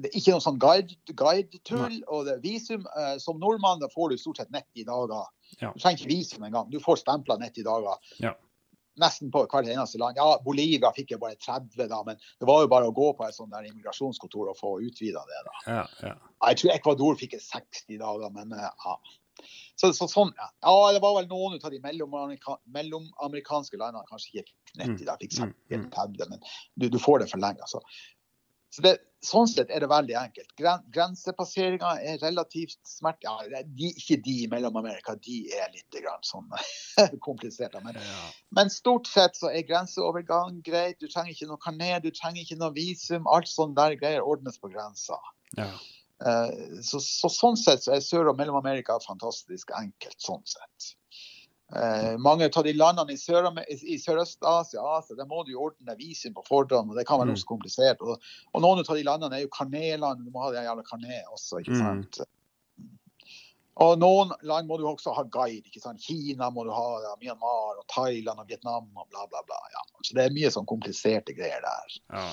det 0.00 0.08
er 0.08 0.16
ikke 0.16 0.32
noe 0.32 0.40
sånn 0.40 0.60
guide, 0.60 0.94
guide-tull. 1.12 1.98
og 2.08 2.22
det 2.24 2.36
er 2.38 2.38
visum, 2.40 2.86
eh, 2.96 3.16
Som 3.20 3.40
nordmann 3.42 3.82
da 3.82 3.90
får 3.92 4.14
du 4.14 4.20
stort 4.20 4.40
sett 4.40 4.52
90 4.54 4.86
dager. 4.88 5.26
Ja. 5.60 5.72
Du 5.74 5.82
trenger 5.82 5.98
ikke 5.98 6.12
visum 6.14 6.46
engang. 6.46 6.70
Du 6.72 6.78
får 6.80 7.02
stempla 7.02 7.36
90 7.36 7.66
dager. 7.66 8.14
Ja. 8.22 8.32
Nesten 9.00 9.30
på 9.32 9.44
hvert 9.46 9.68
eneste 9.68 10.00
land. 10.00 10.18
Ja, 10.20 10.34
Bolivia 10.44 10.90
fikk 10.96 11.14
jeg 11.14 11.22
bare 11.22 11.38
30, 11.40 11.88
da, 11.90 12.02
men 12.06 12.20
det 12.20 12.48
var 12.48 12.64
jo 12.64 12.70
bare 12.72 12.90
å 12.90 12.96
gå 12.96 13.12
på 13.16 13.26
et 13.26 13.36
sånt 13.36 13.52
der 13.54 13.68
immigrasjonskontor 13.68 14.52
og 14.52 14.58
få 14.58 14.76
utvida 14.84 15.24
det. 15.30 15.40
da. 15.48 15.56
Ja, 15.66 15.86
ja. 16.10 16.14
Jeg 16.50 16.60
tror 16.60 16.74
Ecuador 16.76 17.18
fikk 17.20 17.36
jeg 17.38 17.46
60 17.46 17.98
dager, 18.02 18.30
men 18.36 18.54
eh, 18.56 18.70
ja. 18.84 18.98
Så, 19.80 19.92
så 19.96 20.04
sånn, 20.10 20.32
ja. 20.36 20.48
ja. 20.66 20.72
Det 20.92 21.00
var 21.02 21.16
vel 21.16 21.28
noen 21.30 21.56
av 21.56 21.72
de 21.72 21.80
mellomamerikanske 21.80 22.72
mellom 22.76 23.06
landene 23.80 24.08
kanskje 24.10 24.34
ikke 24.34 24.50
fikk 24.50 24.74
90, 24.84 25.04
da 25.08 25.18
fikk 25.20 25.36
60 25.38 25.46
Mm, 25.50 25.54
mm. 25.56 25.76
eller 25.78 25.92
30, 25.96 26.34
men 26.34 26.42
du, 26.76 26.88
du 26.92 26.98
får 27.00 27.22
det 27.22 27.30
for 27.32 27.42
lenge. 27.42 27.64
altså. 27.64 27.80
Så 28.70 28.84
det, 28.84 28.98
Sånn 29.20 29.48
sett 29.50 29.68
er 29.68 29.82
det 29.84 29.88
veldig 29.90 30.14
enkelt. 30.16 30.48
Gren, 30.56 30.80
Grensepasseringer 30.94 31.98
er 32.08 32.20
relativt 32.22 32.78
smert... 32.88 33.18
Ja, 33.26 33.34
de, 33.76 33.90
ikke 33.92 34.16
de 34.24 34.36
i 34.44 34.48
Mellom-Amerika, 34.48 35.12
de 35.20 35.42
er 35.52 35.68
litt 35.74 35.98
grann 36.00 36.24
sånn 36.24 36.48
kompliserte. 37.26 37.82
Men, 37.84 37.98
ja. 38.00 38.22
men 38.56 38.72
stort 38.72 39.10
sett 39.12 39.36
så 39.36 39.50
er 39.52 39.66
grenseovergang 39.68 40.62
greit. 40.64 40.96
Du 41.04 41.08
trenger 41.12 41.34
ikke 41.34 41.50
noe 41.50 41.60
kané, 41.60 41.90
du 42.00 42.08
trenger 42.16 42.46
ikke 42.46 42.56
noe 42.62 42.72
visum. 42.76 43.28
Alt 43.28 43.50
sånn 43.52 43.76
der 43.76 43.98
greier 44.00 44.24
ordnes 44.24 44.56
på 44.60 44.72
grensa. 44.72 45.20
ja. 45.60 45.68
Eh, 46.24 46.80
Så, 46.84 46.98
så 47.00 47.28
sånn 47.32 47.56
sett 47.56 47.84
så 47.84 47.94
er 47.96 48.02
Sør- 48.04 48.28
og 48.32 48.40
Mellom-Amerika 48.40 48.98
fantastisk 49.04 49.70
enkelt. 49.76 50.16
sånn 50.20 50.42
sett. 50.48 50.94
Eh, 51.70 52.16
mange 52.18 52.48
av 52.50 52.64
de 52.66 52.72
landene 52.74 53.12
i 53.14 53.16
Sør- 53.20 53.46
i 53.68 53.96
Sørøst-Asia 54.02 54.82
Asia, 54.98 55.14
der 55.16 55.26
må 55.30 55.44
du 55.46 55.52
ordne 55.54 55.94
visum 55.96 56.34
på 56.34 56.42
forhånd, 56.48 56.90
og 56.90 56.96
det 56.96 57.06
kan 57.06 57.18
være 57.20 57.28
Mm. 57.30 57.34
noe 57.36 57.42
så 57.44 57.46
komplisert. 57.46 58.00
Og, 58.02 58.18
og 58.54 58.62
noen 58.62 58.80
av 58.82 58.96
de 58.96 59.04
landene 59.06 59.36
er 59.36 59.42
jo 59.46 59.48
kaneland, 59.54 60.24
du 60.24 60.30
må 60.34 60.42
ha 60.42 60.50
det 60.50 60.64
jævla 60.66 60.82
kané 60.82 61.22
også. 61.32 61.60
ikke 61.62 61.78
Mm. 61.78 62.26
Og 63.80 63.98
noen 63.98 64.32
land 64.42 64.68
må 64.68 64.76
du 64.76 64.84
også 64.84 65.14
ha 65.14 65.22
guide. 65.24 65.62
ikke 65.64 65.80
sant? 65.80 66.00
Kina 66.02 66.50
må 66.50 66.64
du 66.64 66.70
ha, 66.74 66.88
ja, 67.06 67.14
Myanmar, 67.22 67.78
og 67.78 67.86
Thailand 67.88 68.40
og 68.42 68.48
Vietnam 68.50 68.90
og 68.96 69.06
bla, 69.08 69.24
bla, 69.30 69.40
bla. 69.46 69.56
ja. 69.72 69.84
Så 70.04 70.14
det 70.14 70.24
er 70.26 70.34
mye 70.34 70.50
sånn 70.50 70.66
kompliserte 70.66 71.32
greier 71.36 71.62
der. 71.64 72.00
ja. 72.12 72.32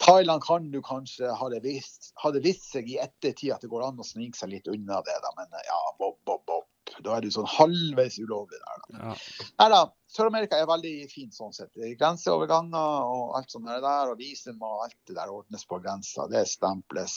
Thailand 0.00 0.40
kan 0.42 0.70
du 0.70 0.80
kanskje 0.80 1.28
ha 1.36 1.48
det 1.52 1.60
visst, 1.62 2.12
ha 2.22 2.30
det 2.32 2.40
visst 2.42 2.70
seg 2.72 2.88
i 2.88 2.96
ettertid 2.96 3.52
at 3.52 3.60
det 3.60 3.68
går 3.68 3.82
an 3.84 3.98
å 4.00 4.06
snike 4.06 4.38
seg 4.38 4.48
litt 4.54 4.66
unna 4.72 5.02
det, 5.04 5.12
da. 5.20 5.28
men 5.36 5.46
ja, 5.66 5.80
bob, 5.98 6.16
bob, 6.24 6.40
bob. 6.46 6.64
Da 7.04 7.16
er 7.16 7.24
du 7.24 7.30
sånn 7.32 7.48
halvveis 7.48 8.18
ulovlig 8.20 8.58
der. 8.58 8.82
Da. 8.86 9.14
ja. 9.58 9.68
Da, 9.72 9.80
Sør-Amerika 10.10 10.58
er 10.58 10.66
veldig 10.66 10.94
fint 11.12 11.36
sånn 11.36 11.54
sett. 11.54 11.70
Er 11.78 11.94
Grenseoverganger 12.00 13.06
og 13.14 13.36
alt 13.38 13.52
sånt 13.52 13.68
der, 13.70 14.10
og 14.10 14.18
visum 14.18 14.58
og 14.66 14.86
alt 14.88 14.96
det 15.06 15.14
der 15.16 15.30
ordnes 15.30 15.66
på 15.70 15.78
grensa. 15.84 16.26
Det 16.32 16.42
stemples 16.50 17.14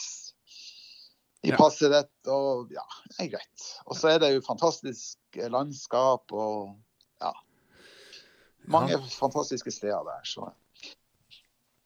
i 1.44 1.50
Ja. 1.50 1.56
passet 1.60 1.92
ditt, 1.92 2.28
og 2.32 2.70
ja, 2.72 2.84
det 3.10 3.26
er 3.26 3.32
greit. 3.34 3.64
Og 3.86 3.96
så 3.98 4.14
er 4.14 4.18
det 4.22 4.30
jo 4.32 4.44
fantastisk 4.46 5.18
landskap 5.52 6.32
og 6.32 6.76
ja, 7.20 7.32
mange 8.66 8.94
Ja. 8.96 9.00
fantastiske 9.18 9.70
steder 9.74 10.04
der. 10.08 10.22
så... 10.24 10.52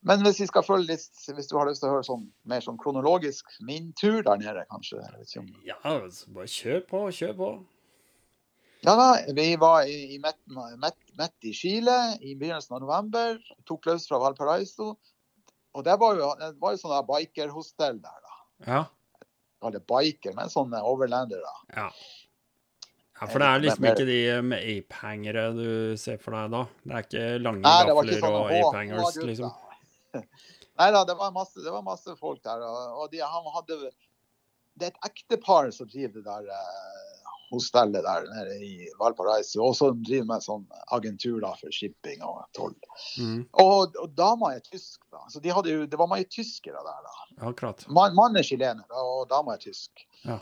Men 0.00 0.22
hvis 0.22 0.38
vi 0.40 0.46
skal 0.46 0.62
følge 0.62 0.92
litt, 0.92 1.24
hvis 1.34 1.48
du 1.50 1.56
har 1.58 1.66
lyst 1.66 1.82
til 1.82 1.88
å 1.90 1.96
høre 1.96 2.06
sånn, 2.06 2.28
mer 2.46 2.60
sånn 2.62 2.78
kronologisk, 2.78 3.50
min 3.66 3.90
tur 3.98 4.22
der 4.22 4.38
nede, 4.38 4.62
kanskje? 4.70 5.00
Jeg 5.02 5.18
vet 5.18 5.32
ikke 5.32 5.40
om... 5.42 5.48
ja 5.66 5.74
altså, 5.82 6.30
bare 6.36 6.46
kjør 6.46 6.84
på, 6.86 7.00
kjør 7.18 7.34
på. 7.40 7.48
Ja 8.80 8.94
da, 8.96 9.32
vi 9.34 9.56
var 9.56 9.88
i, 9.90 10.18
Met 10.18 11.44
i 11.44 11.52
Chile 11.52 12.18
i 12.20 12.36
begynnelsen 12.36 12.76
av 12.76 12.84
november. 12.84 13.40
Tok 13.66 13.88
løs 13.90 14.06
fra 14.08 14.20
Valparaiso. 14.22 14.92
Og 15.74 15.84
det 15.84 15.96
var 16.00 16.18
jo, 16.18 16.30
det 16.38 16.52
var 16.62 16.74
jo 16.74 16.80
sånn 16.80 17.08
bikerhostell 17.08 17.98
der, 18.02 18.22
da. 18.24 18.36
Ja. 18.66 18.84
Kaller 19.62 19.82
biker, 19.82 20.34
men 20.36 20.50
sånne 20.52 20.80
overlander, 20.86 21.42
da. 21.42 21.54
Ja. 21.74 21.88
ja, 23.20 23.26
for 23.26 23.42
det 23.42 23.48
er 23.48 23.64
liksom 23.64 23.88
ikke 23.90 24.06
de 24.08 24.20
med 24.46 24.70
ape-hangere 24.74 25.48
du 25.58 25.70
ser 26.00 26.20
for 26.22 26.38
deg 26.38 26.54
da? 26.54 26.62
Det 26.84 26.94
er 26.94 27.08
ikke 27.08 27.26
lange 27.42 27.64
Nei, 27.66 27.90
gafler 27.90 28.22
sånn 28.22 28.38
og 28.38 28.46
«Å, 28.46 28.60
ape-hangers, 28.60 29.20
liksom? 29.32 30.22
Nei 30.78 30.90
da, 30.94 31.02
det 31.06 31.18
var 31.18 31.34
masse, 31.34 31.58
det 31.58 31.74
var 31.74 31.82
masse 31.86 32.14
folk 32.18 32.42
der. 32.46 32.62
Og, 32.62 33.02
og 33.02 33.10
de, 33.12 33.22
han 33.26 33.50
hadde 33.56 33.80
Det 34.78 34.86
er 34.86 34.92
et 34.92 35.06
ektepar 35.10 35.72
som 35.74 35.90
driver 35.90 36.22
det 36.22 36.26
der 36.30 36.52
eh, 36.54 37.17
hostellet 37.50 38.04
der 38.04 38.26
nede 38.28 38.56
i 38.64 38.88
Valparaiso, 39.00 39.62
og 39.64 39.74
så 39.78 39.90
driver 39.96 40.26
med 40.32 40.44
sånn 40.44 40.66
agentur 40.94 41.40
da 41.44 41.54
for 41.56 41.72
shipping 41.72 42.20
og 42.26 42.42
toll. 42.56 42.74
Mm, 43.20 43.40
Og, 43.62 43.96
og 44.02 44.12
dama 44.18 44.52
er 44.56 44.60
tysk, 44.66 45.00
da. 45.12 45.24
Så 45.32 45.40
de 45.44 45.52
hadde 45.54 45.72
jo, 45.72 45.86
det 45.88 45.98
var 46.00 46.10
mange 46.10 46.28
tyskere 46.28 46.82
der, 46.84 47.02
da. 47.08 47.48
akkurat. 47.50 47.86
Man, 47.88 48.14
Mannen 48.18 48.42
er 48.42 48.46
chilener, 48.46 48.84
da, 48.90 49.02
og 49.02 49.26
dama 49.32 49.56
er 49.56 49.62
tysk. 49.64 50.04
Ja. 50.24 50.38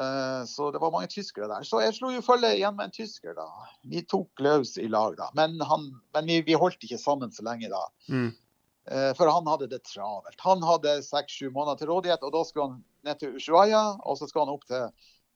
Eh, 0.00 0.44
så 0.48 0.70
det 0.72 0.80
var 0.80 0.92
mange 0.94 1.10
tyskere 1.12 1.48
der. 1.50 1.64
Så 1.68 1.82
jeg 1.84 1.92
slo 1.98 2.08
jo 2.14 2.22
følge 2.24 2.54
igjen 2.56 2.76
med 2.78 2.88
en 2.88 2.94
tysker, 2.96 3.34
da. 3.36 3.48
Vi 3.84 4.00
tok 4.08 4.40
løs 4.40 4.78
i 4.80 4.88
lag, 4.88 5.18
da. 5.20 5.28
Men, 5.36 5.60
han, 5.68 5.90
men 6.16 6.30
vi, 6.30 6.40
vi 6.46 6.56
holdt 6.56 6.80
ikke 6.88 6.98
sammen 7.02 7.32
så 7.36 7.44
lenge, 7.48 7.68
da. 7.72 7.86
Mm, 8.12 8.30
Eh, 8.90 9.10
For 9.14 9.28
han 9.28 9.46
hadde 9.46 9.66
det 9.70 9.82
travelt. 9.84 10.38
Han 10.40 10.62
hadde 10.64 10.94
seks-sju 11.04 11.50
måneder 11.52 11.76
til 11.78 11.90
rådighet, 11.92 12.22
og 12.26 12.32
da 12.32 12.40
skulle 12.48 12.64
han 12.70 12.78
ned 13.06 13.18
til 13.20 13.34
Ushuaia, 13.36 13.82
og 14.00 14.16
så 14.18 14.26
skulle 14.26 14.46
han 14.48 14.54
opp 14.56 14.64
til 14.66 14.86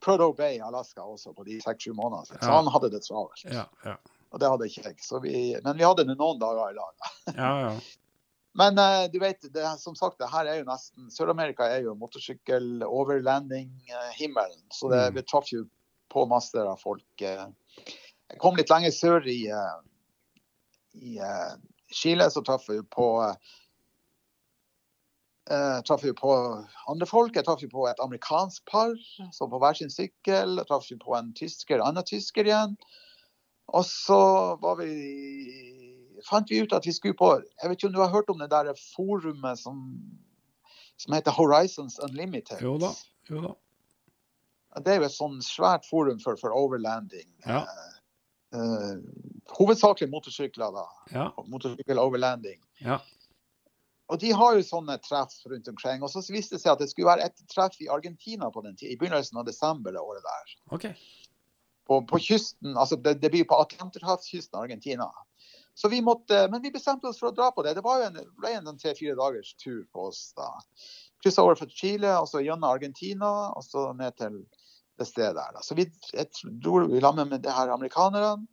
Prudhoe 0.04 0.34
Bay, 0.36 0.58
Alaska 0.60 1.00
også, 1.02 1.32
på 1.34 1.44
de 1.48 1.56
seks-sju 1.64 1.92
månedene. 1.96 2.26
siden, 2.28 2.40
Så 2.44 2.48
Ja. 2.50 2.56
han 2.60 2.68
hadde 2.74 2.90
det 2.92 3.00
travelt. 3.06 3.44
ja, 3.48 3.64
ja. 3.84 3.96
Og 4.34 4.40
det 4.42 4.48
hadde 4.50 4.66
ikke 4.68 4.82
jeg. 4.88 4.96
Så 5.00 5.20
vi, 5.22 5.54
men 5.64 5.76
vi 5.78 5.84
hadde 5.86 6.04
det 6.08 6.16
noen 6.18 6.38
dager 6.42 6.70
i 6.70 6.74
lag. 6.74 6.94
Ja, 7.38 7.50
ja. 7.70 7.74
Men 8.56 8.78
uh, 8.78 9.06
du 9.10 9.18
vet, 9.18 9.40
det, 9.52 9.64
som 9.80 9.94
sagt, 9.98 10.18
det 10.20 10.28
her 10.30 10.46
er 10.46 10.54
jo 10.60 10.64
nesten 10.68 11.08
Sør-Amerika 11.10 11.64
er 11.66 11.80
jo 11.82 11.94
motorsykkel-overlanding-himmelen. 11.98 14.62
Så 14.70 14.88
det, 14.90 15.08
Mm. 15.10 15.14
vi 15.14 15.22
traff 15.22 15.52
jo 15.52 15.64
på 16.10 16.26
masse 16.28 16.58
av 16.58 16.76
folk. 16.80 17.22
eh. 17.22 17.46
Jeg 18.30 18.38
kom 18.38 18.54
litt 18.56 18.68
lenger 18.70 18.90
sør 18.90 19.26
i, 19.26 19.48
eh, 19.48 19.80
i 20.94 21.18
eh, 21.18 21.54
Chile, 21.92 22.30
så 22.30 22.42
traff 22.44 22.68
vi 22.68 22.80
på 22.82 23.36
eh, 25.50 25.54
eh, 25.56 25.80
traff 25.86 26.04
vi 26.04 26.12
på 26.16 26.34
andre 26.88 27.06
folk. 27.06 27.36
Jeg 27.36 27.46
traff 27.46 27.62
jo 27.62 27.70
på 27.72 27.86
et 27.90 28.02
amerikansk 28.02 28.64
par 28.70 28.94
som 29.32 29.50
på 29.50 29.60
hver 29.62 29.78
sin 29.78 29.90
sykkel. 29.90 30.58
Jeg 30.58 30.68
traff 30.68 30.90
jo 30.90 30.98
på 31.00 31.16
en 31.18 31.32
tysker, 31.36 31.78
en 31.78 31.88
annen 31.90 32.06
tysker 32.08 32.48
igjen. 32.48 32.76
Og 33.72 33.84
så 33.88 34.20
vi, 34.78 34.92
fant 36.28 36.50
vi 36.50 36.60
ut 36.60 36.72
at 36.76 36.84
vi 36.84 36.92
skulle 36.92 37.16
på 37.16 37.30
Jeg 37.40 37.70
vet 37.70 37.78
ikke 37.78 37.88
om 37.88 37.96
du 37.96 38.02
har 38.02 38.12
hørt 38.12 38.28
om 38.28 38.38
det 38.38 38.50
der 38.52 38.74
forumet 38.94 39.58
som, 39.58 39.80
som 41.00 41.16
heter 41.16 41.32
Horizons 41.32 41.98
Unlimited? 41.98 42.60
Jo 42.60 42.76
da. 42.78 42.92
Jo 43.30 43.48
da. 43.48 43.54
Det 44.84 44.90
er 44.90 45.00
jo 45.00 45.06
et 45.06 45.14
sånn 45.14 45.36
svært 45.44 45.86
forum 45.86 46.18
for, 46.20 46.36
for 46.40 46.54
overlanding. 46.54 47.28
Ja. 47.46 47.62
Eh, 48.54 48.96
hovedsakelig 49.54 50.10
motorsykler, 50.10 50.74
da. 50.74 50.84
Ja. 51.14 51.26
Motorsykkel-overlanding. 51.50 52.58
Ja. 52.82 53.00
Og 54.12 54.20
de 54.20 54.30
har 54.36 54.56
jo 54.56 54.64
sånne 54.66 54.98
treff 55.00 55.36
rundt 55.48 55.68
omkring. 55.70 56.02
Og 56.04 56.10
så 56.12 56.20
viste 56.28 56.58
det 56.58 56.62
seg 56.62 56.74
at 56.74 56.82
det 56.82 56.90
skulle 56.90 57.08
være 57.08 57.28
et 57.30 57.44
treff 57.52 57.76
i 57.80 57.88
Argentina 57.92 58.50
på 58.52 58.64
den 58.64 58.76
tiden, 58.76 58.92
i 58.92 58.98
begynnelsen 59.00 59.40
av 59.40 59.46
desember 59.48 59.94
det 59.94 60.02
året 60.02 60.26
der. 60.26 60.56
Okay. 60.76 60.92
På, 61.88 62.02
på 62.08 62.20
kysten, 62.20 62.76
altså 62.76 62.98
det, 63.00 63.18
det 63.22 63.30
blir 63.32 63.46
på 63.48 63.56
Atlanterhavskysten 63.60 64.58
av 64.58 64.66
Argentina. 64.66 65.08
Så 65.74 65.88
vi 65.88 66.02
måtte, 66.02 66.48
Men 66.50 66.62
vi 66.62 66.70
bestemte 66.70 67.08
oss 67.08 67.18
for 67.18 67.32
å 67.32 67.34
dra 67.34 67.50
på 67.50 67.64
det. 67.66 67.74
Det 67.74 67.84
var 67.84 68.00
jo 68.00 68.10
en, 68.10 68.20
ble 68.38 68.52
en 68.54 68.78
tre-fire 68.78 69.16
dagers 69.18 69.54
tur 69.58 69.82
på 69.92 70.08
oss 70.10 70.28
da. 70.38 70.52
Kryssa 71.24 71.42
over 71.42 71.58
fra 71.58 71.68
Chile, 71.68 72.12
og 72.20 72.28
så 72.30 72.44
gjennom 72.44 72.68
Argentina, 72.68 73.30
og 73.56 73.64
så 73.64 73.88
ned 73.96 74.14
til 74.20 74.42
det 75.00 75.08
stedet 75.08 75.34
der. 75.34 75.56
da. 75.56 75.62
Så 75.64 75.74
vi 75.74 75.88
dro 76.62 76.84
sammen 77.00 77.32
med 77.32 77.42
det 77.42 77.56
her 77.56 77.72
amerikanerne. 77.74 78.46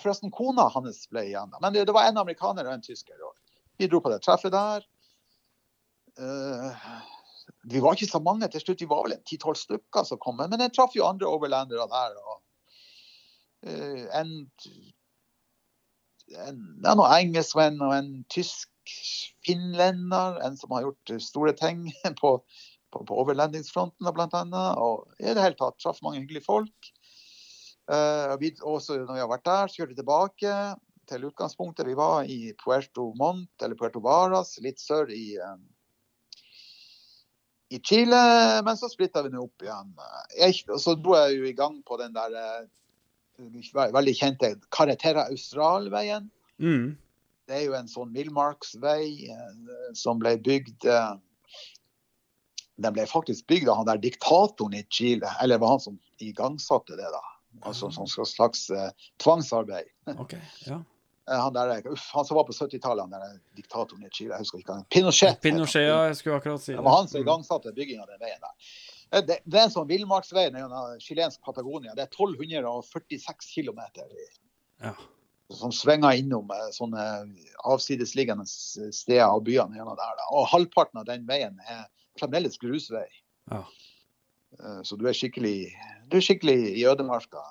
Forresten, 0.00 0.32
kona 0.32 0.68
hans 0.72 1.04
ble 1.12 1.26
igjen. 1.28 1.52
da. 1.52 1.60
Men 1.60 1.74
det, 1.74 1.86
det 1.88 1.94
var 1.96 2.08
en 2.08 2.22
amerikaner 2.24 2.68
og 2.68 2.76
en 2.76 2.84
tysker. 2.84 3.20
Og 3.20 3.35
vi 3.78 3.88
dro 3.90 4.00
på 4.02 4.12
det 4.12 4.22
treffet 4.24 4.54
der. 4.54 4.86
eh, 6.18 6.86
Vi 7.66 7.80
var 7.82 7.94
ikke 7.94 8.10
så 8.10 8.20
mange 8.22 8.48
til 8.48 8.62
slutt, 8.62 8.80
vi 8.80 8.90
var 8.90 9.04
vel 9.06 9.16
en 9.16 9.24
ti-tolv 9.26 9.58
stykker 9.58 10.06
som 10.06 10.20
kom. 10.22 10.38
Men 10.38 10.60
jeg 10.60 10.74
traff 10.74 10.94
jo 10.96 11.06
andre 11.06 11.28
overlandere 11.28 11.88
der. 11.90 12.16
og 12.22 12.40
eh, 13.66 14.06
en, 14.20 14.32
en, 16.46 16.62
er 16.86 16.96
noen 16.98 17.82
og 17.82 17.94
en 17.96 18.10
tysk 18.32 18.70
finlender, 19.46 20.40
en 20.46 20.56
som 20.56 20.74
har 20.74 20.86
gjort 20.86 21.16
store 21.22 21.52
ting 21.58 21.88
på, 22.20 22.36
på, 22.92 23.02
på 23.02 23.22
overlandingsfronten 23.22 24.12
bl.a. 24.14 24.44
Og 24.78 25.08
i 25.20 25.32
det 25.32 25.42
hele 25.42 25.58
tatt 25.58 25.80
traff 25.82 26.02
mange 26.02 26.22
hyggelige 26.22 26.46
folk. 26.46 26.92
Uh, 27.86 28.34
vi, 28.40 28.50
også 28.66 28.96
når 29.04 29.14
vi 29.14 29.22
har 29.22 29.30
vært 29.30 29.46
der, 29.46 29.68
så 29.70 29.78
kjørte 29.78 29.92
vi 29.92 30.00
tilbake 30.00 30.54
til 31.08 31.26
utgangspunktet. 31.28 31.86
Vi 31.86 31.96
var 31.98 32.26
i 32.30 32.52
Puerto 32.58 33.12
Mont, 33.18 33.50
eller 33.62 33.78
Puerto 33.78 34.02
Varas, 34.04 34.56
litt 34.62 34.80
sør 34.82 35.10
i, 35.14 35.36
eh, 35.36 35.56
i 37.76 37.80
Chile. 37.80 38.22
Men 38.66 38.76
så 38.76 38.90
splitta 38.92 39.22
vi 39.22 39.32
nå 39.34 39.46
opp 39.46 39.64
igjen. 39.64 39.94
Jeg, 40.38 40.62
og 40.70 40.80
så 40.82 40.96
dro 40.98 41.16
jeg 41.18 41.38
jo 41.38 41.50
i 41.50 41.56
gang 41.56 41.80
på 41.86 41.98
den 42.02 42.14
der 42.16 42.36
eh, 42.42 43.90
veldig 43.94 44.16
kjente 44.16 44.54
Carretera 44.70 45.28
Austral-veien. 45.30 46.30
Mm. 46.62 46.96
Det 47.46 47.54
er 47.54 47.68
jo 47.68 47.76
en 47.78 47.90
sånn 47.90 48.14
villmarksvei 48.16 49.30
eh, 49.30 49.78
som 49.94 50.18
ble 50.22 50.36
bygd 50.42 50.88
Den 52.76 52.92
ble 52.92 53.06
faktisk 53.08 53.46
bygd 53.48 53.70
av 53.72 53.78
han 53.78 53.86
der 53.88 54.00
diktatoren 54.02 54.74
i 54.76 54.82
Chile, 54.92 55.30
eller 55.40 55.56
var 55.62 55.76
han 55.76 55.80
som 55.80 55.94
igangsatte 56.20 56.98
det, 56.98 57.08
da. 57.08 57.22
Altså 57.64 57.90
som 57.90 58.06
slags 58.06 58.70
uh, 58.70 58.90
tvangsarbeid. 59.22 59.88
Ok, 60.18 60.34
ja. 60.66 60.82
Eh, 61.28 61.40
Han, 61.42 61.52
der, 61.52 61.82
uff, 61.90 62.10
han 62.14 62.24
som 62.24 62.36
var 62.36 62.44
på 62.44 62.52
70-tallet, 62.54 63.02
han 63.02 63.10
der 63.10 63.38
diktatoren 63.58 64.04
i 64.06 64.10
Chile, 64.10 64.34
jeg 64.36 64.44
husker 64.44 64.58
ikke 64.62 64.72
hva 64.76 64.84
Pinochet. 64.94 65.40
Pinochet, 65.42 65.88
ja, 65.88 66.04
jeg 66.06 66.16
skulle 66.20 66.36
akkurat 66.38 66.60
si 66.62 66.72
Det 66.72 66.78
det. 66.78 66.84
var 66.84 66.96
han 67.00 67.08
som 67.08 67.20
igangsatte 67.20 67.72
bygginga 67.74 68.02
av 68.04 68.08
den 68.14 68.20
veien 68.22 68.40
der. 68.40 68.54
Eh, 69.12 69.20
Det, 69.26 69.40
det 69.44 69.58
er 69.60 69.64
en 69.66 69.74
sånn 69.74 69.88
villmarksvei 69.90 70.46
gjennom 70.50 71.00
chilensk 71.02 71.42
Patagonia. 71.42 71.94
Det 71.94 72.06
er 72.06 72.12
1246 72.14 73.52
km 73.54 73.80
Ja. 74.82 74.94
som 75.50 75.70
svinger 75.72 76.12
innom 76.18 76.50
eh, 76.50 76.70
sånne 76.74 77.02
avsidesliggende 77.64 78.46
steder 78.46 79.28
og 79.30 79.44
byene 79.46 79.76
gjennom 79.78 79.96
der. 79.98 80.24
Og 80.34 80.46
halvparten 80.50 81.00
av 81.00 81.06
den 81.06 81.26
veien 81.28 81.58
er 81.70 81.84
fremdeles 82.20 82.58
grusvei. 82.58 83.06
Ja. 83.50 83.64
Eh, 84.60 84.82
Så 84.82 84.96
du 84.98 85.06
er 85.06 85.12
skikkelig, 85.14 85.72
du 86.10 86.16
er 86.18 86.20
skikkelig 86.24 86.58
i 86.78 86.84
ødemarka 86.86 87.42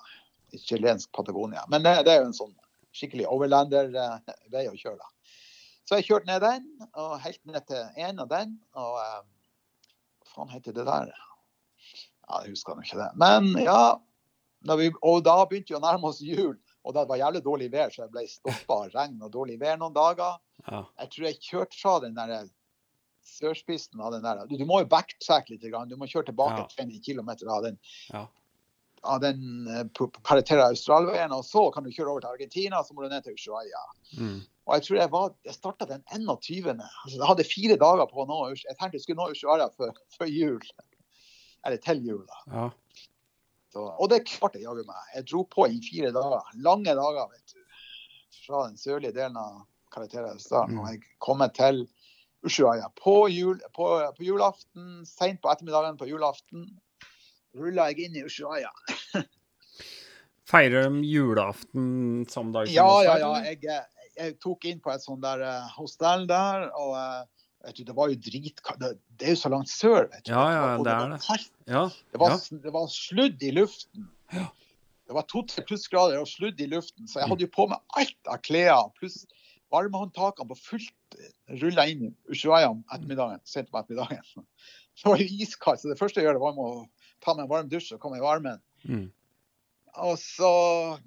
i 0.53 0.57
chilensk 0.57 1.11
Patagonia. 1.11 1.63
Men 1.69 1.83
det, 1.83 2.05
det 2.05 2.13
er 2.13 2.21
jo 2.23 2.27
en 2.31 2.33
sånn 2.39 2.55
skikkelig 2.95 3.27
overlander-vei 3.27 4.65
å 4.71 4.75
kjøre. 4.79 4.97
da. 4.97 5.11
Så 5.85 5.99
jeg 5.99 6.07
kjørte 6.07 6.29
ned 6.31 6.41
den, 6.41 6.63
og 6.97 7.19
helt 7.21 7.41
ned 7.45 7.65
til 7.69 8.01
en 8.07 8.19
av 8.23 8.29
den. 8.31 8.55
Og 8.79 8.95
eh, 9.03 9.19
hva 10.25 10.31
faen 10.33 10.53
heter 10.55 10.73
det 10.73 10.85
der? 10.87 11.11
Ja, 12.25 12.39
jeg 12.41 12.55
husker 12.55 12.73
nå 12.79 12.85
ikke 12.87 12.97
det. 13.03 13.09
Men 13.21 13.51
ja, 13.61 13.81
vi, 14.79 14.89
og 15.05 15.19
da 15.27 15.35
begynte 15.45 15.75
vi 15.75 15.77
å 15.77 15.83
nærme 15.83 16.09
oss 16.09 16.23
jul. 16.25 16.55
Og 16.85 16.93
det 16.93 17.03
var 17.09 17.17
jævlig 17.17 17.41
dårlig 17.45 17.67
vær, 17.73 17.89
så 17.93 18.03
jeg 18.03 18.11
ble 18.13 18.23
stoppa 18.29 18.75
av 18.83 18.91
regn 18.93 19.21
og 19.25 19.31
dårlig 19.33 19.55
vær 19.61 19.77
noen 19.81 19.93
dager. 19.93 20.35
Ja. 20.65 20.83
Jeg 21.01 21.11
tror 21.13 21.27
jeg 21.27 21.39
kjørte 21.41 21.79
fra 21.79 21.93
den 22.03 22.17
der 22.17 22.33
sørspissen 23.25 24.01
av 24.05 24.13
den 24.13 24.25
der. 24.25 24.43
Du, 24.49 24.53
du 24.57 24.65
må 24.69 24.83
jo 24.83 24.89
backtrack 24.89 25.49
litt. 25.49 25.63
grann. 25.65 25.89
Du 25.89 25.95
må 25.97 26.05
kjøre 26.09 26.29
tilbake 26.29 26.59
Ja. 26.61 26.67
30 26.77 26.99
km 27.05 27.31
av 27.49 27.63
den, 27.65 27.79
Ja. 28.13 28.25
Av 29.05 29.21
den 29.23 29.39
karakteren 29.67 29.91
på- 29.93 30.09
på 30.11 30.21
Australveien. 30.67 31.31
Og 31.35 31.43
så 31.45 31.63
kan 31.73 31.83
du 31.83 31.89
kjøre 31.93 32.11
over 32.11 32.21
til 32.25 32.33
Argentina, 32.33 32.81
så 32.83 32.93
må 32.93 33.03
du 33.05 33.09
ned 33.09 33.23
til 33.23 33.33
Ushuaia. 33.37 33.83
Mm. 34.17 34.41
Og 34.65 34.73
jeg 34.75 34.83
tror 34.87 34.97
jeg 34.97 35.11
var, 35.13 35.33
jeg 35.45 35.53
starta 35.53 35.85
den 35.85 36.03
21. 36.11 36.73
Altså, 36.81 37.17
jeg 37.19 37.27
hadde 37.29 37.43
fire 37.47 37.77
dager 37.77 38.07
på 38.09 38.23
å 38.23 38.27
nå 38.27 38.39
Jeg 38.55 38.77
tenkte 38.79 38.97
jeg 38.97 39.01
skulle 39.05 39.21
nå 39.21 39.31
Ushuaia 39.31 39.69
før, 39.77 39.93
før 40.17 40.31
jul. 40.31 40.61
Eller 41.65 41.77
til 41.81 42.01
jul, 42.05 42.25
da. 42.25 42.41
ja. 42.53 42.69
Så, 43.75 43.81
og 43.99 44.07
det 44.09 44.21
klarte 44.29 44.55
jeg 44.59 44.63
jaggu 44.69 44.85
meg. 44.87 45.07
Jeg 45.15 45.25
dro 45.27 45.43
på 45.51 45.65
i 45.67 45.81
fire 45.83 46.11
dager. 46.15 46.45
Lange 46.63 46.93
dager, 46.95 47.25
vet 47.33 47.53
du. 47.53 47.59
Fra 48.45 48.67
den 48.69 48.77
sørlige 48.79 49.11
delen 49.13 49.35
av 49.37 49.65
Carretera 49.91 50.31
Austral. 50.31 50.71
Og 50.79 50.87
jeg 50.93 51.01
kom 51.19 51.43
til 51.57 51.81
Ushuaia 52.45 52.87
på, 52.95 53.27
jul, 53.33 53.59
på, 53.75 53.87
på 54.15 54.23
julaften, 54.23 55.03
seint 55.09 55.41
på 55.41 55.49
ettermiddagen 55.51 55.97
på 55.97 56.07
julaften. 56.07 56.69
Rulla 57.55 57.89
jeg 57.91 58.09
inn 58.09 58.17
i 58.19 58.25
Ushuaia. 58.27 58.71
Feirer 60.49 60.89
de 60.89 61.05
julaften 61.09 62.25
samme 62.29 62.53
dag 62.53 62.67
som 62.67 62.75
Ja, 62.75 62.85
oss 62.85 63.05
ja, 63.07 63.15
ja. 63.21 63.31
Jeg, 63.47 63.61
eh, 63.71 64.09
jeg 64.19 64.35
tok 64.43 64.67
inn 64.69 64.81
på 64.83 64.91
et 64.93 65.03
sånt 65.03 65.23
der 65.25 65.41
eh, 65.45 65.71
hostell 65.77 66.27
der, 66.29 66.67
og 66.77 66.93
eh, 66.99 67.47
vet 67.65 67.79
du, 67.79 67.85
det 67.87 67.95
var 67.97 68.11
jo 68.11 68.19
dritkaldt. 68.27 68.83
Det, 68.83 68.91
det 69.17 69.31
er 69.31 69.33
jo 69.33 69.41
så 69.41 69.51
langt 69.55 69.71
sør, 69.71 70.05
vet 70.11 70.27
du. 70.27 70.33
Ja, 70.35 70.43
ja, 70.53 70.67
det 70.85 70.93
er 70.93 71.15
det. 71.15 71.39
Ja, 71.71 71.87
Det 72.13 72.21
var, 72.21 72.35
ja. 72.35 72.59
det 72.67 72.75
var 72.75 72.91
sludd 72.93 73.41
i 73.47 73.55
luften. 73.55 74.05
Ja. 74.35 74.45
Det 75.05 75.13
var 75.13 75.25
to-tre 75.29 75.61
plussgrader 75.65 76.21
og 76.21 76.29
sludd 76.29 76.61
i 76.61 76.69
luften, 76.69 77.09
så 77.09 77.21
jeg 77.21 77.29
hadde 77.29 77.45
jo 77.45 77.51
på 77.53 77.67
meg 77.69 77.97
alt 77.99 78.31
av 78.31 78.39
klær. 78.45 78.87
Pluss 78.97 79.23
varmehåndtakene 79.73 80.49
på 80.49 80.57
fullt 80.61 81.17
rulla 81.61 81.85
inn 81.89 82.13
Ushuaia 82.31 82.69
om 82.71 82.83
ettermiddagen. 82.93 83.41
Sent 83.49 83.69
på 83.71 83.81
ettermiddagen. 83.81 84.45
Det 84.95 85.09
var 85.11 85.19
jo 85.19 85.25
iskaldt, 85.43 85.81
så 85.81 85.89
det 85.91 85.97
første 85.99 86.21
jeg 86.21 86.29
gjør, 86.29 86.37
var 86.39 86.53
med 86.55 86.69
å 86.71 86.83
ta 87.25 87.35
meg 87.35 87.47
en 87.47 87.51
varm 87.51 87.69
dusj 87.71 87.95
og 87.95 88.01
komme 88.03 88.19
i 88.19 88.23
varmen. 88.23 88.61
Mm. 88.85 89.07
Og 90.05 90.17
så 90.19 90.51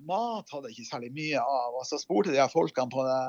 mat 0.09 0.51
hadde 0.53 0.71
jeg 0.71 0.79
ikke 0.79 0.91
særlig 0.91 1.11
mye 1.17 1.41
av. 1.43 1.77
Og 1.77 1.87
så 1.89 2.01
spurte 2.01 2.33
de 2.35 2.45
folkene 2.53 2.93
på 2.93 3.05
det 3.07 3.23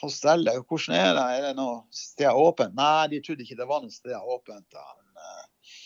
hostellet 0.00 0.60
hvordan 0.68 0.96
er 0.96 1.12
det, 1.16 1.24
er 1.36 1.44
det 1.48 1.54
noe 1.58 1.80
sted 1.94 2.30
åpent? 2.30 2.76
Nei, 2.76 3.08
de 3.12 3.22
trodde 3.24 3.46
ikke 3.46 3.58
det 3.58 3.68
var 3.68 3.82
noe 3.82 3.94
sted 3.94 4.14
åpent. 4.16 4.76
Men, 4.76 5.22
eh, 5.22 5.76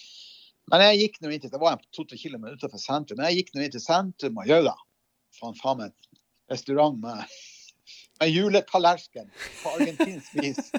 men 0.72 0.86
jeg 0.86 1.00
gikk 1.04 1.20
nå 1.20 1.32
inn 1.32 1.44
til 1.44 1.52
det 1.52 1.62
var 1.62 1.76
en 1.76 1.84
to-tre 1.94 2.18
km 2.20 2.50
utenfor 2.52 2.82
sentrum, 2.82 3.20
men 3.20 3.30
jeg 3.30 3.42
gikk 3.42 3.54
nå 3.54 3.64
inn 3.64 3.74
til 3.76 3.84
sentrum 3.84 4.40
og 4.42 4.50
jau 4.50 4.62
Faen, 5.30 5.54
faen 5.54 5.78
meg 5.78 5.92
restaurant 6.50 6.96
med, 6.98 7.34
med 8.20 8.30
juletallerken 8.30 9.30
på 9.62 9.72
argentinsk 9.76 10.34
vis. 10.42 10.70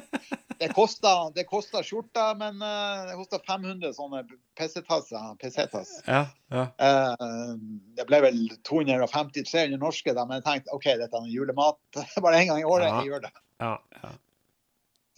Det 0.62 0.70
kosta, 0.78 1.32
det 1.34 1.48
kosta 1.50 1.82
skjorta, 1.84 2.36
men 2.38 2.62
eh, 2.62 3.06
det 3.10 3.16
kosta 3.18 3.40
500 3.48 3.94
sånne 3.98 4.22
PC-tasser. 4.60 6.04
Ja, 6.06 6.28
ja. 6.54 6.66
Eh, 6.78 7.54
det 7.98 8.06
ble 8.10 8.20
vel 8.28 8.42
250-300 8.70 9.80
norske, 9.82 10.14
da, 10.14 10.28
men 10.30 10.38
jeg 10.38 10.46
tenkte 10.46 10.76
OK, 10.78 10.92
dette 11.02 11.18
er 11.18 11.32
julemat 11.34 12.02
bare 12.26 12.44
én 12.44 12.52
gang 12.52 12.62
i 12.62 12.68
året. 12.68 12.92
Ja. 12.92 13.00
Jeg 13.02 13.10
gjør 13.14 13.26
det. 13.26 13.34
ja, 13.66 13.78
ja. 14.04 14.18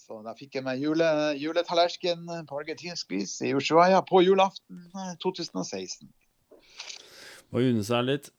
Så 0.03 0.17
da 0.19 0.33
fikk 0.35 0.57
jeg 0.57 0.65
meg 0.65 0.81
jule, 0.83 1.05
juletallerken 1.39 2.27
på 2.47 2.57
argentinsk 2.59 3.11
vis 3.11 3.37
i 3.43 3.53
Ushuaia 3.55 4.01
på 4.07 4.19
julaften 4.23 4.81
eh, 4.91 5.13
2016. 5.23 6.07
Må 7.51 7.63
unne 7.63 7.83
seg 7.87 8.07
litt. 8.07 8.31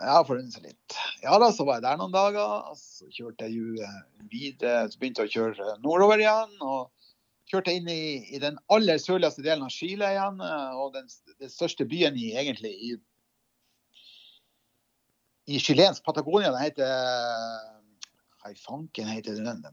Ja, 0.00 0.20
for 0.24 0.38
å 0.38 0.40
unne 0.40 0.52
seg 0.52 0.64
litt. 0.64 0.96
Ja 1.20 1.36
da, 1.40 1.50
så 1.52 1.66
var 1.68 1.78
jeg 1.78 1.84
der 1.84 1.98
noen 2.00 2.14
dager. 2.14 2.70
Så 2.78 3.08
kjørte 3.12 3.48
jeg 3.48 3.58
jo 3.58 3.84
eh, 3.84 3.98
videre, 4.32 4.86
så 4.88 5.00
begynte 5.00 5.26
jeg 5.26 5.30
å 5.30 5.34
kjøre 5.34 5.76
nordover 5.84 6.22
igjen. 6.22 6.56
og 6.64 6.88
Kjørte 7.50 7.74
inn 7.74 7.88
i, 7.90 8.00
i 8.30 8.40
den 8.40 8.56
aller 8.72 9.00
sørligste 9.02 9.44
delen 9.44 9.66
av 9.66 9.74
Chile 9.74 10.08
igjen, 10.14 10.40
eh, 10.46 10.80
og 10.80 10.94
den, 10.96 11.10
den 11.42 11.52
største 11.52 11.84
byen 11.90 12.16
i 12.16 12.30
egentlig 12.32 12.72
i, 12.72 12.94
i 15.50 15.60
chilensk 15.60 16.06
Patagonia. 16.06 16.54
Den 16.54 16.64
heter 16.64 16.96
Hva 18.40 18.54
i 18.54 18.56
fanken 18.56 19.10
heter 19.12 19.36
den? 19.44 19.64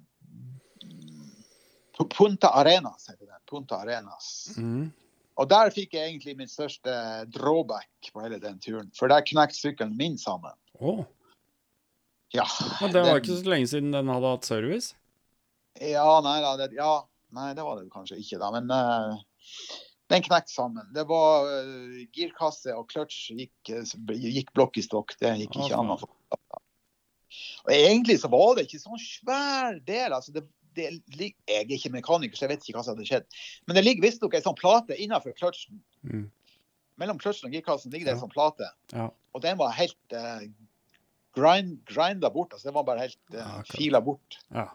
Punta 2.18 2.52
Arenas 2.60 3.08
heter 3.10 3.26
den. 3.26 3.42
Punta 3.48 3.80
Arenas. 3.80 4.58
Mm. 4.60 4.90
Og 5.38 5.50
der 5.50 5.70
fikk 5.74 5.94
jeg 5.94 6.10
egentlig 6.10 6.34
min 6.40 6.50
største 6.50 6.94
drawback 7.34 8.10
på 8.14 8.24
hele 8.24 8.40
den 8.42 8.58
turen. 8.62 8.90
For 8.98 9.12
der 9.12 9.26
knekte 9.26 9.60
sykkelen 9.60 9.94
min 9.98 10.18
sammen. 10.18 10.56
Oh. 10.82 11.04
Ja, 12.34 12.46
men 12.82 12.92
det 12.92 13.02
var 13.02 13.14
den- 13.14 13.22
ikke 13.22 13.38
så 13.38 13.50
lenge 13.50 13.68
siden 13.68 13.92
den 13.94 14.10
hadde 14.12 14.32
hatt 14.34 14.46
service. 14.46 14.96
Ja, 15.80 16.22
nei 16.26 16.40
da. 16.42 16.56
Det, 16.58 16.74
ja, 16.76 17.06
nei, 17.38 17.54
det 17.54 17.64
var 17.64 17.78
det 17.78 17.92
kanskje 17.94 18.18
ikke, 18.18 18.40
da. 18.42 18.50
Men 18.52 18.72
uh, 18.74 19.22
den 20.10 20.26
knekte 20.26 20.52
sammen. 20.52 20.90
Det 20.96 21.06
var 21.08 21.46
uh, 21.46 22.02
girkasse 22.16 22.74
og 22.76 22.90
clutch 22.90 23.30
gikk, 23.30 23.54
eh, 23.70 24.18
gikk 24.18 24.52
blokk 24.58 24.78
i 24.82 24.86
stokk. 24.86 25.16
Det 25.22 25.36
gikk 25.44 25.54
ikke 25.54 25.70
okay. 25.70 25.78
an 25.78 25.94
å 25.94 26.00
få 26.02 26.10
Og 27.68 27.72
egentlig 27.76 28.18
så 28.22 28.32
var 28.32 28.56
det 28.58 28.68
ikke 28.68 28.82
sånn 28.82 29.02
svær 29.04 29.78
del. 29.86 30.14
altså 30.14 30.34
det, 30.34 30.48
det, 30.78 30.88
ligger, 31.18 31.38
Jeg 31.50 31.66
er 31.66 31.76
ikke 31.78 31.94
mekaniker, 31.94 32.38
så 32.38 32.46
jeg 32.46 32.54
vet 32.54 32.66
ikke 32.66 32.78
hva 32.78 32.86
som 32.86 32.96
hadde 32.96 33.10
skjedd. 33.10 33.28
Men 33.68 33.80
det 33.80 33.84
ligger 33.86 34.06
visstnok 34.08 34.38
ei 34.38 34.44
sånn 34.46 34.58
plate 34.60 34.98
innenfor 34.98 35.36
kløtsjen. 35.38 35.80
Mm. 36.08 36.26
Mellom 37.02 37.22
kløtsjen 37.22 37.50
og 37.50 37.58
girkassen 37.58 37.94
ligger 37.94 38.10
det 38.10 38.16
Ja. 38.16 38.18
en 38.18 38.24
sånn 38.26 38.34
plate. 38.34 38.72
Ja. 38.94 39.10
Og 39.36 39.44
den 39.44 39.60
var 39.60 39.76
helt 39.78 40.18
uh, 40.18 40.46
grind, 41.38 41.78
grinda 41.90 42.32
bort. 42.34 42.54
altså 42.54 42.70
Den 42.70 42.78
var 42.80 42.88
bare 42.88 43.06
helt 43.06 43.20
uh, 43.36 43.42
Ja, 43.42 43.64
fila 43.70 44.02
bort. 44.02 44.40
Ja. 44.54 44.70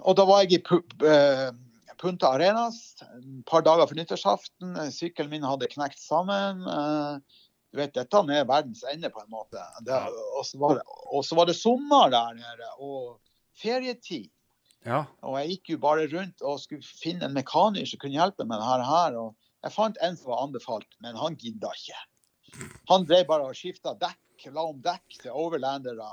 Og 0.00 0.16
da 0.16 0.24
var 0.24 0.42
jeg 0.42 0.56
i 0.56 0.80
eh, 1.04 1.50
Punta 2.00 2.30
Arenas 2.32 2.78
et 3.04 3.44
par 3.44 3.60
dager 3.66 3.84
før 3.86 3.98
nyttårsaften. 3.98 4.78
Sykkelen 4.94 5.34
min 5.34 5.44
hadde 5.44 5.68
knekt 5.68 6.00
sammen. 6.00 6.64
Uh, 6.64 7.40
Du 7.70 7.78
vet, 7.78 7.92
Dette 7.94 8.18
er 8.34 8.46
verdens 8.48 8.82
ende, 8.90 9.10
på 9.14 9.20
en 9.22 9.30
måte. 9.30 9.62
Og, 9.86 10.40
så 10.46 10.58
var 10.58 10.80
var 11.38 11.46
det 11.46 11.54
sommer 11.54 12.10
der 12.10 12.32
nede, 12.34 12.70
og 12.82 13.20
ferietid. 13.60 14.30
Ja. 14.86 15.04
Og 15.26 15.36
jeg 15.40 15.54
gikk 15.54 15.74
jo 15.74 15.82
bare 15.82 16.06
rundt 16.08 16.40
og 16.46 16.60
skulle 16.62 16.84
finne 16.84 17.28
en 17.28 17.36
mekaniker 17.36 17.88
som 17.90 18.00
kunne 18.00 18.16
hjelpe 18.16 18.46
meg 18.46 18.56
med 18.56 18.80
det 18.80 18.88
her. 18.88 19.18
Og 19.20 19.66
jeg 19.66 19.76
fant 19.76 20.00
en 20.00 20.16
som 20.16 20.32
var 20.32 20.46
anbefalt, 20.46 20.88
men 21.04 21.18
han 21.20 21.36
gidda 21.40 21.72
ikke. 21.76 22.00
Han 22.90 23.06
drev 23.06 23.28
bare 23.28 23.50
og 23.50 23.58
skifta 23.58 23.94
dekk, 24.00 24.48
la 24.54 24.64
om 24.64 24.80
dekk 24.82 25.20
til 25.20 25.36
overlandere. 25.36 26.08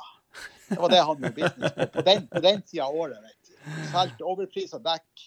Det 0.68 0.78
var 0.82 0.91
det 0.91 0.99
han 0.99 1.22
gjorde 1.22 1.34
business 1.38 1.74
på 1.78 1.88
på 1.95 2.03
den, 2.06 2.28
på 2.28 2.44
den 2.44 2.61
tida 2.68 2.86
av 2.86 2.95
året. 2.95 3.24
vet 3.24 3.48
du. 3.48 3.56
Solgte 3.94 4.28
overprisa 4.28 4.80
dekk, 4.84 5.24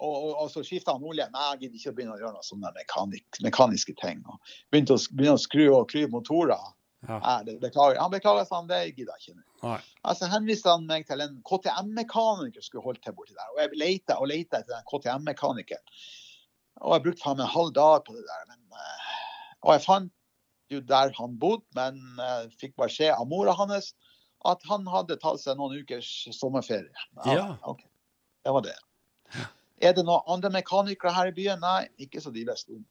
og, 0.00 0.14
og, 0.16 0.34
og 0.42 0.50
så 0.50 0.64
skifta 0.66 0.96
han 0.96 1.06
olje. 1.06 1.28
Nei, 1.32 1.46
jeg 1.52 1.62
gidder 1.62 1.78
ikke 1.78 1.92
å 1.92 1.96
begynne 1.96 2.16
å 2.16 2.20
gjøre 2.20 2.34
noe 2.34 2.46
sånne 2.46 2.74
mekanik, 2.76 3.40
mekaniske 3.46 3.94
ting. 4.00 4.20
Og 4.26 4.52
begynte 4.72 4.96
å, 4.96 5.02
begynne 5.14 5.38
å 5.38 5.42
skru 5.44 5.64
og 5.68 5.88
klyve 5.92 6.12
motorer. 6.16 6.74
Ja. 7.08 7.40
Det 7.46 7.56
beklager. 7.62 8.00
Han 8.00 8.12
beklager, 8.12 8.44
sa 8.44 8.60
han. 8.60 8.68
Det 8.68 8.80
gidder 8.92 9.14
jeg 9.16 9.32
ikke 9.32 9.40
nå. 9.40 9.76
Altså 10.08 10.28
henviste 10.32 10.72
han 10.72 10.86
meg 10.88 11.06
til 11.08 11.22
en 11.24 11.38
KTM-mekaniker 11.48 12.64
skulle 12.64 12.84
holdt 12.84 13.02
til 13.06 13.16
borti 13.16 13.36
der. 13.36 13.52
Og 13.54 13.62
jeg 13.62 13.80
leita 13.80 14.18
og 14.20 14.28
leita 14.30 14.60
etter 14.60 14.76
den 14.76 14.88
KTM-mekanikeren. 14.90 16.02
Og 16.80 16.96
jeg 16.96 17.04
brukte 17.06 17.24
faen 17.24 17.40
meg 17.40 17.46
en 17.48 17.54
halv 17.56 17.74
dag 17.76 18.04
på 18.06 18.16
det 18.16 18.24
der. 18.28 18.44
Men, 18.52 18.60
eh, 18.76 19.10
og 19.64 19.74
jeg 19.76 19.84
fant 19.86 20.12
jo 20.70 20.80
der 20.86 21.12
han 21.16 21.38
bodde, 21.40 21.66
men 21.74 21.98
jeg 22.20 22.52
fikk 22.60 22.76
beskjed 22.78 23.16
av 23.16 23.26
mora 23.28 23.56
hans 23.58 23.94
at 24.48 24.62
han 24.70 24.86
hadde 24.88 25.18
tatt 25.20 25.40
seg 25.42 25.58
noen 25.58 25.82
ukers 25.82 26.08
sommerferie. 26.32 27.08
Ja. 27.26 27.56
ok. 27.68 27.82
Det 28.44 28.54
var 28.56 28.64
det. 28.64 28.76
Er 29.84 29.96
det 29.96 30.04
noen 30.06 30.24
andre 30.28 30.52
mekanikere 30.52 31.12
her 31.16 31.28
i 31.28 31.34
byen? 31.36 31.60
Nei, 31.64 31.88
ikke 32.00 32.22
så 32.24 32.32
de 32.32 32.46
visste 32.48 32.76
om. 32.76 32.84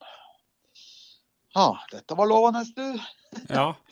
Ja, 1.55 1.79
dette 1.91 2.15
var 2.15 2.29
lovende, 2.29 2.65
du. 2.75 2.99
Ja. 3.49 3.73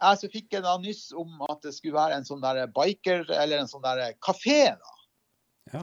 Jeg 0.00 0.16
så 0.16 0.28
fikk 0.32 0.54
jeg 0.54 0.62
da 0.64 0.78
nyss 0.80 1.10
om 1.12 1.42
at 1.44 1.58
det 1.60 1.74
skulle 1.76 1.98
være 1.98 2.16
en 2.16 2.24
sånn 2.24 2.40
der 2.40 2.62
biker, 2.72 3.26
eller 3.36 3.60
en 3.60 3.68
sånn 3.68 3.82
der 3.84 4.14
kafé. 4.24 4.72
da. 4.80 4.94
Ja. 5.74 5.82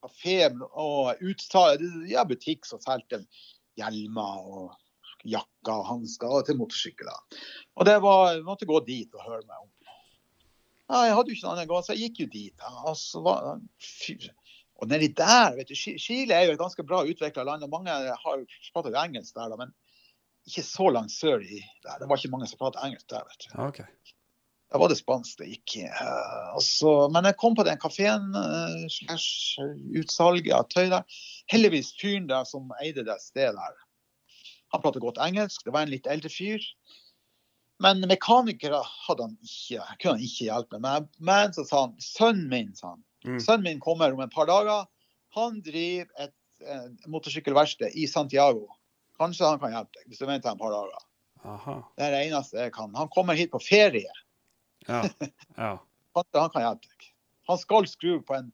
Kafé 0.00 0.38
og 0.70 1.20
utsalg, 1.20 1.84
ja, 2.08 2.24
butikk 2.24 2.64
som 2.64 2.80
solgte 2.80 3.20
hjelmer 3.76 4.46
og 4.48 5.28
jakker 5.28 5.74
og 5.74 5.90
hansker 5.90 6.38
og 6.38 6.48
til 6.48 6.56
motorsykler. 6.56 7.20
Og 7.76 7.84
det 7.88 7.98
var, 8.00 8.30
jeg 8.32 8.46
måtte 8.48 8.68
gå 8.70 8.80
dit 8.86 9.12
og 9.18 9.26
høre 9.26 9.44
meg 9.44 9.58
om. 9.60 9.68
Ja, 10.90 11.04
jeg 11.06 11.18
hadde 11.18 11.30
jo 11.30 11.36
ikke 11.36 11.46
noe 11.46 11.52
annet 11.52 11.68
å 11.68 11.74
gang, 11.74 11.84
så 11.84 11.94
jeg 11.94 12.08
gikk 12.08 12.24
jo 12.24 12.30
dit. 12.32 12.54
Da. 12.58 12.72
Og, 12.80 12.96
så 12.98 13.20
var, 13.22 13.60
fyr. 13.76 14.24
og 14.80 14.88
nedi 14.90 15.12
der, 15.20 15.52
vet 15.60 15.68
du, 15.68 15.76
Chile 15.76 16.34
er 16.34 16.48
jo 16.48 16.56
et 16.56 16.64
ganske 16.64 16.88
bra 16.88 17.04
utvikla 17.04 17.44
land, 17.46 17.68
og 17.68 17.76
mange 17.76 17.92
har 17.92 18.40
jo 18.40 18.48
pratet 18.72 18.96
engelsk 19.04 19.36
der, 19.36 19.52
da, 19.52 19.60
men 19.60 19.76
ikke 20.48 20.64
så 20.66 20.88
langt 20.92 21.12
sør 21.12 21.42
i. 21.42 21.60
Det 21.84 22.08
var 22.08 22.18
ikke 22.18 22.32
mange 22.32 22.48
som 22.50 22.60
pratet 22.60 22.82
engelsk 22.84 23.08
der, 23.12 23.26
vet 23.28 23.46
du. 23.46 23.50
Okay. 23.66 23.86
Da 24.70 24.78
var 24.78 24.90
det 24.90 25.00
spansk 25.00 25.40
det 25.40 25.48
gikk 25.50 25.80
eh, 25.82 27.06
men 27.10 27.26
jeg 27.26 27.36
kom 27.42 27.56
på 27.58 27.64
den 27.66 27.78
kafeen, 27.82 28.28
uh, 28.38 28.84
slash 28.86 29.58
utsalget 29.98 30.52
av 30.54 30.68
tøy 30.70 30.92
der. 30.92 31.18
Heldigvis 31.50 31.90
fyren 31.98 32.28
der 32.30 32.46
som 32.46 32.70
eide 32.78 33.02
det 33.06 33.18
stedet 33.22 33.58
der. 33.58 33.80
Han 34.70 34.82
pratet 34.84 35.02
godt 35.02 35.18
engelsk, 35.18 35.64
det 35.66 35.74
var 35.74 35.86
en 35.86 35.90
litt 35.90 36.06
eldre 36.06 36.30
fyr. 36.30 36.62
Men 37.82 38.04
mekanikere 38.06 38.78
hadde 38.84 39.26
han 39.26 39.36
ikke, 39.42 39.82
kunne 39.98 40.14
han 40.14 40.26
ikke 40.28 40.46
hjelpe 40.46 40.78
med. 40.84 41.08
Men 41.18 41.54
så 41.56 41.64
sa 41.66 41.86
han 41.88 41.96
sønnen 42.04 42.46
min, 42.52 42.74
sa 42.78 42.92
han. 42.92 43.02
Mm. 43.26 43.40
Sønnen 43.42 43.66
min 43.66 43.82
kommer 43.82 44.14
om 44.14 44.22
et 44.22 44.34
par 44.34 44.46
dager. 44.46 44.84
Han 45.34 45.58
driver 45.64 46.06
et 46.20 46.36
et 46.60 47.08
motorsykkelverksted 47.08 47.96
i 47.96 48.06
Santiago. 48.06 48.68
Kanskje 49.20 49.46
han 49.46 49.60
kan 49.60 49.74
hjelpe 49.74 50.00
deg 50.00 50.10
hvis 50.10 50.20
du 50.22 50.26
venter 50.26 50.52
et 50.54 50.60
par 50.60 50.74
dager. 50.74 51.06
Aha. 51.44 51.76
Det 51.96 52.06
er 52.06 52.14
det 52.14 52.24
eneste 52.28 52.60
jeg 52.60 52.74
kan. 52.74 52.92
Han 52.96 53.08
kommer 53.12 53.38
hit 53.38 53.52
på 53.52 53.62
ferie. 53.62 54.10
Ja. 54.88 55.04
Ja. 55.60 55.76
Kanskje 56.16 56.42
han 56.42 56.52
kan 56.54 56.64
hjelpe 56.64 56.88
deg. 56.88 57.08
Han 57.50 57.58
skal 57.60 57.88
skru 57.90 58.20
på 58.26 58.34
en, 58.36 58.48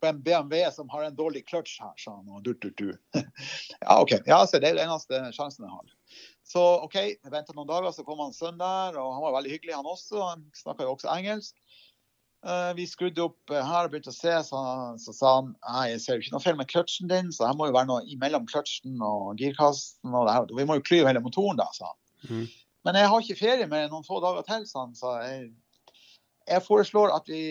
på 0.00 0.08
en 0.08 0.18
BMW 0.24 0.64
som 0.74 0.88
har 0.92 1.06
en 1.06 1.16
dårlig 1.16 1.44
kløtsj 1.48 1.78
her, 1.84 1.94
sa 2.00 2.16
han. 2.16 2.28
Og 2.32 2.42
dur, 2.44 2.56
dur, 2.62 2.72
dur. 2.78 2.96
ja, 3.84 3.94
OK. 4.00 4.16
Ja, 4.26 4.40
så 4.46 4.60
det 4.60 4.72
er 4.72 4.78
den 4.78 4.88
eneste 4.88 5.20
sjansen 5.36 5.66
jeg 5.66 5.74
har. 5.74 5.94
Så 6.48 6.62
OK, 6.86 6.96
jeg 6.96 7.32
venta 7.32 7.52
noen 7.52 7.68
dager, 7.68 7.92
så 7.92 8.04
kom 8.06 8.22
han 8.24 8.32
sønnen 8.32 8.62
der, 8.62 8.96
og 9.00 9.12
han 9.16 9.24
var 9.26 9.36
veldig 9.38 9.52
hyggelig, 9.52 9.76
han 9.76 9.88
også. 9.88 10.22
Han 10.30 10.46
snakka 10.56 10.86
jo 10.86 10.94
også 10.94 11.10
engelsk. 11.12 11.58
Eh, 12.46 12.74
vi 12.78 12.86
skrudde 12.86 13.24
opp 13.24 13.50
eh, 13.50 13.64
her 13.66 13.88
og 13.88 13.90
begynte 13.92 14.12
å 14.12 14.14
se, 14.14 14.30
så, 14.46 14.58
så 15.02 15.14
sa 15.14 15.30
han 15.40 15.48
jeg 15.90 16.02
ser 16.04 16.18
jo 16.18 16.22
ikke 16.22 16.34
noe 16.36 16.44
feil 16.44 16.58
med 16.60 16.68
kløtsjen 16.70 17.10
din, 17.10 17.32
så 17.34 17.48
her 17.48 17.56
må 17.58 17.66
jo 17.66 17.74
være 17.74 17.90
noe 17.90 18.04
imellom 18.06 18.46
kløtsjen 18.46 19.00
og 19.02 19.40
girkassen. 19.40 20.12
og 20.12 20.28
det 20.28 20.36
her. 20.36 20.52
Vi 20.60 20.66
må 20.68 20.78
jo 20.78 20.84
klyve 20.86 21.10
hele 21.10 21.22
motoren, 21.24 21.58
da, 21.58 21.66
sa 21.74 21.90
han. 21.90 21.98
Mm. 22.28 22.44
Men 22.86 22.98
jeg 23.00 23.10
har 23.10 23.24
ikke 23.24 23.40
ferie 23.40 23.66
mer 23.70 23.86
enn 23.86 23.90
noen 23.92 24.06
få 24.06 24.20
dager 24.22 24.46
til, 24.46 24.68
sa 24.70 24.84
han. 24.84 24.94
Så 24.94 25.16
jeg, 25.24 25.48
jeg 26.46 26.64
foreslår 26.66 27.16
at 27.16 27.26
vi 27.32 27.42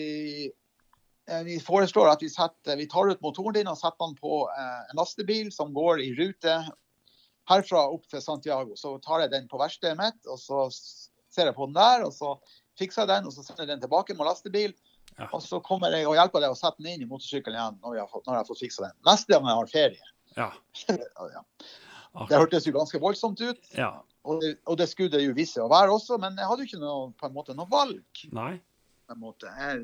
eh, 0.48 1.42
vi 1.44 1.58
foreslår 1.60 2.14
at 2.14 2.24
vi, 2.24 2.32
setter, 2.32 2.80
vi 2.80 2.88
tar 2.88 3.12
ut 3.12 3.20
motoren 3.24 3.58
din 3.58 3.68
og 3.68 3.76
setter 3.76 4.06
den 4.06 4.16
på 4.16 4.46
en 4.48 4.96
lastebil 4.96 5.52
som 5.52 5.74
går 5.76 6.00
i 6.00 6.14
rute 6.16 6.62
herfra 7.48 7.84
opp 7.92 8.08
til 8.08 8.24
Santiago. 8.24 8.72
Så 8.76 8.94
tar 9.04 9.26
jeg 9.26 9.34
den 9.36 9.52
på 9.52 9.60
verkstedet 9.60 10.00
mitt, 10.00 10.20
og 10.24 10.40
så 10.40 10.64
ser 10.72 11.50
jeg 11.50 11.56
på 11.56 11.68
den 11.68 11.76
der. 11.76 12.08
og 12.08 12.16
så 12.16 12.38
fikser 12.78 13.08
den, 13.10 13.26
og 13.28 13.34
så 13.34 13.42
sender 13.44 13.64
jeg 13.64 13.72
den 13.74 13.82
tilbake 13.84 14.14
med 14.16 14.28
lastebil. 14.28 14.72
Ja. 15.18 15.26
Og 15.32 15.42
så 15.42 15.58
kommer 15.64 15.92
jeg 15.94 16.06
og 16.06 16.14
hjelper 16.18 16.44
deg 16.44 16.54
å 16.54 16.58
sette 16.58 16.82
den 16.82 16.92
inn 16.94 17.04
i 17.04 17.10
motorsykkelen 17.10 17.58
igjen 17.58 17.78
når, 17.82 17.98
har 18.04 18.10
fått, 18.12 18.24
når 18.26 18.36
jeg 18.36 18.42
har 18.44 18.48
fått 18.48 18.62
fiksa 18.62 18.84
den. 18.86 18.96
Neste 19.08 19.34
gang 19.34 19.48
jeg 19.50 19.60
har 19.60 19.70
ferie. 19.72 20.10
Ja. 20.38 20.48
ja. 21.36 21.42
Det 22.28 22.38
hørtes 22.40 22.66
jo 22.66 22.74
ganske 22.74 22.98
voldsomt 23.02 23.40
ut, 23.44 23.70
ja. 23.76 23.90
og 24.26 24.40
det, 24.42 24.54
og 24.66 24.78
det 24.80 24.86
skulle 24.90 25.12
det 25.12 25.22
jo 25.24 25.34
vise 25.36 25.60
å 25.62 25.68
være 25.70 25.92
også, 25.94 26.16
men 26.22 26.38
jeg 26.40 26.48
hadde 26.50 26.64
jo 26.64 26.68
ikke 26.70 26.80
noe, 26.82 27.08
på 27.18 27.28
en 27.28 27.34
måte, 27.36 27.56
noe 27.58 27.68
valg. 27.70 28.22
Nei. 28.34 28.52
På 29.06 29.14
en 29.16 29.22
måte. 29.22 29.50
Jeg, 29.60 29.82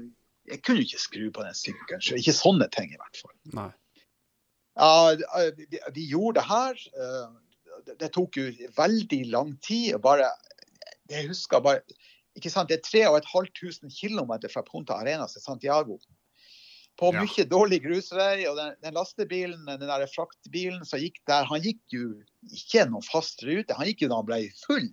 jeg 0.51 0.63
kunne 0.65 0.83
jo 0.83 0.87
ikke 0.89 1.03
skru 1.05 1.25
på 1.37 1.45
den 1.47 1.59
sykkelen, 1.59 2.03
så 2.05 2.19
ikke 2.19 2.37
sånne 2.37 2.69
ting 2.75 2.95
i 2.95 2.99
hvert 3.01 3.21
fall. 3.21 3.35
Nei. 3.59 3.71
Ja, 4.75 5.15
vi, 5.55 5.69
vi 5.95 6.07
gjorde 6.11 6.41
det 6.41 6.47
her. 6.51 6.85
eh, 6.99 7.41
Det, 7.85 7.95
det 8.01 8.09
tok 8.15 8.37
jo 8.39 8.49
veldig 8.77 9.21
lang 9.31 9.53
tid. 9.63 9.99
bare, 10.03 10.31
Jeg 11.11 11.29
husker 11.29 11.61
bare 11.61 11.83
ikke 12.35 12.51
sant, 12.51 12.69
Det 12.69 12.81
er 12.81 12.87
3500 12.87 13.91
km 13.95 14.33
fra 14.51 14.63
Punta 14.67 14.99
Arenas 14.99 15.37
til 15.37 15.43
Santiago. 15.43 15.99
På 16.99 17.13
Ja. 17.13 17.23
mye 17.23 17.45
dårlig 17.51 17.83
grusvei. 17.83 18.47
Og 18.51 18.57
den, 18.57 18.75
den 18.83 18.95
lastebilen, 18.95 19.67
den 19.67 19.81
der 19.81 20.07
fraktbilen 20.07 20.85
som 20.87 21.01
gikk 21.03 21.19
der, 21.27 21.45
han 21.45 21.63
gikk 21.63 21.83
jo 21.91 22.23
ikke 22.51 22.87
noen 22.91 23.03
fast 23.03 23.43
rute. 23.43 23.75
Han 23.75 23.87
gikk 23.87 24.03
jo 24.07 24.09
da 24.13 24.21
han 24.21 24.29
ble 24.29 24.41
full. 24.67 24.89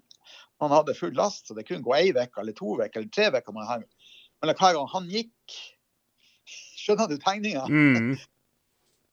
Han 0.62 0.74
hadde 0.74 0.94
full 0.98 1.14
last, 1.18 1.48
så 1.48 1.56
det 1.58 1.66
kunne 1.68 1.84
gå 1.86 1.94
ei 1.98 2.12
uke 2.14 2.42
eller 2.42 2.54
to 2.54 2.76
uker 2.78 3.02
eller 3.02 3.10
tre 3.10 3.30
uker. 3.34 3.54
Men 3.54 4.56
hver 4.56 4.74
gang 4.78 4.90
han 4.94 5.10
gikk 5.10 5.62
Skjønner 6.82 7.08
du 7.08 7.18
tegninga? 7.22 7.68
Mm. 7.70 8.16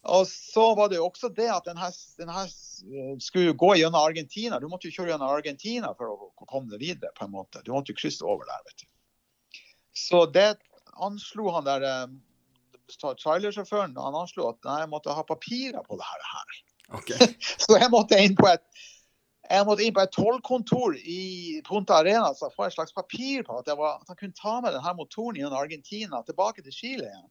Og 0.08 0.24
så 0.30 0.64
var 0.78 0.88
det 0.88 0.98
jo 0.98 1.06
også 1.08 1.28
det 1.36 1.50
at 1.52 1.68
den 1.68 1.78
her, 1.78 1.94
den 2.18 2.30
her 2.32 2.48
eh, 2.48 3.14
skulle 3.22 3.52
gå 3.52 3.74
gjennom 3.76 4.00
Argentina. 4.00 4.60
Du 4.60 4.68
måtte 4.72 4.88
jo 4.88 4.96
kjøre 4.96 5.12
gjennom 5.12 5.30
Argentina 5.30 5.92
for 5.98 6.14
å 6.14 6.28
å 6.38 6.46
komme 6.46 6.70
deg 6.72 6.82
videre. 6.82 7.12
på 7.18 7.24
en 7.24 7.34
måte. 7.34 7.62
Du 7.64 7.72
måtte 7.72 7.92
jo 7.92 7.98
krysse 7.98 8.24
over 8.24 8.46
der. 8.46 8.62
vet 8.64 8.84
du. 8.84 8.86
Så 9.94 10.26
det 10.26 10.58
anslo 10.94 11.50
han 11.54 11.66
der 11.66 11.82
eh, 11.86 12.06
trailersjåføren 13.22 13.96
han 13.96 14.20
anslo 14.22 14.48
at 14.48 14.62
nei, 14.64 14.80
jeg 14.84 14.92
måtte 14.92 15.14
ha 15.14 15.24
papirer 15.26 15.82
på 15.86 15.98
det 15.98 16.06
her. 16.06 16.62
Okay. 17.00 17.34
Så 17.64 17.76
jeg 17.76 17.90
måtte 17.92 18.20
inn 18.22 18.38
på 18.38 18.48
et 18.48 18.64
jeg 19.48 19.64
måtte 19.64 19.84
inn 19.84 19.94
på 19.96 20.02
et 20.04 20.12
tollkontor 20.12 20.96
i 21.08 21.60
Punta 21.64 22.02
Arena 22.02 22.34
så 22.36 22.50
få 22.52 22.66
et 22.66 22.74
slags 22.74 22.92
papir 22.92 23.46
på 23.46 23.54
at, 23.56 23.70
var, 23.78 24.02
at 24.02 24.10
han 24.12 24.18
kunne 24.18 24.36
ta 24.36 24.58
med 24.60 24.74
denne 24.76 24.92
motoren 24.98 25.38
gjennom 25.40 25.56
Argentina 25.56 26.20
tilbake 26.26 26.60
til 26.66 26.74
Chile 26.74 27.06
igjen. 27.06 27.30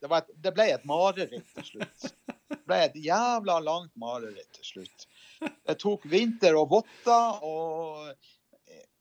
Det, 0.00 0.52
ble 0.54 0.66
et 0.74 0.84
mareritt 0.88 1.54
til 1.56 1.66
slutt. 1.66 2.10
Det 2.50 2.60
ble 2.68 2.80
et 2.86 2.98
jævla 2.98 3.58
langt 3.64 3.92
mareritt 4.00 4.50
til 4.58 4.68
slutt. 4.72 5.06
Det 5.40 5.78
tok 5.80 6.04
vinter 6.10 6.56
og 6.58 6.70
votter, 6.74 7.44
og 7.44 8.10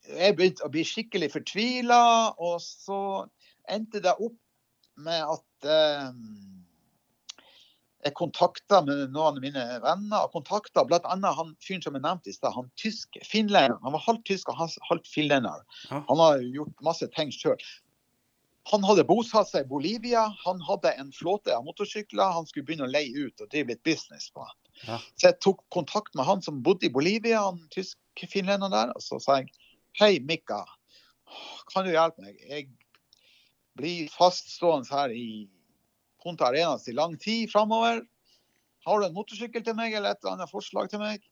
jeg 0.10 0.36
begynte 0.38 0.66
å 0.66 0.72
bli 0.74 0.86
skikkelig 0.88 1.32
fortvila. 1.36 2.04
Og 2.42 2.60
så 2.64 3.02
endte 3.70 4.02
det 4.04 4.16
opp 4.18 4.38
med 5.00 5.36
at 5.36 5.70
eh, 5.70 6.08
jeg 8.06 8.16
kontakta 8.16 8.80
med 8.86 9.12
noen 9.12 9.38
av 9.38 9.44
mine 9.44 9.66
venner. 9.84 10.24
og 10.24 10.32
kontakta 10.36 10.86
bl.a. 10.88 11.16
han 11.40 11.54
fyren 11.64 11.84
som 11.84 11.98
jeg 11.98 12.06
nevnte 12.06 12.32
i 12.32 12.36
stad, 12.36 12.56
han 12.56 12.72
tyske 12.80 13.22
finlenderen. 13.28 13.80
Han 13.84 13.96
var 13.96 14.06
halvt 14.08 14.26
tysk 14.32 14.52
og 14.52 14.62
halvt 14.88 15.12
finlender. 15.12 15.64
Han 15.92 16.24
har 16.24 16.44
gjort 16.44 16.86
masse 16.86 17.08
ting 17.16 17.34
sjøl. 17.36 17.60
Han 18.70 18.84
hadde 18.86 19.06
bosatt 19.08 19.50
seg 19.50 19.66
i 19.66 19.70
Bolivia. 19.70 20.28
Han 20.44 20.60
hadde 20.62 20.92
en 21.02 21.12
flåte 21.16 21.56
av 21.56 21.64
motorsykler. 21.66 22.36
Han 22.36 22.46
skulle 22.50 22.68
begynne 22.68 22.86
å 22.86 22.92
leie 22.92 23.28
ut 23.30 23.42
og 23.42 23.50
drive 23.50 23.74
litt 23.74 23.84
business 23.88 24.30
på. 24.36 24.46
Ja. 24.86 25.00
Så 25.16 25.32
jeg 25.32 25.40
tok 25.44 25.64
kontakt 25.74 26.14
med 26.16 26.28
han 26.28 26.44
som 26.46 26.62
bodde 26.64 26.88
i 26.88 26.94
Bolivia, 26.94 27.42
han 27.48 27.64
tysk-finlenderen 27.74 28.76
der. 28.76 28.94
Og 28.96 29.04
så 29.04 29.20
sa 29.24 29.40
jeg 29.40 29.50
hei, 30.00 30.12
Mikka, 30.22 30.62
kan 31.74 31.88
du 31.88 31.92
hjelpe 31.94 32.24
meg? 32.24 32.38
Jeg 32.50 32.70
blir 33.80 34.12
faststående 34.14 34.92
her 34.92 35.16
i 35.16 35.48
Punta 36.24 36.50
Arenas 36.50 36.88
i 36.92 36.96
lang 36.96 37.16
tid 37.20 37.50
framover. 37.52 38.04
Har 38.86 39.00
du 39.00 39.08
en 39.08 39.16
motorsykkel 39.16 39.64
til 39.64 39.76
meg, 39.78 39.94
eller 39.94 40.14
et 40.14 40.22
eller 40.24 40.38
annet 40.38 40.52
forslag 40.52 40.92
til 40.92 41.02
meg? 41.02 41.24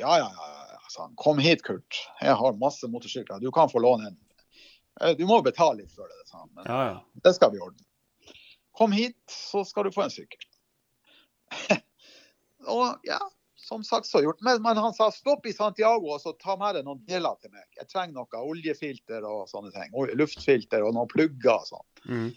Ja, 0.00 0.16
ja, 0.18 0.28
ja, 0.28 0.66
ja, 0.72 0.82
sa 0.90 1.06
han. 1.06 1.16
Kom 1.20 1.40
hit, 1.42 1.62
Kurt. 1.66 1.98
Jeg 2.22 2.34
har 2.38 2.60
masse 2.60 2.88
motorsykler. 2.88 3.42
Du 3.42 3.50
kan 3.54 3.70
få 3.70 3.82
låne 3.82 4.12
en. 4.12 4.18
Eh, 5.00 5.14
Du 5.18 5.24
må 5.26 5.40
jo 5.40 5.46
betale 5.48 5.82
litt 5.82 5.94
for 5.94 6.10
det, 6.10 6.22
sa 6.28 6.42
han. 6.42 6.50
Men 6.56 6.68
Ja, 6.68 6.80
ja. 6.92 7.20
det 7.24 7.34
skal 7.38 7.52
vi 7.54 7.60
ordne. 7.62 7.86
Kom 8.76 8.92
hit, 8.92 9.20
så 9.28 9.64
skal 9.68 9.84
du 9.84 9.92
få 9.92 10.06
en 10.06 10.12
sykkel. 10.12 10.48
og 12.72 13.00
ja, 13.04 13.18
som 13.62 13.84
sagt 13.84 14.06
så 14.08 14.22
gjort. 14.24 14.40
Men, 14.40 14.62
men 14.62 14.76
han 14.80 14.94
sa 14.96 15.10
stopp 15.12 15.46
i 15.46 15.52
Santiago 15.52 16.14
og 16.14 16.20
så 16.22 16.32
ta 16.40 16.56
med 16.60 16.78
deg 16.78 16.86
noen 16.86 17.02
deler 17.08 17.36
til 17.42 17.52
meg. 17.52 17.66
Jeg 17.78 17.90
trenger 17.92 18.16
noe 18.16 18.40
oljefilter 18.52 19.26
og 19.28 19.44
sånne 19.50 19.72
ting. 19.74 19.92
Luftfilter 20.18 20.84
og 20.86 20.96
noen 20.96 21.10
plugger 21.10 21.54
og 21.58 21.68
sånn. 21.68 21.86
Mm. 22.08 22.30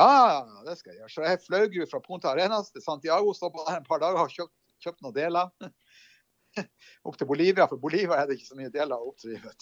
Ja, 0.00 0.46
det 0.64 0.78
skal 0.78 0.94
jeg 0.94 1.02
gjøre. 1.02 1.12
Så 1.12 1.26
jeg 1.26 1.42
fløy 1.44 1.76
jo 1.76 1.86
fra 1.90 2.00
Punta 2.00 2.30
Arenas 2.32 2.70
til 2.72 2.84
Santiago, 2.84 3.34
stoppa 3.36 3.66
der 3.66 3.82
en 3.82 3.88
par 3.88 4.00
dager 4.00 4.22
og 4.22 4.32
kjøpt, 4.32 4.54
kjøpt 4.80 5.02
noen 5.04 5.16
deler. 5.18 5.50
opp 7.06 7.18
til 7.20 7.28
Bolivia, 7.28 7.66
for 7.68 7.78
Bolivia 7.82 8.16
er 8.22 8.30
det 8.30 8.38
ikke 8.38 8.48
så 8.48 8.56
mye 8.58 8.72
deler 8.72 8.96
å 8.96 9.10
oppdrive. 9.12 9.52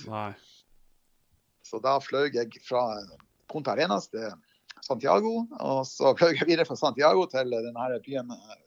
Så 1.68 1.80
da 1.84 1.98
fløy 2.00 2.30
jeg 2.32 2.62
fra 2.64 2.82
Punta 3.50 3.74
Arenas 3.74 4.08
til 4.12 4.30
Santiago, 4.84 5.44
og 5.60 5.84
så 5.88 6.12
fløy 6.18 6.34
jeg 6.36 6.48
videre 6.48 6.68
fra 6.68 6.78
Santiago 6.78 7.26
til 7.30 7.52
denne 7.52 8.00
byen 8.04 8.32
eh, 8.34 8.58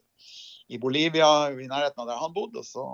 i 0.71 0.79
Bolivia, 0.79 1.49
i 1.51 1.69
nærheten 1.69 2.03
av 2.03 2.09
der 2.11 2.21
han 2.21 2.35
bodde. 2.35 2.61
Og 2.61 2.67
så, 2.67 2.85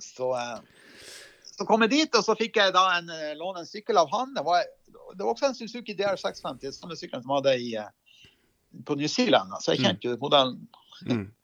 så, 0.00 0.30
eh, 0.40 1.08
så 1.52 1.66
kom 1.68 1.84
jeg 1.86 1.94
dit, 1.96 2.16
og 2.16 2.24
så 2.26 2.36
fikk 2.38 2.60
jeg 2.62 2.76
da 2.76 2.86
en, 2.98 3.10
eh, 3.14 3.34
låne 3.38 3.64
en 3.64 3.68
sykkel 3.68 4.00
av 4.00 4.12
han. 4.14 4.32
Det 4.36 4.44
var, 4.46 4.64
det 4.88 5.20
var 5.20 5.34
også 5.34 5.50
en 5.50 5.58
Suzuki 5.58 5.96
DR650, 5.98 6.78
samme 6.78 6.96
sykkelen 6.98 7.26
som 7.26 7.34
jeg 7.36 7.42
hadde 7.42 7.58
i, 7.60 8.80
på 8.86 8.96
New 8.96 9.10
Zealand. 9.10 9.52
Så 9.60 9.74
jeg 9.76 9.84
kjente 9.84 10.08
jo 10.08 10.16
modellen. 10.22 10.64
Mm. 11.08 11.28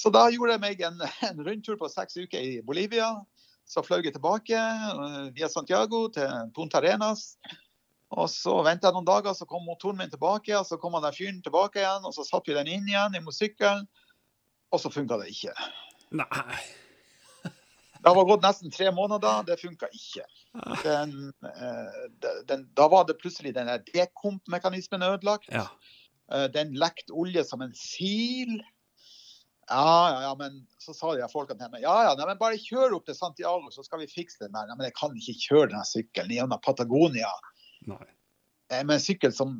Så 0.00 0.08
da 0.08 0.22
gjorde 0.32 0.54
jeg 0.54 0.62
meg 0.62 0.80
en, 0.86 1.02
en 1.28 1.42
rundtur 1.44 1.76
på 1.76 1.90
seks 1.92 2.16
uker 2.22 2.40
i 2.40 2.60
Bolivia. 2.64 3.12
Så 3.70 3.84
fløy 3.86 4.02
jeg 4.02 4.16
tilbake 4.16 4.58
eh, 4.58 5.26
via 5.36 5.48
Santiago 5.50 6.08
til 6.14 6.50
Punta 6.56 6.80
Arenas. 6.80 7.36
Og 8.10 8.26
så 8.26 8.56
venta 8.66 8.88
jeg 8.88 8.96
noen 8.96 9.06
dager, 9.06 9.36
så 9.38 9.46
kom 9.46 9.62
motoren 9.62 10.00
min 10.00 10.10
tilbake. 10.10 10.56
Og 10.58 10.66
så 10.66 10.78
kom 10.82 10.98
den 10.98 11.14
fyren 11.14 11.38
tilbake 11.44 11.78
igjen, 11.82 12.06
og 12.08 12.14
så 12.16 12.26
satte 12.26 12.50
vi 12.50 12.58
den 12.58 12.70
inn 12.74 12.88
igjen 12.90 13.14
i 13.14 13.22
sykkelen. 13.34 13.86
Og 14.74 14.82
så 14.82 14.90
funka 14.90 15.20
det 15.22 15.30
ikke. 15.30 15.54
Nei. 16.18 16.58
Det 18.00 18.12
var 18.16 18.24
gått 18.24 18.42
nesten 18.42 18.72
tre 18.72 18.88
måneder, 18.96 19.42
det 19.44 19.58
funka 19.60 19.90
ikke. 19.92 20.24
Den, 20.82 21.32
eh, 21.44 22.04
den, 22.48 22.64
da 22.74 22.86
var 22.90 23.04
det 23.06 23.18
plutselig 23.20 23.52
den 23.54 23.68
dekomp-mekanismen 23.92 25.04
ødelagt. 25.04 25.50
Ja. 25.52 25.66
Eh, 26.32 26.48
Den 26.50 26.72
lekte 26.74 27.12
olje 27.12 27.44
som 27.44 27.62
en 27.62 27.74
sil. 27.76 28.56
Ja, 29.70 30.10
ja, 30.10 30.22
ja, 30.22 30.30
men 30.34 30.66
så 30.82 30.94
sa 30.94 31.12
de 31.14 31.26
folkene 31.30 31.68
meg 31.70 31.84
ja, 31.84 31.92
ja, 32.08 32.14
nei, 32.18 32.26
men 32.26 32.38
bare 32.40 32.58
kjør 32.58 32.96
opp 32.96 33.04
til 33.06 33.14
Santiago, 33.14 33.70
så 33.70 33.84
skal 33.86 34.02
vi 34.02 34.08
fikse 34.10 34.42
den 34.42 34.56
der. 34.56 34.66
Nei, 34.66 34.74
men 34.80 34.88
jeg 34.88 34.96
kan 34.98 35.14
ikke 35.14 35.36
kjøre 35.44 35.68
denne 35.70 35.86
sykkelen 35.86 36.34
gjennom 36.34 36.62
Patagonia 36.64 37.30
Nei. 37.86 38.00
eh, 38.72 38.82
med 38.82 38.96
en 38.96 39.04
sykkel 39.04 39.34
som 39.36 39.54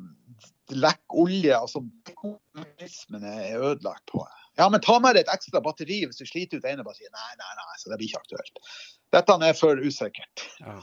lekker 0.74 1.22
olje, 1.22 1.54
og 1.54 1.70
som 1.70 1.86
mekanismen 2.08 3.26
er 3.26 3.62
ødelagt 3.62 4.02
på. 4.10 4.24
Ja, 4.58 4.66
men 4.68 4.82
ta 4.82 4.98
med 4.98 5.14
deg 5.14 5.28
et 5.28 5.32
ekstra 5.32 5.62
batteri 5.62 6.02
hvis 6.02 6.18
du 6.18 6.26
sliter 6.26 6.58
ut 6.58 6.66
ene 6.66 6.84
batteriet. 6.86 7.14
Nei, 7.14 7.38
nei, 7.38 7.52
nei, 7.62 7.78
så 7.78 7.92
det 7.92 8.00
blir 8.00 8.10
ikke 8.10 8.24
aktuelt. 8.24 8.74
Dette 9.14 9.38
er 9.46 9.56
for 9.58 9.78
usikkert. 9.78 10.46
Ja. 10.58 10.80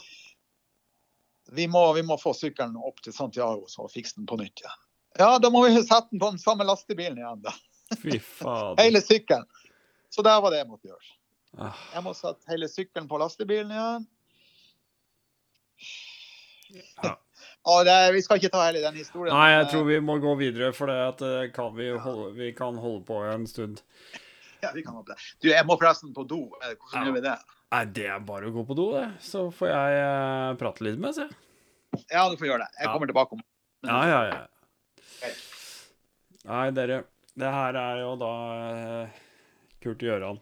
Vi 1.52 1.68
må, 1.72 1.84
vi 1.96 2.04
må 2.04 2.16
få 2.20 2.34
sykkelen 2.36 2.80
opp 2.80 3.04
til 3.04 3.16
Santiago 3.16 3.68
så 3.72 3.88
fikse 3.92 4.20
den 4.20 4.28
på 4.28 4.40
nytt 4.40 4.64
igjen. 4.64 4.84
Ja, 5.20 5.36
da 5.42 5.52
må 5.52 5.64
vi 5.66 5.76
sette 5.82 6.08
den 6.12 6.22
på 6.22 6.32
den 6.32 6.42
samme 6.42 6.68
lastebilen 6.68 7.20
igjen, 7.20 7.44
da. 7.44 7.54
Fy 8.02 8.18
faen. 8.20 8.76
Hele 8.82 9.02
sykkelen. 9.02 9.46
Så 10.10 10.24
det 10.26 10.34
var 10.44 10.52
det 10.52 10.60
jeg 10.64 10.68
måtte 10.70 10.90
gjøre. 10.90 11.14
Ah, 11.58 11.78
Jeg 11.94 12.04
må 12.06 12.12
sette 12.14 12.52
hele 12.52 12.68
sykkelen 12.70 13.08
på 13.10 13.18
lastebilen 13.22 13.72
igjen. 13.72 14.08
Ja. 17.04 17.14
Og 17.68 17.86
det, 17.88 17.96
vi 18.16 18.22
skal 18.26 18.40
ikke 18.42 18.52
ta 18.54 18.66
hele 18.68 18.82
den 18.84 18.98
historien. 19.00 19.34
Nei, 19.36 19.50
jeg 19.54 19.64
men, 19.66 19.72
tror 19.74 19.86
vi 19.90 20.00
må 20.04 20.18
gå 20.24 20.34
videre, 20.40 20.72
for 20.76 20.92
det 20.92 20.98
at 21.08 21.24
kan 21.56 21.76
vi, 21.78 21.90
holde, 22.04 22.32
vi 22.38 22.52
kan 22.58 22.78
holde 22.82 23.04
på 23.08 23.22
en 23.32 23.48
stund. 23.50 23.82
Ja, 24.58 24.72
vi 24.74 24.82
kan 24.82 24.96
holde 24.98 25.06
på 25.06 25.14
det. 25.14 25.22
Du, 25.44 25.52
jeg 25.52 25.66
må 25.70 25.76
forresten 25.78 26.10
på 26.18 26.24
do. 26.26 26.40
Eh, 26.66 26.72
Hvordan 26.82 26.96
Ja. 26.98 27.02
gjør 27.06 27.14
vi 27.14 27.20
det? 27.28 27.34
Nei, 27.76 27.82
det 27.94 28.06
er 28.10 28.24
bare 28.26 28.48
å 28.50 28.54
gå 28.56 28.64
på 28.66 28.74
do, 28.80 28.88
det. 28.96 29.04
Så 29.22 29.44
får 29.54 29.70
jeg 29.70 29.98
eh, 30.02 30.54
prate 30.58 30.82
litt 30.88 30.98
med, 31.04 31.14
deg, 31.14 31.36
Ja, 32.10 32.24
du 32.32 32.34
får 32.40 32.48
gjøre 32.50 32.64
det. 32.66 32.70
Jeg 32.80 32.88
Ja. 32.88 32.94
kommer 32.96 33.06
tilbake 33.12 33.38
om 33.38 33.44
Ja, 33.86 34.00
ja, 34.10 34.22
ja. 34.32 35.30
Nei, 36.50 36.64
dere. 36.74 36.98
Det 37.38 37.50
her 37.54 37.78
er 37.78 38.00
jo 38.02 38.14
da 38.18 38.32
eh, 38.66 39.18
Kurt 39.84 40.02
Gjøran. 40.02 40.40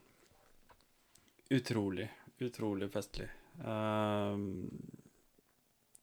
Utrolig, 1.51 2.05
utrolig 2.39 2.87
festlig. 2.93 3.27
Ehm, 3.67 4.45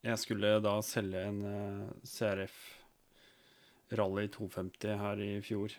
jeg 0.05 0.21
skulle 0.21 0.59
da 0.61 0.75
selge 0.85 1.23
en 1.31 1.39
eh, 1.49 1.87
CRF 2.05 2.59
Rally 3.97 4.27
250 4.37 5.01
her 5.01 5.25
i 5.25 5.31
fjor. 5.41 5.73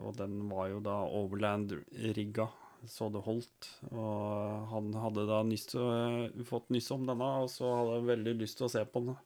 Og 0.00 0.16
den 0.16 0.38
var 0.48 0.70
jo 0.72 0.80
da 0.80 0.96
Overland-rigga, 1.04 2.48
så 2.88 3.10
det 3.12 3.26
holdt. 3.28 3.68
Og 3.90 4.72
han 4.72 4.88
hadde 5.04 5.28
da 5.28 5.42
nyss, 5.44 5.68
eh, 5.76 6.44
fått 6.48 6.72
nyss 6.72 6.88
om 6.96 7.04
denne, 7.04 7.28
og 7.44 7.52
så 7.52 7.76
hadde 7.82 8.00
jeg 8.00 8.10
veldig 8.14 8.36
lyst 8.40 8.62
til 8.62 8.70
å 8.70 8.72
se 8.72 8.88
på 8.88 9.04
den. 9.04 9.20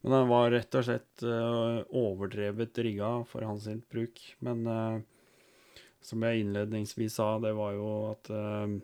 Men 0.00 0.12
den 0.12 0.28
var 0.30 0.50
rett 0.52 0.76
og 0.78 0.86
slett 0.86 1.22
eh, 1.26 1.80
overdrevet 2.00 2.78
rigga 2.80 3.10
for 3.28 3.44
hans 3.44 3.68
bruk. 3.92 4.20
Men 4.40 4.64
eh, 4.66 5.00
som 6.00 6.24
jeg 6.24 6.44
innledningsvis 6.44 7.18
sa, 7.18 7.34
det 7.42 7.52
var 7.56 7.74
jo 7.76 7.90
at 8.14 8.30
eh, 8.32 8.78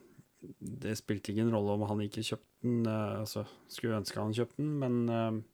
det 0.61 0.97
spilte 1.01 1.33
ingen 1.33 1.53
rolle 1.55 1.79
om 1.79 1.87
han 1.89 2.03
ikke 2.05 2.25
kjøpte 2.25 2.45
den. 2.67 2.89
altså, 2.89 3.45
skulle 3.71 4.01
ønske 4.01 4.21
han 4.21 4.35
kjøpte 4.37 4.61
den, 4.61 4.73
men 4.81 5.45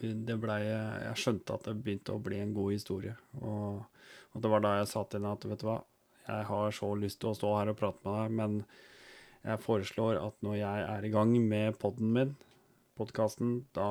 det 0.00 0.36
blei 0.38 0.60
Jeg 0.66 1.18
skjønte 1.18 1.56
at 1.56 1.68
det 1.68 1.74
begynte 1.80 2.14
å 2.14 2.22
bli 2.22 2.40
en 2.40 2.54
god 2.56 2.72
historie. 2.74 3.14
Og, 3.40 3.82
og 4.32 4.42
det 4.44 4.50
var 4.52 4.64
da 4.64 4.74
jeg 4.78 4.90
sa 4.90 5.04
til 5.04 5.20
henne 5.20 5.34
at 5.36 5.46
vet 5.48 5.62
du 5.62 5.68
hva, 5.68 5.78
jeg 6.24 6.48
har 6.48 6.74
så 6.76 6.90
lyst 6.96 7.20
til 7.20 7.32
å 7.32 7.36
stå 7.36 7.52
her 7.58 7.72
og 7.72 7.78
prate 7.78 8.00
med 8.06 8.16
deg, 8.16 8.36
men 8.40 8.58
jeg 9.44 9.60
foreslår 9.64 10.20
at 10.22 10.36
når 10.46 10.56
jeg 10.60 10.84
er 10.88 11.04
i 11.04 11.12
gang 11.12 11.34
med 11.48 11.76
poden 11.80 12.12
min, 12.16 12.36
podkasten, 12.98 13.60
da 13.76 13.88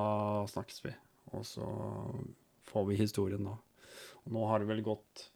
snakkes 0.52 0.84
vi. 0.86 0.96
Og 1.34 1.46
så 1.48 1.68
får 2.70 2.90
vi 2.90 3.00
historien 3.00 3.46
da. 3.48 3.58
Og 4.24 4.36
nå 4.36 4.48
har 4.50 4.62
det 4.62 4.70
vel 4.70 4.84
gått 4.86 5.30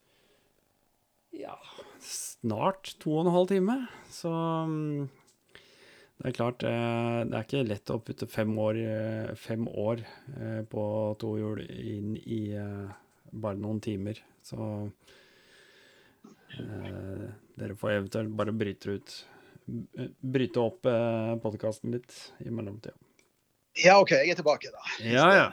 ja, 1.35 1.55
snart 2.03 2.95
to 3.01 3.17
og 3.17 3.25
en 3.25 3.33
halv 3.35 3.49
time. 3.51 3.77
Så 4.13 4.31
mm, 4.31 5.07
det 6.17 6.31
er 6.31 6.37
klart, 6.37 6.65
eh, 6.65 7.19
det 7.29 7.37
er 7.37 7.45
ikke 7.45 7.67
lett 7.67 7.93
å 7.93 7.99
putte 8.01 8.29
fem 8.31 8.53
år, 8.57 8.79
eh, 8.81 9.33
fem 9.37 9.67
år 9.69 10.01
eh, 10.01 10.61
på 10.69 10.83
to 11.21 11.35
hjul 11.37 11.61
inn 11.67 12.15
i 12.17 12.41
bare 13.31 13.59
noen 13.59 13.81
timer. 13.83 14.21
Så 14.41 14.57
dere 16.57 17.75
får 17.77 17.91
eventuelt 17.91 18.31
bare 18.39 18.55
bryte 18.55 18.95
ut 18.95 19.17
Bryte 19.67 20.61
opp 20.63 20.87
podkasten 21.43 21.91
litt 21.91 22.13
i 22.39 22.47
mellomtida. 22.55 22.95
Ja, 23.83 23.99
OK, 24.01 24.11
jeg 24.17 24.33
er 24.33 24.39
tilbake, 24.39 24.71
da. 24.73 24.89
Ja, 25.05 25.27
ja. 25.35 25.47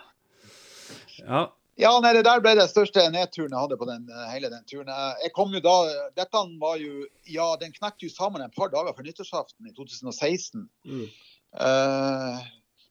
Ja, 1.24 1.44
Ja, 1.74 1.90
nei, 1.98 2.12
det 2.14 2.22
der 2.22 2.38
ble 2.38 2.52
den 2.54 2.68
største 2.70 3.02
nedturen 3.10 3.50
jeg 3.50 3.58
hadde 3.58 3.76
på 3.78 3.86
den, 3.88 4.04
eh, 4.06 4.26
hele 4.30 4.50
den 4.50 4.62
turen. 4.70 4.88
Eh, 4.88 5.24
Jeg 5.24 5.32
kom 5.34 5.50
jo 5.54 5.60
da, 5.60 5.74
Dette 6.14 6.42
var 6.60 6.76
jo 6.78 7.06
Ja, 7.26 7.56
den 7.56 7.72
knekte 7.74 8.06
jo 8.06 8.14
sammen 8.14 8.42
et 8.42 8.54
par 8.54 8.70
dager 8.70 8.94
før 8.94 9.02
nyttårsaften 9.02 9.66
i 9.66 9.74
2016. 9.74 10.68
Mm. 10.86 11.08
Uh, 11.54 12.38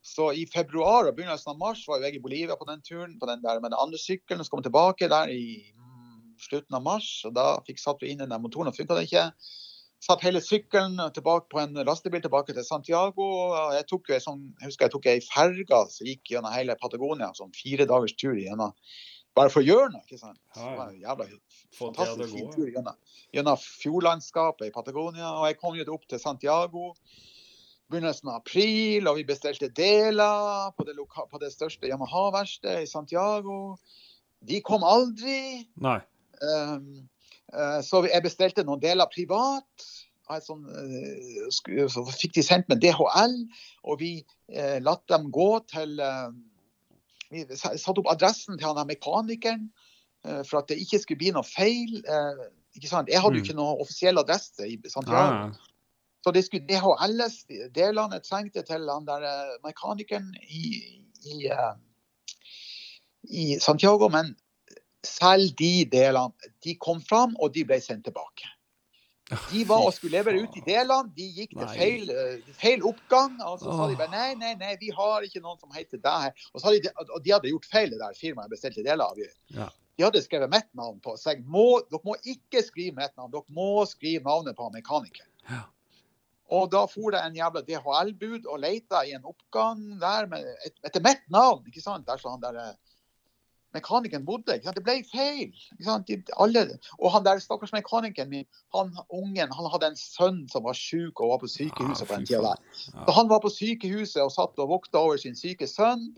så 0.03 0.33
i 0.35 0.45
februar 0.51 1.07
og 1.07 1.15
begynnelsen 1.15 1.51
av 1.51 1.57
mars 1.59 1.85
var 1.87 1.99
jo 1.99 2.07
jeg 2.07 2.17
i 2.17 2.23
Bolivia 2.23 2.55
på 2.59 2.67
den 2.67 2.81
turen 2.83 3.15
på 3.19 3.27
den 3.27 3.41
der 3.43 3.59
med 3.59 3.71
den 3.71 3.79
andre 3.79 3.99
sykkelen. 3.99 4.43
Så 4.43 4.51
kom 4.51 4.59
jeg 4.59 4.67
tilbake 4.67 5.07
der 5.11 5.31
i 5.31 5.71
mm, 5.71 6.35
slutten 6.43 6.75
av 6.75 6.83
mars, 6.83 7.09
og 7.23 7.35
da 7.35 7.47
fikk 7.63 7.79
satt 7.79 8.03
vi 8.03 8.11
inn 8.11 8.19
den 8.19 8.31
der 8.31 8.39
motoren, 8.43 8.67
og 8.67 8.75
funka 8.75 8.99
det 8.99 9.07
ikke. 9.07 9.29
Satt 10.03 10.23
hele 10.25 10.41
sykkelen 10.43 10.97
tilbake 11.15 11.47
på 11.53 11.61
en 11.61 11.77
lastebil 11.87 12.23
tilbake 12.23 12.51
til 12.55 12.65
Santiago. 12.67 13.25
Jeg 13.77 13.87
tok 13.87 14.11
jo 14.11 14.19
sånn, 14.19 14.41
jeg 14.59 14.67
husker 14.67 14.89
jeg 14.89 14.93
tok 14.97 15.05
ei 15.07 15.19
ferge 15.23 15.79
som 15.93 16.09
gikk 16.09 16.33
gjennom 16.33 16.51
hele 16.51 16.75
Patagonia, 16.81 17.29
sånn 17.37 17.53
fire 17.55 17.87
dagers 17.87 18.15
tur 18.19 18.35
gjennom 18.35 18.75
bare 19.37 19.49
for 19.49 19.63
å 19.63 19.65
gjøre 19.65 19.91
noe. 19.93 20.03
ikke 20.05 20.19
sant? 20.21 20.39
Så 20.53 20.61
det 20.61 20.77
var 20.77 20.91
en 20.91 21.01
jævla 21.01 21.27
fantastisk 21.77 22.33
fin 22.35 22.49
tur 22.53 22.69
gjennom, 22.69 22.97
gjennom 23.33 23.61
fjordlandskapet 23.63 24.69
i 24.69 24.73
Patagonia. 24.75 25.29
Og 25.39 25.47
jeg 25.49 25.59
kom 25.61 25.77
jo 25.77 25.87
opp 25.95 26.05
til 26.09 26.21
Santiago 26.21 26.91
begynnelsen 27.91 28.31
av 28.31 28.41
april, 28.41 29.09
og 29.09 29.19
vi 29.19 29.25
bestilte 29.27 29.69
deler 29.75 30.71
på 30.77 30.85
det, 30.87 30.95
loka 30.97 31.27
på 31.29 31.41
det 31.41 31.51
største 31.53 31.89
Yamaha-verkstedet 31.89 32.85
i 32.85 32.89
Santiago. 32.89 33.75
De 34.43 34.61
kom 34.65 34.85
aldri. 34.87 35.65
Nei. 35.83 35.99
Um, 36.43 37.03
så 37.81 38.03
jeg 38.09 38.23
bestilte 38.23 38.63
noen 38.65 38.81
deler 38.81 39.05
privat. 39.13 39.65
sånn, 40.41 40.63
eh, 40.69 41.49
Så 41.51 42.05
fikk 42.11 42.33
de 42.33 42.41
sendt 42.43 42.69
med 42.69 42.79
DHL, 42.81 43.35
og 43.83 43.99
vi 43.99 44.25
latt 44.49 44.81
lot 44.83 45.07
dem 45.07 45.31
gå 45.31 45.59
til 45.67 45.99
eh, 45.99 46.29
Vi 47.31 47.45
sa- 47.55 47.75
satte 47.75 47.99
opp 47.99 48.11
adressen 48.11 48.57
til 48.57 48.67
han 48.67 48.87
mekanikeren 48.87 49.69
eh, 50.25 50.43
for 50.43 50.59
at 50.59 50.67
det 50.67 50.77
ikke 50.79 50.99
skulle 51.01 51.17
bli 51.17 51.31
noe 51.31 51.43
feil. 51.43 51.97
eh, 52.07 52.49
ikke 52.75 52.87
sant? 52.89 53.09
Jeg 53.09 53.21
hadde 53.21 53.35
jo 53.37 53.41
Mm. 53.41 53.45
ikke 53.45 53.55
noen 53.55 53.81
offisiell 53.81 54.17
adresse 54.17 54.59
i 54.67 54.77
Santiago. 54.87 55.33
ja. 55.49 55.51
Så 56.23 56.31
det 56.31 56.45
skulle 56.45 56.67
DHLs 56.67 57.45
delene 57.75 58.13
jeg 58.13 58.23
trengte 58.23 58.61
til 58.65 58.87
han 58.89 59.05
der 59.05 59.23
eh, 59.23 59.57
mekanikeren 59.65 60.33
i, 60.47 61.03
i, 61.25 61.47
eh, 61.47 61.73
i 63.29 63.59
Santiago. 63.59 64.07
Men 64.09 64.35
selv 65.07 65.53
de 65.59 65.85
delene, 65.91 66.51
de 66.63 66.75
kom 66.79 67.01
fram, 67.03 67.35
og 67.39 67.53
de 67.55 67.65
ble 67.67 67.79
sendt 67.83 68.07
tilbake. 68.07 68.49
De 69.49 69.63
var 69.65 69.85
og 69.87 69.93
skulle 69.95 70.19
levere 70.19 70.43
ut 70.43 70.55
de 70.55 70.61
delene. 70.65 71.11
De 71.15 71.25
gikk 71.37 71.55
til 71.55 71.69
feil, 71.71 72.09
eh, 72.11 72.55
feil 72.59 72.83
oppgang. 72.85 73.37
Og 73.47 73.61
så 73.61 73.71
sa 73.71 73.87
de 73.89 73.97
bare 73.99 74.11
nei, 74.11 74.33
nei, 74.39 74.53
nei, 74.59 74.73
vi 74.81 74.91
har 74.93 75.25
ikke 75.25 75.41
noen 75.43 75.59
som 75.61 75.71
heter 75.73 76.01
deg 76.03 76.27
her. 76.27 76.49
Og, 76.53 76.65
de, 76.75 76.91
og 77.07 77.23
de 77.23 77.33
hadde 77.33 77.53
gjort 77.53 77.69
feil, 77.71 77.93
det 77.93 78.01
der 78.01 78.19
firmaet 78.19 78.51
bestilte 78.51 78.83
deler 78.85 79.05
av. 79.07 79.21
Ja. 79.55 79.69
De 79.97 80.05
hadde 80.05 80.23
skrevet 80.25 80.51
mitt 80.51 80.69
navn 80.77 80.99
på. 81.03 81.15
seg. 81.21 81.43
må, 81.45 81.81
dere 81.89 82.03
må 82.05 82.17
ikke 82.19 82.63
skrive 82.65 82.97
mitt 82.99 83.15
navn, 83.17 83.31
dere 83.33 83.47
må 83.55 83.85
skrive 83.89 84.25
navnet 84.27 84.57
på 84.59 84.69
mekanikeren. 84.73 85.29
Ja. 85.49 85.63
Og 86.53 86.67
da 86.73 86.83
for 86.89 87.13
det 87.13 87.21
en 87.23 87.37
jævla 87.37 87.63
DHL-bud 87.65 88.49
og 88.51 88.59
leita 88.61 89.01
i 89.07 89.13
en 89.15 89.25
oppgang 89.25 89.79
der 90.01 90.27
med, 90.29 90.49
etter 90.85 91.01
mitt 91.01 91.23
navn. 91.33 91.63
ikke 91.69 91.81
sant? 91.81 92.05
Der 92.09 92.19
så 92.21 92.35
han 92.35 92.43
der 92.43 92.59
eh, 92.59 92.75
mekanikeren 93.75 94.25
bodde. 94.25 94.59
Det 94.63 94.83
ble 94.85 94.99
feil. 95.09 95.51
De, 96.07 96.19
alle, 96.41 96.65
og 96.99 97.11
han 97.15 97.25
der 97.25 97.41
stakkars 97.43 97.73
mekanikeren 97.75 98.31
min, 98.31 98.47
han 98.75 98.93
ungen, 99.09 99.51
han 99.57 99.71
hadde 99.73 99.91
en 99.91 99.99
sønn 99.99 100.43
som 100.51 100.65
var 100.67 100.77
syk 100.77 101.19
og 101.19 101.33
var 101.33 101.43
på 101.43 101.51
sykehuset 101.51 102.07
på 102.07 102.15
den 102.15 102.27
fy 102.27 102.33
tida 102.33 102.53
der. 102.53 102.63
Så 102.93 103.17
han 103.17 103.29
var 103.31 103.43
på 103.43 103.51
sykehuset 103.53 104.23
og 104.23 104.31
satt 104.35 104.63
og 104.63 104.71
vokta 104.71 105.01
over 105.01 105.21
sin 105.21 105.37
syke 105.39 105.69
sønn. 105.69 106.09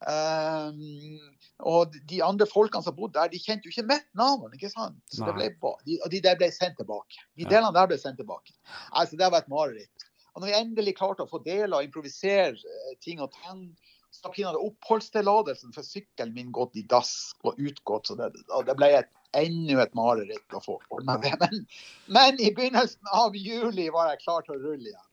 Um, 0.00 1.18
og 1.60 1.96
de 2.08 2.22
andre 2.24 2.46
folkene 2.48 2.80
som 2.82 2.94
bodde 2.96 3.18
der, 3.18 3.28
de 3.28 3.40
kjente 3.42 3.68
jo 3.68 3.74
ikke 3.74 3.88
mitt 3.90 4.06
navn. 4.16 4.48
ikke 4.56 4.70
sant? 4.72 4.96
Så 5.12 5.26
det 5.28 5.34
ble, 5.36 5.50
de, 5.84 5.98
og 6.00 6.12
de 6.12 6.22
der 6.24 6.38
ble 6.40 6.48
sendt 6.54 6.78
tilbake. 6.80 7.20
De 7.36 7.44
delene 7.44 7.74
der 7.76 7.90
ble 7.90 7.98
sendt 8.00 8.16
tilbake. 8.22 8.56
Altså, 8.92 9.18
Det 9.20 9.28
var 9.28 9.44
et 9.44 9.52
mareritt. 9.52 10.06
Og 10.34 10.40
når 10.40 10.48
vi 10.48 10.58
endelig 10.60 10.96
klarte 10.96 11.26
å 11.26 11.30
få 11.30 11.42
deler 11.44 11.76
og 11.76 11.84
improvisere 11.84 12.54
eh, 12.54 12.92
ting 13.02 13.20
og 13.20 13.32
tang, 13.34 13.66
så 14.10 14.32
da 14.34 14.58
oppholdstillatelsen 14.58 15.72
for 15.74 15.86
sykkelen 15.86 16.34
min 16.34 16.50
gått 16.52 16.76
i 16.76 16.82
dass 16.82 17.32
og 17.46 17.58
utgått. 17.58 18.10
Så 18.10 18.16
det, 18.18 18.32
det 18.66 18.74
ble 18.78 18.88
et, 18.98 19.10
enda 19.38 19.84
et 19.84 19.94
mareritt 19.94 20.56
å 20.56 20.60
få 20.64 20.80
ordna 20.90 21.16
det. 21.22 21.32
Men, 21.40 21.62
men 22.10 22.40
i 22.42 22.50
begynnelsen 22.56 23.12
av 23.14 23.36
juli 23.38 23.86
var 23.94 24.10
jeg 24.12 24.24
klar 24.24 24.42
til 24.46 24.56
å 24.56 24.62
rulle 24.64 24.90
igjen. 24.90 25.06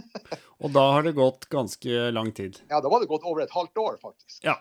Og 0.64 0.72
da 0.74 0.82
har 0.96 1.06
det 1.06 1.14
gått 1.16 1.46
ganske 1.52 2.10
lang 2.12 2.32
tid. 2.36 2.58
Ja, 2.70 2.80
Da 2.82 2.90
var 2.90 3.00
det 3.02 3.08
gått 3.10 3.24
over 3.24 3.42
et 3.44 3.54
halvt 3.54 3.78
år, 3.80 3.98
faktisk. 4.02 4.42
Ja. 4.44 4.58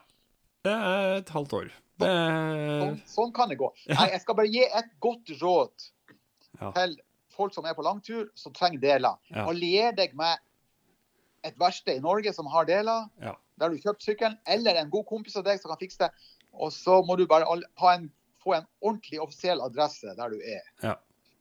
Det 0.64 0.74
er 0.76 1.18
et 1.20 1.30
halvt 1.34 1.54
år. 1.56 1.70
Det 2.00 2.10
Sånn, 2.10 2.98
sånn 3.12 3.32
kan 3.36 3.52
det 3.52 3.58
gå. 3.60 3.68
Nei, 3.92 4.10
jeg 4.14 4.22
skal 4.24 4.38
bare 4.40 4.52
gi 4.52 4.64
et 4.66 4.94
godt 5.04 5.32
råd 5.42 5.90
Ja. 6.60 6.72
til 6.76 6.96
folk 7.36 7.54
som 7.56 7.66
er 7.68 7.76
på 7.76 7.84
langtur, 7.86 8.30
som 8.36 8.54
trenger 8.56 8.82
deler. 8.84 9.20
Ja. 9.32 9.46
Allier 9.48 9.94
deg 9.96 10.16
med 10.20 10.40
et 11.48 11.56
verksted 11.60 12.00
i 12.00 12.04
Norge 12.04 12.34
som 12.36 12.50
har 12.52 12.68
deler, 12.68 13.08
Ja. 13.24 13.36
Der 13.60 13.70
du 13.74 13.82
kjøpt 13.84 14.06
sykkelen, 14.06 14.38
eller 14.48 14.80
en 14.80 14.90
god 14.94 15.06
kompis 15.10 15.36
av 15.40 15.46
deg 15.48 15.60
som 15.62 15.72
kan 15.74 15.80
fikse 15.82 16.02
det. 16.06 16.10
Og 16.54 16.72
så 16.74 17.02
må 17.06 17.16
du 17.20 17.26
bare 17.30 17.46
ha 17.46 17.94
en, 17.94 18.10
få 18.44 18.56
en 18.58 18.68
ordentlig 18.82 19.20
offisiell 19.22 19.62
adresse 19.62 20.16
der 20.18 20.34
du 20.34 20.40
er. 20.40 20.64
Ja. 20.84 20.96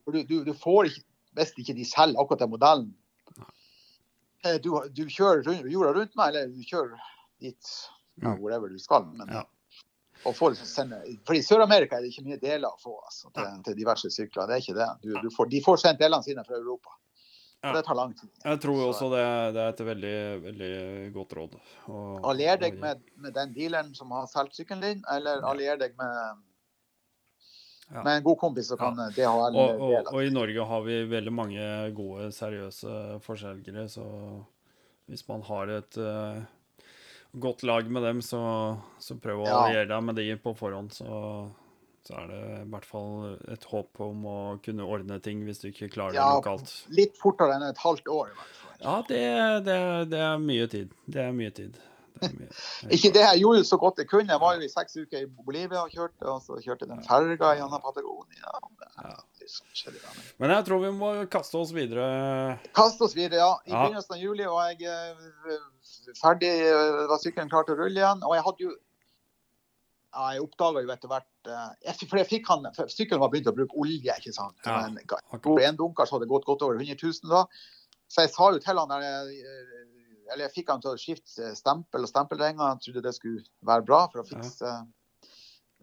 For 0.05 0.15
du, 0.15 0.23
du, 0.27 0.43
du 0.47 0.53
får 0.57 0.91
ikke, 0.91 1.05
hvis 1.39 1.53
ikke 1.61 1.75
de 1.77 1.85
selger 1.87 2.19
akkurat 2.21 2.43
den 2.43 2.51
modellen. 2.53 2.89
Eh, 4.45 4.57
Du, 4.63 4.71
du 4.95 5.05
kjører 5.11 5.43
rundt, 5.47 5.65
jorda 5.71 5.93
rundt 5.97 6.15
meg, 6.19 6.29
eller 6.33 6.51
du 6.53 6.61
kjører 6.63 6.99
dit 7.43 7.71
ja, 8.23 8.35
wherever 8.39 8.69
du 8.71 8.79
skal. 8.79 9.05
Men, 9.15 9.31
Ja. 9.33 9.43
og 10.25 10.35
får 10.35 10.53
liksom 10.55 10.67
sende, 10.67 11.01
for 11.27 11.35
I 11.35 11.41
Sør-Amerika 11.43 11.97
er 11.97 12.03
det 12.03 12.13
ikke 12.13 12.25
mye 12.27 12.39
deler 12.41 12.67
å 12.71 12.79
få 12.81 12.95
altså, 13.05 13.29
til, 13.35 13.51
til 13.67 13.77
diverse 13.79 14.09
sykler. 14.11 14.47
Det 14.49 14.55
er 14.57 14.63
ikke 14.63 14.77
det. 14.79 14.89
Du, 15.03 15.13
du 15.23 15.29
får, 15.35 15.47
de 15.51 15.61
får 15.63 15.77
sendt 15.83 16.01
delene 16.03 16.23
sine 16.25 16.43
fra 16.47 16.57
Europa. 16.59 16.95
Ja. 17.61 17.73
Det 17.75 17.81
tar 17.83 17.95
lang 17.95 18.13
tid. 18.15 18.29
Jeg 18.43 18.59
tror 18.63 18.81
også 18.85 19.09
det, 19.11 19.23
det 19.55 19.63
er 19.63 19.73
et 19.73 19.81
veldig, 19.83 20.17
veldig 20.45 20.75
godt 21.15 21.33
råd. 21.35 21.57
Og- 21.91 22.27
Allier 22.31 22.59
deg 22.61 22.77
med, 22.79 23.01
med 23.19 23.33
den 23.35 23.51
dealeren 23.55 23.89
som 23.97 24.13
har 24.15 24.29
solgt 24.31 24.55
sykkelen 24.55 24.85
din, 24.85 25.01
eller 25.11 25.43
allier 25.43 25.75
deg 25.81 25.97
med, 25.99 26.45
med 27.97 28.13
en 28.13 28.23
god 28.23 28.39
kompis 28.39 28.69
som 28.71 28.79
kan 28.79 29.01
ja. 29.03 29.09
DHL 29.17 29.59
og, 29.59 29.73
og, 29.75 29.91
dele. 29.91 30.05
og 30.13 30.23
i 30.23 30.31
Norge 30.31 30.69
har 30.71 30.85
vi 30.87 31.01
veldig 31.11 31.33
mange 31.35 31.67
gode, 31.97 32.29
seriøse 32.37 33.19
forselgere, 33.27 33.89
så 33.91 34.07
hvis 35.09 35.27
man 35.27 35.43
har 35.49 35.75
et 35.81 35.99
uh, 35.99 36.39
godt 37.43 37.63
lag 37.67 37.91
med 37.91 38.07
dem, 38.07 38.21
så, 38.23 38.39
så 39.03 39.19
prøv 39.19 39.43
å 39.43 39.51
alliere 39.51 39.89
deg 39.89 40.05
med 40.05 40.15
de 40.15 40.31
på 40.39 40.55
forhånd, 40.55 40.95
så, 40.95 41.51
så 42.09 42.15
er 42.23 42.29
det 42.31 42.39
i 42.63 42.69
hvert 42.73 42.87
fall 42.89 43.35
et 43.53 43.67
håp 43.69 43.99
om 44.01 44.23
å 44.25 44.37
kunne 44.65 44.87
ordne 44.89 45.19
ting 45.21 45.43
hvis 45.45 45.61
du 45.61 45.67
ikke 45.69 45.91
klarer 45.93 46.15
det 46.17 46.23
Ja. 46.23 46.31
lokalt. 46.39 46.71
Litt 46.97 47.19
fortere 47.21 47.53
enn 47.59 47.67
et 47.69 47.77
halvt 47.85 48.09
år. 48.09 48.31
i 48.33 48.39
hvert 48.39 48.57
fall. 48.63 48.73
Ja, 48.81 48.95
det, 49.11 49.21
det, 49.67 49.77
det 50.15 50.25
er 50.25 50.41
mye 50.41 50.65
tid. 50.71 50.97
Det 51.05 51.21
er 51.27 51.31
mye 51.37 51.53
tid. 51.53 51.77
Det 52.19 52.29
er 52.31 52.33
mye. 52.39 52.49
Ikke 52.97 53.11
det 53.15 53.21
jeg 53.27 53.41
gjorde 53.43 53.63
så 53.69 53.77
godt 53.79 54.01
jeg 54.01 54.09
kunne. 54.09 54.33
Jeg 54.33 54.41
var 54.41 54.55
jo 54.57 54.65
i 54.65 54.71
seks 54.73 54.97
uker 55.03 55.21
i 55.21 55.29
Bolivia 55.45 55.83
og 55.85 55.93
kjørte, 55.93 56.25
og 56.33 56.41
så 56.43 56.57
kjørte 56.65 56.87
den 56.89 57.03
ferga 57.05 57.53
gjennom 57.59 57.83
Patagonia. 57.85 58.55
Ja. 59.03 59.13
Men 60.41 60.51
jeg 60.53 60.65
tror 60.67 60.81
vi 60.83 60.89
må 60.97 61.11
kaste 61.31 61.57
oss 61.61 61.71
videre. 61.75 62.07
Kaste 62.75 63.05
oss 63.07 63.15
videre, 63.17 63.39
ja. 63.39 63.53
I 63.69 63.71
begynnelsen 63.75 64.17
av 64.17 64.21
juli 64.21 64.45
var 64.49 64.73
jeg 64.73 64.89
eh, 64.89 65.63
ferdig, 66.19 66.51
eh, 66.67 67.05
var 67.09 67.21
sykkelen 67.21 67.49
klar 67.51 67.65
til 67.67 67.77
å 67.77 67.83
rulle 67.83 68.01
igjen. 68.01 68.21
Og 68.27 68.35
jeg 68.37 68.45
hadde 68.49 68.65
jo 68.67 68.73
Jeg 70.09 70.41
oppdaga 70.41 70.81
jo 70.81 70.89
etter 70.89 71.11
hvert 71.11 71.49
eh, 71.53 72.05
For 72.09 72.17
jeg 72.17 72.29
fikk 72.29 72.47
han, 72.49 72.65
sykkelen 72.89 73.21
var 73.21 73.29
begynt 73.33 73.49
å 73.51 73.55
bruke 73.55 73.77
olje, 73.77 74.15
ikke 74.15 74.33
sant. 74.33 74.57
Ja. 74.65 74.87
var 74.89 75.67
En, 75.67 75.77
dunker 75.77 76.09
så 76.09 76.17
hadde 76.17 76.25
det 76.25 76.33
gått 76.33 76.47
godt 76.49 76.65
over 76.65 76.79
100 76.81 76.97
000 76.97 77.29
da. 77.29 77.43
Så 78.09 78.25
jeg 78.25 78.33
sa 78.33 78.47
jo 78.49 78.61
til 78.63 78.79
han 78.81 78.93
Eller 78.97 80.47
jeg 80.47 80.55
fikk 80.55 80.71
han 80.73 80.81
til 80.81 80.95
å 80.95 81.01
skifte 81.01 81.51
stempel 81.57 82.07
og 82.07 82.09
stempelringer. 82.09 82.73
Jeg 82.73 82.87
trodde 82.87 83.05
det 83.05 83.13
skulle 83.17 83.45
være 83.69 83.85
bra 83.85 84.07
for 84.09 84.23
å 84.23 84.25
fikse 84.25 84.71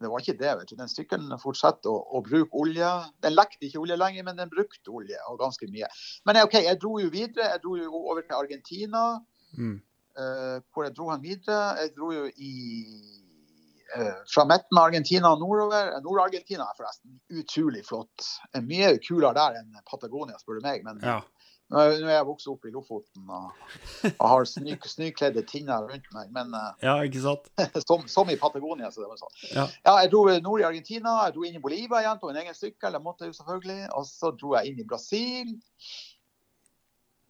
Det 0.02 0.10
var 0.10 0.24
ikke 0.24 0.38
det. 0.42 0.52
vet 0.58 0.72
du. 0.72 0.76
Den 0.80 0.90
sykkelen 0.90 1.38
fortsetter 1.40 1.92
å, 1.92 2.02
å 2.18 2.22
bruke 2.26 2.58
olje. 2.58 2.90
Den 3.22 3.36
lekte 3.36 3.68
ikke 3.68 3.84
olje 3.84 3.98
lenger, 4.00 4.26
men 4.26 4.42
den 4.42 4.50
brukte 4.50 4.90
olje, 4.90 5.20
og 5.30 5.38
ganske 5.40 5.70
mye. 5.70 5.86
Men 6.26 6.42
OK, 6.42 6.58
jeg 6.66 6.82
dro 6.82 6.98
jo 7.00 7.12
videre. 7.14 7.52
Jeg 7.54 7.62
dro 7.62 7.78
jo 7.78 8.02
over 8.02 8.26
til 8.26 8.40
Argentina. 8.42 9.04
Mm. 9.54 9.78
Uh, 10.16 10.58
hvor 10.72 10.88
jeg 10.88 10.96
dro 10.98 11.12
han 11.12 11.22
videre. 11.22 11.76
Jeg 11.78 11.94
dro 11.94 12.10
jo 12.10 12.26
i 12.26 12.52
eh, 12.90 13.22
fra 14.32 14.44
midten 14.48 14.78
av 14.78 14.88
Argentina 14.90 15.30
og 15.32 15.40
nordover. 15.40 15.92
Nord-Argentina 16.04 16.66
er 16.66 16.76
forresten 16.78 17.20
utrolig 17.30 17.84
flott. 17.86 18.26
Er 18.54 18.64
Mye 18.66 18.96
kulere 18.98 19.34
der 19.36 19.60
enn 19.60 19.76
Patagonia, 19.88 20.38
spør 20.42 20.58
du 20.60 20.66
meg. 20.66 20.82
Men 20.84 20.98
Ja. 21.04 21.20
nå 21.70 21.80
er 21.82 22.00
jeg 22.16 22.26
vokst 22.26 22.46
opp 22.50 22.66
i 22.66 22.70
Lofoten 22.74 23.30
og, 23.30 23.52
og 24.12 24.26
har 24.30 24.44
sny, 24.46 24.76
snøkledde 24.86 25.42
tinner 25.50 25.86
rundt 25.86 26.10
meg. 26.14 26.32
Men 26.34 26.52
eh, 26.54 26.72
ja, 26.86 26.96
ikke 27.06 27.22
sant? 27.24 27.48
som, 27.88 28.04
som 28.10 28.30
i 28.30 28.36
Patagonia. 28.42 28.90
Så 28.90 29.02
det 29.04 29.08
var 29.12 29.22
sånn. 29.22 29.38
Ja. 29.54 29.68
Ja, 29.86 29.96
jeg 30.02 30.12
dro 30.12 30.26
nord 30.42 30.60
i 30.62 30.68
Argentina, 30.68 31.16
jeg 31.26 31.34
dro 31.38 31.46
inn 31.46 31.58
i 31.58 31.62
Bolivia 31.62 32.02
igjen 32.02 32.20
på 32.22 32.30
en 32.30 32.42
egen 32.42 32.58
sykkel. 32.58 32.92
det 32.92 33.02
måtte 33.06 33.24
jeg 33.26 33.34
jo 33.34 33.40
selvfølgelig. 33.40 33.80
Og 33.94 34.06
så 34.10 34.34
dro 34.34 34.54
jeg 34.58 34.72
inn 34.74 34.82
i 34.82 34.88
Brasil. 34.88 35.56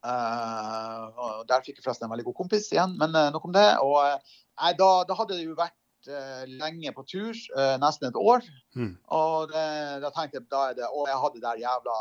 Uh, 0.06 1.06
og 1.18 1.46
der 1.48 1.64
fikk 1.64 1.80
jeg 1.80 1.84
forresten 1.86 2.06
en 2.06 2.12
veldig 2.12 2.26
god 2.28 2.36
kompis 2.38 2.68
igjen, 2.70 2.92
men 3.00 3.16
uh, 3.16 3.30
nok 3.34 3.48
om 3.48 3.54
det. 3.56 3.66
Og 3.82 3.96
uh, 3.98 4.36
da, 4.78 4.90
da 5.08 5.16
hadde 5.18 5.34
det 5.34 5.46
jo 5.48 5.56
vært 5.58 5.74
eh, 5.74 5.85
lenge 6.46 6.92
på 6.94 7.04
tur, 7.08 7.34
eh, 7.56 7.76
nesten 7.82 8.08
et 8.08 8.16
år. 8.20 8.46
Mm. 8.76 8.96
Og 9.08 9.48
det, 9.50 9.66
da 10.04 10.10
tenkte 10.14 10.38
jeg 10.40 10.48
da 10.50 10.70
er 10.70 10.74
det, 10.74 10.86
Og 10.92 11.06
jeg 11.08 11.18
hadde 11.22 11.34
det 11.40 11.42
der 11.42 11.60
jævla 11.64 11.96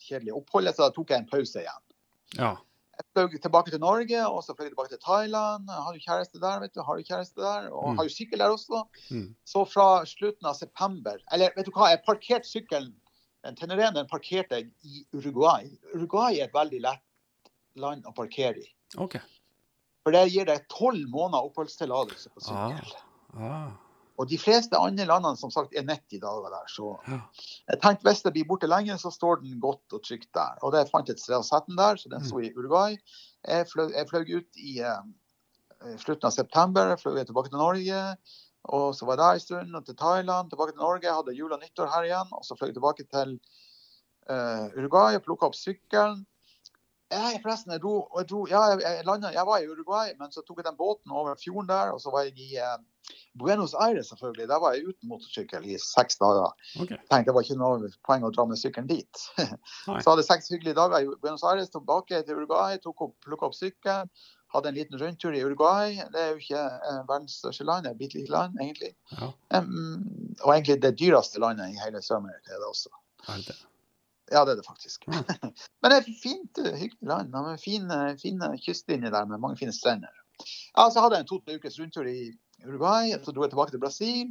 kjedelige 0.00 0.34
oppholdet, 0.40 0.74
så 0.76 0.88
da 0.88 0.94
tok 0.96 1.10
jeg 1.10 1.18
en 1.24 1.30
pause 1.30 1.60
igjen. 1.60 1.82
Ja. 2.38 2.56
Jeg 3.00 3.06
fløy 3.16 3.38
tilbake 3.40 3.70
til 3.72 3.80
Norge, 3.80 4.20
og 4.28 4.42
så 4.44 4.52
fløy 4.54 4.66
jeg 4.68 4.72
tilbake 4.74 4.92
til 4.92 5.00
Thailand. 5.04 5.68
Har 5.70 5.92
du 5.92 6.00
kjæreste 6.04 6.40
der, 6.40 6.60
vet 6.60 6.74
du. 6.74 6.82
Har 6.84 6.96
du 6.96 7.02
kjæreste 7.02 7.40
der, 7.40 7.70
og 7.72 7.92
Mm. 7.92 7.96
har 7.96 8.04
jo 8.04 8.12
sykkel 8.12 8.38
der 8.38 8.50
også. 8.52 8.82
Mm. 9.10 9.34
Så 9.44 9.64
fra 9.64 10.04
slutten 10.04 10.46
av 10.46 10.54
september 10.54 11.16
Eller 11.32 11.50
vet 11.56 11.66
du 11.66 11.70
hva, 11.72 11.88
jeg 11.90 12.02
parkerte 12.06 12.44
sykkelen 12.48 12.94
den 13.44 13.56
Tenereen 13.56 13.94
den 13.94 14.06
parkerte 14.06 14.52
jeg 14.56 14.70
i 14.84 15.06
Uruguay. 15.14 15.64
Uruguay 15.94 16.40
er 16.40 16.44
et 16.44 16.52
veldig 16.52 16.80
lett 16.82 17.00
land 17.76 18.04
å 18.04 18.12
parkere 18.14 18.58
i. 18.60 18.66
Okay. 18.98 19.20
For 20.04 20.12
det 20.12 20.30
gir 20.32 20.44
deg 20.44 20.66
tolv 20.68 21.08
måneder 21.08 21.48
oppholdstillatelse 21.48 22.28
på 22.34 22.40
sykkel. 22.40 22.84
Ah. 22.84 23.09
Ah. 23.36 23.70
Og 24.20 24.28
de 24.28 24.36
fleste 24.36 24.76
andre 24.76 25.06
landene 25.08 25.38
som 25.40 25.52
sagt 25.52 25.72
er 25.76 25.86
90 25.86 26.20
dager 26.20 26.50
der. 26.52 26.66
Så 26.68 26.98
Ja. 27.08 27.20
jeg 27.70 27.80
tenkte 27.80 28.08
hvis 28.08 28.22
det 28.22 28.32
blir 28.34 28.44
borte 28.48 28.68
lenge, 28.68 28.98
så 28.98 29.10
står 29.10 29.40
den 29.40 29.60
godt 29.60 29.92
og 29.92 30.02
trygt 30.02 30.28
der. 30.34 30.58
Og 30.62 30.72
det 30.72 30.90
fant 30.90 31.08
et 31.08 31.20
sted 31.20 31.36
å 31.38 31.42
sette 31.46 31.66
den 31.68 31.76
der, 31.76 31.96
så 31.96 32.10
den 32.10 32.24
sto 32.24 32.38
i 32.38 32.52
Uruguay. 32.52 32.98
Jeg 33.48 33.66
fløy, 33.66 33.92
jeg 33.94 34.08
fløy 34.10 34.36
ut 34.36 34.60
i 34.60 34.82
uh, 34.84 35.00
slutten 35.96 36.26
av 36.26 36.32
september, 36.36 36.90
jeg 36.90 37.00
fløy 37.00 37.24
tilbake 37.24 37.48
til 37.48 37.58
Norge. 37.58 38.16
Og 38.64 38.94
så 38.94 39.06
var 39.06 39.16
jeg 39.16 39.18
der 39.24 39.32
en 39.32 39.40
stund, 39.40 39.76
og 39.76 39.86
til 39.86 39.96
Thailand, 39.96 40.50
tilbake 40.50 40.72
til 40.72 40.84
Norge. 40.84 41.06
Jeg 41.06 41.14
Hadde 41.14 41.38
jul 41.38 41.52
og 41.52 41.60
nyttår 41.62 41.88
her 41.88 42.02
igjen. 42.10 42.28
Og 42.36 42.44
så 42.44 42.56
fløy 42.58 42.68
jeg 42.68 42.76
tilbake 42.76 43.06
til 43.08 43.40
uh, 44.28 44.68
Uruguay 44.76 45.16
og 45.16 45.24
plukka 45.24 45.48
opp 45.48 45.56
sykkelen. 45.56 46.26
Jeg, 47.10 47.40
forresten, 47.42 47.72
jeg, 47.74 47.82
dro, 47.82 47.94
jeg, 48.18 48.26
dro, 48.30 48.44
ja, 48.50 48.60
jeg, 48.78 49.02
landet, 49.06 49.34
jeg 49.34 49.46
var 49.46 49.58
i 49.58 49.66
Uruguay, 49.66 50.12
men 50.18 50.30
så 50.30 50.44
tok 50.46 50.60
jeg 50.60 50.68
den 50.68 50.78
båten 50.78 51.10
over 51.10 51.34
fjorden 51.40 51.68
der. 51.70 51.90
Og 51.94 52.00
så 52.02 52.12
var 52.14 52.28
jeg 52.28 52.36
i 52.38 52.58
eh, 52.62 52.76
Buenos 53.38 53.74
Aires, 53.74 54.12
selvfølgelig. 54.12 54.48
Der 54.48 54.60
var 54.62 54.76
jeg 54.76 54.86
uten 54.88 55.10
motorsykkel 55.10 55.66
i 55.66 55.78
seks 55.82 56.20
dager. 56.22 56.52
Okay. 56.80 56.98
tenkte 57.10 57.30
det 57.30 57.36
var 57.36 57.46
ikke 57.46 57.58
noe 57.58 57.90
poeng 58.06 58.26
å 58.26 58.32
dra 58.34 58.46
med 58.46 58.60
sykkelen 58.60 58.90
dit. 58.90 59.24
Så 59.86 59.96
hadde 59.96 60.20
jeg 60.22 60.28
seks 60.28 60.52
hyggelige 60.54 60.78
dager 60.78 61.02
i 61.02 61.10
Buenos 61.16 61.46
Aires, 61.46 61.72
tilbake 61.74 62.22
til 62.26 62.38
Uruguay, 62.38 62.78
tok 62.84 63.08
opp, 63.08 63.16
plukket 63.26 63.48
opp 63.48 63.58
sykkelen. 63.58 64.12
Hadde 64.54 64.70
en 64.70 64.78
liten 64.78 64.98
rundtur 64.98 65.34
i 65.34 65.42
Uruguay. 65.46 65.98
Det 66.14 66.22
er 66.22 66.32
jo 66.32 66.40
ikke 66.42 66.62
eh, 66.62 67.02
verdens 67.10 67.40
største 67.42 67.66
land, 67.66 67.86
det 67.86 67.92
er 67.92 67.98
et 67.98 68.02
bitte 68.04 68.18
lite 68.20 68.34
land, 68.36 68.58
egentlig. 68.62 68.94
Ja, 69.16 69.32
Um, 69.50 70.04
og 70.44 70.52
egentlig 70.54 70.76
det 70.82 70.92
dyreste 71.00 71.40
landet 71.42 71.72
i 71.74 71.80
hele 71.82 71.98
Sør-Amerika 72.06 72.54
er 72.54 72.60
det 72.62 72.68
også. 72.70 72.92
er 73.26 73.42
det? 73.48 73.56
Ja, 74.30 74.44
det 74.46 74.54
er 74.54 74.60
det 74.60 74.66
faktisk. 74.66 75.06
Men 75.82 75.92
det 75.92 75.98
er 75.98 76.08
fint, 76.22 76.58
eh, 76.62 76.76
hyggelig 76.78 77.10
land. 77.10 77.34
Er 77.34 77.60
fine, 77.60 78.00
fine 78.20 78.50
kystlinjer 78.62 79.12
der 79.14 79.28
med 79.30 79.42
mange 79.42 79.58
fine 79.58 79.74
strender. 79.74 80.14
Ja, 80.76 80.86
så 80.88 81.02
hadde 81.02 81.18
jeg 81.18 81.26
en 81.26 81.30
to-tre 81.30 81.58
ukers 81.58 81.78
rundtur 81.80 82.08
i 82.08 82.30
Uruguay, 82.64 83.12
så 83.24 83.34
dro 83.34 83.44
jeg 83.44 83.52
tilbake 83.52 83.74
til 83.74 83.82
Brasil. 83.82 84.30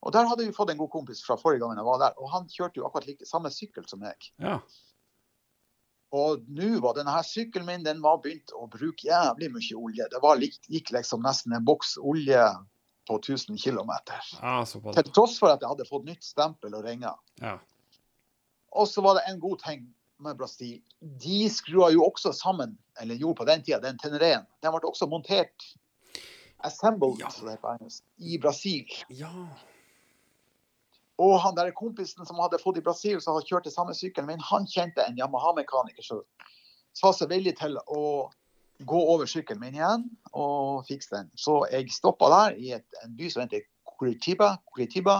Og 0.00 0.14
der 0.14 0.28
hadde 0.28 0.46
vi 0.46 0.54
fått 0.56 0.70
en 0.72 0.80
god 0.80 0.92
kompis 0.92 1.20
fra 1.26 1.36
forrige 1.40 1.60
gang 1.64 1.76
jeg 1.76 1.88
var 1.88 1.98
der, 2.00 2.14
og 2.16 2.30
han 2.32 2.46
kjørte 2.48 2.80
jo 2.80 2.86
akkurat 2.88 3.08
like, 3.10 3.26
samme 3.28 3.50
sykkel 3.52 3.84
som 3.88 4.00
meg. 4.00 4.30
Ja. 4.40 4.60
Og 6.16 6.46
nå 6.50 6.72
var 6.82 6.96
denne 6.96 7.12
her 7.14 7.26
sykkelen 7.26 7.68
min 7.68 7.84
den 7.86 8.00
var 8.02 8.18
begynt 8.24 8.50
å 8.56 8.64
bruke 8.70 9.06
jævlig 9.06 9.50
mye 9.54 9.76
olje. 9.78 10.08
Det 10.10 10.22
var, 10.24 10.40
gikk 10.42 10.90
liksom 10.96 11.22
nesten 11.26 11.54
en 11.54 11.66
boks 11.66 11.98
olje 12.00 12.42
på 13.10 13.18
1000 13.20 13.60
km. 13.60 13.92
ja. 14.40 14.56
Til 14.64 15.12
tross 15.12 15.36
for 15.38 15.52
at 15.52 15.62
jeg 15.62 15.70
hadde 15.70 15.86
fått 15.88 16.08
nytt 16.08 16.24
stempel 16.26 16.74
og 16.78 16.86
ringer. 16.86 17.20
Ja. 17.42 17.58
Og 18.72 18.88
så 18.88 19.02
var 19.02 19.18
det 19.18 19.22
en 19.28 19.40
god 19.40 19.58
ting 19.64 19.88
med 20.20 20.36
Brasil. 20.38 20.80
De 21.00 21.48
skrua 21.50 21.90
jo 21.90 22.04
også 22.04 22.32
sammen, 22.36 22.78
eller 23.00 23.16
gjorde 23.18 23.40
på 23.40 23.44
den 23.48 23.62
tida, 23.64 23.80
den 23.80 23.98
Tenereen. 23.98 24.46
Den 24.62 24.74
ble 24.74 24.88
også 24.88 25.08
montert, 25.08 25.64
assembled, 26.64 27.18
Ja. 27.20 27.30
engelsk, 27.74 28.04
i 28.18 28.38
Brasil. 28.38 28.86
ja. 29.10 29.32
Og 31.20 31.40
han 31.40 31.54
der 31.56 31.70
kompisen 31.76 32.24
som 32.26 32.38
hadde 32.40 32.58
fått 32.62 32.78
i 32.78 32.80
Brasil, 32.84 33.20
som 33.20 33.34
hadde 33.34 33.46
kjørt 33.46 33.64
det 33.64 33.72
samme 33.74 33.92
sykkelen 33.94 34.26
min, 34.26 34.40
han 34.40 34.66
kjente 34.66 35.04
en 35.04 35.18
Yamaha-mekaniker 35.18 36.02
som 36.02 36.22
sa 36.96 37.12
seg 37.12 37.28
villig 37.28 37.58
til 37.58 37.76
å 37.92 38.30
gå 38.88 39.00
over 39.12 39.28
sykkelen 39.28 39.60
min 39.60 39.76
igjen 39.76 40.06
og 40.32 40.86
fikse 40.88 41.12
den. 41.12 41.28
Så 41.36 41.66
jeg 41.72 41.92
stoppa 41.92 42.30
der 42.32 42.56
i 42.56 42.72
et, 42.78 42.86
en 43.04 43.12
by 43.18 43.28
som 43.28 43.42
heter 43.44 43.66
Curitiba, 43.98 44.54
Curitiba 44.72 45.18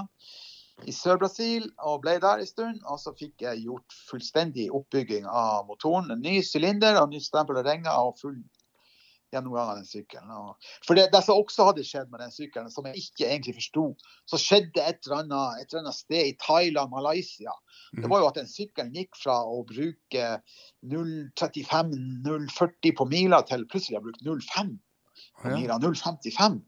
i 0.89 0.93
Sør-Brasil, 0.95 1.67
og 1.79 2.01
ble 2.05 2.17
der 2.23 2.39
en 2.41 2.47
stund. 2.49 2.81
Og 2.89 2.99
så 3.03 3.11
fikk 3.19 3.43
jeg 3.45 3.65
gjort 3.67 3.91
fullstendig 4.09 4.71
oppbygging 4.77 5.25
av 5.27 5.67
motoren. 5.69 6.11
En 6.15 6.23
ny 6.25 6.37
sylinder, 6.47 6.95
og 7.03 7.11
ny 7.13 7.21
stempel 7.25 7.57
og 7.61 7.67
ringer 7.69 7.93
og 7.93 8.19
full 8.21 8.41
gjennomgang 9.31 9.69
av 9.71 9.77
den 9.79 9.87
sykkelen. 9.87 10.31
For 10.87 10.95
det, 10.99 11.05
det 11.15 11.23
som 11.23 11.39
også 11.39 11.63
hadde 11.69 11.85
skjedd 11.87 12.09
med 12.11 12.21
den 12.25 12.35
sykkelen, 12.35 12.71
som 12.73 12.87
jeg 12.89 12.97
ikke 13.05 13.29
egentlig 13.29 13.55
forsto, 13.61 13.85
så 14.31 14.37
skjedde 14.43 14.81
et 14.83 15.01
eller, 15.07 15.19
annet, 15.23 15.49
et 15.61 15.69
eller 15.71 15.83
annet 15.85 16.01
sted 16.01 16.25
i 16.33 16.39
Thailand, 16.43 16.89
Malaysia. 16.95 17.53
Det 17.95 18.09
var 18.11 18.19
jo 18.23 18.31
at 18.31 18.39
den 18.41 18.51
sykkelen 18.51 18.97
gikk 18.97 19.13
fra 19.19 19.37
å 19.47 19.49
bruke 19.69 20.25
0,35-0,40 20.91 22.97
på 22.99 23.05
mila 23.11 23.39
til 23.47 23.69
plutselig 23.71 23.99
å 24.01 24.07
bruke 24.09 24.23
0,5 24.27 24.71
på 25.41 25.51
ja. 25.51 25.57
mila. 25.59 25.79
0,55. 25.83 26.61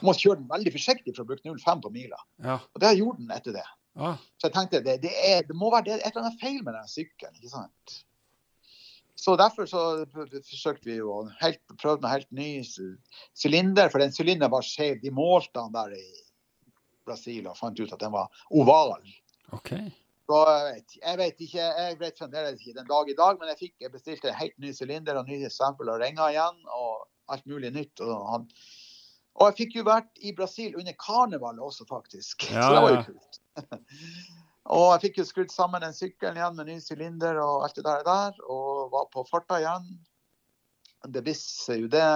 Du 0.00 0.06
må 0.06 0.14
kjøre 0.16 0.40
den 0.40 0.48
veldig 0.50 0.72
forsiktig 0.76 1.14
for 1.16 1.24
å 1.24 1.30
bruke 1.32 1.46
0,5 1.46 1.82
på 1.86 1.92
mila. 1.94 2.20
Ja. 2.44 2.60
Og 2.62 2.84
det 2.84 2.94
gjorde 2.98 3.24
den 3.24 3.34
etter 3.34 3.56
det. 3.56 3.66
Ja. 3.98 4.14
Så 4.38 4.48
jeg 4.48 4.54
tenkte 4.54 4.82
det, 4.86 5.00
det, 5.02 5.12
er, 5.26 5.42
det 5.48 5.56
må 5.58 5.72
være 5.74 5.88
det, 5.88 5.98
et 6.00 6.12
eller 6.12 6.28
annet 6.28 6.40
feil 6.42 6.62
med 6.62 6.76
den 6.78 6.88
sykkelen. 6.90 7.36
ikke 7.40 7.52
sant? 7.52 7.98
Så 9.20 9.34
derfor 9.36 9.66
så 9.68 9.80
forsøkte 10.14 10.88
vi 10.88 11.00
å 11.04 11.22
helt, 11.42 11.60
prøve 11.80 12.00
med 12.00 12.12
helt 12.14 12.30
ny 12.32 12.62
sy- 12.64 12.96
sylinder, 13.36 13.90
for 13.92 14.00
den 14.00 14.14
sylinderen 14.16 14.52
var 14.54 14.64
skjev. 14.64 15.02
De 15.02 15.12
målte 15.12 15.58
den 15.58 15.74
der 15.74 15.96
i 15.98 16.06
Brasil 17.04 17.50
og 17.50 17.58
fant 17.58 17.80
ut 17.80 17.92
at 17.92 18.00
den 18.00 18.14
var 18.14 18.30
oval. 18.48 18.94
Okay. 19.52 19.90
Så 20.30 20.40
jeg 20.46 20.64
vet, 20.70 20.96
jeg 21.02 21.18
vet 21.18 21.44
ikke, 21.44 21.68
jeg 21.82 21.98
vet 22.00 22.20
fremdeles 22.22 22.60
ikke 22.62 22.78
den 22.78 22.88
dag 22.88 23.08
i 23.10 23.18
dag, 23.18 23.38
men 23.40 23.50
jeg 23.50 23.58
fikk 23.64 23.84
jeg 23.84 23.92
bestilte 23.92 24.30
en 24.30 24.38
helt 24.38 24.56
ny 24.62 24.70
sylinder 24.76 25.18
og 25.18 25.28
nye 25.28 25.50
sampler 25.50 25.96
og 25.96 26.04
ringer 26.04 26.30
igjen, 26.30 26.60
og 26.70 27.08
alt 27.34 27.46
mulig 27.50 27.72
nytt. 27.74 28.02
Og, 28.04 28.14
han, 28.32 28.46
og 29.38 29.50
jeg 29.50 29.58
fikk 29.62 29.80
jo 29.80 29.86
vært 29.88 30.22
i 30.22 30.34
Brasil 30.36 30.78
under 30.78 30.96
karnevalet 31.00 31.64
også, 31.64 31.88
faktisk. 31.90 32.48
Ja, 32.50 32.66
så 32.66 32.76
det 32.76 32.84
var 32.84 32.94
jo 32.94 33.02
kult. 33.08 33.40
og 34.76 34.86
jeg 34.92 35.02
fikk 35.06 35.20
jo 35.22 35.26
skrudd 35.28 35.54
sammen 35.54 35.84
den 35.84 35.96
sykkelen 35.96 36.40
igjen 36.40 36.56
med 36.58 36.70
ny 36.70 36.78
sylinder 36.84 37.42
og 37.42 37.66
alt 37.66 37.80
det 37.80 37.86
der, 37.88 38.06
der 38.06 38.40
og 38.46 38.88
var 38.94 39.10
på 39.14 39.26
farta 39.30 39.60
igjen. 39.62 39.92
Det 41.08 41.24
visste 41.24 41.78
jo 41.80 41.88
det. 41.90 42.08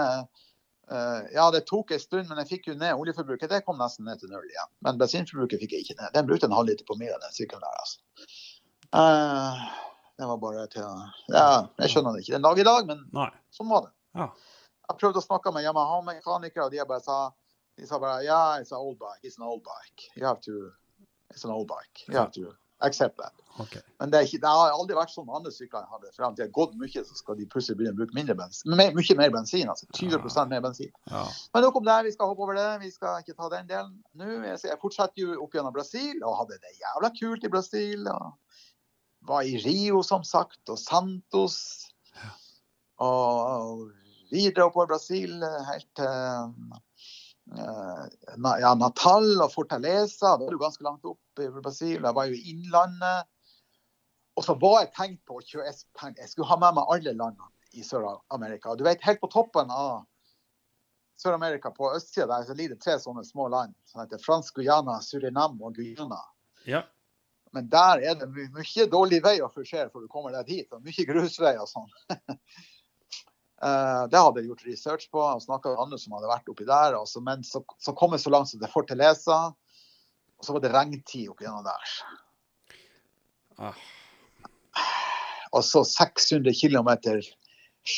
Eh, 0.93 1.21
ja, 1.35 1.51
det 1.51 1.65
tok 1.67 1.95
en 1.95 2.01
stund, 2.01 2.29
men 2.29 2.41
jeg 2.43 2.51
fikk 2.51 2.69
jo 2.69 2.77
ned 2.77 2.99
oljeforbruket. 2.99 3.49
Det 3.51 3.63
kom 3.65 3.81
nesten 3.81 4.09
ned 4.09 4.21
til 4.21 4.33
null 4.33 4.45
igjen. 4.45 4.71
Men 4.85 5.01
bensinforbruket 5.01 5.63
fikk 5.63 5.77
jeg 5.77 5.87
ikke 5.87 5.99
ned. 6.03 6.13
Den 6.17 6.29
brukte 6.29 6.51
en 6.51 6.57
halvliter 6.57 6.87
på 6.89 6.99
mila, 7.01 7.17
den 7.23 7.37
sykkelen 7.37 7.65
der, 7.65 7.79
altså. 7.81 8.01
Uh, 8.95 9.63
det 10.21 10.27
var 10.31 10.43
bare 10.43 10.67
til 10.71 10.85
å 10.87 10.93
Ja, 11.33 11.47
jeg 11.81 11.91
skjønner 11.91 12.15
det 12.15 12.23
ikke 12.23 12.37
den 12.37 12.45
dag 12.45 12.61
i 12.61 12.67
dag, 12.69 12.91
men 12.91 13.01
Nei. 13.17 13.31
sånn 13.55 13.71
var 13.73 13.89
det. 13.89 13.95
Ja. 14.21 14.29
Jeg 14.89 15.01
prøvde 15.01 15.21
å 15.21 15.25
snakke 15.25 15.53
med 15.55 15.65
Yamaha-mekanikere, 15.65 16.67
og 16.67 16.73
de 16.75 16.85
bare 16.89 17.05
sa 17.05 17.19
de 17.79 17.87
sa 17.89 17.99
bare 17.99 18.23
yeah, 18.23 18.61
it's 18.61 18.71
an 18.73 18.79
old 18.79 18.99
bike. 18.99 19.21
It's 19.25 19.39
an 19.39 19.47
old 19.47 19.65
bike. 19.65 20.11
You 20.17 20.27
have 20.27 20.41
to 20.47 20.71
It's 21.35 21.45
an 21.45 21.51
old 21.51 21.67
bike. 21.67 22.05
You 22.09 22.17
have 22.17 22.31
to 22.33 22.55
accept 22.81 23.17
that. 23.19 23.33
Okay. 23.61 23.81
Men 24.01 24.11
det, 24.11 24.21
ikke, 24.27 24.39
det 24.43 24.51
har 24.51 24.75
aldri 24.75 24.97
vært 24.99 25.13
sånn 25.15 25.27
med 25.27 25.39
andre 25.39 25.51
sykler 25.55 25.83
jeg 25.85 25.91
hadde. 25.95 26.11
Frem 26.15 26.35
til 26.35 26.43
det 26.43 26.47
har 26.49 26.55
gått 26.59 26.75
mye, 26.79 27.03
så 27.09 27.17
skal 27.19 27.39
de 27.39 27.47
plutselig 27.51 27.79
begynne 27.79 27.95
å 27.95 27.99
bruke 28.01 28.17
mindre 28.17 28.37
bensin. 28.39 28.75
Mer- 28.79 28.95
mye 28.95 29.17
mer 29.19 29.33
bensin. 29.35 29.71
altså 29.73 29.89
20 29.99 30.51
mer 30.53 30.63
bensin. 30.65 30.93
Ja. 31.11 31.25
Men 31.55 31.67
nok 31.67 31.81
om 31.81 31.87
det. 31.89 31.97
Vi 32.09 32.15
skal 32.15 32.31
hoppe 32.31 32.47
over 32.47 32.59
det. 32.59 32.69
Vi 32.85 32.91
skal 32.95 33.23
ikke 33.23 33.37
ta 33.39 33.51
den 33.57 33.71
delen 33.71 33.97
nå. 34.21 34.31
Jeg, 34.51 34.61
jeg 34.69 34.81
fortsetter 34.83 35.23
jo 35.25 35.39
opp 35.47 35.57
gjennom 35.57 35.75
Brasil 35.75 36.23
og 36.23 36.39
hadde 36.43 36.61
det 36.63 36.75
jævla 36.83 37.13
kult 37.19 37.47
i 37.47 37.53
Brasil. 37.57 38.07
og 38.11 38.33
Var 39.31 39.51
i 39.51 39.59
Rio, 39.65 40.03
som 40.07 40.27
sagt, 40.27 40.61
og 40.69 40.79
Santos. 40.79 41.59
Og 43.03 43.89
videre 44.33 44.69
oppover 44.69 44.93
Brasil 44.95 45.43
helt 45.69 45.89
til 45.99 46.07
eh, 47.59 48.05
ja, 48.63 48.73
Natal 48.79 49.29
og 49.45 49.53
Fortaleza. 49.53 50.35
Da 50.35 50.45
var 50.45 50.55
du 50.55 50.61
ganske 50.61 50.87
langt 50.87 51.05
opp 51.09 51.43
i 51.43 51.51
Brasil. 51.59 51.99
Jeg 52.01 52.17
var 52.17 52.31
jo 52.31 52.39
i 52.39 52.55
Innlandet. 52.55 53.31
Og 54.35 54.47
så 54.47 54.57
var 54.59 54.81
jeg 54.83 54.95
tenkt 54.97 55.21
på 55.29 55.39
å 55.39 55.45
kjøre 55.45 55.69
Jeg, 55.71 56.31
skulle 56.31 56.49
ha 56.51 56.59
med 56.59 56.75
meg 56.81 56.91
alle 56.91 57.15
landene 57.15 57.53
i 57.75 57.85
Sør-Amerika. 57.87 58.75
Du 58.79 58.83
vet, 58.87 59.03
helt 59.07 59.23
på 59.23 59.31
toppen 59.31 59.71
av 59.71 60.03
Sør-Amerika, 61.23 61.71
på 61.71 61.93
østsida 61.95 62.27
der, 62.31 62.47
så 62.47 62.57
ligger 62.59 62.75
det 62.75 62.83
tre 62.83 62.97
sånne 62.99 63.23
små 63.27 63.47
land. 63.53 63.75
som 63.87 64.03
heter 64.03 64.19
Fransk 64.23 64.59
Guyana, 64.59 64.99
Surinam 65.03 65.61
og 65.63 65.79
Guyana. 65.79 66.21
ja. 66.67 66.83
Men 67.55 67.69
der 67.71 68.01
er 68.03 68.17
det 68.19 68.27
my 68.35 68.49
mye 68.51 68.85
dårlig 68.91 69.21
vei 69.23 69.37
å 69.39 69.51
forsere 69.53 69.87
før 69.93 70.05
du 70.05 70.11
kommer 70.11 70.35
deg 70.35 70.49
dit. 70.49 70.73
Og 70.75 70.83
mye 70.83 71.05
grusvei 71.07 71.53
og 71.63 71.69
sånn. 71.71 71.93
Eh, 73.65 74.03
det 74.13 74.21
hadde 74.21 74.43
jeg 74.43 74.51
gjort 74.51 74.65
research 74.69 75.11
på 75.13 75.21
og 75.23 75.43
snakka 75.43 75.73
med 75.73 75.85
andre 75.87 75.99
som 76.01 76.17
hadde 76.17 76.29
vært 76.29 76.51
oppi 76.53 76.67
der. 76.69 76.97
Og 76.99 77.09
men 77.25 77.45
så, 77.47 77.63
så 77.81 77.95
kom 77.97 78.17
jeg 78.17 78.25
så 78.25 78.33
langt 78.35 78.51
som 78.51 78.61
til 78.61 78.73
Fortaleza, 78.73 79.39
og 80.37 80.47
så 80.47 80.57
var 80.57 80.65
det 80.65 80.73
regntid 80.75 81.31
oppi 81.33 81.47
gjennom 81.47 81.65
der. 81.65 81.95
Ah. 83.65 83.79
Og 85.55 85.63
så 85.65 85.85
600 85.87 86.53
km 86.59 86.91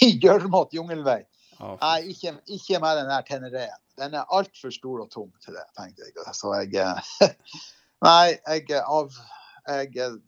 i 0.05 0.13
gjørmete 0.21 0.77
jungelvei. 0.77 1.23
Ah, 1.57 1.79
Nei, 1.81 2.13
ikke, 2.13 2.35
ikke 2.53 2.81
med 2.85 2.99
den 3.01 3.11
der 3.11 3.25
Tenereen. 3.27 3.83
Den 3.97 4.15
er 4.15 4.29
altfor 4.37 4.71
stor 4.75 5.07
og 5.07 5.11
tung 5.11 5.31
til 5.41 5.57
det, 5.57 5.65
tenkte 5.79 6.05
jeg. 6.05 6.35
Så 6.37 6.53
jeg 6.61 6.77
eh, 6.85 7.31
Nei, 8.07 8.37
jeg 8.45 8.83
av 8.85 9.15
Jeg 9.67 9.97
eh, 10.05 10.19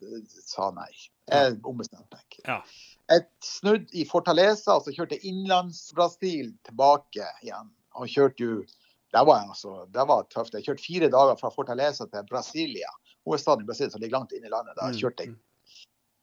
sa 0.49 0.71
nei. 0.75 0.89
Jeg 1.29 1.59
ombestemte 1.63 2.17
meg. 2.17 2.39
Ja. 2.47 2.63
Jeg 3.09 3.25
snudd 3.41 3.89
i 3.97 4.05
Fortaleza, 4.05 4.75
og 4.77 4.85
så 4.85 4.93
kjørte 4.93 5.17
jeg 5.17 5.31
innlands-Brasil 5.31 6.51
tilbake 6.67 7.25
igjen. 7.41 7.71
Og 7.97 8.11
kjørte 8.11 8.45
jo 8.45 8.61
Det 9.09 9.21
var, 9.25 9.47
altså, 9.49 9.87
det 9.89 10.03
var 10.05 10.27
tøft. 10.29 10.53
Jeg 10.53 10.67
kjørte 10.67 10.83
fire 10.85 11.07
dager 11.09 11.37
fra 11.39 11.49
Fortaleza 11.49 12.05
til 12.05 12.27
Brasilia, 12.29 12.91
hovedstaden 13.25 13.63
i 13.63 13.65
Brasil, 13.65 13.89
som 13.89 14.03
ligger 14.03 14.19
langt 14.19 14.35
inne 14.37 14.45
i 14.45 14.51
landet. 14.53 14.75
Da 14.77 14.91
kjørte 14.93 15.25
jeg 15.25 15.33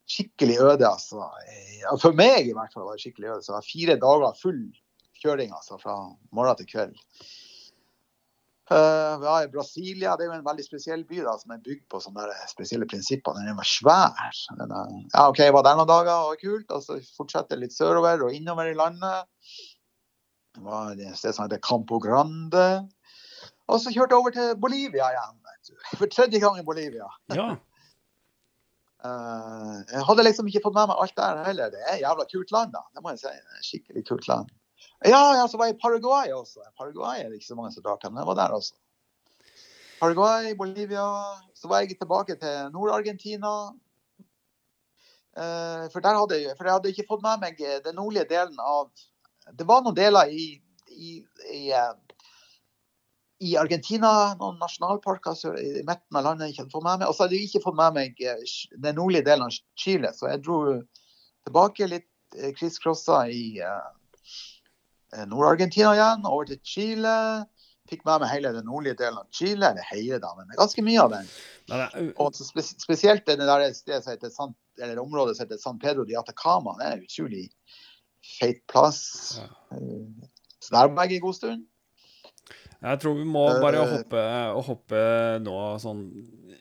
skikkelig 0.06 0.60
øde, 0.62 0.86
altså. 0.86 1.26
For 1.98 2.14
meg 2.14 2.46
i 2.46 2.54
hvert 2.54 2.70
fall 2.70 2.86
var 2.86 2.94
det 2.94 3.02
skikkelig 3.02 3.32
øde. 3.32 3.42
Så 3.42 3.50
det 3.50 3.56
var 3.56 3.66
fire 3.66 3.96
dager 4.04 4.38
full 4.38 4.62
kjøring, 5.18 5.50
altså, 5.56 5.80
fra 5.82 5.96
morgen 6.30 6.60
til 6.60 6.70
kveld. 6.70 6.94
Uh, 8.66 9.22
ja, 9.22 9.34
Brasilia 9.46 10.16
det 10.18 10.24
er 10.24 10.32
jo 10.32 10.36
en 10.40 10.46
veldig 10.46 10.64
spesiell 10.66 11.04
by 11.06 11.20
da, 11.22 11.36
som 11.38 11.52
er 11.54 11.60
bygd 11.62 11.84
på 11.92 12.00
sånne 12.02 12.24
spesielle 12.50 12.88
prinsipper. 12.90 13.36
Den 13.38 13.54
var 13.54 13.68
svær. 13.70 14.40
Den 14.58 14.74
er, 14.74 14.96
ja, 15.12 15.28
OK, 15.28 15.38
jeg 15.44 15.54
var 15.54 15.62
der 15.68 15.78
noen 15.78 15.90
dager, 15.90 16.32
og 16.32 16.42
kult. 16.42 16.74
Og 16.74 16.82
så 16.82 16.98
fortsetter 17.14 17.60
litt 17.60 17.76
sørover 17.76 18.26
og 18.26 18.34
innover 18.34 18.72
i 18.72 18.74
landet. 18.78 19.30
Det 20.56 20.64
var 20.66 20.96
et 20.96 21.20
sted 21.20 21.36
som 21.36 21.46
heter 21.46 21.62
Campo 21.62 22.00
Grande. 22.02 22.66
Og 23.70 23.78
så 23.82 23.94
kjørte 23.94 24.16
jeg 24.16 24.24
over 24.24 24.34
til 24.34 24.52
Bolivia 24.58 25.12
igjen. 25.14 25.40
For 25.94 26.10
tredje 26.10 26.42
gang 26.42 26.58
i 26.58 26.66
Bolivia. 26.66 27.06
ja. 27.34 27.48
uh, 29.06 29.74
jeg 29.94 30.06
hadde 30.10 30.26
liksom 30.26 30.50
ikke 30.50 30.66
fått 30.66 30.74
med 30.74 30.90
meg 30.90 31.06
alt 31.06 31.18
der 31.18 31.42
heller. 31.46 31.70
Det 31.70 31.86
er 31.86 31.94
et 31.94 32.02
jævla 32.02 32.26
kult 32.34 32.54
land, 32.54 32.74
da. 32.74 32.82
Det 32.90 33.02
må 33.04 33.14
jeg 33.14 33.22
si. 33.22 33.34
Skikkelig 33.70 34.08
kult 34.10 34.26
land. 34.30 34.50
Ja, 35.04 35.36
ja, 35.36 35.48
så 35.48 35.58
var 35.60 35.68
jeg 35.68 35.76
i 35.76 35.80
Paraguay 35.82 36.32
også. 36.32 36.64
Paraguay 36.78 37.20
er 37.20 37.28
det 37.28 37.40
ikke 37.40 37.52
så 37.52 37.58
mange 37.58 37.72
som 37.74 37.84
drar 37.84 37.98
til, 38.00 38.12
men 38.12 38.22
jeg 38.22 38.30
var 38.30 38.38
der 38.38 38.54
også. 38.56 38.74
Paraguay, 40.00 40.54
Bolivia. 40.56 41.04
Så 41.54 41.68
var 41.68 41.84
jeg 41.84 41.98
tilbake 41.98 42.36
til 42.40 42.70
Nord-Argentina. 42.72 43.52
Eh, 45.36 45.84
for, 45.92 46.00
der 46.00 46.16
hadde 46.16 46.40
jeg, 46.40 46.56
for 46.56 46.64
jeg 46.64 46.72
hadde 46.72 46.92
ikke 46.92 47.08
fått 47.10 47.24
med 47.24 47.42
meg 47.42 47.58
eh, 47.60 47.80
den 47.84 47.98
nordlige 47.98 48.28
delen 48.30 48.56
av 48.56 48.88
Det 49.52 49.66
var 49.68 49.82
noen 49.84 49.94
deler 49.94 50.30
i, 50.32 50.46
i, 50.96 51.10
i, 51.52 51.60
eh, 51.76 51.90
i 53.44 53.52
Argentina, 53.60 54.32
noen 54.40 54.56
nasjonalparker 54.62 55.36
sør- 55.36 55.60
i 55.60 55.84
midten 55.84 56.16
av 56.16 56.24
landet 56.24 56.48
jeg 56.48 56.54
ikke 56.54 56.62
hadde 56.64 56.76
fått 56.78 56.86
med 56.88 57.02
meg. 57.02 57.08
Og 57.10 57.14
så 57.14 57.26
hadde 57.26 57.36
jeg 57.36 57.50
ikke 57.50 57.64
fått 57.66 57.78
med 57.78 57.98
meg 58.00 58.24
den 58.86 58.96
nordlige 58.96 59.28
delen 59.28 59.44
av 59.44 59.60
Chile, 59.76 60.14
så 60.16 60.32
jeg 60.32 60.42
dro 60.46 60.58
tilbake 61.46 61.90
litt 61.92 62.40
krigscrossa 62.56 63.20
i 63.30 63.60
Nord-Argentina 65.30 65.92
igjen, 65.94 66.24
over 66.26 66.48
til 66.50 66.60
Chile. 66.66 67.16
Fikk 67.86 68.02
med 68.06 68.24
meg 68.24 68.32
hele 68.32 68.50
den 68.56 68.66
nordlige 68.66 68.98
delen 68.98 69.20
av 69.20 69.28
Chile, 69.34 69.68
eller 69.68 69.86
hele 69.92 70.18
da, 70.22 70.32
men 70.34 70.50
ganske 70.58 70.82
mye 70.82 71.04
av 71.04 71.12
den. 71.14 71.28
Og 72.18 72.34
spes 72.34 72.72
spesielt 72.82 73.26
det 73.28 73.38
der 73.38 73.68
stedet 73.76 74.02
som 74.02 74.16
heter 74.16 74.32
San, 74.34 74.56
eller 74.80 74.98
området 75.02 75.36
som 75.36 75.46
heter 75.46 75.60
San 75.62 75.78
Pedro 75.82 76.06
de 76.08 76.18
Atacama. 76.18 76.74
Det 76.80 76.88
er 76.88 76.96
en 76.96 77.06
utrolig 77.06 77.44
feit 78.40 78.64
plass. 78.70 79.04
Ja. 79.38 79.48
Eh, 79.78 80.28
jeg 80.66 80.82
en 80.90 81.20
god 81.22 81.38
stund. 81.38 81.66
Jeg 82.76 83.00
tror 83.00 83.14
vi 83.16 83.24
må 83.24 83.46
bare 83.62 83.82
Eh, 83.86 83.92
hoppe, 83.96 84.22
hoppe 84.66 85.02
nå 85.42 85.56
sånn 85.82 86.02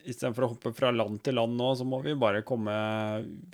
Istedenfor 0.06 0.45
å 0.45 0.49
hoppe 0.53 0.72
fra 0.77 0.91
land 0.93 1.17
til 1.25 1.35
land 1.35 1.57
nå, 1.57 1.72
så 1.75 1.85
må 1.88 1.98
vi 2.06 2.14
bare 2.14 2.43
komme 2.45 2.75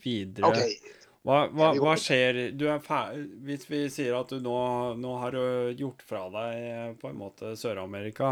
videre. 0.03 0.49
OK. 0.51 0.97
Hva, 1.21 1.43
hva, 1.53 1.67
hva 1.77 1.91
skjer 2.01 2.39
du 2.57 2.63
er 2.73 2.79
fer 2.81 3.19
Hvis 3.45 3.67
vi 3.69 3.83
sier 3.93 4.15
at 4.17 4.31
du 4.33 4.39
nå, 4.41 4.55
nå 4.97 5.11
har 5.21 5.35
du 5.37 5.75
gjort 5.77 6.01
fra 6.09 6.23
deg 6.33 6.55
eh, 6.71 6.87
på 6.97 7.11
en 7.11 7.19
måte 7.19 7.51
Sør-Amerika 7.59 8.31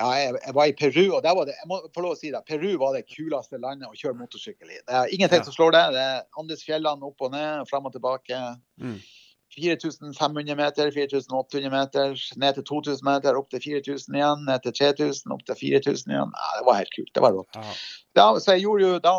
Ja, 0.00 0.08
jeg, 0.18 0.32
jeg 0.42 0.54
var 0.56 0.66
i 0.66 0.74
Peru, 0.74 1.02
og 1.14 1.20
der 1.22 1.36
var 1.38 1.46
det, 1.46 1.54
jeg 1.60 1.68
må 1.70 1.78
få 1.94 2.02
lov 2.02 2.16
å 2.16 2.18
si 2.18 2.32
det, 2.34 2.40
Peru 2.48 2.72
var 2.80 2.96
det 2.96 3.04
kuleste 3.06 3.60
landet 3.62 3.86
å 3.86 3.94
kjøre 3.94 4.18
motorsykkel 4.18 4.72
i. 4.72 4.80
Det 4.82 4.96
er 4.98 5.12
ingenting 5.14 5.44
Ja. 5.44 5.46
som 5.46 5.54
slår 5.54 5.76
det. 5.76 5.82
Det 5.94 6.02
er 6.02 6.24
Andesfjellene 6.42 7.06
opp 7.06 7.22
og 7.22 7.30
ned, 7.36 7.68
fram 7.70 7.86
og 7.86 7.94
tilbake. 7.94 8.40
Mm. 8.82 8.96
4500 9.54 10.56
meter, 10.58 10.90
4800 10.96 11.70
meter, 11.70 12.16
ned 12.40 12.56
til 12.58 12.64
2000 12.72 13.04
meter, 13.06 13.36
opp 13.38 13.50
til 13.52 13.62
4000 13.68 14.16
igjen, 14.18 14.42
ned 14.48 14.64
til 14.64 14.74
3000, 14.80 15.36
opp 15.36 15.44
til 15.46 15.60
4000 15.60 16.14
igjen. 16.16 16.32
Ja, 16.40 16.50
det 16.58 16.66
var 16.66 16.80
helt 16.80 16.94
kult. 16.96 17.12
Det 17.14 17.22
var 17.22 17.36
rått. 17.36 17.60
ja. 17.60 17.76
Ja, 18.18 18.26
så 18.42 18.56
jeg 18.56 18.64
gjorde 18.66 18.88
jo 18.88 18.98
da 19.06 19.14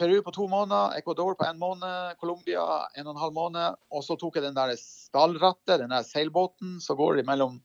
Peru 0.00 0.16
på 0.24 0.32
to 0.32 0.46
måneder, 0.48 0.96
Ecuador 0.98 1.34
på 1.36 1.44
en 1.44 1.58
måned, 1.60 2.16
Colombia 2.20 2.62
en 2.96 3.06
og 3.10 3.14
en 3.14 3.20
halv 3.20 3.36
måned. 3.36 3.76
Og 3.92 4.04
så 4.06 4.16
tok 4.20 4.38
jeg 4.38 4.46
den 4.48 4.56
der 4.56 4.72
stallrattet, 4.80 5.76
den 5.82 5.92
der 5.92 6.06
seilbåten 6.08 6.78
som 6.80 6.96
går 6.98 7.20
mellom 7.28 7.58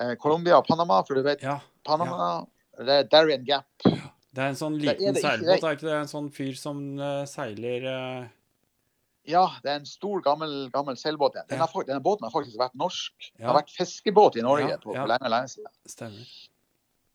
eh, 0.00 0.14
Colombia 0.22 0.60
og 0.60 0.68
Panama. 0.70 1.00
For 1.06 1.18
du 1.18 1.24
vet, 1.26 1.42
ja. 1.42 1.58
Panama 1.86 2.44
det 2.78 2.94
er 3.02 3.10
Darien 3.10 3.44
Gap. 3.46 3.66
Det 3.84 4.42
er 4.42 4.48
en 4.50 4.56
sånn 4.58 4.78
er 4.80 4.94
liten 4.94 5.14
seilbåt, 5.18 5.60
det- 5.60 5.68
er 5.68 5.76
ikke 5.76 5.86
det? 5.90 5.98
En 6.04 6.10
sånn 6.10 6.30
fyr 6.34 6.56
som 6.58 6.80
uh, 6.98 7.22
seiler 7.30 7.84
uh... 7.86 8.24
Ja, 9.30 9.44
det 9.62 9.70
er 9.70 9.78
en 9.78 9.86
stor, 9.88 10.18
gammel, 10.20 10.68
gammel 10.74 10.98
seilbåt. 11.00 11.36
Den, 11.38 11.56
Ja. 11.56 11.64
har, 11.70 11.84
denne 11.86 12.02
båten 12.04 12.26
har 12.26 12.32
faktisk 12.34 12.58
vært 12.60 12.74
norsk. 12.76 13.30
Det 13.38 13.46
har 13.46 13.56
vært 13.56 13.70
fiskebåt 13.72 14.36
i 14.36 14.42
Norge 14.44 14.74
Ja, 14.74 14.76
på, 14.82 14.92
ja. 14.92 15.00
for 15.04 15.12
lenge, 15.14 15.30
lenge 15.32 15.48
siden. 15.54 15.70
Stemmer. 15.88 16.26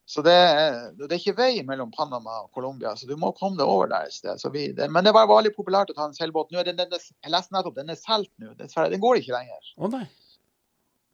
Så 0.10 0.24
det, 0.26 0.34
er- 0.34 0.88
det 0.98 1.06
er 1.12 1.20
ikke 1.20 1.36
vei 1.38 1.62
mellom 1.68 1.92
Panama 1.94 2.40
og 2.48 2.52
Colombia, 2.58 2.96
så 2.98 3.06
du 3.06 3.14
må 3.20 3.30
komme 3.38 3.60
deg 3.60 3.70
over 3.70 3.92
der 3.92 4.08
et 4.10 4.16
sted. 4.16 4.40
Så 4.42 4.50
vi, 4.54 4.72
det, 4.74 4.88
men 4.90 5.06
det 5.06 5.14
var 5.14 5.28
veldig 5.30 5.52
populært 5.54 5.92
å 5.94 5.96
ta 6.00 6.08
en 6.10 6.16
seilbåt. 6.18 6.50
Nå 6.52 6.64
er 6.64 6.66
den, 6.72 6.80
den, 6.82 6.96
jeg 6.98 7.30
leste 7.34 7.54
nettopp, 7.54 7.76
den 7.78 7.94
er 7.94 8.00
solgt 8.00 8.32
nå. 8.42 8.56
Dessverre, 8.58 8.90
den 8.90 9.04
går 9.04 9.20
ikke 9.22 9.36
lenger. 9.38 9.70
Å 9.78 9.92
nei. 9.94 10.08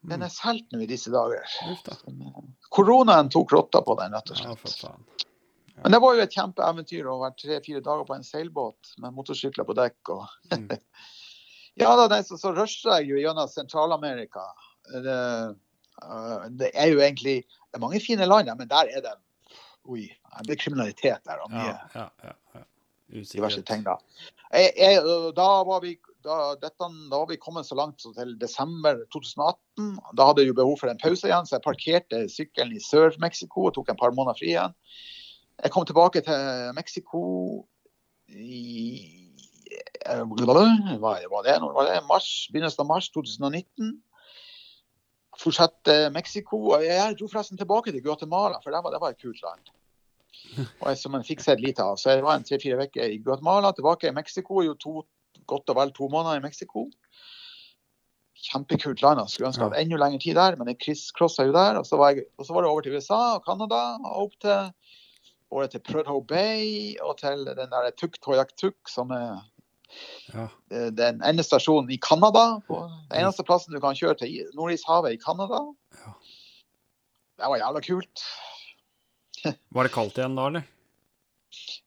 Den 0.06 0.22
Mm. 0.22 0.24
er 0.28 0.30
solgt 0.32 0.72
nå 0.72 0.80
i 0.86 0.88
disse 0.88 1.10
dager. 1.12 1.44
Da. 1.84 1.96
Koronaen 2.72 3.30
tok 3.34 3.52
rotta 3.56 3.82
på 3.82 3.96
den, 4.00 4.14
rett 4.14 4.32
og 4.32 4.38
Ja, 4.40 4.54
slett. 4.56 4.80
faen. 4.86 5.04
Men 5.84 5.92
det 5.92 6.00
var 6.00 6.16
jo 6.16 6.22
et 6.24 6.32
kjempeeventyr 6.38 7.08
å 7.12 7.18
være 7.20 7.36
tre-fire 7.42 7.82
dager 7.84 8.06
på 8.08 8.16
en 8.16 8.24
seilbåt 8.24 8.94
med 9.04 9.12
motorsykler 9.18 9.66
på 9.68 9.76
dekk. 9.76 10.14
Og... 10.14 10.28
Mm. 10.54 10.70
ja, 11.84 11.96
da, 12.08 12.22
så, 12.24 12.38
så 12.40 12.54
rusher 12.56 13.00
jeg 13.02 13.10
jo 13.12 13.20
gjennom 13.20 13.50
Sentral-Amerika. 13.52 14.46
Det, 14.94 15.18
øh, 16.06 16.46
det 16.62 16.70
er 16.78 16.94
jo 16.94 17.02
egentlig 17.04 17.42
Det 17.76 17.82
er 17.82 17.84
mange 17.84 18.00
fine 18.00 18.26
land, 18.26 18.48
men 18.56 18.70
der 18.72 18.88
er 18.88 19.02
det 19.04 19.18
Oi, 19.86 20.06
det 20.48 20.54
er 20.56 20.60
kriminalitet 20.62 21.26
der 21.28 21.42
og 21.44 21.52
mye 21.52 21.74
Ja, 21.94 22.06
ja, 22.24 22.32
ja. 22.56 22.62
diverse 23.34 23.62
ting. 23.68 23.84
Da 23.84 23.98
jeg, 24.56 24.72
jeg, 24.80 25.02
da 25.36 25.48
var 25.68 25.82
vi 25.84 25.92
da, 26.24 26.38
dette, 26.56 26.88
da 27.12 27.20
var 27.20 27.28
vi 27.28 27.38
kommet 27.42 27.68
så 27.68 27.76
langt 27.76 28.00
så 28.02 28.14
til 28.16 28.32
desember 28.40 29.04
2018. 29.12 29.92
Da 30.16 30.30
hadde 30.30 30.46
jeg 30.46 30.54
jo 30.54 30.58
behov 30.62 30.80
for 30.80 30.90
en 30.90 31.02
pause 31.04 31.28
igjen, 31.28 31.46
så 31.46 31.58
jeg 31.58 31.66
parkerte 31.68 32.24
sykkelen 32.32 32.74
i 32.78 32.82
Sør-Mexico 32.82 33.68
og 33.68 33.76
tok 33.76 33.92
en 33.92 34.00
par 34.00 34.16
måneder 34.16 34.40
fri 34.40 34.54
igjen. 34.54 34.74
Jeg 35.60 35.76
kom 35.76 35.86
tilbake 35.86 36.24
til 36.24 36.72
Mexico 36.80 37.22
i 38.32 38.64
eh, 40.08 40.24
hva 40.24 40.48
var 40.48 41.44
det, 41.44 41.60
var 41.60 41.92
det 41.92 42.02
mars, 42.08 42.32
begynnelsen 42.56 42.88
av 42.88 42.94
mars 42.96 43.12
2019. 43.12 43.98
Fortsatte 45.40 46.10
Mexico. 46.14 46.60
og 46.76 46.84
Jeg 46.86 47.18
dro 47.20 47.28
forresten 47.32 47.60
tilbake 47.60 47.92
til 47.92 48.04
Guatemala, 48.04 48.60
for 48.64 48.72
det 48.72 48.84
var, 48.84 48.94
det 48.94 49.02
var 49.02 49.16
et 49.16 49.22
kult 49.22 49.42
land. 49.44 49.72
Og 50.82 50.90
jeg, 50.90 51.00
som 51.00 51.16
man 51.16 51.26
fikk 51.26 51.42
sett 51.44 51.64
lite 51.64 51.84
av. 51.84 51.98
Så 52.00 52.14
jeg 52.14 52.24
var 52.26 52.38
en 52.38 52.46
tre-fire 52.48 52.88
uker 52.88 53.16
i 53.16 53.22
Guatemala, 53.24 53.72
tilbake 53.76 54.10
i 54.10 54.16
Mexico. 54.16 54.62
Jo 54.66 54.76
to, 54.80 55.02
godt 55.50 55.74
og 55.74 55.80
vel 55.80 55.94
to 55.96 56.10
måneder 56.12 56.40
i 56.40 56.46
Mexico. 56.46 56.86
Kjempekult 58.46 59.02
land. 59.02 59.24
Jeg 59.24 59.34
skulle 59.34 59.50
ønske 59.52 59.64
jeg 59.64 59.72
hadde 59.72 59.84
enda 59.86 60.02
lengre 60.02 60.22
tid 60.22 60.38
der, 60.38 60.60
men 60.60 60.72
jeg 60.72 60.82
crisscrossa 60.84 61.48
jo 61.48 61.56
der. 61.56 61.80
Og 61.82 61.88
så, 61.88 62.00
jeg, 62.10 62.28
og 62.38 62.48
så 62.48 62.56
var 62.56 62.66
det 62.66 62.72
over 62.72 62.86
til 62.86 62.98
USA 62.98 63.22
og 63.38 63.44
Canada, 63.48 63.82
og 64.04 64.22
opp 64.28 64.38
til, 64.44 64.72
til 65.74 65.84
Prudhoe 65.88 66.24
Bay 66.28 66.96
og 67.02 67.18
til 67.24 67.48
den 67.48 67.74
der 67.74 67.92
Tuk 67.98 68.20
Toyak 68.22 68.56
Tuk, 68.60 68.78
som 68.92 69.12
er 69.16 69.44
Ja. 70.34 70.48
Den 70.98 71.22
ene 71.26 71.44
stasjonen 71.46 71.92
i 71.94 72.00
Canada. 72.02 72.46
Den 72.70 73.20
eneste 73.22 73.46
plassen 73.48 73.76
du 73.76 73.82
kan 73.84 73.98
kjøre 73.98 74.18
til 74.24 74.50
Nordishavet 74.58 75.16
i 75.16 75.22
Canada. 75.22 75.62
Ja. 76.00 76.16
Det 77.36 77.52
var 77.52 77.60
jævla 77.60 77.84
kult. 77.84 78.26
Var 79.46 79.88
det 79.88 79.94
kaldt 79.94 80.18
igjen 80.20 80.38
da, 80.38 80.48
eller? 80.50 80.72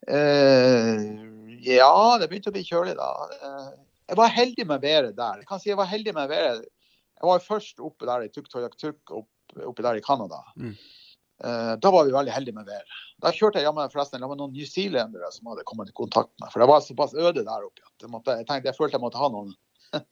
Uh, 0.08 1.56
ja, 1.64 1.92
det 2.20 2.28
begynte 2.30 2.52
å 2.52 2.54
bli 2.54 2.64
kjølig 2.64 2.94
da. 2.98 3.08
Uh, 3.42 3.70
jeg 4.08 4.18
var 4.20 4.32
heldig 4.32 4.66
med 4.68 4.84
været 4.84 5.16
der. 5.18 5.42
Jeg 5.42 5.48
kan 5.48 5.60
si 5.60 5.72
jeg 5.72 5.80
var 5.80 5.90
heldig 5.90 6.14
med 6.16 6.30
været. 6.30 6.68
Jeg 7.18 7.28
var 7.28 7.42
først 7.44 7.82
oppe 7.82 8.06
der 8.08 8.24
i 8.24 8.30
Tuktoyak-Tuk, 8.32 9.12
oppe 9.66 9.84
der 9.84 9.98
i 9.98 10.04
Canada. 10.04 10.40
Mm. 10.56 10.76
Eh, 11.44 11.74
da 11.78 11.90
var 11.94 12.04
vi 12.08 12.12
veldig 12.16 12.32
heldige 12.34 12.54
med 12.56 12.66
været. 12.66 12.96
Da 13.22 13.30
kjørte 13.34 13.60
jeg 13.60 13.68
jammen 13.68 13.90
forresten 13.92 14.20
med 14.22 14.38
noen 14.40 14.52
newzealendere 14.56 15.28
som 15.34 15.46
hadde 15.52 15.62
kommet 15.68 15.90
i 15.92 15.94
kontakt 15.94 16.32
med 16.42 16.50
For 16.52 16.62
det 16.62 16.68
var 16.70 16.80
såpass 16.82 17.14
øde 17.14 17.44
der 17.46 17.66
oppe. 17.66 17.82
at 17.86 18.02
Jeg, 18.06 18.10
måtte, 18.10 18.34
jeg 18.40 18.46
tenkte 18.48 18.70
jeg 18.72 18.76
følte 18.78 18.98
jeg 18.98 19.04
måtte 19.04 19.20
ha 19.22 19.28
noen, 19.30 19.52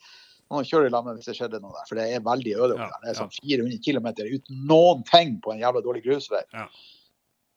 noen 0.51 0.69
kjøre 0.69 0.87
i 0.87 0.93
lag 0.95 1.05
med 1.07 1.19
hvis 1.19 1.27
det 1.33 1.37
skjedde 1.39 1.59
noe 1.63 1.75
der. 1.75 1.89
For 1.89 1.99
det 1.99 2.07
er 2.15 2.23
veldig 2.27 2.55
øde 2.57 2.77
oppe 2.77 2.87
Ja, 2.87 2.93
der. 2.93 3.03
Det 3.07 3.11
er 3.15 3.19
sånn 3.23 3.35
400 3.41 3.81
km 3.87 4.07
uten 4.37 4.63
noen 4.71 5.03
ting 5.11 5.35
på 5.43 5.55
en 5.55 5.63
jævla 5.65 5.83
dårlig 5.83 6.05
grusvei. 6.07 6.45
Ja. 6.55 6.69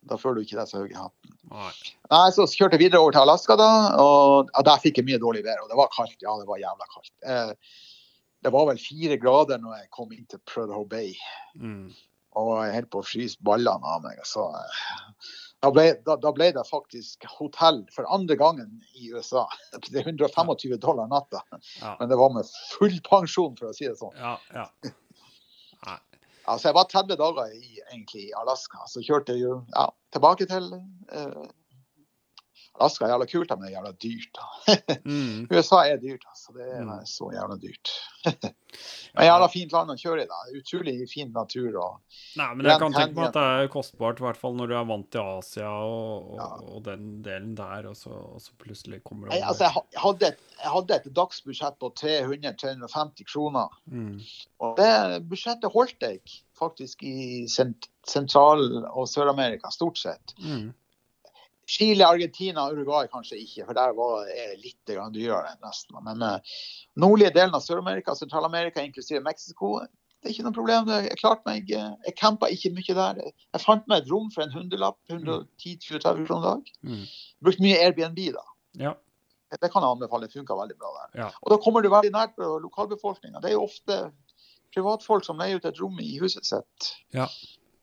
Da 0.10 0.16
føler 0.18 0.40
du 0.40 0.48
ikke 0.48 0.56
deg 0.62 0.68
så 0.72 0.80
høy 0.82 0.90
i 0.94 0.96
hatten. 0.98 1.34
Nei. 1.52 1.72
Nei, 2.10 2.26
så 2.32 2.46
kjørte 2.48 2.78
jeg 2.80 2.86
videre 2.88 3.02
over 3.04 3.12
til 3.14 3.22
Alaska, 3.26 3.58
da, 3.60 3.70
og 4.00 4.48
ja, 4.56 4.62
der 4.66 4.80
fikk 4.82 4.98
jeg 5.02 5.06
mye 5.10 5.20
dårlig 5.22 5.42
vær. 5.46 5.60
Og 5.66 5.70
det 5.70 5.78
var 5.78 5.90
kaldt. 5.94 6.16
Ja, 6.24 6.38
det 6.40 6.48
var 6.48 6.62
jævla 6.62 6.88
kaldt. 6.94 7.12
Eh, 7.28 7.52
det 8.48 8.54
var 8.56 8.70
vel 8.70 8.80
fire 8.80 9.18
grader 9.20 9.60
når 9.60 9.76
jeg 9.82 9.90
kom 9.92 10.14
inn 10.16 10.26
til 10.32 10.40
Prudhoe 10.48 10.88
Bay, 10.88 11.14
Mm. 11.60 11.90
Og 12.38 12.50
jeg 12.66 12.76
holdt 12.76 12.90
på 12.94 13.02
å 13.02 13.08
fryse 13.08 13.38
ballene 13.46 13.94
av 13.96 14.04
meg. 14.06 14.20
Så, 14.28 14.46
eh, 14.56 14.82
da, 15.64 15.72
ble, 15.76 15.86
da, 16.06 16.16
da 16.22 16.32
ble 16.36 16.52
det 16.56 16.64
faktisk 16.70 17.26
hotell 17.40 17.82
for 17.96 18.08
andre 18.14 18.38
gangen 18.40 18.78
i 18.96 19.10
USA. 19.14 19.48
Det 19.90 20.04
er 20.04 20.12
125 20.12 20.78
dollar 20.80 21.10
natta, 21.12 21.42
Ja. 21.82 21.96
men 22.00 22.10
det 22.10 22.18
var 22.20 22.30
med 22.36 22.46
full 22.78 23.00
pensjon, 23.10 23.58
for 23.60 23.72
å 23.72 23.76
si 23.76 23.88
det 23.90 23.98
sånn. 24.00 24.16
Ja, 24.20 24.38
ja. 24.54 24.68
Altså, 26.50 26.70
jeg 26.72 26.76
var 26.80 26.88
30 26.90 27.18
dager 27.20 27.52
i, 27.54 27.78
egentlig 27.92 28.24
i 28.30 28.34
Alaska, 28.34 28.80
så 28.90 29.04
kjørte 29.06 29.36
jeg 29.36 29.44
jo 29.44 29.60
ja, 29.76 29.84
tilbake 30.16 30.48
til 30.50 30.72
eh, 30.74 31.44
Alaska 32.80 33.06
er 33.06 33.12
jævla 33.14 33.26
kult, 33.32 33.50
men 33.52 33.66
det 33.66 33.70
er 33.70 33.76
jævla 33.78 33.92
dyrt. 34.04 34.40
Mm. 35.06 35.48
USA 35.52 35.82
er 35.90 35.98
dyrt, 36.02 36.24
altså. 36.30 36.54
Det 36.56 36.68
er 36.72 36.84
Mm. 36.86 37.06
så 37.06 37.30
jævla 37.36 37.58
dyrt. 37.62 37.92
Men 39.16 39.26
jævla 39.26 39.48
fint 39.50 39.72
land 39.74 39.90
å 39.90 39.96
kjøre 39.98 40.22
i. 40.24 40.28
da. 40.30 40.38
Utrolig 40.60 40.94
fin 41.10 41.32
natur. 41.34 41.74
og 41.82 42.20
Nei, 42.38 42.46
men 42.54 42.68
jeg 42.70 42.80
kan 42.80 42.94
tenke 42.94 43.16
meg 43.18 43.26
at 43.32 43.34
det 43.34 43.46
er 43.64 43.72
kostbart, 43.74 44.20
i 44.22 44.24
hvert 44.28 44.38
fall 44.38 44.54
når 44.60 44.70
du 44.70 44.76
er 44.78 44.86
vant 44.86 45.08
til 45.12 45.22
Asia 45.40 45.70
og, 45.72 46.28
og, 46.30 46.36
Ja. 46.38 46.50
og 46.76 46.84
den 46.86 47.08
delen 47.26 47.56
der, 47.58 47.88
og 47.90 47.96
så, 47.98 48.12
og 48.14 48.38
så 48.44 48.54
plutselig 48.62 49.02
kommer 49.04 49.28
det 49.32 49.40
over. 49.40 49.48
altså, 49.50 49.64
jeg, 49.66 49.74
ha- 49.74 49.86
jeg, 49.96 50.02
hadde 50.04 50.28
et, 50.30 50.44
jeg 50.62 50.72
hadde 50.76 50.96
et 51.00 51.10
dagsbudsjett 51.18 51.80
på 51.82 51.90
300-350 52.04 53.26
kroner. 53.34 53.74
mm. 53.90 54.20
Og 54.62 54.78
det 54.78 54.94
budsjettet 55.30 55.72
holdt 55.74 56.06
jeg 56.06 56.22
faktisk 56.60 57.04
i 57.08 57.48
sent 57.50 57.90
Sentral- 58.10 58.86
og 58.90 59.06
Sør-Amerika, 59.10 59.70
stort 59.72 59.98
sett. 60.02 60.34
Mm. 60.42 60.72
Chile, 61.70 62.06
Argentina, 62.06 62.66
Uruguay 62.74 63.08
kanskje 63.12 63.38
ikke, 63.44 63.68
for 63.68 63.78
der 63.78 63.94
var 63.98 64.26
det 64.26 64.60
litt 64.64 64.94
dyrere 65.14 65.56
nesten. 65.62 66.00
Men 66.06 66.24
uh, 66.26 66.60
nordlige 66.98 67.36
delen 67.36 67.54
av 67.54 67.62
Sør-Amerika, 67.66 68.16
Sentral-Amerika, 68.18 68.82
inklusive 68.82 69.22
Mexico, 69.26 69.76
det 70.20 70.28
er 70.28 70.34
ikke 70.34 70.48
noe 70.50 70.56
problem. 70.56 70.90
Jeg 70.92 71.20
klarte 71.22 71.48
meg, 71.48 71.70
eh, 71.72 71.92
jeg 72.10 72.16
campa 72.20 72.50
ikke 72.52 72.74
mye 72.76 72.96
der. 72.98 73.20
Jeg 73.56 73.62
fant 73.64 73.86
meg 73.88 74.02
et 74.02 74.10
rom 74.12 74.28
for 74.34 74.44
en 74.44 74.52
hundrelapp, 74.52 74.98
110-20 75.08 76.26
kroner 76.28 76.48
dag. 76.48 76.74
Mm. 76.84 77.06
Brukte 77.46 77.64
mye 77.64 77.78
Airbnb 77.86 78.20
da. 78.36 78.44
Ja. 78.82 78.92
Det 79.56 79.70
kan 79.72 79.86
jeg 79.86 79.94
anbefale. 79.96 80.28
Det 80.28 80.36
funka 80.36 80.58
veldig 80.60 80.76
bra 80.82 80.92
der. 80.98 81.14
Ja. 81.22 81.30
Og 81.40 81.54
da 81.54 81.60
kommer 81.64 81.86
du 81.86 81.88
veldig 81.94 82.12
nært 82.12 82.36
lokalbefolkninga. 82.66 83.40
Det 83.40 83.54
er 83.54 83.56
jo 83.56 83.64
ofte 83.70 84.02
privatfolk 84.76 85.26
som 85.26 85.40
leier 85.40 85.58
ut 85.58 85.66
et 85.66 85.80
rom 85.82 85.98
i 86.04 86.12
huset 86.20 86.46
sitt. 86.46 86.92
Ja. 87.16 87.30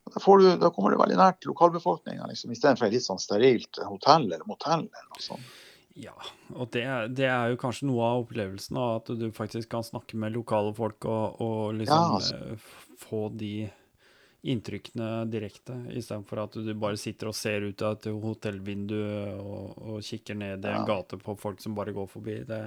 Da, 0.06 0.20
får 0.22 0.38
du, 0.38 0.48
da 0.62 0.70
kommer 0.70 0.90
du 0.94 0.98
veldig 1.00 1.16
nært 1.18 1.46
lokalbefolkninga, 1.48 2.26
liksom, 2.30 2.52
istedenfor 2.54 2.86
et 2.86 2.92
litt 2.94 3.04
sånn 3.06 3.18
sterilt 3.20 3.80
hotell 3.88 4.28
eller 4.28 4.44
motell. 4.46 4.84
eller 4.86 5.08
noe 5.10 5.22
sånt. 5.24 5.54
Ja, 5.96 6.12
og 6.54 6.68
det, 6.76 6.84
det 7.16 7.24
er 7.32 7.50
jo 7.54 7.56
kanskje 7.56 7.86
noe 7.88 8.04
av 8.04 8.22
opplevelsen 8.26 8.76
av 8.76 8.98
at 9.00 9.10
du 9.18 9.30
faktisk 9.32 9.70
kan 9.72 9.82
snakke 9.86 10.18
med 10.20 10.34
lokale 10.36 10.74
folk 10.76 11.04
og, 11.08 11.40
og 11.40 11.74
liksom 11.80 11.96
Ja, 11.96 12.18
altså. 12.20 12.36
eh, 12.36 12.96
få 13.00 13.22
de 13.32 13.52
inntrykkene 14.46 15.24
direkte, 15.32 15.74
istedenfor 15.96 16.38
at 16.44 16.58
du 16.62 16.68
bare 16.78 16.98
sitter 17.00 17.30
og 17.32 17.34
ser 17.34 17.64
ut 17.66 17.82
av 17.82 17.96
et 17.96 18.04
hotellvindu 18.22 18.94
og, 19.40 19.72
og 19.96 19.96
kikker 20.06 20.36
ned 20.38 20.62
i 20.68 20.70
en 20.70 20.84
Ja. 20.84 20.84
gate 20.86 21.18
på 21.18 21.34
folk 21.40 21.58
som 21.64 21.74
bare 21.74 21.92
går 21.96 22.06
forbi. 22.12 22.36
Det 22.46 22.60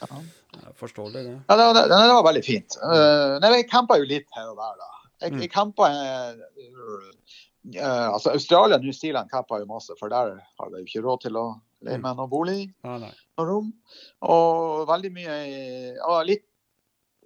Ja. 0.00 0.08
er 0.64 0.72
forståelig, 0.80 1.12
det. 1.28 1.36
Ja, 1.48 1.56
det, 1.60 1.68
det, 1.76 1.84
det 1.92 2.16
var 2.16 2.24
veldig 2.26 2.44
fint. 2.44 2.74
Uh, 2.82 3.38
nei, 3.38 3.52
vi 3.54 3.68
campa 3.70 4.00
jo 4.00 4.08
litt 4.08 4.26
her 4.34 4.50
og 4.50 4.56
der, 4.58 4.74
da. 4.80 4.90
Jeg, 5.22 5.32
Mm. 5.32 5.48
campa 5.52 5.88
eh, 5.88 6.40
eh, 7.78 8.08
Altså, 8.08 8.32
Australia 8.34 8.76
og 8.76 8.84
New 8.84 8.92
Zealand 8.92 9.30
campa 9.30 9.60
jo 9.62 9.66
masse, 9.70 9.94
for 9.98 10.10
der 10.12 10.34
har 10.58 10.70
jeg 10.72 10.82
jo 10.82 10.88
ikke 10.88 11.04
råd 11.06 11.20
til 11.26 11.36
å 11.38 11.44
leie 11.82 11.98
meg 12.02 12.16
noe 12.18 12.30
bolig. 12.30 12.72
Nei. 12.84 13.12
rom. 13.38 13.72
Og 14.22 14.86
veldig 14.90 15.12
mye 15.14 15.36
ja, 15.96 16.22
litt, 16.26 16.48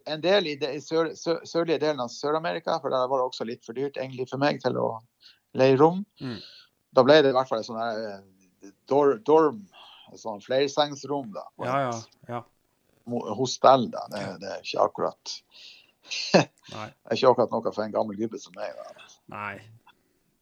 En 0.06 0.20
del 0.22 0.46
i, 0.46 0.52
den 0.54 0.76
i 0.76 0.78
sør, 0.78 1.08
sør, 1.18 1.40
sørlige 1.42 1.80
delen 1.82 1.98
av 1.98 2.12
Sør-Amerika, 2.14 2.76
for 2.78 2.94
der 2.94 3.08
var 3.10 3.18
det 3.18 3.24
også 3.26 3.44
litt 3.48 3.64
for 3.66 3.74
dyrt 3.74 3.96
egentlig 3.98 4.28
for 4.30 4.38
meg 4.38 4.60
til 4.62 4.76
å 4.78 5.00
leie 5.58 5.74
rom. 5.80 6.04
Mm. 6.22 6.36
Da 6.94 7.02
ble 7.02 7.16
det 7.24 7.32
i 7.32 7.34
hvert 7.34 7.48
fall 7.50 7.58
et 7.58 7.66
sånt 7.66 7.82
eh, 7.82 8.70
dor, 8.86 9.16
dorm, 9.26 9.64
et 10.12 10.20
sånt 10.22 10.46
flersengsrom, 10.46 11.32
da. 11.34 11.42
Ja, 11.66 11.80
ja. 11.88 11.96
ja. 12.30 12.40
Hostell, 13.34 13.88
da. 13.90 14.04
Det, 14.14 14.22
det 14.44 14.52
er 14.52 14.62
ikke 14.62 14.86
akkurat 14.86 15.34
Nei. 16.72 16.88
det 17.02 17.12
er 17.12 17.18
ikke 17.18 17.32
akkurat 17.32 17.54
noe 17.54 17.72
for 17.72 17.84
en 17.86 17.94
gammel 17.94 18.18
gubbe 18.20 18.40
som 18.42 18.56
meg. 18.58 18.76
Nei. 19.32 19.54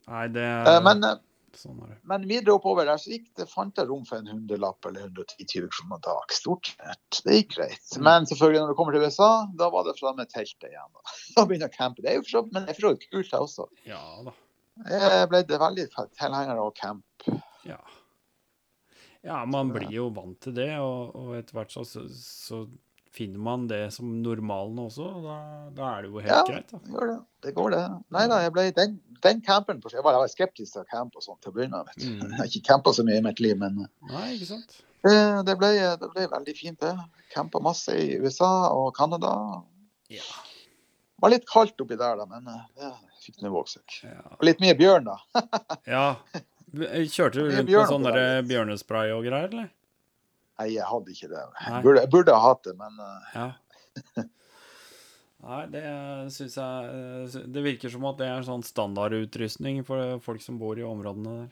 Nei, 0.05 0.27
det 0.33 0.43
er... 0.45 0.83
Men, 0.85 1.03
eh, 1.07 1.21
Sånn 1.55 1.77
er 1.85 1.93
det. 1.93 1.97
men 2.11 2.25
videre 2.27 2.57
oppover 2.57 2.83
der 2.83 2.99
så 2.99 3.13
gikk 3.13 3.29
det, 3.39 3.45
fant 3.47 3.77
jeg 3.79 3.87
rom 3.87 4.03
for 4.07 4.19
en 4.19 4.27
hundrelapp 4.27 4.85
eller 4.89 5.05
110 5.07 5.69
kroner 5.71 6.01
dag. 6.03 6.33
Stort 6.35 6.73
sett. 6.73 7.21
Det 7.23 7.37
gikk 7.37 7.53
greit. 7.55 7.85
Mm. 7.95 8.01
Men 8.09 8.27
selvfølgelig 8.27 8.61
når 8.61 8.73
du 8.73 8.77
kommer 8.81 8.97
til 8.97 9.05
USA, 9.07 9.29
da 9.55 9.69
var 9.71 9.87
det 9.87 9.95
fra 9.99 10.11
med 10.17 10.31
teltet 10.33 10.67
igjen. 10.67 10.89
Da, 10.91 11.15
da 11.37 11.45
begynner 11.47 11.69
jeg 11.69 11.77
å 11.77 11.77
campe. 11.79 12.03
Det 12.03 12.11
er 12.11 12.19
jo 12.19 12.25
for 12.25 12.33
så 12.33 12.43
vidt- 12.43 12.57
men 12.57 12.67
det 12.67 12.75
er 12.75 12.79
for 12.81 12.99
kult, 13.05 13.31
det 13.31 13.41
også. 13.47 13.69
Ja 13.87 14.01
da. 14.27 14.35
Jeg 14.91 15.27
ble 15.31 15.41
det 15.47 15.61
veldig 15.61 15.85
tilhenger 15.95 16.59
av 16.59 16.73
camp. 16.75 17.29
Ja. 17.63 17.79
Ja, 19.25 19.39
man 19.49 19.71
blir 19.73 19.89
jo 19.89 20.09
vant 20.13 20.37
til 20.43 20.53
det, 20.53 20.73
og, 20.83 21.15
og 21.17 21.37
etter 21.39 21.55
hvert 21.57 21.71
så, 21.73 21.85
så 21.87 22.59
finner 23.15 23.39
man 23.39 23.67
det 23.69 23.81
som 23.95 24.09
normalen 24.23 24.79
også, 24.85 25.05
da, 25.23 25.35
da 25.75 25.89
er 25.95 26.05
det 26.05 26.09
jo 26.11 26.21
helt 26.23 26.31
Ja. 26.33 26.41
greit, 26.49 26.71
da. 26.71 26.79
Det 26.85 27.07
det. 27.09 27.17
Det 27.45 27.53
går, 27.55 27.69
det. 27.75 27.83
Nei 28.15 28.23
da, 28.31 28.39
jeg 28.43 28.51
ble 28.55 28.65
den, 28.75 28.95
den 29.23 29.41
campen 29.45 29.79
på 29.81 29.91
Jeg 29.93 30.03
var, 30.03 30.15
jeg 30.17 30.23
var 30.25 30.31
skeptisk 30.33 30.73
til 30.73 30.81
å 30.83 30.89
campe 30.89 31.21
og 31.21 31.23
sånt 31.25 31.39
til 31.45 31.53
å 31.53 31.55
begynne 31.55 31.83
med. 31.87 32.01
Mm. 32.01 32.25
Jeg 32.25 32.39
har 32.39 32.49
ikke 32.51 32.65
campa 32.71 32.93
så 32.97 33.05
mye 33.07 33.21
i 33.21 33.25
mitt 33.25 33.39
liv, 33.43 33.55
men 33.61 33.85
Nei, 34.09 34.25
ikke 34.35 34.49
sant? 34.49 34.79
eh, 35.07 35.37
det 35.47 35.55
ble, 35.61 35.69
det 36.01 36.09
ble 36.15 36.27
veldig 36.33 36.55
fint, 36.57 36.79
det. 36.81 36.95
Campa 37.35 37.61
masse 37.63 37.93
i 37.95 38.17
USA 38.23 38.51
og 38.73 38.91
Canada. 38.97 39.31
Ja. 40.11 40.25
Det 41.15 41.23
var 41.23 41.31
litt 41.31 41.47
kaldt 41.49 41.79
oppi 41.81 41.95
der, 41.95 42.17
da, 42.19 42.25
men 42.27 42.49
jeg 42.51 42.65
det 42.81 42.91
fikk 43.23 43.39
nå 43.45 43.53
vågsøk. 43.53 44.01
Ja. 44.03 44.19
Og 44.35 44.43
litt 44.49 44.59
mye 44.61 44.75
bjørn, 44.77 45.07
da. 45.07 45.17
ja. 45.87 46.05
Kjørte 46.75 47.39
du 47.39 47.45
rundt 47.53 47.69
med 47.71 47.87
sånn 47.87 48.09
bjørnespray 48.49 49.13
og 49.15 49.23
greier, 49.23 49.47
eller? 49.53 49.69
Nei, 50.59 50.69
jeg 50.77 50.85
hadde 50.87 51.11
ikke 51.11 51.27
det. 51.33 51.41
Jeg 51.65 51.83
burde, 51.83 52.01
jeg 52.05 52.11
burde 52.13 52.35
ha 52.35 52.43
hatt 52.49 52.63
det, 52.63 52.75
men 52.79 52.99
eh, 53.03 53.35
Ja. 53.35 54.23
Nei, 55.45 55.59
det 55.69 55.81
syns 56.33 56.55
jeg 56.57 56.87
eh, 56.89 57.35
Det 57.53 57.61
virker 57.65 57.91
som 57.93 58.05
at 58.09 58.17
det 58.21 58.29
er 58.31 58.45
sånn 58.47 58.63
standardutrustning 58.65 59.83
for 59.85 60.17
folk 60.23 60.41
som 60.41 60.57
bor 60.61 60.79
i 60.79 60.85
områdene 60.87 61.35
der. 61.43 61.51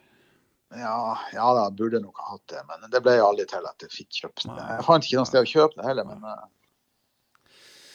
ja, 0.80 0.96
ja 1.36 1.50
da, 1.54 1.68
jeg 1.68 1.76
burde 1.84 2.00
nok 2.02 2.18
ha 2.24 2.32
hatt 2.34 2.48
det. 2.56 2.64
Men 2.72 2.88
det 2.90 3.04
ble 3.06 3.14
aldri 3.22 3.46
til 3.52 3.68
at 3.70 3.86
jeg 3.86 3.94
fikk 3.94 4.22
kjøpt 4.24 4.48
det. 4.48 4.56
Jeg 4.72 4.88
fant 4.88 5.06
ikke 5.06 5.20
noe 5.22 5.30
sted 5.30 5.46
å 5.46 5.52
kjøpe 5.52 5.78
det 5.82 5.86
heller, 5.92 6.08
men 6.10 6.26
eh, 6.32 6.44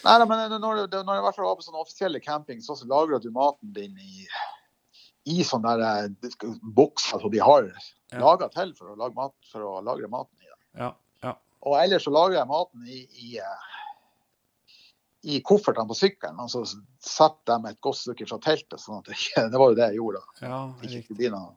Nei 0.04 0.14
men 0.30 0.52
når, 0.62 0.84
det- 0.92 1.00
når 1.04 1.16
jeg 1.18 1.24
var 1.24 1.34
på 1.58 1.64
sånn 1.66 1.80
offisielle 1.80 2.20
camping, 2.22 2.60
så 2.62 2.76
lagrer 2.86 3.18
du 3.20 3.32
maten 3.34 3.72
din 3.74 3.96
i, 3.98 4.28
i 5.26 5.42
sånne 5.42 5.72
der 5.80 6.06
bokser 6.62 7.18
som 7.24 7.32
de 7.34 7.40
har 7.42 7.66
Ja. 8.12 8.20
laga 8.22 8.46
til 8.54 8.70
for 8.78 8.94
å, 8.94 8.96
lage 8.96 9.12
mat, 9.18 9.34
for 9.50 9.60
å 9.66 9.72
lagre 9.84 10.06
maten. 10.08 10.37
Ja. 10.76 10.92
Ja. 11.24 11.34
Og 11.66 11.78
ellers 11.80 12.04
så 12.06 12.12
lager 12.14 12.38
jeg 12.38 12.50
maten 12.50 12.84
i, 12.86 13.00
i, 13.22 13.38
eh, 13.42 14.74
i 15.34 15.40
koffertene 15.46 15.88
på 15.90 15.96
sykkelen. 15.98 16.40
Og 16.44 16.50
så 16.52 16.64
setter 17.04 17.62
med 17.62 17.76
et 17.76 17.80
godt 17.84 18.02
stykke 18.02 18.28
fra 18.30 18.40
teltet. 18.44 18.80
sånn 18.82 19.00
at 19.00 19.08
det, 19.10 19.18
det 19.52 19.62
var 19.62 19.72
jo 19.72 19.78
det 19.78 19.88
jeg 19.92 20.00
gjorde. 20.02 20.22
ja 20.42 20.60
Det 20.82 20.92
ikke 20.92 21.08
skulle 21.08 21.32
noe. 21.34 21.56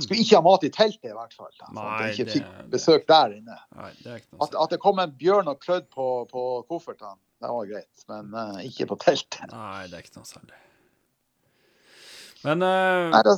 Skulle 0.00 0.22
ikke 0.22 0.38
ha 0.38 0.44
mat 0.44 0.64
i 0.64 0.70
teltet 0.72 1.10
i 1.10 1.14
hvert 1.14 1.34
fall. 1.36 1.52
Da, 1.60 1.68
Nei, 1.76 1.84
at 1.84 2.02
jeg 2.04 2.14
ikke 2.14 2.24
det- 2.24 2.34
fikk 2.38 2.68
besøk 2.72 3.06
der 3.10 3.34
inne. 3.36 3.58
Nei, 3.76 3.90
det 4.04 4.20
At, 4.40 4.54
at 4.54 4.70
det 4.72 4.80
kom 4.82 4.98
en 5.02 5.12
bjørn 5.20 5.50
og 5.50 5.60
klødd 5.60 5.90
på, 5.92 6.06
på 6.30 6.44
koffertene, 6.70 7.18
det 7.44 7.50
var 7.52 7.68
greit. 7.68 8.04
Men 8.08 8.30
uh, 8.32 8.60
ikke 8.64 8.88
på 8.90 8.98
teltet. 9.02 9.50
Nei, 9.52 9.86
det 9.90 9.98
er 9.98 10.06
ikke 10.06 10.22
noe 10.22 10.30
særlig. 10.30 10.60
Men 12.44 12.64
uh... 12.64 13.10
Nei, 13.12 13.22
det, 13.26 13.36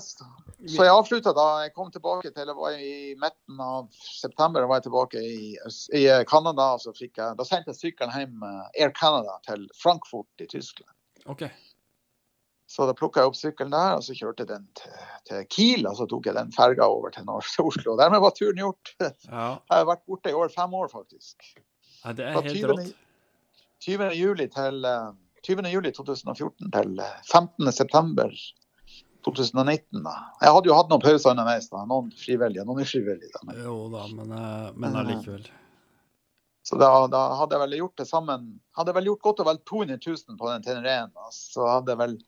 så 0.65 0.87
jeg 0.87 0.93
avslutta 0.93 1.35
da 1.37 1.47
jeg 1.67 1.73
kom 1.77 1.91
tilbake 1.93 2.31
til 2.33 2.49
jeg 2.49 2.57
var 2.57 2.77
i 2.81 3.13
midten 3.21 3.61
av 3.61 3.91
september. 3.93 4.65
Da 4.65 4.71
var 4.71 4.81
jeg 4.81 4.87
tilbake 4.87 5.21
i, 5.21 5.39
i 5.99 6.07
eh, 6.09 6.25
Canada. 6.29 6.71
Så 6.81 6.95
fikk 6.97 7.21
jeg, 7.21 7.37
da 7.37 7.45
sendte 7.45 7.75
jeg 7.75 7.81
sykkelen 7.83 8.15
hjem 8.17 8.47
eh, 8.47 8.81
Air 8.81 8.95
Canada 8.97 9.37
til 9.47 9.67
Frankfurt 9.77 10.45
i 10.45 10.49
Tyskland. 10.49 10.95
OK. 11.29 11.45
Så 12.73 12.89
da 12.89 12.97
plukka 12.97 13.23
jeg 13.23 13.31
opp 13.31 13.39
sykkelen 13.39 13.77
der, 13.77 13.99
og 13.99 14.03
så 14.03 14.17
kjørte 14.17 14.43
jeg 14.43 14.51
den 14.51 14.65
til, 14.81 14.97
til 15.29 15.45
Kiel. 15.53 15.87
Og 15.91 16.01
så 16.01 16.09
tok 16.11 16.27
jeg 16.31 16.39
den 16.39 16.51
ferga 16.57 16.89
over 16.89 17.13
til 17.15 17.29
Oslo. 17.31 17.93
Og 17.93 18.01
dermed 18.01 18.25
var 18.25 18.35
turen 18.35 18.65
gjort. 18.65 18.95
Jeg 19.05 19.71
har 19.71 19.87
vært 19.93 20.07
borte 20.09 20.33
i 20.33 20.37
år 20.41 20.51
fem 20.55 20.75
år, 20.75 20.89
faktisk. 20.91 21.53
Ja, 22.03 22.17
det 22.17 22.27
er 22.27 22.41
helt 22.41 22.57
20. 22.57 22.73
rått. 22.73 22.93
20. 23.85 24.09
juli 24.17 24.49
til 24.51 24.89
eh, 24.89 25.11
20. 25.47 25.69
juli 25.71 25.93
2014 25.95 26.73
til 26.75 27.03
eh, 27.05 27.19
15. 27.29 27.73
september 27.77 28.33
2019. 29.27 30.03
Da. 30.07 30.15
Jeg 30.41 30.55
hadde 30.57 30.71
jo 30.71 30.79
hatt 30.79 30.91
noen 30.93 31.03
pauser 31.03 31.33
underveis. 31.35 31.69
da, 31.73 31.85
Noen 31.91 32.11
frivillige, 32.15 32.65
noen 32.69 32.85
ufrivillige. 32.87 33.33
Da. 33.35 33.43
Men, 33.49 33.63
Jo 33.65 33.77
da, 33.93 34.07
men, 34.15 34.33
eh, 34.39 34.73
men 34.79 34.97
allikevel. 35.03 35.49
så 36.67 36.79
da, 36.81 36.91
da 37.11 37.27
hadde 37.41 37.57
jeg 37.59 37.63
vel 37.65 37.77
gjort 37.81 38.01
det 38.01 38.09
sammen 38.09 38.47
Hadde 38.79 38.91
jeg 38.91 38.99
vel 39.01 39.11
gjort 39.13 39.23
godt 39.29 39.43
og 39.45 39.51
vel 39.51 39.61
200 39.71 40.01
000 40.03 40.41
på 40.41 40.51
den 40.53 40.65
Tenereen. 40.67 41.13
Så 41.35 41.67
hadde 41.69 41.95
jeg 41.95 42.03
vel 42.05 42.19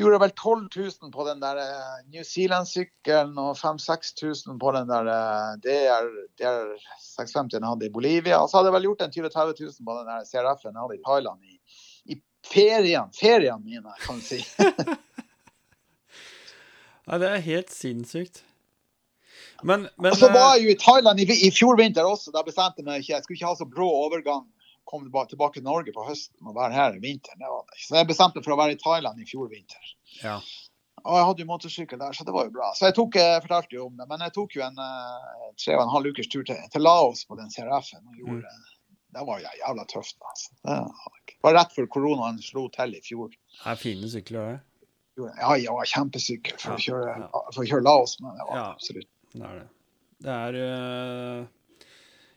Gjorde 0.00 0.16
jeg 0.16 0.22
vel 0.22 0.32
12 0.32 0.60
000 1.04 1.10
på 1.12 1.24
den 1.26 1.40
der 1.42 1.58
eh, 1.60 1.96
New 2.08 2.22
Zealand-sykkelen 2.24 3.34
og 3.36 3.50
5000-6000 3.60 4.54
på 4.62 4.70
den 4.72 4.88
der 4.88 5.10
DR, 5.60 6.06
DR 6.40 6.70
650 7.04 7.58
jeg 7.58 7.68
hadde 7.68 7.88
i 7.90 7.92
Bolivia. 7.92 8.38
Og 8.40 8.48
så 8.48 8.56
hadde 8.56 8.70
jeg 8.70 8.78
vel 8.78 8.86
gjort 8.88 9.04
en 9.04 9.12
20 9.12 9.28
000-30 9.28 9.60
000 9.60 9.90
på 9.90 9.98
den 9.98 10.08
der 10.08 10.24
CRF-en 10.30 10.72
jeg 10.72 10.80
hadde 10.86 10.96
i 10.96 11.04
Thailand 11.04 11.44
i, 11.44 11.58
i 12.14 12.16
ferien, 12.48 13.12
feriene 13.12 13.60
mine, 13.60 13.92
kan 14.06 14.16
du 14.16 14.24
si. 14.24 14.40
Nei, 17.10 17.18
det 17.18 17.28
er 17.34 17.42
helt 17.42 17.72
sinnssykt. 17.74 18.44
Men, 19.66 19.88
men 19.98 20.14
så 20.14 20.28
eh, 20.28 20.34
var 20.36 20.54
jeg 20.54 20.64
jo 20.68 20.74
i 20.74 20.78
Thailand 20.78 21.20
i, 21.20 21.26
i 21.26 21.50
fjor 21.50 21.76
vinter 21.80 22.06
også. 22.06 22.30
Da 22.34 22.44
bestemte 22.46 22.80
jeg 22.80 22.86
meg 22.86 23.02
ikke. 23.02 23.16
Jeg 23.16 23.26
skulle 23.26 23.38
ikke 23.40 23.50
ha 23.50 23.58
så 23.58 23.66
brå 23.68 23.88
overgang. 24.06 24.46
Komme 24.88 25.10
tilbake, 25.10 25.58
til 25.58 25.66
Norge 25.66 25.92
på 25.94 26.04
høsten 26.06 26.48
og 26.48 26.56
være 26.56 26.74
her 26.74 26.96
i 26.96 27.02
vinteren. 27.02 27.42
Så 27.78 27.98
jeg 27.98 28.08
bestemte 28.08 28.40
meg 28.40 28.46
for 28.46 28.54
å 28.54 28.60
være 28.62 28.74
i 28.74 28.80
Thailand 28.80 29.22
i 29.22 29.28
fjor 29.28 29.50
vinter. 29.52 29.94
ja. 30.24 30.40
Og 31.00 31.14
jeg 31.16 31.24
hadde 31.24 31.40
jo 31.40 31.48
motorsykkel 31.48 31.96
der, 31.96 32.12
så 32.12 32.26
det 32.28 32.32
var 32.34 32.44
jo 32.44 32.50
bra. 32.52 32.66
Så 32.76 32.90
jeg 32.90 32.92
tok, 32.98 33.14
jeg 33.16 33.40
fortalte 33.40 33.72
jo 33.72 33.86
om 33.86 33.94
det. 33.96 34.04
Men 34.10 34.20
jeg 34.20 34.34
tok 34.34 34.56
jo 34.58 34.64
en 34.66 34.82
eh, 34.84 35.46
tre 35.56 35.78
og 35.78 35.86
en 35.86 35.92
halv 35.94 36.10
ukers 36.12 36.28
tur 36.28 36.42
til, 36.44 36.58
til 36.74 36.84
Laos 36.84 37.22
på 37.24 37.38
den 37.38 37.48
CRF-en. 37.48 38.02
og 38.04 38.18
gjorde 38.20 38.50
Det 39.16 39.24
var 39.30 39.40
jo 39.40 39.54
jævla 39.62 39.86
tøft. 39.88 40.18
altså. 40.20 40.50
Det 41.32 41.38
var 41.46 41.56
rett 41.56 41.72
før 41.72 41.88
koronaen 41.94 42.36
slo 42.44 42.66
til 42.74 42.92
i 42.98 43.00
fjor. 43.00 43.32
Det 43.32 43.72
er 43.72 43.80
fine 43.80 44.10
sykler, 44.12 44.50
det. 44.50 44.58
Ja, 45.38 45.54
ja, 45.60 45.76
kjempesykkel 45.92 46.58
for, 46.60 46.76
å 46.76 46.82
kjøre, 46.82 47.14
for 47.52 47.62
å 47.62 47.68
kjøre 47.68 47.86
Laos. 47.86 48.16
Men 48.22 48.36
det 48.38 48.46
var 48.48 48.60
absolutt 48.72 49.10
Det 49.34 49.46
er 49.46 49.62
det. 49.62 49.68
Det 50.20 50.32
er 50.34 50.58
eh, 50.60 51.84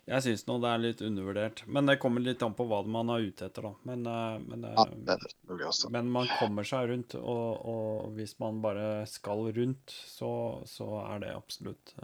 Jeg 0.08 0.26
syns 0.26 0.46
nå 0.48 0.58
det 0.64 0.70
er 0.72 0.84
litt 0.84 1.04
undervurdert. 1.04 1.64
Men 1.68 1.90
det 1.90 1.98
kommer 2.04 2.24
litt 2.24 2.44
an 2.46 2.56
på 2.58 2.68
hva 2.70 2.82
man 2.88 3.12
er 3.14 3.26
ute 3.30 3.48
etter, 3.50 3.70
da. 3.70 3.74
Men, 3.90 4.06
eh, 4.10 4.38
men, 4.44 4.68
eh, 4.70 4.78
Ja, 4.78 4.86
det 4.92 5.18
det 5.24 5.92
men 5.96 6.12
man 6.12 6.30
kommer 6.40 6.68
seg 6.68 6.92
rundt, 6.92 7.16
og, 7.20 7.66
og 7.74 8.14
hvis 8.18 8.38
man 8.44 8.62
bare 8.64 9.08
skal 9.10 9.50
rundt, 9.56 9.96
så, 10.08 10.32
så 10.70 10.90
er 11.06 11.26
det 11.26 11.36
absolutt 11.36 11.96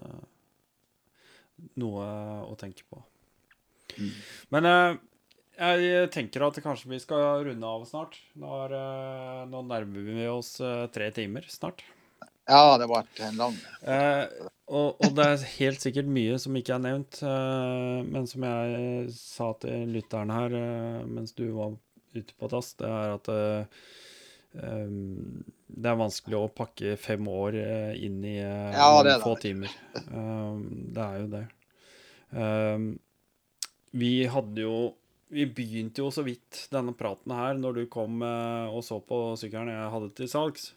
noe 1.80 2.10
å 2.48 2.56
tenke 2.60 2.86
på. 2.88 3.02
Mm. 4.00 4.12
Men 4.56 4.68
jeg 5.60 6.10
tenker 6.16 6.46
at 6.48 6.60
kanskje 6.64 6.92
vi 6.94 7.00
skal 7.04 7.44
runde 7.48 7.68
av 7.68 7.86
snart. 7.90 8.16
Nå, 8.40 8.50
er, 8.66 8.76
eh, 8.80 9.42
nå 9.52 9.64
nærmer 9.68 10.06
vi 10.08 10.28
oss 10.32 10.56
eh, 10.64 10.86
tre 10.94 11.10
timer 11.16 11.48
snart. 11.52 11.84
Ja, 12.50 12.78
det 12.80 12.88
har 12.88 12.94
vært 13.04 13.20
en 13.28 13.38
lang 13.38 13.58
Eh, 13.86 14.24
og, 14.70 14.98
og 15.02 15.14
det 15.18 15.26
er 15.26 15.44
helt 15.58 15.82
sikkert 15.82 16.10
mye 16.14 16.38
som 16.42 16.58
ikke 16.58 16.76
er 16.76 16.84
nevnt, 16.84 17.22
eh, 17.26 18.00
men 18.06 18.28
som 18.30 18.46
jeg 18.46 19.14
sa 19.16 19.52
til 19.62 19.90
lytteren 19.96 20.34
her 20.34 20.54
eh, 20.58 21.00
mens 21.10 21.34
du 21.38 21.48
var 21.56 21.74
ute 22.14 22.36
på 22.38 22.50
dass, 22.52 22.76
det 22.78 22.90
er 22.90 23.16
at 23.16 23.32
eh, 23.34 23.88
det 24.60 25.90
er 25.90 25.98
vanskelig 25.98 26.38
å 26.40 26.54
pakke 26.54 26.96
fem 26.98 27.28
år 27.30 27.54
inn 28.02 28.24
i 28.26 28.40
Ja, 28.40 28.88
noen 28.98 29.22
få 29.22 29.36
timer. 29.38 29.70
Det 29.94 31.04
er 31.04 31.20
jo 31.22 31.28
det. 31.36 31.44
Vi 34.02 34.10
hadde 34.34 34.66
jo 34.66 34.80
Vi 35.30 35.46
begynte 35.46 36.02
jo 36.02 36.10
så 36.14 36.24
vidt 36.26 36.66
denne 36.74 36.96
praten 36.98 37.34
her 37.38 37.58
når 37.58 37.82
du 37.82 37.84
kom 37.92 38.24
eh, 38.26 38.70
og 38.74 38.82
så 38.86 38.98
på 39.06 39.20
sykkelen 39.38 39.70
jeg 39.70 39.92
hadde 39.94 40.10
til 40.18 40.32
salgs. 40.32 40.72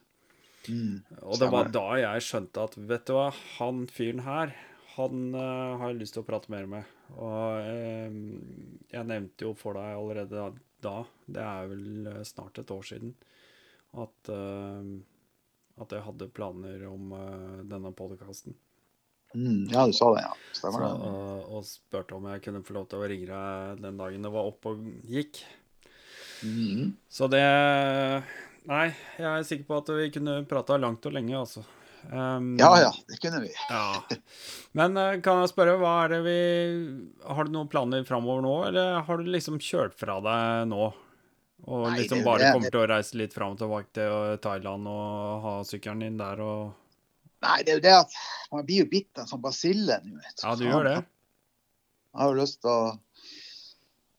mm. 0.69 1.23
Og 1.25 1.41
det 1.41 1.49
var 1.53 1.71
da 1.73 1.87
jeg 2.03 2.27
skjønte 2.27 2.67
at 2.69 2.77
vet 2.77 3.07
du 3.09 3.17
hva, 3.17 3.31
han 3.57 3.87
fyren 3.91 4.23
her, 4.27 4.53
han 4.93 5.33
uh, 5.33 5.79
har 5.81 5.89
jeg 5.89 6.03
lyst 6.03 6.17
til 6.19 6.21
å 6.21 6.29
prate 6.29 6.53
mer 6.53 6.67
med. 6.69 6.91
Og 7.17 7.65
uh, 7.65 8.19
jeg 8.93 9.09
nevnte 9.09 9.47
jo 9.47 9.55
for 9.57 9.79
deg 9.79 9.97
allerede 9.97 10.51
da, 10.85 10.99
det 11.25 11.47
er 11.47 11.71
vel 11.71 12.11
snart 12.29 12.61
et 12.61 12.73
år 12.75 12.85
siden, 12.85 13.15
at, 14.05 14.29
uh, 14.29 14.85
at 15.81 15.97
jeg 15.97 16.05
hadde 16.11 16.29
planer 16.37 16.85
om 16.91 17.17
denne 17.71 17.95
podkasten. 17.97 18.59
Mm. 19.35 19.67
Ja, 19.73 19.87
du 19.89 19.93
sa 19.97 20.11
det, 20.15 20.23
ja. 20.27 20.33
Så, 20.53 20.71
det. 20.71 20.89
og, 21.09 21.51
og 21.59 21.65
spurte 21.67 22.15
om 22.15 22.27
jeg 22.31 22.43
kunne 22.45 22.63
få 22.67 22.75
lov 22.77 22.87
til 22.91 23.01
å 23.03 23.09
ringe 23.11 23.27
deg 23.31 23.81
den 23.83 23.97
dagen 23.99 24.23
det 24.27 24.31
var 24.35 24.49
oppe 24.51 24.75
og 24.75 24.83
gikk. 25.09 25.41
Mm. 26.45 26.93
Så 27.11 27.29
det 27.31 27.43
Nei, 28.67 28.89
jeg 29.19 29.27
er 29.27 29.43
sikker 29.47 29.67
på 29.67 29.79
at 29.81 29.89
vi 29.97 30.11
kunne 30.15 30.37
prata 30.47 30.77
langt 30.79 31.07
og 31.09 31.15
lenge, 31.17 31.35
altså. 31.35 31.65
Um, 32.11 32.53
Ja 32.59 32.69
ja, 32.83 32.91
det 33.11 33.19
kunne 33.23 33.41
vi. 33.45 33.51
Ja. 33.71 34.03
Men 34.79 34.97
eh, 34.99 35.17
kan 35.23 35.41
jeg 35.43 35.51
spørre, 35.53 35.77
hva 35.79 35.93
er 36.05 36.15
det 36.17 36.21
vi 36.27 36.37
Har 37.27 37.47
du 37.47 37.53
noen 37.55 37.71
planer 37.71 38.03
framover 38.07 38.43
nå, 38.43 38.55
eller 38.69 39.01
har 39.07 39.19
du 39.23 39.31
liksom 39.31 39.59
kjørt 39.63 39.95
fra 39.99 40.19
deg 40.23 40.69
nå? 40.71 40.93
Og 41.63 41.85
Nei, 41.87 41.99
liksom 42.01 42.19
det- 42.23 42.27
bare 42.27 42.43
det- 42.43 42.53
kommer 42.57 42.71
til 42.75 42.83
å 42.83 42.89
reise 42.91 43.19
litt 43.19 43.35
fram 43.35 43.55
og 43.55 43.59
tilbake 43.63 43.93
til 43.95 44.39
Thailand 44.43 44.89
og 44.91 45.43
ha 45.47 45.53
sykkelen 45.67 46.03
din 46.03 46.17
der 46.19 46.43
og 46.43 46.73
Nei, 47.43 47.59
det 47.67 47.75
er 47.75 47.79
jo 47.81 47.85
det 47.85 47.95
at 47.97 48.19
man 48.53 48.67
blir 48.67 48.85
jo 48.85 48.91
bitt 48.91 49.11
av 49.17 49.25
en 49.25 49.33
sånn 49.33 49.43
basille 49.43 49.99
nå. 50.05 50.21
Ja, 50.43 50.55
du 50.59 50.67
gjør 50.67 50.87
det? 50.89 50.99
Jeg 52.13 52.23
har 52.23 52.39
lyst 52.39 52.61
til 52.63 52.71
å 52.73 52.83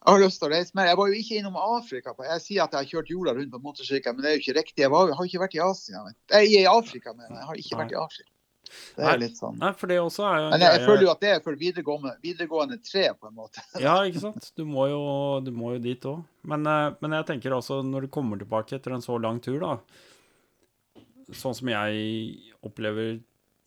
jeg 0.04 0.18
har 0.18 0.20
lyst 0.20 0.42
til 0.42 0.50
å 0.50 0.52
reise 0.52 0.76
mer. 0.76 0.90
Jeg 0.90 1.00
var 1.00 1.08
jo 1.08 1.16
ikke 1.16 1.36
innom 1.40 1.56
Afrika. 1.56 2.12
Jeg 2.28 2.42
sier 2.44 2.66
at 2.66 2.74
jeg 2.76 2.82
har 2.82 2.88
kjørt 2.90 3.12
jorda 3.14 3.34
rundt 3.38 3.54
på 3.54 3.60
motorsykkel, 3.64 4.16
men 4.18 4.26
det 4.26 4.30
er 4.30 4.34
jo 4.36 4.42
ikke 4.42 4.56
riktig. 4.58 4.82
Jeg, 4.84 4.92
var, 4.92 5.08
jeg 5.08 5.16
har 5.16 5.30
ikke 5.30 5.44
vært 5.46 5.56
i 5.56 5.62
Asia. 5.64 6.02
Jeg 6.34 6.50
er 6.50 6.56
i 6.58 6.66
Afrika, 6.68 7.14
men 7.16 7.30
jeg 7.30 7.48
har 7.48 7.62
ikke 7.62 7.80
vært 7.80 7.94
i 7.94 7.98
Asia. 8.02 8.28
Det 8.98 9.06
er 9.08 9.22
litt 9.22 9.40
sånn. 9.40 9.56
Nei, 9.62 9.72
for 9.80 9.92
det 9.92 10.00
også 10.02 10.26
er 10.28 10.38
jo 10.42 10.46
Men 10.50 10.64
jeg, 10.66 10.76
jeg 10.76 10.88
føler 10.90 11.06
jo 11.06 11.12
at 11.14 11.24
det 11.24 11.32
er 11.32 11.42
for 11.46 11.60
videregående, 11.60 12.14
videregående 12.26 12.78
tre, 12.84 13.06
på 13.16 13.30
en 13.30 13.36
måte. 13.38 13.64
Ja, 13.80 13.96
ikke 14.10 14.26
sant? 14.26 14.50
Du 14.58 14.66
må 14.68 14.90
jo, 14.92 15.02
du 15.46 15.52
må 15.56 15.76
jo 15.78 15.84
dit 15.84 16.08
òg. 16.10 16.24
Men, 16.52 16.68
eh, 16.68 16.96
men 17.04 17.16
jeg 17.20 17.30
tenker 17.30 17.56
også, 17.56 17.80
når 17.88 18.08
du 18.08 18.14
kommer 18.14 18.42
tilbake 18.42 18.76
etter 18.76 18.98
en 18.98 19.06
så 19.06 19.20
lang 19.22 19.40
tur, 19.44 19.62
da 19.64 19.78
Sånn 21.34 21.56
som 21.56 21.70
jeg 21.72 22.52
opplever 22.68 23.18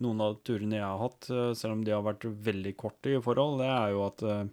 noen 0.05 0.21
av 0.21 0.41
turene 0.45 0.79
jeg 0.79 0.85
har 0.85 1.01
hatt, 1.01 1.29
eh, 1.33 1.53
selv 1.57 1.79
om 1.79 1.85
de 1.85 1.95
har 1.95 2.05
vært 2.05 2.27
veldig 2.49 2.75
korte 2.81 3.15
i 3.17 3.23
forhold, 3.23 3.61
det 3.63 3.71
er 3.71 3.95
jo 3.95 4.03
at 4.07 4.27
eh, 4.27 4.45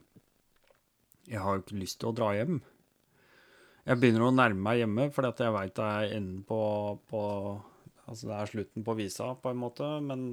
jeg 1.33 1.43
har 1.43 1.59
ikke 1.59 1.81
lyst 1.81 1.99
til 2.01 2.11
å 2.11 2.15
dra 2.15 2.31
hjem. 2.37 2.61
Jeg 3.83 3.99
begynner 3.99 4.27
å 4.27 4.31
nærme 4.31 4.63
meg 4.63 4.79
hjemme, 4.79 5.09
fordi 5.11 5.31
at 5.33 5.43
jeg 5.43 5.55
veit 5.55 5.75
det 5.75 5.91
er 5.99 6.17
enden 6.19 6.41
på, 6.47 6.63
på 7.11 7.21
Altså 8.03 8.27
det 8.27 8.35
er 8.35 8.49
slutten 8.51 8.83
på 8.83 8.93
visa, 8.99 9.29
på 9.39 9.47
en 9.53 9.61
måte, 9.61 9.87
men 10.03 10.23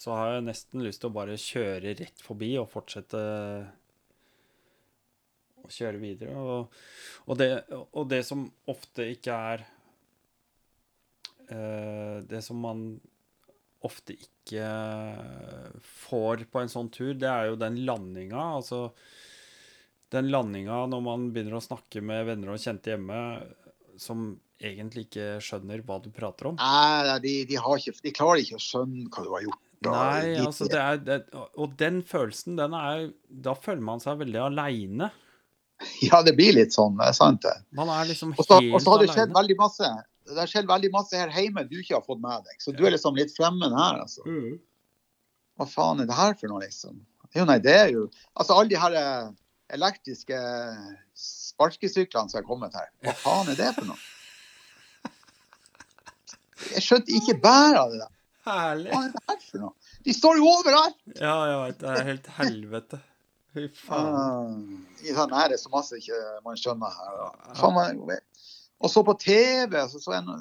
så 0.00 0.14
har 0.16 0.30
jeg 0.32 0.46
nesten 0.46 0.80
lyst 0.80 1.02
til 1.02 1.10
å 1.10 1.16
bare 1.18 1.34
kjøre 1.36 1.92
rett 1.98 2.22
forbi 2.24 2.54
og 2.56 2.70
fortsette 2.72 3.20
å 5.60 5.72
kjøre 5.74 6.00
videre. 6.00 6.38
Og, 6.40 6.78
og, 7.26 7.34
det, 7.36 7.50
og 7.92 8.08
det 8.08 8.22
som 8.24 8.46
ofte 8.72 9.10
ikke 9.12 9.36
er 9.52 9.66
eh, 11.52 12.16
Det 12.30 12.40
som 12.46 12.64
man 12.64 12.86
ofte 13.86 14.16
ikke 14.18 14.64
får 16.00 16.44
på 16.50 16.62
en 16.62 16.70
sånn 16.72 16.90
tur, 16.94 17.12
det 17.18 17.28
er 17.30 17.50
jo 17.52 17.58
den 17.60 17.80
landinga. 17.86 18.40
Altså 18.58 18.88
den 20.12 20.30
landinga 20.32 20.86
når 20.88 21.02
man 21.04 21.28
begynner 21.34 21.58
å 21.58 21.64
snakke 21.64 22.00
med 22.02 22.26
venner 22.30 22.54
og 22.54 22.62
kjente 22.62 22.94
hjemme 22.94 23.18
som 24.00 24.30
egentlig 24.58 25.04
ikke 25.06 25.28
skjønner 25.44 25.82
hva 25.86 26.00
du 26.02 26.08
prater 26.14 26.50
om. 26.50 26.56
Nei, 26.58 27.18
de, 27.22 27.34
de, 27.46 27.58
har 27.62 27.78
ikke, 27.78 27.94
de 28.02 28.12
klarer 28.16 28.42
ikke 28.42 28.58
å 28.58 28.62
skjønne 28.64 29.06
hva 29.14 29.24
du 29.26 29.32
har 29.36 29.44
gjort. 29.46 29.64
Nei, 29.86 30.22
de- 30.32 30.42
altså 30.42 30.66
det 30.66 30.78
er 30.82 30.96
det, 31.06 31.16
Og 31.54 31.76
den 31.78 32.00
følelsen, 32.02 32.56
den 32.58 32.72
er 32.74 33.12
Da 33.30 33.52
føler 33.54 33.84
man 33.86 34.00
seg 34.02 34.16
veldig 34.24 34.40
aleine. 34.48 35.12
Ja, 36.02 36.18
det 36.26 36.32
blir 36.34 36.56
litt 36.56 36.74
sånn. 36.74 36.96
Sant, 37.14 37.44
det. 37.46 37.52
Man 37.78 37.86
er 37.94 38.08
liksom 38.08 38.32
helt 38.34 38.50
aleine. 38.50 38.74
og 38.74 38.82
så 38.82 38.90
har 38.96 39.04
det 39.04 39.12
skjedd 39.14 39.36
veldig 39.36 39.56
masse 39.60 39.90
det 40.34 40.40
har 40.42 40.50
skjedd 40.50 40.68
veldig 40.68 40.90
masse 40.94 41.16
her 41.18 41.30
hjemme 41.32 41.64
du 41.68 41.76
ikke 41.80 41.96
har 41.96 42.04
fått 42.04 42.20
med 42.22 42.44
deg. 42.46 42.56
Så 42.62 42.72
du 42.76 42.82
er 42.86 42.94
liksom 42.94 43.16
litt 43.18 43.32
fremmed 43.36 43.72
her, 43.74 44.00
altså. 44.04 44.24
Mm. 44.28 44.58
Hva 45.58 45.66
faen 45.70 46.02
er 46.04 46.08
det 46.10 46.16
her 46.18 46.34
for 46.38 46.52
noe, 46.52 46.62
liksom? 46.64 47.00
Jo, 47.36 47.44
nei, 47.48 47.58
det 47.60 47.74
er 47.76 47.88
jo 47.92 48.06
Altså, 48.38 48.54
alle 48.56 48.70
de 48.70 48.78
her 48.80 48.94
eh, 48.96 49.30
elektriske 49.76 50.38
sparkesyklene 51.18 52.30
som 52.32 52.40
er 52.40 52.46
kommet 52.46 52.76
her, 52.78 52.86
hva 53.04 53.14
faen 53.18 53.50
er 53.52 53.58
det 53.58 53.72
for 53.76 53.88
noe? 53.90 53.98
Jeg 56.74 56.82
skjønte 56.84 57.14
ikke 57.14 57.36
bæret 57.42 57.78
av 57.80 57.92
det 57.92 58.00
der. 58.02 58.14
Herlig. 58.48 58.90
Hva 58.92 59.02
er 59.04 59.12
det 59.14 59.22
her 59.28 59.38
for 59.44 59.62
noe? 59.62 59.92
De 60.06 60.14
står 60.16 60.38
jo 60.40 60.48
overalt! 60.50 60.96
Ja, 61.20 61.34
jeg 61.50 61.58
veit. 61.62 61.78
Det 61.82 61.92
er 61.92 62.08
helt 62.08 62.30
helvete. 62.38 63.00
Fy 63.54 63.66
faen. 63.82 64.56
Uh, 64.58 65.04
I 65.06 65.14
sånn 65.16 65.34
er 65.38 65.52
det 65.52 65.58
så 65.62 65.70
masse 65.72 65.98
ikke 66.00 66.18
man 66.44 66.58
skjønner 66.58 66.96
her. 66.96 67.20
Faen, 67.58 67.76
man- 67.76 68.18
Og 68.78 68.92
så 68.92 69.02
på 69.06 69.14
TV, 69.18 69.74
så 69.90 70.00
så 70.02 70.18
en 70.20 70.32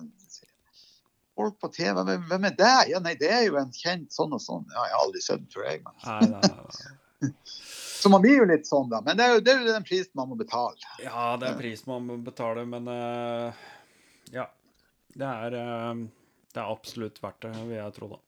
Folk 1.38 1.60
på 1.62 1.70
TV, 1.70 1.94
hvem, 2.02 2.24
hvem 2.26 2.46
er 2.50 2.54
det? 2.58 2.76
Ja, 2.90 3.00
nei, 3.04 3.12
det 3.14 3.28
er 3.30 3.44
jo 3.46 3.60
en 3.62 3.70
kjent 3.70 4.10
sånn 4.10 4.32
og 4.34 4.42
sånn. 4.42 4.64
Ja, 4.74 4.88
jeg 4.88 4.96
har 4.96 5.04
aldri 5.04 5.20
sett 5.22 5.44
den 5.44 5.52
før, 5.54 5.68
jeg. 5.70 5.84
Men. 5.86 6.00
Nei, 6.02 6.30
nei, 6.32 7.30
nei. 7.30 7.34
Så 7.98 8.10
man 8.10 8.24
blir 8.24 8.40
jo 8.40 8.48
litt 8.50 8.66
sånn, 8.66 8.90
da. 8.90 9.04
Men 9.06 9.18
det 9.20 9.26
er 9.26 9.36
jo, 9.36 9.44
det 9.46 9.54
er 9.54 9.62
jo 9.62 9.76
den 9.76 9.86
prisen 9.86 10.18
man 10.18 10.32
må 10.32 10.38
betale. 10.38 10.82
Ja, 11.02 11.36
det 11.38 11.52
er 11.52 11.60
prisen 11.62 11.92
man 11.92 12.08
må 12.10 12.18
betale, 12.26 12.66
men 12.70 12.90
uh, 12.90 13.54
ja. 14.34 14.48
Det 15.18 15.30
er, 15.30 15.58
uh, 15.58 16.02
det 16.54 16.62
er 16.62 16.74
absolutt 16.74 17.22
verdt 17.22 17.46
det, 17.46 17.54
vil 17.60 17.78
jeg 17.78 17.96
tro, 18.00 18.10
da. 18.16 18.20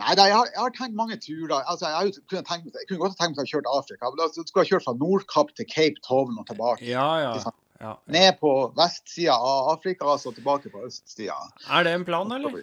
Nei, 0.00 0.12
da, 0.18 0.24
jeg, 0.26 0.34
har, 0.34 0.48
jeg 0.50 0.60
har 0.60 0.72
tenkt 0.74 0.96
mange 0.98 1.16
turer. 1.22 1.60
Altså, 1.60 1.86
jeg, 1.86 1.94
har 1.94 2.08
jo 2.08 2.44
tenkt, 2.50 2.72
jeg 2.72 2.88
kunne 2.88 3.02
godt 3.04 3.20
tenkt 3.20 3.36
meg 3.38 3.46
å 3.46 3.52
kjøre 3.52 3.64
til 3.64 3.76
Afrika. 3.80 4.10
men 4.10 4.20
Da 4.20 4.30
skulle 4.34 4.64
jeg 4.64 4.72
kjørt 4.74 4.86
fra 4.88 4.96
Nordkapp 4.98 5.52
til 5.56 5.68
Cape 5.70 6.04
Town 6.04 6.40
og 6.40 6.48
tilbake. 6.50 6.88
Ja, 6.88 7.08
ja. 7.22 7.36
Sant? 7.44 7.60
Ja. 7.84 7.94
Ned 8.14 8.38
på 8.40 8.52
vestsida 8.76 9.34
av 9.36 9.74
Afrika, 9.74 10.08
altså 10.14 10.32
tilbake 10.32 10.72
på 10.72 10.86
østsida. 10.86 11.36
Er 11.68 11.84
det 11.84 11.92
en 11.98 12.06
plan, 12.08 12.32
eller? 12.32 12.62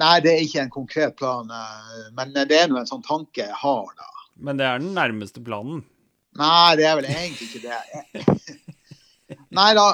Nei, 0.00 0.14
det 0.24 0.32
er 0.32 0.44
ikke 0.44 0.62
en 0.64 0.72
konkret 0.72 1.16
plan, 1.20 1.50
eh, 1.52 2.04
men 2.16 2.32
det 2.36 2.56
er 2.56 2.70
nå 2.70 2.80
en 2.80 2.88
sånn 2.88 3.04
tanke 3.04 3.44
jeg 3.44 3.58
har, 3.64 3.90
da. 3.98 4.10
Men 4.44 4.60
det 4.60 4.68
er 4.68 4.80
den 4.82 4.94
nærmeste 4.96 5.42
planen. 5.44 5.82
Nei, 6.36 6.76
det 6.80 6.86
er 6.88 6.96
vel 6.98 7.08
egentlig 7.10 7.50
ikke 7.50 7.68
det. 7.68 8.54
Nei 9.54 9.68
da, 9.76 9.84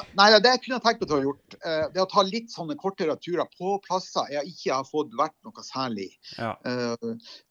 det 0.43 0.55
kunne 0.65 0.81
tenkt 0.83 1.03
meg 1.05 1.11
å 1.13 1.17
ha 1.19 1.25
gjort. 1.25 1.57
Eh, 1.61 1.83
Det 1.95 2.03
å 2.03 2.09
ta 2.11 2.25
litt 2.27 2.51
sånne 2.53 2.77
kortere 2.81 3.15
turer 3.21 3.49
på 3.59 3.77
plasser 3.85 4.31
jeg 4.35 4.55
ikke 4.55 4.79
har 4.79 4.89
fått 4.89 5.13
vært 5.19 5.37
noe 5.47 5.65
særlig. 5.67 6.09
Ja. 6.39 6.55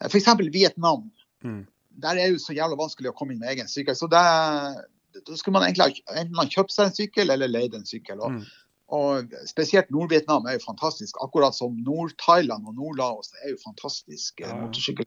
F.eks. 0.09 0.31
Vietnam. 0.51 1.07
Mm. 1.45 1.61
Der 1.99 2.15
er 2.15 2.23
det 2.23 2.33
jo 2.33 2.41
så 2.43 2.55
jævla 2.55 2.79
vanskelig 2.79 3.11
å 3.11 3.15
komme 3.15 3.35
inn 3.35 3.41
med 3.43 3.53
egen 3.53 3.69
sykkel. 3.69 3.95
Så 3.97 4.09
det, 4.11 4.23
da 5.25 5.35
skulle 5.35 5.53
man 5.59 5.67
egentlig 5.69 6.01
enten 6.15 6.35
ha 6.39 6.45
kjøpt 6.45 6.71
seg 6.71 6.85
en 6.89 6.97
sykkel 6.97 7.29
eller 7.35 7.47
leid 7.47 7.73
en 7.75 7.85
sykkel. 7.85 8.19
Og, 8.21 8.31
Mm. 8.31 8.43
og 8.89 9.33
spesielt 9.45 9.89
Nord-Vietnam 9.91 10.45
er 10.47 10.57
jo 10.57 10.65
fantastisk. 10.65 11.15
Akkurat 11.21 11.53
som 11.55 11.75
Nord-Thailand 11.85 12.65
og 12.67 12.75
Nord-Laos 12.75 13.33
er 13.43 13.51
jo 13.51 13.57
fantastisk 13.63 14.41
eh, 14.41 14.47
Ja, 14.47 14.55
ja. 14.55 14.61
motorsykkel. 14.65 15.05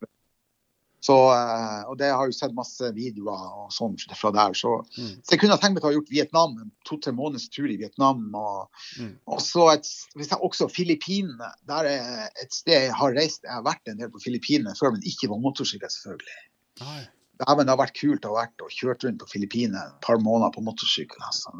Så, 1.02 1.14
eh, 1.34 1.82
og 1.90 1.96
det 1.98 2.12
har 2.14 2.28
jo 2.30 2.32
sett 2.36 2.52
masse 2.54 2.92
videoer 2.94 3.64
og 3.64 3.72
sånn 3.74 3.96
fra 4.14 4.30
der. 4.30 4.52
Så, 4.54 4.70
Mm. 4.96 5.16
så 5.24 5.30
jeg 5.34 5.40
kunne 5.40 5.56
tenkt 5.58 5.74
meg 5.74 5.82
til 5.82 5.88
å 5.88 5.90
ha 5.90 5.96
gjort 5.98 6.10
Vietnam, 6.14 6.52
en 6.62 6.70
to-tre 6.86 7.10
måneders 7.12 7.48
tur 7.50 7.66
i 7.66 7.76
Vietnam. 7.76 8.32
Og, 8.36 8.68
Mm. 9.00 9.16
og 9.26 9.40
så 9.40 9.72
et, 9.74 9.82
hvis 10.14 10.28
jeg 10.30 10.38
også 10.38 10.70
Filippinene. 10.70 11.50
Der 11.66 11.84
er 11.90 12.28
et 12.40 12.52
sted 12.54 12.72
jeg 12.86 12.92
har 12.94 13.10
reist. 13.18 13.42
Jeg 13.42 13.50
har 13.52 13.64
vært 13.64 13.82
en 13.88 13.96
del 13.98 14.10
på 14.10 14.22
Filippinene 14.22 14.76
før, 14.78 14.92
men 14.92 15.02
ikke 15.02 15.26
på 15.26 15.40
motorsykkel, 15.42 15.90
selvfølgelig. 15.90 16.38
Nei. 16.82 17.08
Ja, 17.42 17.54
men 17.58 17.66
det 17.66 17.72
har 17.74 17.80
vært 17.80 17.96
kult 17.98 18.26
å 18.26 18.32
ha 18.32 18.44
vært 18.44 18.62
og 18.64 18.70
kjørt 18.70 19.04
rundt 19.06 19.20
på 19.22 19.28
Filippinene 19.32 19.82
et 19.88 20.00
par 20.04 20.20
måneder 20.22 20.52
på 20.54 20.62
motorsykkel. 20.64 21.22
Altså. 21.26 21.52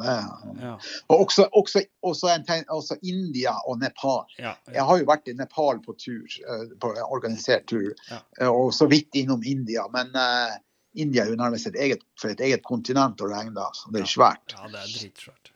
Ja. 0.63 0.75
og 1.11 1.25
også, 1.27 1.49
også, 1.59 1.85
også, 2.07 2.33
en 2.37 2.69
også 2.71 2.99
India 3.03 3.55
og 3.67 3.81
Nepal. 3.83 4.25
Ja. 4.39 4.55
Jeg 4.71 4.87
har 4.89 5.01
jo 5.01 5.09
vært 5.09 5.31
i 5.33 5.37
Nepal 5.39 5.81
på 5.85 5.97
tur, 5.99 6.27
eh, 6.47 6.67
på 6.81 6.93
organisert 7.09 7.67
tur, 7.71 7.91
Ja. 8.11 8.21
eh, 8.41 8.49
og 8.51 8.71
så 8.77 8.87
vidt 8.91 9.19
innom 9.19 9.43
India. 9.43 9.89
Men 9.93 10.13
uh, 10.15 10.55
India 10.95 11.25
er 11.25 11.33
jo 11.33 11.41
nærmest 11.41 11.67
et 11.71 11.79
eget, 11.81 12.05
for 12.21 12.33
et 12.33 12.41
eget 12.45 12.63
kontinent 12.69 13.21
å 13.25 13.31
regne, 13.33 13.55
da, 13.57 13.71
så 13.75 13.91
det 13.93 14.05
er 14.05 14.13
svært. 14.13 14.55
ja, 14.55 14.69
det 14.69 14.83
er 14.85 14.93
dritsvært. 14.93 15.53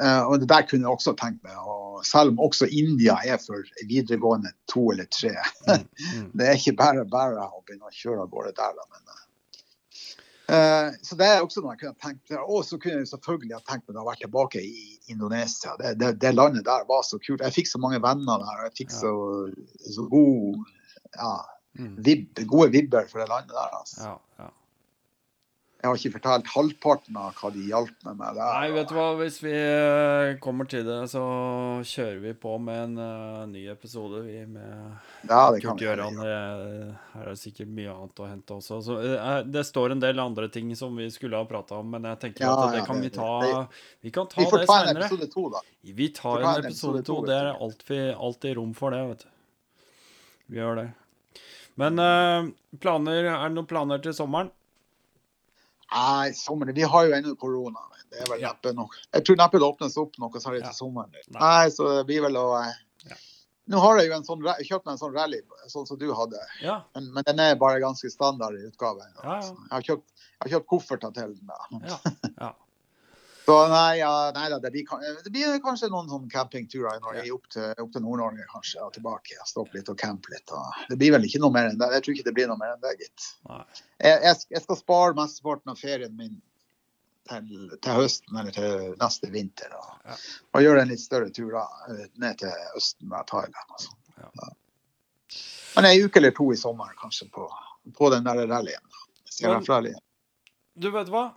Uh, 0.00 0.22
og 0.30 0.38
det 0.40 0.46
der 0.48 0.62
kunne 0.64 0.86
jeg 0.86 0.94
også 0.96 1.12
tenkt 1.18 1.42
meg, 1.44 1.56
og 1.66 2.04
selv 2.06 2.30
om 2.32 2.38
også 2.46 2.68
India 2.72 3.18
er 3.26 3.40
for 3.42 3.66
videregående 3.90 4.52
to 4.70 4.86
eller 4.94 5.08
tre. 5.12 5.34
Mm. 5.66 5.82
Mm. 6.14 6.28
Det 6.38 6.46
er 6.46 6.56
ikke 6.56 6.76
bare 6.78 7.04
bare 7.10 7.48
å 7.50 7.58
begynne 7.66 7.90
å 7.90 7.92
kjøre 7.92 8.22
av 8.22 8.30
gårde 8.32 8.54
der, 8.56 8.78
da. 8.78 8.86
Men, 8.94 9.09
eh, 10.56 10.88
så 11.06 11.16
det 11.20 11.28
er 11.30 11.44
også 11.44 11.62
noe 11.62 11.76
jeg 11.76 11.82
kunne 11.84 12.02
tenkt 12.02 12.32
meg. 12.34 12.42
Og 12.46 12.64
så 12.66 12.78
kunne 12.80 13.00
jeg 13.02 13.10
selvfølgelig 13.12 13.56
ha 13.56 13.62
tenkt 13.68 13.86
meg 13.88 14.00
å 14.02 14.08
være 14.08 14.24
tilbake 14.24 14.62
i 14.64 14.98
Indonesia. 15.12 15.76
Det, 15.80 15.94
det, 16.00 16.10
det 16.22 16.34
landet 16.34 16.66
der 16.66 16.84
var 16.90 17.06
så 17.06 17.18
kult. 17.22 17.40
Jeg 17.46 17.56
fikk 17.60 17.70
så 17.70 17.80
mange 17.82 18.02
venner 18.04 18.42
der. 18.42 18.60
og 18.60 18.68
Jeg 18.70 18.76
fikk 18.82 18.94
så, 18.98 19.14
så 19.94 20.06
god, 20.10 20.60
ja, 21.16 21.32
Mm. 21.78 21.92
vib, 22.02 22.24
gode 22.50 22.72
vibber 22.74 23.04
for 23.06 23.20
det 23.22 23.28
landet 23.30 23.52
der. 23.54 23.74
Altså. 23.78 24.00
Ja, 24.02 24.16
ja. 24.42 24.48
Jeg 25.80 25.88
har 25.88 25.96
ikke 25.96 26.12
fortalt 26.18 26.48
halvparten 26.52 27.16
av 27.16 27.38
hva 27.40 27.48
de 27.54 27.62
hjalp 27.64 28.02
meg 28.04 28.16
med 28.18 28.34
der. 28.36 28.48
Nei, 28.52 28.72
vet 28.74 28.90
du 28.90 28.94
hva, 28.98 29.04
hvis 29.16 29.38
vi 29.40 29.52
eh, 29.56 30.32
kommer 30.44 30.68
til 30.68 30.82
det, 30.84 30.98
så 31.08 31.22
kjører 31.88 32.18
vi 32.20 32.34
på 32.36 32.52
med 32.60 32.82
en 32.82 32.98
uh, 33.00 33.46
ny 33.48 33.62
episode, 33.72 34.20
vi 34.26 34.42
med 34.44 35.30
Ja, 35.30 35.46
det 35.54 35.62
kan 35.64 35.78
Kurt 35.78 35.86
gjøre. 35.86 36.10
Eh, 36.20 36.90
Her 37.14 37.24
er 37.24 37.30
det 37.32 37.40
sikkert 37.40 37.72
mye 37.72 37.94
annet 37.94 38.20
å 38.20 38.28
hente 38.28 38.58
også. 38.58 38.82
Så, 38.84 38.98
uh, 39.00 39.40
det 39.48 39.64
står 39.70 39.96
en 39.96 40.04
del 40.04 40.20
andre 40.20 40.50
ting 40.52 40.68
som 40.76 41.00
vi 41.00 41.08
skulle 41.14 41.40
ha 41.40 41.48
prata 41.48 41.80
om, 41.80 41.88
men 41.96 42.10
jeg 42.12 42.20
tenker 42.26 42.44
Ja, 42.44 42.52
at 42.58 42.76
det 42.76 42.82
ja, 42.82 42.86
kan 42.90 43.00
vi 43.00 43.12
ta 43.16 43.32
det- 43.46 43.64
Vi 44.04 44.14
kan 44.20 44.28
ta 44.28 44.44
Vi 44.44 44.50
får 44.52 44.58
det 44.66 44.70
ta 44.74 44.78
en 44.84 44.96
episode 45.00 45.32
to, 45.32 45.48
da. 45.56 45.66
Vi 45.96 46.12
tar 46.20 46.44
en 46.44 46.64
episode 46.66 47.04
to. 47.08 47.20
Det 47.24 47.40
er 47.40 47.52
alltid, 47.56 48.06
alltid 48.20 48.56
rom 48.60 48.76
for 48.76 48.92
det, 48.92 49.00
vet 49.14 49.24
du. 49.24 49.28
Vi 50.52 50.60
gjør 50.60 50.84
det. 50.84 50.88
Men 51.80 51.96
uh, 51.96 52.52
planer, 52.76 53.32
er 53.32 53.48
det 53.48 53.56
noen 53.56 53.70
planer 53.70 54.04
til 54.04 54.12
sommeren? 54.12 54.52
Nei, 55.92 56.30
sommeren 56.32 56.74
Vi 56.74 56.82
har 56.82 57.06
jo 57.08 57.12
ennå 57.16 57.34
korona. 57.38 57.80
Det 58.10 58.20
er 58.22 58.26
vel 58.30 58.40
Ja. 58.40 58.52
neppe 58.52 58.72
nok. 58.74 58.94
Jeg 59.14 59.24
tror 59.24 59.36
neppe 59.36 59.58
det 59.58 59.66
åpnes 59.66 59.96
opp 59.98 60.18
noe 60.18 60.30
særlig 60.42 60.62
Ja. 60.62 60.70
til 60.70 60.78
sommeren. 60.86 61.10
Nei. 61.30 61.40
Nei, 61.40 61.68
så 61.70 61.88
det 61.98 62.06
blir 62.06 62.22
vel 62.22 62.34
å 62.36 62.46
Ja. 63.06 63.16
Nå 63.70 63.78
har 63.80 63.98
jeg 63.98 64.08
jo 64.08 64.14
en 64.16 64.24
sånn, 64.24 64.42
jeg 64.44 64.66
kjøpt 64.66 64.86
meg 64.86 64.92
en 64.92 64.98
sånn 64.98 65.14
rally, 65.14 65.40
sånn 65.68 65.86
som 65.86 65.96
du 65.96 66.12
hadde. 66.12 66.38
Ja. 66.60 66.82
Men, 66.94 67.12
men 67.14 67.22
den 67.24 67.38
er 67.38 67.54
bare 67.54 67.78
ganske 67.80 68.10
standard 68.10 68.54
i 68.58 68.66
utgaven. 68.66 69.06
Ja, 69.22 69.40
ja. 69.40 69.40
Jeg, 69.40 69.70
har 69.70 69.82
kjøpt, 69.82 70.08
jeg 70.16 70.40
har 70.52 70.58
kjøpt 70.60 70.66
kofferter 70.66 71.14
til 71.14 71.34
den. 71.34 71.50
Ja. 71.86 71.98
ja. 72.40 72.52
Så 73.46 73.54
nei, 73.72 73.98
ja, 73.98 74.10
nei 74.36 74.48
da, 74.52 74.58
det 74.62 74.70
blir, 74.74 74.84
det 75.24 75.30
blir 75.32 75.56
kanskje 75.64 75.88
noen 75.90 76.08
sånne 76.10 76.28
campingturer 76.30 76.98
Ja. 77.00 77.22
opp 77.34 77.48
til, 77.50 77.70
opp 77.82 77.90
til 77.94 78.02
Nord-Norge 78.04 78.44
kanskje, 78.52 78.82
og 78.84 78.92
tilbake. 78.94 79.38
Stoppe 79.48 79.78
litt 79.78 79.88
og 79.88 79.96
campe 79.98 80.30
litt. 80.34 80.52
Og 80.54 80.84
det 80.90 80.98
blir 81.00 81.12
vel 81.16 81.24
ikke 81.26 81.40
noe 81.42 81.50
mer 81.54 81.70
enn 81.70 81.78
det. 81.80 81.88
Jeg 81.96 82.04
tror 82.04 82.14
ikke 82.14 82.28
det 82.28 82.34
blir 82.36 82.50
noe 82.52 82.60
mer 82.60 82.74
enn 82.76 82.84
det, 82.84 82.92
gitt. 83.00 83.26
Jeg, 83.98 84.20
jeg, 84.22 84.36
jeg 84.54 84.62
skal 84.66 84.76
spare 84.78 85.16
mesteparten 85.18 85.72
av 85.72 85.80
ferien 85.80 86.14
min 86.16 86.36
til, 87.30 87.70
til 87.80 87.92
høsten 87.96 88.38
eller 88.40 88.54
til 88.54 88.94
neste 89.00 89.30
vinter. 89.32 89.74
Og, 89.78 89.90
Ja. 90.10 90.16
og 90.54 90.62
gjøre 90.64 90.82
en 90.84 90.88
litt 90.92 91.00
større 91.02 91.30
tur 91.34 91.50
da, 91.52 91.64
eh, 91.92 92.06
ned 92.22 92.38
til 92.44 92.54
Østen 92.76 93.08
med 93.08 93.26
Thailand. 93.30 93.74
Og 93.76 93.80
sånn. 93.88 93.98
Ja. 94.20 94.30
Ja. 94.44 94.52
Men 95.76 95.86
ei 95.90 96.00
uke 96.02 96.18
eller 96.18 96.32
to 96.34 96.48
i 96.52 96.56
sommer 96.58 96.94
kanskje 96.98 97.28
på, 97.30 97.44
på 97.96 98.10
den 98.10 98.24
der 98.26 98.46
rallyen. 98.50 98.82
Du 100.80 100.90
vet 100.90 101.08
hva? 101.12 101.30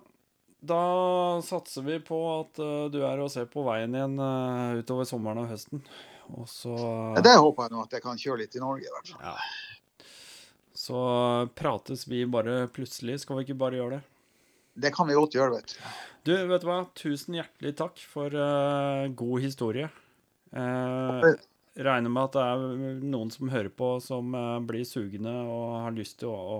Da 0.64 1.42
satser 1.44 1.84
vi 1.84 1.98
på 2.00 2.18
at 2.38 2.60
uh, 2.64 2.88
du 2.92 3.02
er 3.04 3.20
og 3.20 3.32
ser 3.34 3.50
på 3.52 3.66
veien 3.68 3.96
igjen 3.98 4.16
uh, 4.16 4.80
utover 4.80 5.08
sommeren 5.08 5.42
og 5.44 5.50
høsten. 5.52 5.84
Og 6.32 6.48
så 6.48 6.74
det 7.20 7.34
håper 7.36 7.66
jeg 7.66 7.74
nå 7.74 7.82
at 7.84 7.96
jeg 7.98 8.04
kan 8.06 8.20
kjøre 8.20 8.44
litt 8.46 8.56
i 8.56 8.62
Norge. 8.64 8.88
i 8.88 8.94
hvert 8.94 9.12
fall. 9.12 9.26
Ja. 9.28 10.08
Så 10.84 11.00
prates 11.60 12.08
vi 12.08 12.24
bare 12.26 12.70
plutselig. 12.72 13.20
Skal 13.24 13.38
vi 13.38 13.48
ikke 13.48 13.60
bare 13.60 13.80
gjøre 13.80 13.98
det? 13.98 14.04
Det 14.86 14.94
kan 14.96 15.08
vi 15.10 15.18
godt 15.20 15.36
gjøre, 15.36 15.60
vet 15.60 15.76
du. 15.76 15.82
Du, 16.24 16.32
vet 16.50 16.64
du 16.64 16.70
hva? 16.70 16.80
Tusen 16.98 17.36
hjertelig 17.38 17.76
takk 17.84 18.00
for 18.10 18.32
uh, 18.32 19.12
god 19.12 19.44
historie. 19.44 19.92
Eh, 20.54 21.28
regner 21.84 22.12
med 22.14 22.30
at 22.30 22.36
det 22.38 22.42
er 22.46 23.04
noen 23.04 23.32
som 23.34 23.52
hører 23.52 23.72
på, 23.74 23.96
som 24.06 24.36
blir 24.70 24.86
sugne 24.86 25.34
og 25.50 25.64
har 25.88 25.96
lyst 25.98 26.20
til 26.22 26.32
å, 26.32 26.38
å 26.38 26.60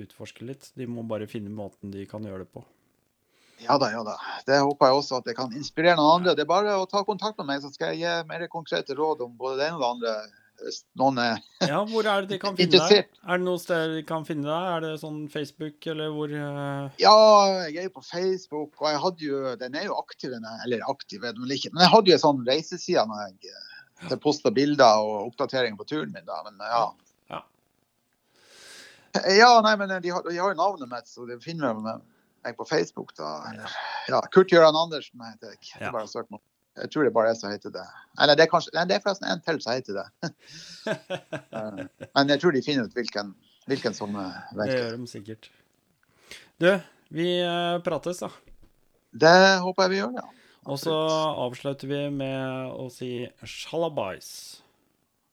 utforske 0.00 0.46
litt. 0.48 0.70
De 0.74 0.88
må 0.90 1.04
bare 1.06 1.28
finne 1.30 1.52
måten 1.52 1.92
de 1.94 2.06
kan 2.10 2.24
gjøre 2.26 2.46
det 2.46 2.52
på. 2.56 2.64
Ja 3.60 3.76
da, 3.80 3.90
ja 3.92 4.02
da. 4.06 4.16
Det 4.48 4.58
håper 4.60 4.88
jeg 4.90 5.00
også 5.00 5.18
at 5.20 5.26
det 5.28 5.36
kan 5.38 5.52
inspirere 5.56 5.98
noen 5.98 6.20
andre. 6.20 6.34
Det 6.36 6.44
er 6.46 6.50
bare 6.50 6.76
å 6.80 6.86
ta 6.88 7.02
kontakt 7.06 7.38
med 7.40 7.50
meg, 7.50 7.64
så 7.64 7.72
skal 7.74 7.92
jeg 7.94 8.02
gi 8.04 8.28
mer 8.28 8.46
konkrete 8.52 8.96
råd 8.96 9.24
om 9.26 9.34
både 9.40 9.58
det 9.60 9.66
ene 9.68 9.78
og 9.78 9.82
det 9.84 9.90
andre. 9.94 10.14
Hvis 10.60 10.82
noen 11.00 11.16
er 11.22 11.38
Ja, 11.64 11.78
hvor 11.88 12.04
er 12.04 12.24
det 12.24 12.34
de 12.34 12.38
kan 12.40 12.56
finne 12.58 12.76
deg? 12.76 13.06
Er 13.24 13.38
det 13.40 13.46
noe 13.46 13.60
sted 13.62 13.94
de 13.96 14.02
kan 14.04 14.26
finne 14.28 14.44
deg? 14.44 14.66
Er 14.74 14.82
det 14.84 14.90
sånn 15.00 15.22
Facebook, 15.32 15.78
eller 15.88 16.12
hvor 16.12 16.32
eh, 16.36 16.98
Ja, 17.00 17.14
jeg 17.64 17.78
er 17.80 17.86
jo 17.88 17.94
på 17.94 18.04
Facebook, 18.04 18.74
og 18.82 18.90
jeg 18.90 19.00
hadde 19.06 19.24
jo 19.24 19.54
Den 19.62 19.78
er 19.80 19.86
jo 19.88 19.96
aktiv, 19.96 20.34
den 20.34 20.44
er, 20.44 20.60
eller 20.66 20.84
aktiv 20.92 21.24
er 21.24 21.32
den 21.32 21.46
vel 21.46 21.56
ikke. 21.56 21.72
Men 21.72 21.86
jeg 21.86 21.94
hadde 21.94 22.12
jo 22.12 22.18
en 22.18 22.24
sånn 22.26 22.44
reiseside 22.48 23.06
når 23.08 23.22
jeg 23.24 23.54
eh, 23.54 24.18
posta 24.20 24.52
bilder 24.52 25.00
og 25.00 25.30
oppdateringer 25.30 25.80
på 25.80 25.88
turen 25.88 26.12
min, 26.12 26.28
da. 26.28 26.42
Men 26.44 26.60
ja. 26.60 26.84
Ja. 27.32 27.40
Ja, 29.40 29.50
nei, 29.64 29.74
men 29.80 29.96
de 30.04 30.12
har, 30.12 30.22
de 30.28 30.36
har 30.36 30.52
jo 30.52 30.60
navnet 30.60 30.92
mitt, 30.92 31.08
så 31.08 31.24
de 31.28 31.40
finner 31.42 31.72
meg, 31.80 32.04
meg 32.44 32.56
på 32.58 32.66
Facebook, 32.68 33.12
da. 33.18 33.30
Eller, 33.50 33.74
ja, 34.10 34.20
Kurt 34.34 34.52
Gøran 34.52 34.76
Andersen 34.76 35.20
heter 35.24 35.52
jeg. 35.54 35.60
Det 35.76 35.86
er 35.88 35.94
bare 35.94 36.08
å 36.08 36.10
søke 36.10 36.32
meg. 36.34 36.42
Jeg 36.80 36.92
tror 36.94 37.04
det 37.04 37.12
bare 37.12 37.32
er 37.32 37.36
som 37.36 37.50
heter 37.50 37.72
det. 37.74 37.84
Eller 38.22 38.38
det 38.38 38.44
er 38.46 38.50
kanskje 38.52 38.70
Nei, 38.76 38.84
det 38.88 38.94
er 38.96 39.02
forresten 39.04 39.26
en 39.28 39.40
til 39.44 39.58
som 39.62 39.76
heter 39.76 40.00
det. 40.00 40.08
Eh, 41.50 41.80
Men 42.16 42.30
jeg 42.30 42.40
tror 42.40 42.54
de 42.54 42.62
finner 42.64 42.86
ut 42.88 42.94
hvilken, 42.96 43.32
hvilken 43.68 43.94
som 43.96 44.14
velger. 44.14 44.70
Det 44.70 44.76
gjør 44.78 44.94
de 44.96 45.08
sikkert. 45.10 45.48
Du, 46.62 46.68
vi 47.12 47.26
eh, 47.42 47.76
prates, 47.84 48.22
da. 48.22 48.30
Det 49.10 49.34
håper 49.64 49.88
jeg 49.88 49.92
vi 49.92 49.98
gjør, 50.00 50.14
ja. 50.22 50.26
Og 50.70 50.78
så 50.80 50.94
avslutter 51.42 51.88
vi 51.90 52.00
med 52.14 52.70
å 52.76 52.86
si 52.92 53.10
shalabais. 53.44 54.30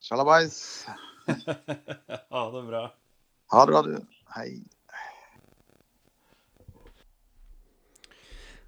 Shalabais. 0.04 0.58
Ha 1.28 2.42
det 2.54 2.62
bra. 2.70 2.86
Ha 3.52 3.64
det 3.68 3.74
bra, 3.74 3.82
du. 3.84 4.20
Hei. 4.36 4.52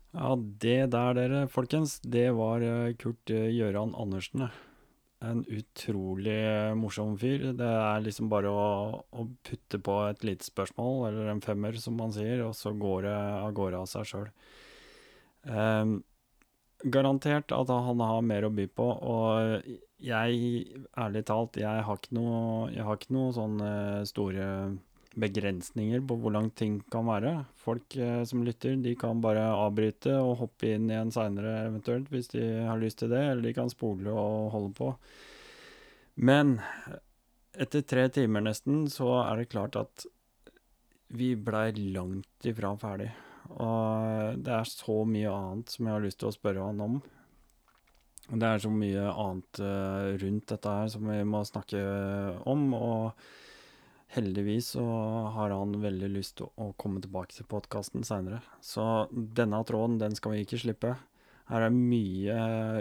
Ja, 0.09 0.33
det 0.35 0.89
der, 0.89 1.13
dere, 1.13 1.43
folkens, 1.53 1.99
det 2.01 2.31
var 2.33 2.63
eh, 2.65 2.95
Kurt 2.97 3.29
eh, 3.29 3.51
Gjøran 3.53 3.93
Andersen. 3.93 4.47
En 5.21 5.43
utrolig 5.45 6.33
eh, 6.33 6.73
morsom 6.73 7.13
fyr. 7.21 7.51
Det 7.53 7.67
er 7.69 8.01
liksom 8.01 8.31
bare 8.31 8.49
å, 8.49 9.03
å 9.05 9.25
putte 9.45 9.77
på 9.85 9.99
et 10.07 10.25
lite 10.25 10.47
spørsmål, 10.49 11.11
eller 11.11 11.29
en 11.29 11.43
femmer, 11.45 11.77
som 11.77 11.99
man 12.01 12.15
sier, 12.15 12.41
og 12.47 12.55
så 12.57 12.73
går 12.73 13.05
det 13.05 13.13
av 13.19 13.53
gårde 13.59 13.83
av 13.83 13.91
seg 13.91 14.09
sjøl. 14.09 14.31
garantert 16.89 17.51
at 17.51 17.69
han 17.69 18.01
har 18.01 18.21
mer 18.25 18.47
å 18.47 18.49
by 18.55 18.65
på, 18.71 18.89
og 18.89 19.63
jeg, 20.01 20.81
ærlig 20.97 21.25
talt, 21.27 21.59
jeg 21.59 21.85
har 21.85 22.01
ikke 22.01 22.15
noe, 22.17 22.71
har 22.73 22.97
ikke 22.97 23.13
noe 23.13 23.35
sånne 23.35 23.71
store 24.09 24.49
begrensninger 25.19 26.01
på 26.07 26.17
hvor 26.21 26.33
langt 26.35 26.55
ting 26.59 26.79
kan 26.91 27.07
være. 27.09 27.33
Folk 27.59 27.95
eh, 27.99 28.23
som 28.27 28.43
lytter, 28.47 28.77
de 28.81 28.95
kan 28.99 29.21
bare 29.23 29.43
avbryte 29.51 30.15
og 30.19 30.37
hoppe 30.43 30.73
inn 30.75 30.89
igjen 30.91 31.13
seinere 31.13 31.65
eventuelt, 31.67 32.09
hvis 32.13 32.31
de 32.33 32.45
har 32.65 32.79
lyst 32.81 33.01
til 33.03 33.11
det, 33.13 33.21
eller 33.31 33.45
de 33.45 33.55
kan 33.57 33.71
spole 33.71 34.13
og 34.13 34.51
holde 34.55 34.73
på. 34.77 34.93
Men 36.19 36.57
etter 37.59 37.83
tre 37.87 38.07
timer 38.13 38.43
nesten, 38.45 38.85
så 38.91 39.21
er 39.23 39.39
det 39.39 39.51
klart 39.53 39.77
at 39.79 40.05
vi 41.15 41.33
blei 41.35 41.71
langt 41.95 42.45
ifra 42.45 42.75
ferdig. 42.79 43.09
Og 43.49 44.41
det 44.45 44.53
er 44.53 44.67
så 44.69 44.99
mye 45.09 45.31
annet 45.33 45.73
som 45.73 45.87
jeg 45.87 45.95
har 45.95 46.03
lyst 46.03 46.19
til 46.21 46.29
å 46.29 46.35
spørre 46.35 46.67
han 46.69 46.83
om. 46.85 46.99
Det 48.29 48.45
er 48.45 48.61
så 48.61 48.69
mye 48.69 49.05
annet 49.09 49.61
eh, 49.65 50.09
rundt 50.21 50.51
dette 50.51 50.73
her 50.81 50.89
som 50.93 51.07
vi 51.09 51.21
må 51.25 51.41
snakke 51.47 51.79
om, 52.51 52.67
og 52.77 53.23
heldigvis 54.13 54.73
så 54.75 54.83
har 55.35 55.53
han 55.53 55.75
veldig 55.81 56.09
lyst 56.11 56.39
til 56.39 56.49
å 56.57 56.71
komme 56.81 57.01
tilbake 57.03 57.35
til 57.35 57.47
podkasten 57.49 58.05
seinere. 58.07 58.41
Så 58.61 58.83
denne 59.11 59.61
tråden, 59.67 59.99
den 60.01 60.17
skal 60.17 60.33
vi 60.33 60.45
ikke 60.45 60.61
slippe. 60.63 60.95
Her 61.49 61.65
er 61.65 61.73
mye 61.73 62.39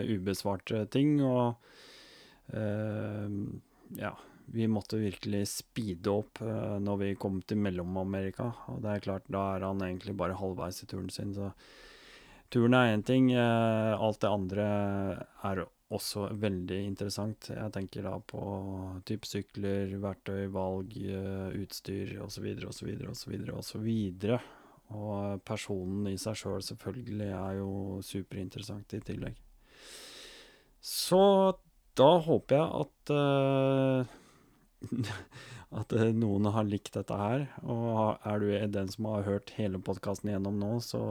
ubesvarte 0.09 0.85
ting, 0.93 1.19
og 1.25 1.57
uh, 2.53 3.29
ja, 3.97 4.13
vi 4.53 4.69
måtte 4.73 5.01
virkelig 5.01 5.45
speede 5.53 6.13
opp 6.13 6.41
uh, 6.45 6.77
når 6.81 7.03
vi 7.05 7.13
kom 7.21 7.41
til 7.45 7.61
Mellom-Amerika. 7.65 8.51
Og 8.73 8.81
det 8.85 8.95
er 8.95 9.05
klart, 9.05 9.29
da 9.33 9.51
er 9.57 9.69
han 9.69 9.85
egentlig 9.85 10.17
bare 10.21 10.37
halvveis 10.37 10.83
i 10.85 10.91
turen 10.91 11.13
sin, 11.13 11.37
så 11.37 11.53
Turen 12.49 12.73
er 12.73 12.95
én 12.95 13.03
ting, 13.05 13.27
Uh, 13.37 13.93
alt 14.01 14.23
det 14.23 14.29
andre 14.33 14.67
er 15.45 15.67
også 15.95 16.27
veldig 16.37 16.79
interessant. 16.85 17.49
Jeg 17.55 17.73
tenker 17.73 18.05
da 18.05 18.15
på 18.21 18.43
type 19.09 19.29
sykler, 19.29 19.95
verktøy, 20.03 20.47
valg, 20.53 20.93
eh, 21.01 21.57
utstyr 21.63 22.19
osv. 22.25 22.51
osv. 22.69 22.91
osv. 23.09 23.35
osv. 23.57 23.89
Og 24.99 25.43
personen 25.49 26.09
i 26.13 26.17
seg 26.21 26.37
sjøl 26.41 26.65
selvfølgelig 26.65 27.31
er 27.37 27.59
jo 27.61 27.73
superinteressant 28.05 28.97
i 28.97 29.03
tillegg. 29.05 29.41
Så 30.85 31.23
da 31.99 32.13
håper 32.25 32.57
jeg 32.57 32.69
at 32.85 33.13
uh, 33.13 34.17
at 35.81 35.93
noen 36.17 36.49
har 36.55 36.69
likt 36.69 36.95
dette 36.97 37.17
her. 37.19 37.49
Og 37.65 38.23
er 38.29 38.41
du 38.41 38.53
den 38.77 38.93
som 38.93 39.11
har 39.13 39.27
hørt 39.29 39.53
hele 39.59 39.81
podkasten 39.83 40.31
igjennom 40.31 40.57
nå, 40.61 40.79
så 40.85 41.03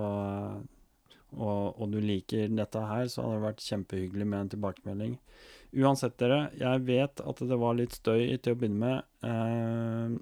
og, 1.36 1.76
og, 1.76 1.90
du 1.92 2.00
liker 2.00 2.48
dette 2.56 2.82
her, 2.90 3.10
så 3.12 3.26
hadde 3.26 3.40
det 3.40 3.48
vært 3.48 3.66
kjempehyggelig 3.66 4.28
med 4.28 4.40
en 4.40 4.52
tilbakemelding. 4.54 5.18
Uansett, 5.78 6.16
dere, 6.22 6.48
jeg 6.56 6.86
vet 6.88 7.22
at 7.22 7.44
det 7.44 7.60
var 7.60 7.76
litt 7.78 7.98
støy 7.98 8.38
til 8.40 8.56
å 8.56 8.60
begynne 8.60 8.80
med. 8.80 9.10
Eh, 9.28 10.18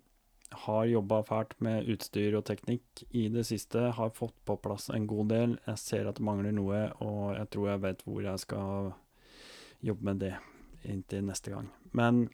har 0.66 0.85
jobba 0.88 1.19
fælt 1.27 1.56
med 1.66 1.90
utstyr 1.92 2.38
og 2.38 2.45
teknikk 2.48 3.03
i 3.11 3.27
det 3.34 3.45
siste. 3.50 3.92
Har 3.98 4.16
fått 4.16 4.35
på 4.48 4.58
plass 4.64 4.90
en 4.93 5.08
god 5.09 5.30
del. 5.34 5.56
Jeg 5.67 5.82
ser 5.82 6.09
at 6.09 6.19
det 6.19 6.25
mangler 6.25 6.56
noe, 6.56 6.88
og 7.03 7.35
jeg 7.35 7.51
tror 7.53 7.69
jeg 7.74 7.84
vet 7.85 8.03
hvor 8.08 8.25
jeg 8.25 8.43
skal 8.45 8.93
jobbe 9.85 10.09
med 10.09 10.24
det 10.24 10.34
inntil 10.88 11.25
neste 11.27 11.53
gang. 11.53 11.69
Men 11.98 12.27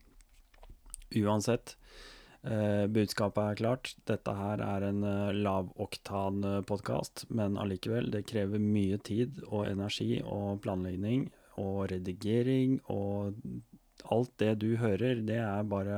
uansett, 1.17 1.75
Eh, 2.41 2.87
budskapet 2.87 3.43
er 3.43 3.59
klart. 3.59 3.91
Dette 4.09 4.33
her 4.33 4.63
er 4.65 4.87
en 4.87 5.03
uh, 5.05 5.29
lavoktan-podkast, 5.35 7.27
men 7.29 7.59
allikevel, 7.61 8.09
det 8.13 8.23
krever 8.31 8.61
mye 8.61 8.97
tid 9.05 9.43
og 9.45 9.67
energi 9.69 10.23
og 10.25 10.63
planlegging 10.63 11.27
og 11.61 11.91
redigering 11.91 12.79
og 12.89 13.37
alt 14.09 14.31
det 14.41 14.55
du 14.63 14.71
hører, 14.81 15.21
det 15.27 15.37
er 15.37 15.67
bare 15.69 15.97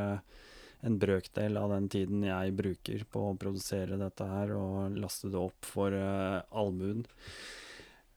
en 0.83 0.97
brøkdel 0.99 1.55
av 1.55 1.71
den 1.71 1.85
tiden 1.87 2.25
jeg 2.27 2.55
bruker 2.57 3.05
på 3.07 3.21
å 3.29 3.37
produsere 3.39 3.95
dette 4.01 4.27
her 4.27 4.51
og 4.57 4.97
laste 4.99 5.31
det 5.31 5.39
opp 5.39 5.63
for 5.63 5.95
uh, 5.95 6.41
allmuen. 6.51 7.05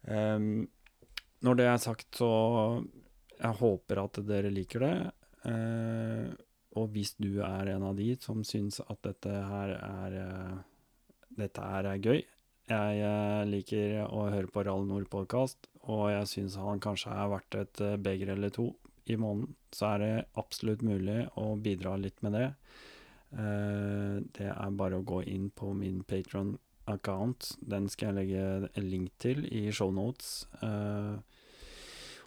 Um, 0.02 0.66
når 1.46 1.60
det 1.60 1.68
er 1.70 1.78
sagt, 1.82 2.08
så 2.18 2.32
jeg 3.36 3.60
håper 3.60 4.02
at 4.02 4.18
dere 4.26 4.50
liker 4.50 4.82
det. 4.82 4.96
Uh, 5.46 6.34
og 6.76 6.92
hvis 6.94 7.14
du 7.20 7.40
er 7.44 7.72
en 7.72 7.84
av 7.88 7.98
de 7.98 8.12
som 8.20 8.42
syns 8.46 8.80
at 8.84 9.00
dette 9.06 9.32
her 9.32 9.74
er, 9.76 10.16
uh, 10.16 10.56
dette 11.38 11.68
her 11.72 11.88
er 11.92 12.02
gøy 12.02 12.18
Jeg 12.20 13.00
uh, 13.00 13.44
liker 13.48 14.02
å 14.06 14.26
høre 14.32 14.50
på 14.52 14.64
Rall 14.66 14.84
Nord-podkast, 14.88 15.70
og 15.86 16.10
jeg 16.10 16.30
syns 16.32 16.58
han 16.60 16.82
kanskje 16.82 17.14
er 17.14 17.32
verdt 17.32 17.58
et 17.60 17.82
uh, 17.84 17.94
beger 17.96 18.34
eller 18.34 18.52
to 18.54 18.72
i 19.06 19.14
måneden, 19.14 19.54
så 19.70 19.92
er 19.92 20.02
det 20.02 20.14
absolutt 20.42 20.82
mulig 20.82 21.20
å 21.38 21.52
bidra 21.62 21.94
litt 22.00 22.24
med 22.26 22.32
det. 22.34 22.48
det 24.34 24.48
er 24.50 24.72
bare 24.74 24.98
å 24.98 25.04
gå 25.06 25.20
inn 25.30 25.44
på 25.54 25.68
min 25.78 26.00
Patron-account. 26.10 27.52
Den 27.62 27.86
skal 27.86 28.08
jeg 28.08 28.16
legge 28.16 28.72
en 28.74 28.88
link 28.90 29.12
til 29.22 29.44
i 29.46 29.68
shownotes. 29.70 30.48
Uh, 30.58 31.22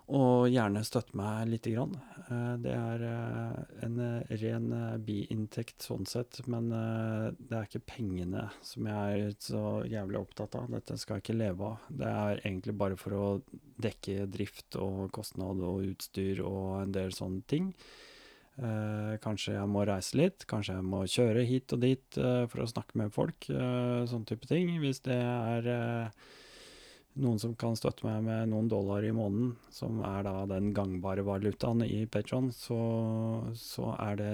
og 0.09 0.49
gjerne 0.49 0.81
støtte 0.85 1.17
meg 1.17 1.51
lite 1.51 1.73
grann. 1.75 1.93
Eh, 2.29 2.53
det 2.63 2.73
er 2.73 3.03
eh, 3.05 3.59
en 3.85 4.01
eh, 4.01 4.33
ren 4.41 4.67
biinntekt 5.05 5.85
sånn 5.85 6.07
sett, 6.09 6.41
men 6.49 6.69
det 6.71 7.55
er 7.55 7.67
ikke 7.67 7.83
pengene 7.93 8.47
som 8.65 8.89
jeg 8.89 9.23
er 9.29 9.38
så 9.43 9.63
jævlig 9.89 10.21
opptatt 10.21 10.57
av. 10.59 10.69
Dette 10.73 10.97
skal 10.97 11.17
jeg 11.17 11.27
ikke 11.27 11.39
leve 11.39 11.71
av. 11.71 11.88
Det 12.01 12.09
er 12.09 12.43
egentlig 12.43 12.77
bare 12.81 12.99
for 12.99 13.17
å 13.17 13.25
dekke 13.81 14.27
drift 14.33 14.77
og 14.81 15.09
kostnad 15.15 15.61
og 15.65 15.85
utstyr 15.91 16.43
og 16.45 16.83
en 16.83 16.95
del 16.95 17.13
sånne 17.15 17.45
ting. 17.49 17.73
Kanskje 19.23 19.53
jeg 19.53 19.71
må 19.71 19.85
reise 19.88 20.17
litt, 20.19 20.43
kanskje 20.49 20.73
jeg 20.75 20.83
må 20.83 21.05
kjøre 21.07 21.45
hit 21.47 21.71
og 21.71 21.79
dit 21.79 22.17
for 22.19 22.59
å 22.59 22.67
snakke 22.67 22.99
med 22.99 23.13
folk. 23.15 23.47
Sånn 23.47 24.25
type 24.27 24.49
ting. 24.49 24.73
Hvis 24.83 24.99
det 25.05 25.15
er 25.15 25.69
noen 27.19 27.39
som 27.41 27.53
kan 27.59 27.75
støtte 27.77 28.06
meg 28.07 28.23
med 28.25 28.49
noen 28.51 28.69
dollar 28.72 29.06
i 29.06 29.11
måneden, 29.15 29.53
som 29.73 30.01
er 30.07 30.23
da 30.27 30.33
den 30.49 30.72
gangbare 30.75 31.23
valutaen 31.27 31.83
i 31.85 32.03
Patron, 32.11 32.49
så, 32.56 32.80
så, 33.59 33.91
er 33.99 34.19
det 34.19 34.33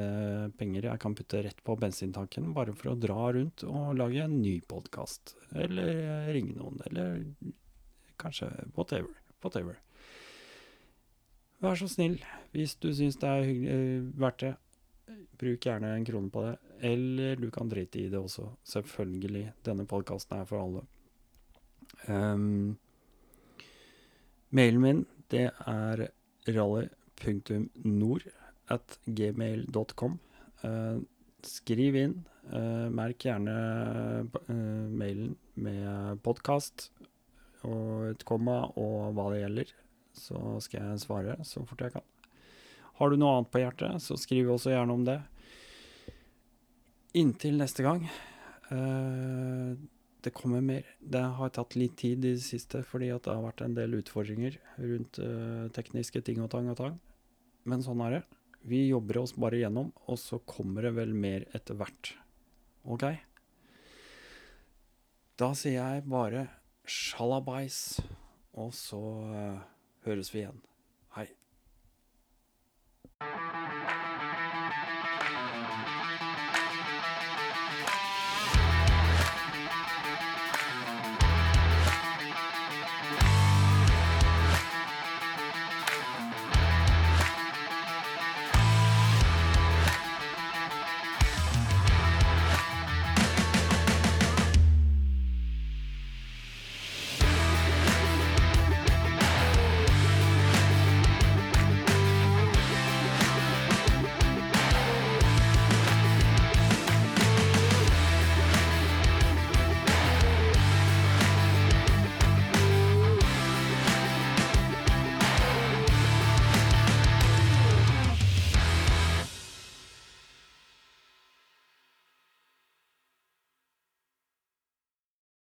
penger 0.60 0.90
jeg 0.90 1.02
kan 1.04 1.16
putte 1.18 1.44
rett 1.46 1.64
på 1.66 1.78
bensintanken 1.82 2.54
bare 2.56 2.76
for 2.78 2.94
å 2.94 2.98
dra 3.00 3.32
rundt 3.36 3.66
og 3.68 3.96
lage 4.00 4.26
en 4.26 4.38
ny 4.42 4.58
podkast. 4.70 5.36
Eller 5.56 6.30
ringe 6.36 6.58
noen, 6.60 6.82
eller 6.90 7.24
kanskje 8.22 8.52
whatever. 8.78 9.12
Whatever. 9.44 9.80
Vær 11.64 11.78
så 11.80 11.88
snill, 11.90 12.20
hvis 12.54 12.76
du 12.82 12.92
syns 12.94 13.18
det 13.22 13.32
er 13.32 13.50
eh, 13.50 14.06
verdt 14.20 14.44
det, 14.44 14.56
bruk 15.40 15.66
gjerne 15.66 15.94
en 15.96 16.06
krone 16.08 16.32
på 16.34 16.44
det. 16.46 16.56
Eller 16.86 17.40
du 17.40 17.50
kan 17.54 17.70
drite 17.70 18.02
i 18.02 18.10
det 18.12 18.20
også. 18.20 18.50
Selvfølgelig. 18.68 19.48
Denne 19.66 19.86
podkasten 19.90 20.40
er 20.40 20.50
for 20.50 20.62
alle. 20.62 20.86
Um, 22.08 22.78
mailen 24.56 24.82
min, 24.82 25.02
det 25.34 25.50
er 25.50 26.06
rally.nord 26.48 28.28
at 28.74 28.98
gmail.com. 29.06 30.18
Uh, 30.64 30.70
eh, 30.70 30.98
skriv 31.46 31.98
inn. 32.00 32.16
Uh, 32.46 32.88
merk 32.94 33.26
gjerne 33.26 33.56
uh, 34.26 34.88
mailen 34.94 35.34
med 35.58 36.22
podkast 36.26 36.92
og 37.66 38.12
et 38.12 38.26
komma 38.28 38.60
og 38.78 39.16
hva 39.18 39.32
det 39.34 39.42
gjelder. 39.42 39.72
Så 40.16 40.42
skal 40.64 40.92
jeg 40.92 41.02
svare 41.04 41.40
så 41.46 41.66
fort 41.66 41.82
jeg 41.82 41.96
kan. 41.98 42.06
Har 42.96 43.12
du 43.12 43.18
noe 43.20 43.40
annet 43.40 43.52
på 43.52 43.60
hjertet, 43.60 43.98
så 44.00 44.16
skriv 44.20 44.54
også 44.54 44.72
gjerne 44.72 44.94
om 44.94 45.04
det. 45.08 45.18
Inntil 47.18 47.58
neste 47.60 47.84
gang. 47.84 48.06
Uh, 48.70 49.76
det 50.26 50.34
kommer 50.34 50.62
mer. 50.66 50.86
Det 51.00 51.22
har 51.38 51.52
tatt 51.54 51.76
litt 51.78 51.98
tid 52.02 52.26
i 52.26 52.34
det 52.34 52.44
siste 52.46 52.82
fordi 52.88 53.12
det 53.14 53.30
har 53.30 53.44
vært 53.46 53.62
en 53.66 53.76
del 53.78 54.00
utfordringer 54.00 54.58
rundt 54.82 55.20
uh, 55.22 55.68
tekniske 55.76 56.24
ting 56.26 56.42
og 56.42 56.50
tang 56.54 56.72
og 56.72 56.80
tang. 56.80 56.98
Men 57.70 57.86
sånn 57.86 58.02
er 58.06 58.18
det. 58.18 58.24
Vi 58.66 58.88
jobber 58.88 59.22
oss 59.22 59.36
bare 59.38 59.60
gjennom, 59.62 59.92
og 60.10 60.18
så 60.18 60.40
kommer 60.50 60.88
det 60.88 60.96
vel 60.98 61.14
mer 61.14 61.46
etter 61.54 61.78
hvert. 61.78 62.16
OK? 62.90 63.06
Da 65.38 65.52
sier 65.58 65.78
jeg 65.78 66.06
bare 66.10 66.48
sjalabais, 66.90 68.00
og 68.58 68.74
så 68.74 69.02
uh, 69.30 69.62
høres 70.08 70.34
vi 70.34 70.46
igjen. 70.46 70.62
Hei. 71.18 71.30